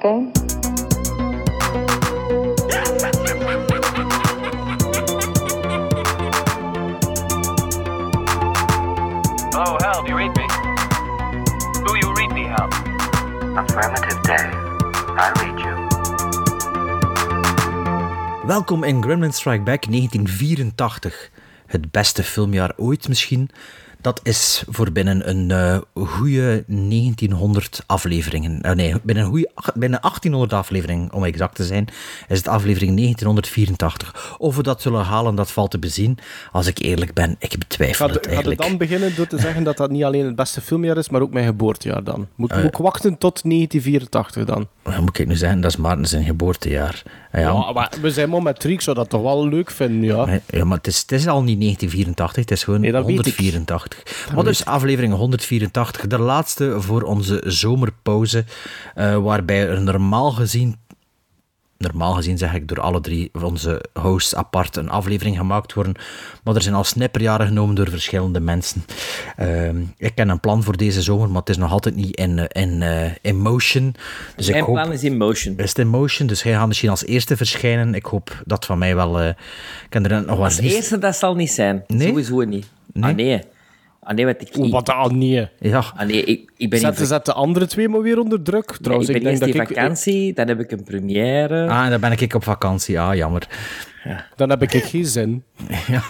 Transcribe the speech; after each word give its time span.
a 0.00 0.08
game? 0.08 0.32
Oh, 9.54 9.76
Hal, 9.80 10.02
do 10.02 10.08
you 10.08 10.16
read 10.16 10.36
me? 10.36 10.46
Do 11.84 11.96
you 11.96 12.12
read 12.14 12.32
me, 12.32 12.44
Hal? 12.44 12.68
Affirmative 13.56 14.22
day. 14.22 14.50
I 15.16 15.32
read 15.40 15.58
you. 15.60 15.88
Welkom 18.46 18.84
in 18.84 19.02
Gremlin 19.02 19.32
Strike 19.32 19.62
Back 19.62 19.86
1984. 19.86 21.30
Het 21.66 21.90
beste 21.90 22.22
filmjaar 22.22 22.72
ooit 22.76 23.08
misschien. 23.08 23.50
Dat 24.00 24.20
is 24.22 24.64
voor 24.68 24.92
binnen 24.92 25.28
een 25.28 25.50
uh, 25.50 26.06
goede 26.06 26.64
1900 26.66 27.82
afleveringen. 27.86 28.58
Uh, 28.62 28.72
nee, 28.72 28.94
binnen, 29.02 29.24
een 29.24 29.30
goede, 29.30 29.50
binnen 29.74 30.00
1800 30.00 30.52
afleveringen, 30.52 31.12
om 31.12 31.24
exact 31.24 31.54
te 31.54 31.64
zijn, 31.64 31.88
is 32.28 32.38
het 32.38 32.48
aflevering 32.48 32.96
1984. 32.96 34.36
Of 34.38 34.56
we 34.56 34.62
dat 34.62 34.82
zullen 34.82 35.04
halen, 35.04 35.34
dat 35.34 35.50
valt 35.50 35.70
te 35.70 35.78
bezien. 35.78 36.18
Als 36.52 36.66
ik 36.66 36.78
eerlijk 36.78 37.14
ben, 37.14 37.36
ik 37.38 37.58
betwijfel 37.58 38.06
Gaat 38.06 38.14
het 38.14 38.26
eigenlijk. 38.26 38.60
Gaat 38.60 38.70
het 38.70 38.78
dan 38.78 38.88
beginnen 38.88 39.16
door 39.16 39.26
te 39.26 39.38
zeggen 39.38 39.64
dat 39.64 39.76
dat 39.76 39.90
niet 39.90 40.04
alleen 40.04 40.24
het 40.24 40.36
beste 40.36 40.60
filmjaar 40.60 40.96
is, 40.96 41.08
maar 41.08 41.20
ook 41.20 41.32
mijn 41.32 41.46
geboortejaar 41.46 42.04
dan? 42.04 42.28
Moet, 42.34 42.50
uh, 42.50 42.56
moet 42.56 42.66
ik 42.66 42.76
wachten 42.76 43.18
tot 43.18 43.42
1984 43.42 44.44
dan? 44.44 44.68
Moet 45.00 45.18
ik 45.18 45.26
nu 45.26 45.36
zeggen? 45.36 45.60
Dat 45.60 45.70
is 45.70 45.76
Maarten 45.76 46.06
zijn 46.06 46.24
geboortejaar. 46.24 47.02
Ja, 47.32 47.40
ja 47.40 47.72
maar 47.72 47.92
we 48.00 48.10
zijn 48.10 48.42
met 48.42 48.64
ik 48.64 48.80
zou 48.80 48.96
dat 48.96 49.10
toch 49.10 49.22
wel 49.22 49.48
leuk 49.48 49.70
vinden, 49.70 50.02
ja. 50.02 50.40
Ja, 50.46 50.64
maar 50.64 50.76
het 50.76 50.86
is, 50.86 51.00
het 51.00 51.12
is 51.12 51.26
al 51.26 51.42
niet 51.42 51.60
1984, 51.60 52.42
het 52.42 52.50
is 52.50 52.64
gewoon 52.64 52.80
nee, 52.80 52.96
184. 52.96 53.89
Wat 54.34 54.46
is 54.46 54.64
aflevering 54.64 55.14
184? 55.14 56.06
De 56.06 56.18
laatste 56.18 56.80
voor 56.80 57.02
onze 57.02 57.42
zomerpauze, 57.46 58.44
uh, 58.96 59.16
waarbij 59.16 59.68
er 59.68 59.82
normaal 59.82 60.30
gezien 60.30 60.76
normaal 61.80 62.12
gezien 62.14 62.38
zeg 62.38 62.54
ik 62.54 62.68
door 62.68 62.80
alle 62.80 63.00
drie 63.00 63.30
onze 63.42 63.84
hosts 63.92 64.34
apart 64.34 64.76
een 64.76 64.90
aflevering 64.90 65.36
gemaakt 65.36 65.72
worden. 65.72 65.94
Maar 66.44 66.54
er 66.54 66.62
zijn 66.62 66.74
al 66.74 66.84
snipperjaren 66.84 67.46
genomen 67.46 67.74
door 67.74 67.90
verschillende 67.90 68.40
mensen. 68.40 68.84
Uh, 69.38 69.68
ik 69.96 70.14
ken 70.14 70.28
een 70.28 70.40
plan 70.40 70.62
voor 70.62 70.76
deze 70.76 71.02
zomer, 71.02 71.28
maar 71.28 71.40
het 71.40 71.48
is 71.48 71.56
nog 71.56 71.72
altijd 71.72 71.94
niet 71.94 72.16
in, 72.16 72.48
in, 72.48 72.80
uh, 72.80 73.10
in 73.20 73.36
motion. 73.36 73.94
Dus 74.36 74.46
Mijn 74.46 74.58
ik 74.58 74.64
hoop, 74.64 74.74
plan 74.74 74.92
is 74.92 75.04
in 75.04 75.16
motion. 75.16 75.56
Is 75.56 75.72
in 75.72 75.88
motion, 75.88 76.26
dus 76.26 76.42
hij 76.42 76.52
gaat 76.52 76.66
misschien 76.66 76.90
als 76.90 77.04
eerste 77.04 77.36
verschijnen. 77.36 77.94
Ik 77.94 78.04
hoop 78.04 78.42
dat 78.46 78.66
van 78.66 78.78
mij 78.78 78.94
wel... 78.94 79.22
Uh, 79.22 79.28
kan 79.88 80.06
er 80.06 80.24
nog 80.24 80.38
als 80.38 80.58
eerste, 80.58 80.98
dat 80.98 81.16
zal 81.16 81.34
niet 81.34 81.50
zijn. 81.50 81.84
Nee? 81.86 82.08
Sowieso 82.08 82.40
niet. 82.40 82.66
Nee? 82.92 83.10
Ah, 83.10 83.16
nee. 83.16 83.40
Ah, 84.00 84.14
nee, 84.14 84.24
wat 84.24 84.40
ik... 84.40 84.56
Oh, 84.58 84.70
wat 84.70 84.90
al 84.90 85.08
nee. 85.08 85.48
Ja. 85.58 85.84
Ah, 85.96 86.06
nee, 86.06 86.24
ik, 86.24 86.50
ik 86.56 86.70
ben 86.70 86.78
zet, 86.78 86.98
in... 86.98 87.06
zet 87.06 87.24
de 87.24 87.32
andere 87.32 87.66
twee 87.66 87.88
maar 87.88 88.02
weer 88.02 88.18
onder 88.18 88.42
druk. 88.42 88.76
Trouwens, 88.80 89.08
nee, 89.08 89.16
ik 89.16 89.22
ben 89.22 89.32
ik 89.32 89.38
denk 89.38 89.48
eerst 89.48 89.58
dat 89.58 89.68
in 89.68 89.74
ik, 89.76 89.78
vakantie, 89.78 90.32
dan 90.32 90.48
heb 90.48 90.60
ik 90.60 90.70
een 90.70 90.84
première. 90.84 91.68
Ah, 91.68 91.84
en 91.84 91.90
dan 91.90 92.00
ben 92.00 92.12
ik 92.12 92.34
op 92.34 92.44
vakantie. 92.44 93.00
Ah, 93.00 93.14
jammer. 93.14 93.48
Ja. 94.04 94.26
Dan 94.36 94.50
heb 94.50 94.62
ik 94.62 94.84
geen 94.84 95.06
zin. 95.06 95.42
Ja. 95.86 96.02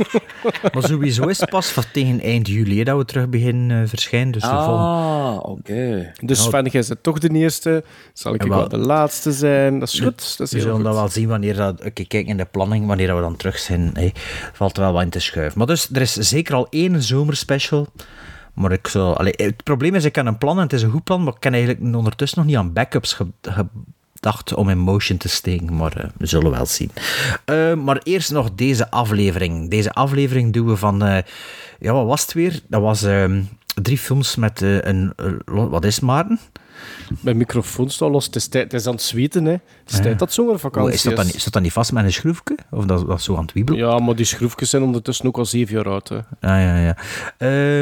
maar 0.73 0.83
sowieso 0.83 1.27
is 1.27 1.41
het 1.41 1.51
pas 1.51 1.69
van 1.69 1.85
tegen 1.93 2.21
eind 2.21 2.49
juli 2.49 2.85
dat 2.85 2.97
we 2.97 3.05
terug 3.05 3.29
beginnen 3.29 3.83
uh, 3.83 3.89
verschijnen. 3.89 4.33
Dus 4.33 4.43
ah, 4.43 5.37
oké. 5.37 5.51
Okay. 5.51 6.13
Dus 6.21 6.43
Sven, 6.43 6.67
jij 6.67 6.85
bent 6.89 7.03
toch 7.03 7.19
de 7.19 7.29
eerste. 7.29 7.85
Zal 8.13 8.35
ik 8.35 8.43
wel, 8.43 8.59
wel 8.59 8.69
de 8.69 8.79
laatste 8.79 9.33
zijn? 9.33 9.79
Dat 9.79 9.89
is 9.89 10.01
goed. 10.01 10.39
Dat 10.39 10.47
is 10.47 10.53
we 10.53 10.61
zullen 10.61 10.75
goed. 10.75 10.85
dat 10.85 10.95
wel 10.95 11.09
zien 11.09 11.29
wanneer 11.29 11.57
dat... 11.57 11.73
Oké, 11.73 11.87
okay, 11.87 12.05
kijk 12.05 12.27
in 12.27 12.37
de 12.37 12.45
planning, 12.45 12.87
wanneer 12.87 13.15
we 13.15 13.21
dan 13.21 13.37
terug 13.37 13.59
zijn. 13.59 13.91
Hey, 13.93 14.13
valt 14.53 14.77
er 14.77 14.83
wel 14.83 14.93
wat 14.93 15.03
in 15.03 15.11
te 15.11 15.21
schuiven. 15.21 15.59
Maar 15.59 15.67
dus, 15.67 15.89
er 15.93 16.01
is 16.01 16.15
zeker 16.15 16.55
al 16.55 16.67
één 16.71 17.03
zomerspecial... 17.03 17.87
Maar 18.55 18.73
ik 18.73 18.87
zou, 18.87 19.17
allee, 19.17 19.33
het 19.37 19.63
probleem 19.63 19.95
is, 19.95 20.05
ik 20.05 20.13
kan 20.13 20.27
een 20.27 20.39
plan 20.39 20.57
en 20.57 20.63
het 20.63 20.73
is 20.73 20.83
een 20.83 20.91
goed 20.91 21.05
plan, 21.05 21.23
maar 21.23 21.35
ik 21.35 21.41
kan 21.41 21.53
eigenlijk 21.53 21.97
ondertussen 21.97 22.39
nog 22.39 22.47
niet 22.47 22.57
aan 22.57 22.73
backups 22.73 23.13
ge, 23.13 23.27
gedacht 24.21 24.55
om 24.55 24.69
in 24.69 24.79
motion 24.79 25.19
te 25.19 25.29
steken. 25.29 25.77
Maar 25.77 25.99
uh, 25.99 26.05
we 26.17 26.27
zullen 26.27 26.51
wel 26.51 26.67
zien. 26.67 26.91
Uh, 27.47 27.75
maar 27.75 28.01
eerst 28.03 28.31
nog 28.31 28.51
deze 28.55 28.91
aflevering. 28.91 29.71
Deze 29.71 29.93
aflevering 29.93 30.53
doen 30.53 30.67
we 30.67 30.77
van, 30.77 31.07
uh, 31.07 31.19
ja, 31.79 31.93
wat 31.93 32.07
was 32.07 32.23
het 32.23 32.33
weer? 32.33 32.61
Dat 32.69 32.81
was 32.81 33.07
drie 33.83 33.99
films 33.99 34.37
met 34.37 34.61
een, 34.61 35.13
wat 35.45 35.85
is 35.85 36.01
Maarten? 36.01 36.39
Mijn 37.21 37.37
microfoon 37.37 37.91
staat 37.91 38.11
los. 38.11 38.27
Het 38.27 38.37
is, 38.37 38.49
het 38.51 38.73
is 38.73 38.87
aan 38.87 38.93
het 38.93 39.03
zweten, 39.03 39.45
hè. 39.45 39.57
Het 39.91 39.99
is 39.99 40.05
tijd 40.05 40.19
dat 40.19 40.33
zomervakantie 40.33 40.93
is. 40.93 41.03
Dat 41.03 41.17
dan, 41.17 41.27
is 41.27 41.45
dat 41.45 41.53
dan 41.53 41.63
niet 41.63 41.73
vast 41.73 41.93
met 41.93 42.05
een 42.05 42.13
schroefje? 42.13 42.57
Of 42.71 42.85
dat, 42.85 43.07
dat 43.07 43.23
zo 43.23 43.37
aan 43.37 43.43
het 43.43 43.53
wiebelen? 43.53 43.81
Ja, 43.81 43.99
maar 43.99 44.17
die 44.17 44.25
schroefjes 44.25 44.71
zijn 44.71 44.83
ondertussen 44.83 45.27
ook 45.27 45.39
al 45.39 45.45
zeven 45.45 45.75
jaar 45.75 45.89
oud, 45.89 46.09
hè. 46.09 46.17
Ah, 46.17 46.23
ja, 46.41 46.77
ja. 46.77 46.97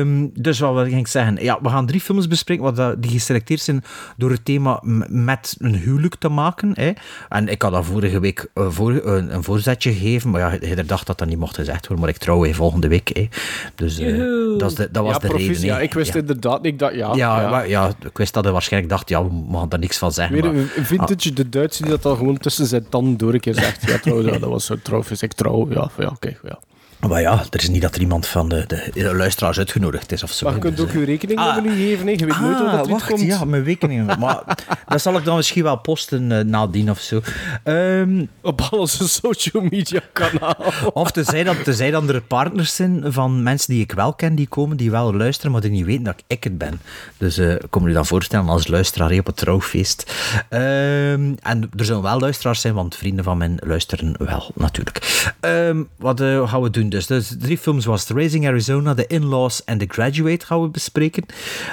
Um, 0.01 0.31
dus 0.35 0.59
wat 0.59 0.87
ging 0.87 0.99
ik 0.99 1.07
zeggen? 1.07 1.43
Ja, 1.43 1.59
we 1.63 1.69
gaan 1.69 1.87
drie 1.87 2.01
films 2.01 2.29
bespreken 2.29 2.75
wat, 2.75 3.03
die 3.03 3.11
geselecteerd 3.11 3.61
zijn 3.61 3.85
door 4.17 4.31
het 4.31 4.45
thema 4.45 4.81
met 5.09 5.57
een 5.59 5.75
huwelijk 5.75 6.15
te 6.15 6.29
maken. 6.29 6.71
Hè. 6.75 6.93
En 7.29 7.49
ik 7.49 7.63
had 7.63 7.73
dat 7.73 7.85
vorige 7.85 8.21
week 8.21 8.51
uh, 8.55 8.67
voor, 8.71 8.93
uh, 8.93 9.01
een 9.05 9.45
voorzetje 9.45 9.93
gegeven, 9.93 10.31
maar 10.31 10.41
ja, 10.41 10.69
je 10.69 10.85
dacht 10.85 11.07
dat 11.07 11.19
dat 11.19 11.29
niet 11.29 11.39
mocht 11.39 11.55
gezegd 11.55 11.87
worden, 11.87 12.05
maar 12.05 12.15
ik 12.15 12.21
trouw 12.21 12.53
volgende 12.53 12.89
week. 12.89 13.11
Hè. 13.13 13.29
Dus 13.75 14.01
uh, 14.01 14.59
dat, 14.59 14.77
de, 14.77 14.89
dat, 14.91 15.05
was 15.05 15.13
ja, 15.13 15.19
de 15.19 15.27
profies, 15.27 15.47
reden. 15.47 15.65
Ja, 15.65 15.81
ik 15.81 15.95
wist 15.95 16.13
ja. 16.13 16.21
inderdaad 16.21 16.63
niet 16.63 16.79
dat... 16.79 16.95
Ja, 16.95 17.15
ja, 17.15 17.41
ja. 17.41 17.51
Maar, 17.51 17.69
ja, 17.69 17.89
ik 18.05 18.19
wist 18.19 18.35
dat 18.35 18.45
hij 18.45 18.53
waarschijnlijk 18.53 18.93
dacht, 18.93 19.09
ja, 19.09 19.25
we 19.25 19.33
mogen 19.33 19.69
daar 19.69 19.79
niks 19.79 19.99
van 19.99 20.13
zeggen. 20.13 20.35
Weer 20.35 20.53
maar, 20.53 20.63
een 20.77 20.85
vintage, 20.85 21.29
ah. 21.29 21.37
de 21.37 21.49
Duitse 21.49 21.83
die 21.83 21.91
dat 21.91 21.98
al 22.05 22.17
gewoon 22.17 22.39
tussen 22.39 22.67
zijn 22.67 22.89
tanden 22.89 23.17
door 23.17 23.35
een 23.35 23.41
keer 23.41 23.55
zegt. 23.55 23.83
Ja, 23.83 23.99
trouwens, 23.99 24.31
ja, 24.31 24.39
dat 24.39 24.49
was 24.51 24.65
zo 24.65 24.77
trouw. 24.83 25.03
Ik 25.21 25.33
trouw, 25.33 25.67
ja, 25.71 25.91
ja 25.99 26.07
oké, 26.07 26.37
ja. 26.43 26.59
Maar 27.07 27.21
ja, 27.21 27.45
er 27.51 27.61
is 27.61 27.69
niet 27.69 27.83
dat 27.83 27.95
er 27.95 28.01
iemand 28.01 28.27
van 28.27 28.49
de, 28.49 28.65
de, 28.67 28.91
de 28.93 29.15
luisteraars 29.15 29.59
uitgenodigd 29.59 30.13
is 30.13 30.23
of 30.23 30.33
zo. 30.33 30.45
Maar 30.45 30.55
je 30.55 30.61
kunt 30.61 30.77
dus, 30.77 30.87
ook 30.87 30.93
je 30.93 31.05
rekeningnummer 31.05 31.57
ah, 31.57 31.63
nu 31.63 31.77
geven, 31.77 32.07
hè? 32.07 32.13
je 32.13 32.25
weet 32.25 32.35
ah, 32.35 32.41
nooit 32.41 32.61
wat 32.61 32.73
het 32.73 32.89
wacht, 32.89 33.07
komt. 33.07 33.21
Ja, 33.21 33.45
mijn 33.45 33.65
rekening. 33.65 34.17
maar 34.17 34.43
dat 34.87 35.03
zal 35.03 35.17
ik 35.17 35.25
dan 35.25 35.37
misschien 35.37 35.63
wel 35.63 35.77
posten 35.77 36.31
uh, 36.31 36.41
nadien 36.41 36.91
of 36.91 37.01
zo. 37.01 37.21
Um, 37.65 38.29
Op 38.41 38.61
al 38.61 38.79
onze 38.79 39.09
social 39.09 39.63
media 39.71 40.01
kanaal. 40.13 40.57
of 40.93 41.11
tenzij 41.11 41.45
dat, 41.45 41.65
tenzij 41.65 41.91
dan 41.91 42.09
er 42.09 42.21
partners 42.21 42.75
zijn 42.75 43.13
van 43.13 43.43
mensen 43.43 43.73
die 43.73 43.83
ik 43.83 43.93
wel 43.93 44.13
ken, 44.13 44.35
die 44.35 44.49
komen, 44.49 44.77
die 44.77 44.91
wel 44.91 45.15
luisteren, 45.15 45.53
maar 45.53 45.61
die 45.61 45.71
niet 45.71 45.85
weten 45.85 46.05
dat 46.05 46.23
ik 46.27 46.45
het 46.45 46.59
ben. 46.59 46.81
Dus 47.17 47.39
uh, 47.39 47.55
kom 47.71 47.89
je 47.89 47.95
dan 47.95 48.07
voorstellen 48.07 48.49
als 48.49 48.67
luisteraar 48.67 49.13
op 49.19 49.27
het 49.27 49.37
trouwfeest. 49.37 50.13
Um, 50.51 51.37
en 51.43 51.71
er 51.77 51.85
zullen 51.85 52.03
wel 52.03 52.21
luisteraars 52.21 52.61
zijn, 52.61 52.75
want 52.75 52.97
vrienden 52.97 53.25
van 53.25 53.39
mij 53.39 53.51
luisteren 53.57 54.15
wel, 54.19 54.51
natuurlijk. 54.55 55.27
Um, 55.41 55.89
wat 55.97 56.21
uh, 56.21 56.49
gaan 56.49 56.63
we 56.63 56.71
doen 56.71 56.88
dus? 56.89 57.07
dus 57.07 57.35
drie 57.39 57.59
films 57.59 57.85
was 57.85 58.05
The 58.05 58.15
Raising 58.15 58.47
Arizona, 58.47 58.95
The 58.95 59.07
In-Laws 59.07 59.65
en 59.65 59.79
The 59.79 59.87
Graduate 59.89 60.47
gaan 60.47 60.63
we 60.63 60.69
bespreken. 60.69 61.25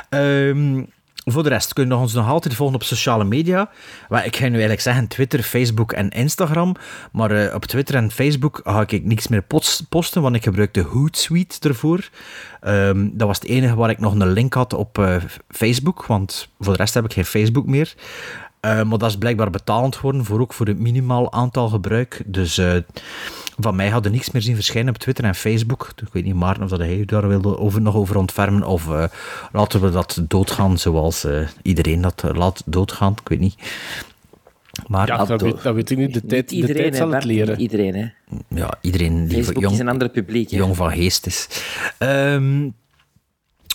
Um, 0.09 0.87
voor 1.25 1.43
de 1.43 1.49
rest 1.49 1.73
kunnen 1.73 1.97
we 1.97 2.03
ons 2.03 2.13
nog 2.13 2.27
altijd 2.27 2.55
volgen 2.55 2.75
op 2.75 2.83
sociale 2.83 3.23
media. 3.23 3.69
Ik 4.23 4.35
ga 4.35 4.43
nu 4.43 4.51
eigenlijk 4.51 4.81
zeggen 4.81 5.07
Twitter, 5.07 5.43
Facebook 5.43 5.91
en 5.91 6.09
Instagram. 6.09 6.75
Maar 7.11 7.31
uh, 7.31 7.53
op 7.53 7.65
Twitter 7.65 7.95
en 7.95 8.11
Facebook 8.11 8.61
ga 8.63 8.85
ik 8.87 9.03
niks 9.03 9.27
meer 9.27 9.43
posten, 9.89 10.21
want 10.21 10.35
ik 10.35 10.43
gebruik 10.43 10.73
de 10.73 10.81
Hootsuite 10.81 11.69
ervoor. 11.69 12.09
Um, 12.67 13.17
dat 13.17 13.27
was 13.27 13.39
het 13.39 13.47
enige 13.47 13.75
waar 13.75 13.89
ik 13.89 13.99
nog 13.99 14.13
een 14.13 14.31
link 14.31 14.53
had 14.53 14.73
op 14.73 14.97
uh, 14.97 15.15
Facebook, 15.49 16.05
want 16.05 16.49
voor 16.59 16.73
de 16.73 16.79
rest 16.79 16.93
heb 16.93 17.05
ik 17.05 17.13
geen 17.13 17.25
Facebook 17.25 17.65
meer. 17.65 17.93
Uh, 18.65 18.83
maar 18.83 18.97
dat 18.97 19.09
is 19.09 19.17
blijkbaar 19.17 19.49
betaald 19.49 19.99
worden, 19.99 20.25
voor 20.25 20.39
ook 20.39 20.53
voor 20.53 20.67
het 20.67 20.79
minimaal 20.79 21.31
aantal 21.31 21.67
gebruik. 21.69 22.21
Dus 22.25 22.57
uh, 22.57 22.73
van 23.57 23.75
mij 23.75 23.89
hadden 23.89 24.11
niks 24.11 24.31
meer 24.31 24.41
zien 24.41 24.55
verschijnen 24.55 24.93
op 24.93 24.99
Twitter 24.99 25.23
en 25.23 25.35
Facebook. 25.35 25.93
Ik 26.01 26.13
weet 26.13 26.23
niet, 26.23 26.35
Maarten, 26.35 26.63
of 26.63 26.69
dat 26.69 26.79
hij 26.79 27.05
daar 27.05 27.27
wilde 27.27 27.57
over, 27.57 27.81
nog 27.81 27.95
over 27.95 28.17
ontfermen. 28.17 28.63
Of 28.63 28.87
uh, 28.87 29.03
laten 29.51 29.81
we 29.81 29.89
dat 29.89 30.21
doodgaan 30.27 30.77
zoals 30.77 31.27
iedereen 31.61 32.01
dat 32.01 32.23
laat 32.33 32.63
doodgaan. 32.65 33.11
Ik 33.11 33.29
weet 33.29 33.39
niet. 33.39 33.55
Maar 34.87 35.07
ja, 35.07 35.25
dat, 35.25 35.41
weet, 35.41 35.63
dat 35.63 35.75
weet 35.75 35.89
ik 35.89 35.97
niet. 35.97 36.13
De 36.13 36.25
tijd, 36.25 36.51
niet 36.51 36.59
iedereen, 36.59 36.75
de 36.75 36.81
tijd 36.81 36.95
zal 36.95 37.09
hè, 37.09 37.15
het 37.15 37.23
leren. 37.23 37.57
Niet 37.57 37.71
iedereen, 37.71 37.95
hè. 37.95 38.07
Ja, 38.47 38.73
iedereen 38.81 39.27
die 39.27 39.37
Facebook 39.37 39.63
jong, 39.63 39.73
is 39.73 39.79
een 39.79 39.87
ander 39.87 40.09
publiek. 40.09 40.51
Hè. 40.51 40.57
jong 40.57 40.75
van 40.75 40.91
geest 40.91 41.25
is. 41.25 41.47
Um, 41.99 42.73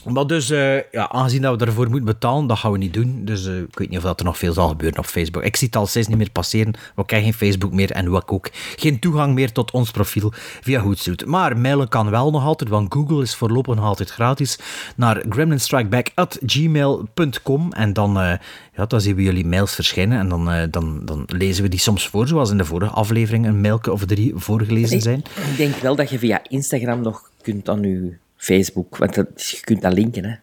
maar 0.05 0.27
dus, 0.27 0.51
uh, 0.51 0.91
ja, 0.91 1.09
aangezien 1.09 1.43
dat 1.43 1.59
we 1.59 1.65
daarvoor 1.65 1.89
moeten 1.89 2.05
betalen, 2.05 2.47
dat 2.47 2.59
gaan 2.59 2.73
we 2.73 2.79
niet 2.79 2.95
doen. 2.95 3.25
Dus 3.25 3.47
uh, 3.47 3.59
ik 3.59 3.79
weet 3.79 3.89
niet 3.89 3.99
of 3.99 4.05
dat 4.05 4.19
er 4.19 4.25
nog 4.25 4.39
veel 4.39 4.53
zal 4.53 4.69
gebeuren 4.69 4.99
op 4.99 5.07
Facebook. 5.07 5.43
Ik 5.43 5.57
zie 5.57 5.67
het 5.67 5.77
al 5.77 5.87
steeds 5.87 6.09
niet 6.09 6.17
meer 6.17 6.31
passeren. 6.31 6.75
We 6.95 7.05
krijgen 7.05 7.29
geen 7.29 7.39
Facebook 7.49 7.73
meer 7.73 7.91
en 7.91 8.11
ook, 8.11 8.33
ook 8.33 8.51
geen 8.77 8.99
toegang 8.99 9.35
meer 9.35 9.53
tot 9.53 9.71
ons 9.71 9.91
profiel 9.91 10.33
via 10.61 10.81
Hootsuite. 10.81 11.27
Maar 11.27 11.57
mailen 11.57 11.89
kan 11.89 12.11
wel 12.11 12.31
nog 12.31 12.45
altijd, 12.45 12.71
want 12.71 12.95
Google 12.95 13.23
is 13.23 13.35
voorlopig 13.35 13.75
nog 13.75 13.85
altijd 13.85 14.11
gratis, 14.11 14.59
naar 14.97 15.25
gremlinstrikeback.gmail.com 15.29 17.73
en 17.73 17.93
dan, 17.93 18.23
uh, 18.23 18.33
ja, 18.77 18.87
dan 18.87 19.01
zien 19.01 19.17
we 19.17 19.23
jullie 19.23 19.47
mails 19.47 19.75
verschijnen 19.75 20.19
en 20.19 20.29
dan, 20.29 20.69
dan, 20.71 21.05
dan 21.05 21.25
lezen 21.27 21.63
we 21.63 21.69
die 21.69 21.81
soms 21.81 22.09
voor, 22.09 22.29
zoals 22.29 22.51
in 22.51 22.57
de 22.57 22.65
vorige 22.65 22.93
aflevering 22.93 23.47
een 23.47 23.61
mailke 23.61 23.93
of 23.93 24.05
drie 24.05 24.33
voorgelezen 24.35 25.01
zijn. 25.01 25.19
Ik, 25.19 25.25
ik 25.51 25.57
denk 25.57 25.75
wel 25.75 25.97
dat 25.97 26.11
je 26.11 26.19
via 26.19 26.41
Instagram 26.49 27.01
nog 27.01 27.31
kunt 27.43 27.69
aan 27.69 27.83
je 27.83 28.17
Facebook, 28.41 28.97
want 28.97 29.15
dat, 29.15 29.49
je 29.49 29.61
kunt 29.61 29.83
dat 29.83 29.93
linken, 29.93 30.25
hè. 30.25 30.35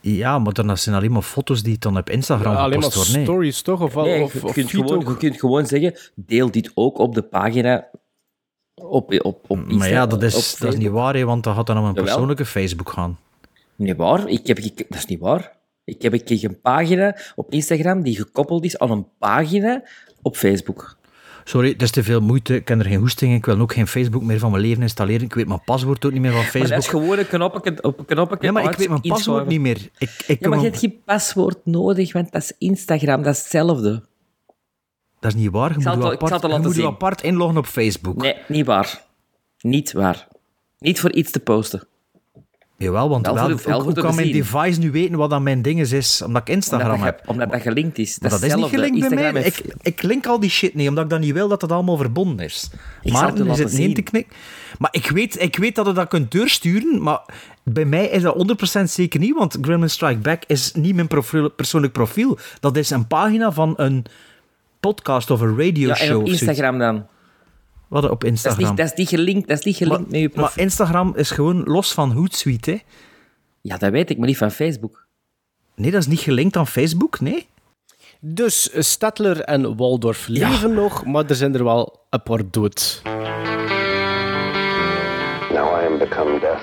Ja, 0.00 0.38
maar 0.38 0.52
dan 0.52 0.78
zijn 0.78 0.96
alleen 0.96 1.12
maar 1.12 1.22
foto's 1.22 1.62
die 1.62 1.78
dan 1.78 1.96
op 1.96 2.10
Instagram 2.10 2.52
ja, 2.52 2.58
alleen 2.58 2.78
maar 2.78 2.90
gepost 2.90 3.06
worden. 3.06 3.24
stories, 3.24 3.62
toch? 3.62 3.80
Of, 3.80 3.94
nee, 3.94 4.22
of, 4.22 4.32
je, 4.32 4.44
of 4.44 4.52
kunt 4.52 4.70
gewoon, 4.70 4.98
je 4.98 5.16
kunt 5.16 5.40
gewoon 5.40 5.66
zeggen, 5.66 5.94
deel 6.14 6.50
dit 6.50 6.70
ook 6.74 6.98
op 6.98 7.14
de 7.14 7.22
pagina 7.22 7.88
op, 8.74 9.12
op, 9.22 9.24
op 9.24 9.58
Instagram. 9.58 9.78
Maar 9.78 9.88
ja, 9.88 10.06
dat 10.06 10.22
is, 10.22 10.56
dat 10.56 10.72
is 10.72 10.78
niet 10.78 10.90
waar, 10.90 11.14
hè, 11.14 11.24
want 11.24 11.44
dan 11.44 11.54
gaat 11.54 11.66
dan 11.66 11.78
om 11.78 11.84
een 11.84 11.88
Jawel. 11.88 12.04
persoonlijke 12.04 12.44
Facebook 12.44 12.90
gaan. 12.90 13.18
Niet 13.74 13.96
waar? 13.96 14.28
Ik 14.28 14.46
heb, 14.46 14.58
ik, 14.58 14.76
dat 14.76 14.98
is 14.98 15.06
niet 15.06 15.20
waar. 15.20 15.56
Ik 15.84 16.02
heb, 16.02 16.14
ik 16.14 16.24
kreeg 16.24 16.42
een 16.42 16.60
pagina 16.60 17.16
op 17.34 17.52
Instagram 17.52 18.02
die 18.02 18.16
gekoppeld 18.16 18.64
is 18.64 18.78
aan 18.78 18.90
een 18.90 19.06
pagina 19.18 19.82
op 20.22 20.36
Facebook. 20.36 20.96
Sorry, 21.48 21.68
het 21.70 21.82
is 21.82 21.90
te 21.90 22.02
veel 22.02 22.20
moeite. 22.20 22.54
Ik 22.54 22.64
ken 22.64 22.78
er 22.78 22.84
geen 22.86 22.98
hoesting 22.98 23.30
in. 23.30 23.36
Ik 23.36 23.46
wil 23.46 23.60
ook 23.60 23.72
geen 23.72 23.86
Facebook 23.86 24.22
meer 24.22 24.38
van 24.38 24.50
mijn 24.50 24.62
leven 24.62 24.82
installeren. 24.82 25.22
Ik 25.22 25.34
weet 25.34 25.46
mijn 25.48 25.64
paswoord 25.64 26.04
ook 26.04 26.12
niet 26.12 26.20
meer 26.20 26.30
van 26.30 26.40
Maar 26.40 26.52
dat 26.52 26.60
Facebook. 26.60 26.78
is 26.82 26.88
gewoon 26.88 27.18
een 27.18 27.26
knopje 27.26 27.82
op 27.82 27.98
een 27.98 28.04
knopje. 28.04 28.36
Ja, 28.40 28.52
maar 28.52 28.64
ik 28.64 28.76
weet 28.76 28.88
mijn 28.88 29.00
paswoord 29.00 29.46
niet 29.46 29.60
meer. 29.60 29.88
Ik, 29.98 30.10
ik 30.26 30.40
Ja, 30.40 30.48
maar 30.48 30.58
je 30.58 30.64
hebt 30.64 30.78
geen 30.78 31.02
paswoord 31.04 31.58
nodig, 31.64 32.12
want 32.12 32.32
dat 32.32 32.42
is 32.42 32.52
Instagram, 32.58 33.22
dat 33.22 33.34
is 33.34 33.40
hetzelfde. 33.40 34.02
Dat 35.20 35.34
is 35.34 35.40
niet 35.40 35.50
waar. 35.50 35.74
Je 35.76 35.80
zal 35.80 35.96
moet, 35.96 36.04
je 36.06 36.12
ik 36.12 36.22
apart, 36.22 36.52
je 36.52 36.58
moet 36.58 36.74
je 36.74 36.86
apart 36.86 37.22
inloggen 37.22 37.58
op 37.58 37.66
Facebook. 37.66 38.16
Nee, 38.16 38.34
niet 38.48 38.66
waar. 38.66 39.04
Niet 39.60 39.92
waar. 39.92 40.28
Niet 40.78 41.00
voor 41.00 41.12
iets 41.12 41.30
te 41.30 41.40
posten. 41.40 41.86
Jawel, 42.78 43.08
want 43.08 43.26
Wel 43.26 43.50
hoe- 43.82 43.92
kan 43.92 44.14
mijn 44.14 44.32
device 44.32 44.78
nu 44.80 44.90
weten 44.90 45.16
wat 45.16 45.32
aan 45.32 45.42
mijn 45.42 45.62
ding 45.62 45.80
is, 45.80 46.22
omdat 46.22 46.42
ik 46.48 46.54
Instagram 46.54 46.90
Omdat 46.90 47.04
heb? 47.06 47.22
omdat 47.26 47.50
dat 47.52 47.62
gelinkt 47.62 47.98
is. 47.98 48.16
Dat, 48.16 48.30
dat 48.30 48.42
is 48.42 48.54
niet 48.54 48.64
gelinkt 48.64 49.08
bij 49.14 49.32
mij. 49.32 49.42
Ik, 49.42 49.62
ik 49.82 50.02
link 50.02 50.26
al 50.26 50.40
die 50.40 50.50
shit 50.50 50.74
niet, 50.74 50.88
omdat 50.88 51.04
ik 51.04 51.10
dan 51.10 51.20
niet 51.20 51.32
wil 51.32 51.48
dat 51.48 51.62
het 51.62 51.72
allemaal 51.72 51.96
verbonden 51.96 52.44
is. 52.44 52.70
Ik 53.02 53.12
maar 53.12 53.26
het 53.26 53.38
is 53.38 53.46
het 53.46 53.58
niet 53.58 53.70
zien. 53.70 53.94
te 53.94 54.02
knikken. 54.02 54.36
Maar 54.78 54.88
ik 54.92 55.10
weet, 55.10 55.42
ik 55.42 55.56
weet 55.56 55.74
dat 55.74 55.86
je 55.86 55.92
dat 55.92 56.08
kunt 56.08 56.30
doorsturen, 56.30 57.02
maar 57.02 57.20
bij 57.62 57.84
mij 57.84 58.06
is 58.06 58.22
dat 58.22 58.34
100% 58.78 58.82
zeker 58.90 59.20
niet, 59.20 59.34
want 59.34 59.58
Gremlin 59.60 59.90
Strike 59.90 60.18
Back 60.20 60.42
is 60.46 60.72
niet 60.72 60.94
mijn 60.94 61.06
profiel, 61.06 61.50
persoonlijk 61.50 61.92
profiel. 61.92 62.38
Dat 62.60 62.76
is 62.76 62.90
een 62.90 63.06
pagina 63.06 63.52
van 63.52 63.74
een 63.76 64.04
podcast 64.80 65.30
of 65.30 65.40
een 65.40 65.58
radio 65.58 65.88
Ja, 65.88 65.94
show. 65.94 66.08
en 66.08 66.16
op. 66.16 66.26
Instagram 66.26 66.78
dan. 66.78 67.06
Wat 67.88 68.04
op 68.04 68.10
Dat 68.10 68.22
is 68.22 68.28
Instagram. 68.30 68.68
niet, 68.68 68.76
dat 68.76 68.86
is 68.86 68.92
niet 68.94 69.08
gelinkt, 69.08 69.48
dat 69.48 69.58
is 69.58 69.64
niet 69.64 69.76
gelinkt 69.76 70.10
met 70.10 70.20
je 70.20 70.26
maar, 70.28 70.34
maar 70.36 70.44
profiel. 70.44 70.62
Instagram 70.62 71.12
is 71.16 71.30
gewoon 71.30 71.62
los 71.64 71.92
van 71.92 72.10
Hootsuite, 72.12 72.70
hè? 72.70 72.78
Ja, 73.60 73.76
dat 73.76 73.90
weet 73.90 74.10
ik, 74.10 74.18
maar 74.18 74.26
niet 74.26 74.36
van 74.38 74.50
Facebook. 74.50 75.06
Nee, 75.74 75.90
dat 75.90 76.00
is 76.00 76.06
niet 76.06 76.20
gelinkt 76.20 76.56
aan 76.56 76.66
Facebook, 76.66 77.20
nee. 77.20 77.46
Dus 78.20 78.70
Stadler 78.78 79.40
en 79.40 79.76
Waldorf 79.76 80.26
leven 80.26 80.74
nog, 80.74 81.04
maar 81.04 81.24
er 81.26 81.34
zijn 81.34 81.54
er 81.54 81.64
wel 81.64 82.00
een 82.10 82.22
paar 82.22 82.40
dood. 82.50 83.00
Now 85.52 85.66
I 85.80 85.86
am 85.86 85.98
become 85.98 86.40
death, 86.40 86.62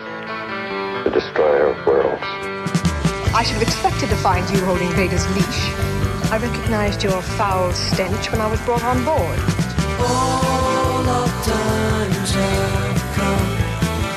the 1.04 1.10
destroyer 1.10 1.70
of 1.70 1.84
worlds. 1.86 2.28
I 3.40 3.44
should 3.44 3.54
have 3.54 3.62
expected 3.64 4.10
to 4.10 4.16
find 4.16 4.50
you 4.50 4.64
holding 4.66 4.90
Vader's 4.92 5.26
leash. 5.36 5.68
I 6.34 6.38
recognized 6.38 7.02
your 7.02 7.22
foul 7.22 7.72
stench 7.72 8.30
when 8.32 8.42
I 8.48 8.50
was 8.50 8.60
brought 8.66 8.84
on 8.84 9.04
board. 9.04 9.40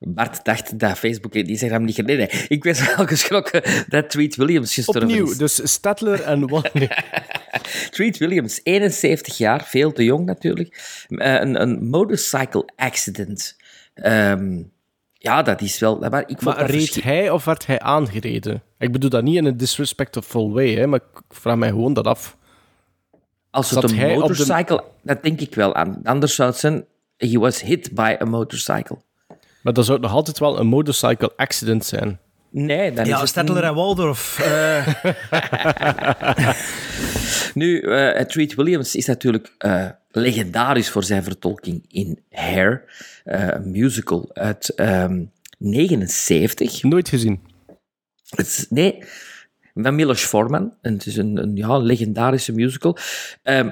Bart 0.00 0.44
dacht 0.44 0.78
dat 0.78 0.98
Facebook 0.98 1.34
en 1.34 1.46
Instagram 1.46 1.84
niet 1.84 1.94
geleden. 1.94 2.28
Nee, 2.32 2.44
ik 2.48 2.64
was 2.64 2.94
wel 2.96 3.06
geschrokken 3.06 3.62
dat 3.88 4.10
Treat 4.10 4.34
Williams 4.36 4.74
gestorven 4.74 5.02
Opnieuw, 5.02 5.30
is. 5.30 5.36
dus 5.36 5.72
Stadler 5.72 6.22
en 6.22 6.48
Waldorf. 6.48 7.02
Treat 7.90 8.16
Williams, 8.18 8.60
71 8.62 9.36
jaar, 9.36 9.64
veel 9.64 9.92
te 9.92 10.04
jong 10.04 10.26
natuurlijk. 10.26 11.02
Eh, 11.08 11.34
een, 11.34 11.60
een 11.60 11.88
motorcycle 11.88 12.68
accident. 12.76 13.56
Ehm, 13.94 14.62
ja, 15.12 15.42
dat 15.42 15.60
is 15.60 15.78
wel... 15.78 15.98
Maar 15.98 16.24
ik 16.28 16.40
Maar 16.40 16.70
reed 16.70 17.02
hij 17.02 17.30
of 17.30 17.44
werd 17.44 17.66
hij 17.66 17.80
aangereden? 17.80 18.62
Ik 18.78 18.92
bedoel 18.92 19.10
dat 19.10 19.22
niet 19.22 19.36
in 19.36 19.44
een 19.44 19.56
disrespectful 19.56 20.52
way, 20.52 20.74
hè, 20.74 20.86
maar 20.86 21.00
ik 21.00 21.22
vraag 21.28 21.56
mij 21.56 21.68
gewoon 21.68 21.92
dat 21.92 22.06
af. 22.06 22.36
Als 23.50 23.70
het 23.70 23.80
zat 23.80 23.90
een 23.90 23.96
op 24.04 24.08
de- 24.08 24.18
motorcycle... 24.18 24.84
Dat 25.02 25.22
denk 25.22 25.40
ik 25.40 25.54
wel 25.54 25.74
aan. 25.74 26.00
Anders 26.04 26.34
zou 26.34 26.50
het 26.50 26.58
zijn... 26.58 26.84
He 27.16 27.38
was 27.38 27.60
hit 27.60 27.94
by 27.94 28.16
a 28.20 28.24
motorcycle. 28.24 28.98
Maar 29.62 29.72
dat 29.72 29.84
zou 29.84 30.00
nog 30.00 30.12
altijd 30.12 30.38
wel 30.38 30.58
een 30.60 30.66
motorcycle 30.66 31.32
accident 31.36 31.84
zijn. 31.84 32.18
Nee, 32.50 32.92
dan 32.92 33.04
is 33.04 33.10
Ja, 33.10 33.20
het 33.20 33.28
Stedtler 33.28 33.64
en 33.64 33.74
Waldorf. 33.74 34.38
eh, 34.40 34.86
Nu, 37.54 37.80
eh 37.80 38.24
Treat 38.24 38.54
Williams 38.54 38.94
is 38.96 39.06
natuurlijk 39.06 39.54
eh, 39.58 39.88
legendarisch 40.10 40.90
voor 40.90 41.04
zijn 41.04 41.22
vertolking 41.22 41.84
in 41.88 42.18
Hair, 42.30 42.84
eh, 43.24 43.46
een 43.48 43.70
musical 43.70 44.30
uit 44.32 44.68
ehm 44.68 45.22
79. 45.58 46.82
Nooit 46.82 47.08
gezien. 47.08 47.40
Het 48.28 48.46
is- 48.46 48.66
nee, 48.70 49.02
van 49.74 49.94
Milos 49.94 50.24
Forman. 50.24 50.74
Het 50.82 51.06
is 51.06 51.16
een, 51.16 51.36
een 51.42 51.56
ja, 51.56 51.76
legendarische 51.78 52.52
musical. 52.52 52.96
ehm, 53.42 53.68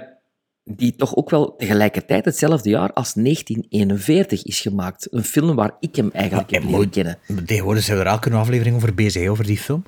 die 0.68 0.96
toch 0.96 1.16
ook 1.16 1.30
wel 1.30 1.56
tegelijkertijd 1.56 2.24
hetzelfde 2.24 2.68
jaar 2.68 2.92
als 2.92 3.12
1941 3.12 4.44
is 4.44 4.60
gemaakt. 4.60 5.08
Een 5.10 5.24
film 5.24 5.54
waar 5.56 5.76
ik 5.80 5.96
hem 5.96 6.10
eigenlijk 6.12 6.50
heb 6.50 6.64
leren 6.64 6.90
kennen. 6.90 7.18
Tegenwoordig 7.46 7.84
zijn 7.84 7.98
we 7.98 8.04
er 8.04 8.10
elke 8.10 8.30
aflevering 8.30 8.76
over 8.76 8.94
bezig, 8.94 9.28
over 9.28 9.44
die 9.44 9.58
film. 9.58 9.84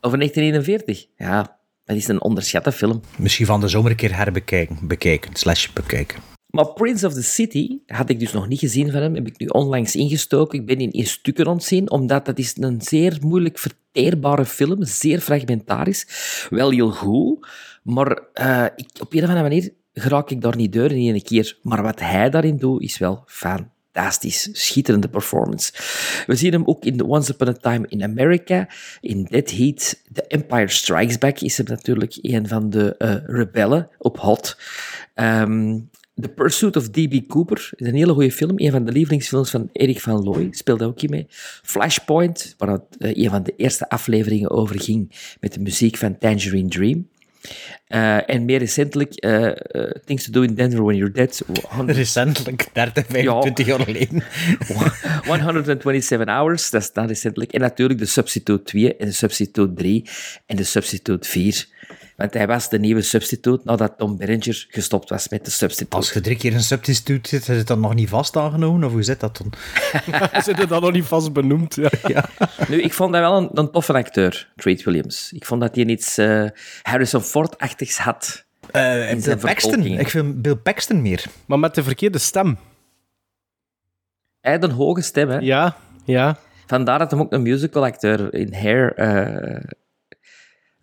Over 0.00 0.18
1941? 0.18 1.06
Ja, 1.16 1.58
dat 1.84 1.96
is 1.96 2.08
een 2.08 2.22
onderschatte 2.22 2.72
film. 2.72 3.00
Misschien 3.16 3.46
van 3.46 3.60
de 3.60 3.68
zomer 3.68 3.90
een 3.90 3.96
keer 3.96 4.16
herbekijken, 4.16 4.78
bekijken, 4.82 5.36
slash 5.36 5.68
bekijken. 5.72 6.18
Maar 6.46 6.72
Prince 6.72 7.06
of 7.06 7.12
the 7.12 7.22
City 7.22 7.78
had 7.86 8.10
ik 8.10 8.18
dus 8.18 8.32
nog 8.32 8.48
niet 8.48 8.58
gezien 8.58 8.90
van 8.90 9.00
hem. 9.00 9.14
Heb 9.14 9.26
ik 9.26 9.38
nu 9.38 9.46
onlangs 9.46 9.96
ingestoken. 9.96 10.58
Ik 10.58 10.66
ben 10.66 10.78
in, 10.78 10.90
in 10.90 11.06
stukken 11.06 11.46
ontzien, 11.46 11.90
omdat 11.90 12.26
dat 12.26 12.38
is 12.38 12.56
een 12.56 12.82
zeer 12.82 13.18
moeilijk 13.20 13.58
verteerbare 13.58 14.44
film. 14.44 14.84
Zeer 14.84 15.20
fragmentarisch. 15.20 16.06
Wel 16.50 16.70
heel 16.70 16.90
goed. 16.90 17.46
Maar 17.82 18.18
eh, 18.32 18.64
ik, 18.76 18.88
op 19.00 19.12
een 19.12 19.22
of 19.22 19.28
andere 19.28 19.48
manier 19.48 19.72
geraak 19.94 20.30
ik 20.30 20.40
daar 20.40 20.56
niet 20.56 20.72
door 20.72 20.90
in 20.90 21.14
één 21.14 21.22
keer. 21.22 21.58
Maar 21.62 21.82
wat 21.82 22.00
hij 22.00 22.30
daarin 22.30 22.56
doet, 22.56 22.82
is 22.82 22.98
wel 22.98 23.24
fantastisch. 23.26 24.48
Schitterende 24.52 25.08
performance. 25.08 25.72
We 26.26 26.34
zien 26.34 26.52
hem 26.52 26.64
ook 26.64 26.84
in 26.84 26.96
The 26.96 27.06
Once 27.06 27.32
Upon 27.32 27.48
a 27.48 27.52
Time 27.52 27.86
in 27.88 28.02
America. 28.02 28.68
In 29.00 29.24
Dead 29.24 29.50
Heat. 29.50 30.02
The 30.12 30.26
Empire 30.26 30.68
Strikes 30.68 31.18
Back 31.18 31.40
is 31.40 31.56
hem 31.56 31.66
natuurlijk 31.66 32.18
een 32.20 32.48
van 32.48 32.70
de 32.70 32.96
eh, 32.96 33.14
rebellen 33.26 33.88
op 33.98 34.18
Hot. 34.18 34.58
Ehm, 35.14 35.78
The 36.14 36.28
Pursuit 36.28 36.76
of 36.76 36.88
D.B. 36.88 37.28
Cooper 37.28 37.70
is 37.76 37.86
een 37.86 37.94
hele 37.94 38.12
goede 38.12 38.32
film. 38.32 38.52
Een 38.56 38.70
van 38.70 38.84
de 38.84 38.92
lievelingsfilms 38.92 39.50
van 39.50 39.68
Erik 39.72 40.00
van 40.00 40.22
Looy. 40.22 40.48
Speelde 40.50 40.84
ook 40.84 41.02
in 41.02 41.10
mee. 41.10 41.26
Flashpoint, 41.62 42.54
waar 42.58 42.68
het, 42.68 42.96
eh, 42.98 43.24
een 43.24 43.30
van 43.30 43.42
de 43.42 43.54
eerste 43.56 43.88
afleveringen 43.88 44.50
over 44.50 44.80
ging. 44.80 45.34
Met 45.40 45.52
de 45.52 45.60
muziek 45.60 45.96
van 45.96 46.18
Tangerine 46.18 46.68
Dream. 46.68 47.08
Eh, 47.86 48.28
en 48.30 48.44
meer 48.44 48.58
recentelijk 48.58 49.14
eh, 49.14 49.46
eh, 49.46 49.54
Things 50.04 50.24
to 50.24 50.30
Do 50.32 50.42
in 50.42 50.54
Denver 50.54 50.84
When 50.84 50.96
You're 50.96 51.12
Dead. 51.12 51.42
100 51.68 51.98
Recentelijk, 51.98 52.66
30, 52.72 53.04
25 53.06 53.66
jaar 53.66 53.80
geleden. 53.80 54.22
127 55.42 56.28
Hours, 56.28 56.70
dat 56.70 56.82
is 56.82 56.92
dan 56.92 57.06
recentelijk. 57.06 57.52
En 57.52 57.60
natuurlijk 57.60 57.98
de 57.98 58.06
Substitute 58.06 58.62
2 58.62 58.96
en 58.96 59.06
de 59.06 59.12
Substitute 59.12 59.72
3 59.74 60.08
en 60.46 60.56
de 60.56 60.64
Substitute 60.64 61.28
4. 61.28 61.66
Want 62.16 62.34
hij 62.34 62.46
was 62.46 62.68
de 62.68 62.78
nieuwe 62.78 63.02
Substitute 63.02 63.60
nadat 63.64 63.94
Tom 63.98 64.16
Berenger 64.16 64.66
gestopt 64.68 65.08
was 65.08 65.28
met 65.28 65.44
de 65.44 65.50
Substitute. 65.50 65.96
Als 65.96 66.12
je 66.12 66.20
drie 66.20 66.36
keer 66.36 66.54
een 66.54 66.62
substituut 66.62 67.28
zit, 67.28 67.48
is 67.48 67.56
het 67.56 67.66
dan 67.66 67.80
nog 67.80 67.94
niet 67.94 68.08
vast 68.08 68.36
aangenomen? 68.36 68.84
Of 68.84 68.92
hoe 68.92 69.02
zit 69.02 69.20
dat 69.20 69.36
dan? 69.36 69.52
Zit 70.42 70.58
het 70.58 70.68
dan 70.68 70.82
nog 70.82 70.92
niet 70.92 71.04
vast 71.04 71.32
benoemd? 71.32 71.76
Ja. 72.06 72.24
Nu, 72.68 72.82
ik 72.82 72.92
vond 72.92 73.12
dat 73.12 73.20
wel 73.20 73.36
een, 73.36 73.50
een 73.52 73.70
toffe 73.70 73.92
acteur, 73.92 74.52
Treat 74.56 74.82
Williams. 74.82 75.32
Ik 75.32 75.44
vond 75.44 75.60
dat 75.60 75.74
hij 75.74 75.84
iets 75.84 76.18
eh, 76.18 76.44
Harrison 76.82 77.20
Ford-achtigs 77.20 77.98
had. 77.98 78.44
Eh 78.70 79.00
In 79.00 79.14
Bill 79.14 79.20
zijn 79.22 79.38
Paxton. 79.38 79.84
Ik 79.84 80.08
vind 80.08 80.42
Bill 80.42 80.54
Paxton 80.54 81.02
meer. 81.02 81.24
Maar 81.46 81.58
met 81.58 81.74
de 81.74 81.82
verkeerde 81.82 82.18
stem. 82.18 82.58
Hij 84.40 84.52
had 84.52 84.62
een 84.62 84.70
hoge 84.70 85.00
stem, 85.00 85.28
hè. 85.28 85.38
Ja, 85.38 85.76
ja. 86.04 86.36
Vandaar 86.66 86.98
dat 86.98 87.10
hij 87.10 87.20
ook 87.20 87.32
een 87.32 87.42
musical-acteur 87.42 88.34
in 88.34 88.54
Hair... 88.54 88.94
eh, 88.94 89.60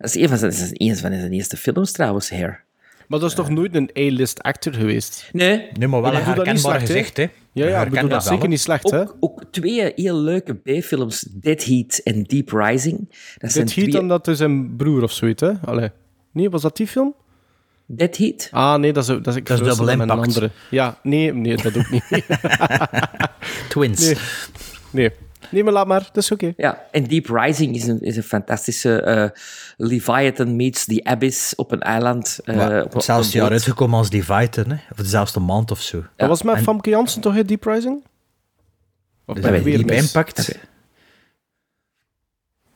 dat 0.02 0.14
is 0.14 0.22
een 0.22 0.28
van 0.28 0.38
zijn, 0.38 0.50
dat 0.50 0.60
is 0.60 0.70
een 0.72 0.96
van 0.96 1.10
zijn 1.12 1.32
eerste 1.32 1.56
films, 1.56 1.92
trouwens, 1.92 2.30
Hair. 2.30 2.64
Maar 3.08 3.20
dat 3.20 3.28
is 3.30 3.36
toch 3.36 3.50
nooit 3.50 3.74
een 3.74 3.90
A-list 3.98 4.42
actor 4.42 4.74
geweest? 4.74 5.28
Nee, 5.32 5.68
Nee, 5.78 5.88
maar 5.88 6.02
wel 6.02 6.14
een 6.14 6.22
herkenbaar 6.22 6.80
gezicht, 6.80 7.16
hè? 7.16 7.26
Ja, 7.52 7.66
ja, 7.68 7.84
ik 7.84 7.90
bedoel 7.90 8.08
dat 8.08 8.24
zeker 8.24 8.48
niet 8.48 8.60
slecht, 8.60 8.90
hè? 8.90 9.00
ook, 9.00 9.16
ook 9.20 9.42
twee 9.50 9.92
heel 9.96 10.16
leuke 10.16 10.54
B-films, 10.54 11.26
Dead 11.30 11.64
Heat 11.64 12.00
en 12.04 12.22
Deep 12.22 12.50
Rising. 12.50 12.98
Dat 13.38 13.52
zijn 13.52 13.64
Dit 13.66 13.74
heet 13.74 13.84
twee... 13.84 13.90
dan 13.90 14.08
dat 14.08 14.28
is 14.28 14.38
zijn 14.38 14.76
broer 14.76 15.02
of 15.02 15.12
zoiets, 15.12 15.40
hè? 15.42 15.52
Allee. 15.64 15.90
Nee, 16.32 16.50
was 16.50 16.62
dat 16.62 16.76
die 16.76 16.86
film? 16.86 17.14
Dead 17.86 18.16
Heat? 18.16 18.48
Ah, 18.50 18.78
nee, 18.78 18.92
dat 18.92 19.02
is, 19.02 19.08
dat 19.08 19.26
is, 19.26 19.36
ik 19.36 19.46
Dat 19.46 19.60
is 19.60 19.66
Double 19.66 19.84
met 19.84 19.94
een 19.94 20.00
Impact. 20.00 20.26
andere. 20.26 20.50
Ja, 20.70 20.98
nee, 21.02 21.34
nee, 21.34 21.56
dat 21.56 21.76
ook 21.76 21.90
niet. 21.90 22.04
Twins. 23.68 24.06
Nee. 24.06 24.16
nee. 24.90 25.10
Nee, 25.52 25.64
maar 25.64 25.72
laat 25.72 25.86
maar. 25.86 26.08
Dat 26.12 26.22
is 26.22 26.30
oké. 26.30 26.52
Ja, 26.56 26.86
en 26.90 27.04
Deep 27.04 27.26
Rising 27.26 27.74
is 27.74 27.86
een, 27.86 28.00
is 28.00 28.16
een 28.16 28.22
fantastische 28.22 29.00
eh, 29.02 29.28
Leviathan 29.76 30.56
meets 30.56 30.84
The 30.84 31.00
Abyss 31.04 31.54
op 31.54 31.72
een 31.72 31.80
eiland. 31.82 32.40
eh, 32.44 32.56
Maar 32.56 32.84
op- 32.84 32.94
een 32.94 33.40
jaar 33.40 33.50
uitgekomen 33.50 33.98
als 33.98 34.10
Dividen, 34.10 34.70
hè? 34.70 34.76
of 34.90 34.96
dezelfde 34.96 35.40
maand 35.40 35.70
of 35.70 35.80
zo. 35.80 36.04
Dat 36.16 36.28
was 36.28 36.42
met 36.42 36.54
en- 36.54 36.62
Famke 36.62 36.90
Janssen 36.90 37.20
toch, 37.20 37.34
hè, 37.34 37.44
Deep 37.44 37.64
Rising? 37.64 38.04
Of 39.26 39.34
Dus 39.34 39.44
mis? 39.86 40.04
Impact. 40.06 40.58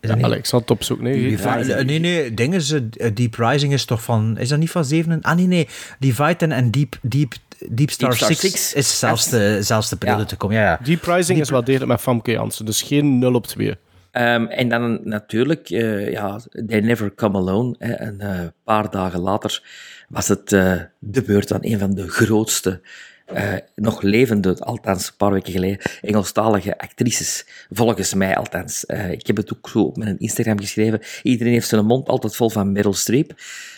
Ja, 0.06 0.12
dat 0.12 0.16
niet- 0.16 0.25
allee, 0.25 0.38
ik 0.38 0.46
zal 0.46 0.60
het 0.60 0.70
opzoeken. 0.70 1.04
Nee, 1.06 1.28
Divi- 1.28 1.48
eh, 1.72 1.84
nee, 1.84 1.98
nee, 1.98 2.34
ding 2.34 2.54
is, 2.54 2.70
eh, 2.72 2.80
Deep 3.14 3.34
Rising 3.34 3.72
is 3.72 3.84
toch 3.84 4.02
van... 4.02 4.38
Is 4.38 4.48
dat 4.48 4.58
niet 4.58 4.70
van 4.70 4.84
7? 4.84 5.22
Ah, 5.22 5.36
nee, 5.36 5.46
nee. 5.46 5.68
Dividen 5.98 6.52
en 6.52 6.70
Deep, 6.70 6.98
Deep, 7.02 7.32
Deep 7.70 7.90
Star, 7.90 8.14
Star 8.14 8.28
6, 8.28 8.38
Six. 8.40 8.72
is 8.72 8.98
zelfs 8.98 9.28
de, 9.28 9.58
zelfs 9.62 9.88
de 9.88 9.96
periode 9.96 10.20
Ja. 10.22 10.26
te 10.28 10.36
komen. 10.36 10.56
Ja, 10.56 10.62
ja. 10.62 10.80
Deep 10.84 11.02
Rising 11.04 11.40
is 11.40 11.50
wel 11.50 11.64
degelijk 11.64 11.90
met 11.90 12.00
Famke 12.00 12.30
Janssen, 12.30 12.64
dus 12.64 12.82
geen 12.82 13.18
0 13.18 13.34
op 13.34 13.46
2. 13.46 13.76
Ehm, 14.10 14.44
en 14.46 14.68
dan 14.68 15.00
natuurlijk, 15.04 15.70
eh, 15.70 16.10
ja, 16.12 16.40
They 16.66 16.80
Never 16.80 17.14
Come 17.14 17.38
Alone. 17.38 17.75
Hè, 17.78 18.00
een 18.00 18.20
eh, 18.20 18.40
paar 18.64 18.90
dagen 18.90 19.20
later 19.20 19.62
was 20.08 20.28
het 20.28 20.52
eh, 20.52 20.75
de 20.98 21.22
beurt 21.22 21.52
aan 21.52 21.58
een 21.62 21.78
van 21.78 21.94
de 21.94 22.08
grootste, 22.08 22.80
eh, 23.26 23.54
nog 23.75 24.02
levende, 24.02 24.56
althans 24.59 25.09
een 25.09 25.16
paar 25.16 25.33
weken 25.33 25.52
geleden, 25.52 25.78
Engelstalige 26.00 26.78
actrices. 26.78 27.47
Volgens 27.71 28.14
mij 28.14 28.37
althans. 28.37 28.87
Eh, 28.87 29.11
ik 29.11 29.26
heb 29.26 29.37
het 29.37 29.52
ook 29.56 29.68
zo 29.68 29.80
op 29.80 29.97
mijn 29.97 30.18
Instagram 30.18 30.61
geschreven. 30.61 31.00
Iedereen 31.23 31.52
heeft 31.52 31.68
zijn 31.68 31.85
mond 31.85 32.09
altijd 32.09 32.37
vol 32.37 32.50
van 32.50 32.73
Meryl 32.73 32.92
Streep. 32.92 33.35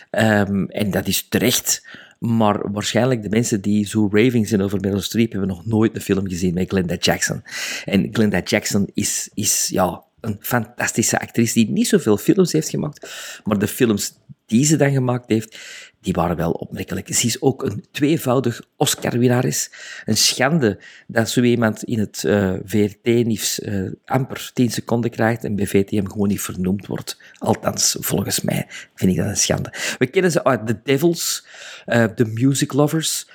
Ehm, 0.09 0.63
en 0.63 0.91
dat 0.91 1.07
is 1.07 1.27
terecht. 1.29 1.87
Maar 2.19 2.71
waarschijnlijk 2.71 3.23
de 3.23 3.29
mensen 3.29 3.61
die 3.61 3.85
zo 3.85 4.09
raving 4.11 4.47
zijn 4.47 4.61
over 4.61 4.79
Meryl 4.79 5.01
Streep 5.01 5.31
hebben 5.31 5.49
nog 5.49 5.65
nooit 5.65 5.95
een 5.95 6.01
film 6.01 6.29
gezien 6.29 6.53
met 6.53 6.69
Glenda 6.69 6.95
Jackson. 6.95 7.43
En 7.85 8.09
Glenda 8.11 8.41
Jackson 8.43 8.89
is, 8.93 9.29
is 9.33 9.67
ja, 9.71 10.03
een 10.21 10.37
fantastische 10.39 11.19
actrice 11.19 11.53
die 11.53 11.69
niet 11.69 11.87
zoveel 11.87 12.17
films 12.17 12.51
heeft 12.51 12.69
gemaakt, 12.69 13.09
maar 13.43 13.59
de 13.59 13.67
films 13.67 14.13
die 14.45 14.65
ze 14.65 14.75
dan 14.75 14.91
gemaakt 14.91 15.29
heeft, 15.29 15.57
die 16.01 16.13
waren 16.13 16.35
wel 16.35 16.51
opmerkelijk. 16.51 17.13
Ze 17.13 17.25
is 17.25 17.41
ook 17.41 17.63
een 17.63 17.85
tweevoudig 17.91 18.61
Oscar-winnares. 18.75 19.71
Een 20.05 20.17
schande 20.17 20.79
dat 21.07 21.29
zo 21.29 21.41
iemand 21.41 21.83
in 21.83 21.99
het 21.99 22.23
eh, 22.23 22.53
VRT-nieuws 22.63 23.59
eh, 23.59 23.91
amper 24.05 24.51
10 24.53 24.69
seconden 24.69 25.11
krijgt 25.11 25.43
en 25.43 25.55
bij 25.55 25.67
VTM 25.67 26.05
gewoon 26.05 26.27
niet 26.27 26.41
vernoemd 26.41 26.87
wordt. 26.87 27.21
Althans, 27.37 27.97
volgens 27.99 28.41
mij 28.41 28.65
vind 28.95 29.11
ik 29.11 29.17
dat 29.17 29.27
een 29.27 29.37
schande. 29.37 29.73
We 29.97 30.07
kennen 30.07 30.31
ze 30.31 30.43
uit 30.43 30.67
The 30.67 30.79
Devils, 30.83 31.45
eh, 31.85 32.03
The 32.03 32.25
Music 32.25 32.73
Lovers, 32.73 33.29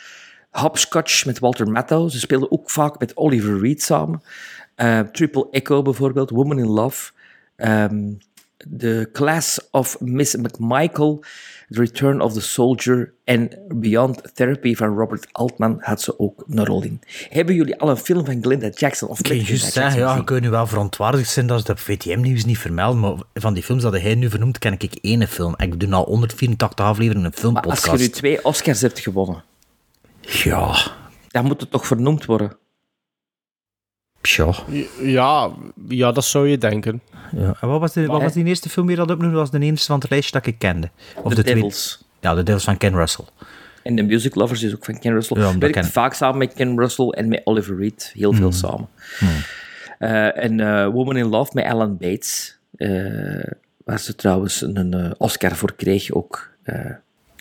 Hopscotch 0.50 1.25
met 1.25 1.38
Walter 1.38 1.71
Matthau. 1.71 2.11
Ze 2.11 2.18
speelden 2.18 2.52
ook 2.52 2.71
vaak 2.71 2.99
met 2.99 3.16
Oliver 3.16 3.61
Reed 3.61 3.83
samen. 3.83 4.23
Triple 5.12 5.49
Echo 5.50 5.83
bijvoorbeeld, 5.83 6.30
Woman 6.30 6.59
in 6.59 6.66
Love. 6.66 7.12
Ehm, 7.56 8.12
The 8.78 9.09
Class 9.12 9.59
of 9.71 10.00
Miss 10.00 10.37
McMichael, 10.37 11.25
The 11.68 11.80
Return 11.80 12.21
of 12.21 12.33
the 12.33 12.40
Soldier 12.40 13.12
en 13.25 13.59
Beyond 13.68 14.35
Therapy 14.35 14.75
van 14.75 14.97
Robert 14.97 15.26
Altman 15.33 15.76
had 15.80 16.02
ze 16.02 16.18
ook 16.18 16.44
een 16.49 16.64
rol 16.64 16.83
in. 16.83 17.00
Hebben 17.28 17.54
jullie 17.54 17.80
al 17.80 17.88
een 17.90 17.97
film 17.97 18.25
van 18.25 18.42
Glenda 18.42 18.68
Jackson 18.68 19.09
of 19.09 19.18
Ik 19.18 19.25
kan 19.25 19.33
Glenda 19.33 19.49
juist 19.50 19.73
zeggen, 19.73 20.00
ja, 20.00 20.16
je 20.16 20.25
kunt 20.25 20.40
nu 20.40 20.50
wel 20.50 20.66
verontwaardigd 20.66 21.30
zijn 21.30 21.47
dat 21.47 21.59
ze 21.61 21.66
dat 21.66 21.80
VTM-nieuws 21.80 22.44
niet 22.44 22.59
vermelden, 22.59 23.00
maar 23.00 23.14
van 23.35 23.54
die 23.54 23.62
films 23.62 23.83
dat 23.83 23.92
hij 23.92 24.14
nu 24.14 24.30
vernoemt, 24.30 24.59
ken 24.59 24.73
ik 24.78 24.99
één 25.00 25.28
film. 25.28 25.54
Ik 25.56 25.80
doe 25.80 25.92
al 25.92 26.04
184 26.04 26.87
afleveringen 26.87 27.33
een 27.35 27.52
Maar 27.52 27.62
als 27.62 27.75
je 27.78 27.85
filmpodcast. 27.85 27.99
nu 27.99 28.09
twee 28.09 28.44
Oscars 28.44 28.80
hebt 28.80 28.99
gewonnen, 28.99 29.42
Ja, 30.21 30.76
dan 31.28 31.44
moet 31.44 31.61
het 31.61 31.71
toch 31.71 31.87
vernoemd 31.87 32.25
worden? 32.25 32.56
Ja, 35.00 35.50
ja, 35.88 36.12
dat 36.12 36.25
zou 36.25 36.49
je 36.49 36.59
denken. 36.59 37.02
Ja. 37.37 37.57
En 37.61 37.69
wat 37.69 37.81
was, 37.81 37.93
de, 37.93 38.07
wat 38.07 38.23
was 38.23 38.33
die 38.33 38.45
eerste 38.45 38.69
film 38.69 38.87
weer 38.87 38.97
dat 38.97 39.11
opnoemde? 39.11 39.37
Was 39.37 39.50
de 39.50 39.59
eerste 39.59 39.87
van 39.87 39.99
het 40.00 40.11
lijstje 40.11 40.33
dat 40.33 40.47
ik 40.47 40.59
kende. 40.59 40.90
Of 41.16 41.23
The 41.31 41.35
de 41.35 41.43
tweede- 41.43 41.61
Devils. 41.61 42.04
Ja, 42.21 42.35
de 42.35 42.43
Devils 42.43 42.64
van 42.64 42.76
Ken 42.76 42.95
Russell. 42.95 43.25
En 43.83 43.97
The 43.97 44.02
Music 44.02 44.35
Lovers 44.35 44.62
is 44.62 44.75
ook 44.75 44.85
van 44.85 44.99
Ken 44.99 45.12
Russell. 45.12 45.40
Ja, 45.40 45.59
Werkt 45.59 45.75
ken 45.75 45.85
vaak 45.85 46.14
samen 46.14 46.38
met 46.38 46.52
Ken 46.54 46.78
Russell 46.78 47.09
en 47.09 47.28
met 47.28 47.40
Oliver 47.45 47.76
Reed. 47.78 48.11
Heel 48.14 48.33
veel 48.33 48.52
samen. 48.52 48.88
Eh, 49.99 50.45
en 50.45 50.61
eh, 50.61 50.87
Woman 50.87 51.16
in 51.16 51.26
Love 51.26 51.50
met 51.54 51.64
Alan 51.64 51.97
Bates. 51.97 52.59
eh, 52.76 53.50
waar 53.85 53.99
ze 54.00 54.14
trouwens 54.14 54.61
een 54.61 54.95
eh, 54.95 55.11
Oscar 55.19 55.57
voor 55.57 55.75
kreeg 55.75 56.11
ook. 56.12 56.50
eh, 56.62 56.75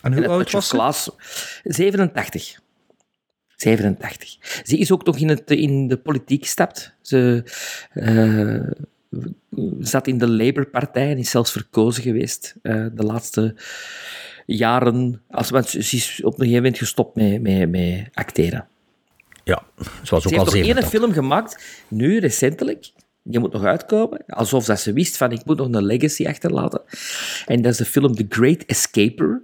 En 0.01 0.13
hoe 0.13 0.27
oud 0.27 0.51
was 0.51 0.67
ze? 0.67 0.75
Class. 0.75 1.09
87. 1.63 2.59
87. 3.63 4.37
Ze 4.63 4.77
is 4.77 4.91
ook 4.91 5.05
nog 5.05 5.17
in, 5.17 5.29
het, 5.29 5.51
in 5.51 5.87
de 5.87 5.97
politiek 5.97 6.43
gestapt. 6.43 6.93
Ze 7.01 7.43
eh, 7.93 8.71
zat 9.79 10.07
in 10.07 10.17
de 10.17 10.29
Labour-partij 10.29 11.11
en 11.11 11.17
is 11.17 11.29
zelfs 11.29 11.51
verkozen 11.51 12.03
geweest 12.03 12.55
eh, 12.61 12.85
de 12.93 13.03
laatste 13.03 13.55
jaren. 14.45 15.21
Als, 15.29 15.49
want 15.49 15.69
ze 15.69 15.77
is 15.77 16.21
op 16.23 16.33
een 16.33 16.39
gegeven 16.39 16.55
moment 16.55 16.77
gestopt 16.77 17.15
met, 17.15 17.41
met, 17.41 17.69
met 17.69 18.09
acteren. 18.13 18.67
Ja, 19.43 19.63
ze 19.77 19.83
was 19.83 20.07
Ze 20.07 20.15
ook 20.15 20.23
heeft 20.23 20.45
nog 20.45 20.55
één 20.55 20.63
87. 20.63 20.89
film 20.89 21.11
gemaakt, 21.11 21.83
nu 21.87 22.19
recentelijk. 22.19 22.91
Die 23.23 23.39
moet 23.39 23.53
nog 23.53 23.63
uitkomen. 23.63 24.25
Alsof 24.27 24.65
dat 24.65 24.79
ze 24.79 24.93
wist 24.93 25.17
van, 25.17 25.31
ik 25.31 25.45
moet 25.45 25.57
nog 25.57 25.67
een 25.71 25.85
legacy 25.85 26.27
achterlaten. 26.27 26.81
En 27.45 27.61
dat 27.61 27.71
is 27.71 27.77
de 27.77 27.85
film 27.85 28.15
The 28.15 28.25
Great 28.29 28.63
Escaper. 28.65 29.41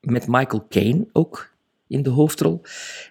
Met 0.00 0.26
Michael 0.26 0.66
Caine 0.68 1.06
ook 1.12 1.50
in 1.88 2.02
de 2.02 2.10
hoofdrol. 2.10 2.62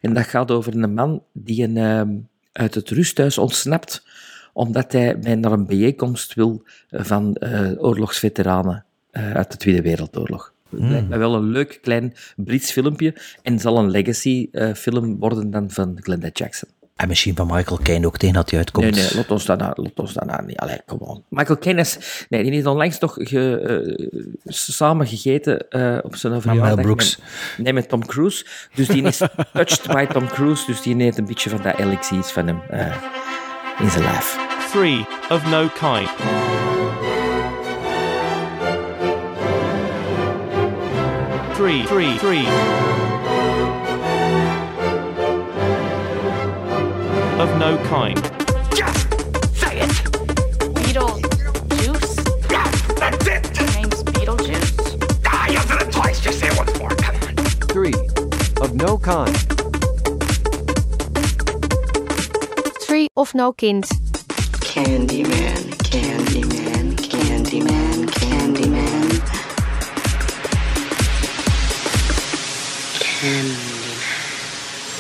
En 0.02 0.14
dat 0.14 0.26
gaat 0.26 0.52
over 0.52 0.76
een 0.76 0.94
man 0.94 1.24
die 1.34 1.64
een, 1.64 1.78
ehm, 1.78 2.16
uit 2.52 2.76
het 2.76 2.90
rusthuis 2.90 3.38
ontsnapt 3.38 4.04
omdat 4.56 4.92
hij 4.92 5.20
bij 5.20 5.36
naar 5.36 5.52
een 5.52 5.66
bijeenkomst 5.66 6.34
wil 6.34 6.64
van 6.90 7.36
eh, 7.36 7.72
oorlogsveteranen 7.78 8.86
eh, 9.12 9.32
uit 9.32 9.52
de 9.52 9.58
Tweede 9.58 9.82
Wereldoorlog. 9.82 10.54
Het 10.70 10.80
lijkt 10.80 11.10
me 11.10 11.18
wel 11.18 11.36
een 11.36 11.50
leuk 11.50 11.80
klein 11.82 12.14
Brits 12.36 12.72
filmpje 12.72 13.16
en 13.42 13.60
zal 13.60 13.78
een 13.78 13.90
legacy-film 13.90 15.20
worden 15.20 15.52
dan 15.52 15.70
van 15.72 15.98
Glenda 16.02 16.30
Jackson. 16.34 16.70
En 16.96 17.08
misschien 17.08 17.36
van 17.36 17.48
Michael 17.48 17.80
Caine 17.84 18.06
ook 18.06 18.18
tegen 18.18 18.36
dat 18.36 18.50
hij 18.50 18.60
uitkomt. 18.60 18.92
Nee, 18.92 19.04
nee, 19.04 19.16
laat 19.16 19.32
ons 19.32 19.46
daarna, 19.46 19.74
laat 19.76 20.00
ons 20.00 20.14
daarna 20.14 20.42
niet. 20.42 20.58
Allee, 20.58 20.80
kom 20.86 20.98
on. 21.00 21.24
Michael 21.30 21.58
Caine 21.58 21.82
is, 21.82 22.26
nee, 22.30 22.44
die 22.44 22.52
heeft 22.52 22.66
onlangs 22.66 22.98
toch 22.98 23.14
ge, 23.18 23.60
eh, 23.60 24.54
samen 24.54 25.08
gegeten 25.08 25.70
eh, 25.70 25.98
op 26.02 26.16
zijn 26.16 26.42
verjaardag. 26.42 26.76
Mel 26.76 26.84
Brooks. 26.84 27.18
Met, 27.18 27.58
nee, 27.58 27.74
met 27.74 27.90
Tom 27.90 28.06
Cruise. 28.06 28.46
Dus 28.74 28.88
die 28.88 29.04
is 29.04 29.18
touched 29.54 29.88
by 29.88 30.06
Tom 30.06 30.28
Cruise, 30.28 30.66
dus 30.66 30.82
die 30.82 30.96
neemt 30.96 31.18
een 31.18 31.26
beetje 31.26 31.50
van 31.50 31.62
dat 31.62 31.78
elixir 31.78 32.24
van 32.24 32.48
hem 32.48 32.62
eh, 32.70 32.96
in 33.80 33.90
zijn 33.90 34.04
lijf. 34.04 34.38
Three 34.72 35.06
of 35.30 35.50
no 35.50 35.68
kind. 35.68 36.10
Three, 41.54 41.84
three, 41.84 42.18
three. 42.18 43.15
Of 47.38 47.58
no 47.60 47.78
kind. 47.86 48.16
Just 48.74 49.10
say 49.60 49.80
it! 49.82 49.90
Beetlejuice? 50.74 52.16
That's 52.98 53.28
it! 53.28 53.60
Your 53.60 53.72
name's 53.74 54.04
Beetlejuice? 54.04 55.22
Ah, 55.26 55.48
you 55.48 55.60
did 55.68 55.82
it 55.86 55.92
twice. 55.92 56.22
Just 56.22 56.40
say 56.40 56.48
it 56.48 56.58
once 56.58 56.80
more. 56.80 56.90
Come 56.92 57.16
on. 57.16 57.36
Three. 57.68 57.94
Of 58.62 58.74
no 58.76 58.98
kind. 58.98 59.36
Three 62.82 63.10
of 63.18 63.36
no 63.36 63.52
kind. 63.52 63.84
Candyman, 64.64 65.76
Candyman, 65.84 66.96
Candyman, 66.96 68.08
Candyman. 73.12 73.65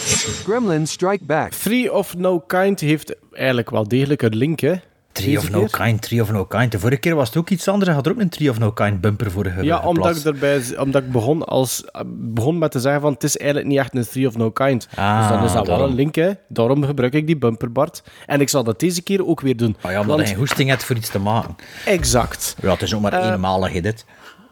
Gremlins 0.10 0.92
Strike 0.92 1.24
Back. 1.26 1.52
Three 1.52 1.94
of 1.94 2.18
No 2.18 2.40
Kind 2.40 2.80
heeft 2.80 3.16
eigenlijk 3.32 3.70
wel 3.70 3.88
degelijk 3.88 4.22
een 4.22 4.36
link, 4.36 4.60
hè? 4.60 4.74
Tree 5.12 5.38
of 5.38 5.50
No 5.50 5.60
keer? 5.60 5.70
Kind, 5.86 6.02
Tree 6.02 6.22
of 6.22 6.32
No 6.32 6.46
Kind. 6.46 6.72
De 6.72 6.80
vorige 6.80 7.00
keer 7.00 7.16
was 7.16 7.28
het 7.28 7.38
ook 7.38 7.50
iets 7.50 7.68
anders. 7.68 7.86
Hij 7.86 7.96
had 7.96 8.06
er 8.06 8.12
ook 8.12 8.20
een 8.20 8.30
Tree 8.30 8.50
of 8.50 8.60
No 8.60 8.72
Kind 8.72 9.02
bumper 9.02 9.32
voor 9.32 9.46
ge- 9.46 9.64
Ja, 9.64 9.80
omdat 9.86 10.16
ik, 10.18 10.24
erbij, 10.24 10.62
omdat 10.80 11.04
ik 11.04 11.12
begon, 11.12 11.44
als, 11.44 11.84
begon 12.08 12.58
met 12.58 12.72
te 12.72 12.80
zeggen 12.80 13.02
van 13.02 13.14
het 13.14 13.24
is 13.24 13.38
eigenlijk 13.38 13.70
niet 13.70 13.80
echt 13.80 13.96
een 13.96 14.08
Three 14.08 14.28
of 14.28 14.38
No 14.38 14.52
Kind. 14.52 14.88
Ah, 14.96 15.20
dus 15.20 15.28
dan 15.30 15.38
is 15.46 15.52
dat 15.52 15.54
wel 15.54 15.64
daarom. 15.76 15.90
een 15.90 15.96
link, 15.96 16.16
hè. 16.16 16.32
Daarom 16.48 16.84
gebruik 16.84 17.14
ik 17.14 17.26
die 17.26 17.38
bumper, 17.38 17.72
Bart. 17.72 18.04
En 18.26 18.42
ik 18.42 18.50
zal 18.50 18.64
dat 18.64 18.80
deze 18.80 19.02
keer 19.02 19.26
ook 19.28 19.42
weer 19.42 19.58
doen. 19.58 19.76
Ah 19.82 19.92
ja, 19.92 20.00
omdat 20.00 20.16
Want- 20.16 20.28
hij 20.30 20.38
hoesting 20.38 20.70
heeft 20.70 20.84
voor 20.84 20.96
iets 20.96 21.10
te 21.10 21.20
maken. 21.20 21.56
Exact. 21.86 22.56
Ja, 22.62 22.72
het 22.72 22.82
is 22.82 22.94
ook 22.96 23.02
maar 23.02 23.14
Eh, 23.14 23.30
eenmalig, 23.32 23.74
hè, 23.74 23.82
dit. 23.82 24.06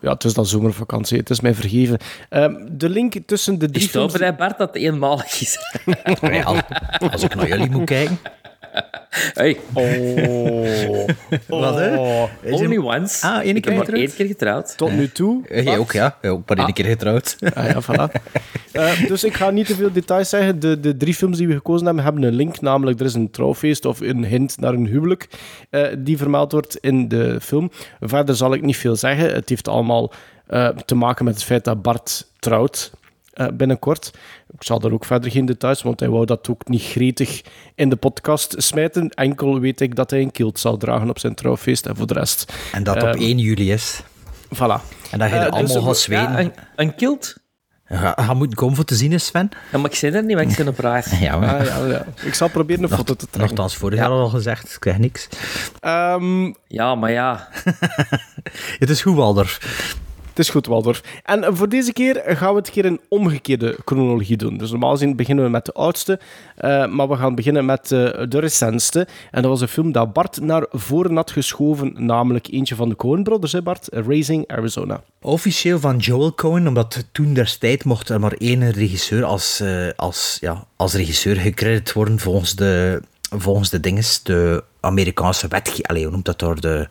Ja, 0.04 0.12
het 0.12 0.24
is 0.24 0.34
dan 0.34 0.46
zomervakantie, 0.46 1.18
het 1.18 1.30
is 1.30 1.40
mij 1.42 1.54
vergeven. 1.54 1.98
Ehm, 2.30 2.54
de 2.72 2.90
link 2.90 3.16
tussen 3.26 3.60
de 3.60 3.66
drie 3.66 3.78
Is 3.78 3.82
het 3.82 3.92
films... 3.92 4.14
over, 4.14 4.26
hè, 4.26 4.34
Bart, 4.34 4.58
dat 4.58 4.76
eenmalig 4.76 5.42
is? 5.42 5.58
Ja, 6.22 6.66
als 7.12 7.24
ik 7.24 7.36
naar 7.36 7.48
jullie 7.48 7.70
moet 7.70 7.86
kijken. 7.86 8.20
Hey. 9.34 9.60
Oh. 9.74 11.08
Wat, 11.48 11.76
hè? 11.76 11.98
Oh. 11.98 12.24
Is 12.42 12.52
Only 12.52 12.78
once. 12.78 13.28
Ah, 13.28 13.40
één 13.40 13.56
ik 13.56 13.62
keer 13.62 13.72
heb 13.72 13.76
maar 13.76 13.86
getrouwd? 13.86 14.08
één 14.08 14.16
keer 14.16 14.26
getrouwd. 14.26 14.78
Tot 14.78 14.92
nu 14.92 15.10
toe. 15.10 15.42
Jij 15.64 15.78
ook, 15.78 15.92
ja. 15.92 16.18
Ook 16.22 16.50
maar 16.50 16.58
één 16.58 16.74
keer 16.74 16.86
getrouwd. 16.86 17.36
Ah, 17.54 17.66
ja, 17.66 17.82
voilà. 17.82 18.22
Eh, 18.72 19.08
dus 19.08 19.24
ik 19.24 19.34
ga 19.34 19.50
niet 19.50 19.66
te 19.66 19.76
veel 19.76 19.92
details 19.92 20.30
zeggen. 20.30 20.60
De, 20.60 20.80
de 20.80 20.98
drie 20.98 21.14
films 21.14 21.38
die 21.38 21.48
we 21.48 21.54
gekozen 21.54 21.86
hebben, 21.86 22.04
hebben 22.04 22.24
een 22.24 22.34
link. 22.34 22.62
Namelijk, 22.62 23.00
er 23.00 23.06
is 23.06 23.14
een 23.14 23.32
trouwfeest 23.32 23.86
of 23.86 24.00
een 24.02 24.26
hint 24.26 24.60
naar 24.60 24.74
een 24.74 24.88
huwelijk 24.88 25.28
eh, 25.70 25.88
die 25.98 26.18
vermeld 26.18 26.52
wordt 26.52 26.78
in 26.78 27.08
de 27.08 27.42
film. 27.42 27.72
Verder 28.00 28.36
zal 28.36 28.54
ik 28.54 28.62
niet 28.62 28.78
veel 28.78 28.96
zeggen. 28.96 29.34
Het 29.34 29.50
heeft 29.50 29.68
allemaal 29.68 30.12
eh, 30.48 30.68
te 30.68 30.96
maken 30.96 31.26
met 31.26 31.34
het 31.34 31.44
feit 31.44 31.64
dat 31.64 31.82
Bart 31.82 32.28
trouwt 32.40 32.92
eh, 33.34 33.48
binnenkort. 33.54 34.12
Ik 34.54 34.64
zal 34.64 34.82
er 34.82 34.94
ook 34.94 35.06
verder 35.06 35.32
geen 35.32 35.46
details, 35.46 35.82
want 35.82 36.00
hij 36.00 36.10
wou 36.10 36.26
dat 36.26 36.50
ook 36.50 36.68
niet 36.68 36.82
gretig 36.84 37.42
in 37.76 37.90
de 37.90 37.96
podcast 37.96 38.56
smijten. 38.58 39.10
Enkel 39.10 39.60
weet 39.60 39.82
ik 39.82 39.96
dat 39.96 40.10
hij 40.10 40.22
een 40.22 40.32
kilt 40.32 40.60
zal 40.60 40.78
dragen 40.78 41.10
op 41.10 41.20
zijn 41.20 41.36
trouwfeest 41.36 41.86
en 41.86 41.96
voor 41.96 42.08
de 42.08 42.14
rest. 42.14 42.54
En 42.72 42.84
dat 42.84 42.96
op 42.96 43.02
Ehm, 43.02 43.22
1 43.22 43.38
juli 43.38 43.72
is. 43.72 44.02
Voilà. 44.56 44.82
En 45.12 45.20
dat 45.20 45.30
je 45.30 45.36
er 45.36 45.42
Eh, 45.42 45.44
dus 45.44 45.52
allemaal 45.52 45.80
we- 45.82 45.86
gaat 45.88 45.98
zweten. 45.98 46.32
Ja, 46.32 46.40
een, 46.40 46.54
een 46.76 46.96
kilt? 46.96 47.42
Ga, 47.86 48.14
ga 48.20 48.34
moeten 48.34 48.58
komen 48.58 48.76
voor 48.76 48.86
te 48.86 48.96
zien, 48.96 49.20
Sven. 49.20 49.50
Ja, 49.72 49.78
maar 49.78 49.90
ik 49.90 49.96
zei 49.96 50.14
er 50.16 50.24
niet, 50.24 50.36
maar 50.36 50.46
ik 50.46 50.52
zei 50.52 50.68
op 50.68 50.80
raar. 50.80 51.06
Ja, 51.20 51.38
maar... 51.38 51.60
Ah, 51.60 51.66
ja, 51.66 51.86
ja. 51.86 52.06
Ik 52.24 52.34
zal 52.34 52.50
proberen 52.50 52.84
een 52.84 52.90
foto 52.90 53.14
te 53.14 53.16
trekken. 53.30 53.40
Nogthans, 53.40 53.76
vorig 53.76 54.00
jaar 54.00 54.10
al 54.10 54.30
gezegd, 54.30 54.70
ik 54.74 54.80
krijg 54.80 54.98
niks. 54.98 55.28
Ehm, 55.80 56.54
Ja, 56.68 56.96
maar 56.96 57.12
ja. 57.12 57.48
Het 58.80 58.90
is 58.90 59.02
goed, 59.02 59.16
Walder. 59.16 59.58
Het 60.34 60.46
is 60.46 60.50
goed, 60.50 60.66
Waldorf. 60.66 61.04
En 61.24 61.56
voor 61.56 61.70
deze 61.70 61.94
keer 61.94 62.24
gaan 62.26 62.50
we 62.54 62.60
het 62.60 62.70
keer 62.70 62.86
in 62.86 63.00
omgekeerde 63.08 63.78
chronologie 63.86 64.38
doen. 64.38 64.58
Dus 64.58 64.70
normaal 64.70 64.92
gezien 64.92 65.16
beginnen 65.16 65.46
we 65.46 65.52
met 65.52 65.66
de 65.66 65.74
oudste, 65.74 66.20
eh, 66.56 66.88
maar 66.88 67.10
we 67.10 67.16
gaan 67.16 67.36
beginnen 67.36 67.66
met 67.66 67.92
eh, 67.92 68.00
de 68.30 68.40
recentste. 68.40 69.08
En 69.32 69.42
dat 69.42 69.52
was 69.52 69.62
een 69.62 69.68
film 69.68 69.92
dat 69.92 70.14
Bart 70.14 70.42
naar 70.42 70.66
voren 70.72 71.16
had 71.16 71.32
geschoven, 71.32 71.94
namelijk 71.96 72.48
eentje 72.52 72.76
van 72.76 72.90
de 72.90 72.96
Coen 72.96 73.24
Brothers, 73.24 73.52
hè 73.52 73.62
Bart? 73.62 73.88
Raising 73.92 74.48
Arizona. 74.48 75.04
Officieel 75.22 75.80
van 75.80 75.98
Joel 75.98 76.34
Cohen, 76.34 76.68
omdat 76.68 77.06
toen 77.12 77.34
destijds 77.34 77.84
mocht 77.84 78.10
er 78.10 78.20
maar 78.20 78.34
één 78.38 78.72
regisseur 78.72 79.24
als, 79.24 79.60
eh, 79.60 79.88
als, 79.96 80.38
ja, 80.42 80.66
als 80.76 80.94
regisseur 80.94 81.36
gecrediteerd 81.36 81.94
worden 81.94 82.20
volgens 82.20 82.56
de, 82.56 83.02
volgens 83.30 83.70
de 83.70 83.80
dinges, 83.80 84.24
de 84.24 84.64
Amerikaanse 84.80 85.48
wetgeving. 85.48 85.88
Allee, 85.88 86.04
hoe 86.04 86.12
noemt 86.12 86.26
dat 86.26 86.40
door 86.40 86.62
de... 86.62 86.88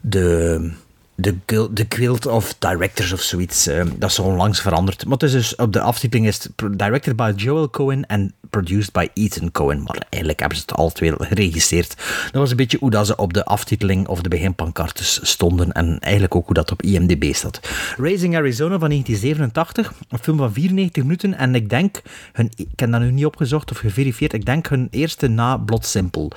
de 0.00 0.82
de, 1.14 1.34
de 1.72 1.86
Guild 1.88 2.26
of 2.26 2.54
Directors 2.58 3.12
of 3.12 3.20
zoiets. 3.20 3.66
eh, 3.66 3.84
dat 3.96 4.10
is 4.10 4.18
onlangs 4.18 4.60
veranderd. 4.60 5.04
Maar 5.04 5.12
het 5.12 5.22
is 5.22 5.32
dus 5.32 5.56
op 5.56 5.72
de 5.72 5.80
aftiteling 5.80 6.26
is 6.28 6.42
het 6.42 6.78
directed 6.78 7.16
by 7.16 7.32
Joel 7.36 7.70
Cohen 7.70 8.06
en 8.06 8.34
produced 8.50 8.92
by 8.92 9.08
Ethan 9.14 9.50
Cohen. 9.52 9.82
Maar 9.82 9.96
eigenlijk 10.08 10.40
hebben 10.40 10.58
ze 10.58 10.64
het 10.66 10.74
al 10.76 10.90
twee 10.92 11.12
geregisseerd. 11.18 11.94
Dat 12.24 12.40
was 12.40 12.50
een 12.50 12.56
beetje 12.56 12.78
hoe 12.80 12.90
dat 12.90 13.06
ze 13.06 13.16
op 13.16 13.32
de 13.32 13.44
aftiteling 13.44 14.08
of 14.08 14.20
de 14.22 14.28
beginpancartes 14.28 15.18
stonden. 15.22 15.72
En 15.72 15.98
eigenlijk 16.00 16.34
ook 16.34 16.44
hoe 16.46 16.54
dat 16.54 16.70
op 16.70 16.82
IMDb 16.82 17.34
staat. 17.34 17.60
Raising 17.96 18.36
Arizona 18.36 18.78
van 18.78 18.88
1987. 18.88 19.92
Een 20.08 20.18
film 20.18 20.36
van 20.36 20.52
94 20.52 21.02
minuten. 21.02 21.34
En 21.34 21.54
ik 21.54 21.68
denk, 21.70 22.02
hun, 22.32 22.50
ik 22.56 22.68
heb 22.76 22.90
dat 22.90 23.00
nu 23.00 23.10
niet 23.10 23.26
opgezocht 23.26 23.70
of 23.70 23.78
geverifieerd. 23.78 24.32
Ik 24.32 24.44
denk 24.44 24.68
hun 24.68 24.88
eerste 24.90 25.28
na 25.28 25.56
Blood 25.56 25.86
Simple. 25.86 26.28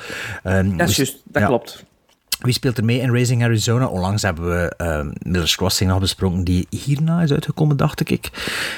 Ehm, 0.43 0.77
Dat 0.77 0.89
is 0.89 0.95
dus- 0.95 1.07
juist, 1.07 1.21
dat 1.25 1.41
ja. 1.41 1.47
klopt. 1.47 1.85
Wie 2.37 2.53
speelt 2.53 2.77
er 2.77 2.85
mee 2.85 2.99
in 2.99 3.11
Raising 3.11 3.43
Arizona? 3.43 3.87
Onlangs 3.87 4.21
hebben 4.21 4.49
we 4.49 4.73
ehm 4.77 5.11
Miller's 5.21 5.55
Crossing 5.55 5.89
nog 5.89 5.99
besproken, 5.99 6.43
die 6.43 6.67
hierna 6.69 7.21
is 7.21 7.31
uitgekomen, 7.31 7.77
dacht 7.77 7.99
ik, 7.99 8.29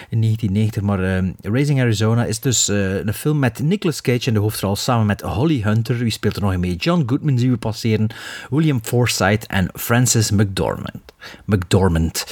in 0.10 0.22
1990. 0.22 0.82
Maar 0.82 1.04
ehm, 1.04 1.32
Raising 1.42 1.80
Arizona 1.80 2.26
is 2.26 2.40
dus 2.40 2.70
eh, 2.70 2.96
een 2.96 3.14
film 3.14 3.40
met 3.40 3.60
Nicolas 3.60 4.02
Cage 4.02 4.28
in 4.28 4.34
de 4.34 4.40
hoofdrol, 4.40 4.76
samen 4.76 5.06
met 5.06 5.22
Holly 5.22 5.62
Hunter. 5.62 5.98
Wie 5.98 6.12
speelt 6.12 6.36
er 6.36 6.42
nog 6.42 6.58
mee? 6.58 6.76
John 6.76 7.04
Goodman 7.06 7.38
zien 7.38 7.52
we 7.52 7.58
passeren, 7.58 8.08
William 8.50 8.80
Forsythe 8.84 9.48
en 9.48 9.70
Francis 9.74 10.32
McDormand. 10.32 11.02
McDormand. 11.46 12.26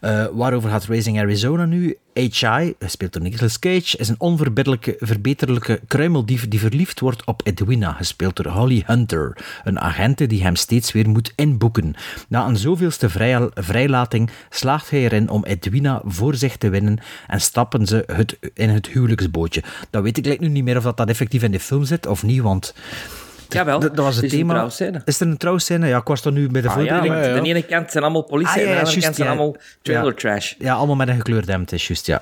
Eh, 0.00 0.26
waarover 0.32 0.70
gaat 0.70 0.84
Raising 0.84 1.18
Arizona 1.18 1.64
nu? 1.64 1.96
H.I., 2.14 2.74
gespeeld 2.78 3.12
door 3.12 3.22
Nicolas 3.22 3.58
Cage, 3.58 3.96
is 3.98 4.08
een 4.08 4.20
onverbiddelijke, 4.20 4.96
verbeterlijke 4.98 5.80
kruimeldief 5.88 6.48
die 6.48 6.60
verliefd 6.60 7.00
wordt 7.00 7.24
op 7.24 7.40
Edwina, 7.44 7.92
gespeeld 7.92 8.36
door 8.36 8.52
Holly 8.52 8.82
Hunter, 8.86 9.36
een 9.64 9.80
agente 9.80 10.26
die 10.26 10.42
hem 10.42 10.56
steeds 10.56 10.92
weer 10.92 11.08
moet 11.08 11.32
inboeken. 11.36 11.94
Na 12.28 12.46
een 12.46 12.56
zoveelste 12.56 13.08
vrij, 13.08 13.48
vrijlating 13.54 14.30
slaagt 14.50 14.90
hij 14.90 15.00
erin 15.00 15.28
om 15.28 15.44
Edwina 15.44 16.02
voor 16.04 16.34
zich 16.34 16.56
te 16.56 16.68
winnen 16.68 16.98
en 17.26 17.40
stappen 17.40 17.86
ze 17.86 18.04
het, 18.06 18.38
in 18.54 18.68
het 18.68 18.86
huwelijksbootje. 18.86 19.62
Dat 19.90 20.02
weet 20.02 20.26
ik 20.26 20.40
nu 20.40 20.48
niet 20.48 20.64
meer 20.64 20.76
of 20.76 20.82
dat, 20.82 20.96
dat 20.96 21.08
effectief 21.08 21.42
in 21.42 21.52
de 21.52 21.60
film 21.60 21.84
zit 21.84 22.06
of 22.06 22.22
niet, 22.22 22.40
want... 22.40 22.74
Jawel, 23.54 23.80
dat, 23.80 23.96
dat 23.96 24.04
was 24.04 24.14
het 24.16 24.24
is 24.24 24.30
thema. 24.30 24.68
Is 25.04 25.20
er 25.20 25.26
een 25.26 25.36
trouwscène? 25.36 25.86
Ja, 25.86 25.98
ik 25.98 26.06
was 26.06 26.24
er 26.24 26.32
nu 26.32 26.48
bij 26.48 26.60
de 26.60 26.68
Ah, 26.68 26.84
ja, 26.84 27.00
de 27.00 27.40
ene 27.42 27.62
kant 27.62 27.90
zijn 27.90 28.04
allemaal 28.04 28.22
politie 28.22 28.50
Ah, 28.52 28.56
ja, 28.56 28.62
en 28.62 28.68
ja, 28.68 28.74
de 28.74 28.86
andere 28.86 29.00
kant 29.00 29.02
juist, 29.02 29.16
zijn 29.16 29.28
ja. 29.28 29.34
allemaal 29.34 29.56
trailer 29.82 30.06
Ja. 30.12 30.14
trash. 30.18 30.52
Ja, 30.58 30.74
allemaal 30.74 30.96
met 30.96 31.08
een 31.08 31.16
gekleurd 31.16 31.46
hemd, 31.46 31.72
is 31.72 31.86
juist, 31.86 32.06
ja. 32.06 32.20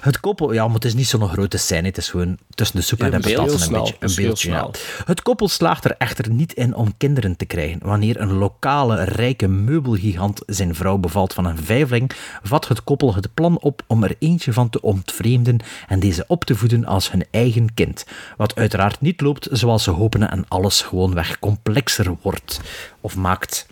Het 0.00 0.20
koppel, 0.20 0.52
ja, 0.52 0.64
maar 0.66 0.74
het 0.74 0.84
is 0.84 0.94
niet 0.94 1.06
zo'n 1.06 1.28
grote 1.28 1.56
scène, 1.56 1.86
het 1.86 1.96
is 1.96 2.08
gewoon 2.10 2.38
tussen 2.54 2.76
de 2.76 2.82
soep 2.82 3.00
en 3.02 3.10
de 3.10 3.34
patat 3.34 3.60
een 3.66 3.72
beetje. 3.72 3.94
Een 3.98 4.08
heel 4.10 4.24
beeldje, 4.24 4.50
ja. 4.50 4.70
Het 5.04 5.22
koppel 5.22 5.48
slaagt 5.48 5.84
er 5.84 5.94
echter 5.98 6.30
niet 6.30 6.52
in 6.52 6.74
om 6.74 6.94
kinderen 6.96 7.36
te 7.36 7.44
krijgen. 7.44 7.78
Wanneer 7.82 8.20
een 8.20 8.32
lokale, 8.32 9.04
rijke 9.04 9.48
meubelgigant 9.48 10.42
zijn 10.46 10.74
vrouw 10.74 10.96
bevalt 10.98 11.32
van 11.32 11.44
een 11.44 11.58
vijfling, 11.58 12.10
vat 12.42 12.68
het 12.68 12.84
koppel 12.84 13.14
het 13.14 13.34
plan 13.34 13.58
op 13.60 13.82
om 13.86 14.04
er 14.04 14.14
eentje 14.18 14.52
van 14.52 14.70
te 14.70 14.80
ontvreemden 14.80 15.58
en 15.88 16.00
deze 16.00 16.24
op 16.26 16.44
te 16.44 16.54
voeden 16.54 16.84
als 16.84 17.10
hun 17.10 17.24
eigen 17.30 17.74
kind. 17.74 18.04
Wat 18.36 18.54
uiteraard 18.56 19.00
niet 19.00 19.20
loopt 19.20 19.48
zoals 19.50 19.82
ze 19.82 19.90
hopen 19.90 20.30
en 20.30 20.44
alles 20.48 20.73
gewoonweg 20.82 21.38
complexer 21.38 22.16
wordt 22.22 22.60
of 23.00 23.16
maakt. 23.16 23.66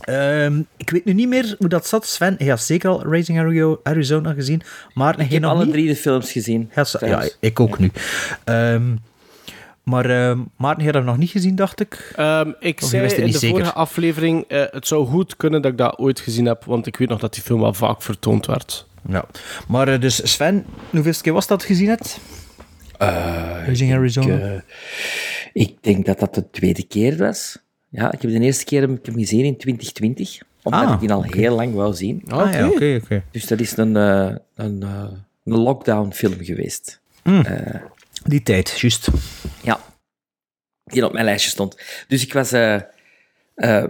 Ehm, 0.00 0.60
ik 0.76 0.90
weet 0.90 1.04
nu 1.04 1.12
niet 1.12 1.28
meer 1.28 1.54
hoe 1.58 1.68
dat 1.68 1.86
zat. 1.86 2.06
Sven, 2.06 2.36
je 2.38 2.48
had 2.50 2.60
zeker 2.60 2.90
al 2.90 3.02
Raising 3.04 3.38
Ari- 3.38 3.76
Arizona 3.82 4.32
gezien, 4.32 4.62
maar 4.94 5.20
Ik 5.20 5.30
heb 5.32 5.44
alle 5.44 5.64
niet? 5.64 5.72
drie 5.72 5.86
de 5.86 5.96
films 5.96 6.32
gezien. 6.32 6.70
Ja, 7.00 7.28
ik 7.40 7.60
ook 7.60 7.78
nu. 7.78 7.90
Ehm, 8.44 8.94
maar 9.82 10.10
ehm 10.10 10.38
Maarten, 10.56 10.78
je 10.78 10.84
hebt 10.90 10.96
hem 10.96 11.04
nog 11.06 11.16
niet 11.16 11.30
gezien, 11.30 11.54
dacht 11.56 11.80
ik? 11.80 12.12
Ehm, 12.16 12.50
ik 12.60 12.82
Of 12.82 12.88
zei 12.88 13.02
wist 13.02 13.16
het 13.16 13.24
in 13.24 13.30
de 13.32 13.38
zeker? 13.38 13.56
vorige 13.56 13.72
aflevering, 13.72 14.44
eh, 14.48 14.62
het 14.70 14.86
zou 14.86 15.06
goed 15.06 15.36
kunnen 15.36 15.62
dat 15.62 15.72
ik 15.72 15.78
dat 15.78 15.98
ooit 15.98 16.20
gezien 16.20 16.46
heb, 16.46 16.64
want 16.64 16.86
ik 16.86 16.96
weet 16.96 17.08
nog 17.08 17.20
dat 17.20 17.34
die 17.34 17.42
film 17.42 17.60
wel 17.60 17.74
vaak 17.74 18.02
vertoond 18.02 18.46
werd. 18.46 18.86
Ja. 19.08 19.24
Maar 19.68 19.88
eh, 19.88 20.00
dus 20.00 20.32
Sven, 20.32 20.64
hoeveelste 20.90 21.22
keer 21.22 21.32
was 21.32 21.46
dat 21.46 21.62
gezien 21.64 21.88
hebt? 21.88 22.18
Raising 22.98 23.92
Arizona? 23.92 24.34
Ik, 24.34 24.42
eh, 24.42 24.60
ik 25.52 25.76
denk 25.82 26.06
dat 26.06 26.18
dat 26.18 26.34
de 26.34 26.50
tweede 26.50 26.86
keer 26.86 27.16
was. 27.16 27.58
Ja, 27.88 28.12
ik 28.12 28.22
heb 28.22 28.30
de 28.30 28.40
eerste 28.40 28.64
keer 28.64 28.80
heb 28.80 28.90
ik 28.90 29.06
hem 29.06 29.14
gezien 29.14 29.44
in 29.44 29.56
2020. 29.56 30.38
Omdat 30.62 30.84
Ah, 30.84 30.92
ik 30.94 31.00
die 31.00 31.12
al 31.12 31.22
heel 31.22 31.54
lang 31.54 31.74
wou 31.74 31.94
zien. 31.94 32.22
ah, 32.28 32.52
ja, 32.52 32.68
oké, 32.68 33.00
oké. 33.02 33.22
Dus 33.30 33.46
dat 33.46 33.60
is 33.60 33.76
een, 33.76 33.96
eh, 33.96 34.34
een, 34.54 34.82
eh, 34.82 35.04
een 35.44 35.56
lockdown 35.58 36.10
film 36.12 36.34
geweest. 36.44 37.00
Die 38.24 38.42
tijd, 38.42 38.80
juist. 38.80 39.08
Ja, 39.62 39.80
die 40.84 41.04
op 41.06 41.12
mijn 41.12 41.24
lijstje 41.24 41.50
stond. 41.50 41.80
Dus 42.08 42.22
ik 42.22 42.32
was... 42.32 42.52
eh, 42.52 42.74
eh, 43.54 43.84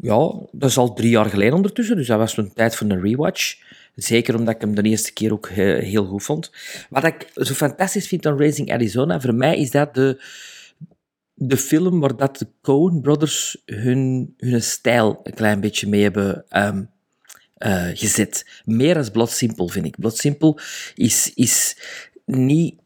ja, 0.00 0.32
dat 0.52 0.70
is 0.70 0.76
al 0.78 0.92
drie 0.94 1.10
jaar 1.10 1.24
geleden 1.30 1.54
ondertussen, 1.54 1.96
dus 1.96 2.06
dat 2.06 2.18
was 2.18 2.36
een 2.36 2.52
tijd 2.52 2.76
voor 2.76 2.90
een 2.90 3.00
rewatch. 3.02 3.56
Zeker 3.94 4.34
omdat 4.36 4.54
ik 4.54 4.60
hem 4.60 4.74
de 4.74 4.82
eerste 4.82 5.12
keer 5.12 5.32
ook 5.32 5.46
eh, 5.46 5.56
heel 5.78 6.04
goed 6.04 6.22
vond. 6.22 6.50
Wat 6.90 7.04
ik 7.04 7.30
zo 7.34 7.54
fantastisch 7.54 8.08
vind 8.08 8.26
aan 8.26 8.38
Raising 8.38 8.72
Arizona, 8.72 9.20
voor 9.20 9.34
mij 9.34 9.58
is 9.58 9.70
dat 9.70 9.94
de, 9.94 10.22
de 11.34 11.56
film 11.56 12.00
waar 12.00 12.16
dat 12.16 12.38
de 12.38 12.46
Coen 12.62 13.00
Brothers 13.00 13.62
hun, 13.64 14.34
hun 14.38 14.62
stijl 14.62 15.20
een 15.22 15.34
klein 15.34 15.60
beetje 15.60 15.88
mee 15.88 16.02
hebben 16.02 16.44
ehm, 16.48 16.84
eh, 17.54 17.88
gezet. 17.94 18.60
Meer 18.64 18.96
als 18.96 19.10
Blood 19.10 19.30
Simple, 19.30 19.68
vind 19.68 19.86
ik. 19.86 19.98
Blood 19.98 20.16
Simple 20.16 20.60
is, 20.94 21.32
is 21.34 21.76
niet... 22.24 22.82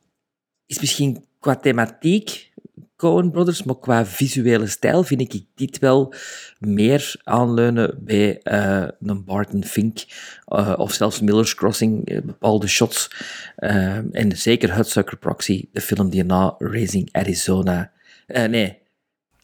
Is 0.66 0.80
misschien 0.80 1.24
qua 1.40 1.56
thematiek 1.56 2.47
Coen 2.98 3.30
Brothers, 3.30 3.62
maar 3.62 3.78
qua 3.78 4.06
visuele 4.06 4.66
stijl 4.66 5.02
vind 5.02 5.20
ik 5.20 5.44
dit 5.54 5.78
wel 5.78 6.14
meer 6.58 7.14
aanleunen 7.24 7.98
bij 8.00 8.40
eh, 8.42 8.88
een 9.00 9.24
Barton 9.24 9.64
Fink 9.64 10.04
eh, 10.44 10.74
of 10.76 10.92
zelfs 10.92 11.20
Miller's 11.20 11.54
Crossing, 11.54 12.08
eh, 12.08 12.22
bepaalde 12.22 12.66
shots. 12.66 13.10
En 14.12 14.32
zeker 14.36 14.74
Hudsucker 14.74 15.16
Proxy, 15.16 15.68
de 15.72 15.80
film 15.80 16.10
die 16.10 16.24
na 16.24 16.54
Raising 16.58 17.08
Arizona... 17.12 17.92
nee, 18.26 18.78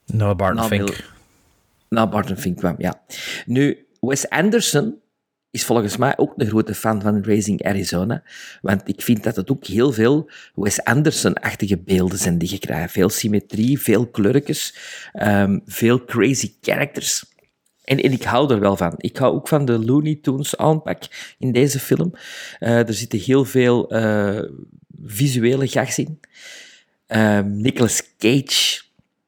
Nou, 0.06 0.34
Barton 0.34 0.62
na 0.62 0.66
Fink. 0.68 0.88
Mil- 0.88 0.96
na 1.88 2.06
Barton 2.08 2.36
Fink 2.36 2.58
kwam, 2.58 2.74
ja. 2.78 3.02
Nu, 3.46 3.86
Wes 4.00 4.28
Anderson 4.28 4.98
is 5.54 5.64
volgens 5.64 5.96
mij 5.96 6.16
ook 6.16 6.32
een 6.36 6.46
grote 6.46 6.74
fan 6.74 7.02
van 7.02 7.24
Raising 7.24 7.64
Arizona, 7.64 8.22
want 8.60 8.88
ik 8.88 9.02
vind 9.02 9.22
dat 9.22 9.36
het 9.36 9.50
ook 9.50 9.66
heel 9.66 9.92
veel 9.92 10.30
Wes 10.54 10.84
Anderson-achtige 10.84 11.78
beelden 11.78 12.18
zijn 12.18 12.38
die 12.38 12.50
je 12.50 12.58
krijgt. 12.58 12.92
Veel 12.92 13.08
symmetrie, 13.08 13.80
veel 13.80 14.06
kleurtjes, 14.06 14.74
ehm, 15.12 15.58
veel 15.66 16.04
crazy 16.04 16.54
characters. 16.60 17.24
En, 17.84 18.00
en 18.00 18.12
ik 18.12 18.22
hou 18.22 18.52
er 18.52 18.60
wel 18.60 18.76
van. 18.76 18.94
Ik 18.96 19.16
hou 19.16 19.34
ook 19.34 19.48
van 19.48 19.64
de 19.64 19.84
Looney 19.84 20.18
Tunes 20.22 20.56
aanpak 20.56 21.02
in 21.38 21.52
deze 21.52 21.78
film. 21.78 22.12
Eh, 22.58 22.88
er 22.88 22.94
zitten 22.94 23.18
heel 23.18 23.44
veel 23.44 23.90
eh, 23.90 24.42
visuele 25.04 25.68
gags 25.68 25.98
in. 25.98 26.20
Ehm 27.06 27.56
Nicolas 27.56 28.02
Cage 28.18 28.82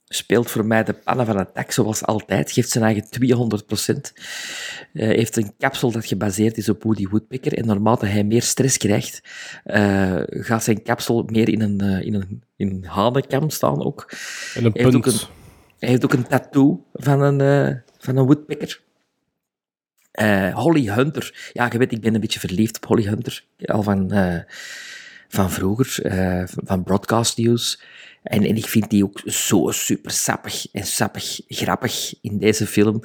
speelt 0.08 0.50
voor 0.50 0.64
mij 0.66 0.84
de 0.84 0.92
pannen 0.92 1.26
van 1.26 1.46
dak 1.54 1.70
zoals 1.70 2.04
altijd. 2.04 2.52
Geeft 2.52 2.70
zijn 2.70 2.84
eigen 2.84 3.04
200%. 3.10 4.12
Eh, 4.92 5.06
heeft 5.08 5.36
een 5.36 5.52
kapsel 5.58 5.90
dat 5.90 6.06
gebaseerd 6.06 6.56
is 6.56 6.68
op 6.68 6.82
Woody 6.82 7.06
Woodpecker. 7.08 7.52
En 7.52 7.66
naarmate 7.66 8.06
hij 8.06 8.24
meer 8.24 8.42
stress 8.42 8.76
krijgt, 8.76 9.22
eh, 9.64 10.20
gaat 10.26 10.64
zijn 10.64 10.82
kapsel 10.82 11.22
meer 11.26 11.48
in 11.48 11.60
een, 11.60 11.80
eh, 11.80 12.06
in 12.06 12.14
een, 12.14 12.42
in 12.56 12.70
een 12.70 12.84
hanenkam 12.84 13.50
staan 13.50 13.84
ook. 13.84 14.10
En 14.54 14.64
een 14.64 14.72
Hij 14.72 14.82
heeft 14.82 14.96
ook 14.96 15.02
punt. 15.02 15.20
een, 15.20 15.28
hij 15.78 15.88
heeft 15.88 16.04
ook 16.04 16.12
een 16.12 16.26
tattoo 16.26 16.84
van 16.92 17.20
een, 17.20 17.82
van 17.98 18.16
een 18.16 18.26
woodpecker. 18.26 18.84
Holly 20.52 20.88
Hunter. 20.88 21.50
Ja, 21.52 21.68
je 21.72 21.78
weet, 21.78 21.92
ik 21.92 22.00
ben 22.00 22.14
een 22.14 22.20
beetje 22.20 22.40
verliefd 22.40 22.76
op 22.76 22.84
Holly 22.86 23.04
Hunter. 23.04 23.44
Al 23.64 23.82
van, 23.82 24.10
van 25.28 25.50
vroeger, 25.50 26.04
eh, 26.04 26.42
van 26.46 26.82
Broadcast 26.82 27.38
News. 27.38 27.80
En, 28.22 28.44
en 28.44 28.56
ik 28.56 28.66
vind 28.66 28.90
die 28.90 29.04
ook 29.04 29.20
zo 29.24 29.70
super 29.70 30.10
sappig 30.10 30.66
en 30.72 30.86
sappig 30.86 31.40
grappig 31.48 32.14
in 32.20 32.38
deze 32.38 32.66
film. 32.66 33.02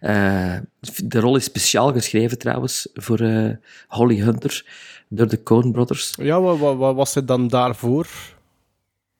Eh, 0.00 0.56
de 1.04 1.20
rol 1.20 1.36
is 1.36 1.44
speciaal 1.44 1.92
geschreven 1.92 2.38
trouwens 2.38 2.88
voor 2.94 3.20
eh, 3.20 3.50
Holly 3.88 4.20
Hunter 4.20 4.66
door 5.08 5.28
de 5.28 5.42
Coen 5.42 5.72
Brothers. 5.72 6.14
Ja, 6.16 6.40
wat, 6.40 6.58
wat, 6.58 6.76
wat 6.76 6.94
was 6.94 7.14
het 7.14 7.28
dan 7.28 7.48
daarvoor? 7.48 8.06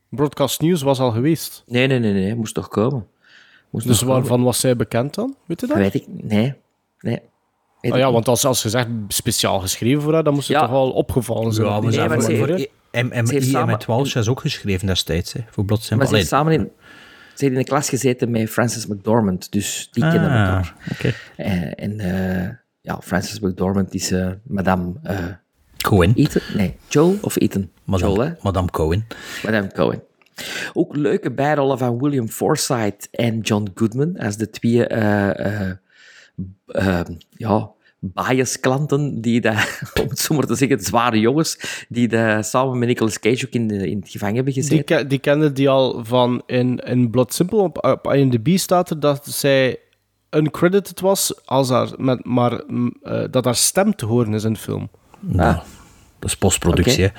Broadcast 0.08 0.60
News 0.60 0.82
was 0.82 0.98
al 1.00 1.10
geweest. 1.10 1.62
Nee, 1.66 1.86
nee, 1.86 1.98
nee, 1.98 2.12
nee, 2.12 2.34
moest 2.34 2.54
toch 2.54 2.68
komen. 2.68 3.06
Moest 3.70 3.86
Dus 3.86 3.96
nog 3.96 4.08
komen. 4.08 4.20
waarvan 4.22 4.42
was 4.42 4.60
zij 4.60 4.76
bekend 4.76 5.14
dan? 5.14 5.36
Weet 5.46 5.60
je 5.60 5.66
dat? 5.66 5.76
Dat 5.76 5.92
weet 5.92 6.02
ik, 6.02 6.04
nee. 6.08 6.54
nee. 7.00 7.20
Ik 7.84 7.94
ja, 7.96 8.12
want 8.12 8.28
als, 8.28 8.44
als 8.44 8.62
je 8.62 8.68
zegt 8.68 8.88
speciaal 9.08 9.60
geschreven 9.60 10.02
voor 10.02 10.12
haar, 10.12 10.24
dan 10.24 10.34
moest 10.34 10.48
het 10.48 10.56
Ja. 10.56 10.62
toch 10.62 10.70
wel 10.72 10.90
opgevallen 10.90 11.52
zijn. 11.52 11.66
Ja, 11.66 11.72
maar 11.80 11.90
Nee, 11.90 12.08
maar 12.08 12.20
voor 12.22 12.46
heeft- 12.48 13.66
met 13.66 13.84
Walsh 13.84 14.14
is 14.16 14.28
ook 14.28 14.40
geschreven 14.40 14.86
destijds, 14.86 15.32
hè, 15.32 15.40
voor 15.50 15.64
Blood 15.64 15.78
Maar 15.78 15.88
Simple. 15.88 16.08
ze 16.08 16.14
heeft 16.14 16.28
samen 16.28 16.52
in, 16.52 16.70
ze 17.34 17.44
heeft 17.44 17.52
in 17.52 17.58
de 17.58 17.64
klas 17.64 17.88
gezeten 17.88 18.30
met 18.30 18.50
Frances 18.50 18.86
McDormand, 18.86 19.52
dus 19.52 19.88
die 19.92 20.02
kennen 20.10 20.30
Ah, 20.30 20.36
elkaar. 20.36 20.74
oké. 20.92 21.12
Eh, 21.36 21.84
en 21.84 22.00
eh, 22.00 22.48
ja, 22.80 22.98
Frances 23.02 23.40
McDormand 23.40 23.94
is 23.94 24.10
eh, 24.10 24.28
madame 24.42 24.92
eh 25.02 25.18
Cohen. 25.80 26.12
Ethan? 26.14 26.42
Nee, 26.54 26.76
Joel 26.88 27.18
of 27.20 27.36
Ethan? 27.36 27.70
Madame, 27.84 28.12
Joel, 28.14 28.26
hè? 28.26 28.32
Madame 28.40 28.70
Cohen. 28.70 29.06
Madame 29.44 29.72
Cohen. 29.72 30.02
Ook 30.72 30.96
leuke 30.96 31.30
bijrollen 31.32 31.78
van 31.78 31.98
William 31.98 32.28
Forsythe 32.28 33.08
en 33.10 33.40
John 33.40 33.70
Goodman 33.74 34.16
als 34.18 34.36
de 34.36 34.50
twee 34.50 34.86
eh, 34.86 35.60
eh, 35.70 35.76
eh, 36.66 37.00
ja, 37.30 37.70
bias-klanten, 38.00 39.20
die 39.20 39.40
daar, 39.40 39.80
om 40.02 40.08
het 40.08 40.18
zo 40.18 40.34
maar 40.34 40.46
te 40.46 40.54
zeggen, 40.54 40.80
zware 40.80 41.20
jongens, 41.20 41.84
die 41.88 42.08
samen 42.42 42.78
met 42.78 42.88
Nicolas 42.88 43.18
Cage 43.20 43.46
ook 43.46 43.52
in, 43.52 43.68
de, 43.68 43.88
in 43.90 43.98
het 43.98 44.08
gevangen 44.10 44.34
hebben 44.34 44.52
gezeten. 44.52 44.96
Die, 44.98 45.06
die 45.06 45.18
kende 45.18 45.52
die 45.52 45.68
al 45.68 46.04
van 46.04 46.42
in, 46.46 46.76
in 46.78 47.10
Blood 47.10 47.34
Simple. 47.34 47.58
Op, 47.58 47.84
op 47.84 48.12
IMDb 48.12 48.56
staat 48.58 48.90
er 48.90 49.00
dat 49.00 49.26
zij 49.26 49.78
uncredited 50.30 51.00
was, 51.00 51.46
als 51.46 51.68
haar, 51.70 51.88
met, 51.96 52.24
maar 52.24 52.52
eh, 53.02 53.24
dat 53.30 53.44
haar 53.44 53.54
stem 53.56 53.94
te 53.96 54.06
horen 54.06 54.34
is 54.34 54.44
in 54.44 54.52
de 54.52 54.58
film. 54.58 54.88
Nou, 55.20 55.54
dat 56.18 56.30
is 56.30 56.36
postproductie. 56.36 57.10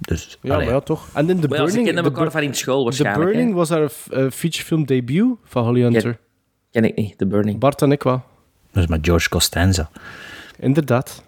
Dus, 0.00 0.38
Ja, 0.42 0.54
allee. 0.54 0.64
maar 0.66 0.74
ja, 0.74 0.80
toch. 0.80 1.08
En 1.14 1.28
in 1.30 1.40
The 1.40 1.48
Maar 1.48 1.58
ja, 1.58 1.64
ze 1.66 1.72
Burning... 1.72 1.84
kennen 1.84 2.02
The 2.04 2.08
elkaar 2.10 2.22
Bur- 2.24 2.32
van 2.32 2.42
in 2.42 2.54
school 2.54 2.78
The 2.78 2.84
waarschijnlijk. 2.84 3.24
Burning 3.24 3.48
hè. 3.50 3.54
was 3.56 3.68
haar 3.68 3.82
eh, 3.82 4.30
featurefilm 4.30 4.86
debuut 4.86 5.34
van 5.44 5.64
Holly 5.64 5.80
Hunter. 5.82 6.18
Ken 6.70 6.84
ik 6.84 6.96
niet, 6.96 7.18
The 7.18 7.26
Burning. 7.26 7.58
Bart 7.58 7.82
en 7.82 7.92
ik 7.92 8.02
wel. 8.02 8.22
Dat 8.72 8.82
is 8.82 8.88
met 8.88 9.06
George 9.06 9.28
Costanza. 9.28 9.90
Inderdaad. 10.58 11.22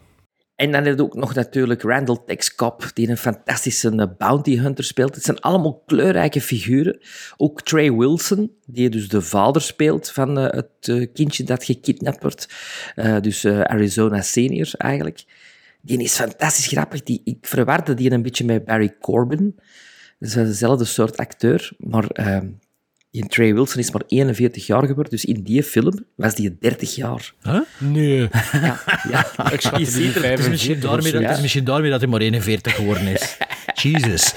En 0.56 0.72
dan 0.72 0.84
heb 0.84 0.96
je 0.96 1.02
ook 1.02 1.14
nog 1.14 1.34
natuurlijk 1.34 1.82
Randall 1.82 2.18
Tex 2.26 2.54
Cobb, 2.54 2.82
die 2.94 3.08
een 3.08 3.16
fantastische 3.16 3.90
eh, 3.90 4.06
bounty 4.18 4.58
hunter 4.58 4.84
speelt. 4.84 5.14
Het 5.14 5.24
zijn 5.24 5.40
allemaal 5.40 5.82
kleurrijke 5.86 6.40
figuren. 6.40 6.98
Ook 7.36 7.62
Trey 7.62 7.92
Wilson, 7.92 8.52
die 8.66 8.90
dus 8.90 9.08
de 9.08 9.20
vader 9.20 9.62
speelt 9.62 10.10
van 10.10 10.38
eh, 10.38 10.44
het 10.44 10.88
eh, 10.88 11.06
kindje 11.12 11.44
dat 11.44 11.64
gekidnapt 11.64 12.22
wordt. 12.22 12.48
Eh, 12.94 13.20
dus 13.20 13.44
eh, 13.44 13.60
Arizona 13.60 14.20
Senior 14.20 14.70
eigenlijk. 14.76 15.24
Die 15.80 16.02
is 16.02 16.14
fantastisch 16.14 16.66
grappig. 16.66 17.02
Die, 17.02 17.20
ik 17.24 17.38
verwarde 17.40 17.94
die 17.94 18.10
een 18.10 18.22
beetje 18.22 18.44
met 18.44 18.64
Barry 18.64 18.94
Corbin. 19.00 19.54
Dat 20.18 20.28
is 20.28 20.34
dezelfde 20.34 20.84
soort 20.84 21.16
acteur, 21.16 21.72
maar 21.78 22.06
ehm, 22.06 22.46
die 23.12 23.26
Trey 23.26 23.54
Wilson 23.54 23.78
is 23.80 23.90
maar 23.90 24.02
41 24.06 24.66
jaar 24.66 24.86
geworden. 24.86 25.10
Dus 25.10 25.24
in 25.24 25.42
die 25.42 25.62
film 25.62 26.04
was 26.16 26.34
die 26.34 26.56
30 26.60 26.94
jaar. 26.94 27.32
Nee. 27.78 28.28
Ja, 28.52 28.80
ja. 29.10 29.52
Ik 29.52 29.60
schat 29.60 29.80
ziet 29.86 30.14
er- 30.16 30.24
Het 30.30 30.38
is, 30.38 30.48
misschien 30.48 30.80
45 30.80 30.80
daarmee 30.80 31.12
dat, 31.12 31.20
het 31.20 31.30
is 31.30 31.36
zo. 31.36 31.42
misschien 31.42 31.64
daarmee 31.64 31.90
dat 31.90 32.00
hij 32.00 32.08
maar 32.08 32.20
41 32.20 32.74
geworden 32.74 33.06
is. 33.06 33.36
Jesus. 33.82 34.34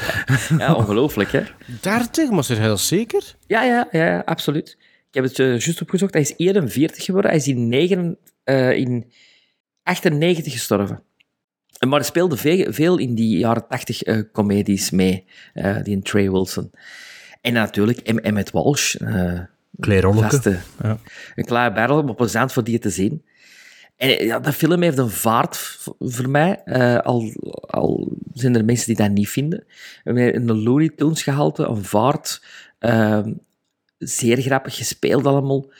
Ja, 0.57 0.73
ongelooflijk, 0.73 1.31
hè? 1.31 1.41
30, 1.81 2.29
maar 2.29 2.43
zeg 2.43 2.57
hij 2.57 2.67
dat 2.67 2.79
zeker? 2.79 3.35
Ja, 3.47 3.63
ja, 3.63 3.87
ja, 3.91 4.05
ja, 4.05 4.19
absoluut. 4.25 4.77
Ik 5.09 5.13
heb 5.13 5.23
het 5.23 5.39
eh, 5.39 5.47
juist 5.47 5.81
opgezocht. 5.81 6.13
Hij 6.13 6.21
is 6.21 6.33
41 6.37 7.03
geworden. 7.05 7.31
Hij 7.31 7.39
is 7.39 7.47
in, 7.47 7.67
9, 7.67 8.17
eh, 8.43 8.71
in 8.71 9.11
98 9.83 10.53
gestorven. 10.53 11.03
Maar 11.87 11.99
hij 11.99 12.07
speelde 12.07 12.37
veel, 12.37 12.73
veel 12.73 12.97
in 12.97 13.15
die 13.15 13.37
jaren 13.37 13.67
80 13.67 14.03
eh 14.03 14.19
comedies 14.31 14.89
mee, 14.91 15.25
eh, 15.53 15.83
die 15.83 15.93
in 15.93 16.01
Trey 16.01 16.31
Wilson. 16.31 16.71
En 17.45 17.53
natuurlijk. 17.53 17.97
Emmet 17.99 18.51
Walsh. 18.51 18.95
eh 18.95 19.39
Klein 19.79 20.01
rolletje. 20.01 20.29
vaste- 20.29 20.59
Ja. 20.83 20.97
Een 21.35 21.45
kleine 21.45 21.75
barrel, 21.75 22.03
maar 22.03 22.15
plezant 22.15 22.53
voor 22.53 22.63
die 22.63 22.79
te 22.79 22.89
zien. 22.89 23.25
En 23.97 24.09
eh, 24.17 24.25
ja, 24.25 24.39
dat 24.39 24.53
film 24.53 24.81
heeft 24.81 24.97
een 24.97 25.09
vaart 25.09 25.77
voor 25.99 26.29
mij, 26.29 26.61
eh, 26.65 26.97
al, 26.99 27.31
al 27.67 28.11
zijn 28.33 28.55
er 28.55 28.65
mensen 28.65 28.87
die 28.87 28.95
dat 28.95 29.11
niet 29.11 29.29
vinden. 29.29 29.63
De 30.03 30.53
Looney 30.55 30.89
Tunes 30.95 31.23
gehalte, 31.23 31.63
een 31.67 31.83
vaart, 31.83 32.43
ehm, 32.79 33.33
zeer 33.97 34.41
grappig 34.41 34.75
gespeeld 34.75 35.25
allemaal. 35.25 35.71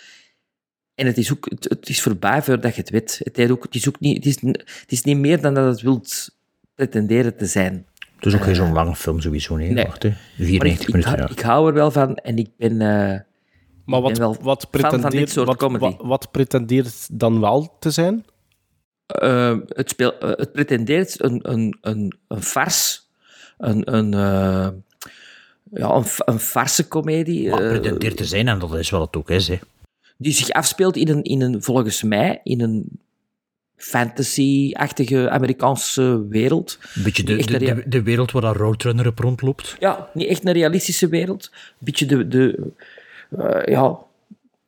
En 0.95 1.05
het 1.05 1.17
is 1.17 1.31
ook, 1.33 1.45
het, 1.49 1.63
het 1.63 1.89
is 1.89 2.01
voorbij 2.01 2.41
voordat 2.41 2.75
je 2.75 2.81
het 2.81 2.89
weet. 2.89 3.21
Het, 3.23 3.35
heeft 3.37 3.51
ook, 3.51 3.63
het, 3.63 3.75
is 3.75 3.87
ook 3.87 3.99
niet, 3.99 4.15
het, 4.15 4.25
is, 4.25 4.41
het 4.81 4.91
is 4.91 5.01
niet 5.03 5.17
meer 5.17 5.41
dan 5.41 5.53
dat 5.53 5.65
het 5.71 5.81
wilt 5.81 6.35
pretenderen 6.75 7.37
te 7.37 7.45
zijn. 7.45 7.85
Het 8.25 8.33
is 8.33 8.39
ook 8.39 8.45
geen 8.45 8.55
zo'n 8.55 8.73
lange 8.73 8.95
film 8.95 9.21
sowieso, 9.21 9.55
nee. 9.55 9.69
Nee. 9.71 9.85
Wacht, 9.85 10.03
hè. 10.03 10.09
Maar 10.09 10.17
94 10.37 10.81
ik, 10.81 10.87
ik, 10.87 10.93
minuten, 10.93 11.11
hou- 11.11 11.21
ja. 11.21 11.29
ik 11.29 11.39
hou 11.39 11.67
er 11.67 11.73
wel 11.73 11.91
van 11.91 12.15
en 12.15 12.37
ik 12.37 12.49
ben... 12.57 12.71
eh, 12.71 13.19
Maar 13.85 13.97
Ik 13.97 14.03
wat, 14.03 14.11
ben 14.11 14.19
wel 14.19 14.37
wat, 14.41 14.67
fan 14.71 14.81
van 14.81 14.89
dit 14.91 14.99
pretendeert, 14.99 15.29
soort 15.29 15.47
wat, 15.47 15.57
comedy. 15.57 15.83
wat, 15.83 15.95
wat 16.01 16.31
pretendeert 16.31 17.19
dan 17.19 17.39
wel 17.39 17.75
te 17.79 17.91
zijn? 17.91 18.25
Eh, 19.05 19.57
het, 19.67 19.89
speel, 19.89 20.17
eh, 20.19 20.29
het 20.29 20.51
pretendeert 20.51 21.23
een, 21.23 21.39
een, 21.51 21.77
een, 21.81 22.17
een 22.27 22.41
farce, 22.43 22.99
een, 23.57 23.95
een, 23.95 24.13
eh, 24.13 24.67
ja, 25.71 25.89
een, 25.95 26.03
een 26.17 26.39
farce 26.39 26.87
comedie, 26.87 27.49
eh, 27.49 27.55
pretendeert 27.55 28.17
te 28.17 28.25
zijn, 28.25 28.47
en 28.47 28.59
dat 28.59 28.73
is 28.75 28.89
wat 28.89 29.01
het 29.05 29.15
ook 29.15 29.29
is, 29.29 29.47
hè. 29.47 29.57
die 30.17 30.33
zich 30.33 30.49
afspeelt 30.49 30.95
in 30.95 31.07
een, 31.09 31.23
in 31.23 31.41
een, 31.41 31.63
volgens 31.63 32.03
mij, 32.03 32.39
in 32.43 32.61
een 32.61 32.99
fantasy-achtige 33.77 35.29
Amerikaanse 35.29 36.25
wereld. 36.29 36.79
Een 36.95 37.03
beetje 37.03 37.23
de, 37.23 37.35
de, 37.35 37.57
de, 37.57 37.83
de 37.87 38.03
wereld 38.03 38.31
waar 38.31 38.41
dat 38.41 38.55
Roadrunner 38.55 39.07
op 39.07 39.19
rondloopt. 39.19 39.75
Ja, 39.79 40.09
niet 40.13 40.27
echt 40.27 40.45
een 40.45 40.53
realistische 40.53 41.07
wereld. 41.07 41.49
Een 41.53 41.59
beetje 41.79 42.05
de... 42.05 42.27
de 42.27 42.71
eh, 43.29 43.73
ja, 43.73 43.97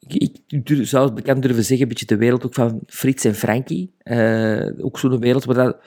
ik, 0.08 0.36
zou 0.82 1.06
het 1.06 1.16
bekend 1.16 1.42
durven 1.42 1.64
zeggen, 1.64 1.82
een 1.82 1.88
beetje 1.88 2.06
de 2.06 2.18
wereld 2.18 2.46
ook 2.46 2.54
van 2.54 2.80
Frits 2.88 3.26
en 3.26 3.36
Frankie. 3.36 3.92
Eh, 3.98 4.68
ook 4.80 5.00
zo'n 5.00 5.20
wereld 5.20 5.46
waar 5.46 5.56
dat 5.56 5.78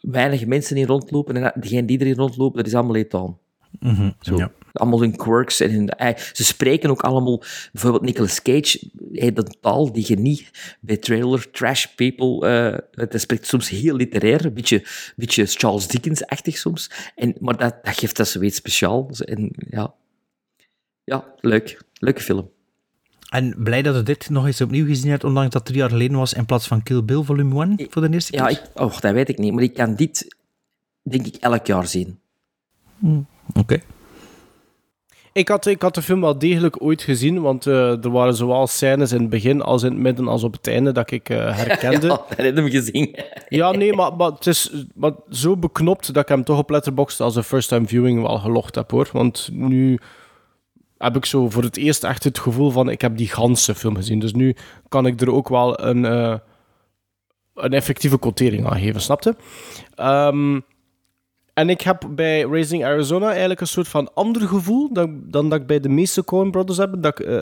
weinig 0.00 0.46
mensen 0.46 0.76
in 0.76 0.86
rondlopen. 0.86 1.36
En 1.36 1.52
degene 1.60 1.84
die 1.84 2.00
erin 2.00 2.14
rondlopen, 2.14 2.56
dat 2.56 2.66
is 2.66 2.74
allemaal 2.74 2.96
etaan. 2.96 3.38
Mhm, 3.80 4.10
Zo. 4.20 4.36
ja. 4.36 4.50
Allemaal 4.78 5.00
hun 5.00 5.16
quirks. 5.16 5.60
En 5.60 5.70
hun, 5.70 5.88
eh, 5.88 6.16
ze 6.32 6.44
spreken 6.44 6.90
ook 6.90 7.02
allemaal... 7.02 7.42
Bijvoorbeeld 7.72 8.04
Nicolas 8.04 8.42
Cage 8.42 8.90
heeft 9.12 9.38
een 9.38 9.56
taal 9.60 9.92
die 9.92 10.04
je 10.08 10.16
niet 10.16 10.76
bij 10.80 10.96
trailer 10.96 11.50
trash 11.50 11.86
people... 11.86 12.48
eh 12.48 13.06
dat 13.08 13.20
spreekt 13.20 13.46
soms 13.46 13.68
heel 13.68 13.96
literair, 13.96 14.44
een 14.44 14.54
beetje, 14.54 14.84
beetje 15.16 15.46
Charles 15.46 15.86
Dickens-achtig 15.86 16.56
soms. 16.56 16.90
En, 17.14 17.34
maar 17.40 17.56
dat, 17.56 17.76
dat 17.82 17.98
geeft 17.98 18.16
dat 18.16 18.28
zoiets 18.28 18.56
speciaal. 18.56 19.10
En 19.18 19.50
ja... 19.70 19.94
Ja, 21.04 21.24
leuk. 21.40 21.82
Leuke 21.94 22.22
film. 22.22 22.50
En 23.28 23.54
blij 23.58 23.82
dat 23.82 23.94
je 23.94 24.02
dit 24.02 24.30
nog 24.30 24.46
eens 24.46 24.60
opnieuw 24.60 24.86
gezien 24.86 25.10
hebt, 25.10 25.24
ondanks 25.24 25.52
dat 25.52 25.62
het 25.62 25.64
drie 25.64 25.78
jaar 25.78 25.90
geleden 25.90 26.16
was, 26.16 26.32
in 26.32 26.44
plaats 26.44 26.66
van 26.66 26.82
Kill 26.82 27.04
Bill 27.04 27.22
Volume 27.22 27.64
1 27.78 27.86
voor 27.90 28.02
de 28.02 28.12
eerste 28.12 28.30
keer. 28.30 28.40
Ja, 28.40 28.48
ik, 28.48 28.62
oh, 28.74 28.98
dat 28.98 29.12
weet 29.12 29.28
ik 29.28 29.38
niet. 29.38 29.52
Maar 29.52 29.62
ik 29.62 29.74
kan 29.74 29.94
dit, 29.94 30.36
denk 31.02 31.26
ik, 31.26 31.34
elk 31.34 31.66
jaar 31.66 31.86
zien. 31.86 32.18
Oké. 33.54 33.80
Ik 35.38 35.48
had, 35.48 35.66
ik 35.66 35.82
had 35.82 35.94
de 35.94 36.02
film 36.02 36.20
wel 36.20 36.38
degelijk 36.38 36.82
ooit 36.82 37.02
gezien, 37.02 37.40
want 37.40 37.66
eh, 37.66 38.04
er 38.04 38.10
waren 38.10 38.34
zowel 38.34 38.66
scènes 38.66 39.12
in 39.12 39.20
het 39.20 39.30
begin 39.30 39.62
als 39.62 39.82
in 39.82 39.92
het 39.92 40.00
midden 40.00 40.28
als 40.28 40.44
op 40.44 40.52
het 40.52 40.66
einde 40.66 40.92
dat 40.92 41.10
ik 41.10 41.28
eh, 41.28 41.56
herkende. 41.56 42.06
Ja, 42.18 42.24
dat 42.28 42.36
heb 42.36 42.56
hem 42.56 42.68
gezien. 42.68 43.16
Ja, 43.48 43.70
nee, 43.70 43.92
maar, 43.92 44.16
maar 44.16 44.30
het 44.30 44.46
is 44.46 44.72
maar 44.94 45.12
zo 45.30 45.56
beknopt 45.56 46.14
dat 46.14 46.22
ik 46.22 46.28
hem 46.28 46.44
toch 46.44 46.58
op 46.58 46.70
Letterboxd 46.70 47.20
als 47.20 47.36
een 47.36 47.44
first-time 47.44 47.86
viewing 47.86 48.22
wel 48.22 48.38
gelogd 48.38 48.74
heb, 48.74 48.90
hoor. 48.90 49.08
Want 49.12 49.48
nu 49.52 49.98
heb 50.98 51.16
ik 51.16 51.24
zo 51.24 51.50
voor 51.50 51.62
het 51.62 51.76
eerst 51.76 52.04
echt 52.04 52.24
het 52.24 52.38
gevoel 52.38 52.70
van, 52.70 52.88
ik 52.88 53.00
heb 53.00 53.16
die 53.16 53.28
ganse 53.28 53.74
film 53.74 53.96
gezien. 53.96 54.18
Dus 54.18 54.32
nu 54.32 54.56
kan 54.88 55.06
ik 55.06 55.20
er 55.20 55.32
ook 55.32 55.48
wel 55.48 55.80
een, 55.80 56.04
eh, 56.04 56.34
een 57.54 57.72
effectieve 57.72 58.18
quotering 58.18 58.66
aan 58.66 58.80
geven, 58.80 59.00
snapte? 59.00 59.36
Ehm, 59.94 60.60
En 61.58 61.68
ik 61.68 61.80
heb 61.80 62.06
bij 62.10 62.42
Raising 62.42 62.84
Arizona 62.84 63.28
eigenlijk 63.28 63.60
een 63.60 63.66
soort 63.66 63.88
van 63.88 64.14
ander 64.14 64.48
gevoel 64.48 64.92
dan, 64.92 65.20
dan 65.24 65.48
dat 65.48 65.60
ik 65.60 65.66
bij 65.66 65.80
de 65.80 65.88
meeste 65.88 66.24
Coen 66.24 66.50
Brothers 66.50 66.78
heb. 66.78 66.94
Dat 66.98 67.18
ik 67.18 67.26
uh, 67.26 67.40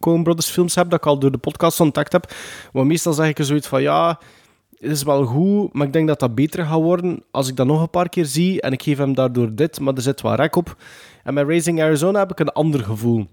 Coen 0.00 0.22
Brothers 0.22 0.48
films 0.48 0.74
heb, 0.74 0.90
dat 0.90 0.98
ik 0.98 1.06
al 1.06 1.18
door 1.18 1.32
de 1.32 1.38
podcast 1.38 1.80
ontdekt 1.80 2.12
heb. 2.12 2.32
Want 2.72 2.88
meestal 2.88 3.12
zeg 3.12 3.28
ik 3.28 3.38
er 3.38 3.44
zoiets 3.44 3.66
van, 3.66 3.82
ja, 3.82 4.18
het 4.78 4.90
is 4.90 5.02
wel 5.02 5.24
goed, 5.24 5.72
maar 5.72 5.86
ik 5.86 5.92
denk 5.92 6.08
dat 6.08 6.20
dat 6.20 6.34
beter 6.34 6.64
gaat 6.64 6.80
worden 6.80 7.22
als 7.30 7.48
ik 7.48 7.56
dat 7.56 7.66
nog 7.66 7.80
een 7.80 7.90
paar 7.90 8.08
keer 8.08 8.24
zie. 8.24 8.60
En 8.60 8.72
ik 8.72 8.82
geef 8.82 8.98
hem 8.98 9.14
daardoor 9.14 9.54
dit, 9.54 9.80
maar 9.80 9.94
er 9.94 10.02
zit 10.02 10.20
wat 10.20 10.38
rek 10.38 10.56
op. 10.56 10.76
En 11.24 11.34
met 11.34 11.46
Raising 11.46 11.82
Arizona 11.82 12.18
heb 12.18 12.30
ik 12.30 12.40
een 12.40 12.52
ander 12.52 12.80
gevoel. 12.80 13.26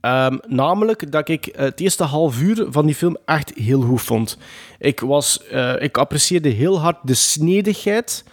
Um, 0.00 0.40
namelijk 0.46 1.12
dat 1.12 1.28
ik 1.28 1.48
het 1.56 1.80
eerste 1.80 2.04
half 2.04 2.40
uur 2.40 2.66
van 2.70 2.86
die 2.86 2.94
film 2.94 3.16
echt 3.24 3.52
heel 3.54 3.80
goed 3.80 4.02
vond. 4.02 4.38
Ik, 4.78 5.00
was, 5.00 5.40
uh, 5.52 5.82
ik 5.82 5.98
apprecieerde 5.98 6.48
heel 6.48 6.80
hard 6.80 6.96
de 7.02 7.14
snedigheid 7.14 8.24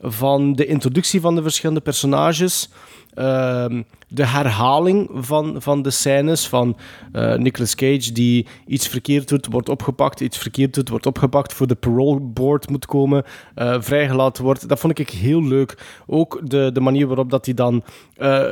van 0.00 0.52
de 0.52 0.66
introductie 0.66 1.20
van 1.20 1.34
de 1.34 1.42
verschillende 1.42 1.80
personages. 1.80 2.68
Uh, 3.14 3.66
de 4.08 4.26
herhaling 4.26 5.10
van, 5.12 5.62
van 5.62 5.82
de 5.82 5.90
scènes 5.90 6.48
van 6.48 6.76
uh, 7.12 7.34
Nicolas 7.34 7.74
Cage 7.74 8.12
die 8.12 8.46
iets 8.66 8.88
verkeerd 8.88 9.28
doet, 9.28 9.46
wordt 9.50 9.68
opgepakt, 9.68 10.20
iets 10.20 10.38
verkeerd 10.38 10.74
doet, 10.74 10.88
wordt 10.88 11.06
opgepakt, 11.06 11.52
voor 11.52 11.66
de 11.66 11.74
parole 11.74 12.20
board 12.20 12.70
moet 12.70 12.86
komen, 12.86 13.24
uh, 13.56 13.76
vrijgelaten 13.80 14.44
wordt. 14.44 14.68
Dat 14.68 14.80
vond 14.80 14.98
ik 14.98 15.10
heel 15.10 15.42
leuk. 15.42 16.00
Ook 16.06 16.40
de, 16.44 16.70
de 16.72 16.80
manier 16.80 17.06
waarop 17.06 17.30
dat 17.30 17.44
hij 17.44 17.54
dan 17.54 17.82
uh, 18.18 18.42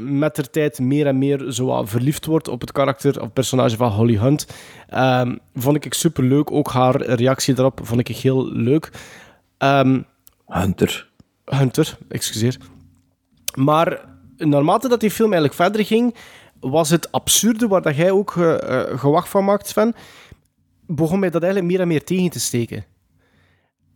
met 0.00 0.36
de 0.36 0.50
tijd 0.50 0.78
meer 0.78 1.06
en 1.06 1.18
meer 1.18 1.52
zo 1.52 1.84
verliefd 1.84 2.26
wordt 2.26 2.48
op 2.48 2.60
het 2.60 2.72
karakter 2.72 3.22
of 3.22 3.32
personage 3.32 3.76
van 3.76 3.90
Holly 3.90 4.16
Hunt. 4.16 4.46
Um, 4.94 5.38
vond 5.54 5.84
ik 5.84 5.94
super 5.94 6.24
leuk. 6.24 6.52
Ook 6.52 6.70
haar 6.70 7.02
reactie 7.02 7.54
daarop 7.54 7.80
vond 7.82 8.00
ik 8.00 8.08
heel 8.08 8.52
leuk. 8.52 8.90
Um, 9.58 10.04
Hunter. 10.48 11.10
Hunter, 11.44 11.98
excuseer. 12.08 12.56
Maar 13.56 14.04
naarmate 14.36 14.88
dat 14.88 15.00
die 15.00 15.10
film 15.10 15.32
eigenlijk 15.32 15.60
verder 15.60 15.84
ging, 15.84 16.14
was 16.60 16.90
het 16.90 17.12
absurde 17.12 17.68
waar 17.68 17.82
dat 17.82 17.96
jij 17.96 18.10
ook 18.10 18.34
uh, 18.34 18.54
gewacht 18.98 19.28
van 19.28 19.44
maakt, 19.44 19.66
Sven, 19.66 19.94
begon 20.86 21.18
mij 21.18 21.30
dat 21.30 21.42
eigenlijk 21.42 21.72
meer 21.72 21.80
en 21.80 21.88
meer 21.88 22.04
tegen 22.04 22.30
te 22.30 22.40
steken. 22.40 22.84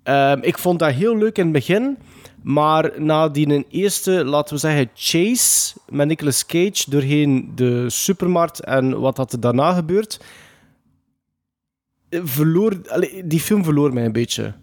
Uh, 0.04 0.32
ik 0.40 0.58
vond 0.58 0.78
dat 0.78 0.92
heel 0.92 1.16
leuk 1.16 1.38
in 1.38 1.44
het 1.44 1.52
begin, 1.52 1.98
maar 2.42 3.02
na 3.02 3.28
die 3.28 3.66
eerste, 3.68 4.24
laten 4.24 4.54
we 4.54 4.60
zeggen, 4.60 4.90
chase 4.94 5.74
met 5.88 6.06
Nicolas 6.06 6.46
Cage 6.46 6.90
doorheen 6.90 7.52
de 7.54 7.90
supermarkt 7.90 8.60
en 8.60 9.00
wat 9.00 9.16
dat 9.16 9.32
er 9.32 9.40
daarna 9.40 9.72
gebeurt, 9.72 10.20
verloor, 12.10 12.80
die 13.24 13.40
film 13.40 13.64
verloor 13.64 13.92
mij 13.92 14.04
een 14.04 14.12
beetje. 14.12 14.54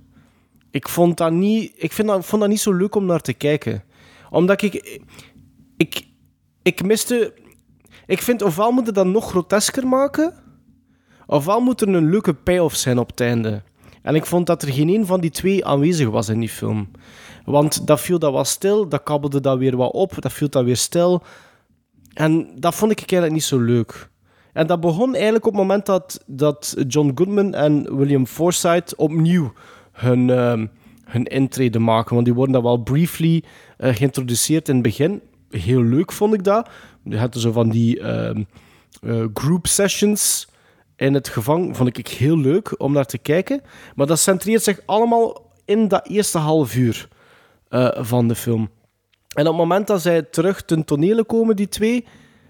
Ik 0.72 0.88
vond 0.88 1.18
dat 1.18 1.32
niet, 1.32 1.74
ik 1.76 1.92
vind 1.92 2.08
dat, 2.08 2.26
vond 2.26 2.42
dat 2.42 2.52
niet 2.52 2.60
zo 2.60 2.74
leuk 2.74 2.96
om 2.96 3.06
naar 3.06 3.22
te 3.22 3.34
kijken. 3.34 3.84
Omdat 4.30 4.62
ik, 4.62 5.02
ik, 5.78 6.08
ik 6.62 6.84
miste. 6.84 7.34
Ik 8.06 8.22
vind 8.22 8.42
ofwel 8.42 8.72
moet 8.72 8.86
het 8.86 8.96
dan 8.96 9.12
nog 9.12 9.30
grotesker 9.30 9.88
maken, 9.88 10.34
ofwel 11.26 11.60
moet 11.60 11.82
er 11.82 11.88
een 11.88 12.10
leuke 12.10 12.34
payoff 12.34 12.76
zijn 12.76 13.00
op 13.00 13.10
het 13.10 13.20
einde. 13.20 13.64
En 14.02 14.16
ik 14.16 14.26
vond 14.26 14.48
dat 14.48 14.62
er 14.62 14.74
geen 14.74 14.90
een 14.90 15.06
van 15.06 15.20
die 15.20 15.30
twee 15.30 15.66
aanwezig 15.66 16.10
was 16.10 16.30
in 16.30 16.40
die 16.40 16.50
film. 16.50 16.92
Want 17.46 17.88
dat 17.88 18.02
viel 18.02 18.20
dat 18.20 18.34
wat 18.34 18.48
stil, 18.48 18.90
dat 18.90 19.04
kabbelde 19.04 19.42
dat 19.42 19.58
weer 19.58 19.78
wat 19.78 19.92
op, 19.92 20.22
dat 20.22 20.34
viel 20.34 20.50
dat 20.50 20.64
weer 20.64 20.78
stil. 20.78 21.24
En 22.14 22.52
dat 22.56 22.76
vond 22.76 22.92
ik 22.92 22.98
eigenlijk 22.98 23.32
niet 23.32 23.44
zo 23.44 23.60
leuk. 23.60 24.10
En 24.54 24.68
dat 24.68 24.80
begon 24.80 25.14
eigenlijk 25.14 25.46
op 25.46 25.52
het 25.52 25.62
moment 25.62 25.86
dat, 25.86 26.24
dat 26.26 26.76
John 26.88 27.12
Goodman 27.16 27.54
en 27.54 27.98
William 27.98 28.26
Forsythe 28.26 28.96
opnieuw 28.96 29.54
hun, 30.00 30.28
uh, 30.28 30.64
hun 31.04 31.24
intrede 31.24 31.80
maken. 31.80 32.14
Want 32.14 32.26
die 32.26 32.36
worden 32.36 32.54
dan 32.54 32.64
wel 32.64 32.78
briefly 32.78 33.44
uh, 33.78 33.96
geïntroduceerd 33.96 34.68
in 34.68 34.74
het 34.74 34.84
begin. 34.84 35.22
Heel 35.50 35.84
leuk 35.84 36.12
vond 36.12 36.34
ik 36.34 36.44
dat. 36.44 36.70
Je 37.04 37.18
had 37.18 37.36
zo 37.36 37.52
van 37.52 37.70
die 37.70 38.00
uh, 38.00 39.26
group 39.34 39.68
sessions 39.68 40.48
in 40.96 41.14
het 41.14 41.28
gevangen. 41.28 41.76
Vond 41.76 41.98
ik 41.98 42.08
heel 42.08 42.38
leuk 42.38 42.82
om 42.82 42.94
naar 42.94 43.06
te 43.06 43.18
kijken. 43.18 43.62
Maar 43.96 44.08
dat 44.08 44.20
centreert 44.20 44.64
zich 44.64 44.82
allemaal 44.86 45.52
in 45.66 45.88
dat 45.88 46.08
eerste 46.08 46.38
half 46.38 46.76
uur 46.76 47.08
uh, 47.70 47.90
van 47.96 48.28
de 48.28 48.36
film. 48.36 48.70
En 49.30 49.48
op 49.48 49.52
het 49.52 49.62
moment 49.62 49.88
dat 49.88 50.02
zij 50.02 50.22
terug 50.22 50.62
ten 50.62 50.86
tonele 50.86 51.24
komen, 51.24 51.56
die 51.56 51.70
twee, 51.70 52.06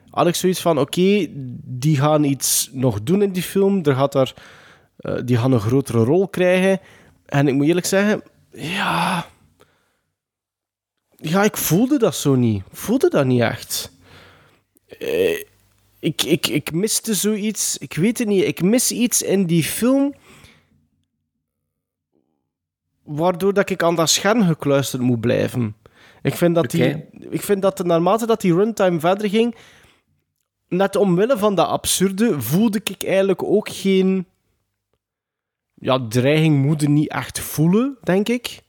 had 0.09 0.27
ik 0.27 0.35
zoiets 0.35 0.61
van: 0.61 0.79
oké, 0.79 1.27
die 1.63 1.97
gaan 1.97 2.23
iets 2.23 2.69
nog 2.73 3.03
doen 3.03 3.21
in 3.21 3.31
die 3.31 3.43
film. 3.43 3.83
Er 3.83 3.95
gaat 3.95 4.11
daar, 4.11 4.33
die 5.25 5.37
gaan 5.37 5.51
een 5.51 5.59
grotere 5.59 6.03
rol 6.03 6.27
krijgen. 6.27 6.79
En 7.29 7.47
ik 7.47 7.53
moet 7.53 7.67
eerlijk 7.67 7.85
zeggen, 7.85 8.23
ja. 8.51 9.25
Ja, 11.15 11.43
ik 11.43 11.57
voelde 11.57 11.97
dat 11.97 12.15
zo 12.15 12.35
niet. 12.35 12.63
Ik 12.71 12.77
voelde 12.77 13.09
dat 13.09 13.25
niet 13.25 13.41
echt. 13.41 13.91
Uh, 14.99 15.43
ik, 15.99 16.21
ik, 16.21 16.47
ik 16.47 16.71
miste 16.71 17.13
zoiets. 17.13 17.77
Ik 17.77 17.93
weet 17.93 18.17
het 18.17 18.27
niet. 18.27 18.43
Ik 18.43 18.61
mis 18.61 18.91
iets 18.91 19.21
in 19.21 19.45
die 19.45 19.63
film. 19.63 20.13
Waardoor 23.03 23.53
dat 23.53 23.69
ik 23.69 23.83
aan 23.83 23.95
dat 23.95 24.09
scherm 24.09 24.43
gekluisterd 24.43 25.01
moet 25.01 25.19
blijven. 25.19 25.75
Ik 26.21 26.35
vind 26.35 26.55
dat, 26.55 26.71
die, 26.71 27.05
ik 27.29 27.41
vind 27.41 27.61
dat 27.61 27.85
naarmate 27.85 28.25
dat 28.25 28.41
die 28.41 28.53
runtime 28.53 28.99
verder 28.99 29.29
ging. 29.29 29.55
Net 30.67 30.95
omwille 30.95 31.37
van 31.37 31.55
dat 31.55 31.67
absurde 31.67 32.41
voelde 32.41 32.81
ik 32.83 33.03
eigenlijk 33.03 33.43
ook 33.43 33.69
geen 33.69 34.25
ja, 35.79 36.07
dreiging 36.07 36.65
moet 36.65 36.81
je 36.81 36.89
niet 36.89 37.09
echt 37.09 37.39
voelen, 37.39 37.97
denk 38.03 38.29
ik. 38.29 38.61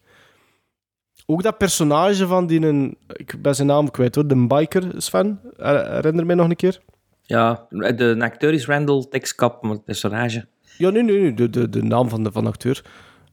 Ook 1.26 1.42
dat 1.42 1.58
personage 1.58 2.26
van 2.26 2.46
die... 2.46 2.60
Een, 2.60 2.96
ik 3.06 3.42
ben 3.42 3.54
zijn 3.54 3.68
naam 3.68 3.90
kwijt 3.90 4.14
hoor, 4.14 4.26
de 4.26 4.46
biker, 4.46 4.84
Sven. 4.96 5.40
Herinner 5.56 6.26
mij 6.26 6.34
nog 6.34 6.48
een 6.48 6.56
keer. 6.56 6.80
Ja, 7.22 7.66
de 7.68 8.16
acteur 8.18 8.52
is 8.52 8.66
Randall 8.66 9.06
Texcap, 9.10 9.62
maar 9.62 9.72
het 9.72 9.84
personage... 9.84 10.46
Ja, 10.76 10.90
nee, 10.90 11.02
nee, 11.02 11.20
nee 11.20 11.34
de, 11.34 11.50
de, 11.50 11.68
de 11.68 11.82
naam 11.82 12.08
van 12.08 12.22
de, 12.22 12.32
van 12.32 12.44
de 12.44 12.50
acteur. 12.50 12.84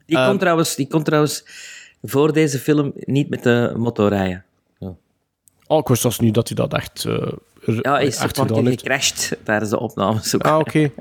Die, 0.06 0.26
kon 0.26 0.38
trouwens, 0.38 0.76
die 0.76 0.88
kon 0.88 1.04
trouwens 1.04 1.44
voor 2.02 2.34
deze 2.34 2.60
film 2.60 2.92
niet 2.96 3.30
met 3.30 3.44
de 3.44 3.74
motor 3.78 4.10
rijden. 4.10 4.46
Ja. 4.78 4.96
Oh, 5.68 5.78
ik 5.78 5.88
wist 5.88 6.02
zelfs 6.02 6.20
niet 6.20 6.34
dat 6.34 6.48
hij 6.48 6.56
dat 6.56 6.74
echt... 6.74 7.06
Uh, 7.08 7.32
ja, 7.82 7.94
hij 7.94 8.06
is 8.06 8.18
echt 8.18 8.38
een 8.38 8.48
keer 8.48 8.68
gecrashed 8.68 9.38
tijdens 9.44 9.70
de 9.70 9.80
opnames. 9.80 10.36
Ook. 10.36 10.44
Ah, 10.44 10.60
oké. 10.60 10.70
Okay. 10.70 10.92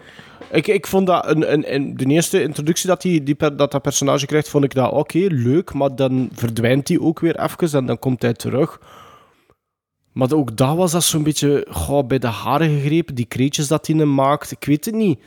Ik, 0.51 0.67
ik 0.67 0.87
vond 0.87 1.07
dat 1.07 1.27
een, 1.29 1.53
een, 1.53 1.75
een, 1.75 1.97
de 1.97 2.05
eerste 2.05 2.43
introductie 2.43 2.89
dat, 2.89 3.03
die, 3.03 3.23
die 3.23 3.37
dat 3.37 3.71
dat 3.71 3.83
personage 3.83 4.27
krijgt, 4.27 4.49
vond 4.49 4.65
ik 4.65 4.75
dat 4.75 4.93
oké, 4.93 5.27
leuk, 5.31 5.73
maar 5.73 5.97
dan 5.97 6.29
verdwijnt 6.33 6.89
hij 6.89 6.99
ook 6.99 7.21
weer 7.21 7.41
even 7.41 7.79
en 7.79 7.87
dan 7.87 7.99
komt 7.99 8.23
hij 8.23 8.33
terug. 8.33 8.81
Maar 10.13 10.33
ook 10.33 10.57
dat 10.57 10.77
was 10.77 10.93
dat 10.93 11.05
zo'n 11.05 11.23
beetje 11.23 11.67
goh, 11.71 12.07
bij 12.07 12.19
de 12.19 12.27
haren 12.27 12.69
gegrepen, 12.69 13.15
die 13.15 13.27
kreetjes 13.27 13.69
dat 13.69 13.87
hij 13.87 13.97
maakt, 13.97 14.51
ik 14.51 14.65
weet 14.65 14.85
het 14.85 14.95
niet. 14.95 15.19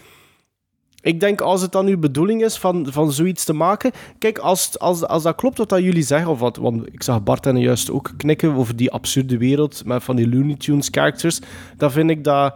Ik 1.02 1.20
denk, 1.20 1.42
als 1.42 1.62
het 1.62 1.72
dan 1.72 1.88
uw 1.88 1.98
bedoeling 1.98 2.44
is 2.44 2.58
van, 2.58 2.88
van 2.92 3.12
zoiets 3.12 3.44
te 3.44 3.54
maken... 3.54 3.92
Kijk, 4.18 4.38
als, 4.38 4.80
als, 4.80 5.06
als 5.06 5.24
dat 5.24 5.36
klopt 5.36 5.58
wat 5.58 5.70
dat 5.70 5.84
jullie 5.84 6.04
zeggen, 6.04 6.32
of 6.32 6.40
wat, 6.40 6.58
want 6.58 6.88
ik 6.94 7.04
zag 7.04 7.24
Bart 7.24 7.46
en 7.46 7.60
juist 7.60 7.92
ook 7.92 8.12
knikken 8.18 8.54
over 8.56 8.76
die 8.76 8.92
absurde 8.92 9.38
wereld 9.38 9.86
met 9.86 10.04
van 10.04 10.16
die 10.16 10.30
Looney 10.30 10.56
Tunes 10.56 10.88
characters, 10.92 11.40
dan 11.78 11.92
vind 11.92 12.10
ik 12.10 12.24
dat 12.24 12.56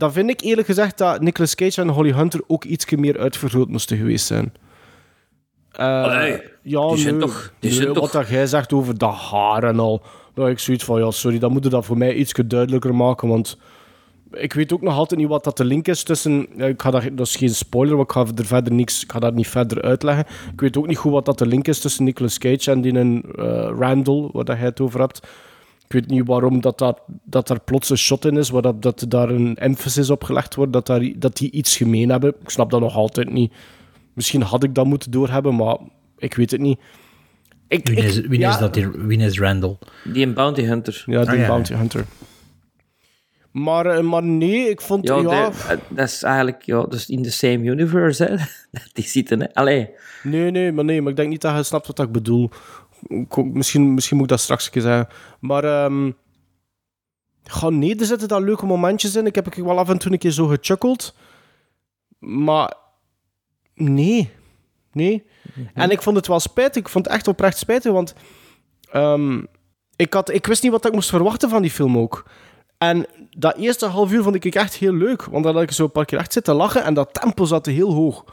dan 0.00 0.12
vind 0.12 0.30
ik 0.30 0.40
eerlijk 0.40 0.66
gezegd 0.66 0.98
dat 0.98 1.20
Nicolas 1.20 1.54
Cage 1.54 1.80
en 1.80 1.88
Holly 1.88 2.12
Hunter 2.12 2.40
ook 2.46 2.64
iets 2.64 2.90
meer 2.90 3.18
uitvergroot 3.18 3.68
moesten 3.68 3.96
geweest 3.96 4.26
zijn. 4.26 4.52
Uh, 5.80 6.02
Allee, 6.02 6.40
ja, 6.62 6.88
die 6.88 6.98
zijn 6.98 7.16
nee, 7.16 7.26
toch... 7.26 7.52
Die 7.58 7.70
nee, 7.70 7.78
zijn 7.78 7.92
wat 7.92 8.02
toch... 8.02 8.10
dat 8.10 8.28
jij 8.28 8.46
zegt 8.46 8.72
over 8.72 8.98
dat 8.98 9.14
haar 9.14 9.64
en 9.64 9.78
al. 9.78 10.02
Nou, 10.34 10.50
ik 10.50 10.58
zoiets 10.58 10.84
van, 10.84 11.00
ja, 11.00 11.10
sorry, 11.10 11.38
dan 11.38 11.52
moet 11.52 11.64
je 11.64 11.70
dat 11.70 11.84
voor 11.84 11.98
mij 11.98 12.14
iets 12.14 12.32
duidelijker 12.32 12.94
maken, 12.94 13.28
want 13.28 13.58
ik 14.32 14.52
weet 14.52 14.72
ook 14.72 14.82
nog 14.82 14.96
altijd 14.96 15.20
niet 15.20 15.28
wat 15.28 15.44
dat 15.44 15.56
de 15.56 15.64
link 15.64 15.88
is 15.88 16.02
tussen... 16.02 16.46
Ja, 16.56 16.66
ik 16.66 16.82
ga 16.82 16.90
dat, 16.90 17.02
dat 17.12 17.26
is 17.26 17.36
geen 17.36 17.48
spoiler, 17.54 17.96
want 17.96 18.08
ik 18.08 18.14
ga, 18.14 18.26
er 18.36 18.46
verder 18.46 18.72
niks, 18.72 19.02
ik 19.02 19.12
ga 19.12 19.18
dat 19.18 19.34
niet 19.34 19.48
verder 19.48 19.82
uitleggen. 19.82 20.24
Ik 20.52 20.60
weet 20.60 20.76
ook 20.76 20.86
niet 20.86 20.98
goed 20.98 21.12
wat 21.12 21.24
dat 21.24 21.38
de 21.38 21.46
link 21.46 21.68
is 21.68 21.80
tussen 21.80 22.04
Nicolas 22.04 22.38
Cage 22.38 22.70
en 22.70 22.80
die 22.80 22.92
uh, 22.92 23.22
Randall, 23.78 24.28
waar 24.32 24.44
dat 24.44 24.56
jij 24.56 24.66
het 24.66 24.80
over 24.80 25.00
hebt. 25.00 25.26
Ik 25.90 25.96
weet 26.00 26.10
niet 26.10 26.26
waarom 26.26 26.60
dat, 26.60 26.78
dat, 26.78 27.00
dat 27.24 27.46
daar 27.48 27.60
plots 27.60 27.90
een 27.90 27.98
shot 27.98 28.24
in 28.24 28.36
is, 28.36 28.50
waar 28.50 28.62
dat, 28.62 28.82
dat 28.82 29.04
daar 29.08 29.28
een 29.28 29.56
emphasis 29.56 30.10
op 30.10 30.24
gelegd 30.24 30.54
wordt, 30.54 30.72
dat, 30.72 30.86
daar, 30.86 31.12
dat 31.16 31.36
die 31.36 31.50
iets 31.50 31.76
gemeen 31.76 32.08
hebben. 32.10 32.34
Ik 32.42 32.50
snap 32.50 32.70
dat 32.70 32.80
nog 32.80 32.94
altijd 32.96 33.30
niet. 33.32 33.52
Misschien 34.14 34.42
had 34.42 34.62
ik 34.64 34.74
dat 34.74 34.86
moeten 34.86 35.10
doorhebben, 35.10 35.56
maar 35.56 35.76
ik 36.18 36.34
weet 36.34 36.50
het 36.50 36.60
niet. 36.60 36.80
Ik, 37.68 37.88
wie 37.88 37.96
is, 37.96 38.16
ik, 38.16 38.26
wie 38.26 38.38
ja, 38.38 38.50
is 38.50 38.58
dat 38.58 38.74
hier? 38.74 39.06
Wie 39.06 39.18
is 39.18 39.38
Randall? 39.38 39.78
Die 40.04 40.26
een 40.26 40.34
bounty 40.34 40.62
hunter. 40.62 41.02
Ja, 41.06 41.20
die 41.20 41.30
Ah, 41.30 41.38
ja, 41.38 41.46
Bounty 41.46 41.74
Hunter. 41.74 42.04
Maar, 43.50 43.86
eh, 43.86 44.02
maar 44.02 44.22
nee, 44.22 44.68
ik 44.68 44.80
vond... 44.80 45.06
Ja, 45.08 45.16
Ja, 45.16 45.22
de- 45.50 45.56
eh, 45.68 45.78
dat 45.88 46.08
is 46.08 46.22
eigenlijk 46.22 46.62
ja, 46.62 46.82
dus 46.82 47.08
in 47.08 47.22
the 47.22 47.30
same 47.30 47.58
universe, 47.64 48.24
hè. 48.24 48.34
Die 48.92 49.04
zitten, 49.04 49.40
hè. 49.40 49.54
Allee. 49.54 49.90
Nee, 50.22 50.50
nee, 50.50 50.72
maar 50.72 50.84
nee, 50.84 51.00
maar 51.02 51.10
ik 51.10 51.16
denk 51.16 51.28
niet 51.28 51.40
dat 51.40 51.56
je 51.56 51.62
snapt 51.62 51.86
wat 51.86 51.98
ik 51.98 52.12
bedoel. 52.12 52.50
Misschien, 53.52 53.94
misschien 53.94 54.16
moet 54.16 54.24
ik 54.24 54.30
dat 54.30 54.40
straks 54.40 54.64
een 54.64 54.70
keer 54.70 54.82
zeggen. 54.82 55.08
Maar, 55.40 55.64
ehm 55.64 56.10
ja, 57.42 57.68
nee, 57.68 57.96
er 57.96 58.06
zitten 58.06 58.28
daar 58.28 58.42
leuke 58.42 58.66
momentjes 58.66 59.16
in. 59.16 59.26
Ik 59.26 59.34
heb 59.34 59.46
ik 59.46 59.64
wel 59.64 59.78
af 59.78 59.88
en 59.88 59.98
toe 59.98 60.12
een 60.12 60.18
keer 60.18 60.30
zo 60.30 60.46
gechuckeld. 60.46 61.14
Maar, 62.18 62.74
nee. 63.74 64.30
Nee. 64.92 65.24
En 65.74 65.90
ik 65.90 66.02
vond 66.02 66.16
het 66.16 66.26
wel 66.26 66.40
spijtig. 66.40 66.82
Ik 66.82 66.88
vond 66.88 67.04
het 67.04 67.14
echt 67.14 67.28
oprecht 67.28 67.58
spijtig, 67.58 67.92
want 67.92 68.14
ehm, 68.90 69.42
ik, 69.96 70.12
had, 70.12 70.30
ik 70.30 70.46
wist 70.46 70.62
niet 70.62 70.72
wat 70.72 70.86
ik 70.86 70.92
moest 70.92 71.08
verwachten 71.10 71.48
van 71.48 71.62
die 71.62 71.70
film 71.70 71.98
ook. 71.98 72.24
En 72.78 73.06
dat 73.30 73.56
eerste 73.56 73.86
half 73.86 74.12
uur 74.12 74.22
vond 74.22 74.34
ik 74.34 74.54
echt 74.54 74.74
heel 74.74 74.92
leuk, 74.92 75.24
want 75.24 75.44
dan 75.44 75.54
had 75.54 75.62
ik 75.62 75.70
zo 75.70 75.84
een 75.84 75.90
paar 75.90 76.04
keer 76.04 76.18
echt 76.18 76.32
zitten 76.32 76.54
lachen 76.54 76.84
en 76.84 76.94
dat 76.94 77.20
tempo 77.20 77.44
zat 77.44 77.66
heel 77.66 77.92
hoog. 77.92 78.24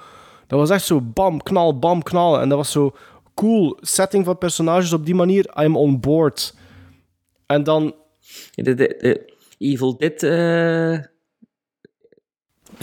Dat 0.47 0.59
was 0.59 0.69
echt 0.69 0.85
zo 0.85 1.01
bam, 1.01 1.43
knal, 1.43 1.79
bam, 1.79 2.03
knal. 2.03 2.39
En 2.41 2.49
dat 2.49 2.57
was 2.57 2.71
zo 2.71 2.95
cool. 3.37 3.77
Setting 3.81 4.25
van 4.25 4.37
personages 4.37 4.93
op 4.93 5.05
die 5.05 5.15
manier, 5.15 5.49
I'm 5.63 5.75
on 5.75 5.99
board. 5.99 6.55
En 7.45 7.63
dan... 7.63 7.95
De, 8.55 8.73
de, 8.73 8.95
de 8.99 9.33
Evil 9.57 9.97
Dead... 9.97 10.23
eh 10.23 11.05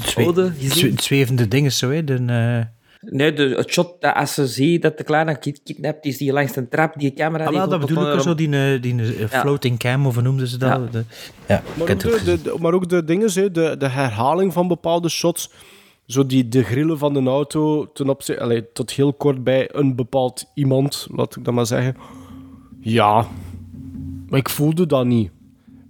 Zwe- 0.04 0.24
ode 0.26 0.50
gezien? 0.58 0.70
zwe- 0.70 1.02
zwevende 1.02 1.48
dingen 1.48 1.72
zo, 1.72 1.90
hè. 1.90 2.04
De, 2.04 2.14
eh, 2.26 2.72
Nee, 3.10 3.32
de, 3.32 3.42
het 3.48 3.70
shot 3.72 4.00
dat 4.00 4.14
als 4.14 4.34
ze 4.34 4.46
ziet 4.46 4.82
dat 4.82 4.98
de 4.98 5.04
kleine 5.04 5.38
kidnapt 5.38 6.04
is, 6.04 6.18
die 6.18 6.32
langs 6.32 6.52
de 6.52 6.68
trap, 6.68 6.98
die 6.98 7.12
camera... 7.12 7.44
Ah, 7.44 7.52
wel, 7.52 7.68
dat 7.68 7.80
bedoel 7.80 8.14
ik, 8.14 8.20
zo 8.20 8.34
die, 8.34 8.50
eh, 8.74 8.82
die 8.82 8.94
Ja. 8.94 9.28
floating 9.28 9.78
cam, 9.78 10.06
of 10.06 10.20
noemden 10.22 10.46
ze 10.46 10.58
dat? 10.58 10.68
Ja. 10.70 10.78
De- 10.90 11.04
ja, 11.48 11.62
Maar 11.78 11.90
ook, 11.90 12.00
de, 12.00 12.54
maar 12.60 12.72
ook 12.74 12.88
de 12.88 13.04
dingen, 13.04 13.32
hè, 13.32 13.50
de, 13.50 13.76
de 13.78 13.88
herhaling 13.88 14.52
van 14.52 14.68
bepaalde 14.68 15.08
shots. 15.08 15.50
Zo 16.06 16.26
die, 16.26 16.48
de 16.48 16.62
grillen 16.62 16.98
van 16.98 17.14
de 17.14 17.22
auto 17.22 17.92
ten 17.92 18.08
opzichte, 18.08 18.68
tot 18.72 18.90
heel 18.90 19.12
kort 19.12 19.44
bij 19.44 19.68
een 19.72 19.94
bepaald 19.94 20.50
iemand, 20.54 21.06
laat 21.10 21.36
ik 21.36 21.44
dat 21.44 21.54
maar 21.54 21.66
zeggen. 21.66 21.96
Ja, 22.80 23.26
maar 24.28 24.38
ik 24.38 24.48
voelde 24.48 24.86
dat 24.86 25.04
niet. 25.04 25.30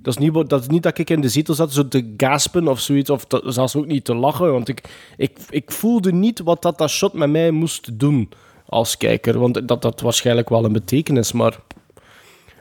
Dat 0.03 0.14
is 0.14 0.20
niet, 0.20 0.35
dat 0.35 0.83
dat 0.83 0.98
ik 0.98 1.11
in 1.11 1.20
de 1.20 1.29
zetel 1.29 1.55
zat 1.55 1.72
zo 1.72 1.88
te 1.88 2.14
gaspen 2.16 2.68
of 2.68 2.81
zoiets, 2.81 3.11
of 3.11 3.27
zelfs 3.44 3.77
ook 3.77 3.87
niet 3.87 4.05
te 4.05 4.14
lachen. 4.14 4.53
Want 4.53 4.68
ik, 4.68 4.83
ik, 5.16 5.38
ik 5.50 5.70
voelde 5.70 6.12
niet 6.12 6.40
wat 6.40 6.62
dat, 6.62 6.79
dat 6.79 6.90
shot 6.90 7.12
met 7.12 7.31
mij 7.31 7.50
moest 7.50 7.98
doen 7.98 8.29
als 8.66 8.96
kijker. 8.96 9.38
Want 9.38 9.68
dat 9.68 9.83
had 9.83 10.00
waarschijnlijk 10.00 10.48
wel 10.48 10.64
een 10.64 10.72
betekenis, 10.72 11.33
maar 11.33 11.59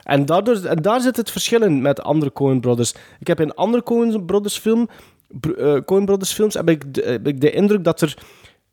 en, 0.04 0.26
daardoor, 0.26 0.56
en 0.56 0.82
daar 0.82 1.00
zit 1.00 1.16
het 1.16 1.30
verschil 1.30 1.62
in 1.62 1.82
met 1.82 2.02
andere 2.02 2.32
Coen 2.32 2.60
Brothers. 2.60 2.94
Ik 3.20 3.26
heb 3.26 3.40
in 3.40 3.54
andere 3.54 3.82
Coen 3.82 4.24
Brothers, 4.24 4.58
film, 4.58 4.88
eh, 5.40 5.76
Coen 5.84 6.04
Brothers 6.04 6.32
films 6.32 6.54
heb 6.54 6.68
ik, 6.68 6.94
de, 6.94 7.02
heb 7.02 7.26
ik 7.26 7.40
de 7.40 7.50
indruk 7.50 7.84
dat 7.84 8.00
er 8.00 8.16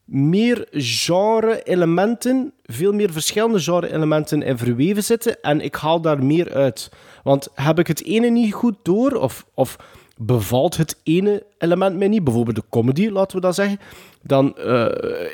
meer 0.06 0.68
genre-elementen, 0.72 2.54
veel 2.64 2.94
meer 2.94 3.12
verschillende 3.12 3.60
genre-elementen 3.60 4.42
in 4.42 4.58
verweven 4.58 5.04
zitten. 5.04 5.42
En 5.42 5.62
ik 5.62 5.76
haal 5.76 6.02
daar 6.02 6.24
meer 6.24 6.54
uit. 6.54 6.92
Want 7.24 7.48
heb 7.54 7.80
ik 7.80 7.88
het 7.88 8.04
ene 8.04 8.30
niet 8.30 8.54
goed 8.54 8.76
door, 8.82 9.12
of, 9.12 9.46
of 9.54 9.78
bevalt 10.26 10.78
het 10.78 10.96
ene 11.04 11.44
element 11.58 11.98
mij 11.98 12.08
niet, 12.08 12.24
bijvoorbeeld 12.24 12.56
de 12.56 12.64
comedy, 12.70 13.10
laten 13.10 13.36
we 13.36 13.42
dat 13.42 13.56
zeggen, 13.56 13.80
dan 14.22 14.58
eh, 14.58 14.86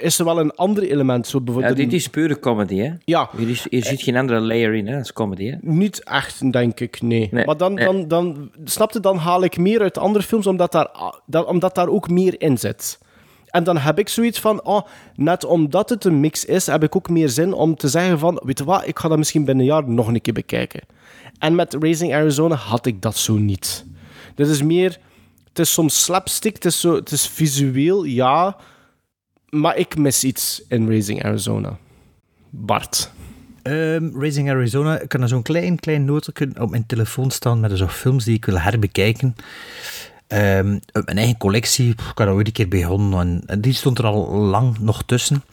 is 0.02 0.20
er 0.20 0.26
wel 0.26 0.40
een 0.40 0.52
ander 0.52 0.84
element. 0.84 1.28
Zo 1.28 1.38
Ja, 1.38 1.44
bijvoorbeeld 1.44 1.76
dit 1.76 1.88
een- 1.88 1.94
is 1.94 2.08
pure 2.08 2.40
comedy, 2.40 2.78
hè? 2.78 2.92
Ja. 3.06 3.30
Hier, 3.38 3.50
is, 3.50 3.66
hier 3.70 3.86
zit 3.86 4.02
geen 4.02 4.16
andere 4.18 4.40
layer 4.40 4.74
in, 4.74 4.88
hè? 4.88 4.98
als 4.98 5.14
comedy, 5.14 5.50
hè? 5.50 5.56
Niet 5.62 6.04
echt, 6.04 6.52
denk 6.52 6.80
ik, 6.80 7.02
nee. 7.02 7.28
Nee, 7.32 7.46
maar 7.46 7.58
dan, 7.58 7.74
nee. 7.74 7.86
dan, 7.86 8.08
dan, 8.08 8.50
snapte, 8.64 9.00
dan 9.00 9.18
haal 9.18 9.44
ik 9.44 9.58
meer 9.58 9.82
uit 9.82 9.98
andere 9.98 10.26
films, 10.26 10.48
omdat 10.48 10.72
daar, 10.72 10.90
dat, 11.26 11.46
omdat 11.46 11.76
daar 11.76 11.88
ook 11.88 12.10
meer 12.10 12.42
in 12.42 12.58
zit. 12.58 13.00
En 13.48 13.64
dan 13.64 13.78
heb 13.78 14.00
ik 14.00 14.10
zoiets 14.10 14.40
van, 14.40 14.64
oh, 14.66 14.82
net 15.16 15.46
omdat 15.46 15.90
het 15.90 16.06
een 16.06 16.20
mix 16.20 16.46
is, 16.46 16.66
heb 16.68 16.84
ik 16.84 16.96
ook 16.96 17.10
meer 17.10 17.30
zin 17.30 17.54
om 17.54 17.76
te 17.76 17.88
zeggen 17.88 18.20
van, 18.20 18.42
weet 18.46 18.58
je 18.58 18.64
wat, 18.64 18.88
ik 18.88 19.00
ga 19.00 19.08
dat 19.08 19.18
misschien 19.18 19.46
binnen 19.46 19.66
een 19.66 19.72
jaar 19.72 19.90
nog 19.90 20.08
een 20.08 20.22
keer 20.22 20.34
bekijken. 20.34 20.82
En 21.40 21.56
met 21.56 21.76
Raising 21.80 22.14
Arizona 22.14 22.56
had 22.56 22.86
ik 22.86 23.02
dat 23.02 23.18
zo 23.18 23.34
niet. 23.38 23.86
Dit 24.38 24.48
is 24.48 24.62
meer, 24.62 24.98
het 25.50 25.60
is 25.60 25.74
soms 25.74 26.04
slapstick, 26.04 26.54
het 26.54 26.66
is, 26.66 26.80
zo, 26.80 26.96
het 26.96 27.12
is 27.12 27.28
visueel, 27.28 28.04
ja, 28.04 28.58
maar 29.50 29.78
ik 29.78 29.98
mis 29.98 30.24
iets 30.24 30.64
in 30.68 30.88
Raising 30.88 31.24
Arizona. 31.24 31.78
Bart. 32.50 33.12
Ehm, 33.62 34.10
Raising 34.20 34.50
Arizona, 34.50 35.00
ik 35.00 35.10
kan 35.10 35.22
er 35.22 35.28
zo'n 35.28 35.42
klein, 35.42 35.80
klein 35.80 36.06
nootje 36.06 36.32
op 36.60 36.70
mijn 36.70 36.86
telefoon 36.86 37.32
staan 37.32 37.60
met 37.60 37.78
zo'n 37.78 37.90
films 37.90 38.24
die 38.24 38.36
ik 38.36 38.46
wil 38.46 38.60
herbekijken. 38.60 39.36
Uit 40.28 41.06
mijn 41.06 41.18
eigen 41.18 41.38
collectie, 41.38 41.90
ik 41.90 42.00
had 42.16 42.28
er 42.28 42.34
ooit 42.34 42.48
een 42.48 42.54
keer 42.54 42.68
begonnen 42.68 43.44
en, 43.46 43.62
die 43.62 43.74
stond 43.74 43.98
er 43.98 44.06
al 44.06 44.36
lang 44.36 44.80
nog 44.80 45.04
tussen. 45.04 45.44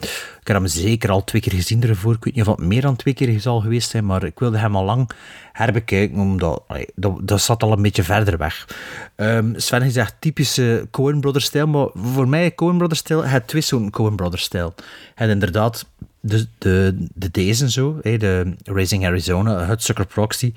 Ik 0.40 0.46
heb 0.50 0.56
hem 0.56 0.66
zeker 0.66 1.10
al 1.10 1.24
twee 1.24 1.42
keer 1.42 1.52
gezien 1.52 1.82
ervoor. 1.82 2.14
Ik 2.14 2.24
weet 2.24 2.34
niet 2.34 2.46
of 2.46 2.56
het 2.56 2.66
meer 2.66 2.80
dan 2.80 2.96
twee 2.96 3.14
keer 3.14 3.40
zal 3.40 3.60
geweest 3.60 3.90
zijn, 3.90 4.06
maar 4.06 4.24
ik 4.24 4.38
wilde 4.38 4.58
hem 4.58 4.76
al 4.76 4.84
lang 4.84 5.10
herbekijken, 5.52 6.18
omdat 6.18 6.62
dat, 6.94 7.18
dat 7.22 7.40
zat 7.40 7.62
al 7.62 7.72
een 7.72 7.82
beetje 7.82 8.02
verder 8.02 8.38
weg. 8.38 8.68
Ehm, 9.14 9.52
Sven 9.56 9.82
heeft 9.82 9.94
zegt 9.94 10.14
typische 10.18 10.88
Coen 10.90 11.20
Brothers 11.20 11.44
stijl, 11.44 11.66
maar 11.66 11.88
voor 11.94 12.28
mij 12.28 12.54
Coen 12.54 12.76
Brothers 12.76 13.00
stijl, 13.00 13.24
het 13.24 13.46
twee 13.46 13.62
zo'n 13.62 13.90
Coen 13.90 14.16
Brothers 14.16 14.42
stijl. 14.42 14.74
En 15.14 15.28
inderdaad, 15.28 15.87
de, 16.20 16.46
de, 16.58 17.06
de 17.14 17.30
deze 17.30 17.70
zo, 17.70 17.98
de 18.02 18.54
Raising 18.64 19.06
Arizona, 19.06 19.66
Hudsucker 19.66 20.06
Proxy, 20.06 20.52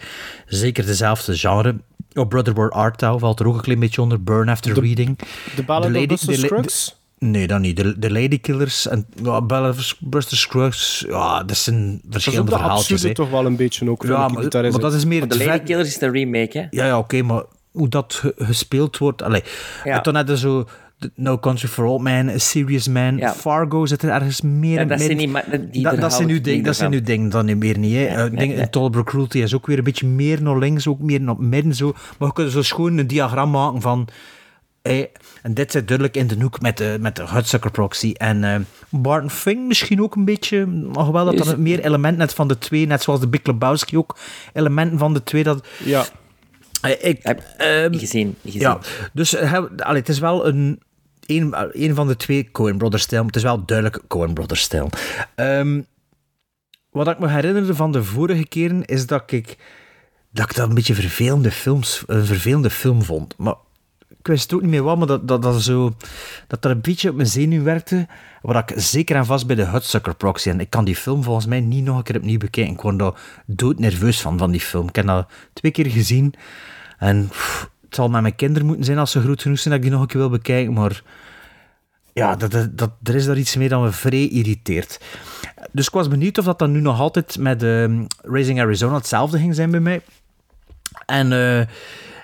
zeker 0.46 0.86
dezelfde 0.86 1.38
genre. 1.38 1.76
Oh, 2.14 2.28
Brother 2.28 2.54
Where 2.54 2.70
Art 2.70 2.98
Thou 2.98 3.20
valt 3.20 3.40
er 3.40 3.48
ook 3.48 3.56
een 3.56 3.62
klein 3.62 3.80
beetje 3.80 4.02
onder, 4.02 4.24
Burn 4.24 4.50
After 4.50 4.74
De- 4.74 4.80
Reading. 4.82 5.20
De 5.56 5.64
Ballad 5.64 5.96
of 5.96 6.06
Buster 6.06 6.34
Scruggs? 6.38 6.96
Nee, 7.20 7.48
dat 7.48 7.60
niet. 7.60 7.78
De, 7.78 8.00
de 8.00 8.12
Ladykillers 8.12 8.88
en 8.88 9.06
ja, 9.24 9.42
Ballad 9.42 9.76
of 9.78 9.96
Buster 10.00 10.38
Scruggs, 10.38 11.06
ja, 11.08 11.44
dat 11.44 11.58
zijn 11.58 11.92
Dat 11.92 12.16
is 12.16 12.24
verschillende 12.24 12.52
verhaaltjes. 12.52 12.82
absurde 12.92 13.08
hè. 13.08 13.14
toch 13.14 13.30
wel 13.30 13.46
een 13.46 13.56
beetje 13.56 13.90
ook. 13.90 14.04
Ja, 14.04 14.28
maar, 14.28 14.50
dat 14.80 14.94
is 14.94 15.06
meer 15.06 15.22
de 15.22 15.28
het 15.28 15.38
ver- 15.38 15.46
Lady 15.52 15.64
Killers 15.64 15.88
is 15.88 16.02
een 16.02 16.12
remake, 16.12 16.58
hè? 16.60 16.68
ja, 16.70 16.86
ja 16.86 16.98
oké, 16.98 17.22
maar 17.22 17.44
hoe 17.72 17.90
dat 17.90 18.14
ge- 18.14 18.34
gespeeld 18.38 18.98
wordt. 18.98 19.22
Allee, 19.22 19.44
Ja. 19.84 19.96
En 19.98 20.04
dan 20.04 20.16
hadden 20.16 20.38
zo 20.38 20.68
No 21.16 21.38
Country 21.40 21.68
for 21.68 21.86
Old 21.86 22.02
Men, 22.02 22.30
A 22.30 22.38
Serious 22.38 22.88
Man, 22.88 23.18
Ja. 23.18 23.34
Fargo 23.34 23.86
zit 23.86 24.02
er 24.02 24.10
ergens 24.10 24.42
meer 24.42 24.74
Ja, 24.74 24.82
in. 24.82 24.88
dat 24.88 25.00
zijn 25.02 25.18
niet 25.18 25.34
die- 25.72 25.84
dat 26.00 26.26
nu 26.26 26.42
ding, 26.42 26.66
dat 26.66 26.76
zijn 26.76 26.92
nu 26.92 27.02
dingen 27.02 27.30
dan 27.30 27.46
niet 27.46 27.58
meer 27.58 27.78
niet. 27.78 27.94
Hè. 27.96 28.00
Nee, 28.16 28.30
denk, 28.30 28.36
nee. 28.52 28.54
Intolerable 28.56 29.04
Cruelty 29.04 29.40
is 29.40 29.56
ook 29.56 29.68
weer 29.68 29.78
een 29.78 29.84
beetje 29.84 30.08
meer 30.08 30.42
naar 30.42 30.58
links, 30.58 30.88
ook 30.88 31.00
meer 31.00 31.22
naar 31.22 31.36
het 31.36 31.44
midden. 31.44 31.76
Zo. 31.76 31.94
Maar 32.18 32.28
we 32.28 32.34
kunnen 32.34 32.54
zo 32.54 32.62
schoon 32.62 32.98
een 32.98 33.08
diagram 33.08 33.50
maken 33.50 33.82
van... 33.82 34.08
eh, 34.82 35.06
en 35.42 35.54
dit 35.54 35.72
zit 35.72 35.88
duidelijk 35.88 36.18
in 36.18 36.28
de 36.28 36.36
hoek 36.42 36.62
met 36.62 36.78
de, 36.78 36.98
met 37.00 37.16
de 37.16 37.28
Hudsucker 37.28 37.72
Proxy. 37.72 38.12
En 38.18 38.44
eh 38.44 38.56
Barton 38.90 39.30
Fink 39.30 39.68
misschien 39.68 40.02
ook 40.02 40.16
een 40.16 40.26
beetje... 40.26 40.66
Nog 40.66 41.10
wel 41.10 41.26
dat 41.26 41.48
er 41.48 41.60
meer 41.60 41.86
elementen 41.86 42.20
net 42.20 42.34
van 42.34 42.48
de 42.48 42.58
twee, 42.58 42.86
net 42.88 43.02
zoals 43.04 43.20
de 43.20 43.28
Big 43.28 43.44
Lebowski 43.44 43.98
ook, 43.98 44.18
elementen 44.54 44.98
van 44.98 45.14
de 45.14 45.24
twee, 45.24 45.44
dat... 45.44 45.68
Ja. 45.84 46.06
Eh, 46.82 46.92
ik, 47.10 47.20
Heb 47.22 47.44
ehm, 47.58 47.90
niet 47.92 48.00
gezien. 48.00 48.36
Ja, 48.42 48.80
dus 49.14 49.36
eh, 49.36 49.52
hij- 49.52 49.68
allee, 49.78 50.00
het 50.00 50.10
is 50.10 50.20
wel 50.20 50.48
een, 50.48 50.80
een, 51.28 51.56
een 51.72 51.96
van 51.96 52.08
de 52.08 52.16
twee 52.16 52.52
Coen 52.52 52.78
Brothers 52.78 53.04
stijl, 53.04 53.26
het 53.26 53.36
is 53.36 53.44
wel 53.44 53.66
duidelijk 53.66 54.02
Coen 54.08 54.34
Brothers 54.34 54.62
stijl. 54.62 54.90
Ehm, 55.36 55.82
wat 56.92 57.08
ik 57.08 57.20
me 57.20 57.30
herinnerde 57.30 57.76
van 57.76 57.92
de 57.92 58.04
vorige 58.04 58.48
keren 58.48 58.86
is 58.86 59.06
dat 59.06 59.32
ik 59.32 59.58
dat 60.32 60.50
ik 60.50 60.56
dat 60.56 60.70
een 60.70 60.76
beetje 60.76 60.94
vervelende 60.94 61.52
films, 61.52 62.04
een 62.08 62.26
vervelende 62.26 62.70
film 62.70 63.04
vond. 63.04 63.38
Maar 63.38 63.56
ik 64.10 64.28
wist 64.28 64.54
ook 64.54 64.62
niet 64.62 64.70
meer 64.70 64.84
wat, 64.84 64.98
maar 64.98 65.08
dat 65.08 65.28
dat, 65.28 65.42
dat, 65.42 65.62
zo, 65.62 65.96
dat 66.48 66.62
dat 66.62 66.72
een 66.72 66.82
beetje 66.82 67.10
op 67.10 67.16
mijn 67.16 67.28
zenuw 67.28 67.64
werkte. 67.64 68.08
Waar 68.42 68.70
ik 68.70 68.80
zeker 68.80 69.16
en 69.16 69.26
vast 69.26 69.48
bij 69.48 69.56
de 69.56 69.66
Hudsucker 69.66 70.16
Proxy. 70.16 70.50
En 70.50 70.60
ik 70.60 70.70
kan 70.70 70.86
die 70.86 70.96
film 70.96 71.24
volgens 71.24 71.46
mij 71.46 71.60
niet 71.60 71.84
nog 71.84 71.98
een 71.98 72.04
keer 72.04 72.16
opnieuw 72.16 72.38
bekijken. 72.38 72.74
Ik 72.74 72.82
word 72.82 73.00
daar 73.00 73.14
doodnerveus 73.46 74.22
van, 74.22 74.38
van 74.38 74.52
die 74.52 74.62
film. 74.62 74.88
Ik 74.88 74.96
heb 74.96 75.06
dat 75.06 75.30
twee 75.54 75.72
keer 75.72 75.86
gezien. 75.86 76.34
En 76.98 77.30
zal 77.98 78.10
met 78.10 78.22
mijn 78.22 78.36
kinderen 78.36 78.68
moeten 78.68 78.86
zijn 78.86 78.98
als 78.98 79.12
ze 79.12 79.22
groot 79.22 79.42
genoeg 79.42 79.60
zijn 79.60 79.74
dat 79.74 79.84
ik 79.84 79.90
die 79.90 79.92
nog 79.92 80.02
een 80.02 80.12
keer 80.12 80.20
wil 80.20 80.30
bekijken. 80.30 80.74
Maar 80.74 81.02
ja, 82.14 82.36
dat, 82.36 82.52
dat, 82.52 82.78
dat, 82.78 82.92
er 83.04 83.16
is 83.16 83.26
daar 83.26 83.38
iets 83.38 83.56
mee 83.56 83.70
dat 83.70 83.82
me 83.82 83.92
vrij 83.92 84.28
irriteert. 84.28 85.00
Dus 85.72 85.88
ik 85.88 85.94
was 85.94 86.08
benieuwd 86.08 86.38
of 86.38 86.46
dat 86.46 86.60
dan 86.60 86.72
nu 86.72 86.80
nog 86.80 87.00
altijd 87.00 87.38
met 87.38 87.64
ehm, 87.64 88.06
Raising 88.22 88.60
Arizona 88.60 88.96
hetzelfde 88.96 89.38
ging 89.38 89.56
zijn 89.56 89.72
bij 89.72 89.80
mij. 89.80 90.02
En 91.06 91.32
eh, 91.32 91.68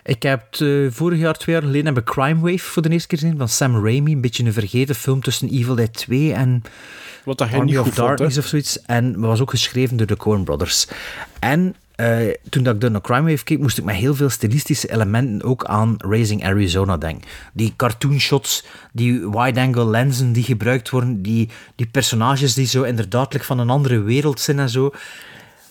ik 0.04 0.24
heb 0.24 0.56
eh, 0.56 0.70
vorig 0.90 1.20
jaar, 1.20 1.34
twee 1.34 1.56
jaar 1.56 1.64
geleden, 1.64 1.86
heb 1.86 1.98
ik 1.98 2.12
Crime 2.12 2.40
Wave 2.40 2.58
voor 2.58 2.82
de 2.82 2.90
eerste 2.90 3.08
keer 3.08 3.18
gezien 3.18 3.38
van 3.38 3.50
Sam 3.50 3.86
Raimi. 3.86 4.12
Een 4.12 4.22
beetje 4.22 4.44
een 4.44 4.54
vergeten 4.54 4.96
film 4.96 5.22
tussen 5.22 5.50
Evil 5.50 5.76
Dead 5.76 5.94
2 5.94 6.34
en 6.34 6.64
Wat 7.26 7.38
dat 7.38 7.52
Army 7.52 7.66
niet 7.66 7.78
of 7.78 7.84
vond. 7.84 7.96
Darkness 7.96 8.38
of 8.38 8.46
zoiets. 8.46 8.82
En 8.82 9.20
was 9.20 9.42
ook 9.42 9.50
geschreven 9.50 9.98
door 9.98 10.08
de 10.08 10.18
Coen 10.18 10.44
Brothers. 10.44 10.88
En 11.40 11.76
eh, 11.96 12.34
toen 12.50 12.64
dat 12.64 12.84
ik 12.84 12.90
naar 12.90 13.02
Crime 13.02 13.30
Wave 13.30 13.44
keek, 13.44 13.60
moest 13.60 13.78
ik 13.78 13.84
met 13.84 13.96
heel 13.96 14.16
veel 14.16 14.30
stilistische 14.30 14.92
elementen 14.92 15.44
ook 15.44 15.66
aan 15.66 15.96
Raising 15.98 16.46
Arizona 16.46 16.98
denken. 16.98 17.30
Die 17.54 17.74
cartoon 17.76 18.20
shots, 18.20 18.66
die 18.92 19.30
wide-angle 19.30 19.86
lenzen 19.86 20.34
die 20.34 20.44
gebruikt 20.44 20.90
worden, 20.90 21.22
die, 21.22 21.50
die 21.76 21.88
personages 21.88 22.54
die 22.54 22.66
zo 22.66 22.84
inderdaad 22.84 23.36
van 23.46 23.60
een 23.60 23.70
andere 23.70 24.02
wereld 24.02 24.40
zijn 24.40 24.60
en 24.60 24.70
zo. 24.70 24.92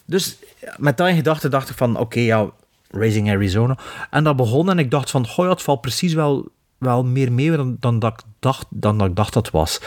Dus 0.04 0.38
met 0.76 0.96
dat 0.96 1.08
in 1.08 1.16
gedachte 1.16 1.48
dacht 1.48 1.70
ik 1.70 1.76
van, 1.76 1.96
oké, 1.98 2.20
ja, 2.20 2.50
Raising 2.90 3.30
Arizona. 3.30 3.78
En 4.10 4.24
dat 4.24 4.36
begon 4.36 4.70
en 4.70 4.78
ik 4.78 4.90
dacht 4.90 5.10
van, 5.10 5.26
goh, 5.26 5.48
het 5.48 5.62
valt 5.62 5.80
precies 5.80 6.14
wel, 6.14 6.48
wel 6.78 7.04
meer 7.04 7.32
mee 7.32 7.56
dan, 7.56 7.76
dan, 7.80 7.98
dat 7.98 8.12
ik 8.12 8.20
dacht, 8.38 8.66
dan 8.70 8.98
dat 8.98 9.08
ik 9.08 9.16
dacht 9.16 9.32
dat 9.32 9.50
was. 9.50 9.80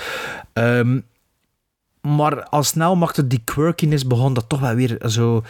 Ehm, 0.54 1.00
maar 2.02 2.44
al 2.44 2.64
snel 2.64 2.96
maakte 2.96 3.28
die 3.28 3.42
quirkiness 3.44 4.08
begon 4.08 4.34
dat 4.34 4.50
toch 4.50 4.60
wel 4.60 4.76
weer 4.76 5.10
zo, 5.10 5.44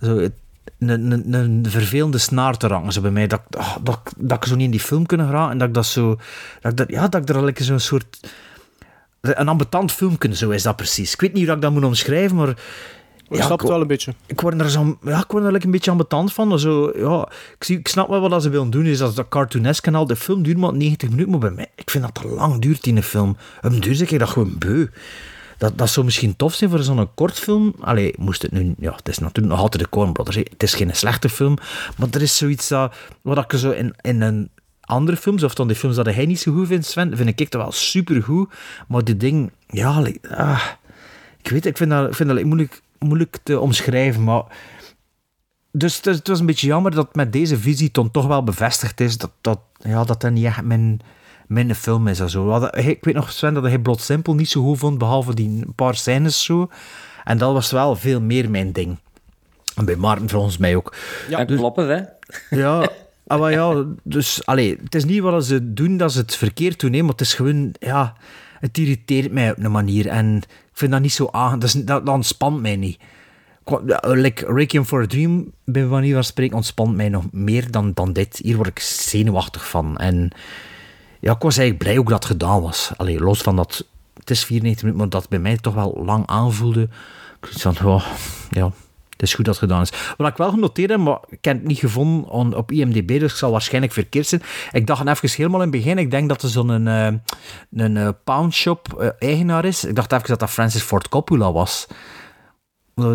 zo 0.00 0.18
het- 0.18 0.32
een, 0.78 1.10
een, 1.12 1.32
een 1.34 1.64
vervelende 1.68 2.18
snaar 2.18 2.56
te 2.56 2.66
rangen 2.66 2.92
zo 2.92 3.00
bij 3.00 3.10
mij. 3.10 3.26
Dat, 3.26 3.40
ik- 3.50 3.56
ah, 3.56 3.76
dat, 3.82 4.00
dat 4.16 4.36
ik 4.36 4.44
zo 4.44 4.54
niet 4.54 4.64
in 4.64 4.70
die 4.70 4.80
film 4.80 5.06
kunnen 5.06 5.26
geraken 5.26 5.50
en 5.52 5.58
dat 5.58 5.68
ik 5.68 5.74
dat 5.74 5.86
zo... 5.86 6.18
Dat 6.60 6.70
ik 6.70 6.76
dat, 6.76 6.88
ja, 6.90 7.08
dat 7.08 7.22
ik 7.22 7.28
er 7.28 7.36
al 7.36 7.44
like 7.44 7.64
zo'n 7.64 7.78
soort 7.78 8.20
Een 9.20 9.48
ambetant 9.48 9.92
filmpje, 9.92 10.34
zo 10.36 10.50
is 10.50 10.62
dat 10.62 10.76
precies. 10.76 11.12
Ik 11.12 11.20
weet 11.20 11.32
niet 11.32 11.46
hoe 11.46 11.54
ik 11.54 11.62
dat 11.62 11.72
moet 11.72 11.84
omschrijven, 11.84 12.36
maar... 12.36 12.48
Ik 13.30 13.42
snap 13.42 13.58
het 13.60 13.68
wel 13.68 13.80
een 13.80 13.86
beetje. 13.86 14.14
Ik 14.26 14.40
word 14.40 14.60
er, 14.60 14.70
zo, 14.70 14.98
ja, 15.04 15.18
ik 15.18 15.30
word 15.30 15.44
er 15.44 15.64
een 15.64 15.70
beetje 15.70 15.90
ambetant 15.90 16.32
van. 16.32 16.58
Zo, 16.58 16.92
ja, 16.96 17.28
ik, 17.58 17.64
zie, 17.64 17.78
ik 17.78 17.88
snap 17.88 18.08
wel 18.08 18.28
wat 18.28 18.42
ze 18.42 18.48
willen 18.48 18.70
doen. 18.70 18.84
Is 18.86 18.98
dat 18.98 19.16
dat 19.16 19.28
cartoonesk 19.28 19.82
kanaal. 19.82 20.06
De 20.06 20.16
film 20.16 20.42
duurt 20.42 20.56
maar 20.58 20.74
90 20.74 21.08
minuten, 21.08 21.30
maar 21.30 21.40
bij 21.40 21.50
mij... 21.50 21.66
Ik 21.74 21.90
vind 21.90 22.04
dat 22.04 22.14
te 22.14 22.28
lang 22.28 22.60
duurt 22.60 22.86
in 22.86 22.96
een 22.96 23.02
film. 23.02 23.36
Een 23.60 23.80
duur 23.80 23.94
zeg 23.94 24.10
ik 24.10 24.18
dat 24.18 24.28
gewoon 24.28 24.54
beu. 24.58 24.86
Dat, 25.58 25.78
dat 25.78 25.90
zou 25.90 26.04
misschien 26.06 26.36
tof 26.36 26.54
zijn 26.54 26.70
voor 26.70 26.82
zo'n 26.82 27.14
kortfilm. 27.14 27.74
Allee, 27.80 28.14
moest 28.18 28.42
het 28.42 28.52
nu... 28.52 28.74
Ja, 28.78 28.94
het 28.94 29.08
is 29.08 29.18
natuurlijk 29.18 29.54
nog 29.54 29.62
altijd 29.62 29.82
de 29.82 29.88
Coen 29.88 30.12
Brothers. 30.12 30.36
Het 30.36 30.62
is 30.62 30.74
geen 30.74 30.96
slechte 30.96 31.28
film. 31.28 31.56
Maar 31.96 32.08
er 32.10 32.22
is 32.22 32.36
zoiets 32.36 32.68
dat... 32.68 32.94
Wat 33.22 33.52
ik 33.52 33.58
zo 33.58 33.70
in, 33.70 33.94
in 34.00 34.20
een 34.20 34.50
andere 34.80 35.16
films, 35.16 35.42
of 35.42 35.54
dan 35.54 35.66
die 35.66 35.76
films 35.76 35.96
dat 35.96 36.06
hij 36.06 36.26
niet 36.26 36.40
zo 36.40 36.52
goed 36.52 36.66
vindt, 36.66 36.86
Sven, 36.86 37.16
vind 37.16 37.40
ik 37.40 37.50
dat 37.50 37.62
wel 37.62 37.72
supergoed. 37.72 38.52
Maar 38.88 39.04
die 39.04 39.16
ding... 39.16 39.52
Ja, 39.66 40.12
ah, 40.30 40.64
ik 41.42 41.50
weet 41.50 41.66
ik 41.66 41.76
vind 41.76 41.90
dat, 41.90 42.08
ik 42.08 42.14
vind 42.14 42.28
dat 42.28 42.44
moeilijk, 42.44 42.82
moeilijk 42.98 43.38
te 43.42 43.60
omschrijven, 43.60 44.24
maar... 44.24 44.42
Dus 45.72 46.00
het, 46.02 46.28
was 46.28 46.40
een 46.40 46.46
beetje 46.46 46.66
jammer 46.66 46.94
dat 46.94 47.14
met 47.14 47.32
deze 47.32 47.58
visie 47.58 47.90
toch 47.90 48.26
wel 48.26 48.44
bevestigd 48.44 49.00
is 49.00 49.18
dat 49.18 49.30
dat, 49.40 49.60
ja, 49.78 50.04
dat, 50.04 50.20
dat 50.20 50.30
niet 50.30 50.44
echt 50.44 50.62
mijn, 50.62 51.00
mijn 51.48 51.74
film 51.74 52.06
is. 52.08 52.20
En 52.20 52.30
zo. 52.30 52.48
Hadden- 52.48 52.86
Ik 52.88 53.04
weet 53.04 53.14
nog, 53.14 53.32
Sven, 53.32 53.54
dat 53.54 53.62
hij 53.62 53.78
Blood 53.78 54.00
Simple 54.00 54.34
niet 54.34 54.48
zo 54.48 54.62
goed 54.62 54.78
vond, 54.78 54.98
behalve 54.98 55.34
die 55.34 55.48
een 55.48 55.72
paar 55.74 55.94
scènes 55.94 56.44
zo. 56.44 56.68
En 57.24 57.38
dat 57.38 57.52
was 57.52 57.70
wel 57.70 57.96
veel 57.96 58.20
meer 58.20 58.50
mijn 58.50 58.72
ding. 58.72 58.96
En 59.74 59.84
bij 59.84 59.96
Maarten 59.96 60.28
volgens 60.28 60.56
mij 60.56 60.76
ook. 60.76 60.94
Ja, 61.28 61.44
kloppen, 61.44 61.88
hè? 61.88 62.02
Ja, 62.56 62.88
ah, 63.26 63.40
maar 63.40 63.50
ja, 63.52 63.84
dus 64.02 64.46
allee, 64.46 64.78
het 64.84 64.94
is 64.94 65.04
niet 65.04 65.20
wat 65.20 65.44
ze 65.44 65.72
doen 65.72 65.96
dat 65.96 66.12
ze 66.12 66.18
het 66.18 66.34
verkeerd 66.36 66.80
doen, 66.80 66.92
hè, 66.92 67.00
maar 67.00 67.10
het 67.10 67.20
is 67.20 67.34
gewoon, 67.34 67.74
ja, 67.80 68.14
het 68.60 68.78
irriteert 68.78 69.32
mij 69.32 69.50
op 69.50 69.58
een 69.64 69.70
manier 69.70 70.06
en 70.06 70.36
ik 70.46 70.72
vind 70.72 70.92
dat 70.92 71.00
niet 71.00 71.12
zo 71.12 71.28
aan, 71.30 71.58
dat, 71.58 71.68
is, 71.68 71.72
dat, 71.84 72.06
dat 72.06 72.14
ontspant 72.14 72.60
mij 72.60 72.76
niet. 72.76 72.98
Like 74.00 74.52
Requiem 74.52 74.84
for 74.84 75.02
a 75.02 75.06
Dream, 75.06 75.52
bij 75.64 75.84
manier 75.84 76.14
van 76.14 76.24
spreken, 76.24 76.56
ontspant 76.56 76.96
mij 76.96 77.08
nog 77.08 77.24
meer 77.32 77.70
dan, 77.70 77.92
dan 77.94 78.12
dit. 78.12 78.38
Hier 78.42 78.56
word 78.56 78.68
ik 78.68 78.78
zenuwachtig 78.78 79.68
van. 79.68 79.96
En 79.96 80.30
ja, 81.20 81.32
ik 81.32 81.42
was 81.42 81.56
eigenlijk 81.56 81.78
blij 81.78 81.98
ook 81.98 82.08
dat 82.08 82.22
het 82.22 82.32
gedaan 82.32 82.62
was. 82.62 82.90
Allee, 82.96 83.20
los 83.20 83.40
van 83.40 83.56
dat, 83.56 83.84
het 84.18 84.30
is 84.30 84.44
94 84.44 84.82
minuten, 84.82 85.02
maar 85.02 85.20
dat 85.20 85.28
bij 85.28 85.38
mij 85.38 85.56
toch 85.56 85.74
wel 85.74 86.02
lang 86.04 86.26
aanvoelde. 86.26 86.82
Ik 87.40 87.48
zoiets 87.50 87.80
van, 87.80 87.92
oh, 87.92 88.06
ja, 88.50 88.72
het 89.10 89.22
is 89.22 89.34
goed 89.34 89.44
dat 89.44 89.54
het 89.54 89.64
gedaan 89.64 89.82
is. 89.82 89.92
Wat 90.16 90.28
ik 90.28 90.36
wel 90.36 90.50
genoteerd 90.50 90.90
heb, 90.90 90.98
maar 90.98 91.18
ik 91.28 91.44
heb 91.44 91.56
het 91.56 91.66
niet 91.66 91.78
gevonden 91.78 92.30
on- 92.30 92.54
op 92.54 92.72
IMDb, 92.72 93.08
dus 93.08 93.32
ik 93.32 93.38
zal 93.38 93.50
waarschijnlijk 93.50 93.92
verkeerd 93.92 94.26
zijn. 94.26 94.42
Ik 94.72 94.86
dacht 94.86 95.06
even 95.06 95.30
helemaal 95.30 95.62
in 95.62 95.72
het 95.72 95.76
begin, 95.76 95.98
ik 95.98 96.10
denk 96.10 96.28
dat 96.28 96.42
er 96.42 96.48
zo'n 96.48 96.86
eh, 96.86 97.12
een 97.72 97.96
eh, 97.96 98.08
pawnshop 98.24 99.12
eh, 99.18 99.64
is. 99.64 99.84
Ik 99.84 99.94
dacht 99.94 100.12
even 100.12 100.28
dat 100.28 100.40
dat 100.40 100.50
Francis 100.50 100.82
Ford 100.82 101.08
Coppola 101.08 101.52
was. 101.52 101.86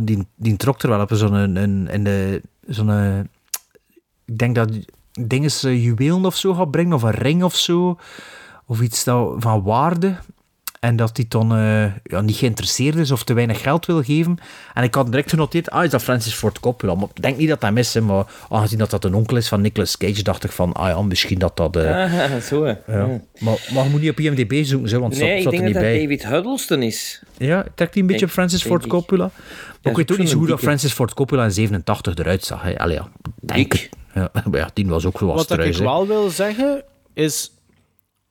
Die, 0.03 0.27
die 0.35 0.55
trok 0.55 0.81
er 0.81 0.89
wel 0.89 1.01
op 1.01 1.09
zo'n 1.13 1.33
een, 1.33 2.05
een, 2.05 2.41
zo'n 2.67 3.29
ik 4.25 4.37
denk 4.37 4.55
dat 4.55 4.69
dingen 5.19 5.51
uh, 5.65 5.83
juwelen 5.83 6.25
of 6.25 6.35
zo 6.35 6.53
gaat 6.53 6.71
brengen, 6.71 6.93
of 6.93 7.03
een 7.03 7.11
ring 7.11 7.43
of 7.43 7.55
zo, 7.55 7.99
of 8.65 8.81
iets 8.81 9.03
dat, 9.03 9.33
van 9.37 9.63
waarde. 9.63 10.15
En 10.79 10.95
dat 10.95 11.17
hij 11.17 11.25
dan 11.27 11.55
eh, 11.55 11.83
ja, 12.03 12.21
niet 12.21 12.35
geïnteresseerd 12.35 12.95
is 12.95 13.11
of 13.11 13.23
te 13.23 13.33
weinig 13.33 13.61
geld 13.61 13.85
wil 13.85 14.03
geven. 14.03 14.37
En 14.73 14.83
ik 14.83 14.95
had 14.95 15.05
direct 15.11 15.29
genoteerd, 15.29 15.69
ah, 15.69 15.83
is 15.83 15.89
dat 15.89 16.03
Francis 16.03 16.33
Ford 16.33 16.59
Coppola? 16.59 16.95
Maar 16.95 17.07
ik 17.13 17.21
denk 17.21 17.37
niet 17.37 17.47
dat 17.49 17.61
dat 17.61 17.71
mis 17.71 17.95
is, 17.95 18.01
maar 18.01 18.25
aangezien 18.49 18.77
dat 18.77 18.89
dat 18.89 19.03
een 19.03 19.13
onkel 19.13 19.37
is 19.37 19.47
van 19.47 19.61
Nicolas 19.61 19.97
Cage, 19.97 20.23
dacht 20.23 20.43
ik 20.43 20.51
van, 20.51 20.73
ah 20.73 20.87
ja, 20.87 21.01
misschien 21.01 21.39
dat 21.39 21.57
dat... 21.57 21.75
eh, 21.75 22.23
Ah, 22.33 22.41
zo, 22.49 22.67
ja. 22.67 22.75
Maar, 23.39 23.67
maar 23.73 23.83
je 23.83 23.89
moet 23.89 24.01
niet 24.01 24.09
op 24.09 24.19
IMDb 24.19 24.63
zoeken, 24.65 24.89
zo, 24.89 24.99
want 24.99 25.17
Nee, 25.17 25.21
staat, 25.21 25.35
ik 25.35 25.41
staat 25.41 25.53
er 25.53 25.59
denk 25.59 25.73
dat 25.73 25.83
niet 25.83 25.91
dat 25.91 26.09
bij. 26.09 26.17
David 26.17 26.27
Huddleston 26.27 26.81
is. 26.81 27.23
Ja, 27.37 27.65
trekt 27.75 27.93
hij 27.93 28.01
een 28.01 28.07
beetje 28.07 28.25
op 28.25 28.31
Francis 28.31 28.63
Ford 28.63 28.83
ik. 28.83 28.89
Coppola? 28.89 29.31
Maar 29.81 29.91
ik 29.91 29.97
weet 29.97 30.11
ook 30.11 30.17
niet 30.17 30.29
zo 30.29 30.37
goed 30.37 30.47
dat. 30.47 30.59
Francis 30.59 30.91
Ford 30.91 31.13
Coppola 31.13 31.43
in 31.43 31.51
87 31.51 32.15
eruit 32.15 32.43
zag. 32.43 32.61
Hè. 32.63 32.77
Allee, 32.79 32.95
ja, 32.95 33.07
denk. 33.41 33.89
Ja, 34.13 34.29
maar 34.49 34.59
ja, 34.59 34.69
die 34.73 34.87
was 34.87 35.05
ook 35.05 35.19
wel 35.19 35.33
Wat 35.35 35.47
dat 35.47 35.59
ik 35.59 35.75
wel 35.77 36.07
wil 36.07 36.29
zeggen, 36.29 36.83
is... 37.13 37.51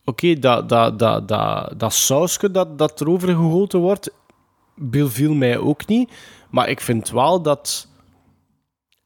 Oké, 0.04 0.38
dat, 0.38 0.68
dat, 0.68 0.98
dat, 0.98 1.28
dat, 1.28 1.74
dat 1.80 1.92
sausje 1.92 2.50
dat, 2.50 2.78
dat 2.78 3.00
erover 3.00 3.28
gegoten 3.28 3.80
wordt, 3.80 4.10
beviel 4.76 5.34
mij 5.34 5.58
ook 5.58 5.86
niet. 5.86 6.10
Maar 6.50 6.68
ik 6.68 6.80
vind 6.80 7.10
wel 7.10 7.42
dat... 7.42 7.86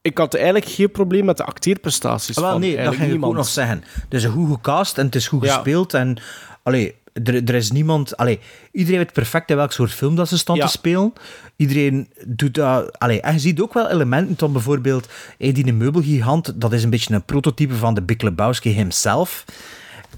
Ik 0.01 0.17
had 0.17 0.33
eigenlijk 0.33 0.65
geen 0.65 0.91
probleem 0.91 1.25
met 1.25 1.37
de 1.37 1.43
acteerprestaties 1.43 2.37
Ah, 2.37 2.43
wel, 2.43 2.51
van 2.51 2.61
nee, 2.61 2.69
dat 2.75 2.79
eigenlijk 2.79 3.09
ging 3.11 3.17
ik 3.19 3.25
ook 3.25 3.33
niemand. 3.33 3.45
nog 3.45 3.53
zeggen. 3.53 3.83
Het 4.03 4.13
is 4.13 4.23
een 4.23 4.31
goed 4.31 4.51
gecast 4.51 4.97
en 4.97 5.05
het 5.05 5.15
is 5.15 5.27
goed 5.27 5.43
Ja. 5.43 5.53
gespeeld. 5.53 5.93
En 5.93 6.17
allee, 6.63 6.95
er, 7.23 7.43
er 7.43 7.55
is 7.55 7.71
niemand... 7.71 8.17
Allee, 8.17 8.39
iedereen 8.71 8.99
weet 8.99 9.13
perfect 9.13 9.49
in 9.49 9.55
welk 9.55 9.71
soort 9.71 9.91
film 9.91 10.15
dat 10.15 10.27
ze 10.27 10.37
staan 10.37 10.55
Ja. 10.55 10.65
te 10.65 10.71
spelen. 10.71 11.13
Iedereen 11.55 12.07
doet 12.25 12.53
dat... 12.53 12.99
Allee, 12.99 13.21
en 13.21 13.33
je 13.33 13.39
ziet 13.39 13.59
ook 13.61 13.73
wel 13.73 13.89
elementen 13.89 14.35
van 14.37 14.51
bijvoorbeeld... 14.51 15.07
Hey, 15.37 15.51
die 15.51 15.73
meubelgigant, 15.73 16.61
dat 16.61 16.73
is 16.73 16.83
een 16.83 16.89
beetje 16.89 17.13
een 17.13 17.23
prototype 17.23 17.75
van 17.75 17.93
de 17.93 18.01
Big 18.01 18.21
Lebowski 18.21 18.69
himself. 18.69 19.45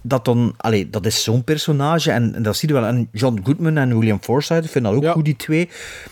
Dat, 0.01 0.25
dan, 0.25 0.53
allee, 0.57 0.89
dat 0.89 1.05
is 1.05 1.23
zo'n 1.23 1.43
personage 1.43 2.11
en, 2.11 2.35
en 2.35 2.43
dat 2.43 2.57
zie 2.57 2.67
je 2.67 2.73
wel. 2.73 2.85
En 2.85 3.07
John 3.11 3.39
Goodman 3.43 3.77
en 3.77 3.97
William 3.99 4.19
Forsythe, 4.21 4.63
ik 4.63 4.69
vind 4.71 4.85
dat 4.85 4.93
ook 4.93 5.03
Ja. 5.03 5.11
goed, 5.11 5.25
die 5.25 5.35
twee. 5.35 5.69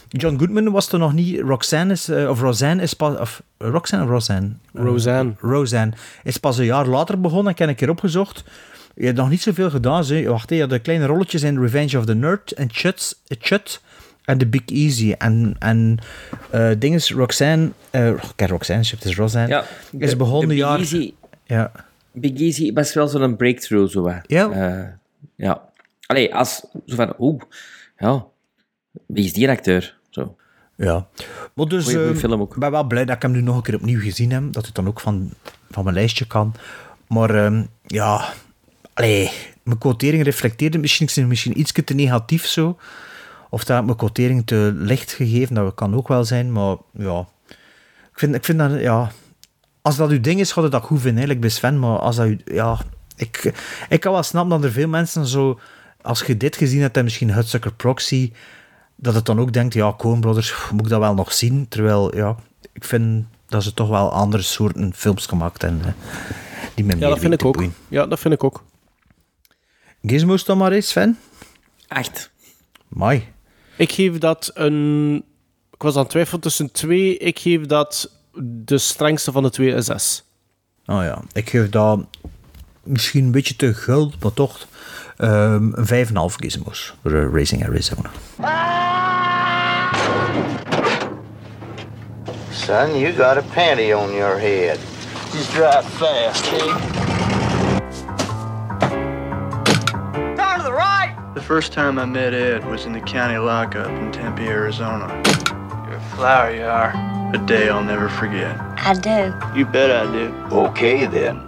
John 0.09 0.37
Goodman 0.37 0.71
was 0.71 0.91
er 0.91 0.99
nog 0.99 1.13
niet... 1.13 1.39
Roxanne 1.39 1.93
is... 1.93 2.09
eh, 2.09 2.29
of 2.29 2.39
Roseanne 2.41 2.81
is 2.81 2.93
pas... 2.93 3.17
Of, 3.17 3.41
Roxanne 3.57 4.05
of 4.05 4.11
Roseanne? 4.11 4.49
Roseanne. 4.73 5.33
Roseanne 5.39 5.93
is 6.23 6.37
pas 6.37 6.57
een 6.57 6.65
jaar 6.65 6.87
later 6.87 7.21
begonnen. 7.21 7.51
Ik 7.51 7.59
heb 7.59 7.69
een 7.69 7.75
keer 7.75 7.89
opgezocht. 7.89 8.43
Je 8.97 9.05
hebt 9.05 9.17
nog 9.17 9.29
niet 9.29 9.41
zoveel 9.41 9.69
gedaan. 9.69 10.03
Ze. 10.03 10.23
Wacht, 10.27 10.49
je 10.49 10.59
had 10.59 10.69
de 10.69 10.79
kleine 10.79 11.05
rolletjes 11.05 11.43
in 11.43 11.59
Revenge 11.61 11.97
of 11.97 12.05
the 12.05 12.15
Nerd 12.15 12.51
en 12.51 12.67
Chut, 12.71 13.17
Chut 13.39 13.81
en 14.25 14.37
The 14.37 14.47
Big 14.47 14.61
Easy. 14.65 15.11
En, 15.17 15.55
en 15.59 15.97
eh 16.49 16.69
ding 16.79 16.95
is, 16.95 17.11
Roxanne... 17.11 17.71
eh 17.89 18.07
ik 18.09 18.19
heb 18.35 18.49
Roxanne, 18.49 18.83
het 18.89 19.05
is 19.05 19.15
Roseanne. 19.15 19.47
Ja, 19.49 19.63
is 19.97 20.15
begonnen 20.15 20.47
Big 20.47 20.57
jaar... 20.57 20.77
Easy- 20.79 21.13
Ja. 21.43 21.71
Big 22.11 22.39
Easy 22.39 22.73
was 22.73 22.93
wel 22.93 23.07
zo'n 23.07 23.35
breakthrough, 23.35 23.91
zo. 23.91 24.11
Ja. 24.27 24.49
Eh, 24.51 24.87
ja. 25.35 25.61
Allee, 26.05 26.35
als... 26.35 26.65
Zo 26.85 26.95
van, 26.95 27.13
oeh, 27.19 27.41
ja. 27.97 28.25
Wie 29.05 29.25
is 29.25 29.33
die 29.33 29.49
acteur? 29.49 29.97
Zo. 30.09 30.35
Ja. 30.75 31.07
Maar 31.53 31.65
dus, 31.65 31.83
Goeie- 31.83 31.97
goeie 31.99 32.13
eh, 32.13 32.19
film 32.19 32.41
ook. 32.41 32.53
Ik 32.53 32.59
ben 32.59 32.71
wel 32.71 32.83
blij 32.83 33.05
dat 33.05 33.15
ik 33.15 33.21
hem 33.21 33.31
nu 33.31 33.41
nog 33.41 33.55
een 33.55 33.61
keer 33.61 33.75
opnieuw 33.75 33.99
gezien 33.99 34.31
heb. 34.31 34.53
Dat 34.53 34.65
het 34.65 34.75
dan 34.75 34.87
ook 34.87 34.99
van, 34.99 35.31
van 35.71 35.83
mijn 35.83 35.95
lijstje 35.95 36.25
kan. 36.27 36.53
Maar 37.07 37.45
ehm, 37.45 37.63
ja, 37.85 38.33
allee, 38.97 39.31
mijn 39.63 39.77
quotering 39.77 40.23
reflecteerde 40.23 40.77
misschien, 40.77 41.07
ik 41.15 41.27
misschien 41.27 41.59
iets 41.59 41.71
te 41.71 41.93
negatief 41.93 42.45
zo. 42.45 42.77
Of 43.49 43.63
dat 43.63 43.79
ik 43.79 43.85
mijn 43.85 43.97
quotering 43.97 44.45
te 44.45 44.71
licht 44.75 45.11
gegeven, 45.11 45.55
dat 45.55 45.73
kan 45.73 45.95
ook 45.95 46.07
wel 46.07 46.23
zijn. 46.23 46.51
Maar 46.51 46.75
ja, 46.93 47.27
ik 48.11 48.19
vind, 48.19 48.35
ik 48.35 48.45
vind 48.45 48.57
dat, 48.59 48.79
ja, 48.79 49.11
als 49.81 49.95
dat 49.95 50.09
uw 50.09 50.21
ding 50.21 50.39
is, 50.39 50.51
gaat 50.51 50.63
het 50.63 50.71
dat 50.71 50.83
goed 50.83 51.01
vinden, 51.01 51.17
eigenlijk 51.23 51.41
bij 51.41 51.49
Sven. 51.49 51.79
Maar 51.79 51.99
als 51.99 52.15
dat 52.15 52.27
u, 52.27 52.39
ja, 52.45 52.79
ik, 53.15 53.53
ik 53.89 53.99
kan 53.99 54.11
wel 54.13 54.23
snappen 54.23 54.49
dat 54.55 54.63
er 54.63 54.71
veel 54.71 54.87
mensen 54.87 55.25
zo, 55.25 55.59
als 56.01 56.21
je 56.23 56.37
dit 56.37 56.55
gezien 56.55 56.81
hebt 56.81 56.97
en 56.97 57.03
misschien 57.03 57.33
Hudsucker 57.33 57.73
Proxy, 57.73 58.31
dat 58.95 59.13
het 59.13 59.25
dan 59.25 59.39
ook 59.39 59.53
denkt, 59.53 59.73
ja, 59.73 59.93
Coen 59.97 60.19
Brothers, 60.19 60.55
moet 60.71 60.81
ik 60.83 60.89
dat 60.89 60.99
wel 60.99 61.13
nog 61.13 61.33
zien? 61.33 61.65
Terwijl, 61.69 62.15
ja, 62.15 62.35
ik 62.73 62.83
vind 62.83 63.25
dat 63.47 63.63
ze 63.63 63.73
toch 63.73 63.89
wel 63.89 64.11
andere 64.11 64.43
soorten 64.43 64.93
films 64.93 65.25
gemaakt 65.25 65.61
hebben. 65.61 65.81
hè, 65.83 65.91
die 66.75 66.85
me 66.85 66.91
Ja, 66.93 66.97
meer 66.99 67.09
dat 67.09 67.19
vind 67.19 67.33
ik 67.33 67.45
ook. 67.45 67.53
boeien. 67.55 67.73
Ja, 67.87 68.05
dat 68.05 68.19
vind 68.19 68.33
ik 68.33 68.43
ook. 68.43 68.63
Gizmos 70.01 70.45
dan 70.45 70.57
maar 70.57 70.71
eens, 70.71 70.89
Sven. 70.89 71.19
Echt. 71.87 72.31
Mai. 72.87 73.27
Ik 73.77 73.91
geef 73.91 74.17
dat 74.17 74.51
een... 74.53 75.15
Ik 75.71 75.81
was 75.81 75.95
aan 75.95 76.01
het 76.01 76.09
twijfelen 76.09 76.41
tussen 76.41 76.71
twee. 76.71 77.17
Ik 77.17 77.39
geef 77.39 77.65
dat 77.65 78.11
de 78.43 78.77
strengste 78.77 79.31
van 79.31 79.43
de 79.43 79.49
twee 79.49 79.73
een 79.73 79.83
zes. 79.83 80.23
Oh 80.85 81.03
ja, 81.03 81.21
ik 81.33 81.49
geef 81.49 81.69
dat 81.69 81.99
misschien 82.83 83.23
een 83.23 83.31
beetje 83.31 83.55
te 83.55 83.73
guld, 83.73 84.23
maar 84.23 84.33
toch 84.33 84.67
ehm, 85.17 85.71
een 85.73 86.07
5,5 86.07 86.13
gizmos 86.35 86.93
voor 87.01 87.11
eh, 87.11 87.33
Racing 87.33 87.65
Arizona. 87.65 88.09
Son, 92.51 92.99
you 92.99 93.13
got 93.13 93.37
a 93.37 93.43
panty 93.53 93.93
on 93.93 94.15
your 94.15 94.39
head. 94.39 94.79
Just 95.33 95.51
drive 95.51 95.83
fast, 95.83 96.53
okay? 96.53 96.96
The 101.37 101.43
first 101.43 101.71
time 101.71 101.99
I 101.99 102.05
met 102.05 102.33
Ed 102.33 102.65
was 102.65 102.87
in 102.87 102.93
the 102.93 102.99
county 102.99 103.37
lockup 103.37 103.89
in 103.89 104.11
Tempe, 104.11 104.47
Arizona. 104.47 105.05
You're 105.85 105.97
a 105.97 106.15
flower, 106.15 106.51
you 106.51 106.63
are. 106.63 106.91
A 107.35 107.37
day 107.45 107.69
I'll 107.69 107.83
never 107.83 108.09
forget. 108.09 108.59
I 108.59 108.95
do. 108.95 109.35
You 109.55 109.63
bet 109.63 109.91
I 109.91 110.11
do. 110.11 110.33
Okay, 110.51 111.05
then. 111.05 111.47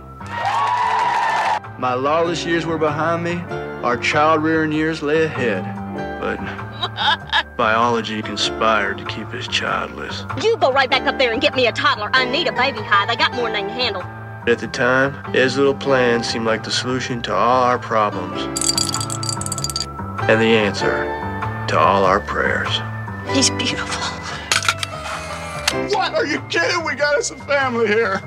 My 1.79 1.95
lawless 1.95 2.45
years 2.45 2.67
were 2.67 2.77
behind 2.77 3.23
me. 3.23 3.41
Our 3.83 3.97
child 3.97 4.43
rearing 4.43 4.71
years 4.71 5.01
lay 5.01 5.23
ahead. 5.23 5.63
But 6.21 6.37
biology 7.57 8.21
conspired 8.21 8.99
to 8.99 9.05
keep 9.05 9.33
us 9.33 9.47
childless. 9.47 10.23
You 10.43 10.55
go 10.57 10.71
right 10.71 10.87
back 10.91 11.07
up 11.07 11.17
there 11.17 11.33
and 11.33 11.41
get 11.41 11.55
me 11.55 11.65
a 11.65 11.71
toddler. 11.71 12.11
I 12.13 12.25
need 12.25 12.45
a 12.45 12.51
baby 12.51 12.77
hide. 12.77 13.09
I 13.09 13.15
got 13.15 13.33
more 13.33 13.47
than 13.47 13.55
I 13.55 13.61
can 13.61 13.69
handle. 13.71 14.03
At 14.47 14.59
the 14.59 14.67
time, 14.67 15.15
Ed's 15.35 15.57
little 15.57 15.73
plan 15.73 16.23
seemed 16.23 16.45
like 16.45 16.63
the 16.63 16.69
solution 16.69 17.23
to 17.23 17.33
all 17.33 17.63
our 17.63 17.79
problems. 17.79 18.69
And 20.29 20.39
the 20.39 20.45
answer 20.45 21.05
to 21.67 21.79
all 21.79 22.05
our 22.05 22.19
prayers. 22.19 22.69
He's 23.33 23.49
beautiful. 23.49 24.03
What? 25.89 26.13
Are 26.13 26.25
you 26.25 26.39
kidding? 26.49 26.85
We 26.85 26.93
got 26.93 27.15
us 27.17 27.31
a 27.31 27.35
family 27.35 27.87
here. 27.87 28.21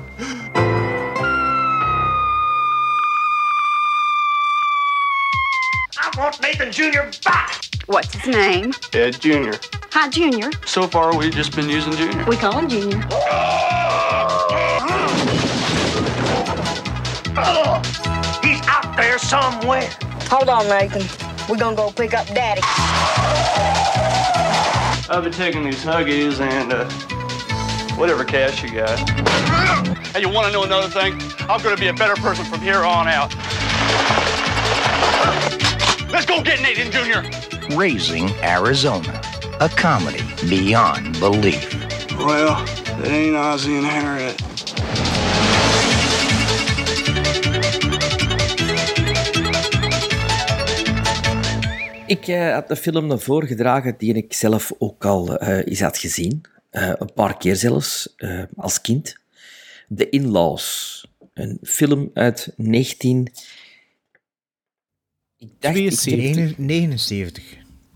I 5.97 6.11
want 6.17 6.41
Nathan 6.41 6.73
Jr. 6.73 7.03
back. 7.23 7.61
What's 7.85 8.13
his 8.13 8.35
name? 8.35 8.73
Ed 8.91 9.21
Jr. 9.21 9.53
Hi, 9.93 10.09
Junior. 10.09 10.51
So 10.65 10.87
far, 10.87 11.15
we've 11.15 11.33
just 11.33 11.55
been 11.55 11.69
using 11.69 11.93
Jr. 11.93 12.29
We 12.29 12.35
call 12.35 12.59
him 12.59 12.67
Junior. 12.67 12.97
He's 18.43 18.61
out 18.67 18.93
there 18.97 19.17
somewhere. 19.17 19.89
Hold 20.29 20.49
on, 20.49 20.67
Nathan. 20.67 21.32
We're 21.49 21.57
gonna 21.57 21.75
go 21.75 21.91
pick 21.91 22.13
up 22.13 22.25
Daddy. 22.27 22.61
I've 25.09 25.23
been 25.23 25.33
taking 25.33 25.63
these 25.65 25.83
Huggies 25.83 26.39
and 26.39 26.73
uh, 26.73 26.89
whatever 27.97 28.23
cash 28.23 28.63
you 28.63 28.73
got. 28.73 28.97
Hey, 30.09 30.21
you 30.21 30.29
want 30.29 30.47
to 30.47 30.53
know 30.53 30.63
another 30.63 30.87
thing? 30.87 31.13
I'm 31.49 31.61
going 31.61 31.75
to 31.75 31.79
be 31.79 31.87
a 31.87 31.93
better 31.93 32.15
person 32.15 32.45
from 32.45 32.61
here 32.61 32.83
on 32.83 33.07
out. 33.07 33.33
Let's 36.11 36.25
go 36.25 36.41
get 36.41 36.61
Nathan 36.61 36.91
Jr. 36.91 37.75
Raising 37.75 38.29
Arizona, 38.43 39.21
a 39.59 39.69
comedy 39.69 40.23
beyond 40.49 41.19
belief. 41.19 41.73
Well, 42.17 42.63
it 43.01 43.07
ain't 43.07 43.35
Ozzy 43.35 43.77
and 43.77 43.85
Harriet. 43.85 44.41
Ik 52.13 52.27
eh, 52.27 52.53
had 52.53 52.67
de 52.67 52.75
film 52.75 53.07
naar 53.07 53.19
voren 53.19 53.47
gedragen 53.47 53.95
die 53.97 54.13
ik 54.13 54.33
zelf 54.33 54.73
ook 54.77 55.05
al 55.05 55.37
eh 55.37 55.57
eens 55.65 55.79
had 55.81 55.97
gezien. 55.97 56.41
Eh, 56.69 56.91
een 56.97 57.13
paar 57.13 57.37
keer 57.37 57.55
zelfs, 57.55 58.15
als 58.55 58.81
kind. 58.81 59.15
The 59.95 60.09
In-Laws. 60.09 61.05
Een 61.33 61.59
film 61.63 62.09
uit 62.13 62.53
19... 62.57 63.27
Ik 65.37 65.49
dacht, 65.59 65.75
ik 65.75 66.35
heb- 66.35 66.57
79. 66.57 67.43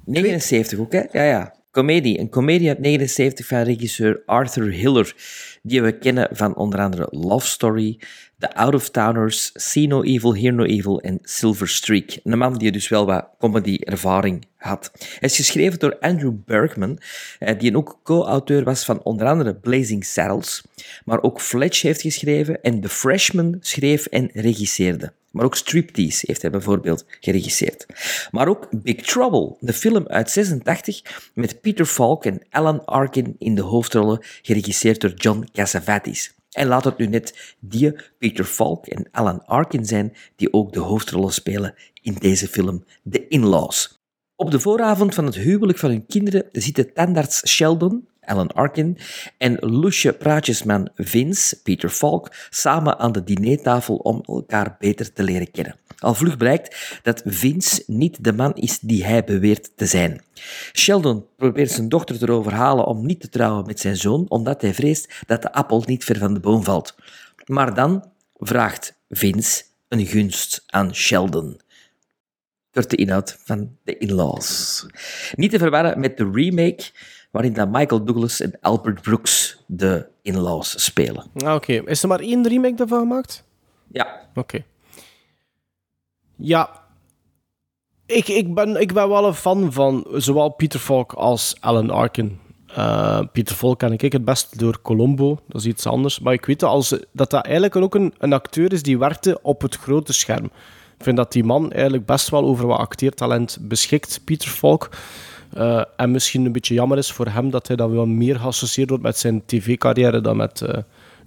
79 0.05 0.80
ook, 0.80 0.91
hè? 0.91 1.03
Ja, 1.11 1.24
ja. 1.24 1.55
Comedie. 1.72 2.20
Een 2.20 2.30
comedie 2.30 2.68
uit 2.70 2.80
79 2.80 3.45
van 3.47 3.61
regisseur 3.61 4.22
Arthur 4.26 4.72
Hiller, 4.72 5.15
die 5.63 5.82
we 5.82 5.97
kennen 5.97 6.28
van 6.32 6.55
onder 6.55 6.80
andere 6.80 7.07
Love 7.09 7.47
Story, 7.47 7.99
The 8.39 8.55
Out 8.55 8.75
of 8.75 8.89
Towners, 8.89 9.51
See 9.55 9.88
No 9.88 10.03
Evil, 10.03 10.35
Hear 10.35 10.53
No 10.53 10.63
Evil 10.63 11.01
en 11.01 11.19
Silver 11.23 11.67
Streak. 11.67 12.19
Een 12.23 12.38
man 12.38 12.57
die 12.57 12.71
dus 12.71 12.88
wel 12.88 13.05
wat 13.05 13.27
comedy-ervaring 13.39 14.45
had. 14.55 14.91
Hij 14.99 15.29
is 15.29 15.35
geschreven 15.35 15.79
door 15.79 15.99
Andrew 15.99 16.33
Bergman, 16.45 16.99
eh, 17.39 17.59
die 17.59 17.75
ook 17.77 17.99
co-auteur 18.03 18.63
was 18.63 18.85
van 18.85 19.03
onder 19.03 19.27
andere 19.27 19.55
Blazing 19.55 20.05
Saddles, 20.05 20.63
maar 21.05 21.21
ook 21.21 21.41
Fletch 21.41 21.81
heeft 21.81 22.01
geschreven 22.01 22.61
en 22.61 22.81
The 22.81 22.89
Freshman 22.89 23.57
schreef 23.59 24.05
en 24.05 24.29
regisseerde. 24.33 25.13
Maar 25.31 25.45
ook 25.45 25.55
Striptease 25.55 26.23
heeft 26.27 26.41
hij 26.41 26.51
bijvoorbeeld 26.51 27.05
geregisseerd. 27.19 27.85
Maar 28.31 28.47
ook 28.47 28.67
Big 28.71 28.95
Trouble, 28.95 29.55
de 29.59 29.73
film 29.73 30.07
uit 30.07 30.31
86 30.31 31.29
met 31.33 31.61
Peter 31.61 31.85
Falk 31.85 32.25
en 32.25 32.41
Alan 32.49 32.85
Arkin 32.85 33.35
in 33.39 33.55
de 33.55 33.61
hoofdrollen, 33.61 34.19
geregisseerd 34.41 35.01
door 35.01 35.13
John 35.15 35.47
Cassavetes. 35.53 36.35
En 36.57 36.67
laat 36.67 36.83
het 36.83 36.97
nu 36.97 37.07
net 37.07 37.55
die 37.59 37.95
Peter 38.17 38.45
Falk 38.45 38.87
en 38.87 39.07
Alan 39.11 39.45
Arkin 39.45 39.85
zijn 39.85 40.13
die 40.35 40.53
ook 40.53 40.73
de 40.73 40.79
hoofdrollen 40.79 41.33
spelen 41.33 41.75
in 42.01 42.13
deze 42.13 42.47
film 42.47 42.83
The 43.09 43.27
In-Laws. 43.27 43.99
Op 44.35 44.51
de 44.51 44.59
vooravond 44.59 45.13
van 45.13 45.25
het 45.25 45.35
huwelijk 45.35 45.77
van 45.77 45.89
hun 45.89 46.05
kinderen 46.05 46.45
zitten 46.51 46.93
tandarts 46.93 47.47
Sheldon, 47.49 48.07
Alan 48.21 48.51
Arkin, 48.51 48.97
en 49.37 49.57
loesje 49.59 50.13
praatjesman 50.13 50.89
Vince, 50.95 51.61
Peter 51.61 51.89
Falk, 51.89 52.31
samen 52.49 52.99
aan 52.99 53.11
de 53.11 53.23
dinertafel 53.23 53.95
om 53.95 54.21
elkaar 54.25 54.75
beter 54.79 55.13
te 55.13 55.23
leren 55.23 55.51
kennen. 55.51 55.75
Al 55.97 56.13
vlug 56.13 56.37
blijkt 56.37 56.99
dat 57.03 57.21
Vince 57.25 57.83
niet 57.87 58.23
de 58.23 58.33
man 58.33 58.53
is 58.53 58.79
die 58.79 59.05
hij 59.05 59.23
beweert 59.23 59.77
te 59.77 59.85
zijn. 59.85 60.21
Sheldon 60.73 61.25
probeert 61.35 61.71
zijn 61.71 61.89
dochter 61.89 62.17
te 62.17 62.31
overhalen 62.31 62.85
om 62.85 63.05
niet 63.05 63.21
te 63.21 63.29
trouwen 63.29 63.65
met 63.65 63.79
zijn 63.79 63.97
zoon, 63.97 64.25
omdat 64.29 64.61
hij 64.61 64.73
vreest 64.73 65.13
dat 65.25 65.41
de 65.41 65.53
appel 65.53 65.83
niet 65.85 66.03
ver 66.03 66.17
van 66.17 66.33
de 66.33 66.39
boom 66.39 66.63
valt. 66.63 66.95
Maar 67.45 67.73
dan 67.73 68.11
vraagt 68.33 68.93
Vince 69.09 69.63
een 69.87 70.05
gunst 70.05 70.63
aan 70.65 70.95
Sheldon 70.95 71.59
korte 72.77 72.95
inhoud 72.95 73.37
van 73.43 73.77
The 73.83 73.97
In-Laws. 73.97 74.85
Niet 75.35 75.51
te 75.51 75.57
verwarren 75.57 75.99
met 75.99 76.17
de 76.17 76.29
remake, 76.33 76.83
waarin 77.31 77.53
dan 77.53 77.71
Michael 77.71 78.03
Douglas 78.03 78.41
en 78.41 78.57
Albert 78.61 79.01
Brooks 79.01 79.63
de 79.67 80.07
In-Laws 80.21 80.83
spelen. 80.83 81.25
Ah, 81.35 81.55
Oké, 81.55 81.73
is 81.73 82.01
er 82.01 82.07
maar 82.07 82.19
één 82.19 82.47
remake 82.47 82.75
daarvan 82.75 82.99
gemaakt? 82.99 83.43
Ja. 83.91 84.29
Oké. 84.35 84.63
Ja. 86.38 86.85
Ik, 88.05 88.27
ik, 88.27 88.53
ben, 88.53 88.81
ik 88.81 88.93
ben 88.93 89.09
wel 89.09 89.27
een 89.27 89.33
fan 89.33 89.73
van 89.73 90.05
zowel 90.13 90.49
Peter 90.49 90.79
Falk 90.79 91.13
als 91.13 91.55
Alan 91.59 91.89
Arkin. 91.89 92.39
Eh, 92.67 93.19
Peter 93.31 93.55
Falk 93.55 93.79
ken 93.79 93.91
ik 93.97 94.11
het 94.11 94.25
best 94.25 94.59
door 94.59 94.81
Colombo, 94.81 95.39
dat 95.47 95.61
is 95.61 95.67
iets 95.67 95.85
anders. 95.85 96.19
Maar 96.19 96.33
ik 96.33 96.45
weet 96.45 96.59
dat 96.59 96.69
als, 96.69 96.89
dat, 96.89 97.29
dat 97.31 97.45
eigenlijk 97.45 97.75
ook 97.75 97.95
een, 97.95 98.13
een 98.17 98.33
acteur 98.33 98.73
is 98.73 98.83
die 98.83 98.97
werkte 98.97 99.39
op 99.41 99.61
het 99.61 99.75
grote 99.75 100.13
scherm. 100.13 100.45
Ik 100.97 101.03
vind 101.03 101.17
dat 101.17 101.31
die 101.31 101.43
man 101.43 101.71
eigenlijk 101.71 102.05
best 102.05 102.29
wel 102.29 102.43
over 102.43 102.67
wat 102.67 102.79
acteertalent 102.79 103.57
beschikt, 103.61 104.21
Peter 104.23 104.49
Falk. 104.49 104.89
Eh, 105.53 105.83
en 105.95 106.11
misschien 106.11 106.45
een 106.45 106.51
beetje 106.51 106.73
jammer 106.73 106.97
is 106.97 107.11
voor 107.11 107.27
hem 107.27 107.49
dat 107.49 107.67
hij 107.67 107.75
dan 107.75 107.91
wel 107.91 108.05
meer 108.05 108.39
geassocieerd 108.39 108.89
wordt 108.89 109.03
met 109.03 109.17
zijn 109.17 109.45
tv-carrière 109.45 110.21
dan 110.21 110.38
met 110.38 110.61
eh, 110.61 110.77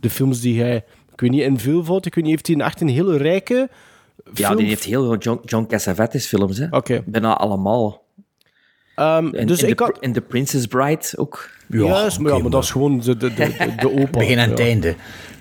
de 0.01 0.11
films 0.11 0.41
die 0.41 0.61
hij... 0.61 0.85
Ik 1.13 1.21
weet 1.21 1.31
niet, 1.31 1.43
in 1.43 1.59
veel 1.59 1.85
valt. 1.85 2.07
Ik 2.07 2.15
weet 2.15 2.25
niet, 2.25 2.33
heeft 2.33 2.47
hij 2.47 2.67
echt 2.67 2.81
een 2.81 2.89
hele 2.89 3.17
rijke... 3.17 3.69
Ja, 4.35 4.55
die 4.55 4.67
heeft 4.67 4.85
heel 4.85 5.05
veel 5.05 5.17
John, 5.17 5.41
John 5.45 5.67
Cassavetes 5.67 6.27
films, 6.27 6.59
hè. 6.59 6.67
Bijna 7.07 7.37
allemaal. 7.37 8.05
Ehm, 8.95 9.35
En, 9.35 9.47
dus 9.47 9.63
ik 9.63 9.79
de, 9.79 9.85
had... 9.85 9.99
en 9.99 10.13
The 10.13 10.21
Princess 10.21 10.67
Bride 10.67 11.07
ook. 11.17 11.49
Ja, 11.69 12.05
is- 12.05 12.19
maar, 12.19 12.33
ja, 12.33 12.39
maar 12.39 12.51
dat 12.51 12.63
is 12.63 12.71
gewoon 12.71 12.99
de, 13.01 13.17
de, 13.17 13.35
de, 13.35 13.75
de 13.79 13.91
opa. 14.01 14.19
Begin 14.19 14.39
en 14.39 14.45
ja. 14.45 14.51
het 14.51 14.61
einde. 14.61 14.95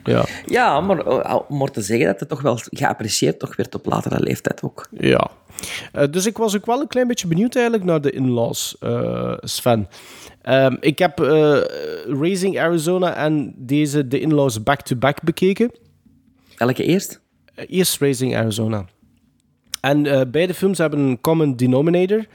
Ja. 0.03 0.25
Ja, 0.45 0.81
maar 0.81 0.99
eh, 0.99 1.39
om 1.47 1.57
maar 1.57 1.71
te 1.71 1.81
zeggen 1.81 2.05
dat 2.05 2.19
het 2.19 2.29
toch 2.29 2.41
wel 2.41 2.59
geapprecieerd 2.63 3.39
toch 3.39 3.55
werd 3.55 3.75
op 3.75 3.85
latere 3.85 4.19
leeftijd 4.19 4.63
ook. 4.63 4.87
Ja. 4.91 5.31
Eh, 5.91 6.03
dus 6.11 6.25
ik 6.25 6.37
was 6.37 6.55
ook 6.55 6.65
wel 6.65 6.79
een 6.81 6.87
klein 6.87 7.07
beetje 7.07 7.27
benieuwd 7.27 7.55
eigenlijk 7.55 7.85
naar 7.85 8.01
de 8.01 8.11
in-laws, 8.11 8.75
eh, 8.79 9.33
Sven. 9.39 9.87
Ehm, 10.41 10.75
ik 10.79 10.99
heb 10.99 11.19
eh, 11.19 11.59
Raising 12.07 12.59
Arizona 12.59 13.15
en 13.15 13.53
deze 13.57 14.07
de 14.07 14.19
in-laws 14.19 14.63
back-to-back 14.63 15.21
bekeken. 15.23 15.71
Welke 16.57 16.83
eerst? 16.83 17.21
Eerst 17.67 17.99
Raising 17.99 18.35
Arizona. 18.35 18.85
En 19.81 20.05
eh, 20.05 20.21
beide 20.31 20.53
films 20.53 20.77
hebben 20.77 20.99
een 20.99 21.21
common 21.21 21.55
denominator. 21.55 22.25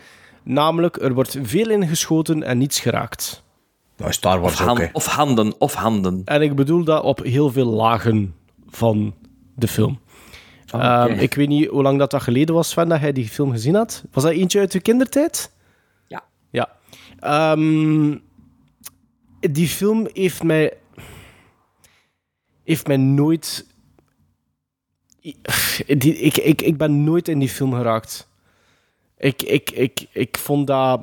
Namelijk, 0.43 0.97
er 1.03 1.15
wordt 1.15 1.37
veel 1.43 1.71
ingeschoten 1.71 2.43
en 2.43 2.59
niets 2.59 2.81
geraakt. 2.81 3.43
Nou, 3.97 4.13
Star 4.13 4.41
Wars 4.41 4.53
Of, 4.55 4.61
ook, 4.61 4.67
han- 4.67 4.79
hè. 4.81 4.87
of 4.93 5.07
handen, 5.07 5.61
of 5.61 5.75
handen. 5.75 6.23
En 6.25 6.43
ik 6.43 6.55
bedoel 6.55 6.85
dat 6.85 7.03
op 7.03 7.23
heel 7.23 7.51
veel 7.51 7.67
lagen 7.67 8.35
van 8.69 9.15
de 9.55 9.69
film. 9.69 10.01
Oké. 10.73 10.83
Ehm, 10.83 11.13
ik 11.19 11.35
weet 11.35 11.49
niet 11.49 11.69
hoe 11.69 11.83
lang 11.83 11.99
dat, 11.99 12.11
dat 12.11 12.23
geleden 12.23 12.55
was, 12.55 12.69
Sven, 12.71 12.89
dat 12.89 13.01
jij 13.01 13.13
die 13.13 13.29
film 13.29 13.51
gezien 13.51 13.75
had. 13.75 14.05
Was 14.13 14.23
dat 14.23 14.33
eentje 14.33 14.59
uit 14.59 14.73
je 14.73 14.81
kindertijd? 14.81 15.53
Ja. 16.07 16.25
Ja. 16.51 16.69
Ehm, 17.19 18.17
die 19.41 19.69
film 19.69 20.09
heeft 20.13 20.43
mij... 20.43 20.73
Heeft 22.65 22.87
mij 22.87 22.97
nooit... 22.97 23.67
Die, 25.87 26.17
ik, 26.19 26.37
ik, 26.37 26.63
ik 26.63 26.77
ben 26.77 27.05
nooit 27.05 27.29
in 27.29 27.39
die 27.39 27.49
film 27.49 27.73
geraakt. 27.73 28.29
Ik, 29.17 29.43
ik, 29.43 29.71
ik, 29.71 30.07
ik 30.13 30.39
vond 30.39 30.67
dat... 30.67 31.03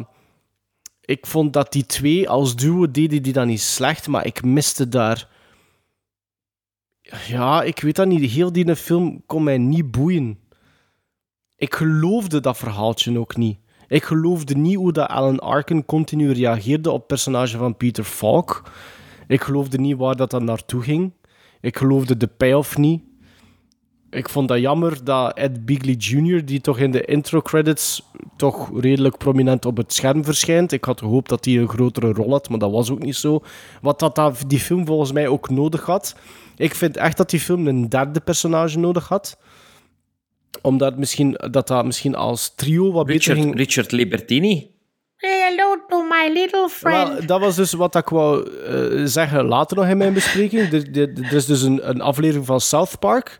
Ik 1.01 1.25
vond 1.25 1.53
dat 1.53 1.71
die 1.71 1.85
twee 1.85 2.29
als 2.29 2.55
duo 2.55 2.91
deden 2.91 3.23
die 3.23 3.33
dan 3.33 3.47
niet 3.47 3.61
slecht, 3.61 4.07
maar 4.07 4.25
ik 4.25 4.43
miste 4.43 4.89
daar... 4.89 5.29
Ja, 7.27 7.61
ik 7.61 7.79
weet 7.79 7.95
dat 7.95 8.07
niet. 8.07 8.31
Heel 8.31 8.51
die 8.51 8.75
film 8.75 9.23
kon 9.25 9.43
mij 9.43 9.57
niet 9.57 9.91
boeien. 9.91 10.39
Ik 11.55 11.75
geloofde 11.75 12.39
dat 12.39 12.57
verhaaltje 12.57 13.19
ook 13.19 13.37
niet. 13.37 13.57
Ik 13.87 14.03
geloofde 14.03 14.55
niet 14.55 14.75
hoe 14.75 14.91
dat 14.91 15.09
Alan 15.09 15.39
Arkin 15.39 15.85
continu 15.85 16.31
reageerde 16.31 16.91
op 16.91 16.97
het 16.97 17.07
personage 17.07 17.57
van 17.57 17.77
Peter 17.77 18.03
Falk. 18.03 18.71
Ik 19.27 19.41
geloofde 19.41 19.77
niet 19.79 19.97
waar 19.97 20.15
dat 20.15 20.31
dan 20.31 20.43
naartoe 20.43 20.81
ging. 20.81 21.13
Ik 21.61 21.77
geloofde 21.77 22.17
de 22.17 22.27
payoff 22.27 22.77
niet. 22.77 23.01
Ik 24.11 24.29
vond 24.29 24.47
dat 24.47 24.59
jammer 24.59 25.03
dat 25.03 25.37
Ed 25.37 25.65
Begley 25.65 25.93
Jr., 25.97 26.45
die 26.45 26.61
toch 26.61 26.79
in 26.79 26.91
de 26.91 27.05
intro-credits 27.05 28.01
toch 28.37 28.79
redelijk 28.81 29.17
prominent 29.17 29.65
op 29.65 29.77
het 29.77 29.93
scherm 29.93 30.23
verschijnt. 30.23 30.71
Ik 30.71 30.83
had 30.85 30.99
gehoopt 30.99 31.29
dat 31.29 31.45
hij 31.45 31.57
een 31.57 31.69
grotere 31.69 32.11
rol 32.13 32.31
had, 32.31 32.49
maar 32.49 32.59
dat 32.59 32.71
was 32.71 32.89
ook 32.91 33.03
niet 33.03 33.15
zo. 33.15 33.43
Wat 33.81 33.99
dat, 33.99 34.15
dat 34.15 34.43
die 34.47 34.59
film 34.59 34.85
volgens 34.85 35.11
mij 35.11 35.27
ook 35.27 35.49
nodig 35.49 35.85
had. 35.85 36.15
Ik 36.55 36.75
vind 36.75 36.97
echt 36.97 37.17
dat 37.17 37.29
die 37.29 37.39
film 37.39 37.67
een 37.67 37.89
derde 37.89 38.19
personage 38.19 38.79
nodig 38.79 39.07
had. 39.07 39.37
Omdat 40.61 40.97
misschien, 40.97 41.37
dat 41.51 41.67
dat 41.67 41.85
misschien 41.85 42.15
als 42.15 42.55
trio 42.55 42.91
wat 42.91 43.05
beter 43.05 43.19
Richard, 43.33 43.39
ging... 43.39 43.57
Richard 43.57 43.91
Libertini. 43.91 44.69
Say 45.17 45.39
hello 45.49 45.75
to 45.87 46.03
my 46.03 46.29
little 46.33 46.69
friend. 46.69 47.27
Dat 47.27 47.39
was 47.39 47.55
dus 47.55 47.73
wat 47.73 47.95
ik 47.95 48.09
wou 48.09 48.49
eh, 48.65 49.05
zeggen 49.05 49.45
later 49.45 49.77
nog 49.77 49.87
in 49.87 49.97
mijn 49.97 50.13
bespreking. 50.13 50.71
Er, 50.73 50.87
er- 50.99 51.23
er 51.23 51.33
is 51.33 51.45
dus 51.45 51.61
een, 51.61 51.89
een 51.89 52.01
aflevering 52.01 52.45
van 52.45 52.61
South 52.61 52.99
Park 52.99 53.37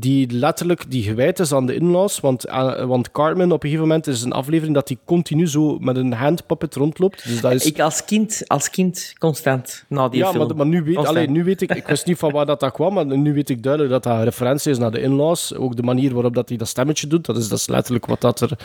die 0.00 0.30
letterlijk 0.30 0.90
die 0.90 1.02
gewijd 1.02 1.38
is 1.38 1.52
aan 1.52 1.66
de 1.66 1.74
in-laws. 1.74 2.20
Want, 2.20 2.44
eh, 2.44 2.84
want 2.84 3.10
Cartman 3.10 3.52
op 3.52 3.62
een 3.62 3.68
gegeven 3.68 3.88
moment 3.88 4.06
is 4.06 4.22
een 4.22 4.32
aflevering 4.32 4.74
dat 4.74 4.88
hij 4.88 4.98
continu 5.04 5.48
zo 5.48 5.78
met 5.78 5.96
een 5.96 6.12
handpuppet 6.12 6.74
rondloopt. 6.74 7.28
Dus 7.28 7.40
dat 7.40 7.52
is... 7.52 7.66
Ik 7.66 7.80
als 7.80 8.04
kind, 8.04 8.42
als 8.46 8.70
kind 8.70 9.14
constant 9.18 9.84
na 9.88 10.08
die 10.08 10.20
ja, 10.20 10.30
film. 10.30 10.46
maar, 10.46 10.56
maar 10.56 10.66
nu, 10.66 10.82
weet, 10.82 10.96
allee, 10.96 11.30
nu 11.30 11.44
weet 11.44 11.62
ik... 11.62 11.74
Ik 11.74 11.86
wist 11.86 12.06
niet 12.06 12.18
van 12.18 12.32
waar 12.32 12.46
dat, 12.46 12.60
dat 12.60 12.72
kwam, 12.72 12.94
maar 12.94 13.06
nu 13.06 13.34
weet 13.34 13.48
ik 13.48 13.62
duidelijk 13.62 13.92
dat 13.92 14.02
dat 14.02 14.12
een 14.12 14.24
referentie 14.24 14.70
is 14.70 14.78
naar 14.78 14.90
de 14.90 15.00
in-laws. 15.00 15.54
Ook 15.54 15.76
de 15.76 15.82
manier 15.82 16.14
waarop 16.14 16.34
dat 16.34 16.48
hij 16.48 16.58
dat 16.58 16.68
stemmetje 16.68 17.06
doet. 17.06 17.26
Dat 17.26 17.36
is, 17.36 17.48
dat 17.48 17.58
is 17.58 17.68
letterlijk 17.68 18.06
wat, 18.06 18.20
dat 18.20 18.40
er, 18.40 18.58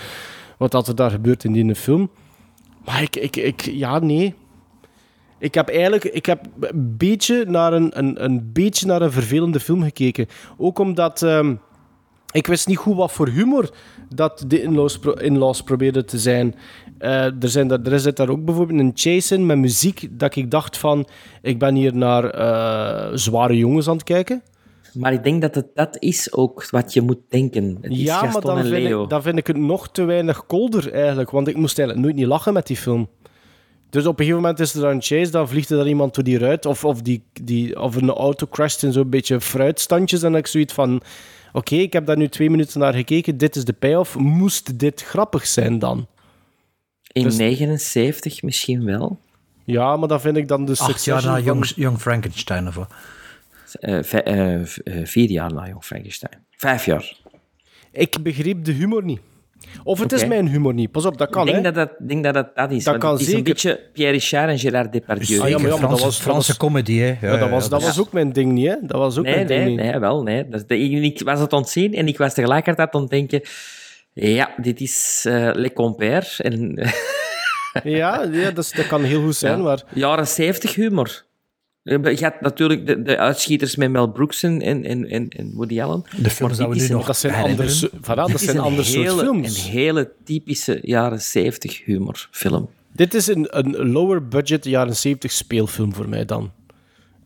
wat 0.57 0.71
dat 0.71 0.87
er 0.87 0.95
daar 0.95 1.11
gebeurt 1.11 1.43
in 1.43 1.51
die 1.51 1.75
film. 1.75 2.09
Maar 2.85 3.01
ik... 3.01 3.15
ik, 3.15 3.35
ik 3.35 3.61
ja, 3.61 3.99
nee. 3.99 4.35
Ik 5.43 5.53
heb 5.53 5.69
eigenlijk 5.69 6.03
ik 6.03 6.25
heb 6.25 6.45
een, 6.59 6.97
beetje 6.97 7.45
naar 7.45 7.73
een, 7.73 7.99
een, 7.99 8.23
een 8.23 8.49
beetje 8.53 8.85
naar 8.85 9.01
een 9.01 9.11
vervelende 9.11 9.59
film 9.59 9.81
gekeken. 9.83 10.27
Ook 10.57 10.79
omdat... 10.79 11.21
ehm, 11.21 11.55
ik 12.31 12.47
wist 12.47 12.67
niet 12.67 12.77
goed 12.77 12.95
wat 12.95 13.11
voor 13.11 13.27
humor 13.27 13.69
dat 14.15 14.43
de 14.47 14.61
in-laws, 14.61 14.99
pro- 14.99 15.11
in-laws 15.11 15.61
probeerden 15.61 16.05
te 16.05 16.19
zijn. 16.19 16.55
Eh, 16.97 17.23
er, 17.25 17.49
zijn 17.49 17.67
daar, 17.67 17.81
er 17.81 17.99
zit 17.99 18.17
daar 18.17 18.29
ook 18.29 18.45
bijvoorbeeld 18.45 18.79
een 18.79 18.91
chase 18.93 19.35
in 19.35 19.45
met 19.45 19.57
muziek 19.57 20.07
dat 20.11 20.35
ik 20.35 20.51
dacht 20.51 20.77
van... 20.77 21.07
Ik 21.41 21.59
ben 21.59 21.75
hier 21.75 21.95
naar 21.95 22.29
eh, 22.29 23.11
zware 23.13 23.57
jongens 23.57 23.87
aan 23.87 23.95
het 23.95 24.03
kijken. 24.03 24.41
Maar 24.93 25.13
ik 25.13 25.23
denk 25.23 25.41
dat 25.41 25.55
het 25.55 25.67
dat 25.73 25.97
is 25.99 26.33
ook 26.33 26.69
wat 26.69 26.93
je 26.93 27.01
moet 27.01 27.19
denken. 27.29 27.77
Het 27.81 27.91
is 27.91 28.01
ja, 28.01 28.23
maar 28.23 28.41
dan 28.41 28.57
en 28.57 28.65
vind, 28.65 28.83
Leo. 28.83 29.03
ik, 29.03 29.09
dan 29.09 29.21
vind 29.21 29.37
ik 29.37 29.47
het 29.47 29.57
nog 29.57 29.91
te 29.91 30.03
weinig 30.03 30.45
kolder 30.45 30.93
eigenlijk. 30.93 31.29
Want 31.29 31.47
ik 31.47 31.57
moest 31.57 31.77
eigenlijk 31.79 32.07
nooit 32.07 32.19
niet 32.19 32.29
lachen 32.29 32.53
met 32.53 32.67
die 32.67 32.77
film. 32.77 33.09
Dus 33.93 34.05
op 34.05 34.19
een 34.19 34.25
gegeven 34.25 34.41
moment 34.41 34.59
is 34.59 34.73
er 34.73 34.81
dan 34.81 34.91
een 34.91 35.01
chase, 35.01 35.31
dan 35.31 35.47
vliegt 35.47 35.69
er 35.69 35.77
dan 35.77 35.87
iemand 35.87 36.15
door 36.15 36.23
die 36.23 36.37
ruit. 36.37 36.65
Of, 36.65 36.85
of, 36.85 37.01
die, 37.01 37.23
die, 37.33 37.79
of 37.79 37.95
een 37.95 38.09
auto 38.09 38.47
crasht 38.47 38.83
in 38.83 38.91
zo'n 38.91 39.09
beetje 39.09 39.41
fruitstandjes. 39.41 40.19
En 40.19 40.25
dan 40.25 40.35
heb 40.35 40.45
ik 40.45 40.51
zoiets 40.51 40.73
van... 40.73 41.01
Oké, 41.51 41.75
ik 41.75 41.93
heb 41.93 42.05
daar 42.05 42.17
nu 42.17 42.27
twee 42.27 42.49
minuten 42.49 42.79
naar 42.79 42.93
gekeken. 42.93 43.37
Dit 43.37 43.55
is 43.55 43.65
de 43.65 43.73
payoff. 43.73 44.15
Moest 44.15 44.79
dit 44.79 45.01
grappig 45.01 45.47
zijn 45.47 45.79
dan? 45.79 46.07
In 47.11 47.23
Dus- 47.23 47.37
79 47.37 48.41
misschien 48.41 48.85
wel. 48.85 49.19
Ja, 49.63 49.97
maar 49.97 50.07
dan 50.07 50.21
vind 50.21 50.37
ik 50.37 50.47
dan 50.47 50.65
de 50.65 50.75
Acht 50.77 51.05
jaar 51.05 51.25
na 51.25 51.39
Young, 51.39 51.71
Young 51.75 51.99
Frankenstein 51.99 52.67
of 52.67 52.75
wat? 52.75 52.91
Eh, 53.79 54.13
eh, 54.13 54.61
eh, 54.61 55.05
vier 55.05 55.29
jaar 55.29 55.53
na 55.53 55.67
Jong 55.67 55.83
Frankenstein. 55.83 56.45
Vijf 56.51 56.85
jaar. 56.85 57.15
Ik 57.91 58.23
begreep 58.23 58.65
de 58.65 58.71
humor 58.71 59.03
niet. 59.03 59.21
Of 59.83 59.99
het 59.99 60.11
is 60.11 60.25
mijn 60.25 60.47
humor 60.47 60.73
niet. 60.73 60.91
Pas 60.91 61.05
op, 61.05 61.17
dat 61.17 61.29
kan, 61.29 61.47
ik 61.47 61.53
denk 61.53 61.65
hè. 61.65 61.71
dat 61.71 61.87
dat, 61.99 62.07
denk 62.09 62.23
dat, 62.23 62.33
dat 62.33 62.55
dat 62.55 62.71
is. 62.71 62.83
Dat 62.83 62.85
want 62.93 63.03
kan 63.03 63.11
het 63.11 63.21
is 63.21 63.33
een 63.33 63.43
beetje 63.43 63.79
Pierre 63.93 64.13
Richard 64.13 64.49
en 64.49 64.59
Gérard 64.59 64.91
Depardieu. 64.91 65.39
Ah, 65.39 65.49
ja, 65.49 65.57
maar 65.57 65.69
ja, 65.69 65.77
maar 65.77 65.89
dat 65.89 66.01
was- 66.01 66.19
Franse 66.21 66.57
comedy, 66.57 66.97
hè. 66.97 67.15
Ja, 67.21 67.37
dat 67.37 67.49
was, 67.49 67.69
dat 67.69 67.83
was 67.83 67.99
ook 67.99 68.11
mijn 68.11 68.31
ding 68.31 68.51
niet, 68.51 68.67
hè. 68.67 68.75
Dat 68.81 68.97
was 68.97 69.17
ook 69.17 69.23
Nee, 69.25 69.35
mijn 69.35 69.47
ding 69.47 69.59
nee, 69.65 69.69
niet. 69.75 69.79
nee, 69.91 69.99
wel, 69.99 70.23
nee. 70.23 70.47
Dat 70.49 70.59
is 70.59 70.67
de, 70.67 70.77
ik 70.77 71.21
was 71.23 71.39
het 71.39 71.53
ontzien 71.53 71.93
en 71.93 72.07
ik 72.07 72.17
was 72.17 72.33
tegelijkertijd 72.33 72.93
aan 72.93 73.01
het 73.01 73.09
denken... 73.09 73.41
Ja, 74.13 74.53
dit 74.61 74.81
is 74.81 75.23
eh 75.27 75.49
Le 75.53 75.73
Compère. 75.73 76.25
En, 76.37 76.79
Ja, 77.83 78.23
ja 78.31 78.51
dat, 78.51 78.63
is- 78.63 78.71
dat 78.71 78.87
kan 78.87 79.03
heel 79.03 79.21
goed 79.23 79.35
zijn, 79.35 79.57
Ja. 79.57 79.63
maar... 79.63 79.83
Jaren 79.93 80.27
70 80.27 80.75
humor. 80.75 81.23
Je 81.83 82.17
had 82.21 82.41
natuurlijk 82.41 82.87
de, 82.87 83.01
de 83.01 83.17
uitschieters 83.17 83.75
met 83.75 83.91
Mel 83.91 84.11
Brooks 84.11 84.43
en, 84.43 84.61
en, 84.61 84.83
en, 84.85 85.29
en 85.29 85.51
Woody 85.53 85.81
Allen. 85.81 86.01
De 86.01 86.29
films 86.29 86.57
Maar 86.57 86.67
dat 86.67 86.77
we 86.77 86.83
nu 86.83 86.89
nog 86.89 87.05
Dat 87.05 87.17
zijn 87.17 87.69
so- 87.69 87.87
voilà, 87.87 88.31
dat 88.31 88.39
zijn 88.39 88.57
een 88.57 88.63
andere 88.63 88.83
soort 88.83 89.07
hele, 89.07 89.21
films. 89.21 89.65
Een 89.65 89.71
hele 89.71 90.11
typische 90.23 90.79
jaren 90.81 91.21
70 91.21 91.85
humorfilm. 91.85 92.69
Dit 92.91 93.13
is 93.13 93.27
een, 93.27 93.57
een 93.57 93.89
lower 93.91 94.27
budget 94.27 94.65
jaren 94.65 94.95
70 94.95 95.31
speelfilm 95.31 95.93
voor 95.93 96.09
mij 96.09 96.25
dan. 96.25 96.51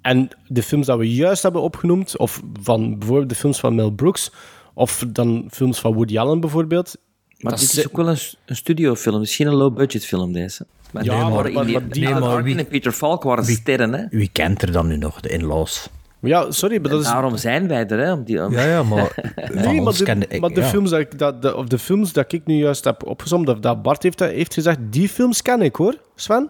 En 0.01 0.29
de 0.47 0.63
films 0.63 0.85
dat 0.85 0.97
we 0.97 1.13
juist 1.13 1.43
hebben 1.43 1.61
opgenoemd, 1.61 2.17
of 2.17 2.41
van 2.61 2.97
bijvoorbeeld 2.99 3.29
de 3.29 3.35
films 3.35 3.59
van 3.59 3.75
Mel 3.75 3.91
Brooks, 3.91 4.31
of 4.73 5.05
dan 5.07 5.47
films 5.51 5.79
van 5.79 5.93
Woody 5.93 6.17
Allen 6.17 6.39
bijvoorbeeld. 6.39 6.97
Maar 7.37 7.51
dat 7.51 7.61
dit 7.61 7.73
is 7.77 7.87
ook 7.87 7.97
wel 7.97 8.07
een, 8.09 8.17
een 8.45 8.55
studiofilm, 8.55 9.19
misschien 9.19 9.47
een 9.47 9.53
low-budget 9.53 10.05
film 10.05 10.33
deze. 10.33 10.65
Maar 10.91 11.03
Ja, 11.03 11.09
die 11.13 11.21
maar- 11.23 11.31
maar- 11.53 11.69
in 11.69 11.87
die, 11.89 12.09
maar 12.09 12.19
maar 12.21 12.43
wie- 12.43 12.57
en 12.57 12.67
Peter 12.67 12.91
Falk 12.91 13.23
waren 13.23 13.45
sterren, 13.45 13.93
hè. 13.93 14.03
Wie 14.09 14.29
kent 14.31 14.61
er 14.61 14.71
dan 14.71 14.87
nu 14.87 14.97
nog, 14.97 15.19
de 15.21 15.29
in-laws? 15.29 15.89
Ja, 16.21 16.51
sorry, 16.51 16.81
maar 16.81 16.89
dat 16.89 16.99
is... 17.01 17.05
Daarom 17.05 17.37
zijn 17.37 17.67
wij 17.67 17.87
er, 17.87 17.99
hè. 17.99 18.11
Om 18.13 18.23
die, 18.23 18.35
Ja, 18.35 18.63
ja, 18.63 18.83
maar 18.83 19.15
Nee, 19.53 19.81
maar 19.81 19.93
de, 19.97 20.25
ik... 20.29 20.39
maar 20.41 20.49
de, 20.49 20.61
ja. 20.61 20.67
films 20.67 20.89
dat 20.89 20.99
ik, 20.99 21.19
dat, 21.19 21.41
de, 21.41 21.55
of 21.55 21.65
de 21.67 21.79
films 21.79 22.13
dat 22.13 22.31
ik 22.31 22.45
nu 22.45 22.55
juist 22.55 22.83
heb 22.83 23.05
opgezomd, 23.05 23.45
dat, 23.47 23.61
dat 23.63 23.81
Bart 23.81 24.03
heeft, 24.03 24.19
heeft 24.19 24.53
gezegd, 24.53 24.77
die 24.89 25.09
films 25.09 25.41
ken 25.41 25.61
ik 25.61 25.75
hoor, 25.75 25.95
Sven. 26.15 26.49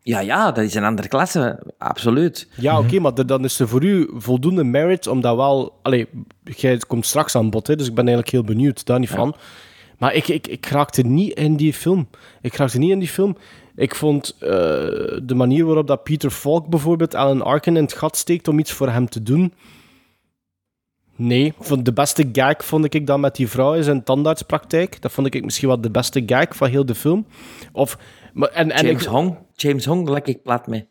ja, 0.00 0.20
ja, 0.20 0.52
dat 0.52 0.64
is 0.64 0.74
een 0.74 0.84
andere 0.84 1.08
klasse, 1.08 1.62
absoluut. 1.78 2.48
Ja, 2.54 2.78
oké, 2.78 2.98
maar 3.00 3.14
de- 3.14 3.24
dan 3.24 3.44
is 3.44 3.60
er 3.60 3.68
voor 3.68 3.82
u 3.84 4.10
voldoende 4.14 4.64
merit 4.64 5.06
om 5.06 5.20
dat 5.20 5.36
wel... 5.36 5.78
Allee, 5.82 6.08
jij 6.44 6.78
komt 6.86 7.06
straks 7.06 7.36
aan 7.36 7.50
bod, 7.50 7.66
hè, 7.66 7.76
dus 7.76 7.86
ik 7.88 7.94
ben 7.94 8.06
eigenlijk 8.06 8.36
heel 8.36 8.44
benieuwd, 8.54 8.84
daar 8.86 8.98
niet 8.98 9.08
van. 9.10 9.34
Maar 10.04 10.14
ik, 10.14 10.28
ik, 10.28 10.46
ik 10.46 10.66
raakte 10.66 11.02
niet 11.02 11.32
in 11.38 11.56
die 11.56 11.72
film. 11.72 12.08
Ik 12.40 12.54
raakte 12.54 12.78
niet 12.78 12.90
in 12.90 12.98
die 12.98 13.08
film. 13.08 13.36
Ik 13.76 13.94
vond 13.94 14.36
eh, 14.40 14.48
de 15.22 15.34
manier 15.34 15.64
waarop 15.64 15.86
dat 15.86 16.02
Peter 16.02 16.30
Falk 16.30 16.66
bijvoorbeeld 16.68 17.14
Alan 17.14 17.42
Arkin 17.42 17.76
in 17.76 17.82
het 17.82 17.92
gat 17.92 18.16
steekt 18.16 18.48
om 18.48 18.58
iets 18.58 18.72
voor 18.72 18.88
hem 18.88 19.08
te 19.08 19.22
doen... 19.22 19.52
Nee, 21.16 21.54
de 21.82 21.92
beste 21.92 22.28
gag 22.32 22.64
vond 22.64 22.94
ik 22.94 23.06
dan 23.06 23.20
met 23.20 23.36
die 23.36 23.48
vrouw 23.48 23.74
in 23.74 23.82
zijn 23.82 24.04
tandartspraktijk. 24.04 25.02
Dat 25.02 25.12
vond 25.12 25.34
ik 25.34 25.44
misschien 25.44 25.68
wel 25.68 25.80
de 25.80 25.90
beste 25.90 26.22
gag 26.26 26.56
van 26.56 26.68
heel 26.68 26.86
de 26.86 26.94
film. 26.94 27.26
Of, 27.72 27.98
maar, 28.32 28.48
en, 28.48 28.70
en 28.70 28.86
James 28.86 29.02
ik, 29.02 29.08
Hong, 29.08 29.36
James 29.54 29.84
Hong 29.84 30.08
lag 30.08 30.22
ik 30.22 30.42
plat 30.42 30.66
mee. 30.66 30.86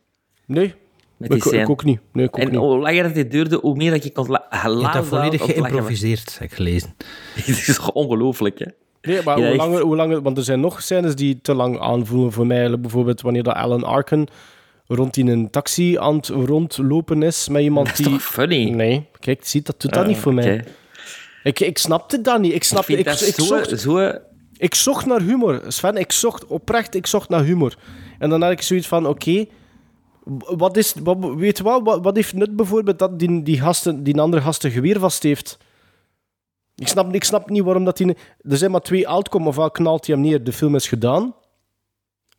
Nee, 0.45 0.73
ik, 1.19 1.69
ook 1.69 1.83
niet. 1.83 1.99
Nee, 2.13 2.25
ik 2.25 2.37
ook 2.37 2.43
En 2.43 2.51
niet. 2.51 2.59
hoe 2.59 2.77
langer 2.77 3.15
het 3.15 3.31
duurde, 3.31 3.59
hoe 3.61 3.75
meer 3.75 3.91
dat 3.91 4.05
ik 4.05 4.13
kon 4.13 4.27
la- 4.27 4.47
Je 4.49 4.57
hebt 4.57 4.73
lachen. 4.73 4.99
dat 4.99 5.07
volledig 5.07 5.39
lachen. 5.39 5.55
geïmproviseerd, 5.55 6.39
heb 6.39 6.49
ik 6.49 6.55
gelezen. 6.55 6.95
Het 7.35 7.47
is 7.47 7.65
toch 7.75 7.91
ongelooflijk, 7.91 8.59
hè? 8.59 8.65
Nee, 9.07 9.21
maar 9.23 9.39
Ja, 9.39 9.47
hoe 9.47 9.55
langer, 9.55 9.81
hoe 9.81 9.95
langer... 9.95 10.21
Want 10.21 10.37
er 10.37 10.43
zijn 10.43 10.59
nog 10.59 10.81
scènes 10.81 11.15
die 11.15 11.39
te 11.41 11.53
lang 11.53 11.79
aanvoelen 11.79 12.31
voor 12.31 12.47
mij. 12.47 12.79
Bijvoorbeeld 12.79 13.21
wanneer 13.21 13.43
dat 13.43 13.55
Alan 13.55 13.83
Arkin 13.83 14.27
rond 14.87 15.17
in 15.17 15.27
een 15.27 15.49
taxi 15.49 15.97
aan 15.97 16.15
het 16.15 16.27
rondlopen 16.27 17.23
is 17.23 17.47
met 17.49 17.61
iemand 17.61 17.87
Dat 17.87 17.99
is 17.99 18.05
die... 18.05 18.13
toch 18.13 18.23
funny? 18.23 18.69
Nee, 18.69 19.05
kijk, 19.19 19.45
zie, 19.45 19.61
dat 19.61 19.81
doet 19.81 19.93
dat 19.93 20.01
Ah, 20.01 20.07
niet 20.07 20.17
voor 20.17 20.33
mij. 20.33 20.63
Ik, 21.43 21.59
ik 21.59 21.77
snapte 21.77 22.21
dat 22.21 22.39
niet. 22.39 22.53
Ik 22.53 22.63
snapte... 22.63 22.91
Ik, 22.97 23.05
ik, 23.05 23.17
zo, 23.17 23.43
zocht, 23.43 23.79
zo... 23.79 24.11
ik 24.57 24.75
zocht 24.75 25.05
naar 25.05 25.21
humor. 25.21 25.61
Sven, 25.67 25.97
ik 25.97 26.11
zocht 26.11 26.45
oprecht 26.45 26.95
ik 26.95 27.07
zocht 27.07 27.29
naar 27.29 27.43
humor. 27.43 27.75
En 28.19 28.29
dan 28.29 28.41
had 28.41 28.51
ik 28.51 28.61
zoiets 28.61 28.87
van, 28.87 29.07
oké... 29.07 29.45
wat 30.55 30.77
is... 30.77 30.93
Wat, 31.03 31.17
weet 31.35 31.57
je 31.57 31.63
wat? 31.63 31.99
Wat 32.01 32.15
heeft 32.15 32.33
nut 32.33 32.55
bijvoorbeeld 32.55 32.99
dat 32.99 33.19
die, 33.19 33.43
die, 33.43 33.59
gasten, 33.59 34.03
die 34.03 34.19
andere 34.19 34.41
gasten 34.41 34.71
geweer 34.71 34.99
vast 34.99 35.23
heeft? 35.23 35.57
Ik 36.83 36.89
snap, 36.91 37.13
ik 37.13 37.23
snap 37.23 37.49
niet 37.49 37.63
waarom 37.63 37.85
dat 37.85 37.97
die... 37.97 38.07
Er 38.41 38.57
zijn 38.57 38.71
maar 38.71 38.81
twee 38.81 39.07
outcomes. 39.07 39.47
Ofwel 39.47 39.71
knalt 39.71 40.05
hij 40.05 40.15
hem 40.15 40.23
neer, 40.23 40.43
de 40.43 40.53
film 40.53 40.75
is 40.75 40.87
gedaan. 40.87 41.35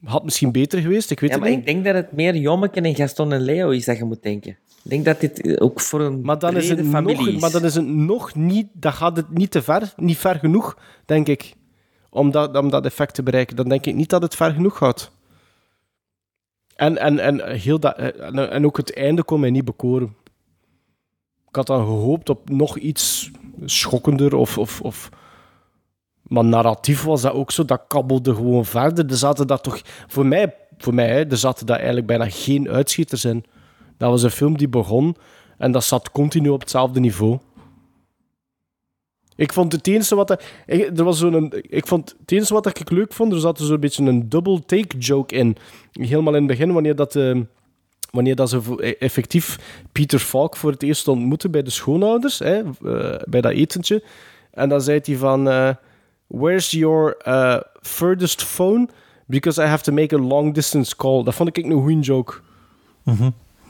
Had 0.04 0.24
misschien 0.24 0.52
beter 0.52 0.80
geweest, 0.80 1.10
ik 1.10 1.20
weet 1.20 1.30
Ja, 1.30 1.36
het 1.36 1.44
maar 1.44 1.54
niet. 1.54 1.60
ik 1.60 1.66
denk 1.72 1.84
dat 1.84 1.94
het 1.94 2.12
meer 2.12 2.36
Jommeke 2.36 2.80
en 2.80 2.94
Gaston 2.94 3.32
en 3.32 3.40
Leo 3.40 3.70
is 3.70 3.84
dat 3.84 3.96
je 3.96 4.04
moet 4.04 4.22
denken. 4.22 4.50
Ik 4.84 4.90
denk 4.90 5.04
dat 5.04 5.20
dit 5.20 5.40
eh, 5.40 5.56
ook 5.58 5.80
voor 5.80 6.00
een 6.00 6.20
Maar 6.22 6.38
dan, 6.38 6.56
is 6.56 6.68
het 6.68 6.82
nog, 6.90 7.26
is. 7.28 7.40
maar 7.40 7.50
dan 7.50 7.64
is 7.64 7.74
het 7.74 7.86
nog 7.86 8.34
niet... 8.34 8.66
Dan 8.72 8.92
gaat 8.92 9.16
het 9.16 9.30
niet 9.30 9.50
te 9.50 9.62
ver, 9.62 9.92
niet 9.96 10.18
ver 10.18 10.34
genoeg, 10.38 10.78
denk 11.04 11.28
ik. 11.28 11.54
Om 12.10 12.30
dat, 12.30 12.56
om 12.56 12.70
dat 12.70 12.84
effect 12.84 13.14
te 13.14 13.22
bereiken. 13.22 13.56
Dan 13.56 13.68
denk 13.68 13.86
ik 13.86 13.94
niet 13.94 14.10
dat 14.10 14.22
het 14.22 14.34
ver 14.34 14.50
genoeg 14.52 14.76
gaat. 14.76 15.10
En, 16.76 16.98
en, 16.98 17.18
en, 17.18 17.50
heel 17.50 17.78
dat, 17.80 17.96
en, 17.96 18.50
en 18.50 18.64
ook 18.64 18.76
het 18.76 18.94
einde 18.96 19.22
kon 19.24 19.40
mij 19.40 19.50
niet 19.50 19.64
bekoren. 19.64 20.16
Ik 21.48 21.56
had 21.56 21.66
dan 21.66 21.84
gehoopt 21.84 22.28
op 22.28 22.48
nog 22.50 22.78
iets 22.78 23.30
schokkender 23.64 24.34
of... 24.34 24.58
of, 24.58 24.80
of 24.80 25.08
maar 26.24 26.44
narratief 26.44 27.02
was 27.02 27.22
dat 27.22 27.32
ook 27.32 27.50
zo, 27.50 27.64
dat 27.64 27.84
kabbelde 27.88 28.34
gewoon 28.34 28.64
verder. 28.64 29.10
Er 29.10 29.16
zaten 29.16 29.46
daar 29.46 29.60
toch... 29.60 29.80
Voor 30.06 30.26
mij, 30.26 30.54
voor 30.78 30.94
mij 30.94 31.28
er 31.28 31.36
zaten 31.36 31.66
daar 31.66 31.76
eigenlijk 31.76 32.06
bijna 32.06 32.28
geen 32.28 32.68
uitschieters 32.68 33.24
in. 33.24 33.44
Dat 33.96 34.10
was 34.10 34.22
een 34.22 34.30
film 34.30 34.56
die 34.56 34.68
begon 34.68 35.16
en 35.58 35.72
dat 35.72 35.84
zat 35.84 36.10
continu 36.10 36.48
op 36.48 36.60
hetzelfde 36.60 37.00
niveau. 37.00 37.38
Ik 39.36 39.52
vond 39.52 39.72
het 39.72 39.86
enige 39.86 40.14
wat... 40.14 40.30
er- 40.66 41.04
was 41.04 41.18
zo'n, 41.18 41.52
ik 41.60 41.86
vond 41.86 42.14
het 42.20 42.32
enige 42.32 42.54
wat 42.54 42.66
ik 42.66 42.90
leuk 42.90 43.12
vond, 43.12 43.32
er 43.32 43.40
zat 43.40 43.58
zo'n 43.58 43.80
beetje 43.80 44.04
een 44.04 44.28
double 44.28 44.64
take 44.64 44.98
joke 44.98 45.34
in. 45.34 45.56
Helemaal 45.92 46.34
in 46.34 46.38
het 46.38 46.48
begin, 46.50 46.72
wanneer 46.72 46.96
dat... 46.96 47.16
eh, 47.16 47.40
wanneer 48.14 48.34
dat 48.34 48.48
ze 48.50 48.60
e- 48.76 48.90
effectief 48.98 49.58
Peter 49.92 50.18
Falk 50.18 50.56
voor 50.56 50.70
het 50.70 50.82
eerst 50.82 51.08
ontmoeten 51.08 51.50
bij 51.50 51.62
de 51.62 51.70
schoonouders, 51.70 52.38
hè, 52.38 52.58
eh, 52.60 53.20
bij 53.28 53.40
dat 53.40 53.52
etentje. 53.52 54.02
En 54.50 54.68
dan 54.68 54.80
zei 54.80 55.00
hij 55.02 55.16
van... 55.16 55.48
eh, 55.48 55.70
Where's 56.26 56.70
your 56.70 57.16
eh, 57.16 57.56
furthest 57.80 58.42
phone? 58.42 58.88
Because 59.26 59.62
I 59.62 59.66
have 59.66 59.82
to 59.82 59.92
make 59.92 60.14
a 60.14 60.18
long 60.18 60.54
distance 60.54 60.96
call. 60.96 61.22
Dat 61.22 61.34
vond 61.34 61.56
ik 61.56 61.64
een 61.64 61.72
goede 61.82 62.00
joke. 62.00 62.34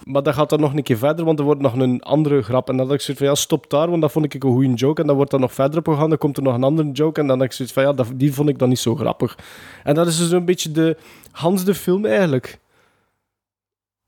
Maar 0.04 0.22
dat 0.22 0.34
gaat 0.34 0.50
dan 0.50 0.60
nog 0.60 0.74
een 0.74 0.82
keer 0.82 0.98
verder, 0.98 1.24
want 1.24 1.38
er 1.38 1.44
wordt 1.44 1.60
nog 1.60 1.74
een 1.74 2.02
andere 2.02 2.42
grap. 2.42 2.68
En 2.68 2.76
dan 2.76 2.86
had 2.86 2.94
ik 2.94 3.00
zoiets 3.00 3.22
van, 3.22 3.32
ja, 3.32 3.38
stop 3.38 3.70
daar, 3.70 3.90
want 3.90 4.02
dat 4.02 4.12
vond 4.12 4.24
ik 4.24 4.34
een 4.34 4.50
goede 4.50 4.72
joke. 4.74 5.00
En 5.00 5.06
dan 5.06 5.16
wordt 5.16 5.30
dat 5.30 5.40
nog 5.40 5.52
verder 5.52 5.78
op 5.78 5.86
gegaan, 5.88 6.08
dan 6.08 6.18
komt 6.18 6.36
er 6.36 6.42
nog 6.42 6.54
een 6.54 6.62
andere 6.62 6.90
joke. 6.92 7.20
En 7.20 7.26
dan 7.26 7.36
had 7.38 7.46
ik 7.46 7.52
zoiets 7.52 7.74
van, 7.74 7.82
ja, 7.82 7.92
dat, 7.92 8.06
die 8.14 8.34
vond 8.34 8.48
ik 8.48 8.58
dan 8.58 8.68
niet 8.68 8.78
zo 8.78 8.94
grappig. 8.94 9.38
En 9.84 9.94
dat 9.94 10.06
is 10.06 10.18
dus 10.18 10.30
een 10.30 10.44
beetje 10.44 10.70
de 10.70 10.96
Hans 11.30 11.64
de 11.64 11.74
film 11.74 12.04
eigenlijk. 12.06 12.58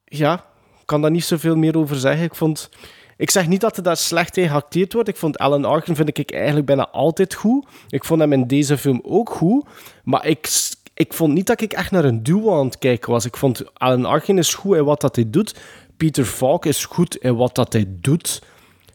Ja, 0.08 0.34
ik 0.80 0.86
kan 0.86 1.02
daar 1.02 1.10
niet 1.10 1.24
zoveel 1.24 1.56
meer 1.56 1.76
over 1.76 1.96
zeggen. 1.96 2.24
Ik 2.24 2.34
vond... 2.34 2.70
Ik 3.16 3.30
zeg 3.30 3.48
niet 3.48 3.60
dat 3.60 3.76
er 3.76 3.82
daar 3.82 3.96
slecht 3.96 4.36
in 4.36 4.48
geacteerd 4.48 4.92
wordt. 4.92 5.08
Ik 5.08 5.16
vond 5.16 5.38
Alan 5.38 5.64
Arkin 5.64 5.96
vind 5.96 6.18
ik 6.18 6.30
eigenlijk 6.30 6.66
bijna 6.66 6.88
altijd 6.88 7.34
goed. 7.34 7.66
Ik 7.88 8.04
vond 8.04 8.20
hem 8.20 8.32
in 8.32 8.46
deze 8.46 8.78
film 8.78 9.00
ook 9.04 9.30
goed. 9.30 9.66
Maar 10.04 10.26
ik, 10.26 10.48
ik 10.94 11.14
vond 11.14 11.32
niet 11.32 11.46
dat 11.46 11.60
ik 11.60 11.72
echt 11.72 11.90
naar 11.90 12.04
een 12.04 12.22
duo 12.22 12.58
aan 12.58 12.66
het 12.66 12.78
kijken 12.78 13.10
was. 13.10 13.24
Ik 13.24 13.36
vond 13.36 13.78
Alan 13.78 14.04
Arkin 14.04 14.38
is 14.38 14.54
goed 14.54 14.76
in 14.76 14.84
wat 14.84 15.00
dat 15.00 15.16
hij 15.16 15.30
doet. 15.30 15.54
Peter 15.96 16.24
Falk 16.24 16.66
is 16.66 16.84
goed 16.84 17.16
in 17.16 17.36
wat 17.36 17.54
dat 17.54 17.72
hij 17.72 17.86
doet. 17.88 18.42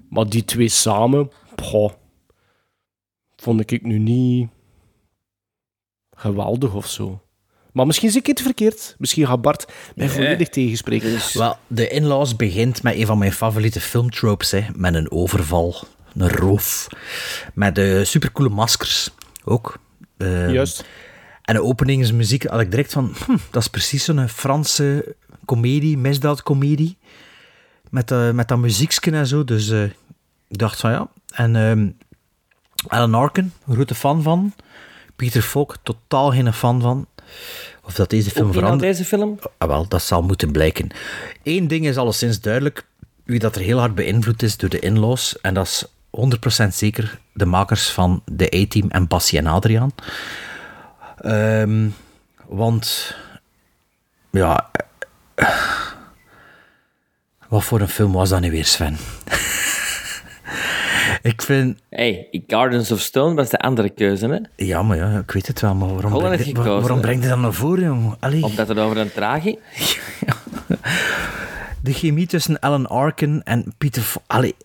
Maar 0.09 0.29
die 0.29 0.45
twee 0.45 0.69
samen, 0.69 1.31
poh, 1.55 1.91
vond 3.35 3.71
ik 3.71 3.81
nu 3.81 3.99
niet 3.99 4.49
geweldig 6.15 6.73
of 6.73 6.87
zo. 6.87 7.20
Maar 7.71 7.85
misschien 7.85 8.09
zie 8.11 8.19
ik 8.19 8.27
het 8.27 8.41
verkeerd. 8.41 8.95
Misschien 8.97 9.27
gaat 9.27 9.41
Bart 9.41 9.65
mij 9.95 10.05
Nee. 10.05 10.15
volledig 10.15 10.49
tegenspreken. 10.49 11.17
Wel, 11.33 11.57
de 11.67 11.87
inlaws 11.87 12.35
begint 12.35 12.83
met 12.83 12.95
een 12.95 13.05
van 13.05 13.17
mijn 13.17 13.31
favoriete 13.33 13.81
filmtropes, 13.81 14.51
hè, 14.51 14.65
met 14.75 14.93
een 14.95 15.11
overval, 15.11 15.75
een 16.15 16.29
roof, 16.29 16.87
met 17.53 17.75
de 17.75 18.05
supercoole 18.05 18.49
maskers 18.49 19.09
ook. 19.43 19.77
Ehm, 20.17 20.49
Juist. 20.49 20.85
En 21.41 21.55
de 21.55 21.63
openingsmuziek 21.63 22.43
had 22.43 22.59
ik 22.59 22.71
direct 22.71 22.93
van, 22.93 23.13
hm, 23.25 23.37
dat 23.51 23.61
is 23.61 23.67
precies 23.67 24.03
zo'n 24.03 24.27
Franse 24.29 25.15
komedie, 25.45 25.97
misdaadcomedie, 25.97 26.97
met, 27.89 28.11
eh, 28.11 28.31
met 28.31 28.47
dat 28.47 28.57
muziekje 28.57 29.11
en 29.11 29.27
zo. 29.27 29.43
Dus 29.43 29.69
eh, 29.69 29.83
ik 30.47 30.57
dacht 30.57 30.79
van 30.79 30.91
ja. 30.91 31.07
En 31.33 31.55
ehm 31.55 31.89
Alan 32.87 33.13
Arkin, 33.13 33.53
grote 33.69 33.95
fan 33.95 34.21
van. 34.23 34.53
Peter 35.15 35.41
Falk, 35.41 35.75
totaal 35.83 36.31
geen 36.31 36.53
fan 36.53 36.81
van. 36.81 37.07
Of 37.83 37.93
dat 37.93 38.09
deze 38.09 38.29
film 38.29 38.53
verandert. 38.53 38.81
deze 38.81 39.05
film? 39.05 39.39
Ah, 39.57 39.67
wel, 39.67 39.87
dat 39.87 40.01
zal 40.03 40.21
moeten 40.21 40.51
blijken. 40.51 40.87
Eén 41.43 41.67
ding 41.67 41.85
is 41.87 41.97
alleszins 41.97 42.41
duidelijk, 42.41 42.85
wie 43.23 43.39
dat 43.39 43.55
er 43.55 43.61
heel 43.61 43.79
hard 43.79 43.95
beïnvloed 43.95 44.43
is 44.43 44.57
door 44.57 44.69
de 44.69 44.79
inlaws, 44.79 45.39
en 45.41 45.53
dat 45.53 45.65
is 45.67 45.85
100% 46.65 46.67
zeker 46.73 47.19
de 47.33 47.45
makers 47.45 47.89
van 47.89 48.21
de 48.25 48.53
A-Team 48.55 48.89
en 48.89 49.07
Bassie 49.07 49.39
en 49.39 49.47
Adriaan. 49.47 49.91
Ehm, 51.17 51.87
want, 52.47 53.15
ja... 54.31 54.69
eh, 55.35 55.47
Wat 57.47 57.63
voor 57.63 57.81
een 57.81 57.87
film 57.89 58.11
was 58.11 58.29
dat 58.29 58.39
nu 58.41 58.51
weer, 58.51 58.65
Sven? 58.65 58.97
ik 61.21 61.41
vind... 61.41 61.79
Hey, 61.89 62.27
Gardens 62.47 62.91
of 62.91 62.99
Stone 62.99 63.35
was 63.35 63.49
de 63.49 63.59
andere 63.59 63.89
keuze, 63.89 64.27
hè? 64.27 64.65
Ja, 64.65 64.83
maar 64.83 64.97
ja, 64.97 65.17
ik 65.19 65.31
weet 65.31 65.47
het 65.47 65.61
wel, 65.61 65.75
maar 65.75 65.87
waarom, 65.93 66.11
breng 66.19 66.45
je, 66.45 66.53
waar- 66.53 66.63
waarom 66.65 66.97
hè? 66.97 67.01
breng 67.03 67.23
je 67.23 67.29
dat 67.29 67.37
naar 67.39 67.53
voren, 67.53 67.83
jongen? 67.83 68.17
Allee. 68.19 68.43
Omdat 68.43 68.67
het 68.67 68.77
over 68.77 68.97
een 68.97 69.11
tragie... 69.11 69.59
De 71.83 71.93
chemie 71.93 72.27
tussen 72.27 72.59
Alan 72.59 72.87
Arkin 72.87 73.43
en 73.43 73.73
Peter... 73.77 74.01
Fo- 74.01 74.21
Allee, 74.27 74.55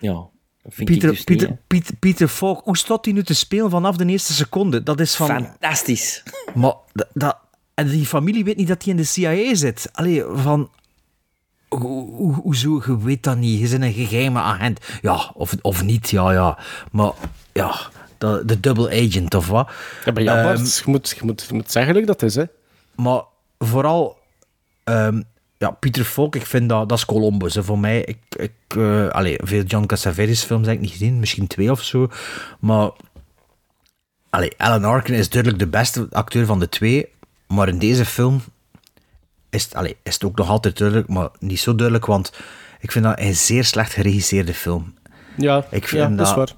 Ja, 0.00 0.26
Pieter, 0.74 0.94
ik 0.94 1.00
dus 1.00 1.24
Pieter, 1.24 1.48
niet, 1.48 1.58
Pieter, 1.66 1.94
Pieter 1.96 2.28
Falk, 2.28 2.64
hoe 2.64 2.76
staat 2.76 3.04
hij 3.04 3.14
nu 3.14 3.22
te 3.22 3.34
spelen 3.34 3.70
vanaf 3.70 3.96
de 3.96 4.06
eerste 4.06 4.32
seconde? 4.32 4.82
Dat 4.82 5.00
is 5.00 5.14
van... 5.14 5.26
Fantastisch. 5.26 6.22
Maar 6.54 6.74
dat, 6.92 7.06
dat- 7.12 7.38
en 7.74 7.88
die 7.88 8.06
familie 8.06 8.44
weet 8.44 8.56
niet 8.56 8.68
dat 8.68 8.82
hij 8.82 8.90
in 8.92 8.96
de 8.98 9.04
CIA 9.04 9.54
zit. 9.54 9.88
Allee, 9.92 10.22
van... 10.34 10.70
Hoe, 11.68 12.10
hoe, 12.10 12.34
hoezo, 12.34 12.82
je 12.86 12.98
weet 12.98 13.22
dat 13.22 13.36
niet. 13.36 13.60
Je 13.60 13.78
bent 13.78 13.82
een 13.82 14.06
geheime 14.06 14.40
agent. 14.40 14.80
Ja, 15.02 15.30
of, 15.34 15.54
of 15.60 15.82
niet, 15.82 16.10
ja, 16.10 16.32
ja. 16.32 16.58
Maar, 16.90 17.12
ja, 17.52 17.74
de, 18.18 18.42
de 18.46 18.60
double 18.60 19.06
agent, 19.06 19.34
of 19.34 19.48
wat? 19.48 19.70
Ja, 20.04 20.12
maar 20.12 20.22
ja, 20.22 20.42
Bart, 20.42 20.58
Ehm, 20.58 20.64
je, 20.64 20.82
moet, 20.86 21.14
je, 21.18 21.24
moet, 21.24 21.44
je 21.48 21.54
moet 21.54 21.70
zeggen 21.70 21.94
dat 21.94 22.06
dat 22.06 22.22
is, 22.22 22.34
hè. 22.34 22.44
maar 22.94 23.22
vooral, 23.58 24.18
ehm, 24.84 25.22
ja, 25.58 25.70
Pieter 25.70 26.04
Falk, 26.04 26.34
ik 26.36 26.46
vind 26.46 26.68
dat, 26.68 26.88
dat 26.88 26.98
is 26.98 27.04
Columbus. 27.04 27.54
Hè, 27.54 27.64
voor 27.64 27.78
mij, 27.78 28.00
ik, 28.00 28.18
ik 28.36 28.76
eh, 28.76 29.34
veel 29.36 29.62
John 29.62 29.86
Cassavetes 29.86 30.42
films 30.42 30.66
heb 30.66 30.74
ik 30.74 30.80
niet 30.80 30.90
gezien, 30.90 31.20
misschien 31.20 31.46
twee 31.46 31.70
of 31.70 31.82
zo. 31.82 32.08
Maar, 32.60 32.90
allee, 34.30 34.52
Alan 34.56 34.84
Arkin 34.84 35.14
is 35.14 35.28
duidelijk 35.28 35.62
de 35.62 35.68
beste 35.68 36.06
acteur 36.10 36.46
van 36.46 36.58
de 36.58 36.68
twee. 36.68 37.14
Maar 37.46 37.68
in 37.68 37.78
deze 37.78 38.04
film 38.04 38.40
is 39.56 39.64
het, 39.64 39.74
allee, 39.74 39.96
is 40.02 40.14
het 40.14 40.24
ook 40.24 40.36
nog 40.36 40.48
altijd 40.48 40.78
duidelijk, 40.78 41.08
maar 41.08 41.28
niet 41.38 41.60
zo 41.60 41.74
duidelijk, 41.74 42.06
want 42.06 42.32
ik 42.80 42.92
vind 42.92 43.04
dat 43.04 43.18
een 43.18 43.34
zeer 43.34 43.64
slecht 43.64 43.92
geregisseerde 43.92 44.54
film. 44.54 44.94
Ja, 45.36 45.66
Ik 45.70 45.88
vind 45.88 46.02
ja 46.02 46.16
dat 46.16 46.26
is 46.26 46.34
waar. 46.34 46.52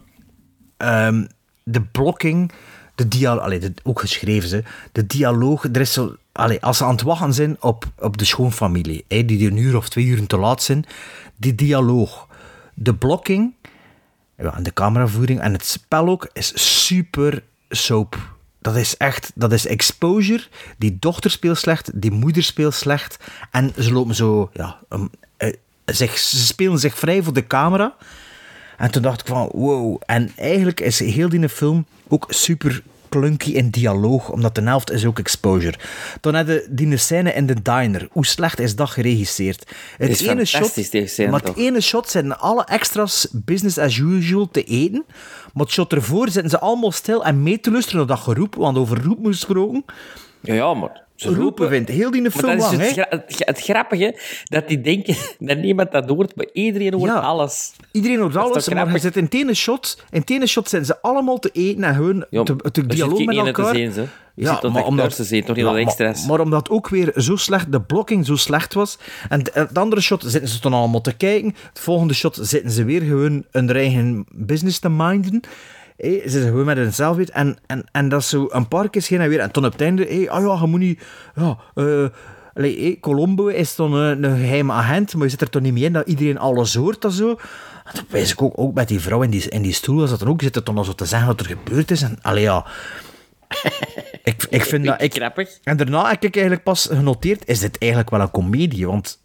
Ehm, 0.77 1.27
de 1.63 1.83
blokking, 1.83 2.53
de 2.95 3.09
dialoog, 3.09 3.71
ook 3.83 4.01
geschreven 4.01 4.49
ze, 4.49 4.63
de 4.93 5.07
dialoog, 5.07 5.65
er 5.65 5.81
is 5.81 5.93
zo, 5.93 6.17
allee, 6.33 6.63
als 6.63 6.77
ze 6.77 6.85
aan 6.85 6.91
het 6.91 7.03
wachten 7.03 7.35
zijn 7.35 7.57
op, 7.63 7.85
op 7.99 8.17
de 8.17 8.25
schoonfamilie, 8.25 9.05
hè, 9.09 9.25
die 9.25 9.51
een 9.51 9.57
uur 9.57 9.77
of 9.77 9.89
twee 9.89 10.05
uur 10.05 10.27
te 10.27 10.37
laat 10.37 10.63
zijn, 10.63 10.85
die 11.37 11.55
dialoog, 11.55 12.27
de 12.75 12.95
blokking, 12.95 13.55
ja, 14.37 14.57
en 14.57 14.63
de 14.63 14.73
cameravoering 14.73 15.41
en 15.41 15.53
het 15.53 15.65
spel 15.67 16.09
ook, 16.09 16.31
is 16.33 16.81
super 16.81 17.43
soap. 17.69 18.37
Dat 18.61 18.77
is 18.77 18.97
echt, 18.97 19.33
dat 19.35 19.53
is 19.53 19.67
exposure. 19.67 20.47
Die 20.79 20.97
dochter 21.01 21.31
speelt 21.31 21.59
slecht, 21.59 21.91
die 21.95 22.11
moeder 22.11 22.43
speelt 22.43 22.75
slecht. 22.75 23.17
En 23.51 23.73
ze 23.79 23.93
lopen 23.93 24.15
zo, 24.15 24.51
ja, 24.53 24.79
um, 24.89 25.11
eh, 25.37 25.53
zich, 25.85 26.19
ze 26.19 26.47
spelen 26.47 26.79
zich 26.79 26.99
vrij 26.99 27.23
voor 27.23 27.33
de 27.33 27.47
camera. 27.47 27.97
En 28.77 28.91
toen 28.91 29.03
dacht 29.03 29.21
ik 29.21 29.27
van, 29.27 29.49
wow. 29.53 30.01
En 30.07 30.33
eigenlijk 30.37 30.81
is 30.81 30.99
heel 30.99 31.29
die 31.29 31.49
film 31.49 31.87
ook 32.09 32.27
super 32.29 32.83
clunky 33.09 33.51
in 33.51 33.71
dialoog, 33.71 34.31
omdat 34.31 34.55
de 34.55 34.63
helft 34.63 34.91
is 34.91 35.05
ook 35.05 35.19
exposure. 35.19 35.79
Dan 36.21 36.35
heb 36.35 36.47
je 36.47 36.67
die 36.71 36.97
scène 36.97 37.33
in 37.33 37.47
de 37.47 37.63
diner. 37.63 38.09
Hoe 38.11 38.27
slecht 38.27 38.61
is 38.61 38.77
dat 38.77 38.91
geregisseerd? 38.91 39.71
Het 39.97 40.11
is 40.11 40.23
fantastisch, 40.23 40.91
die 40.91 41.07
scène 41.07 41.31
maar 41.31 41.41
het 41.41 41.55
toch? 41.55 41.65
ene 41.65 41.81
shot 41.81 42.09
zijn 42.09 42.37
alle 42.37 42.65
extras 42.65 43.29
business 43.33 43.79
as 43.79 43.97
usual 43.97 44.49
te 44.51 44.65
eten. 44.65 45.05
Maar 45.53 45.65
het 45.65 45.75
shot 45.75 45.93
ervoor 45.93 46.29
zitten 46.29 46.51
ze 46.51 46.59
allemaal 46.59 46.93
stil 46.93 47.25
en 47.25 47.43
mee 47.43 47.61
te 47.61 47.71
luisteren 47.71 47.99
naar 47.99 48.17
dat 48.17 48.25
geroep, 48.25 48.55
want 48.55 48.79
over 48.79 49.03
roep 49.03 49.19
moest 49.19 49.39
gesproken. 49.39 49.85
Ja, 50.41 50.55
ja, 50.55 50.75
maar... 50.75 51.07
Ze 51.19 51.35
Roepen 51.35 51.69
vindt 51.69 51.91
heel 51.91 52.11
die 52.11 52.31
film 52.31 52.59
lang, 52.59 52.71
het, 52.71 52.81
hè. 52.97 53.03
het, 53.09 53.25
gra- 53.29 53.45
het 53.47 53.61
grappige, 53.61 54.19
dat 54.45 54.69
die 54.69 54.81
denken 54.81 55.17
dat 55.39 55.59
niemand 55.59 55.93
dat 55.93 56.09
hoort, 56.09 56.37
maar 56.37 56.47
iedereen 56.53 56.93
hoort 56.95 57.11
Ja. 57.11 57.19
alles. 57.19 57.73
Iedereen 57.93 58.19
hoort 58.21 58.37
alles, 58.37 58.69
maar 58.69 58.93
je 58.93 58.99
zit 58.99 59.17
in 59.17 59.25
het 59.25 59.35
ene 59.35 59.55
shot, 59.55 60.03
in 60.11 60.21
het 60.21 60.31
ene 60.31 60.47
shot 60.47 60.69
zijn 60.69 60.85
ze 60.85 61.03
allemaal 61.03 61.39
te 61.39 61.51
eten 61.53 61.85
en 61.85 61.95
hun 61.95 62.27
Ja, 62.31 62.43
te, 62.43 62.57
te 62.57 62.87
dialoog 62.87 63.25
met 63.25 63.37
elkaar. 63.37 63.73
te 63.73 63.79
zien, 63.79 63.93
hè. 63.93 64.05
Je 64.35 64.47
zit 64.47 64.61
tot 64.61 64.73
maar 64.73 64.83
acteurs 64.83 65.17
te 65.17 65.25
zien, 65.25 65.45
toch 65.45 65.57
niet 65.57 65.65
ja, 65.65 65.71
tot 65.71 65.79
maar-. 65.79 66.27
Maar, 66.27 66.41
omdat 66.41 66.71
ook 66.71 66.89
weer 66.89 67.13
zo 67.17 67.37
slecht, 67.37 67.73
de 67.73 67.81
blokking 67.81 68.27
zo 68.27 68.37
slecht 68.37 68.75
was. 68.75 68.99
En 69.29 69.39
het- 69.39 69.55
het 69.55 69.79
andere 69.79 70.01
shot 70.01 70.23
zitten 70.27 70.49
ze 70.51 70.61
dan 70.61 70.73
allemaal 70.73 71.01
te 71.01 71.13
kijken. 71.17 71.55
Het 71.69 71.81
volgende 71.81 72.15
shot 72.15 72.39
zitten 72.41 72.71
ze 72.71 72.85
weer 72.85 73.01
gewoon 73.03 73.45
hun 73.51 73.71
eigen 73.71 74.27
business 74.33 74.79
te 74.79 74.89
minden. 74.91 75.41
Ze 75.99 76.23
zijn 76.27 76.45
gewoon 76.45 76.65
met 76.65 76.77
hunzelf 76.77 77.17
weet. 77.17 77.31
En, 77.31 77.59
en, 77.67 77.85
en 77.93 78.09
dat 78.09 78.21
is 78.21 78.29
zo 78.29 78.47
een 78.51 78.69
paar 78.69 78.91
keer 78.91 79.05
heen 79.09 79.21
en 79.21 79.29
weer. 79.29 79.41
En 79.41 79.51
toen 79.51 79.65
op 79.65 79.73
het 79.73 79.81
einde, 79.81 80.05
hé, 80.05 80.31
ah 80.31 80.45
ja, 80.45 80.59
je 80.61 80.67
moet 80.67 80.81
niet... 80.81 81.03
Ja, 81.35 81.59
eh, 81.75 82.07
allee, 82.55 83.01
Colombo 83.01 83.47
is 83.47 83.77
dan 83.77 83.93
een, 83.95 84.25
een 84.25 84.39
geheime 84.39 84.73
agent, 84.73 85.15
maar 85.15 85.25
je 85.25 85.31
zit 85.31 85.41
er 85.41 85.51
toch 85.51 85.63
niet 85.63 85.73
mee 85.73 85.85
in 85.85 85.93
dat 85.93 86.07
iedereen 86.07 86.39
alles 86.39 86.75
hoort 86.75 87.05
en 87.05 87.13
zo. 87.13 87.31
En 87.85 87.95
toen 87.95 88.05
wijs 88.09 88.33
ik 88.33 88.43
ook, 88.43 88.53
ook 88.57 88.75
met 88.75 88.89
die 88.89 89.01
vrouw 89.01 89.23
in 89.23 89.31
die, 89.31 89.49
in 89.49 89.63
die 89.63 89.73
stoel, 89.73 90.01
was 90.01 90.11
dat 90.11 90.19
dan 90.19 90.29
ook, 90.29 90.43
zit 90.43 90.57
er 90.57 90.65
dan 90.65 90.79
al 90.79 90.85
zo 90.85 90.93
te 90.95 91.05
zeggen 91.05 91.29
wat 91.29 91.41
er 91.41 91.47
gebeurd 91.47 91.91
is. 91.91 92.03
En 92.03 92.19
allee, 92.23 92.43
ja... 92.43 92.67
ik, 94.23 94.47
ik 94.51 94.65
vind 94.65 94.85
dat... 94.85 95.03
Ik, 95.03 95.15
Grappig. 95.15 95.59
en 95.63 95.77
daarna 95.77 96.09
heb 96.09 96.25
ik 96.25 96.35
eigenlijk 96.35 96.65
pas 96.65 96.87
genoteerd, 96.87 97.47
is 97.47 97.59
dit 97.59 97.79
eigenlijk 97.79 98.11
wel 98.11 98.21
een 98.21 98.31
komedie? 98.31 98.87
Want 98.87 99.21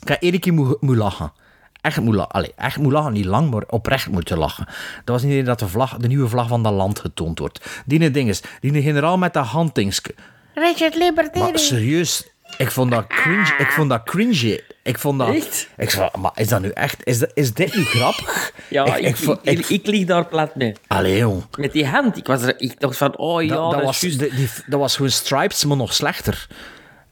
ik 0.00 0.08
ga 0.08 0.18
één 0.18 0.40
keer 0.40 0.52
moet, 0.52 0.80
moet 0.80 0.96
lachen. 0.96 1.32
Echt 1.80 2.00
moet 2.00 2.14
lachen. 2.14 2.32
Allee, 2.32 2.52
echt 2.56 2.76
moet 2.76 2.92
lachen, 2.92 3.12
niet 3.12 3.24
lang, 3.24 3.50
maar 3.50 3.62
oprecht 3.66 4.08
moet 4.08 4.28
je 4.28 4.36
lachen. 4.36 4.64
Dat 5.04 5.14
was 5.14 5.22
niet 5.22 5.32
alleen 5.32 5.44
dat 5.44 5.58
de, 5.58 5.68
vlag, 5.68 5.96
de 5.96 6.08
nieuwe 6.08 6.28
vlag 6.28 6.48
van 6.48 6.62
dat 6.62 6.72
land 6.72 6.98
getoond 6.98 7.38
wordt. 7.38 7.82
Die 7.86 8.10
ding 8.10 8.28
is, 8.28 8.40
die 8.60 8.82
generaal 8.82 9.18
met 9.18 9.32
dat 9.32 9.46
handtingske. 9.46 10.14
Richard 10.54 10.94
Liberty. 10.96 11.38
Maar 11.38 11.58
serieus, 11.58 12.28
ik 12.56 12.70
vond 12.70 12.90
dat 12.90 13.06
cringe. 13.06 13.54
Ik 13.58 13.70
vond 13.70 13.88
dat 13.90 14.02
cringe. 14.02 14.62
Ik 14.82 14.98
vond 14.98 15.18
dat... 15.18 15.28
Echt? 15.34 15.68
Ik 15.76 15.90
vond, 15.90 16.16
maar 16.16 16.30
is 16.34 16.48
dat 16.48 16.60
nu 16.60 16.68
echt... 16.68 17.06
Is, 17.06 17.18
dat, 17.18 17.30
is 17.34 17.54
dit 17.54 17.74
nu 17.76 17.84
grappig? 17.84 18.52
Ja, 18.68 18.96
ik, 18.96 19.04
ik, 19.06 19.16
vond- 19.16 19.38
ik, 19.42 19.68
ik 19.68 19.86
lig 19.86 20.04
daar 20.06 20.26
plat 20.26 20.54
mee. 20.54 20.72
Allee, 20.86 21.16
jong. 21.16 21.44
Met 21.58 21.72
die 21.72 21.86
hand. 21.86 22.16
Ik, 22.16 22.26
was 22.26 22.42
er, 22.42 22.60
ik 22.60 22.80
dacht 22.80 22.96
van, 22.96 23.16
oh 23.16 23.42
ja, 23.42 23.48
Dat, 23.48 23.70
dat, 23.70 23.70
dat, 23.70 23.80
is 23.80 23.86
was, 23.86 24.16
die- 24.16 24.48
dat 24.66 24.80
was 24.80 24.96
gewoon 24.96 25.10
Stripes, 25.10 25.64
maar 25.64 25.76
nog 25.76 25.94
slechter. 25.94 26.46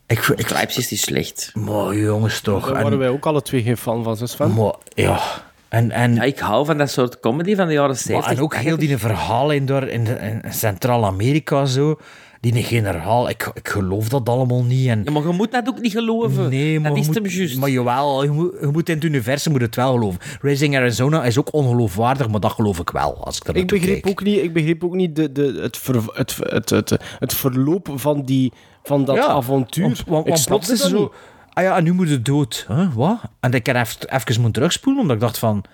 Ik, 0.08 0.18
ik, 0.36 0.46
Stripes 0.46 0.90
is 0.92 1.00
slecht. 1.00 1.50
Maar 1.54 1.96
jongens 1.96 2.40
toch. 2.40 2.66
Daar 2.66 2.76
En- 2.76 2.82
waren 2.82 2.98
wij 2.98 3.08
ook 3.08 3.26
alle 3.26 3.42
twee 3.42 3.62
geen 3.62 3.76
fan 3.76 4.04
van, 4.04 4.16
zes 4.16 4.34
van. 4.34 4.54
Maar, 4.54 4.74
ja. 4.94 5.20
En, 5.68 5.90
en, 5.90 6.14
Ja, 6.14 6.22
ik 6.22 6.38
hou 6.38 6.66
van 6.66 6.78
dat 6.78 6.90
soort 6.90 7.20
comedy 7.20 7.54
van 7.56 7.66
de 7.66 7.72
jaren 7.72 7.88
maar, 7.88 7.98
70. 7.98 8.30
en 8.32 8.40
ook 8.40 8.56
heel 8.56 8.76
die 8.76 8.96
verhaal 8.98 9.50
in, 9.50 9.66
door, 9.66 9.82
in, 9.88 10.06
in 10.20 10.42
Centraal-Amerika 10.52 11.64
zo. 11.66 11.98
die 12.40 12.62
generaal, 12.62 13.28
ik, 13.28 13.50
ik 13.54 13.68
geloof 13.68 14.08
dat 14.08 14.28
allemaal 14.28 14.64
niet. 14.64 14.88
En, 14.88 15.02
Ja, 15.04 15.10
maar 15.10 15.22
je 15.22 15.32
moet 15.32 15.52
dat 15.52 15.68
ook 15.68 15.80
niet 15.80 15.92
geloven. 15.92 16.48
nee, 16.48 16.80
maar 16.80 16.88
dat 16.88 16.98
je 16.98 17.00
is 17.00 17.06
moet, 17.06 17.16
hem 17.24 17.38
juist. 17.38 17.56
Maar 17.58 17.70
jawel, 17.70 18.22
je 18.22 18.30
moet, 18.30 18.52
je 18.60 18.66
moet 18.66 18.88
in 18.88 18.94
het 18.94 19.04
universum 19.04 19.52
moet 19.52 19.60
het 19.60 19.76
wel 19.76 19.92
geloven. 19.92 20.20
Racing 20.40 20.76
Arizona 20.76 21.24
is 21.24 21.38
ook 21.38 21.52
ongeloofwaardig, 21.52 22.28
maar 22.28 22.40
dat 22.40 22.52
geloof 22.52 22.78
ik 22.78 22.90
wel, 22.90 23.24
als 23.24 23.36
ik 23.38 23.48
Ik 23.56 23.66
begreep, 23.66 24.06
ook 24.06 24.22
niet, 24.22 24.42
ik 24.42 24.52
begreep 24.52 24.84
ook 24.84 24.94
niet 24.94 25.16
de, 25.16 25.32
de, 25.32 25.58
het, 25.62 25.76
ver, 25.76 26.02
het, 26.12 26.36
het, 26.40 26.70
het, 26.70 26.96
het 27.18 27.34
verloop 27.34 27.88
van, 27.94 28.22
die, 28.24 28.52
van 28.88 29.04
dat 29.04 29.16
Ja, 29.16 29.26
avontuur. 29.26 30.02
Want, 30.06 30.26
ik 30.26 30.44
plots 30.46 30.70
is 30.70 30.80
zo... 30.80 30.98
niet. 31.00 31.08
Ah 31.52 31.64
ja, 31.64 31.76
en 31.76 31.84
nu 31.84 31.92
moet 31.92 32.08
het 32.08 32.24
dood. 32.24 32.64
Huh? 32.68 32.94
Wat? 32.94 33.18
En 33.40 33.52
ik 33.52 33.66
heb 33.66 33.76
even, 33.76 34.14
even 34.14 34.34
moeten 34.34 34.52
terugspoelen, 34.52 35.02
omdat 35.02 35.16
ik 35.16 35.22
dacht 35.22 35.38
van... 35.38 35.64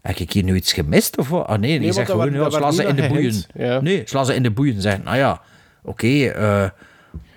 Heb 0.00 0.16
ik 0.16 0.32
hier 0.32 0.42
nu 0.42 0.54
iets 0.54 0.72
gemist? 0.72 1.18
Of 1.18 1.28
wat? 1.28 1.46
Ah 1.46 1.58
nee, 1.58 1.70
die 1.70 1.80
Nee, 1.80 1.92
zegt 1.92 2.10
gewoon, 2.10 2.32
ja, 2.32 2.50
sla 2.50 2.70
ze 2.70 2.84
in 2.84 2.96
de 2.96 3.08
boeien. 3.08 3.44
ja. 3.54 3.80
Nee, 3.80 4.02
sla 4.04 4.24
ze 4.24 4.34
in 4.34 4.42
de 4.42 4.50
boeien. 4.50 4.80
Zeggen, 4.80 5.04
nou 5.04 5.16
ja, 5.16 5.40
oké, 5.82 6.06
eh, 6.26 6.68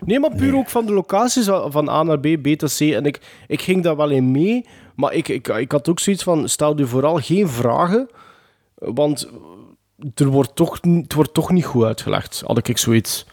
Nee, 0.05 0.19
maar 0.19 0.36
puur 0.36 0.55
ook 0.55 0.69
van 0.69 0.86
de 0.86 0.93
locaties 0.93 1.45
van 1.67 1.89
A 1.89 2.03
naar 2.03 2.19
B, 2.19 2.27
B 2.41 2.47
tot 2.47 2.75
C. 2.77 2.80
En 2.82 3.05
ik, 3.05 3.19
ik 3.47 3.61
ging 3.61 3.84
daar 3.84 3.95
wel 3.95 4.09
in 4.09 4.32
mee, 4.32 4.65
maar 4.95 5.13
ik, 5.13 5.27
ik, 5.27 5.47
ik 5.47 5.71
had 5.71 5.89
ook 5.89 5.99
zoiets 5.99 6.23
van: 6.23 6.49
stel 6.49 6.77
je 6.77 6.86
vooral 6.86 7.15
geen 7.17 7.49
vragen, 7.49 8.09
want 8.75 9.30
er 10.15 10.27
wordt 10.27 10.55
toch, 10.55 10.80
het 10.82 11.13
wordt 11.13 11.34
toch 11.34 11.51
niet 11.51 11.65
goed 11.65 11.84
uitgelegd. 11.84 12.43
Had 12.45 12.67
ik 12.67 12.77
zoiets. 12.77 13.25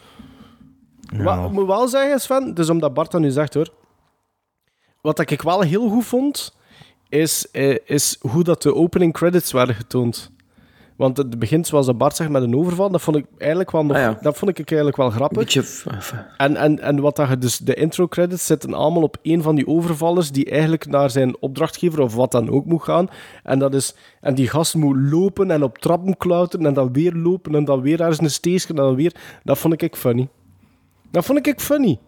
Wat 1.15 1.45
ik 1.45 1.51
moet 1.51 1.67
wel 1.67 1.89
zeggen, 1.89 2.21
Sven, 2.21 2.55
dus 2.55 2.71
omdat 2.71 2.95
Bart 2.95 3.11
dat 3.11 3.21
nu 3.21 3.31
zegt 3.31 3.55
hoor. 3.55 3.69
Wat 5.01 5.31
ik 5.31 5.43
wel 5.43 5.61
heel 5.61 5.89
goed 5.89 6.05
vond, 6.05 6.57
is, 7.09 7.51
eh, 7.51 7.77
is 7.85 8.17
hoe 8.21 8.45
dat 8.45 8.63
de 8.63 8.75
opening 8.75 9.13
credits 9.13 9.53
werden 9.53 9.75
getoond. 9.75 10.31
Want 10.97 11.17
het 11.17 11.39
begint, 11.39 11.67
zoals 11.67 11.87
dat 11.87 11.99
Bart 11.99 12.17
zegt, 12.17 12.31
met 12.31 12.43
een 12.43 12.57
overval. 12.57 12.91
Dat 12.91 13.03
vond 13.03 13.17
ik 13.17 13.27
eigenlijk 13.39 13.71
wel, 13.71 13.85
nog, 13.85 13.97
Ah, 13.97 14.03
ja. 14.03 14.19
dat 14.21 14.37
vond 14.37 14.59
ik 14.59 14.69
eigenlijk 14.71 14.97
wel 14.97 15.11
grappig. 15.11 15.39
Beetje... 15.39 15.65
En, 16.37 16.57
en, 16.57 16.81
en 16.81 17.01
wat 17.01 17.17
dat 17.17 17.29
je 17.29 17.39
dus, 17.39 17.59
de 17.59 17.75
intro 17.75 18.07
credits 18.09 18.47
zitten 18.47 18.75
allemaal 18.75 19.03
op 19.03 19.17
een 19.23 19.43
van 19.43 19.55
die 19.55 19.67
overvallers 19.67 20.31
die 20.31 20.51
eigenlijk 20.51 20.87
naar 20.87 21.11
zijn 21.11 21.37
opdrachtgever 21.41 22.01
of 22.01 22.15
wat 22.15 22.33
dan 22.33 22.51
ook 22.51 22.65
moet 22.65 22.83
gaan. 22.83 23.09
En, 23.43 23.59
dat 23.59 23.75
is, 23.75 23.95
en 24.21 24.35
die 24.35 24.49
gast 24.49 24.75
moet 24.75 24.97
lopen 24.97 25.51
en 25.51 25.63
op 25.63 25.79
trappen 25.79 26.17
klauteren 26.17 26.67
en 26.67 26.75
dan 26.75 26.93
weer 26.93 27.13
lopen 27.13 27.55
en 27.55 27.65
dan 27.65 27.81
weer 27.81 28.01
ergens 28.01 28.21
een 28.21 28.31
steesje 28.31 28.69
en 28.69 28.75
dan 28.75 28.95
weer. 28.95 29.15
Dat 29.45 29.59
vond 29.59 29.83
ik 29.83 29.97
funny. 29.97 30.29
Dat 31.17 31.25
vond 31.25 31.47
ik 31.47 31.61
funny. 31.61 31.99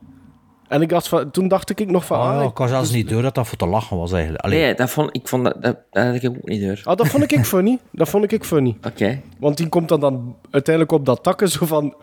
En 0.69 0.83
ik 0.83 0.89
dacht 0.89 1.09
van, 1.09 1.31
toen 1.31 1.49
dacht 1.49 1.71
ik 1.81 1.91
nog 1.91 2.05
van... 2.05 2.19
ah, 2.21 2.39
ah, 2.39 2.45
ik- 2.45 2.57
was 2.57 2.71
zelfs 2.71 2.91
niet 2.91 3.09
door 3.09 3.23
dat 3.23 3.35
dat 3.35 3.47
voor 3.49 3.59
te 3.59 3.67
lachen 3.67 3.97
was 3.97 4.13
eigenlijk. 4.13 4.45
Allee, 4.45 4.61
Nee, 4.61 4.75
dat 4.75 4.91
vond, 4.91 5.17
ik 5.17 5.29
vond 5.29 5.45
dat, 5.45 5.63
dat, 5.63 5.77
dat 5.91 6.05
had 6.07 6.15
ik 6.15 6.29
ook 6.29 6.37
niet 6.49 6.63
door. 6.63 6.81
ah, 6.85 6.97
dat 6.97 7.09
vond 7.09 7.33
ik 7.33 7.45
funny. 7.55 7.79
Dat 7.93 8.09
vond 8.09 8.33
ik 8.33 8.45
funny. 8.45 8.77
Oké. 8.87 9.21
Want 9.39 9.57
die 9.57 9.69
komt 9.69 9.89
dan, 9.89 10.01
dan 10.01 10.37
uiteindelijk 10.51 10.95
op 10.95 11.07
dat 11.07 11.23
takken 11.23 11.49
zo 11.49 11.67
van... 11.67 11.95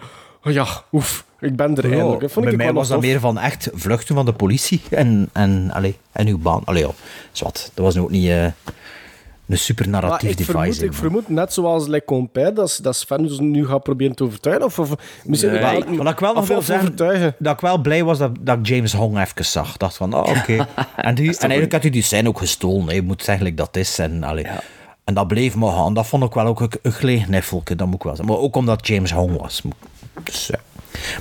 Oh 0.43 0.53
ja, 0.53 0.65
oef, 0.91 1.25
ik 1.39 1.55
ben 1.55 1.75
er 1.77 1.87
ja, 1.87 1.93
eindelijk. 1.95 2.21
Dat 2.21 2.31
vond 2.31 2.45
bij 2.45 2.53
ik 2.53 2.59
mij 2.59 2.67
wel 2.67 2.75
was 2.75 2.87
dat 2.87 2.97
tof. 3.01 3.07
meer 3.09 3.19
van 3.19 3.37
echt 3.39 3.69
vluchten 3.73 4.15
van 4.15 4.25
de 4.25 4.33
politie 4.33 4.81
en, 4.89 5.29
en, 5.33 5.71
allee, 5.73 5.97
en 6.11 6.27
uw 6.27 6.37
baan. 6.37 6.61
Allee, 6.65 6.83
ja, 6.83 6.91
zwart. 7.31 7.71
Dat 7.73 7.85
was 7.85 7.95
nu 7.95 8.01
ook 8.01 8.09
niet 8.09 8.29
eh, 8.29 8.45
een 9.47 9.57
super 9.57 9.89
Maar 9.89 10.01
narratief 10.01 10.29
ik 10.29 10.37
device. 10.37 10.51
vermoed, 10.57 10.81
ik 10.81 10.93
vermoed, 10.93 11.29
net 11.29 11.53
zoals 11.53 11.87
Le 11.87 12.03
Compère, 12.05 12.53
dat, 12.53 12.79
dat 12.81 12.95
Sven 12.95 13.21
dus 13.27 13.39
nu 13.39 13.67
gaat 13.67 13.83
proberen 13.83 14.15
te 14.15 14.23
overtuigen. 14.23 14.65
Of, 14.65 14.79
of 14.79 14.89
misschien 15.25 15.51
Nee, 15.51 15.61
wel, 15.61 15.71
ik- 15.77 15.97
Wat 16.01 16.11
ik 16.13 16.19
wel 16.19 16.33
nog 16.33 16.47
wil 16.47 16.61
zeggen, 16.61 16.85
overtuigen. 16.85 17.35
dat 17.39 17.53
ik 17.53 17.59
wel 17.59 17.77
blij 17.77 18.03
was 18.03 18.17
dat, 18.17 18.31
dat 18.39 18.57
ik 18.57 18.67
James 18.67 18.93
Hong 18.93 19.19
even 19.19 19.45
zag. 19.45 19.73
Ik 19.73 19.79
dacht 19.79 19.97
van, 19.97 20.13
oh, 20.13 20.19
oké. 20.37 20.67
en, 20.95 21.15
die- 21.15 21.29
en 21.29 21.39
eigenlijk 21.39 21.71
had 21.71 21.81
hij 21.81 21.91
die 21.91 22.01
scène 22.03 22.27
ook 22.27 22.37
gestolen. 22.37 22.87
hè. 22.87 22.93
Je 22.93 23.01
moet 23.01 23.23
zeggen 23.23 23.55
dat 23.55 23.77
is. 23.77 23.99
En, 23.99 24.23
allee, 24.23 24.45
en 25.03 25.13
dat 25.13 25.27
bleef 25.27 25.55
maar 25.55 25.71
gaan. 25.71 25.93
Dat 25.93 26.07
vond 26.07 26.23
ik 26.23 26.33
wel 26.33 26.45
ook 26.45 26.59
een, 26.59 26.71
een 26.81 26.91
gleegneffelke, 26.91 27.75
dat 27.75 27.87
moet 27.87 27.95
ik 27.95 28.03
wel 28.03 28.15
zeggen. 28.15 28.33
Maar 28.33 28.43
ook 28.43 28.55
omdat 28.55 28.87
James 28.87 29.11
Hong 29.11 29.37
was. 29.37 29.61
Dus, 30.23 30.47
ja. 30.47 30.59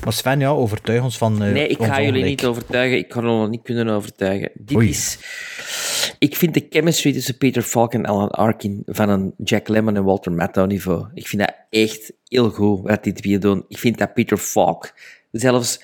Maar 0.04 0.12
Sven, 0.12 0.40
ja, 0.40 0.48
overtuig 0.48 1.02
ons 1.02 1.18
van 1.18 1.42
eh, 1.42 1.52
Nee, 1.52 1.66
ik 1.68 1.76
ga 1.76 1.84
jullie 1.84 1.98
ongelijk. 2.06 2.26
niet 2.26 2.44
overtuigen. 2.44 2.98
Ik 2.98 3.08
kan 3.08 3.24
jullie 3.24 3.48
niet 3.48 3.62
kunnen 3.62 3.88
overtuigen. 3.88 4.50
Dit 4.54 4.76
Oei. 4.76 4.88
is... 4.88 5.18
Ik 6.18 6.36
vind 6.36 6.54
de 6.54 6.66
chemistry 6.70 7.12
tussen 7.12 7.38
Peter 7.38 7.62
Falk 7.62 7.92
en 7.94 8.06
Alan 8.06 8.30
Arkin 8.30 8.82
van 8.86 9.08
een 9.08 9.34
Jack 9.44 9.68
Lemmon 9.68 9.96
en 9.96 10.04
Walter 10.04 10.32
Matthau 10.32 10.66
niveau. 10.66 11.06
Ik 11.14 11.26
vind 11.26 11.42
dat 11.42 11.54
echt 11.70 12.12
heel 12.28 12.50
goed, 12.50 12.80
wat 12.88 13.04
die 13.04 13.12
twee 13.12 13.38
doen. 13.38 13.64
Ik 13.68 13.78
vind 13.78 13.98
dat 13.98 14.14
Peter 14.14 14.36
Falk 14.36 14.92
zelfs, 15.30 15.80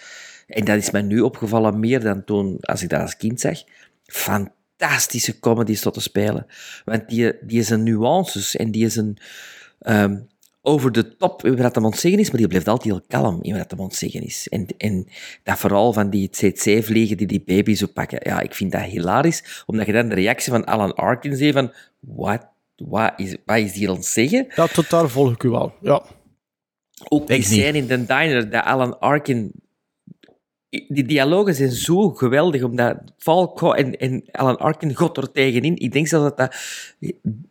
en 0.47 0.65
dat 0.65 0.77
is 0.77 0.91
mij 0.91 1.03
nu 1.03 1.21
opgevallen 1.21 1.81
meer 1.81 2.01
dan 2.01 2.25
toen, 2.25 2.57
als 2.61 2.83
ik 2.83 2.89
dat 2.89 3.01
als 3.01 3.17
kind 3.17 3.41
zag, 3.41 3.59
fantastische 4.07 5.39
comedies 5.39 5.81
tot 5.81 5.95
te 5.95 6.01
spelen. 6.01 6.47
Want 6.85 7.09
die, 7.09 7.33
die 7.43 7.59
is 7.59 7.71
een 7.71 7.83
nuances 7.83 8.57
en 8.57 8.71
die 8.71 8.85
is 8.85 8.97
een... 8.97 9.19
ehm, 9.81 10.17
over 10.63 10.93
de 10.93 11.17
top 11.17 11.45
in 11.45 11.57
wat 11.57 11.75
hem 11.75 11.85
aan 11.85 11.91
het 11.91 12.01
zeggen 12.01 12.21
is, 12.21 12.31
maar 12.31 12.39
die 12.39 12.49
blijft 12.49 12.69
altijd 12.69 12.95
heel 12.95 13.05
kalm 13.09 13.43
in 13.43 13.57
wat 13.57 13.71
hem 13.71 13.81
aan 13.81 13.87
het 13.87 13.97
zeggen 13.97 14.23
is. 14.23 14.49
En, 14.49 14.67
en 14.79 15.07
dat 15.43 15.59
vooral 15.59 15.93
van 15.93 16.11
die 16.11 16.29
CC-vliegen 16.29 17.17
die 17.17 17.27
die 17.27 17.43
baby's 17.47 17.83
oppakken, 17.83 18.19
ja, 18.23 18.41
ik 18.41 18.55
vind 18.55 18.73
dat 18.73 18.83
hilarisch, 18.83 19.65
omdat 19.67 19.87
je 19.87 19.93
dan 19.93 20.09
de 20.09 20.15
reactie 20.15 20.53
van 20.53 20.65
Alan 20.65 20.95
Arkin 20.95 21.37
ziet 21.37 21.53
van, 21.53 21.73
what, 22.01 22.47
wat 22.77 23.13
is, 23.17 23.37
wat 23.45 23.57
is 23.57 23.71
die 23.71 23.81
hier 23.81 23.89
aan 23.89 23.95
het 23.95 24.07
zeggen? 24.07 24.47
Ja, 24.55 24.67
tot 24.67 24.91
daar 24.91 25.09
volg 25.09 25.33
ik 25.33 25.43
u 25.43 25.49
wel. 25.49 25.73
Ja. 25.81 26.03
Ook 27.09 27.27
die 27.27 27.43
scène 27.43 27.79
in 27.79 27.87
de 27.87 28.07
diner, 28.07 28.51
dat 28.51 28.65
Alan 28.65 29.01
Arkin... 29.01 29.53
Die 30.89 31.05
dialogen 31.05 31.55
zijn 31.55 31.71
zo 31.71 32.11
geweldig, 32.11 32.63
omdat 32.63 32.97
Falco 33.19 33.73
en, 33.73 33.97
en 33.97 34.25
Alan 34.33 34.57
Arkin 34.57 34.95
god 34.95 35.17
er 35.17 35.33
tegenin. 35.33 35.77
Ik 35.77 35.93
denk 35.93 36.07
zelfs 36.07 36.25
dat 36.25 36.37
dat 36.37 36.57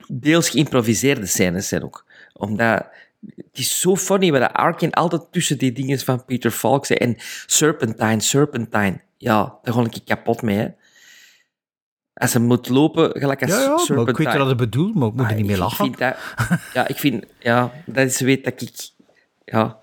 deels 0.08 0.50
geïmproviseerde 0.50 1.26
scènes 1.26 1.68
zijn 1.68 1.84
ook. 1.84 2.06
Omdat... 2.40 2.86
Het 3.36 3.58
is 3.58 3.80
zo 3.80 3.96
funny, 3.96 4.32
waar 4.32 4.52
Arkin 4.52 4.92
altijd 4.92 5.22
tussen 5.32 5.58
die 5.58 5.72
dingen 5.72 6.00
van 6.00 6.26
Peter 6.26 6.52
Falk 6.52 6.86
zei. 6.86 7.00
En 7.00 7.16
Serpentine, 7.46 8.22
Serpentine. 8.22 9.02
Ja, 9.18 9.58
daar 9.64 9.74
ga 9.74 9.84
ik 9.84 10.02
kapot 10.06 10.42
mee, 10.42 10.58
hè. 10.58 10.68
Als 12.14 12.34
hij 12.34 12.42
moet 12.42 12.70
lopen, 12.70 13.12
gelijk 13.20 13.42
als 13.42 13.52
Ja, 13.52 13.60
ja, 13.60 13.96
maar 13.96 14.08
ik 14.10 14.18
weet 14.18 14.38
wat 14.38 14.48
het 14.48 14.58
bedoelt, 14.58 14.96
maar 14.96 15.08
ik 15.08 15.14
moet 15.14 15.30
er 15.30 15.36
niet 15.36 15.46
mee 15.46 15.56
Ik 15.56 15.62
lachen. 15.62 15.86
vind 15.86 15.98
dat, 15.98 16.16
ja, 16.74 16.88
ik 16.88 16.98
vind, 16.98 17.26
ja, 17.40 17.72
dat 17.86 18.06
is 18.06 18.20
weet 18.20 18.44
dat 18.44 18.62
ik, 18.62 18.90
ja, 19.46 19.80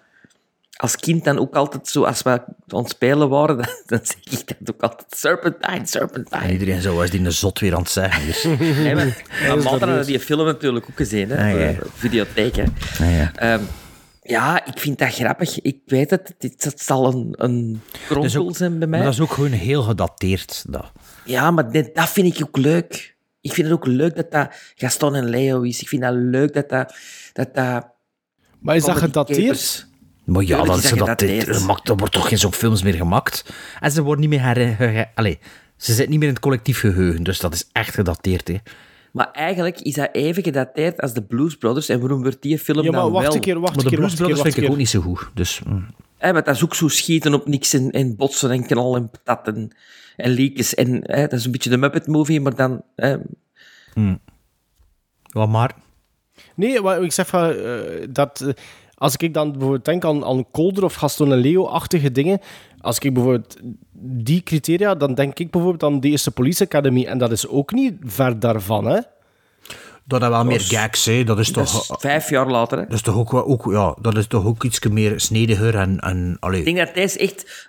als 0.77 0.97
kind 0.97 1.25
dan 1.25 1.39
ook 1.39 1.55
altijd 1.55 1.89
zo, 1.89 2.05
als 2.05 2.23
we 2.23 2.31
aan 2.31 2.81
het 2.83 2.89
spelen 2.89 3.29
waren, 3.29 3.57
dan, 3.61 3.67
dan 3.87 4.01
zeg 4.03 4.41
ik 4.41 4.47
dat 4.59 4.75
ook 4.75 4.83
altijd, 4.83 5.07
Serpentine, 5.17 5.77
En 5.77 5.87
Serpentine. 5.87 6.53
iedereen 6.53 6.83
zo 6.83 6.95
was 6.95 7.11
die 7.11 7.25
een 7.25 7.33
zot 7.33 7.59
weer 7.59 7.75
aan 7.75 7.81
het 7.81 7.91
zeggen. 7.91 8.27
Dus. 8.27 8.43
Nee, 8.83 8.95
maar 8.95 9.25
had 9.89 10.07
die 10.07 10.21
film 10.21 10.45
natuurlijk 10.47 10.85
ook 10.91 10.97
gezien, 10.97 11.31
hè, 11.31 11.37
Ah, 11.37 11.51
voor 11.51 11.61
ja. 11.61 11.73
de 11.73 11.87
videotheek. 11.95 12.57
Hè. 12.57 12.65
Ja, 12.99 13.11
ja. 13.11 13.33
Ehm, 13.35 13.63
ja, 14.23 14.67
ik 14.67 14.79
vind 14.79 14.99
dat 14.99 15.15
grappig. 15.15 15.61
Ik 15.61 15.79
weet 15.87 16.11
het, 16.11 16.35
dit, 16.39 16.65
dat 16.65 16.81
zal 16.81 17.07
een, 17.07 17.35
een 17.37 17.81
kronkel 18.07 18.55
zijn 18.55 18.79
bij 18.79 18.89
mij. 18.89 18.99
Maar 18.99 19.09
dat 19.09 19.17
is 19.17 19.21
ook 19.21 19.33
gewoon 19.33 19.51
heel 19.53 19.83
gedateerd. 19.83 20.65
Dat. 20.69 20.93
Ja, 21.25 21.51
maar 21.51 21.73
dat 21.93 22.11
vind 22.11 22.39
ik 22.39 22.47
ook 22.47 22.57
leuk. 22.57 23.17
Ik 23.41 23.53
vind 23.53 23.67
het 23.69 23.77
ook 23.77 23.87
leuk 23.87 24.17
dat 24.17 24.31
dat 24.31 24.49
Gaston 24.75 25.15
en 25.15 25.25
Leo 25.29 25.63
is. 25.63 25.81
Ik 25.81 25.89
vind 25.89 26.03
dat 26.03 26.15
leuk 26.15 26.55
dat 26.55 26.69
dat... 26.69 26.95
dat, 27.33 27.55
dat 27.55 27.87
Maar 28.59 28.77
is 28.77 28.85
dat 28.85 28.97
gedateerd? 28.97 29.86
Maar 30.27 30.43
ja, 30.43 30.63
dat, 30.63 30.77
is 30.77 30.83
dat 30.83 30.93
gedateerd. 30.93 31.31
gedateerd. 31.31 31.57
Er, 31.61 31.67
maakt- 31.67 31.89
er 31.89 31.97
wordt 31.97 32.13
toch 32.13 32.29
geen 32.29 32.39
zo'n 32.39 32.53
films 32.53 32.83
meer 32.83 32.95
gemaakt. 32.95 33.45
En 33.81 33.91
ze 33.91 34.03
worden 34.03 34.21
niet 34.21 34.41
meer 34.41 34.41
her... 34.43 35.11
Allee, 35.15 35.39
ze 35.77 35.93
zitten 35.93 36.11
niet 36.11 36.19
meer 36.19 36.29
in 36.29 36.35
het 36.35 36.43
collectief 36.43 36.81
geheugen. 36.81 37.23
Dus 37.23 37.39
dat 37.41 37.55
is 37.55 37.69
echt 37.73 37.95
gedateerd. 37.95 38.49
Hè. 38.49 38.57
Maar 39.13 39.31
eigenlijk 39.31 39.81
is 39.81 39.95
dat 39.95 40.09
even 40.13 40.43
gedateerd 40.43 41.01
als 41.01 41.13
de 41.13 41.23
Blues 41.23 41.57
Brothers. 41.57 41.89
En 41.89 42.01
waarom 42.01 42.23
wordt 42.23 42.43
die 42.43 42.59
film 42.59 42.83
Ja, 42.85 42.91
maar 42.91 43.01
dan 43.01 43.13
wacht 43.13 43.25
wel? 43.27 43.35
een 43.35 43.41
keer, 43.41 43.61
wacht 43.61 43.77
Maar 43.77 43.85
een 43.85 43.91
de 43.91 43.97
keer, 43.97 43.99
Blues 44.07 44.19
wacht 44.19 44.29
een 44.29 44.29
keer, 44.29 44.35
Brothers 44.35 44.43
wacht 44.43 44.55
vind 44.55 44.57
ik 44.57 44.63
ook 44.63 44.69
keer. 44.69 44.79
niet 44.79 44.89
zo 44.89 45.01
goed. 45.01 45.31
Dus, 45.35 45.61
mm. 46.31 46.35
Dat 46.45 46.49
is 46.57 46.65
ook 46.65 46.75
zo 46.75 46.89
schieten 46.89 47.35
op 47.35 47.47
niks 47.49 47.73
en, 47.73 47.91
en 47.91 48.17
botsen 48.17 48.51
en 48.51 48.67
knal 48.67 48.97
en 48.97 49.11
patat 49.11 49.55
en, 49.55 49.71
en 50.17 50.31
leakjes. 50.31 50.75
En 50.75 51.01
hè, 51.03 51.21
dat 51.23 51.33
is 51.33 51.45
een 51.45 51.51
beetje 51.53 51.71
de 51.71 51.77
Muppet 51.77 52.07
Movie, 52.07 52.41
maar 52.41 52.55
dan... 52.55 52.83
Hè, 52.97 53.17
ja, 55.27 55.47
maar... 55.47 55.75
Nee, 56.55 56.81
maar 56.81 57.03
ik 57.03 57.13
zeg 57.13 57.27
van, 57.27 57.51
eh, 57.51 58.07
dat... 58.11 58.41
eh, 58.41 58.53
als 58.99 59.17
ik 59.17 59.35
dan 59.35 59.51
bijvoorbeeld 59.53 59.85
denk 59.85 60.05
aan, 60.05 60.25
aan 60.25 60.51
Colder 60.51 60.85
of 60.85 60.95
Gaston 60.95 61.33
en 61.33 61.39
Leo-achtige 61.39 62.13
dingen, 62.13 62.41
als 62.81 62.99
ik 62.99 63.15
bijvoorbeeld 63.15 63.57
die 64.03 64.43
criteria, 64.43 64.95
dan 64.95 65.15
denk 65.15 65.39
ik 65.39 65.51
bijvoorbeeld 65.51 65.93
aan 65.93 66.01
de 66.01 66.09
eerste 66.09 66.31
Police 66.31 66.65
Academy. 66.65 67.05
En 67.05 67.19
dat 67.19 67.31
is 67.31 67.49
ook 67.49 67.73
niet 67.73 67.95
ver 68.05 68.39
daarvan, 68.41 68.85
hè? 68.87 69.01
Dat 70.09 70.23
is 70.23 70.29
wel 70.29 70.45
meer 70.45 70.57
is- 70.57 70.69
gags, 70.69 71.05
hè. 71.05 71.25
Dat 71.25 71.39
is 71.39 71.53
dat 71.53 71.73
toch... 71.73 71.81
is 71.81 71.91
vijf 71.99 72.31
jaar 72.31 72.51
later. 72.51 72.79
Hè. 72.79 72.85
Dat 72.85 72.93
is 72.95 73.03
toch 73.03 73.17
ook, 73.17 73.31
wel- 73.31 73.47
ook, 73.47 73.67
ja, 73.71 73.97
dat 74.01 74.17
is 74.17 74.27
toch 74.27 74.45
ook 74.45 74.65
iets 74.65 74.81
meer 74.81 75.21
snediger 75.21 75.75
en, 75.77 76.01
en 76.01 76.37
allee. 76.41 76.59
Ik 76.59 76.65
denk 76.65 76.77
dat 76.87 76.95
deze 76.95 77.19
echt 77.19 77.69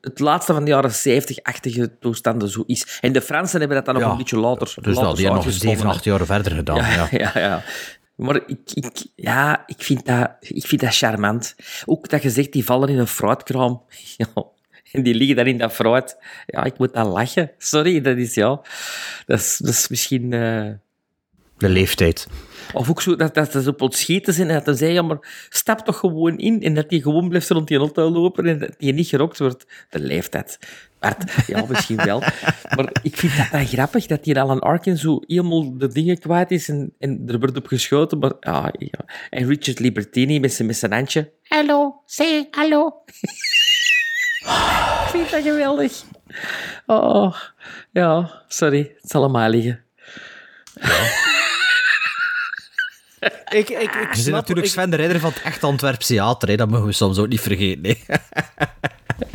het 0.00 0.18
laatste 0.20 0.52
van 0.52 0.64
de 0.64 0.70
jaren 0.70 0.90
70-achtige 0.90 1.98
toestanden 2.00 2.48
zo 2.48 2.62
is. 2.66 2.98
En 3.00 3.12
de 3.12 3.20
Fransen 3.22 3.58
hebben 3.58 3.76
dat 3.76 3.86
dan 3.86 3.94
nog 3.94 4.02
Ja. 4.04 4.10
een 4.10 4.16
beetje 4.16 4.38
later. 4.38 4.66
Dus 4.66 4.76
later 4.84 5.02
dat, 5.02 5.16
die 5.16 5.24
hebben 5.24 5.44
nog 5.44 5.44
uitgestoken, 5.44 5.76
7, 5.78 5.86
hè. 5.86 5.94
8 5.94 6.04
jaar 6.04 6.26
verder 6.26 6.52
gedaan. 6.52 6.76
Ja, 6.76 6.90
Ja, 6.92 7.08
ja, 7.34 7.40
ja. 7.40 7.62
Maar 8.18 8.40
ik, 8.46 8.58
ja, 9.14 9.62
ik, 9.66 9.82
vind 9.82 10.06
dat, 10.06 10.30
ik 10.40 10.66
vind 10.66 10.80
dat 10.80 10.96
charmant. 10.96 11.56
Ook 11.84 12.08
dat 12.08 12.22
je 12.22 12.30
zegt, 12.30 12.52
die 12.52 12.64
vallen 12.64 12.88
in 12.88 12.98
een 12.98 13.06
fruitkraam. 13.06 13.82
Ja, 14.16 14.26
en 14.92 15.02
die 15.02 15.14
liggen 15.14 15.36
dan 15.36 15.46
in 15.46 15.58
dat 15.58 15.72
fruit. 15.72 16.16
Ja, 16.46 16.64
ik 16.64 16.78
moet 16.78 16.92
dan 16.92 17.06
lachen. 17.06 17.50
Sorry, 17.58 18.00
dat 18.00 18.16
is 18.16 18.34
ja. 18.34 18.60
Dat 19.26 19.38
is, 19.38 19.56
dat 19.58 19.70
is 19.74 19.88
misschien. 19.88 20.32
eh, 20.32 20.70
De 21.58 21.68
leeftijd. 21.68 22.26
Of 22.72 22.90
ook 22.90 23.02
zo 23.02 23.16
dat, 23.16 23.34
dat 23.34 23.52
ze 23.52 23.68
op 23.68 23.82
ontschieten 23.82 24.34
zijn 24.34 24.48
en 24.48 24.54
dat 24.54 24.66
hij 24.66 24.74
zei, 24.74 24.92
ja, 24.92 25.02
maar 25.02 25.46
stap 25.48 25.78
toch 25.78 25.98
gewoon 25.98 26.38
in. 26.38 26.62
En 26.62 26.74
dat 26.74 26.84
hij 26.88 27.00
gewoon 27.00 27.28
blijft 27.28 27.48
rond 27.48 27.68
die 27.68 27.78
auto 27.78 28.10
lopen 28.10 28.46
en 28.46 28.58
dat 28.58 28.74
hij 28.78 28.92
niet 28.92 29.08
gerokt 29.08 29.38
wordt. 29.38 29.66
De 29.90 29.98
leeftijd. 29.98 30.58
Bart, 30.98 31.46
ja, 31.46 31.64
misschien 31.68 31.96
wel. 31.96 32.22
Maar 32.76 32.90
ik 33.02 33.16
vind 33.16 33.36
dat 33.36 33.50
dan 33.50 33.66
grappig, 33.66 34.06
dat 34.06 34.24
die 34.24 34.40
Alan 34.40 34.60
Arkin 34.60 34.96
zo 34.96 35.20
helemaal 35.26 35.78
de 35.78 35.88
dingen 35.88 36.18
kwijt 36.18 36.50
is 36.50 36.68
en, 36.68 36.92
en 36.98 37.22
er 37.26 37.38
wordt 37.38 37.56
op 37.56 37.66
geschoten. 37.66 38.18
Maar, 38.18 38.32
ja, 38.40 38.72
ja. 38.78 39.04
En 39.30 39.46
Richard 39.46 39.78
Libertini 39.78 40.40
met 40.40 40.52
zijn, 40.52 40.68
met 40.68 40.76
zijn 40.76 40.92
handje. 40.92 41.32
Hallo, 41.42 42.02
zeg 42.06 42.44
hallo. 42.50 43.02
Ik 45.04 45.08
vind 45.10 45.30
dat 45.30 45.42
geweldig. 45.42 46.02
Oh, 46.86 47.34
ja, 47.92 48.42
sorry. 48.48 48.94
Het 49.00 49.10
zal 49.10 49.24
aan 49.24 49.30
mij 49.30 49.50
liggen. 49.50 49.84
Ik, 53.60 53.68
ik, 53.68 53.70
ik 53.70 53.92
Je 53.92 53.98
bent 54.04 54.16
snap... 54.18 54.32
natuurlijk 54.34 54.66
ik- 54.66 54.72
Sven 54.72 54.90
de 54.90 54.96
Ridder 54.96 55.20
van 55.20 55.30
het 55.34 55.42
echt 55.42 55.64
Antwerps 55.64 56.06
Theater. 56.06 56.48
Hè. 56.48 56.56
Dat 56.56 56.68
mogen 56.70 56.86
we 56.86 56.92
soms 56.92 57.18
ook 57.18 57.28
niet 57.28 57.40
vergeten. 57.40 57.82
Nee. 57.82 58.02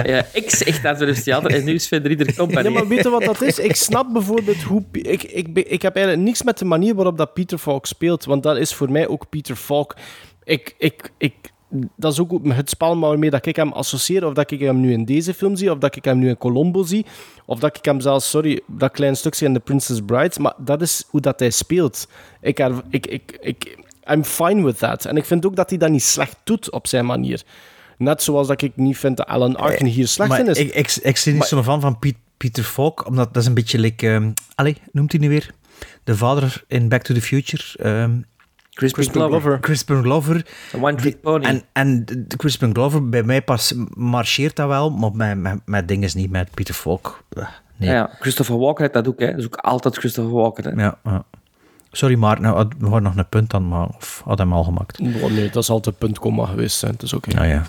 Ja, 0.03 0.25
ex 0.33 0.63
echt 0.63 0.85
Antwerps 0.85 1.23
Theater 1.23 1.51
en 1.51 1.63
nu 1.63 1.73
is 1.73 1.83
Sven 1.83 2.03
Rieder 2.07 2.35
Company. 2.35 2.61
Nee, 2.61 2.71
maar 2.71 2.87
weet 2.87 3.03
je 3.03 3.09
wat 3.09 3.23
dat 3.23 3.41
is? 3.41 3.59
Ik 3.59 3.75
snap 3.75 4.13
bijvoorbeeld 4.13 4.61
hoe... 4.61 4.83
Ik, 4.91 5.23
ik, 5.23 5.47
ik 5.57 5.81
heb 5.81 5.95
eigenlijk 5.95 6.25
niks 6.25 6.43
met 6.43 6.57
de 6.57 6.65
manier 6.65 6.95
waarop 6.95 7.17
dat 7.17 7.33
Peter 7.33 7.57
Falk 7.57 7.85
speelt, 7.85 8.25
want 8.25 8.43
dat 8.43 8.57
is 8.57 8.73
voor 8.73 8.91
mij 8.91 9.07
ook 9.07 9.29
Peter 9.29 9.55
Falk. 9.55 9.95
Ik, 10.43 10.75
ik, 10.77 11.09
ik, 11.17 11.33
dat 11.95 12.11
is 12.11 12.19
ook 12.19 12.39
het 12.47 12.69
spel 12.69 12.99
waarmee 12.99 13.29
dat 13.29 13.45
ik 13.45 13.55
hem 13.55 13.71
associeer, 13.71 14.25
of 14.25 14.33
dat 14.33 14.51
ik 14.51 14.59
hem 14.59 14.79
nu 14.79 14.91
in 14.91 15.05
deze 15.05 15.33
film 15.33 15.55
zie, 15.55 15.71
of 15.71 15.77
dat 15.77 15.95
ik 15.95 16.05
hem 16.05 16.19
nu 16.19 16.29
in 16.29 16.37
Colombo 16.37 16.83
zie, 16.83 17.05
of 17.45 17.59
dat 17.59 17.77
ik 17.77 17.85
hem 17.85 18.01
zelfs, 18.01 18.29
sorry, 18.29 18.61
dat 18.67 18.91
klein 18.91 19.15
stukje 19.15 19.45
in 19.45 19.53
The 19.53 19.59
Princess 19.59 20.01
Bride, 20.05 20.39
maar 20.39 20.53
dat 20.57 20.81
is 20.81 21.03
hoe 21.09 21.21
dat 21.21 21.39
hij 21.39 21.49
speelt. 21.49 22.07
Ik, 22.41 22.59
ik, 22.89 23.05
ik, 23.05 23.37
ik, 23.41 23.77
I'm 24.09 24.23
fine 24.23 24.63
with 24.63 24.77
that. 24.77 25.05
En 25.05 25.17
ik 25.17 25.25
vind 25.25 25.45
ook 25.45 25.55
dat 25.55 25.69
hij 25.69 25.77
dat 25.77 25.89
niet 25.89 26.03
slecht 26.03 26.37
doet 26.43 26.71
op 26.71 26.87
zijn 26.87 27.05
manier. 27.05 27.43
Net 27.97 28.23
zoals 28.23 28.47
dat 28.47 28.61
ik 28.61 28.75
niet 28.75 28.97
vind 28.97 29.17
dat 29.17 29.27
Alan 29.27 29.55
Arkin 29.55 29.85
hier 29.85 30.07
slecht 30.07 30.29
maar 30.29 30.39
in 30.39 30.47
is. 30.47 30.57
Ik, 30.57 30.73
ik, 30.73 30.95
ik 31.01 31.17
zie 31.17 31.33
niet 31.33 31.43
zo'n 31.43 31.63
fan 31.63 31.81
van 31.81 31.99
Piet, 31.99 32.17
Pieter 32.37 32.63
Falk, 32.63 33.07
omdat 33.07 33.33
dat 33.33 33.41
is 33.41 33.47
een 33.47 33.53
beetje 33.53 33.79
like... 33.79 34.07
ehm 34.07 34.31
allee, 34.55 34.77
noemt 34.91 35.11
hij 35.11 35.21
nu 35.21 35.29
weer? 35.29 35.53
De 36.03 36.17
vader 36.17 36.63
in 36.67 36.89
Back 36.89 37.01
to 37.01 37.13
the 37.13 37.21
Future. 37.21 37.63
ehm 37.77 38.21
Crispin 38.73 39.09
Glover. 39.11 39.59
Crispin 39.59 40.01
Glover. 40.03 40.45
Een 40.73 40.83
one-trick 40.83 41.21
pony. 41.21 41.43
En, 41.45 41.61
en 41.73 42.05
Crispin 42.37 42.73
Glover, 42.73 43.09
bij 43.09 43.23
mij 43.23 43.41
pas 43.41 43.73
marcheert 43.93 44.55
dat 44.55 44.67
wel, 44.67 44.89
maar 44.89 45.11
met, 45.15 45.37
met, 45.37 45.59
met 45.65 45.87
dingen 45.87 46.09
niet, 46.13 46.29
met 46.31 46.51
Pieter 46.53 46.73
Falk. 46.73 47.23
eh, 47.29 47.47
Nee. 47.77 47.89
Ja, 47.89 47.95
ja, 47.95 48.09
Christopher 48.19 48.57
Walker 48.57 48.83
had 48.83 48.93
dat 48.93 49.07
ook, 49.07 49.19
hè. 49.19 49.27
Dat 49.29 49.37
is 49.39 49.45
ook 49.45 49.55
altijd 49.55 49.97
Christopher 49.97 50.31
Walker, 50.33 50.63
hè. 50.63 50.81
Ja, 50.83 50.97
ja. 51.03 51.23
Sorry, 51.91 52.15
maar 52.15 52.41
nou, 52.41 52.55
had- 52.55 52.73
we 52.77 52.83
hadden 52.85 53.03
nog 53.03 53.15
een 53.15 53.29
punt 53.29 53.53
aan, 53.53 53.67
maar 53.67 53.87
of 53.87 54.21
had 54.25 54.37
hem 54.37 54.53
al 54.53 54.63
gemaakt. 54.63 54.99
Oh, 54.99 55.31
nee, 55.31 55.49
dat 55.49 55.63
is 55.63 55.69
altijd 55.69 55.97
punt 55.97 56.19
komma 56.19 56.45
geweest 56.45 56.77
zijn. 56.77 56.91
Het 56.91 57.01
is 57.01 57.13
oké. 57.13 57.33
Nou 57.33 57.47
ja. 57.47 57.63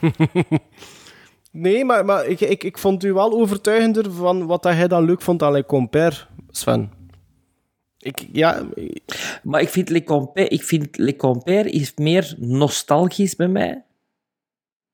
Nee, 1.52 1.84
maar, 1.84 2.04
maar 2.04 2.26
ik, 2.26 2.40
ik, 2.40 2.64
ik 2.64 2.78
vond 2.78 3.04
u 3.04 3.12
wel 3.12 3.32
overtuigender 3.32 4.12
van 4.12 4.46
wat 4.46 4.62
dat 4.62 4.72
hij 4.72 4.88
dan 4.88 5.04
leuk 5.04 5.22
vond 5.22 5.42
aan 5.42 5.52
Le 5.52 5.64
Compère, 5.66 6.16
Sven. 6.50 6.90
Ik, 8.06 8.26
ja, 8.32 8.66
Maar 9.42 9.60
ik 9.60 9.68
vind 9.68 9.88
Le 9.88 10.04
Compère, 10.04 10.48
ik 10.48 10.62
vind 10.62 10.98
Le 10.98 11.16
Compère 11.16 11.70
is 11.70 11.92
meer 11.96 12.34
nostalgisch 12.38 13.36
bij 13.36 13.48
mij 13.48 13.84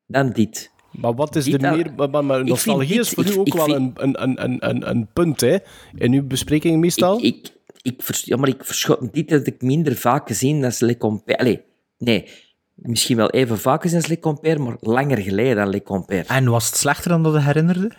dan 0.07 0.31
dit. 0.31 0.71
maar 0.91 1.15
wat 1.15 1.37
is 1.37 1.45
Dit 1.45 1.61
de 1.61 1.71
meer... 1.71 1.93
Maar, 1.97 2.11
maar, 2.11 2.25
maar 2.25 2.41
Ik 2.41 2.47
nostalgie 2.47 3.01
is 3.01 3.09
voor 3.11 3.25
ik- 3.27 3.35
u 3.35 3.39
ook 3.39 3.55
wel 3.55 3.65
vind- 3.65 4.01
een, 4.01 4.23
een, 4.23 4.45
een, 4.45 4.69
een, 4.69 4.89
een 4.91 5.09
punt, 5.13 5.41
hè? 5.41 5.57
In 5.95 6.13
uw 6.13 6.27
bespreking 6.27 6.81
meestal. 6.81 7.25
Ik, 7.25 7.53
ik, 7.83 8.03
ja, 8.25 8.37
maar 8.37 8.49
ik 8.49 8.65
verschot 8.65 9.13
dit 9.15 9.31
heb 9.31 9.47
ik 9.47 9.63
minder 9.63 9.97
vaak 9.97 10.27
gezien 10.29 10.61
dan 10.61 10.73
Le 10.79 10.97
Compère. 10.97 11.39
Allee, 11.39 11.61
nee, 11.99 12.29
misschien 12.75 13.17
wel 13.17 13.31
even 13.31 13.59
gezien 13.83 13.97
als 13.99 14.07
Le 14.07 14.19
Compère, 14.19 14.59
maar 14.59 14.77
langer 14.81 15.19
geleden 15.19 15.57
dan 15.57 15.69
Le 15.69 15.83
Compère. 15.83 16.25
En 16.29 16.45
was 16.51 16.67
het 16.67 16.77
slechter 16.77 17.11
dan 17.11 17.23
dat 17.23 17.33
je 17.33 17.41
herinnerde? 17.41 17.91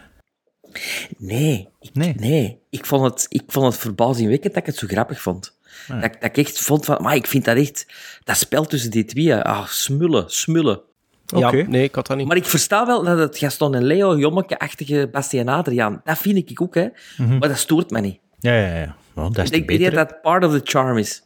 Nee, 1.18 1.68
ik, 1.80 1.90
Nee. 1.94 2.14
nee. 2.18 2.60
Ik, 2.70 2.86
vond 2.86 3.04
het, 3.04 3.26
ik 3.30 3.44
vond 3.48 3.66
het 3.66 3.78
verbazingwekkend 3.82 4.54
dat 4.54 4.62
ik 4.62 4.68
het 4.68 4.78
zo 4.78 4.88
grappig 4.88 5.22
vond. 5.22 5.58
Ah. 5.88 6.02
Dat, 6.02 6.04
ik- 6.14 6.22
dat 6.22 6.38
ik 6.38 6.46
echt 6.46 6.60
vond 6.60 6.86
van, 6.86 7.02
maar 7.02 7.16
ik 7.16 7.28
vind 7.28 7.46
dat 7.46 7.58
echt, 7.58 7.86
dat 8.24 8.38
spel 8.38 8.66
tussen 8.66 8.92
die 8.92 9.06
twee, 9.06 9.36
ah, 9.36 9.66
smullen, 9.68 10.24
smullen. 10.30 10.82
ja, 11.26 11.48
Oké. 11.48 11.62
nee, 11.68 11.84
ik 11.84 11.96
had 11.96 12.08
dat 12.08 12.18
niet. 12.18 12.28
Maar 12.28 12.38
ik 12.38 12.46
versta 12.46 12.86
wel 12.86 13.04
dat 13.04 13.18
het 13.18 13.38
Gaston 13.38 13.76
en 13.76 13.84
Leo, 13.84 14.18
Jommeke-achtige 14.18 15.10
Bastien 15.12 15.50
Adriaan, 15.50 16.02
dat 16.04 16.18
vind 16.18 16.50
ik 16.50 16.62
ook, 16.62 16.76
hè. 16.76 16.88
Mhm. 17.18 17.38
Maar 17.38 17.48
dat 17.50 17.58
stoort 17.58 17.90
me 17.90 18.00
niet. 18.00 18.20
Ja, 18.40 18.54
ja, 18.58 18.76
ja. 18.78 18.96
Well, 19.14 19.30
dat 19.30 19.44
is 19.44 19.50
Ik 19.50 19.68
denk 19.68 19.82
dat 19.84 19.94
dat 20.10 20.22
part 20.22 20.44
of 20.46 20.52
the 20.52 20.62
charm 20.64 20.98
is. 20.98 21.24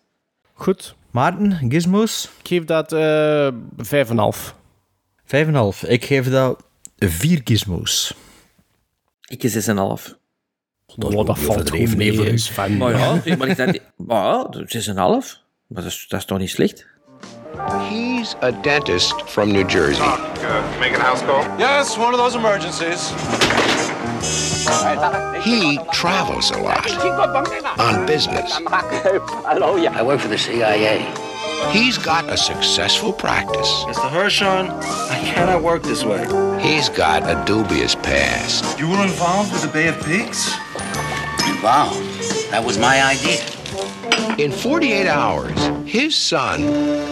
Goed, 0.54 0.96
Maarten, 1.12 1.70
gizmos? 1.70 2.30
ik 2.42 2.48
geef 2.48 2.64
dat 2.66 2.92
eh 2.94 3.48
vijf 3.78 4.06
en 4.06 4.12
een 4.12 4.18
half. 4.18 4.56
Vijf 5.26 5.44
en 5.48 5.50
een 5.54 5.60
half. 5.60 5.84
Ik 5.84 6.06
geef 6.06 6.30
dat 6.30 6.64
vier 6.98 7.42
gizmos. 7.44 8.14
Ik 9.28 9.44
is 9.44 9.70
6,5. 9.70 9.74
Dat, 10.96 11.14
oh, 11.14 11.26
dat 11.26 11.40
valt 11.40 11.70
goed 11.70 11.96
mee, 11.96 12.12
nee, 12.12 12.14
voor- 12.14 12.38
Sven. 12.40 12.78
Maar 12.78 12.98
ja, 12.98 13.22
maar 13.38 13.48
ik 13.48 13.58
dat, 13.58 13.80
maar 13.96 14.24
ja, 14.26 14.50
6,5. 14.68 14.96
Maar 15.68 15.84
dat 15.84 15.86
is, 15.86 16.06
dat 16.08 16.20
is 16.20 16.26
toch 16.26 16.38
niet 16.38 16.50
slecht? 16.50 16.86
He's 17.90 18.36
a 18.44 18.52
dentist 18.52 19.14
from 19.26 19.52
New 19.52 19.70
Jersey. 19.70 20.06
Uh, 20.06 20.80
make 20.80 20.96
a 20.96 21.00
house 21.00 21.26
call? 21.26 21.44
Yes, 21.58 21.98
one 21.98 22.14
of 22.14 22.20
those 22.20 22.38
emergencies. 22.38 23.12
He 25.44 25.80
travels 25.92 26.52
a 26.52 26.58
lot 26.62 26.86
on 27.80 28.06
business. 28.06 28.60
I 29.46 30.04
work 30.04 30.20
for 30.20 30.30
the 30.30 30.38
CIA. 30.38 31.06
He's 31.72 31.98
got 31.98 32.30
a 32.30 32.38
successful 32.38 33.12
practice. 33.12 33.68
Mr. 33.86 34.10
Hershon, 34.10 34.70
I 34.70 35.20
cannot 35.26 35.62
work 35.62 35.84
this 35.84 36.04
way. 36.04 36.26
He's 36.62 36.90
got 36.90 37.24
a 37.24 37.44
dubious 37.46 37.96
past. 37.96 38.80
You 38.80 38.90
were 38.90 39.04
involved 39.04 39.52
with 39.52 39.64
the 39.64 39.68
Bay 39.68 39.88
of 39.88 40.00
Pigs? 40.04 40.48
Involved. 41.48 42.00
That 42.52 42.64
was 42.64 42.78
my 42.78 43.04
idea. 43.04 43.44
In 44.38 44.52
48 44.52 45.08
hours, 45.08 45.60
his 45.86 46.16
son 46.16 46.62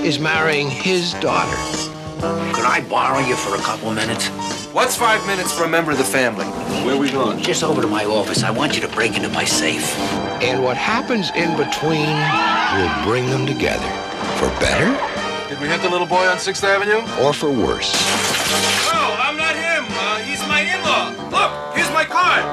is 0.05 0.19
marrying 0.19 0.69
his 0.69 1.13
daughter. 1.15 1.57
Could 2.53 2.65
I 2.65 2.85
borrow 2.89 3.19
you 3.19 3.35
for 3.35 3.55
a 3.55 3.59
couple 3.59 3.89
of 3.89 3.95
minutes? 3.95 4.27
What's 4.73 4.95
five 4.95 5.25
minutes 5.27 5.51
for 5.51 5.63
a 5.63 5.69
member 5.69 5.91
of 5.91 5.97
the 5.97 6.03
family? 6.03 6.45
Where 6.85 6.95
are 6.95 6.99
we 6.99 7.11
going? 7.11 7.41
Just 7.41 7.63
over 7.63 7.81
to 7.81 7.87
my 7.87 8.05
office. 8.05 8.43
I 8.43 8.51
want 8.51 8.75
you 8.75 8.81
to 8.81 8.87
break 8.89 9.15
into 9.15 9.29
my 9.29 9.45
safe. 9.45 9.97
And 10.41 10.63
what 10.63 10.77
happens 10.77 11.31
in 11.31 11.55
between 11.57 12.07
will 12.75 13.03
bring 13.03 13.29
them 13.29 13.45
together. 13.45 14.04
For 14.39 14.49
better 14.59 14.91
Did 15.49 15.59
we 15.61 15.67
hit 15.67 15.81
the 15.81 15.89
little 15.89 16.07
boy 16.07 16.25
on 16.27 16.37
6th 16.37 16.63
Avenue? 16.63 17.01
or 17.23 17.33
for 17.33 17.49
worse. 17.49 17.91
No, 18.91 19.15
I'm 19.19 19.37
not 19.37 19.55
him. 19.55 19.85
Uh, 19.89 20.17
he's 20.19 20.39
my 20.47 20.61
in-law. 20.61 21.09
Look, 21.31 21.75
here's 21.75 21.89
my 21.91 22.03
card. 22.05 22.43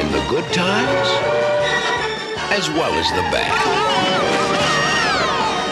In 0.00 0.12
the 0.12 0.22
good 0.28 0.44
times, 0.52 1.08
as 2.52 2.68
well 2.70 2.92
as 2.94 3.08
the 3.10 3.22
bad. 3.32 3.52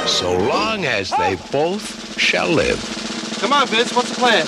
So 0.09 0.37
long 0.37 0.87
as 0.87 1.11
they 1.11 1.37
both 1.53 2.19
shall 2.19 2.49
live. 2.49 2.81
Come 3.41 3.53
on, 3.53 3.67
Vince. 3.69 3.95
What's 3.95 4.11
the 4.11 4.17
plan? 4.17 4.47